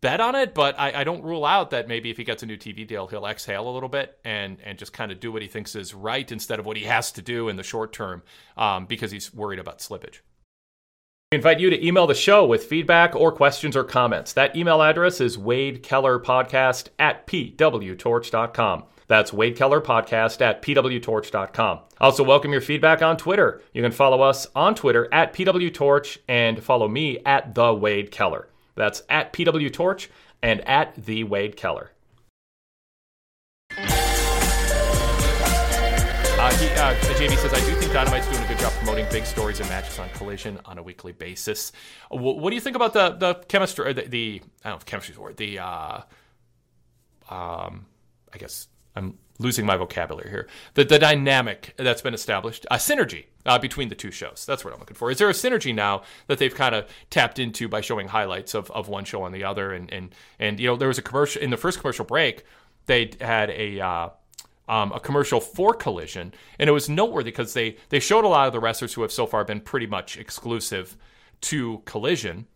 bet 0.00 0.20
on 0.20 0.34
it, 0.34 0.54
but 0.54 0.78
I, 0.78 1.00
I 1.00 1.04
don't 1.04 1.22
rule 1.22 1.44
out 1.44 1.70
that 1.70 1.88
maybe 1.88 2.10
if 2.10 2.16
he 2.16 2.24
gets 2.24 2.42
a 2.42 2.46
new 2.46 2.56
TV 2.56 2.86
deal, 2.86 3.06
he'll 3.06 3.26
exhale 3.26 3.68
a 3.68 3.72
little 3.72 3.88
bit 3.88 4.18
and 4.24 4.58
and 4.62 4.78
just 4.78 4.92
kind 4.92 5.10
of 5.10 5.20
do 5.20 5.32
what 5.32 5.42
he 5.42 5.48
thinks 5.48 5.74
is 5.74 5.94
right 5.94 6.30
instead 6.30 6.58
of 6.58 6.66
what 6.66 6.76
he 6.76 6.84
has 6.84 7.12
to 7.12 7.22
do 7.22 7.48
in 7.48 7.56
the 7.56 7.62
short 7.62 7.92
term 7.92 8.22
um, 8.56 8.86
because 8.86 9.10
he's 9.10 9.32
worried 9.32 9.58
about 9.58 9.78
slippage. 9.78 10.20
We 11.32 11.36
invite 11.38 11.58
you 11.58 11.70
to 11.70 11.84
email 11.84 12.06
the 12.06 12.14
show 12.14 12.46
with 12.46 12.66
feedback 12.66 13.16
or 13.16 13.32
questions 13.32 13.74
or 13.76 13.82
comments. 13.82 14.32
That 14.34 14.54
email 14.54 14.80
address 14.80 15.20
is 15.20 15.36
wadekellerpodcast 15.36 16.90
at 17.00 17.26
pwtorch.com. 17.26 18.84
That's 19.08 19.32
Wade 19.32 19.56
Keller 19.56 19.80
Podcast 19.80 20.40
at 20.40 20.62
pwtorch.com. 20.62 21.80
Also, 22.00 22.24
welcome 22.24 22.52
your 22.52 22.60
feedback 22.60 23.02
on 23.02 23.16
Twitter. 23.16 23.62
You 23.72 23.82
can 23.82 23.92
follow 23.92 24.20
us 24.20 24.46
on 24.54 24.74
Twitter 24.74 25.08
at 25.12 25.32
pwtorch 25.32 26.18
and 26.28 26.62
follow 26.62 26.88
me 26.88 27.18
at 27.24 27.54
the 27.54 27.72
Wade 27.72 28.10
Keller. 28.10 28.48
That's 28.74 29.02
at 29.08 29.32
pwtorch 29.32 30.08
and 30.42 30.60
at 30.68 30.94
the 30.96 31.24
Wade 31.24 31.56
Keller. 31.56 31.92
Uh, 36.38 36.52
he, 36.58 36.66
uh, 36.68 36.94
JB 37.14 37.36
says, 37.38 37.54
I 37.54 37.60
do 37.60 37.74
think 37.76 37.92
Dynamite's 37.92 38.28
doing 38.28 38.44
a 38.44 38.46
good 38.46 38.58
job 38.58 38.70
promoting 38.74 39.06
big 39.10 39.24
stories 39.24 39.58
and 39.58 39.68
matches 39.70 39.98
on 39.98 40.08
Collision 40.10 40.60
on 40.66 40.76
a 40.76 40.82
weekly 40.82 41.12
basis. 41.12 41.72
Wh- 42.10 42.20
what 42.20 42.50
do 42.50 42.54
you 42.54 42.60
think 42.60 42.76
about 42.76 42.92
the 42.92 43.10
the 43.12 43.34
chemistry, 43.48 43.92
the, 43.94 44.02
the 44.02 44.42
I 44.62 44.68
don't 44.68 44.72
know 44.72 44.76
if 44.76 44.84
chemistry's 44.84 45.18
word, 45.18 45.38
the, 45.38 45.58
uh, 45.58 46.02
um, 47.30 47.86
I 48.32 48.38
guess 48.38 48.68
I'm 48.96 49.18
losing 49.38 49.66
my 49.66 49.76
vocabulary 49.76 50.30
here. 50.30 50.48
The, 50.74 50.84
the 50.84 50.98
dynamic 50.98 51.74
that's 51.76 52.02
been 52.02 52.14
established, 52.14 52.66
a 52.70 52.76
synergy 52.76 53.26
uh, 53.44 53.58
between 53.58 53.88
the 53.90 53.94
two 53.94 54.10
shows. 54.10 54.44
That's 54.46 54.64
what 54.64 54.72
I'm 54.72 54.80
looking 54.80 54.96
for. 54.96 55.10
Is 55.10 55.18
there 55.18 55.28
a 55.28 55.34
synergy 55.34 55.74
now 55.74 56.02
that 56.26 56.38
they've 56.38 56.54
kind 56.54 56.74
of 56.74 56.88
tapped 57.10 57.38
into 57.38 57.68
by 57.68 57.82
showing 57.82 58.08
highlights 58.08 58.54
of, 58.54 58.70
of 58.70 58.88
one 58.88 59.04
show 59.04 59.22
on 59.22 59.32
the 59.32 59.44
other? 59.44 59.72
And, 59.72 59.92
and, 59.92 60.14
and, 60.38 60.58
you 60.58 60.66
know, 60.66 60.76
there 60.76 60.88
was 60.88 60.98
a 60.98 61.02
commercial 61.02 61.42
in 61.42 61.50
the 61.50 61.56
first 61.56 61.80
commercial 61.80 62.04
break, 62.04 62.44
they 62.86 63.10
had 63.20 63.50
a, 63.50 63.80
uh, 63.80 64.08
um, 64.68 64.92
a 64.92 65.00
commercial 65.00 65.40
for 65.40 65.74
Collision, 65.74 66.32
and 66.58 66.68
it 66.68 66.72
was 66.72 66.88
noteworthy 66.88 67.30
because 67.30 67.54
they 67.54 67.76
they 67.88 68.00
showed 68.00 68.24
a 68.24 68.28
lot 68.28 68.46
of 68.46 68.52
the 68.52 68.60
wrestlers 68.60 68.94
who 68.94 69.02
have 69.02 69.12
so 69.12 69.26
far 69.26 69.44
been 69.44 69.60
pretty 69.60 69.86
much 69.86 70.16
exclusive 70.16 70.96
to 71.42 71.82
Collision, 71.84 72.46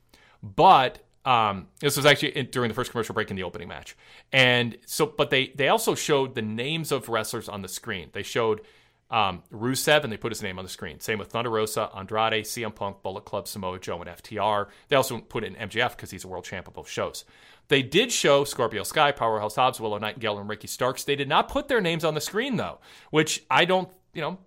but 0.43 1.05
um, 1.25 1.69
this 1.81 1.97
was 1.97 2.07
actually 2.07 2.37
in, 2.37 2.47
during 2.47 2.69
the 2.69 2.75
first 2.75 2.91
commercial 2.91 3.15
break 3.15 3.31
in 3.31 3.37
the 3.37 3.43
opening 3.43 3.69
match, 3.69 3.97
and 4.33 4.79
so 4.87 5.07
but 5.07 5.31
they 5.31 5.53
they 5.55 5.69
also 5.69 5.95
showed 5.95 6.35
the 6.35 6.43
names 6.43 6.93
of 6.93 7.09
wrestlers 7.09 7.49
on 7.49 7.63
the 7.63 7.69
screen. 7.69 8.09
They 8.13 8.23
showed 8.23 8.63
um, 9.11 9.43
Rusev, 9.53 10.05
and 10.05 10.13
they 10.13 10.17
put 10.17 10.33
his 10.33 10.43
name 10.43 10.59
on 10.59 10.65
the 10.65 10.71
screen. 10.71 11.01
Same 11.01 11.19
with 11.19 11.29
Thunder 11.29 11.51
Rosa, 11.51 11.91
Andrade, 11.95 12.45
CM 12.45 12.75
Punk, 12.75 13.03
Bullet 13.03 13.25
Club, 13.25 13.49
Samoa 13.49 13.79
Joe, 13.79 14.01
and 14.01 14.09
FTR. 14.09 14.69
They 14.89 14.97
also 14.97 15.19
put 15.19 15.45
in 15.45 15.55
MJF 15.57 15.91
because 15.91 16.11
he's 16.11 16.25
a 16.25 16.29
world 16.29 16.45
champ 16.45 16.69
of 16.69 16.75
both 16.75 16.89
shows. 16.89 17.25
They 17.69 17.83
did 17.83 18.11
show 18.11 18.45
Scorpio 18.45 18.83
Sky, 18.83 19.13
Powerhouse 19.13 19.57
Hobbs, 19.57 19.81
Willow 19.81 19.99
Nightingale, 19.99 20.39
and 20.39 20.49
Ricky 20.49 20.69
Starks. 20.69 21.05
They 21.05 21.17
did 21.17 21.29
not 21.29 21.49
put 21.49 21.69
their 21.69 21.81
names 21.81 22.05
on 22.05 22.15
the 22.15 22.21
screen 22.21 22.57
though, 22.57 22.79
which 23.11 23.45
I 23.51 23.65
don't, 23.65 23.89
you 24.13 24.21
know, 24.23 24.39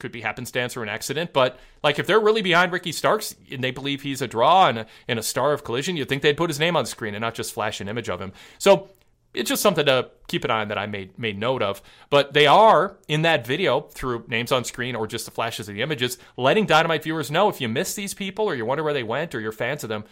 could 0.00 0.10
be 0.10 0.22
happenstance 0.22 0.76
or 0.76 0.82
an 0.82 0.88
accident. 0.88 1.32
But 1.32 1.58
like, 1.84 1.98
if 1.98 2.06
they're 2.06 2.20
really 2.20 2.42
behind 2.42 2.72
Ricky 2.72 2.92
Starks 2.92 3.36
and 3.50 3.62
they 3.62 3.70
believe 3.70 4.02
he's 4.02 4.22
a 4.22 4.26
draw 4.26 4.68
and 4.68 4.78
a, 4.80 4.86
and 5.06 5.18
a 5.18 5.22
star 5.22 5.52
of 5.52 5.62
Collision, 5.62 5.96
you'd 5.96 6.08
think 6.08 6.22
they'd 6.22 6.36
put 6.36 6.50
his 6.50 6.58
name 6.58 6.76
on 6.76 6.86
screen 6.86 7.14
and 7.14 7.22
not 7.22 7.34
just 7.34 7.52
flash 7.52 7.80
an 7.80 7.88
image 7.88 8.08
of 8.08 8.20
him. 8.20 8.32
So 8.58 8.88
it's 9.32 9.48
just 9.48 9.62
something 9.62 9.86
to 9.86 10.10
keep 10.26 10.44
an 10.44 10.50
eye 10.50 10.62
on 10.62 10.68
that 10.68 10.78
I 10.78 10.86
made 10.86 11.18
made 11.18 11.38
note 11.38 11.62
of. 11.62 11.80
But 12.08 12.32
they 12.32 12.46
are 12.46 12.96
in 13.06 13.22
that 13.22 13.46
video 13.46 13.82
through 13.82 14.24
names 14.26 14.50
on 14.50 14.64
screen 14.64 14.96
or 14.96 15.06
just 15.06 15.24
the 15.24 15.30
flashes 15.30 15.68
of 15.68 15.74
the 15.74 15.82
images, 15.82 16.18
letting 16.36 16.66
Dynamite 16.66 17.04
viewers 17.04 17.30
know 17.30 17.48
if 17.48 17.60
you 17.60 17.68
miss 17.68 17.94
these 17.94 18.14
people 18.14 18.46
or 18.46 18.54
you 18.54 18.64
wonder 18.64 18.82
where 18.82 18.94
they 18.94 19.04
went 19.04 19.34
or 19.34 19.40
you're 19.40 19.52
fans 19.52 19.84
of 19.84 19.88
them, 19.88 20.04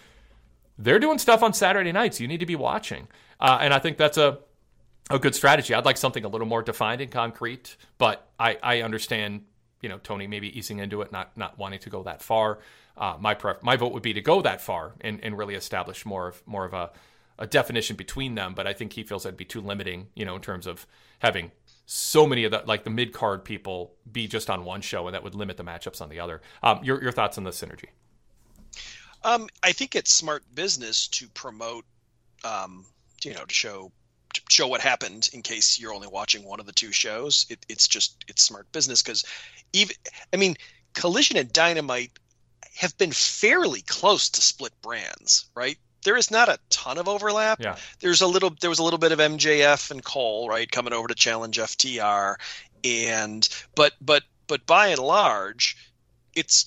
they're 0.79 1.01
doing 1.01 1.19
stuff 1.19 1.43
on 1.43 1.53
Saturday 1.53 1.91
nights. 1.91 2.21
You 2.21 2.29
need 2.29 2.41
to 2.41 2.47
be 2.47 2.55
watching, 2.57 3.09
uh, 3.41 3.59
and 3.61 3.75
I 3.75 3.81
think 3.81 3.97
that's 3.97 4.19
a 4.19 4.39
a 5.11 5.19
good 5.19 5.35
strategy. 5.35 5.75
I'd 5.75 5.85
like 5.85 5.97
something 5.97 6.25
a 6.25 6.29
little 6.29 6.47
more 6.47 6.63
defined 6.63 7.01
and 7.01 7.11
concrete, 7.11 7.77
but 7.97 8.29
I, 8.39 8.59
I 8.63 8.83
understand, 8.83 9.45
you 9.81 9.89
know, 9.89 9.99
Tony 9.99 10.27
maybe 10.27 10.57
easing 10.59 10.79
into 10.79 11.03
it, 11.03 11.13
not 11.13 11.37
not 11.37 11.59
wanting 11.59 11.81
to 11.81 11.91
go 11.91 12.03
that 12.05 12.23
far. 12.23 12.59
Uh, 12.97 13.17
my 13.21 13.35
pref- 13.35 13.63
my 13.63 13.77
vote 13.77 13.93
would 13.93 14.03
be 14.03 14.13
to 14.13 14.21
go 14.21 14.43
that 14.43 14.61
far 14.61 14.93
and, 15.01 15.21
and 15.23 15.39
really 15.39 15.55
establish 15.55 16.05
more 16.05 16.29
of 16.29 16.43
more 16.47 16.65
of 16.65 16.75
a, 16.75 16.91
a 17.39 17.47
definition 17.47 17.97
between 17.97 18.35
them. 18.35 18.55
But 18.55 18.67
I 18.67 18.73
think 18.73 18.93
he 18.93 19.05
feels 19.05 19.23
that'd 19.23 19.37
be 19.37 19.45
too 19.45 19.61
limiting, 19.61 20.09
you 20.15 20.25
know, 20.25 20.35
in 20.35 20.43
terms 20.43 20.67
of 20.67 20.87
having 21.21 21.53
so 21.87 22.27
many 22.27 22.45
of 22.45 22.51
the 22.51 22.63
like 22.67 22.85
the 22.85 22.91
mid 22.91 23.13
card 23.13 23.45
people 23.45 23.95
be 24.11 24.27
just 24.27 24.51
on 24.51 24.65
one 24.65 24.81
show, 24.81 25.07
and 25.07 25.15
that 25.15 25.23
would 25.23 25.35
limit 25.35 25.57
the 25.57 25.65
matchups 25.65 26.01
on 26.01 26.09
the 26.09 26.21
other. 26.21 26.43
Um, 26.63 26.83
your 26.83 27.03
your 27.03 27.13
thoughts 27.13 27.39
on 27.39 27.45
the 27.45 27.51
synergy? 27.51 27.89
Um, 29.25 29.49
I 29.63 29.73
think 29.73 29.97
it's 29.97 30.13
smart 30.13 30.45
business 30.55 31.09
to 31.09 31.29
promote, 31.29 31.85
um, 32.45 32.85
you 33.25 33.35
know, 33.35 33.45
to 33.45 33.55
show 33.55 33.91
to 34.39 34.55
show 34.55 34.67
what 34.67 34.81
happened 34.81 35.29
in 35.33 35.43
case 35.43 35.79
you're 35.79 35.95
only 35.95 36.09
watching 36.09 36.45
one 36.45 36.61
of 36.61 36.67
the 36.67 36.73
two 36.73 36.93
shows. 36.93 37.47
It, 37.49 37.65
it's 37.69 37.89
just 37.89 38.25
it's 38.29 38.43
smart 38.43 38.71
business 38.73 39.03
because 39.03 39.25
even 39.73 39.97
I 40.33 40.37
mean, 40.37 40.57
Collision 40.95 41.37
and 41.37 41.53
Dynamite 41.53 42.13
have 42.77 42.97
been 42.99 43.13
fairly 43.13 43.83
close 43.83 44.29
to 44.31 44.41
split 44.41 44.73
brands, 44.83 45.47
right? 45.55 45.79
There 46.05 46.17
is 46.17 46.31
not 46.31 46.49
a 46.49 46.59
ton 46.71 46.97
of 46.97 47.09
overlap. 47.09 47.61
Yeah. 47.61 47.77
There's 48.01 48.21
a 48.21 48.27
little 48.27 48.55
there 48.61 48.71
was 48.71 48.79
a 48.79 48.85
little 48.85 48.99
bit 48.99 49.13
of 49.13 49.19
MJF 49.19 49.91
and 49.91 50.05
Cole, 50.05 50.49
right, 50.49 50.71
coming 50.71 50.93
over 50.93 51.09
to 51.09 51.15
challenge 51.15 51.59
FTR 51.59 52.37
and 52.85 53.49
but 53.75 53.95
but 54.01 54.23
but 54.47 54.67
by 54.67 54.89
and 54.89 55.01
large, 55.01 55.77
it's 56.35 56.67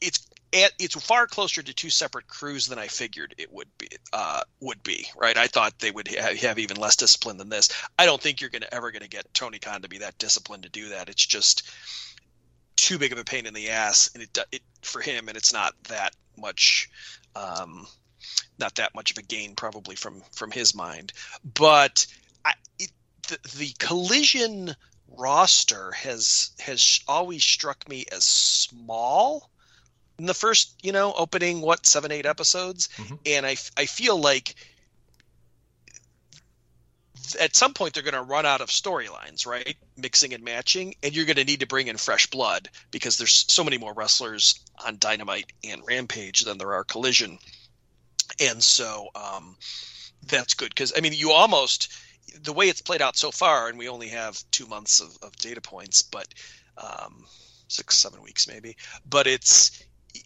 it's 0.00 0.25
it's 0.52 0.94
far 0.94 1.26
closer 1.26 1.62
to 1.62 1.74
two 1.74 1.90
separate 1.90 2.28
crews 2.28 2.66
than 2.66 2.78
I 2.78 2.88
figured 2.88 3.34
it 3.38 3.52
would 3.52 3.68
be. 3.78 3.88
Uh, 4.12 4.42
would 4.60 4.82
be 4.82 5.06
right. 5.16 5.36
I 5.36 5.46
thought 5.46 5.78
they 5.78 5.90
would 5.90 6.08
ha- 6.08 6.34
have 6.40 6.58
even 6.58 6.76
less 6.76 6.96
discipline 6.96 7.36
than 7.36 7.48
this. 7.48 7.70
I 7.98 8.06
don't 8.06 8.20
think 8.20 8.40
you're 8.40 8.50
to 8.50 8.74
ever 8.74 8.90
going 8.90 9.02
to 9.02 9.08
get 9.08 9.32
Tony 9.34 9.58
Khan 9.58 9.82
to 9.82 9.88
be 9.88 9.98
that 9.98 10.18
disciplined 10.18 10.62
to 10.62 10.68
do 10.68 10.90
that. 10.90 11.08
It's 11.08 11.26
just 11.26 11.70
too 12.76 12.98
big 12.98 13.12
of 13.12 13.18
a 13.18 13.24
pain 13.24 13.46
in 13.46 13.54
the 13.54 13.70
ass, 13.70 14.10
and 14.14 14.22
it, 14.22 14.38
it 14.52 14.62
for 14.82 15.00
him, 15.00 15.28
and 15.28 15.36
it's 15.36 15.52
not 15.52 15.74
that 15.88 16.14
much. 16.36 16.88
Um, 17.34 17.86
not 18.58 18.74
that 18.76 18.94
much 18.94 19.10
of 19.10 19.18
a 19.18 19.22
gain 19.22 19.54
probably 19.54 19.96
from 19.96 20.22
from 20.34 20.50
his 20.50 20.74
mind 20.74 21.12
but 21.54 22.06
I, 22.44 22.52
it, 22.78 22.90
the, 23.28 23.38
the 23.58 23.72
collision 23.78 24.74
roster 25.08 25.92
has 25.92 26.50
has 26.58 27.00
always 27.06 27.44
struck 27.44 27.88
me 27.88 28.06
as 28.10 28.24
small 28.24 29.50
in 30.18 30.26
the 30.26 30.34
first 30.34 30.74
you 30.82 30.92
know 30.92 31.12
opening 31.16 31.60
what 31.60 31.86
seven 31.86 32.10
eight 32.12 32.26
episodes? 32.26 32.88
Mhm. 32.96 33.18
and 33.26 33.46
i 33.46 33.56
i 33.76 33.86
feel 33.86 34.18
like 34.20 34.54
at 37.40 37.56
some 37.56 37.74
point 37.74 37.92
they're 37.92 38.02
going 38.04 38.14
to 38.14 38.22
run 38.22 38.46
out 38.46 38.60
of 38.60 38.68
storylines 38.68 39.46
right? 39.46 39.76
Mixing 39.96 40.32
and 40.32 40.44
matching 40.44 40.94
and 41.02 41.14
you're 41.14 41.24
going 41.24 41.36
to 41.36 41.44
need 41.44 41.60
to 41.60 41.66
bring 41.66 41.88
in 41.88 41.96
fresh 41.96 42.26
blood 42.28 42.68
because 42.90 43.18
there's 43.18 43.44
so 43.48 43.64
many 43.64 43.78
more 43.78 43.92
wrestlers 43.94 44.60
on 44.86 44.96
dynamite 44.98 45.52
and 45.64 45.82
rampage 45.86 46.40
than 46.42 46.58
there 46.58 46.72
are 46.74 46.84
collision. 46.84 47.38
And 48.40 48.62
so 48.62 49.08
um, 49.14 49.56
that's 50.28 50.54
good 50.54 50.68
because 50.70 50.92
I 50.96 51.00
mean 51.00 51.12
you 51.14 51.32
almost 51.32 51.92
the 52.42 52.52
way 52.52 52.68
it's 52.68 52.82
played 52.82 53.02
out 53.02 53.16
so 53.16 53.30
far, 53.30 53.68
and 53.68 53.78
we 53.78 53.88
only 53.88 54.08
have 54.08 54.42
two 54.50 54.66
months 54.66 55.00
of, 55.00 55.16
of 55.22 55.34
data 55.36 55.60
points, 55.60 56.02
but 56.02 56.28
um, 56.76 57.24
six 57.68 57.98
seven 57.98 58.22
weeks 58.22 58.46
maybe, 58.46 58.76
but 59.08 59.26
it's 59.26 59.82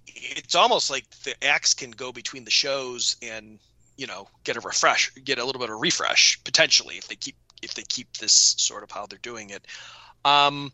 it's 0.07 0.55
almost 0.55 0.91
like 0.91 1.09
the 1.25 1.35
axe 1.45 1.75
can 1.75 1.91
go 1.91 2.13
between 2.13 2.45
the 2.45 2.51
shows 2.51 3.17
and 3.23 3.59
you 3.97 4.07
know 4.07 4.29
get 4.45 4.57
a 4.57 4.61
refresh, 4.61 5.13
get 5.25 5.39
a 5.39 5.45
little 5.45 5.61
bit 5.61 5.71
of 5.71 5.81
refresh 5.81 6.43
potentially 6.45 6.97
if 6.97 7.09
they 7.09 7.17
keep 7.17 7.37
if 7.63 7.75
they 7.75 7.83
keep 7.83 8.17
this 8.17 8.33
sort 8.33 8.83
of 8.83 8.91
how 8.91 9.07
they're 9.07 9.19
doing 9.19 9.51
it. 9.51 9.67
Um, 10.25 10.73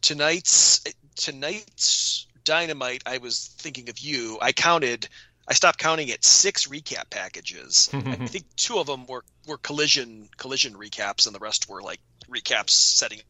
tonight's 0.00 0.82
tonight's 1.16 2.26
dynamite, 2.44 3.02
I 3.04 3.18
was 3.18 3.54
thinking 3.58 3.88
of 3.88 3.98
you. 3.98 4.38
I 4.40 4.52
counted. 4.52 5.08
I 5.50 5.54
stopped 5.54 5.78
counting 5.78 6.10
at 6.10 6.24
six 6.24 6.66
recap 6.66 7.10
packages. 7.10 7.88
I 7.92 8.26
think 8.26 8.44
two 8.56 8.78
of 8.78 8.86
them 8.86 9.06
were, 9.06 9.24
were 9.46 9.58
collision 9.58 10.28
collision 10.36 10.74
recaps, 10.74 11.26
and 11.26 11.34
the 11.34 11.40
rest 11.40 11.68
were 11.68 11.82
like 11.82 12.00
recaps 12.30 12.70
setting 12.70 13.20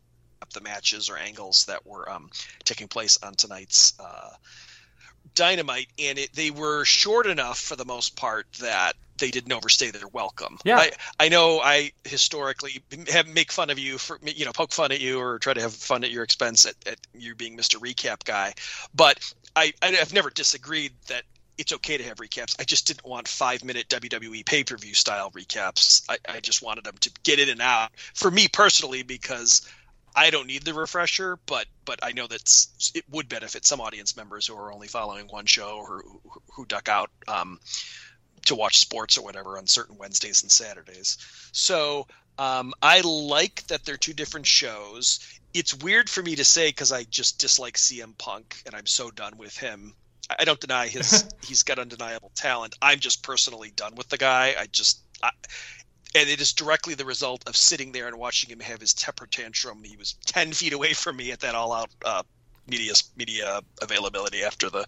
up 0.42 0.52
the 0.52 0.60
matches 0.60 1.10
or 1.10 1.16
angles 1.16 1.64
that 1.66 1.86
were 1.86 2.08
um, 2.10 2.30
taking 2.64 2.88
place 2.88 3.18
on 3.22 3.34
tonight's 3.34 3.98
uh, 3.98 4.30
Dynamite. 5.34 5.88
And 5.98 6.18
it, 6.18 6.32
they 6.34 6.50
were 6.50 6.84
short 6.84 7.26
enough 7.26 7.58
for 7.58 7.76
the 7.76 7.84
most 7.84 8.16
part 8.16 8.46
that 8.60 8.94
they 9.18 9.30
didn't 9.30 9.52
overstay 9.52 9.90
their 9.90 10.08
welcome. 10.08 10.58
Yeah. 10.64 10.78
I, 10.78 10.90
I 11.20 11.28
know 11.28 11.60
I 11.60 11.92
historically 12.04 12.82
have 13.10 13.26
make 13.26 13.52
fun 13.52 13.70
of 13.70 13.78
you 13.78 13.98
for 13.98 14.18
you 14.22 14.44
know 14.44 14.52
poke 14.52 14.72
fun 14.72 14.92
at 14.92 15.00
you 15.00 15.20
or 15.20 15.38
try 15.38 15.54
to 15.54 15.60
have 15.60 15.74
fun 15.74 16.04
at 16.04 16.10
your 16.10 16.22
expense 16.22 16.64
at, 16.64 16.74
at 16.86 16.98
you 17.14 17.34
being 17.34 17.56
Mr. 17.56 17.76
Recap 17.80 18.24
guy, 18.24 18.54
but 18.94 19.20
I 19.56 19.72
I've 19.82 20.12
never 20.12 20.30
disagreed 20.30 20.92
that 21.08 21.24
it's 21.58 21.72
okay 21.72 21.98
to 21.98 22.04
have 22.04 22.18
recaps. 22.18 22.54
I 22.60 22.64
just 22.64 22.86
didn't 22.86 23.04
want 23.04 23.26
five 23.26 23.64
minute 23.64 23.88
WWE 23.88 24.46
pay 24.46 24.62
per 24.62 24.76
view 24.76 24.94
style 24.94 25.30
recaps. 25.32 26.04
I, 26.08 26.18
I 26.28 26.40
just 26.40 26.62
wanted 26.62 26.84
them 26.84 26.96
to 27.00 27.10
get 27.24 27.40
in 27.40 27.48
and 27.48 27.60
out 27.60 27.90
for 28.14 28.30
me 28.30 28.46
personally 28.48 29.02
because 29.02 29.68
I 30.14 30.30
don't 30.30 30.46
need 30.46 30.64
the 30.64 30.74
refresher, 30.74 31.38
but 31.46 31.66
but 31.84 32.00
I 32.02 32.12
know 32.12 32.26
that 32.26 32.66
it 32.94 33.04
would 33.10 33.28
benefit 33.28 33.64
some 33.64 33.80
audience 33.80 34.16
members 34.16 34.46
who 34.46 34.56
are 34.56 34.72
only 34.72 34.88
following 34.88 35.26
one 35.28 35.46
show 35.46 35.78
or 35.78 36.02
who, 36.02 36.20
who 36.52 36.66
duck 36.66 36.88
out 36.88 37.10
um, 37.26 37.60
to 38.46 38.54
watch 38.54 38.78
sports 38.78 39.16
or 39.16 39.24
whatever 39.24 39.58
on 39.58 39.66
certain 39.66 39.96
Wednesdays 39.96 40.42
and 40.42 40.50
Saturdays. 40.50 41.18
So 41.52 42.06
um, 42.38 42.72
I 42.82 43.00
like 43.00 43.66
that 43.66 43.84
they're 43.84 43.96
two 43.96 44.12
different 44.12 44.46
shows. 44.46 45.20
It's 45.54 45.74
weird 45.74 46.08
for 46.08 46.22
me 46.22 46.36
to 46.36 46.44
say 46.44 46.68
because 46.68 46.92
I 46.92 47.04
just 47.04 47.38
dislike 47.38 47.76
CM 47.76 48.16
Punk 48.18 48.62
and 48.66 48.74
I'm 48.74 48.86
so 48.86 49.10
done 49.10 49.36
with 49.38 49.56
him. 49.56 49.94
I 50.38 50.44
don't 50.44 50.60
deny 50.60 50.88
his 50.88 51.24
he's 51.46 51.62
got 51.62 51.78
undeniable 51.78 52.32
talent. 52.34 52.76
I'm 52.82 53.00
just 53.00 53.22
personally 53.22 53.72
done 53.74 53.94
with 53.94 54.08
the 54.08 54.18
guy. 54.18 54.54
I 54.58 54.66
just 54.66 55.00
I, 55.22 55.30
and 56.14 56.28
it 56.28 56.40
is 56.40 56.52
directly 56.52 56.94
the 56.94 57.04
result 57.04 57.46
of 57.48 57.56
sitting 57.56 57.92
there 57.92 58.08
and 58.08 58.18
watching 58.18 58.50
him 58.50 58.60
have 58.60 58.80
his 58.80 58.94
temper 58.94 59.26
tantrum. 59.26 59.82
He 59.84 59.96
was 59.96 60.14
ten 60.24 60.52
feet 60.52 60.72
away 60.72 60.92
from 60.94 61.16
me 61.16 61.32
at 61.32 61.40
that 61.40 61.54
all 61.54 61.72
out 61.72 61.90
uh, 62.04 62.22
media 62.66 62.92
media 63.16 63.60
availability 63.82 64.42
after 64.42 64.70
the 64.70 64.86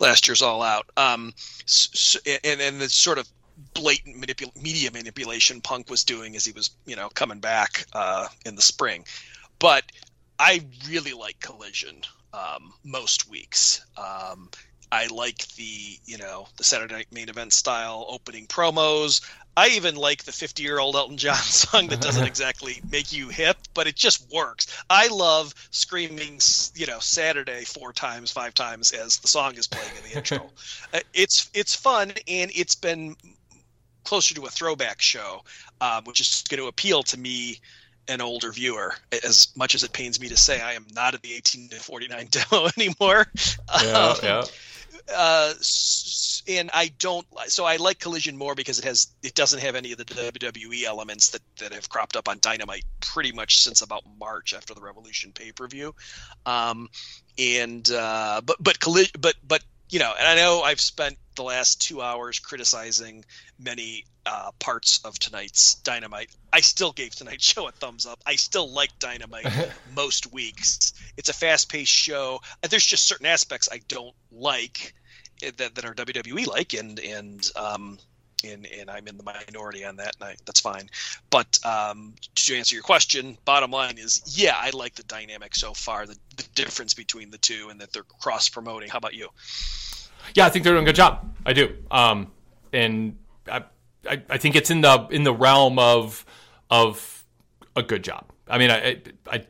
last 0.00 0.26
year's 0.26 0.42
all 0.42 0.62
out. 0.62 0.86
Um, 0.96 1.32
s 1.64 1.88
s- 1.94 2.38
and 2.44 2.60
and 2.60 2.80
the 2.80 2.88
sort 2.88 3.18
of 3.18 3.28
blatant 3.74 4.16
manipul- 4.16 4.62
media 4.62 4.90
manipulation 4.90 5.60
Punk 5.60 5.90
was 5.90 6.04
doing 6.04 6.34
as 6.36 6.44
he 6.44 6.52
was 6.52 6.70
you 6.86 6.96
know 6.96 7.08
coming 7.10 7.40
back 7.40 7.84
uh, 7.92 8.28
in 8.46 8.54
the 8.56 8.62
spring, 8.62 9.04
but 9.58 9.84
I 10.38 10.64
really 10.88 11.12
like 11.12 11.38
Collision 11.40 12.02
um, 12.32 12.72
most 12.84 13.28
weeks. 13.28 13.84
Um, 13.96 14.50
I 14.92 15.06
like 15.06 15.46
the 15.54 15.98
you 16.04 16.18
know 16.18 16.48
the 16.56 16.64
Saturday 16.64 16.94
Night 16.94 17.06
Main 17.12 17.28
Event 17.28 17.52
style 17.52 18.06
opening 18.08 18.46
promos. 18.46 19.20
I 19.56 19.68
even 19.70 19.96
like 19.96 20.24
the 20.24 20.32
50 20.32 20.62
year 20.62 20.78
old 20.78 20.96
Elton 20.96 21.16
John 21.16 21.34
song 21.42 21.88
that 21.88 22.00
doesn't 22.00 22.24
exactly 22.26 22.80
make 22.90 23.12
you 23.12 23.28
hip, 23.28 23.58
but 23.74 23.86
it 23.86 23.96
just 23.96 24.30
works. 24.32 24.66
I 24.88 25.08
love 25.08 25.54
screaming, 25.70 26.38
you 26.74 26.86
know, 26.86 26.98
Saturday 27.00 27.64
four 27.64 27.92
times, 27.92 28.30
five 28.30 28.54
times 28.54 28.92
as 28.92 29.18
the 29.18 29.28
song 29.28 29.56
is 29.56 29.66
playing 29.66 29.90
in 29.96 30.10
the 30.10 30.16
intro. 30.16 30.50
Uh, 30.92 31.00
it's 31.14 31.50
it's 31.54 31.74
fun 31.76 32.10
and 32.26 32.50
it's 32.52 32.74
been 32.74 33.14
closer 34.02 34.34
to 34.34 34.44
a 34.46 34.48
throwback 34.48 35.00
show, 35.00 35.42
um, 35.80 36.02
which 36.04 36.20
is 36.20 36.42
going 36.48 36.60
to 36.60 36.66
appeal 36.66 37.02
to 37.04 37.18
me, 37.18 37.60
an 38.08 38.20
older 38.20 38.50
viewer. 38.50 38.94
As 39.24 39.48
much 39.54 39.74
as 39.76 39.84
it 39.84 39.92
pains 39.92 40.20
me 40.20 40.28
to 40.28 40.36
say, 40.36 40.60
I 40.60 40.72
am 40.72 40.86
not 40.94 41.14
at 41.14 41.22
the 41.22 41.32
18 41.34 41.68
to 41.68 41.76
49 41.76 42.26
demo 42.30 42.68
anymore. 42.76 43.26
Yeah, 43.82 43.90
Um, 43.92 44.16
yeah. 44.22 44.44
Uh, 45.14 45.54
and 46.48 46.70
I 46.72 46.90
don't. 46.98 47.26
So 47.46 47.64
I 47.64 47.76
like 47.76 47.98
Collision 47.98 48.36
more 48.36 48.54
because 48.54 48.78
it 48.78 48.84
has 48.84 49.08
it 49.22 49.34
doesn't 49.34 49.60
have 49.60 49.74
any 49.74 49.92
of 49.92 49.98
the 49.98 50.04
WWE 50.04 50.84
elements 50.84 51.30
that 51.30 51.42
that 51.58 51.72
have 51.72 51.88
cropped 51.88 52.16
up 52.16 52.28
on 52.28 52.38
Dynamite 52.40 52.84
pretty 53.00 53.32
much 53.32 53.60
since 53.60 53.82
about 53.82 54.02
March 54.18 54.54
after 54.54 54.74
the 54.74 54.80
Revolution 54.80 55.32
pay 55.32 55.52
per 55.52 55.66
view. 55.66 55.94
Um, 56.46 56.88
and 57.38 57.90
uh, 57.90 58.40
but 58.44 58.56
but 58.60 58.80
Collision, 58.80 59.14
but 59.20 59.34
but 59.46 59.62
you 59.90 59.98
know, 59.98 60.12
and 60.18 60.26
I 60.26 60.36
know 60.36 60.62
I've 60.62 60.80
spent 60.80 61.18
the 61.34 61.42
last 61.42 61.80
two 61.80 62.00
hours 62.00 62.38
criticizing 62.38 63.24
many 63.58 64.04
uh, 64.24 64.50
parts 64.58 65.00
of 65.04 65.18
tonight's 65.18 65.74
Dynamite. 65.76 66.30
I 66.52 66.60
still 66.60 66.92
gave 66.92 67.14
tonight's 67.14 67.44
show 67.52 67.68
a 67.68 67.72
thumbs 67.72 68.06
up. 68.06 68.20
I 68.24 68.36
still 68.36 68.70
like 68.72 68.96
Dynamite 68.98 69.46
most 69.96 70.32
weeks. 70.32 70.92
It's 71.16 71.28
a 71.28 71.32
fast-paced 71.32 71.90
show. 71.90 72.40
Uh, 72.62 72.68
There's 72.68 72.86
just 72.86 73.06
certain 73.06 73.26
aspects 73.26 73.68
I 73.70 73.80
don't 73.88 74.14
like 74.30 74.94
eh, 75.42 75.50
that, 75.56 75.74
that 75.74 75.84
are 75.84 75.94
WWE 75.94 76.46
like, 76.46 76.74
and 76.74 76.98
and 77.00 77.50
um, 77.56 77.98
and 78.44 78.66
and 78.66 78.90
I'm 78.90 79.06
in 79.08 79.16
the 79.16 79.22
minority 79.22 79.84
on 79.84 79.96
that, 79.96 80.16
and 80.20 80.30
I, 80.30 80.36
that's 80.46 80.60
fine. 80.60 80.88
But 81.30 81.58
um, 81.64 82.14
to 82.34 82.56
answer 82.56 82.74
your 82.74 82.82
question, 82.82 83.36
bottom 83.44 83.70
line 83.70 83.98
is, 83.98 84.22
yeah, 84.26 84.56
I 84.56 84.70
like 84.70 84.94
the 84.94 85.02
dynamic 85.04 85.54
so 85.54 85.74
far. 85.74 86.06
The, 86.06 86.16
the 86.36 86.44
difference 86.54 86.94
between 86.94 87.30
the 87.30 87.38
two, 87.38 87.68
and 87.70 87.80
that 87.80 87.92
they're 87.92 88.02
cross-promoting. 88.20 88.88
How 88.88 88.98
about 88.98 89.14
you? 89.14 89.28
Yeah, 90.34 90.46
I 90.46 90.50
think 90.50 90.64
they're 90.64 90.74
doing 90.74 90.84
a 90.84 90.88
good 90.88 90.96
job. 90.96 91.32
I 91.44 91.52
do. 91.52 91.74
Um, 91.90 92.30
and 92.72 93.16
I, 93.50 93.64
I, 94.08 94.22
I 94.28 94.38
think 94.38 94.56
it's 94.56 94.70
in 94.70 94.80
the 94.80 95.06
in 95.10 95.24
the 95.24 95.34
realm 95.34 95.78
of 95.78 96.24
of 96.70 97.24
a 97.76 97.82
good 97.82 98.04
job. 98.04 98.26
I 98.48 98.58
mean, 98.58 98.70
I 98.70 99.00
I 99.30 99.46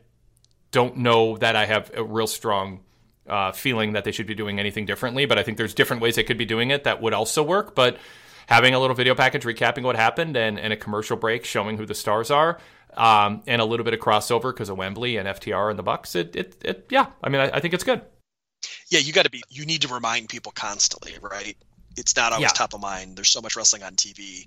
don't 0.70 0.98
know 0.98 1.36
that 1.38 1.56
I 1.56 1.66
have 1.66 1.90
a 1.94 2.02
real 2.04 2.26
strong 2.26 2.80
uh, 3.28 3.52
feeling 3.52 3.92
that 3.92 4.04
they 4.04 4.12
should 4.12 4.26
be 4.26 4.34
doing 4.34 4.58
anything 4.58 4.86
differently, 4.86 5.26
but 5.26 5.38
I 5.38 5.42
think 5.42 5.58
there's 5.58 5.74
different 5.74 6.02
ways 6.02 6.14
they 6.16 6.22
could 6.22 6.38
be 6.38 6.44
doing 6.44 6.70
it 6.70 6.84
that 6.84 7.02
would 7.02 7.12
also 7.12 7.42
work. 7.42 7.74
But 7.74 7.96
having 8.50 8.74
a 8.74 8.80
little 8.80 8.96
video 8.96 9.14
package 9.14 9.44
recapping 9.44 9.84
what 9.84 9.94
happened 9.94 10.36
and, 10.36 10.58
and 10.58 10.72
a 10.72 10.76
commercial 10.76 11.16
break 11.16 11.44
showing 11.44 11.78
who 11.78 11.86
the 11.86 11.94
stars 11.94 12.30
are, 12.30 12.58
um, 12.96 13.42
and 13.46 13.62
a 13.62 13.64
little 13.64 13.84
bit 13.84 13.94
of 13.94 14.00
crossover 14.00 14.52
because 14.52 14.68
of 14.68 14.76
Wembley 14.76 15.16
and 15.16 15.28
FTR 15.28 15.70
and 15.70 15.78
the 15.78 15.82
Bucks, 15.84 16.16
it, 16.16 16.34
it, 16.34 16.56
it 16.64 16.86
yeah, 16.90 17.06
I 17.22 17.28
mean, 17.28 17.40
I, 17.40 17.50
I 17.54 17.60
think 17.60 17.72
it's 17.72 17.84
good. 17.84 18.02
Yeah, 18.90 18.98
you 18.98 19.12
got 19.12 19.24
to 19.24 19.30
be. 19.30 19.42
You 19.48 19.64
need 19.64 19.82
to 19.82 19.88
remind 19.88 20.28
people 20.28 20.52
constantly, 20.52 21.14
right? 21.22 21.56
It's 21.96 22.14
not 22.16 22.32
always 22.32 22.50
yeah. 22.50 22.54
top 22.54 22.74
of 22.74 22.80
mind. 22.80 23.16
There's 23.16 23.30
so 23.30 23.40
much 23.40 23.56
wrestling 23.56 23.84
on 23.84 23.94
TV. 23.94 24.46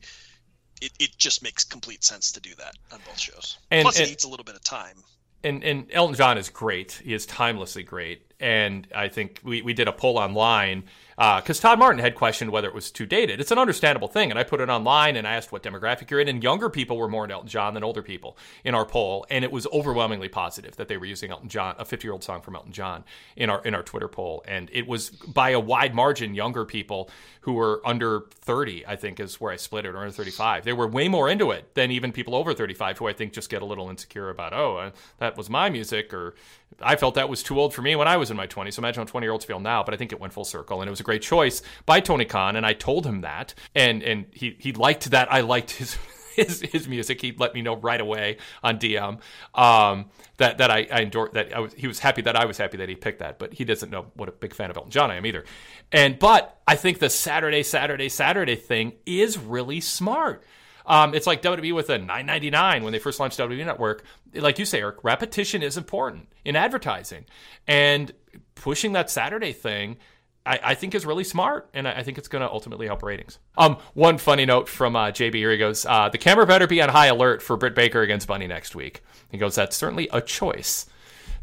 It, 0.82 0.92
it 1.00 1.18
just 1.18 1.42
makes 1.42 1.64
complete 1.64 2.04
sense 2.04 2.32
to 2.34 2.42
do 2.42 2.54
that 2.58 2.76
on 2.92 3.00
both 3.08 3.20
shows. 3.20 3.58
And, 3.72 3.84
Plus, 3.84 3.98
and, 3.98 4.08
it 4.08 4.10
needs 4.10 4.24
a 4.26 4.30
little 4.30 4.44
bit 4.44 4.56
of 4.56 4.64
time. 4.64 4.98
And, 5.44 5.64
and 5.64 5.88
Elton 5.92 6.16
John 6.16 6.38
is 6.38 6.50
great. 6.50 7.02
He 7.04 7.14
is 7.14 7.26
timelessly 7.26 7.84
great. 7.84 8.34
And 8.40 8.88
I 8.94 9.08
think 9.08 9.40
we, 9.44 9.62
we 9.62 9.74
did 9.74 9.88
a 9.88 9.94
poll 9.94 10.18
online 10.18 10.84
because 11.16 11.60
uh, 11.60 11.70
Todd 11.70 11.80
Martin 11.80 12.00
had 12.00 12.16
questioned 12.16 12.52
whether 12.52 12.68
it 12.68 12.74
was 12.74 12.92
too 12.92 13.06
dated. 13.06 13.40
It's 13.40 13.52
an 13.52 13.58
understandable 13.58 14.08
thing, 14.08 14.30
and 14.30 14.40
I 14.40 14.44
put 14.44 14.62
it 14.62 14.70
online 14.70 15.16
and 15.16 15.28
I 15.28 15.36
asked 15.36 15.52
what 15.52 15.64
demographic 15.64 16.10
you're 16.10 16.20
in, 16.20 16.28
and 16.28 16.44
younger 16.44 16.70
people 16.70 16.98
were 16.98 17.08
more 17.08 17.24
into 17.24 17.36
Elton 17.36 17.50
John 17.50 17.74
than 17.74 17.84
older 17.84 18.02
people 18.02 18.38
in 18.64 18.76
our 18.76 18.86
poll, 18.86 19.26
and 19.30 19.44
it 19.44 19.52
was 19.52 19.68
overwhelmingly 19.68 20.30
positive 20.30 20.76
that 20.78 20.88
they 20.88 20.98
were 20.98 21.06
using 21.06 21.32
Elton 21.32 21.50
John, 21.50 21.76
a 21.78 21.86
50 21.86 22.08
year 22.08 22.14
old 22.14 22.24
song 22.24 22.42
from 22.42 22.56
Elton 22.56 22.72
John, 22.72 23.04
in 23.36 23.50
our 23.50 23.64
in 23.64 23.76
our 23.76 23.84
Twitter 23.84 24.08
poll, 24.08 24.44
and 24.48 24.70
it 24.72 24.88
was 24.88 25.10
by 25.10 25.52
a 25.52 25.60
wide 25.60 25.94
margin 25.94 26.34
younger 26.34 26.66
people 26.66 27.10
who 27.42 27.54
were 27.54 27.82
under 27.86 28.24
30, 28.36 28.86
I 28.88 28.96
think 28.96 29.20
is 29.20 29.40
where 29.40 29.52
I 29.52 29.58
split 29.58 29.86
it, 29.86 29.90
or 29.90 29.98
under 29.98 30.12
35. 30.12 30.64
They 30.64 30.72
were 30.72 30.88
way 30.88 31.10
more 31.10 31.30
into 31.30 31.52
it 31.52 31.76
than 31.76 31.92
even 31.92 32.14
people 32.14 32.36
over 32.36 32.54
35, 32.54 32.98
who 33.00 33.08
I 33.08 33.14
think 33.14 33.34
just 33.34 33.50
get 33.50 33.62
a 33.62 33.66
little 33.66 33.90
insecure 33.90 34.30
about, 34.30 34.54
oh, 34.54 34.78
uh, 34.78 34.92
that 35.18 35.36
was 35.36 35.50
my 35.50 35.70
music, 35.70 36.14
or 36.14 36.36
I 36.82 36.96
felt 36.96 37.16
that 37.16 37.30
was 37.30 37.44
too 37.44 37.60
old 37.60 37.74
for 37.74 37.82
me 37.82 37.96
when 37.96 38.08
I 38.08 38.18
was 38.18 38.32
in 38.32 38.38
my 38.38 38.48
20s. 38.48 38.74
So 38.74 38.80
imagine 38.80 39.02
how 39.02 39.06
20 39.06 39.26
year 39.26 39.32
olds 39.32 39.46
feel 39.46 39.60
now, 39.60 39.84
but 39.84 39.94
I 39.94 39.98
think 39.98 40.12
it 40.12 40.20
went 40.20 40.34
full 40.34 40.46
circle, 40.46 40.82
and 40.82 40.88
it 40.88 40.92
was 40.92 41.00
a 41.00 41.04
great 41.04 41.22
choice 41.22 41.62
by 41.86 42.00
Tony 42.00 42.26
Khan, 42.26 42.56
and 42.56 42.66
I 42.66 42.74
told 42.74 43.06
him 43.06 43.22
that, 43.22 43.54
and 43.76 44.04
and 44.04 44.26
he 44.32 44.56
he 44.60 44.74
liked 44.74 45.12
that 45.12 45.32
I 45.32 45.42
liked 45.42 45.72
his. 45.72 45.98
His, 46.36 46.62
his 46.62 46.88
music, 46.88 47.22
he 47.22 47.32
let 47.38 47.54
me 47.54 47.62
know 47.62 47.76
right 47.76 48.02
away 48.02 48.38
on 48.64 48.80
DM 48.80 49.20
um, 49.54 50.10
that 50.38 50.58
that 50.58 50.72
I, 50.72 50.88
I 50.92 51.06
that 51.06 51.54
I 51.56 51.60
was, 51.60 51.74
he 51.76 51.86
was 51.86 52.00
happy 52.00 52.24
that 52.24 52.36
I 52.36 52.46
was 52.46 52.58
happy 52.58 52.78
that 52.78 52.90
he 52.90 52.96
picked 52.96 53.20
that, 53.20 53.38
but 53.38 53.54
he 53.54 53.64
doesn't 53.64 53.92
know 53.92 54.08
what 54.16 54.30
a 54.30 54.32
big 54.32 54.56
fan 54.56 54.72
of 54.72 54.78
Elton 54.78 54.90
John 54.90 55.12
I 55.12 55.18
am 55.18 55.28
either. 55.28 55.46
And 55.92 56.18
but 56.18 56.60
I 56.68 56.76
think 56.76 56.98
the 56.98 57.12
Saturday, 57.12 57.62
Saturday, 57.62 58.10
Saturday 58.10 58.56
thing 58.56 58.94
is 59.06 59.38
really 59.38 59.80
smart. 59.80 60.44
Um, 60.86 61.14
it's 61.14 61.28
like 61.28 61.42
WWE 61.42 61.74
with 61.74 61.90
a 61.90 61.98
9.99 61.98 62.84
when 62.84 62.92
they 62.92 63.00
first 63.00 63.20
launched 63.20 63.40
WWE 63.40 63.66
Network. 63.66 64.04
Like 64.34 64.60
you 64.60 64.66
say, 64.66 64.80
Eric, 64.80 65.04
repetition 65.04 65.64
is 65.64 65.78
important 65.78 66.30
in 66.44 66.56
advertising, 66.56 67.26
and 67.68 68.12
pushing 68.56 68.94
that 68.94 69.10
Saturday 69.10 69.54
thing 69.54 69.98
I, 70.46 70.60
I, 70.64 70.76
think 70.76 70.94
is 70.94 71.06
really 71.06 71.24
smart, 71.24 71.70
and 71.74 71.88
I, 71.88 72.04
think 72.04 72.18
it's 72.18 72.28
going 72.28 72.42
to 72.42 72.50
ultimately 72.50 72.88
help 72.88 73.02
ratings. 73.02 73.40
Um, 73.58 73.78
one 73.94 74.18
funny 74.18 74.46
note 74.46 74.68
from 74.68 74.96
uh, 74.96 75.08
JB 75.08 75.36
here 75.36 75.52
he 75.52 75.58
goes, 75.58 75.86
uh, 75.86 76.10
"The 76.10 76.18
camera 76.18 76.46
better 76.46 76.68
be 76.68 76.82
on 76.82 76.90
high 76.90 77.08
alert 77.08 77.42
for 77.42 77.56
Britt 77.56 77.76
Baker 77.76 78.02
against 78.02 78.28
Bunny 78.28 78.48
next 78.48 78.76
week." 78.76 79.04
He 79.32 79.38
goes, 79.38 79.56
"That's 79.56 79.76
certainly 79.76 80.10
a 80.12 80.20
choice." 80.20 80.88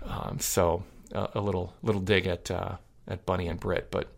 Um, 0.02 0.38
so 0.38 0.84
uh, 1.14 1.28
a 1.34 1.40
little 1.40 1.74
little 1.82 2.00
dig 2.00 2.26
at 2.26 2.50
uh, 2.50 2.76
at 3.08 3.24
Bunny 3.24 3.48
and 3.48 3.58
Britt, 3.58 3.90
but 3.90 4.08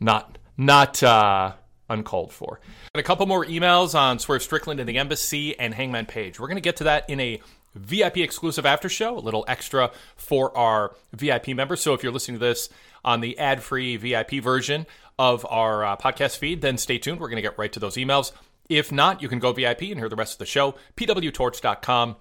not 0.00 0.36
not 0.56 1.00
uh, 1.02 1.52
uncalled 1.88 2.32
for. 2.32 2.60
And 2.94 3.00
a 3.00 3.02
couple 3.02 3.26
more 3.26 3.44
emails 3.44 3.94
on 3.98 4.18
Swerve 4.18 4.42
Strickland 4.42 4.80
and 4.80 4.88
the 4.88 4.98
Embassy 4.98 5.58
and 5.58 5.74
Hangman 5.74 6.06
Page. 6.06 6.40
We're 6.40 6.48
going 6.48 6.56
to 6.56 6.62
get 6.62 6.76
to 6.76 6.84
that 6.84 7.08
in 7.08 7.20
a 7.20 7.40
VIP 7.74 8.18
exclusive 8.18 8.64
after 8.64 8.88
show, 8.88 9.18
a 9.18 9.20
little 9.20 9.44
extra 9.48 9.90
for 10.16 10.56
our 10.56 10.94
VIP 11.12 11.48
members. 11.48 11.80
So 11.80 11.92
if 11.94 12.02
you're 12.02 12.12
listening 12.12 12.38
to 12.38 12.44
this 12.44 12.68
on 13.04 13.20
the 13.20 13.38
ad 13.38 13.62
free 13.62 13.96
VIP 13.96 14.42
version 14.42 14.86
of 15.18 15.46
our 15.48 15.84
uh, 15.84 15.96
podcast 15.96 16.38
feed, 16.38 16.60
then 16.60 16.78
stay 16.78 16.98
tuned. 16.98 17.20
We're 17.20 17.28
going 17.28 17.36
to 17.36 17.42
get 17.42 17.58
right 17.58 17.72
to 17.72 17.80
those 17.80 17.96
emails. 17.96 18.32
If 18.68 18.90
not, 18.90 19.20
you 19.20 19.28
can 19.28 19.38
go 19.40 19.52
VIP 19.52 19.82
and 19.82 19.98
hear 19.98 20.08
the 20.08 20.16
rest 20.16 20.34
of 20.34 20.38
the 20.38 20.46
show. 20.46 20.76
pwtorch.com 20.96 22.16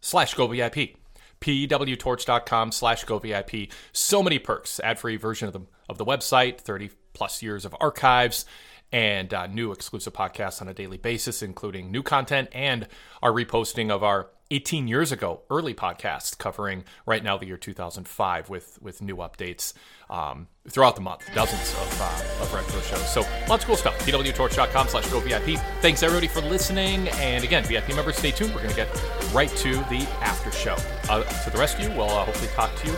slash 0.00 0.34
go 0.34 0.46
VIP. 0.46 0.96
pwtorch.com 1.40 2.72
slash 2.72 3.04
go 3.04 3.18
VIP. 3.18 3.70
So 3.92 4.22
many 4.22 4.38
perks. 4.38 4.80
Ad 4.80 4.98
free 4.98 5.16
version 5.16 5.48
of 5.48 5.52
the, 5.52 5.60
of 5.88 5.98
the 5.98 6.04
website, 6.04 6.58
30 6.58 6.90
plus 7.12 7.42
years 7.42 7.64
of 7.64 7.76
archives 7.80 8.46
and 8.92 9.32
uh, 9.32 9.46
new 9.46 9.72
exclusive 9.72 10.12
podcasts 10.12 10.60
on 10.60 10.68
a 10.68 10.74
daily 10.74 10.96
basis, 10.96 11.42
including 11.42 11.90
new 11.90 12.02
content 12.02 12.48
and 12.52 12.86
our 13.22 13.32
reposting 13.32 13.90
of 13.90 14.02
our 14.02 14.30
18 14.52 14.88
years 14.88 15.12
ago 15.12 15.42
early 15.48 15.74
podcast 15.74 16.38
covering 16.38 16.82
right 17.06 17.22
now 17.22 17.38
the 17.38 17.46
year 17.46 17.56
2005 17.56 18.48
with 18.48 18.82
with 18.82 19.00
new 19.00 19.16
updates 19.18 19.74
um, 20.08 20.48
throughout 20.68 20.96
the 20.96 21.00
month 21.00 21.22
dozens 21.34 21.72
of, 21.74 22.00
uh, 22.00 22.42
of 22.42 22.52
retro 22.52 22.80
shows. 22.80 23.12
So 23.12 23.20
lots 23.48 23.62
of 23.62 23.68
cool 23.68 23.76
stuff. 23.76 23.96
Pwtorch.com 24.00 24.88
slash 24.88 25.06
go 25.08 25.20
vip 25.20 25.60
thanks 25.80 26.02
everybody 26.02 26.26
for 26.26 26.40
listening. 26.40 27.08
And 27.10 27.44
again 27.44 27.62
vip 27.64 27.88
members 27.94 28.16
stay 28.16 28.32
tuned. 28.32 28.52
We're 28.52 28.62
going 28.62 28.70
to 28.70 28.76
get 28.76 28.88
right 29.32 29.50
to 29.58 29.74
the 29.74 30.06
after 30.20 30.50
show. 30.50 30.76
Uh, 31.08 31.22
to 31.22 31.50
the 31.50 31.58
rest 31.58 31.78
of 31.78 31.84
you 31.84 31.90
we'll 31.96 32.10
uh, 32.10 32.24
hopefully 32.24 32.50
talk 32.54 32.74
to 32.76 32.88
you 32.88 32.96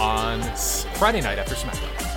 on 0.00 0.40
friday 0.94 1.20
night 1.20 1.38
after 1.38 1.54
smackdown 1.54 2.11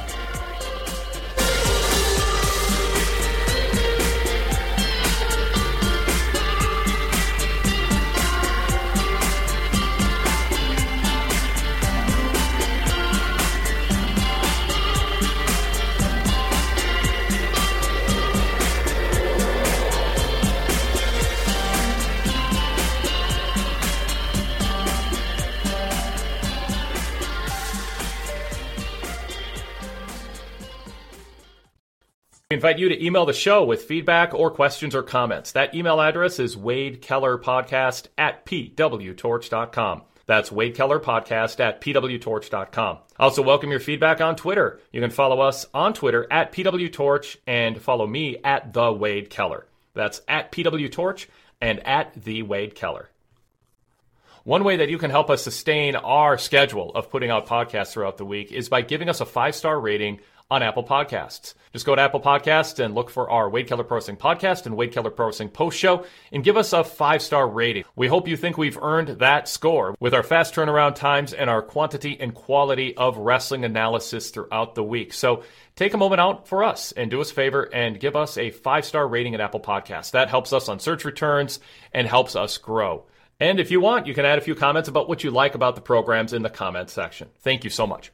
Invite 32.55 32.79
you 32.79 32.87
to 32.87 33.05
email 33.05 33.25
the 33.25 33.33
show 33.33 33.65
with 33.65 33.83
feedback 33.83 34.33
or 34.33 34.49
questions 34.49 34.95
or 34.95 35.03
comments. 35.03 35.51
That 35.51 35.75
email 35.75 35.99
address 35.99 36.39
is 36.39 36.55
wadekellerpodcast 36.55 38.07
at 38.17 38.45
pwtorch.com. 38.45 40.03
That's 40.25 40.53
Wade 40.53 40.73
Keller 40.73 41.01
Podcast 41.01 41.59
at 41.59 41.81
pwtorch.com. 41.81 42.99
Also, 43.19 43.41
welcome 43.41 43.71
your 43.71 43.81
feedback 43.81 44.21
on 44.21 44.37
Twitter. 44.37 44.79
You 44.93 45.01
can 45.01 45.09
follow 45.09 45.41
us 45.41 45.65
on 45.73 45.93
Twitter 45.93 46.27
at 46.31 46.53
pwtorch 46.53 47.35
and 47.45 47.81
follow 47.81 48.07
me 48.07 48.37
at 48.41 48.71
the 48.71 48.89
Wade 48.89 49.29
Keller. 49.29 49.67
That's 49.93 50.21
at 50.25 50.53
pwtorch 50.53 51.25
and 51.59 51.85
at 51.85 52.23
the 52.23 52.43
Wade 52.43 52.73
Keller. 52.73 53.09
One 54.45 54.63
way 54.63 54.77
that 54.77 54.87
you 54.87 54.97
can 54.97 55.11
help 55.11 55.29
us 55.29 55.43
sustain 55.43 55.97
our 55.97 56.37
schedule 56.37 56.91
of 56.95 57.09
putting 57.09 57.31
out 57.31 57.47
podcasts 57.47 57.91
throughout 57.91 58.15
the 58.15 58.25
week 58.25 58.53
is 58.53 58.69
by 58.69 58.81
giving 58.81 59.09
us 59.09 59.19
a 59.19 59.25
five 59.25 59.55
star 59.55 59.77
rating 59.77 60.21
on 60.49 60.63
Apple 60.63 60.83
Podcasts. 60.83 61.53
Just 61.75 61.85
go 61.85 61.93
to 61.93 62.01
Apple 62.01 62.21
Podcasts 62.21 62.79
and 62.79 62.95
look 62.95 63.09
for 63.09 63.29
our 63.29 63.49
Wade 63.49 63.67
Keller 63.67 63.83
Wrestling 63.83 64.15
podcast 64.15 64.65
and 64.65 64.77
Wade 64.77 64.93
Keller 64.93 65.09
Pro 65.09 65.25
Wrestling 65.25 65.49
post 65.49 65.77
show 65.77 66.05
and 66.31 66.41
give 66.41 66.55
us 66.55 66.71
a 66.71 66.85
five 66.85 67.21
star 67.21 67.45
rating. 67.49 67.83
We 67.97 68.07
hope 68.07 68.29
you 68.29 68.37
think 68.37 68.57
we've 68.57 68.81
earned 68.81 69.19
that 69.19 69.49
score 69.49 69.93
with 69.99 70.13
our 70.13 70.23
fast 70.23 70.55
turnaround 70.55 70.95
times 70.95 71.33
and 71.33 71.49
our 71.49 71.61
quantity 71.61 72.17
and 72.17 72.33
quality 72.33 72.95
of 72.95 73.17
wrestling 73.17 73.65
analysis 73.65 74.29
throughout 74.29 74.75
the 74.75 74.85
week. 74.85 75.11
So 75.11 75.43
take 75.75 75.93
a 75.93 75.97
moment 75.97 76.21
out 76.21 76.47
for 76.47 76.63
us 76.63 76.93
and 76.93 77.11
do 77.11 77.19
us 77.19 77.31
a 77.31 77.33
favor 77.33 77.63
and 77.63 77.99
give 77.99 78.15
us 78.15 78.37
a 78.37 78.51
five 78.51 78.85
star 78.85 79.05
rating 79.05 79.33
at 79.33 79.41
Apple 79.41 79.59
Podcasts. 79.59 80.11
That 80.11 80.29
helps 80.29 80.53
us 80.53 80.69
on 80.69 80.79
search 80.79 81.03
returns 81.03 81.59
and 81.91 82.07
helps 82.07 82.37
us 82.37 82.57
grow. 82.57 83.03
And 83.37 83.59
if 83.59 83.69
you 83.69 83.81
want, 83.81 84.07
you 84.07 84.13
can 84.13 84.23
add 84.23 84.37
a 84.37 84.41
few 84.41 84.55
comments 84.55 84.87
about 84.87 85.09
what 85.09 85.25
you 85.25 85.31
like 85.31 85.55
about 85.55 85.75
the 85.75 85.81
programs 85.81 86.31
in 86.31 86.41
the 86.41 86.49
comments 86.49 86.93
section. 86.93 87.27
Thank 87.41 87.65
you 87.65 87.69
so 87.69 87.85
much. 87.85 88.13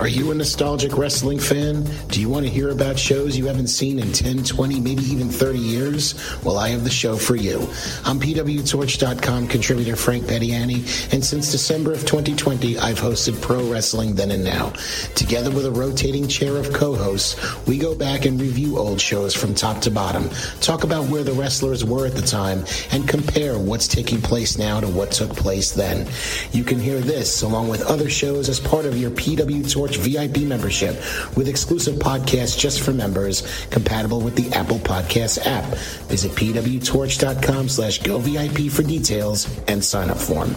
Are 0.00 0.08
you 0.08 0.30
a 0.30 0.34
nostalgic 0.34 0.96
wrestling 0.96 1.38
fan? 1.38 1.84
Do 2.08 2.22
you 2.22 2.30
want 2.30 2.46
to 2.46 2.50
hear 2.50 2.70
about 2.70 2.98
shows 2.98 3.36
you 3.36 3.44
haven't 3.44 3.66
seen 3.66 3.98
in 3.98 4.10
10, 4.12 4.44
20, 4.44 4.80
maybe 4.80 5.02
even 5.02 5.28
30 5.28 5.58
years? 5.58 6.14
Well, 6.42 6.56
I 6.56 6.70
have 6.70 6.84
the 6.84 6.90
show 6.90 7.16
for 7.16 7.36
you. 7.36 7.68
I'm 8.06 8.18
PWTorch.com 8.18 9.48
contributor 9.48 9.96
Frank 9.96 10.24
Peteani, 10.24 11.12
and 11.12 11.22
since 11.22 11.52
December 11.52 11.92
of 11.92 12.06
2020, 12.06 12.78
I've 12.78 12.98
hosted 12.98 13.38
Pro 13.42 13.70
Wrestling 13.70 14.14
Then 14.14 14.30
and 14.30 14.42
Now. 14.42 14.72
Together 15.16 15.50
with 15.50 15.66
a 15.66 15.70
rotating 15.70 16.26
chair 16.26 16.56
of 16.56 16.72
co-hosts, 16.72 17.36
we 17.66 17.76
go 17.76 17.94
back 17.94 18.24
and 18.24 18.40
review 18.40 18.78
old 18.78 19.02
shows 19.02 19.34
from 19.34 19.54
top 19.54 19.82
to 19.82 19.90
bottom, 19.90 20.30
talk 20.62 20.82
about 20.82 21.10
where 21.10 21.24
the 21.24 21.32
wrestlers 21.32 21.84
were 21.84 22.06
at 22.06 22.14
the 22.14 22.22
time, 22.22 22.64
and 22.92 23.06
compare 23.06 23.58
what's 23.58 23.86
taking 23.86 24.22
place 24.22 24.56
now 24.56 24.80
to 24.80 24.88
what 24.88 25.10
took 25.12 25.36
place 25.36 25.72
then. 25.72 26.08
You 26.52 26.64
can 26.64 26.80
hear 26.80 27.00
this 27.00 27.42
along 27.42 27.68
with 27.68 27.82
other 27.82 28.08
shows 28.08 28.48
as 28.48 28.58
part 28.58 28.86
of 28.86 28.96
your 28.96 29.10
PW 29.10 29.70
Torch 29.70 29.89
Torch 29.90 29.98
VIP 29.98 30.42
membership 30.42 30.94
with 31.36 31.48
exclusive 31.48 31.96
podcasts 31.96 32.56
just 32.56 32.80
for 32.80 32.92
members, 32.92 33.66
compatible 33.70 34.20
with 34.20 34.36
the 34.36 34.54
Apple 34.56 34.78
Podcasts 34.78 35.44
app. 35.44 35.64
Visit 36.08 36.32
pwtorch.com 36.32 37.68
slash 37.68 37.98
go 38.02 38.18
VIP 38.18 38.70
for 38.70 38.82
details 38.82 39.48
and 39.66 39.82
sign 39.82 40.10
up 40.10 40.18
form. 40.18 40.54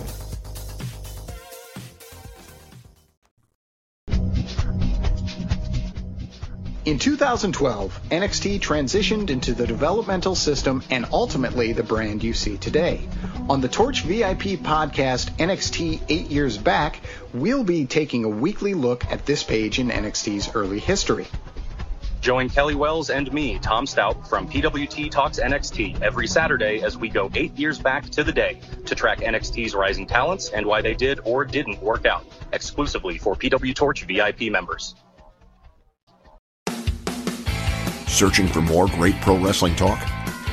In 6.86 7.00
2012, 7.00 8.02
NXT 8.12 8.60
transitioned 8.60 9.30
into 9.30 9.54
the 9.54 9.66
developmental 9.66 10.36
system 10.36 10.84
and 10.90 11.06
ultimately 11.14 11.72
the 11.72 11.82
brand 11.82 12.22
you 12.22 12.34
see 12.34 12.58
today. 12.58 13.08
On 13.48 13.62
the 13.62 13.70
Torch 13.70 14.02
VIP 14.02 14.60
podcast, 14.60 15.32
NXT 15.38 16.02
8 16.10 16.30
Years 16.30 16.58
Back, 16.58 17.00
we'll 17.34 17.64
be 17.64 17.86
taking 17.86 18.26
a 18.26 18.30
weekly 18.30 18.74
look 18.74 19.10
at 19.10 19.26
this 19.26 19.44
page 19.44 19.80
in 19.80 19.92
NXT's 19.92 20.54
early 20.56 20.80
history. 20.80 21.26
Join 22.20 22.50
Kelly 22.50 22.76
Wells 22.76 23.10
and 23.10 23.32
me, 23.32 23.60
Tom 23.60 23.88
Stout, 23.88 24.28
from 24.28 24.50
PWT 24.50 25.10
Talks 25.10 25.40
NXT 25.40 26.02
every 26.02 26.28
Saturday 26.28 26.82
as 26.82 26.98
we 26.98 27.08
go 27.08 27.32
eight 27.34 27.58
years 27.58 27.80
back 27.80 28.10
to 28.10 28.26
the 28.26 28.34
day 28.34 28.60
to 28.88 28.94
track 28.94 29.20
NXT's 29.20 29.74
rising 29.74 30.06
talents 30.06 30.50
and 30.50 30.66
why 30.66 30.82
they 30.82 30.96
did 30.96 31.22
or 31.24 31.46
didn't 31.46 31.82
work 31.82 32.06
out, 32.06 32.26
exclusively 32.52 33.18
for 33.18 33.36
PW 33.38 33.74
Torch 33.74 34.04
VIP 34.04 34.52
members. 34.52 34.96
Searching 38.14 38.48
for 38.48 38.62
more 38.62 38.86
great 38.88 39.20
pro 39.22 39.40
wrestling 39.40 39.76
talk? 39.76 40.00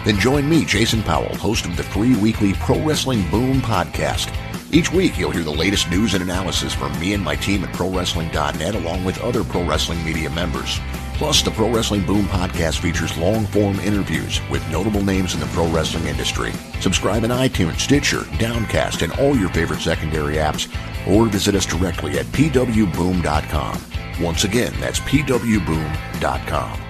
Then 0.07 0.19
join 0.19 0.49
me, 0.49 0.65
Jason 0.65 1.03
Powell, 1.03 1.37
host 1.37 1.67
of 1.67 1.77
the 1.77 1.83
free 1.83 2.17
weekly 2.17 2.55
Pro 2.55 2.83
Wrestling 2.83 3.29
Boom 3.31 3.61
podcast. 3.61 4.35
Each 4.73 4.91
week, 4.91 5.19
you'll 5.19 5.31
hear 5.31 5.45
the 5.45 5.51
latest 5.51 5.91
news 5.91 6.15
and 6.15 6.23
analysis 6.23 6.73
from 6.73 6.99
me 6.99 7.13
and 7.13 7.23
my 7.23 7.37
team 7.37 7.63
at 7.63 7.75
ProWrestling.net, 7.75 8.75
along 8.75 9.05
with 9.05 9.21
other 9.21 9.45
pro 9.45 9.63
wrestling 9.63 10.03
media 10.03 10.31
members. 10.31 10.81
Plus, 11.15 11.43
the 11.43 11.51
Pro 11.51 11.71
Wrestling 11.71 12.07
Boom 12.07 12.25
podcast 12.27 12.79
features 12.79 13.15
long 13.19 13.45
form 13.49 13.79
interviews 13.81 14.41
with 14.49 14.67
notable 14.71 15.05
names 15.05 15.35
in 15.35 15.41
the 15.41 15.47
pro 15.49 15.69
wrestling 15.69 16.07
industry. 16.07 16.53
Subscribe 16.81 17.25
in 17.25 17.31
iTunes, 17.31 17.81
Stitcher, 17.81 18.25
Downcast, 18.39 19.03
and 19.03 19.13
all 19.21 19.37
your 19.37 19.51
favorite 19.51 19.81
secondary 19.81 20.37
apps, 20.37 20.67
or 21.07 21.27
visit 21.27 21.55
us 21.55 21.67
directly 21.67 22.19
at 22.19 22.25
pwboom.com. 22.27 23.83
Once 24.19 24.45
again, 24.45 24.73
that's 24.81 25.01
pwboom.com. 25.01 26.90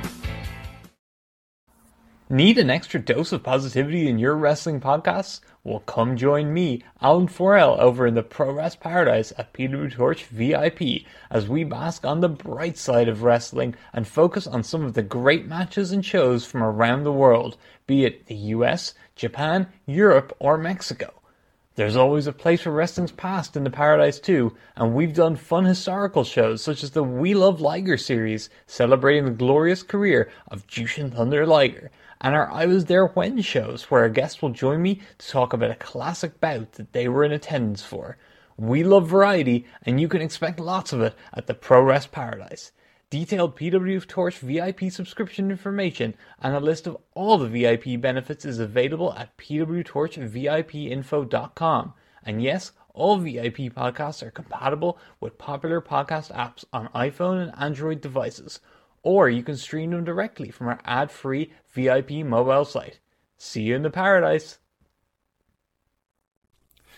Need 2.33 2.59
an 2.59 2.71
extra 2.71 3.01
dose 3.01 3.33
of 3.33 3.43
positivity 3.43 4.07
in 4.07 4.21
your 4.21 4.37
wrestling 4.37 4.81
podcasts? 4.81 5.41
Well, 5.65 5.81
come 5.81 6.17
join 6.17 6.55
me, 6.55 6.85
Alan 7.03 7.27
Forel, 7.27 7.77
over 7.81 8.07
in 8.07 8.15
the 8.15 8.23
Pro 8.23 8.53
Wrest 8.53 8.79
Paradise 8.79 9.33
at 9.37 9.53
PW 9.53 9.91
Torch 9.91 10.27
VIP 10.27 11.03
as 11.29 11.49
we 11.49 11.65
bask 11.65 12.07
on 12.07 12.21
the 12.21 12.29
bright 12.29 12.79
side 12.79 13.09
of 13.09 13.25
wrestling 13.25 13.75
and 13.93 14.07
focus 14.07 14.47
on 14.47 14.63
some 14.63 14.85
of 14.85 14.95
the 14.95 15.03
great 15.03 15.49
matches 15.49 15.91
and 15.91 16.05
shows 16.05 16.47
from 16.47 16.63
around 16.63 17.03
the 17.03 17.11
world, 17.11 17.57
be 17.89 18.05
it 18.05 18.27
the 18.27 18.37
US, 18.37 18.95
Japan, 19.17 19.67
Europe, 19.85 20.33
or 20.39 20.57
Mexico. 20.57 21.13
There's 21.75 21.97
always 21.97 22.29
a 22.29 22.33
place 22.33 22.61
for 22.61 22.71
wrestling's 22.71 23.11
past 23.11 23.57
in 23.57 23.65
the 23.65 23.71
Paradise 23.71 24.21
too, 24.21 24.55
and 24.77 24.95
we've 24.95 25.15
done 25.15 25.35
fun 25.35 25.65
historical 25.65 26.23
shows 26.23 26.63
such 26.63 26.85
as 26.85 26.93
the 26.93 27.03
We 27.03 27.35
Love 27.35 27.61
Liger 27.61 27.97
series, 27.97 28.51
celebrating 28.69 29.25
the 29.25 29.31
glorious 29.33 29.83
career 29.83 30.31
of 30.47 30.69
Jushin 30.69 31.13
Thunder 31.13 31.45
Liger 31.45 31.91
and 32.21 32.35
our 32.35 32.53
I 32.53 32.67
Was 32.67 32.85
There 32.85 33.07
When 33.07 33.41
shows, 33.41 33.85
where 33.85 34.05
a 34.05 34.11
guest 34.11 34.43
will 34.43 34.51
join 34.51 34.83
me 34.83 35.01
to 35.19 35.29
talk 35.29 35.53
about 35.53 35.71
a 35.71 35.77
classic 35.77 36.41
bout 36.41 36.73
that 36.73 36.93
they 36.93 37.09
were 37.09 37.23
in 37.25 37.31
attendance 37.33 37.83
for. 37.83 38.19
We 38.59 38.85
love 38.85 39.09
variety, 39.09 39.65
and 39.85 40.01
you 40.01 40.07
can 40.07 40.21
expect 40.21 40.61
lots 40.61 40.93
of 40.93 41.01
it 41.01 41.15
at 41.33 41.47
the 41.47 41.55
Pro 41.55 41.83
Wrest 41.83 42.13
Paradise. 42.13 42.73
Detailed 43.09 43.57
PW 43.57 44.07
Torch 44.07 44.37
VIP 44.39 44.93
subscription 44.93 45.51
information 45.51 46.13
and 46.41 46.55
a 46.55 46.61
list 46.61 46.87
of 46.87 46.99
all 47.15 47.39
the 47.39 47.49
VIP 47.49 47.99
benefits 48.01 48.45
is 48.45 48.59
available 48.59 49.15
at 49.15 49.35
pwtorchvipinfo.com. 49.39 51.95
And 52.23 52.43
yes, 52.43 52.73
all 52.93 53.17
VIP 53.17 53.57
podcasts 53.75 54.23
are 54.23 54.31
compatible 54.31 54.99
with 55.21 55.39
popular 55.39 55.81
podcast 55.81 56.31
apps 56.37 56.67
on 56.73 56.89
iPhone 56.89 57.43
and 57.43 57.53
Android 57.57 58.03
devices 58.03 58.61
or 59.03 59.29
you 59.29 59.43
can 59.43 59.57
stream 59.57 59.91
them 59.91 60.05
directly 60.05 60.51
from 60.51 60.69
our 60.69 60.81
ad 60.85 61.11
free 61.11 61.53
VIP 61.73 62.11
mobile 62.25 62.65
site. 62.65 63.01
See 63.39 63.63
you 63.63 63.77
in 63.77 63.83
the 63.83 63.91
paradise. 63.91 64.59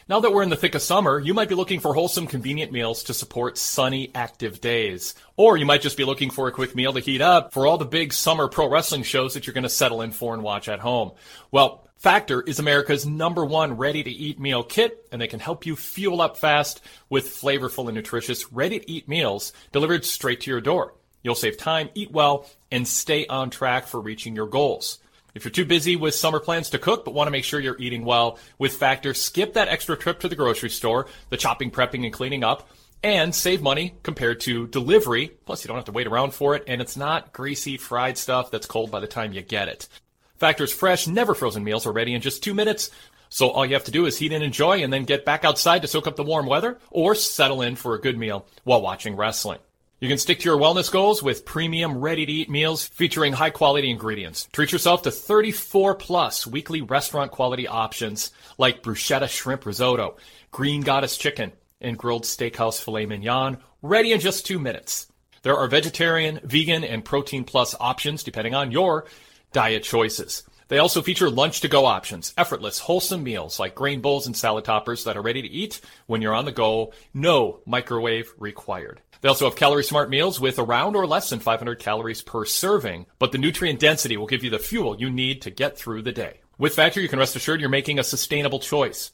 Now 0.08 0.18
that 0.18 0.32
we're 0.32 0.42
in 0.42 0.50
the 0.50 0.56
thick 0.56 0.74
of 0.74 0.82
summer, 0.82 1.20
you 1.20 1.32
might 1.32 1.48
be 1.48 1.54
looking 1.54 1.78
for 1.78 1.94
wholesome, 1.94 2.26
convenient 2.26 2.72
meals 2.72 3.04
to 3.04 3.14
support 3.14 3.56
sunny, 3.56 4.10
active 4.14 4.60
days. 4.60 5.14
Or 5.36 5.56
you 5.56 5.64
might 5.64 5.80
just 5.80 5.96
be 5.96 6.04
looking 6.04 6.30
for 6.30 6.48
a 6.48 6.52
quick 6.52 6.74
meal 6.74 6.92
to 6.92 7.00
heat 7.00 7.20
up 7.20 7.52
for 7.52 7.66
all 7.66 7.78
the 7.78 7.84
big 7.84 8.12
summer 8.12 8.48
pro 8.48 8.68
wrestling 8.68 9.04
shows 9.04 9.34
that 9.34 9.46
you're 9.46 9.54
going 9.54 9.62
to 9.62 9.68
settle 9.68 10.02
in 10.02 10.10
for 10.10 10.34
and 10.34 10.42
watch 10.42 10.68
at 10.68 10.80
home. 10.80 11.12
Well, 11.52 11.86
Factor 12.02 12.42
is 12.42 12.58
America's 12.58 13.06
number 13.06 13.44
one 13.44 13.76
ready 13.76 14.02
to 14.02 14.10
eat 14.10 14.40
meal 14.40 14.64
kit, 14.64 15.06
and 15.12 15.22
they 15.22 15.28
can 15.28 15.38
help 15.38 15.64
you 15.64 15.76
fuel 15.76 16.20
up 16.20 16.36
fast 16.36 16.80
with 17.08 17.28
flavorful 17.28 17.86
and 17.86 17.94
nutritious 17.94 18.52
ready 18.52 18.80
to 18.80 18.90
eat 18.90 19.08
meals 19.08 19.52
delivered 19.70 20.04
straight 20.04 20.40
to 20.40 20.50
your 20.50 20.60
door. 20.60 20.94
You'll 21.22 21.34
save 21.34 21.56
time, 21.56 21.90
eat 21.94 22.10
well, 22.10 22.46
and 22.70 22.86
stay 22.86 23.26
on 23.26 23.50
track 23.50 23.86
for 23.86 24.00
reaching 24.00 24.34
your 24.34 24.46
goals. 24.46 24.98
If 25.34 25.44
you're 25.44 25.52
too 25.52 25.64
busy 25.64 25.96
with 25.96 26.14
summer 26.14 26.40
plans 26.40 26.70
to 26.70 26.78
cook 26.78 27.04
but 27.04 27.14
want 27.14 27.26
to 27.26 27.32
make 27.32 27.44
sure 27.44 27.58
you're 27.58 27.80
eating 27.80 28.04
well, 28.04 28.38
with 28.58 28.74
Factor, 28.74 29.14
skip 29.14 29.54
that 29.54 29.68
extra 29.68 29.96
trip 29.96 30.20
to 30.20 30.28
the 30.28 30.36
grocery 30.36 30.70
store, 30.70 31.06
the 31.30 31.36
chopping, 31.36 31.70
prepping, 31.70 32.04
and 32.04 32.12
cleaning 32.12 32.44
up, 32.44 32.68
and 33.02 33.34
save 33.34 33.62
money 33.62 33.94
compared 34.02 34.40
to 34.40 34.66
delivery. 34.66 35.28
Plus, 35.46 35.64
you 35.64 35.68
don't 35.68 35.76
have 35.76 35.86
to 35.86 35.92
wait 35.92 36.06
around 36.06 36.34
for 36.34 36.54
it, 36.54 36.64
and 36.66 36.80
it's 36.80 36.96
not 36.96 37.32
greasy, 37.32 37.76
fried 37.76 38.18
stuff 38.18 38.50
that's 38.50 38.66
cold 38.66 38.90
by 38.90 39.00
the 39.00 39.06
time 39.06 39.32
you 39.32 39.42
get 39.42 39.68
it. 39.68 39.88
Factor's 40.36 40.72
fresh, 40.72 41.06
never 41.06 41.34
frozen 41.34 41.64
meals 41.64 41.86
are 41.86 41.92
ready 41.92 42.14
in 42.14 42.20
just 42.20 42.42
two 42.42 42.54
minutes. 42.54 42.90
So 43.28 43.48
all 43.48 43.64
you 43.64 43.72
have 43.72 43.84
to 43.84 43.90
do 43.90 44.04
is 44.04 44.18
heat 44.18 44.32
and 44.32 44.44
enjoy 44.44 44.82
and 44.82 44.92
then 44.92 45.04
get 45.04 45.24
back 45.24 45.44
outside 45.44 45.80
to 45.82 45.88
soak 45.88 46.06
up 46.06 46.16
the 46.16 46.22
warm 46.22 46.46
weather 46.46 46.78
or 46.90 47.14
settle 47.14 47.62
in 47.62 47.76
for 47.76 47.94
a 47.94 48.00
good 48.00 48.18
meal 48.18 48.44
while 48.64 48.82
watching 48.82 49.16
wrestling. 49.16 49.58
You 50.02 50.08
can 50.08 50.18
stick 50.18 50.40
to 50.40 50.46
your 50.46 50.58
wellness 50.58 50.90
goals 50.90 51.22
with 51.22 51.44
premium 51.44 51.98
ready 51.98 52.26
to 52.26 52.32
eat 52.32 52.50
meals 52.50 52.84
featuring 52.84 53.34
high 53.34 53.50
quality 53.50 53.88
ingredients. 53.88 54.48
Treat 54.50 54.72
yourself 54.72 55.02
to 55.02 55.12
34 55.12 55.94
plus 55.94 56.44
weekly 56.44 56.80
restaurant 56.80 57.30
quality 57.30 57.68
options 57.68 58.32
like 58.58 58.82
bruschetta 58.82 59.28
shrimp 59.28 59.64
risotto, 59.64 60.16
green 60.50 60.80
goddess 60.80 61.16
chicken, 61.16 61.52
and 61.80 61.96
grilled 61.96 62.24
steakhouse 62.24 62.82
filet 62.82 63.06
mignon, 63.06 63.58
ready 63.80 64.10
in 64.10 64.18
just 64.18 64.44
two 64.44 64.58
minutes. 64.58 65.06
There 65.42 65.56
are 65.56 65.68
vegetarian, 65.68 66.40
vegan, 66.42 66.82
and 66.82 67.04
protein 67.04 67.44
plus 67.44 67.76
options 67.78 68.24
depending 68.24 68.56
on 68.56 68.72
your 68.72 69.06
diet 69.52 69.84
choices. 69.84 70.42
They 70.66 70.78
also 70.78 71.00
feature 71.02 71.30
lunch 71.30 71.60
to 71.60 71.68
go 71.68 71.86
options, 71.86 72.34
effortless, 72.36 72.80
wholesome 72.80 73.22
meals 73.22 73.60
like 73.60 73.76
grain 73.76 74.00
bowls 74.00 74.26
and 74.26 74.36
salad 74.36 74.64
toppers 74.64 75.04
that 75.04 75.16
are 75.16 75.22
ready 75.22 75.42
to 75.42 75.48
eat 75.48 75.80
when 76.06 76.22
you're 76.22 76.34
on 76.34 76.44
the 76.44 76.50
go. 76.50 76.92
No 77.14 77.60
microwave 77.66 78.32
required. 78.36 79.00
They 79.22 79.28
also 79.28 79.44
have 79.44 79.54
calorie 79.54 79.84
smart 79.84 80.10
meals 80.10 80.40
with 80.40 80.58
around 80.58 80.96
or 80.96 81.06
less 81.06 81.30
than 81.30 81.38
500 81.38 81.78
calories 81.78 82.22
per 82.22 82.44
serving, 82.44 83.06
but 83.20 83.30
the 83.30 83.38
nutrient 83.38 83.78
density 83.78 84.16
will 84.16 84.26
give 84.26 84.42
you 84.42 84.50
the 84.50 84.58
fuel 84.58 85.00
you 85.00 85.10
need 85.10 85.42
to 85.42 85.50
get 85.50 85.78
through 85.78 86.02
the 86.02 86.10
day. 86.10 86.40
With 86.58 86.74
Factor, 86.74 87.00
you 87.00 87.08
can 87.08 87.20
rest 87.20 87.36
assured 87.36 87.60
you're 87.60 87.70
making 87.70 88.00
a 88.00 88.04
sustainable 88.04 88.58
choice. 88.58 89.12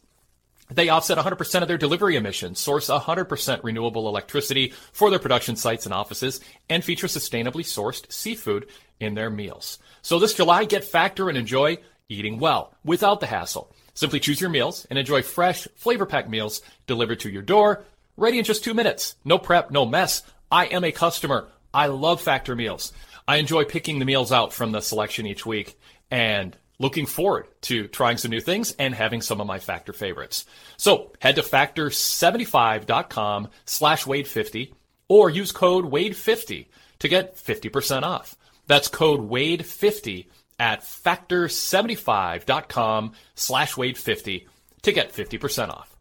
They 0.70 0.88
offset 0.88 1.18
100% 1.18 1.62
of 1.62 1.68
their 1.68 1.76
delivery 1.76 2.16
emissions, 2.16 2.58
source 2.58 2.88
100% 2.88 3.62
renewable 3.62 4.08
electricity 4.08 4.72
for 4.92 5.10
their 5.10 5.18
production 5.18 5.56
sites 5.56 5.84
and 5.84 5.94
offices, 5.94 6.40
and 6.70 6.82
feature 6.82 7.06
sustainably 7.06 7.62
sourced 7.62 8.10
seafood 8.10 8.66
in 9.00 9.14
their 9.14 9.30
meals. 9.30 9.78
So 10.00 10.18
this 10.18 10.34
July, 10.34 10.64
get 10.64 10.84
Factor 10.84 11.28
and 11.28 11.36
enjoy 11.36 11.78
eating 12.08 12.38
well 12.38 12.74
without 12.82 13.20
the 13.20 13.26
hassle. 13.26 13.74
Simply 13.92 14.20
choose 14.20 14.40
your 14.40 14.50
meals 14.50 14.86
and 14.88 14.98
enjoy 14.98 15.20
fresh, 15.20 15.68
flavor 15.76 16.06
packed 16.06 16.30
meals 16.30 16.62
delivered 16.86 17.20
to 17.20 17.30
your 17.30 17.42
door 17.42 17.84
ready 18.18 18.38
in 18.38 18.44
just 18.44 18.64
two 18.64 18.74
minutes. 18.74 19.14
No 19.24 19.38
prep, 19.38 19.70
no 19.70 19.86
mess. 19.86 20.22
I 20.50 20.66
am 20.66 20.82
a 20.84 20.92
customer. 20.92 21.48
I 21.72 21.86
love 21.86 22.20
Factor 22.20 22.54
meals. 22.56 22.92
I 23.26 23.36
enjoy 23.36 23.64
picking 23.64 23.98
the 23.98 24.04
meals 24.04 24.30
out 24.32 24.52
from 24.52 24.72
the 24.72 24.80
selection 24.80 25.26
each 25.26 25.46
week 25.46 25.78
and 26.10 26.56
looking 26.78 27.06
forward 27.06 27.46
to 27.62 27.88
trying 27.88 28.18
some 28.18 28.30
new 28.30 28.40
things 28.40 28.72
and 28.78 28.94
having 28.94 29.22
some 29.22 29.40
of 29.40 29.46
my 29.46 29.58
Factor 29.58 29.92
favorites. 29.92 30.44
So 30.76 31.12
head 31.20 31.34
to 31.36 31.42
factor75.com 31.42 33.48
slash 33.64 34.04
Wade50 34.04 34.72
or 35.08 35.30
use 35.30 35.52
code 35.52 35.90
Wade50 35.90 36.66
to 36.98 37.08
get 37.08 37.36
50% 37.36 38.02
off. 38.02 38.36
That's 38.66 38.88
code 38.88 39.30
Wade50 39.30 40.26
at 40.58 40.82
factor75.com 40.82 43.12
slash 43.34 43.74
Wade50 43.74 44.46
to 44.82 44.92
get 44.92 45.12
50% 45.12 45.70
off. 45.70 45.97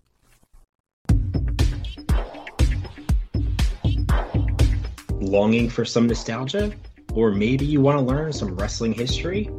Longing 5.20 5.68
for 5.68 5.84
some 5.84 6.06
nostalgia? 6.06 6.72
Or 7.14 7.32
maybe 7.32 7.66
you 7.66 7.82
want 7.82 7.98
to 7.98 8.04
learn 8.04 8.32
some 8.32 8.56
wrestling 8.56 8.94
history? 8.94 9.50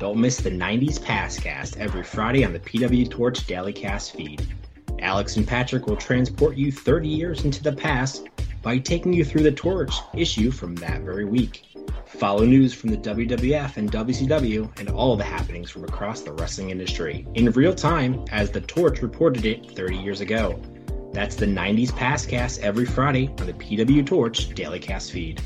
Don't 0.00 0.18
miss 0.18 0.38
the 0.38 0.50
90s 0.50 0.98
Pastcast 0.98 1.76
every 1.76 2.02
Friday 2.02 2.44
on 2.44 2.54
the 2.54 2.60
PW 2.60 3.10
Torch 3.10 3.46
Daily 3.46 3.74
Cast 3.74 4.14
feed. 4.14 4.46
Alex 5.00 5.36
and 5.36 5.46
Patrick 5.46 5.86
will 5.86 5.96
transport 5.96 6.56
you 6.56 6.72
30 6.72 7.08
years 7.08 7.44
into 7.44 7.62
the 7.62 7.72
past 7.72 8.28
by 8.62 8.78
taking 8.78 9.12
you 9.12 9.22
through 9.22 9.42
the 9.42 9.52
Torch 9.52 9.94
issue 10.14 10.50
from 10.50 10.74
that 10.76 11.02
very 11.02 11.26
week. 11.26 11.64
Follow 12.06 12.46
news 12.46 12.72
from 12.72 12.88
the 12.88 12.96
WWF 12.96 13.76
and 13.76 13.92
WCW 13.92 14.78
and 14.78 14.88
all 14.88 15.14
the 15.14 15.24
happenings 15.24 15.70
from 15.70 15.84
across 15.84 16.22
the 16.22 16.32
wrestling 16.32 16.70
industry 16.70 17.26
in 17.34 17.50
real 17.50 17.74
time 17.74 18.24
as 18.32 18.50
the 18.50 18.62
Torch 18.62 19.02
reported 19.02 19.44
it 19.44 19.76
30 19.76 19.96
years 19.98 20.22
ago. 20.22 20.58
That's 21.16 21.34
the 21.34 21.46
90s 21.46 21.92
Pastcast 21.92 22.58
every 22.60 22.84
Friday 22.84 23.28
on 23.40 23.46
the 23.46 23.54
PW 23.54 24.04
Torch 24.04 24.50
Daily 24.50 24.78
Cast 24.78 25.12
feed. 25.12 25.40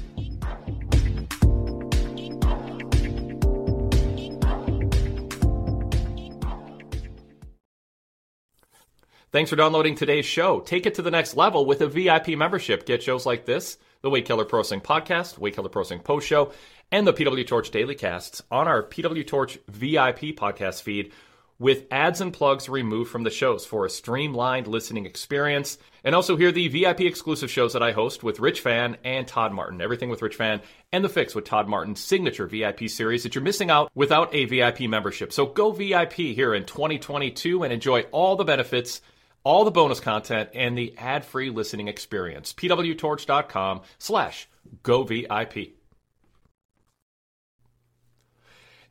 Thanks 9.31 9.49
for 9.49 9.55
downloading 9.55 9.95
today's 9.95 10.27
show. 10.27 10.59
Take 10.59 10.87
it 10.87 10.95
to 10.95 11.03
the 11.03 11.11
next 11.13 11.37
level 11.37 11.65
with 11.65 11.83
a 11.83 11.87
VIP 11.87 12.31
membership. 12.31 12.85
Get 12.85 13.01
shows 13.01 13.25
like 13.25 13.45
this, 13.45 13.79
the 14.03 14.11
Wade 14.11 14.25
Keller 14.25 14.45
Pro 14.45 14.59
Wrestling 14.59 14.81
Podcast, 14.81 15.39
Wade 15.39 15.55
Keller 15.55 15.69
Pro 15.69 15.83
Wrestling 15.83 16.01
Post 16.01 16.27
Show, 16.27 16.51
and 16.91 17.07
the 17.07 17.13
PW 17.13 17.47
Torch 17.47 17.71
Daily 17.71 17.95
Casts 17.95 18.43
on 18.51 18.67
our 18.67 18.83
PW 18.83 19.25
Torch 19.25 19.57
VIP 19.69 20.35
podcast 20.35 20.83
feed 20.83 21.13
with 21.61 21.85
ads 21.93 22.21
and 22.21 22.33
plugs 22.33 22.69
removed 22.69 23.11
from 23.11 23.23
the 23.23 23.31
shows 23.31 23.65
for 23.65 23.87
a 23.87 23.91
streamlined 23.91 24.67
listening 24.67 25.07
experience. 25.07 25.79
And 26.03 26.15
also 26.15 26.37
hear 26.37 26.51
the 26.51 26.67
VIP 26.67 27.03
exclusive 27.03 27.51
shows 27.51 27.75
that 27.75 27.83
I 27.83 27.93
host 27.93 28.25
with 28.25 28.41
Rich 28.41 28.63
Fann 28.63 28.97
and 29.05 29.29
Todd 29.29 29.53
Martin. 29.53 29.81
Everything 29.81 30.09
with 30.09 30.23
Rich 30.23 30.37
Fann 30.37 30.63
and 30.91 31.05
The 31.05 31.09
Fix 31.09 31.35
with 31.35 31.45
Todd 31.45 31.69
Martin's 31.69 32.01
signature 32.01 32.47
VIP 32.47 32.89
series 32.89 33.23
that 33.23 33.37
you're 33.37 33.45
missing 33.45 33.71
out 33.71 33.93
without 33.95 34.35
a 34.35 34.47
VIP 34.47 34.81
membership. 34.81 35.33
So 35.33 35.47
go 35.47 35.71
VIP 35.71 36.15
here 36.15 36.55
in 36.55 36.65
2022 36.65 37.63
and 37.63 37.73
enjoy 37.73 38.01
all 38.11 38.35
the 38.35 38.45
benefits 38.45 39.03
all 39.45 39.65
the 39.65 39.71
bonus 39.71 40.01
content, 40.01 40.51
and 40.55 40.77
the 40.77 40.95
ad-free 40.99 41.51
listening 41.51 41.89
experience. 41.89 42.53
pwtorch.com 42.53 43.81
slash 43.99 44.49
govip. 44.83 45.73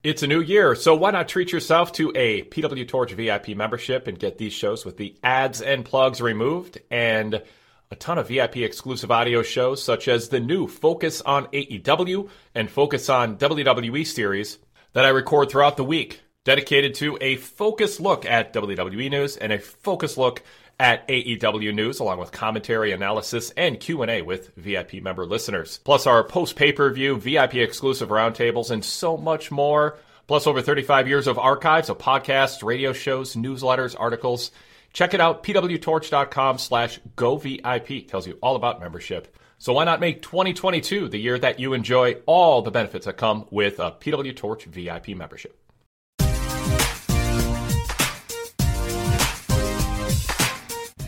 It's 0.01 0.23
a 0.23 0.27
new 0.27 0.39
year, 0.39 0.75
so 0.75 0.95
why 0.95 1.11
not 1.11 1.27
treat 1.27 1.51
yourself 1.51 1.91
to 1.93 2.13
a 2.15 2.43
PW 2.43 2.87
Torch 2.87 3.11
VIP 3.11 3.49
membership 3.49 4.07
and 4.07 4.17
get 4.17 4.37
these 4.37 4.53
shows 4.53 4.85
with 4.85 4.95
the 4.95 5.13
ads 5.21 5.61
and 5.61 5.83
plugs 5.83 6.21
removed 6.21 6.79
and 6.89 7.43
a 7.91 7.95
ton 7.97 8.17
of 8.17 8.29
VIP 8.29 8.57
exclusive 8.57 9.11
audio 9.11 9.43
shows 9.43 9.83
such 9.83 10.07
as 10.07 10.29
the 10.29 10.39
new 10.39 10.67
Focus 10.69 11.19
on 11.23 11.47
AEW 11.47 12.29
and 12.55 12.69
Focus 12.69 13.09
on 13.09 13.37
WWE 13.37 14.07
series 14.07 14.57
that 14.93 15.03
I 15.03 15.09
record 15.09 15.51
throughout 15.51 15.75
the 15.75 15.83
week 15.83 16.21
dedicated 16.45 16.93
to 16.95 17.17
a 17.19 17.35
focused 17.35 17.99
look 17.99 18.25
at 18.25 18.53
WWE 18.53 19.11
news 19.11 19.35
and 19.35 19.51
a 19.51 19.59
focused 19.59 20.17
look 20.17 20.43
at 20.79 21.07
AEW 21.07 21.73
news 21.73 21.99
along 21.99 22.19
with 22.19 22.31
commentary, 22.31 22.91
analysis, 22.91 23.51
and 23.57 23.79
Q&A 23.79 24.21
with 24.21 24.55
VIP 24.55 24.95
member 25.03 25.25
listeners. 25.25 25.79
Plus 25.83 26.07
our 26.07 26.23
post 26.23 26.55
pay-per-view 26.55 27.17
VIP 27.17 27.55
exclusive 27.55 28.09
roundtables 28.09 28.71
and 28.71 28.83
so 28.83 29.17
much 29.17 29.51
more. 29.51 29.97
Plus 30.27 30.47
over 30.47 30.61
35 30.61 31.07
years 31.07 31.27
of 31.27 31.37
archives 31.39 31.89
of 31.89 31.97
podcasts, 31.97 32.63
radio 32.63 32.93
shows, 32.93 33.35
newsletters, 33.35 33.95
articles. 33.99 34.51
Check 34.93 35.13
it 35.13 35.21
out, 35.21 35.43
pwtorch.com 35.43 36.57
slash 36.57 36.99
govip. 37.17 38.07
Tells 38.07 38.27
you 38.27 38.37
all 38.41 38.55
about 38.55 38.79
membership. 38.79 39.35
So 39.57 39.73
why 39.73 39.83
not 39.83 39.99
make 39.99 40.21
2022 40.21 41.09
the 41.09 41.17
year 41.17 41.37
that 41.37 41.59
you 41.59 41.73
enjoy 41.73 42.13
all 42.25 42.61
the 42.61 42.71
benefits 42.71 43.05
that 43.05 43.17
come 43.17 43.45
with 43.51 43.79
a 43.79 43.91
PW 43.91 44.35
Torch 44.35 44.63
VIP 44.63 45.09
membership? 45.09 45.58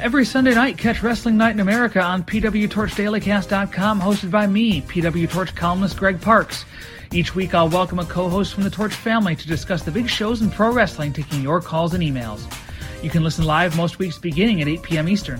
Every 0.02 0.26
Sunday 0.26 0.56
night, 0.56 0.80
catch 0.80 1.04
Wrestling 1.04 1.38
Night 1.38 1.52
in 1.52 1.60
America 1.60 2.02
on 2.02 2.24
PWTorchDailyCast.com, 2.24 4.02
hosted 4.02 4.32
by 4.32 4.48
me, 4.48 4.82
PW 4.82 5.30
Torch 5.30 5.54
columnist 5.54 5.96
Greg 5.96 6.20
Parks. 6.20 6.66
Each 7.14 7.36
week, 7.36 7.54
I'll 7.54 7.70
welcome 7.70 8.00
a 8.00 8.06
co 8.06 8.28
host 8.28 8.56
from 8.56 8.64
the 8.64 8.72
Torch 8.72 8.96
family 8.96 9.36
to 9.36 9.48
discuss 9.48 9.84
the 9.84 9.92
big 9.92 10.10
shows 10.10 10.42
in 10.42 10.50
pro 10.50 10.74
wrestling, 10.74 11.14
taking 11.14 11.44
your 11.44 11.62
calls 11.62 11.94
and 11.94 12.02
emails. 12.02 12.52
You 13.04 13.12
can 13.12 13.24
listen 13.24 13.46
live 13.46 13.78
most 13.78 14.00
weeks 14.00 14.18
beginning 14.18 14.60
at 14.60 14.68
8 14.68 14.82
p.m. 14.82 15.08
Eastern. 15.08 15.40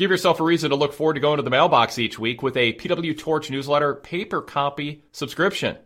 Give 0.00 0.10
yourself 0.10 0.40
a 0.40 0.44
reason 0.44 0.70
to 0.70 0.76
look 0.76 0.94
forward 0.94 1.12
to 1.12 1.20
going 1.20 1.36
to 1.36 1.42
the 1.42 1.50
mailbox 1.50 1.98
each 1.98 2.18
week 2.18 2.42
with 2.42 2.56
a 2.56 2.72
PW 2.72 3.18
Torch 3.18 3.50
newsletter 3.50 3.94
paper 3.94 4.40
copy 4.40 5.04
subscription. 5.12 5.76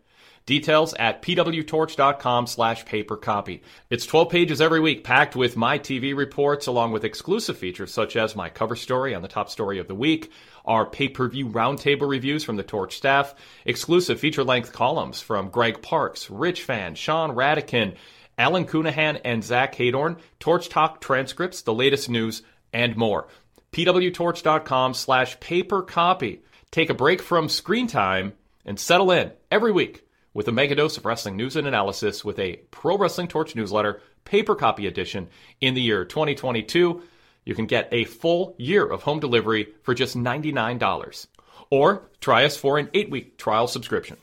Details 0.47 0.95
at 0.95 1.21
pwtorch.com 1.21 2.47
slash 2.47 2.85
paper 2.85 3.17
copy. 3.17 3.65
It's 3.91 4.07
12 4.07 4.29
pages 4.31 4.61
every 4.61 4.79
week, 4.79 5.03
packed 5.03 5.35
with 5.35 5.57
my 5.57 5.81
TV 5.81 6.17
reports, 6.17 6.69
along 6.69 6.93
with 6.93 7.03
exclusive 7.03 7.59
features 7.59 7.93
such 7.93 8.15
as 8.15 8.37
my 8.37 8.49
cover 8.49 8.77
story 8.77 9.17
on 9.17 9.23
the 9.23 9.27
top 9.27 9.51
story 9.51 9.81
of 9.81 9.89
the 9.89 9.97
week, 9.97 10.31
our 10.65 10.87
pay-per-view 10.87 11.49
roundtable 11.49 12.09
reviews 12.09 12.45
from 12.45 12.55
the 12.55 12.63
Torch 12.63 12.97
staff, 12.97 13.35
exclusive 13.65 14.21
feature-length 14.21 14.73
columns 14.73 15.21
from 15.21 15.49
Greg 15.49 15.83
Parks, 15.83 16.31
Rich 16.31 16.63
Fann, 16.63 16.95
Sean 16.95 17.33
Radican, 17.33 17.97
Alan 18.39 18.65
Counihan, 18.65 19.21
and 19.25 19.43
Zach 19.43 19.75
Heydorn, 19.75 20.21
Torch 20.39 20.69
Talk 20.69 21.01
transcripts, 21.01 21.63
the 21.63 21.75
latest 21.75 22.09
news, 22.09 22.43
and 22.73 22.97
more 22.97 23.27
pwtorch.com 23.75 24.95
slash 24.95 25.41
paper 25.41 25.83
copy. 25.83 26.43
Take 26.71 26.91
a 26.91 26.95
break 26.95 27.21
from 27.21 27.49
screen 27.49 27.89
time 27.89 28.35
and 28.65 28.79
settle 28.79 29.11
in 29.11 29.33
every 29.51 29.73
week 29.73 30.07
with 30.33 30.47
a 30.47 30.53
mega 30.53 30.77
dose 30.77 30.97
of 30.97 31.05
wrestling 31.05 31.37
news 31.37 31.57
and 31.57 31.67
analysis 31.67 32.25
with 32.25 32.39
a 32.39 32.61
Pro 32.71 32.97
Wrestling 32.97 33.27
Torch 33.27 33.57
newsletter, 33.57 34.01
paper 34.25 34.55
copy 34.55 34.87
edition 34.87 35.29
in 35.61 35.75
the 35.75 35.83
year 35.83 36.05
2022. 36.05 37.03
You 37.45 37.55
can 37.55 37.67
get 37.67 37.89
a 37.91 38.05
full 38.05 38.55
year 38.59 38.87
of 38.87 39.03
home 39.03 39.19
delivery 39.19 39.75
for 39.83 39.93
just 39.93 40.17
$99. 40.17 41.27
Or 41.71 42.09
try 42.21 42.45
us 42.45 42.57
for 42.57 42.79
an 42.79 42.91
eight-week 42.95 43.39
trial 43.39 43.67
subscription. 43.67 44.19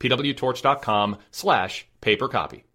pwtorch.com 0.00 1.18
slash 1.30 1.86
paper 2.00 2.26
copy. 2.26 2.65